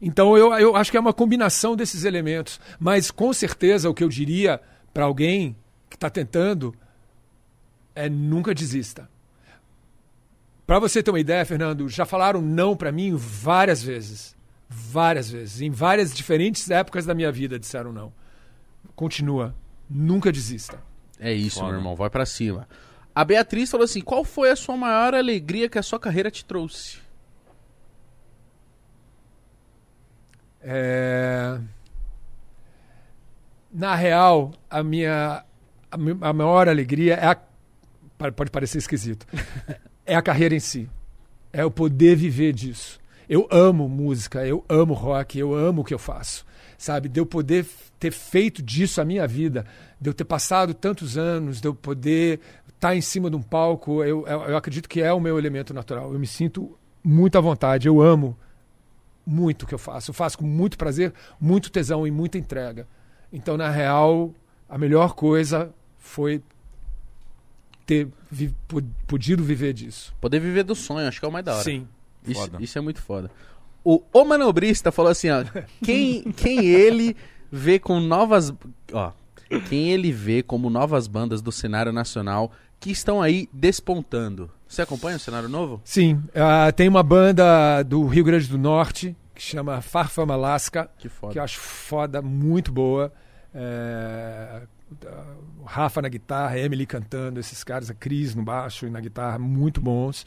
Então 0.00 0.36
eu, 0.36 0.52
eu 0.54 0.76
acho 0.76 0.90
que 0.90 0.96
é 0.96 1.00
uma 1.00 1.12
combinação 1.12 1.76
desses 1.76 2.04
elementos. 2.04 2.60
Mas 2.78 3.10
com 3.10 3.32
certeza 3.32 3.90
o 3.90 3.94
que 3.94 4.02
eu 4.02 4.08
diria 4.08 4.60
para 4.94 5.04
alguém 5.04 5.56
que 5.88 5.96
está 5.96 6.08
tentando 6.08 6.74
é 7.94 8.08
nunca 8.08 8.54
desista. 8.54 9.08
Para 10.70 10.78
você 10.78 11.02
ter 11.02 11.10
uma 11.10 11.18
ideia, 11.18 11.44
Fernando, 11.44 11.88
já 11.88 12.06
falaram 12.06 12.40
não 12.40 12.76
para 12.76 12.92
mim 12.92 13.12
várias 13.16 13.82
vezes. 13.82 14.36
Várias 14.68 15.28
vezes. 15.28 15.60
Em 15.60 15.68
várias 15.68 16.14
diferentes 16.14 16.70
épocas 16.70 17.04
da 17.04 17.12
minha 17.12 17.32
vida 17.32 17.58
disseram 17.58 17.92
não. 17.92 18.12
Continua. 18.94 19.52
Nunca 19.90 20.30
desista. 20.30 20.80
É 21.18 21.32
isso, 21.32 21.58
Foda. 21.58 21.72
meu 21.72 21.80
irmão. 21.80 21.96
Vai 21.96 22.08
pra 22.08 22.24
cima. 22.24 22.68
A 23.12 23.24
Beatriz 23.24 23.68
falou 23.68 23.84
assim: 23.84 24.00
qual 24.00 24.22
foi 24.22 24.48
a 24.48 24.54
sua 24.54 24.76
maior 24.76 25.12
alegria 25.12 25.68
que 25.68 25.76
a 25.76 25.82
sua 25.82 25.98
carreira 25.98 26.30
te 26.30 26.44
trouxe? 26.44 26.98
É... 30.62 31.58
Na 33.72 33.96
real, 33.96 34.52
a 34.70 34.84
minha 34.84 35.44
a, 35.90 36.32
maior 36.32 36.68
alegria 36.68 37.14
é 37.14 37.26
a... 37.26 38.30
pode 38.30 38.52
parecer 38.52 38.78
esquisito. 38.78 39.26
é 40.10 40.16
a 40.16 40.22
carreira 40.22 40.56
em 40.56 40.60
si. 40.60 40.90
É 41.52 41.64
o 41.64 41.70
poder 41.70 42.16
viver 42.16 42.52
disso. 42.52 42.98
Eu 43.28 43.46
amo 43.48 43.88
música, 43.88 44.44
eu 44.44 44.64
amo 44.68 44.92
rock, 44.92 45.38
eu 45.38 45.54
amo 45.54 45.82
o 45.82 45.84
que 45.84 45.94
eu 45.94 46.00
faço. 46.00 46.44
Sabe, 46.76 47.08
de 47.08 47.20
eu 47.20 47.26
poder 47.26 47.64
ter 47.98 48.10
feito 48.10 48.60
disso 48.60 49.00
a 49.00 49.04
minha 49.04 49.24
vida, 49.24 49.64
de 50.00 50.10
eu 50.10 50.14
ter 50.14 50.24
passado 50.24 50.74
tantos 50.74 51.16
anos, 51.16 51.60
de 51.60 51.68
eu 51.68 51.74
poder 51.74 52.40
estar 52.68 52.96
em 52.96 53.00
cima 53.00 53.30
de 53.30 53.36
um 53.36 53.42
palco, 53.42 54.02
eu, 54.02 54.26
eu 54.26 54.56
acredito 54.56 54.88
que 54.88 55.00
é 55.00 55.12
o 55.12 55.20
meu 55.20 55.38
elemento 55.38 55.72
natural. 55.72 56.12
Eu 56.12 56.18
me 56.18 56.26
sinto 56.26 56.76
muito 57.04 57.38
à 57.38 57.40
vontade, 57.40 57.86
eu 57.86 58.00
amo 58.00 58.36
muito 59.24 59.62
o 59.62 59.66
que 59.66 59.74
eu 59.74 59.78
faço. 59.78 60.10
Eu 60.10 60.14
faço 60.14 60.38
com 60.38 60.44
muito 60.44 60.76
prazer, 60.76 61.12
muito 61.40 61.70
tesão 61.70 62.04
e 62.04 62.10
muita 62.10 62.36
entrega. 62.36 62.88
Então, 63.32 63.56
na 63.56 63.70
real, 63.70 64.34
a 64.68 64.76
melhor 64.76 65.14
coisa 65.14 65.72
foi 65.98 66.42
ter 67.86 68.08
vi- 68.30 68.54
podido 69.06 69.42
viver 69.42 69.72
disso. 69.72 70.14
Poder 70.20 70.38
viver 70.40 70.62
do 70.64 70.74
sonho, 70.74 71.08
acho 71.08 71.18
que 71.18 71.24
é 71.26 71.28
o 71.28 71.32
mais 71.32 71.44
da 71.44 71.54
hora. 71.54 71.64
Sim. 71.64 71.86
Isso, 72.26 72.40
Foda. 72.40 72.58
isso 72.62 72.78
é 72.78 72.80
muito 72.80 73.00
foda. 73.02 73.30
O, 73.82 74.02
o 74.12 74.24
manobrista 74.24 74.92
falou 74.92 75.10
assim, 75.10 75.30
ó. 75.30 75.42
Quem, 75.82 76.22
quem 76.32 76.66
ele 76.66 77.16
vê 77.50 77.78
com 77.78 77.98
novas. 77.98 78.52
Ó. 78.92 79.12
Quem 79.68 79.90
ele 79.90 80.12
vê 80.12 80.42
como 80.42 80.68
novas 80.70 81.06
bandas 81.08 81.40
do 81.42 81.50
cenário 81.50 81.92
nacional 81.92 82.52
que 82.78 82.90
estão 82.90 83.20
aí 83.20 83.48
despontando. 83.52 84.50
Você 84.68 84.82
acompanha 84.82 85.16
o 85.16 85.20
cenário 85.20 85.48
novo? 85.48 85.80
Sim. 85.84 86.22
ah, 86.34 86.70
tem 86.70 86.88
uma 86.88 87.02
banda 87.02 87.82
do 87.82 88.06
Rio 88.06 88.22
Grande 88.22 88.46
do 88.46 88.56
Norte 88.58 89.16
que 89.34 89.42
chama 89.42 89.80
Farfama 89.80 90.34
Alaska. 90.34 90.88
Que 90.98 91.08
foda. 91.08 91.32
que 91.32 91.38
eu 91.38 91.42
acho 91.42 91.58
foda, 91.58 92.20
muito 92.22 92.70
boa. 92.70 93.10
É, 93.54 94.62
Rafa 95.64 96.02
na 96.02 96.08
guitarra, 96.08 96.58
Emily 96.58 96.86
cantando, 96.86 97.38
esses 97.38 97.62
caras, 97.62 97.90
a 97.90 97.94
Cris 97.94 98.34
no 98.34 98.42
baixo 98.42 98.86
e 98.86 98.90
na 98.90 99.00
guitarra, 99.00 99.38
muito 99.38 99.80
bons. 99.80 100.26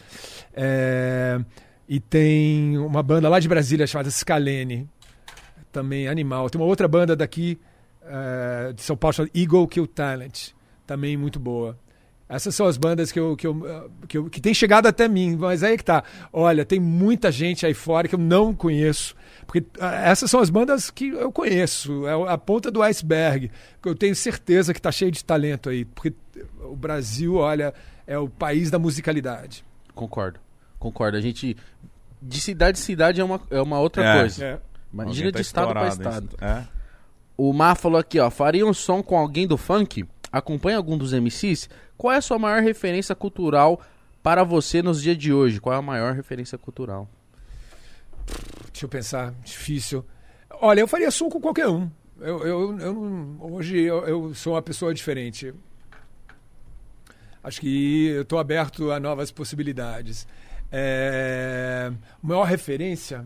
É, 0.54 1.40
e 1.88 2.00
tem 2.00 2.78
uma 2.78 3.04
banda 3.04 3.28
lá 3.28 3.40
de 3.40 3.48
Brasília 3.48 3.86
chamada 3.86 4.10
Scalene, 4.10 4.90
também 5.72 6.08
animal. 6.08 6.50
Tem 6.50 6.60
uma 6.60 6.68
outra 6.68 6.88
banda 6.88 7.16
daqui 7.16 7.60
é, 8.06 8.74
de 8.74 8.82
São 8.82 8.96
Paulo 8.96 9.14
chamada 9.14 9.32
Eagle 9.38 9.68
Kill 9.68 9.88
Talent, 9.88 10.52
também 10.86 11.18
muito 11.18 11.40
boa. 11.40 11.78
Essas 12.28 12.56
são 12.56 12.66
as 12.66 12.78
bandas 12.78 13.12
que 13.12 13.20
eu, 13.20 13.36
que 13.36 13.46
eu, 13.46 13.92
que 14.08 14.18
eu 14.18 14.30
que 14.30 14.42
tem 14.42 14.54
chegado 14.54 14.88
até 14.88 15.08
mim, 15.08 15.36
mas 15.36 15.62
aí 15.62 15.78
que 15.78 15.84
tá. 15.84 16.04
Olha, 16.32 16.66
tem 16.66 16.80
muita 16.80 17.32
gente 17.32 17.66
aí 17.66 17.74
fora 17.74 18.08
que 18.08 18.16
eu 18.16 18.20
não 18.20 18.56
conheço, 18.56 19.16
porque 19.46 19.66
ah, 19.80 19.96
essas 19.96 20.30
são 20.30 20.40
as 20.40 20.50
bandas 20.50 20.90
que 20.90 21.10
eu 21.10 21.32
conheço, 21.32 22.08
é 22.08 22.32
a 22.34 22.38
ponta 22.38 22.72
do 22.72 22.82
iceberg, 22.82 23.52
que 23.82 23.90
eu 23.90 23.96
tenho 23.96 24.16
certeza 24.16 24.74
que 24.74 24.82
tá 24.82 24.92
cheio 24.92 25.12
de 25.12 25.24
talento 25.24 25.70
aí, 25.70 25.86
porque 25.86 26.14
o 26.64 26.76
Brasil, 26.76 27.36
olha, 27.36 27.74
é 28.08 28.18
o 28.18 28.28
país 28.30 28.70
da 28.72 28.80
musicalidade. 28.80 29.64
Concordo. 29.94 30.40
Concordo. 30.80 31.18
A 31.18 31.22
gente. 31.22 31.56
De 32.22 32.40
cidade 32.40 32.80
em 32.80 32.82
cidade 32.82 33.22
é 33.22 33.24
uma, 33.24 33.40
é 33.50 33.62
uma 33.62 33.80
outra 33.80 34.04
É. 34.04 34.20
coisa. 34.20 34.46
É. 34.46 34.60
Imagina 34.94 35.16
Alguém 35.18 35.26
de 35.28 35.32
tá 35.34 35.42
estado 35.42 35.68
estourado, 35.68 35.90
estado. 35.94 36.30
É. 36.42 36.64
O 37.36 37.52
Mar 37.52 37.76
falou 37.76 38.00
aqui, 38.00 38.20
ó. 38.20 38.30
Faria 38.30 38.66
um 38.66 38.74
som 38.74 39.02
com 39.02 39.18
alguém 39.18 39.48
do 39.48 39.58
funk? 39.58 40.06
Acompanha 40.32 40.78
algum 40.78 40.98
dos 40.98 41.14
MCs? 41.14 41.70
Qual 41.98 42.14
é 42.14 42.18
a 42.18 42.22
sua 42.22 42.40
maior 42.40 42.62
referência 42.62 43.14
cultural 43.16 43.82
para 44.22 44.44
você 44.44 44.82
nos 44.82 45.02
dias 45.02 45.18
de 45.18 45.34
hoje? 45.34 45.60
Qual 45.60 45.74
é 45.74 45.78
a 45.78 45.82
maior 45.82 46.14
referência 46.14 46.58
cultural? 46.58 47.10
Deixa 48.72 48.86
eu 48.86 48.90
pensar, 48.90 49.34
difícil. 49.44 50.06
Olha, 50.50 50.80
eu 50.82 50.88
faria 50.88 51.12
som 51.12 51.30
com 51.30 51.40
qualquer 51.42 51.68
um. 51.68 51.90
Eu, 52.20 52.40
eu, 52.46 52.80
eu 52.80 52.94
não- 52.94 53.38
hoje 53.54 53.80
eu, 53.82 54.06
eu 54.08 54.34
sou 54.36 54.54
uma 54.54 54.62
pessoa 54.62 54.94
diferente. 54.94 55.54
Acho 57.44 57.60
que 57.60 58.08
eu 58.08 58.22
estou 58.22 58.40
aberto 58.40 58.92
a 58.92 59.00
novas 59.00 59.30
possibilidades. 59.32 60.26
É, 60.72 61.92
maior 62.22 62.44
referência? 62.46 63.26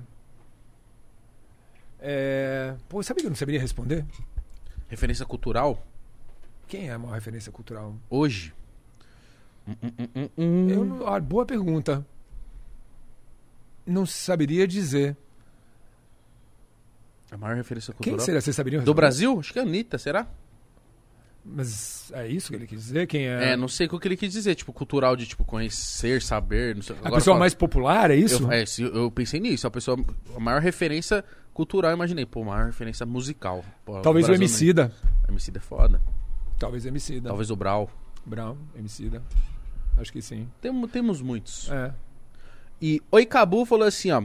É, 2.00 2.76
pô, 2.90 3.02
sabe 3.04 3.22
que 3.22 3.26
eu 3.26 3.30
não 3.30 3.36
saberia 3.36 3.60
responder? 3.62 4.06
Referência 4.88 5.26
cultural? 5.26 5.86
Quem 6.68 6.90
é 6.90 6.94
a 6.94 7.00
maior 7.00 7.14
referência 7.14 7.52
cultural? 7.52 7.96
Hoje? 8.10 8.54
Hum, 9.68 9.76
hum, 9.84 10.30
hum. 10.38 10.70
Eu 10.70 11.08
ah, 11.08 11.20
boa 11.20 11.46
pergunta. 11.46 12.06
Não 13.88 14.06
saberia 14.06 14.68
dizer. 14.68 15.16
A 17.32 17.38
maior 17.38 17.56
referência 17.56 17.94
Quem 17.94 18.12
cultural? 18.12 18.26
seria? 18.26 18.42
Vocês 18.42 18.56
saberiam 18.56 18.84
Do? 18.84 18.94
Brasil? 18.94 19.40
Acho 19.40 19.52
que 19.54 19.60
é 19.60 19.62
a 19.62 19.66
Anitta, 19.66 19.98
será? 19.98 20.28
Mas 21.44 22.12
é 22.14 22.28
isso 22.28 22.50
que 22.50 22.56
ele 22.56 22.68
quis 22.68 22.84
dizer? 22.84 23.08
Quem 23.08 23.26
É, 23.28 23.52
é? 23.54 23.56
não 23.58 23.68
sei 23.70 23.88
o 23.88 24.00
que 24.00 24.08
ele 24.08 24.18
quis 24.18 24.32
dizer. 24.34 24.54
Tipo, 24.56 24.74
cultural 24.74 25.16
de, 25.16 25.26
tipo, 25.26 25.46
conhecer, 25.46 26.22
saber. 26.22 26.76
Não 26.76 26.82
sei. 26.82 26.96
a 26.96 27.00
Agora 27.00 27.16
pessoa 27.16 27.34
fala- 27.36 27.40
mais 27.40 27.54
popular, 27.54 28.12
é 28.12 28.16
isso? 28.16 28.44
Eu, 28.44 28.52
é, 28.52 28.66
eu 28.98 29.10
pensei 29.12 29.40
nisso. 29.40 29.66
A 29.66 29.72
pessoa. 29.72 29.98
A 30.36 30.40
maior 30.40 30.62
referência 30.62 31.24
cultural, 31.54 31.92
eu 31.92 31.96
imaginei. 31.96 32.26
Pô, 32.26 32.44
maior 32.44 32.66
referência 32.66 33.06
musical. 33.06 33.64
Pô, 33.86 34.02
Talvez 34.02 34.26
o 34.26 34.28
Brasil 34.28 34.44
Emicida. 34.46 34.92
não- 35.26 35.34
Emicida 35.34 35.60
é 35.60 35.62
foda. 35.62 36.02
Talvez 36.60 36.84
o 36.84 36.88
Emicida. 36.90 37.30
Talvez 37.30 37.50
o 37.50 37.56
Brau. 37.56 37.90
Brown, 38.26 38.58
Emicida. 38.76 39.24
Acho 39.98 40.12
que 40.12 40.22
sim. 40.22 40.50
Temos, 40.62 40.92
temos 40.92 41.22
muitos. 41.22 41.70
É. 41.72 41.94
E 42.82 43.02
Oi 43.12 43.26
Cabu 43.26 43.66
falou 43.66 43.88
assim, 43.88 44.12
ó. 44.12 44.24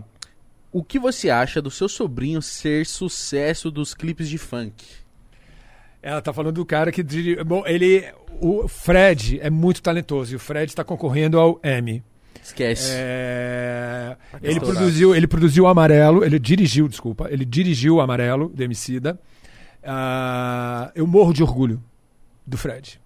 O 0.70 0.83
que 0.83 0.99
você 0.99 1.29
acha 1.29 1.61
do 1.61 1.70
seu 1.70 1.89
sobrinho 1.89 2.41
ser 2.41 2.87
sucesso 2.87 3.70
dos 3.70 3.95
clipes 3.95 4.29
de 4.29 4.39
funk? 4.39 4.85
Ela 6.03 6.20
tá 6.20 6.33
falando 6.33 6.57
do 6.57 6.66
cara 6.66 6.91
que. 6.91 7.03
Bom, 7.45 7.62
ele. 7.66 8.05
O 8.41 8.66
Fred 8.66 9.39
é 9.41 9.51
muito 9.51 9.83
talentoso 9.83 10.33
e 10.33 10.37
o 10.37 10.39
Fred 10.39 10.70
está 10.70 10.83
concorrendo 10.83 11.39
ao 11.39 11.61
Emmy. 11.62 12.03
Esquece. 12.43 12.91
É, 12.93 14.16
ele, 14.43 14.55
estourado. 14.55 14.79
produziu, 14.79 15.15
ele 15.15 15.27
produziu 15.29 15.65
o 15.65 15.66
Amarelo, 15.69 16.24
ele 16.24 16.41
dirigiu, 16.41 16.89
desculpa, 16.89 17.29
ele 17.31 17.45
dirigiu 17.45 17.97
o 17.97 18.01
Amarelo, 18.01 18.49
do 18.49 18.62
Emicida. 18.62 19.20
Ah, 19.85 20.91
eu 20.95 21.07
morro 21.07 21.33
de 21.33 21.43
orgulho 21.43 21.83
do 22.45 22.59
Fred. 22.59 23.01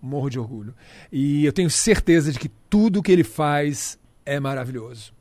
Morro 0.00 0.30
de 0.30 0.38
orgulho. 0.38 0.74
E 1.12 1.44
eu 1.44 1.52
tenho 1.52 1.68
certeza 1.68 2.32
de 2.32 2.38
que 2.38 2.48
tudo 2.70 3.02
que 3.02 3.12
ele 3.12 3.24
faz 3.24 3.98
é 4.24 4.38
maravilhoso. 4.40 5.12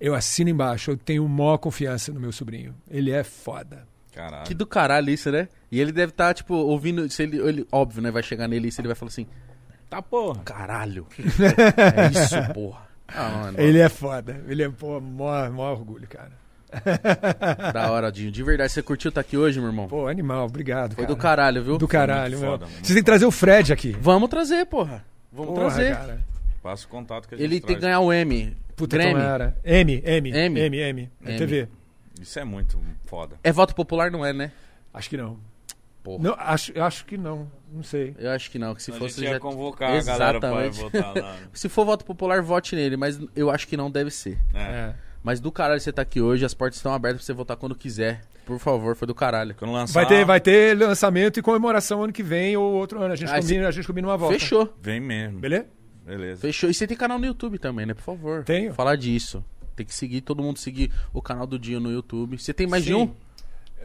Eu 0.00 0.14
assino 0.14 0.48
embaixo, 0.50 0.92
eu 0.92 0.96
tenho 0.96 1.26
maior 1.28 1.58
confiança 1.58 2.12
no 2.12 2.20
meu 2.20 2.30
sobrinho. 2.32 2.74
Ele 2.90 3.10
é 3.10 3.24
foda. 3.24 3.86
Caralho. 4.14 4.44
Que 4.46 4.54
do 4.54 4.66
caralho 4.66 5.10
isso, 5.10 5.30
né? 5.30 5.48
E 5.70 5.80
ele 5.80 5.92
deve 5.92 6.10
estar, 6.10 6.34
tipo, 6.34 6.54
ouvindo. 6.54 7.08
Se 7.10 7.22
ele, 7.22 7.38
ele, 7.38 7.66
óbvio, 7.70 8.02
né? 8.02 8.10
Vai 8.10 8.22
chegar 8.22 8.48
nele 8.48 8.68
e 8.68 8.72
se 8.72 8.80
ele 8.80 8.88
vai 8.88 8.94
falar 8.94 9.10
assim: 9.10 9.26
Tá 9.88 10.02
porra. 10.02 10.40
caralho. 10.44 11.06
é 11.18 12.10
isso, 12.10 12.52
porra. 12.54 12.88
Ah, 13.08 13.28
mano, 13.30 13.60
Ele 13.60 13.78
é 13.78 13.88
foda. 13.88 14.42
Ele 14.46 14.62
é, 14.62 14.68
pô, 14.68 15.00
maior, 15.00 15.50
maior 15.50 15.72
orgulho, 15.72 16.06
cara. 16.06 16.32
Da 17.72 17.90
hora, 17.90 18.12
Dinho. 18.12 18.30
De 18.30 18.42
verdade, 18.42 18.70
você 18.72 18.82
curtiu 18.82 19.08
estar 19.08 19.20
aqui 19.22 19.36
hoje, 19.36 19.58
meu 19.58 19.70
irmão? 19.70 19.88
Pô, 19.88 20.06
animal, 20.06 20.46
obrigado. 20.46 20.94
Foi 20.94 21.04
cara. 21.04 21.14
do 21.14 21.20
caralho, 21.20 21.64
viu? 21.64 21.78
Do 21.78 21.88
caralho, 21.88 22.38
meu. 22.38 22.50
foda, 22.50 22.66
muito 22.66 22.76
Vocês 22.78 22.88
têm 22.88 22.96
que 22.98 23.02
trazer 23.04 23.24
o 23.24 23.30
Fred 23.30 23.72
aqui. 23.72 23.96
Vamos 24.00 24.28
trazer, 24.28 24.66
porra. 24.66 25.04
Vamos 25.32 25.54
Porra, 25.54 25.70
trazer. 25.74 25.96
cara. 25.96 26.20
Passa 26.68 26.84
o 26.84 26.88
contato 26.90 27.26
que 27.26 27.34
a 27.34 27.38
gente 27.38 27.46
Ele 27.46 27.54
tem 27.60 27.66
traz. 27.68 27.76
que 27.78 27.80
ganhar 27.80 28.00
o 28.00 28.12
M. 28.12 28.54
Puta, 28.76 28.94
Grammy. 28.98 29.12
então 29.12 29.22
era. 29.22 29.56
M, 29.64 30.02
M, 30.04 30.30
M. 30.30 30.60
M, 30.60 30.78
M. 30.78 31.10
É 31.24 31.30
M. 31.30 31.38
TV. 31.38 31.68
Isso 32.20 32.38
é 32.38 32.44
muito 32.44 32.78
foda. 33.06 33.36
É 33.42 33.50
voto 33.50 33.74
popular, 33.74 34.10
não 34.10 34.22
é, 34.22 34.34
né? 34.34 34.52
Acho 34.92 35.08
que 35.08 35.16
não. 35.16 35.38
Porra. 36.02 36.22
não 36.22 36.34
acho, 36.38 36.78
acho 36.78 37.06
que 37.06 37.16
não. 37.16 37.50
Não 37.72 37.82
sei. 37.82 38.14
Eu 38.18 38.32
acho 38.32 38.50
que 38.50 38.58
não, 38.58 38.74
que 38.74 38.82
se 38.82 38.90
a 38.90 38.94
fosse 38.94 39.14
gente 39.16 39.28
ia 39.28 39.32
já... 39.34 39.40
convocar 39.40 39.92
a 39.98 40.02
galera 40.02 40.38
pra 40.38 40.66
Exatamente. 40.66 40.78
votar 40.78 41.16
lá. 41.24 41.36
Se 41.54 41.70
for 41.70 41.86
voto 41.86 42.04
popular, 42.04 42.42
vote 42.42 42.76
nele, 42.76 42.98
mas 42.98 43.18
eu 43.34 43.50
acho 43.50 43.66
que 43.66 43.74
não 43.74 43.90
deve 43.90 44.10
ser. 44.10 44.38
É. 44.52 44.60
É. 44.62 44.94
Mas 45.22 45.40
do 45.40 45.50
caralho 45.50 45.80
você 45.80 45.90
tá 45.90 46.02
aqui 46.02 46.20
hoje, 46.20 46.44
as 46.44 46.52
portas 46.52 46.76
estão 46.76 46.92
abertas 46.92 47.20
pra 47.22 47.24
você 47.26 47.32
votar 47.32 47.56
quando 47.56 47.74
quiser. 47.74 48.20
Por 48.44 48.58
favor, 48.58 48.94
foi 48.94 49.06
do 49.06 49.14
caralho. 49.14 49.54
Quando 49.54 49.72
lançar, 49.72 49.94
Vai 49.94 50.06
ter, 50.06 50.24
vai 50.26 50.40
ter 50.40 50.78
lançamento 50.78 51.38
e 51.38 51.42
comemoração 51.42 52.02
ano 52.04 52.12
que 52.12 52.22
vem 52.22 52.58
ou 52.58 52.74
outro 52.74 53.00
ano. 53.02 53.12
A 53.14 53.16
gente, 53.16 53.30
Ah, 53.32 53.40
combina, 53.40 53.68
a 53.68 53.70
gente 53.70 53.86
combina 53.86 54.06
uma 54.08 54.16
volta. 54.18 54.38
Fechou. 54.38 54.74
Vem 54.82 55.00
mesmo. 55.00 55.38
Beleza? 55.40 55.77
Beleza. 56.08 56.40
Fechou. 56.40 56.70
E 56.70 56.74
você 56.74 56.86
tem 56.86 56.96
canal 56.96 57.18
no 57.18 57.26
YouTube 57.26 57.58
também, 57.58 57.84
né? 57.86 57.94
Por 57.94 58.02
favor. 58.02 58.42
Tenho. 58.44 58.72
Falar 58.74 58.96
disso. 58.96 59.44
Tem 59.76 59.84
que 59.86 59.94
seguir, 59.94 60.22
todo 60.22 60.42
mundo 60.42 60.58
seguir 60.58 60.90
o 61.12 61.20
canal 61.22 61.46
do 61.46 61.58
Dinho 61.58 61.78
no 61.78 61.90
YouTube. 61.92 62.38
Você 62.38 62.52
tem 62.54 62.66
mais 62.66 62.82
de 62.84 62.90
Sim. 62.92 62.96
um? 63.02 63.14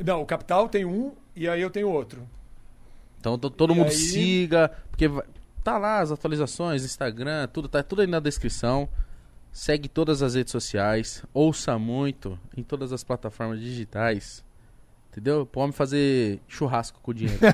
Não, 0.04 0.22
o 0.22 0.26
Capital 0.26 0.68
tem 0.70 0.86
um 0.86 1.12
e 1.36 1.48
aí 1.48 1.62
eu 1.62 1.70
tenho 1.70 1.90
outro. 1.90 2.28
Então 3.20 3.38
to- 3.38 3.50
todo 3.50 3.74
E 3.74 3.76
mundo 3.76 3.90
aí? 3.90 3.94
siga, 3.95 4.72
porque 4.90 5.08
vai- 5.08 5.26
tá 5.64 5.78
lá 5.78 6.00
as 6.00 6.12
atualizações, 6.12 6.84
Instagram, 6.84 7.48
tudo 7.48 7.68
tá 7.68 7.84
tudo 7.84 8.02
aí 8.02 8.08
na 8.08 8.20
descrição. 8.20 8.90
Segue 9.52 9.88
todas 9.88 10.24
as 10.24 10.34
redes 10.34 10.52
sociais, 10.52 11.24
ouça 11.32 11.78
muito 11.78 12.40
em 12.58 12.64
todas 12.64 12.91
as 12.91 13.04
plataformas 13.04 13.60
digitais. 13.60 14.44
Entendeu? 15.14 15.45
Pode 15.45 15.73
fazer 15.73 16.40
churrasco 16.48 16.99
com 17.02 17.11
o 17.11 17.14
dinheiro. 17.14 17.40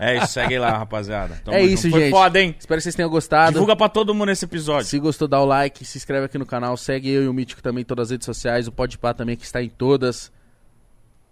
É 0.00 0.16
isso, 0.16 0.32
segue 0.32 0.58
lá, 0.58 0.76
rapaziada. 0.78 1.40
Tamo 1.44 1.56
é 1.56 1.60
junto. 1.60 1.72
isso, 1.72 1.90
Foi 1.90 2.00
gente. 2.00 2.10
foda, 2.10 2.40
hein? 2.40 2.56
Espero 2.58 2.78
que 2.78 2.82
vocês 2.82 2.94
tenham 2.96 3.08
gostado. 3.08 3.52
Divulga 3.52 3.76
pra 3.76 3.88
todo 3.88 4.12
mundo 4.12 4.30
esse 4.32 4.44
episódio. 4.44 4.86
Se 4.86 4.98
gostou, 4.98 5.28
dá 5.28 5.40
o 5.40 5.44
like, 5.44 5.84
se 5.84 5.98
inscreve 5.98 6.26
aqui 6.26 6.36
no 6.36 6.44
canal, 6.44 6.76
segue 6.76 7.08
eu 7.10 7.22
e 7.22 7.28
o 7.28 7.32
Mítico 7.32 7.62
também 7.62 7.82
em 7.82 7.84
todas 7.84 8.08
as 8.08 8.10
redes 8.10 8.24
sociais, 8.24 8.66
o 8.66 8.72
Podpah 8.72 9.14
também 9.14 9.36
que 9.36 9.44
está 9.44 9.62
em 9.62 9.68
todas. 9.68 10.32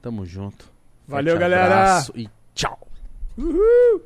Tamo 0.01 0.25
junto. 0.25 0.71
Valeu, 1.09 1.33
Forte 1.35 1.41
galera. 1.41 1.65
abraço 1.65 2.13
E 2.15 2.29
tchau. 2.55 2.79
Uhul! 3.37 4.03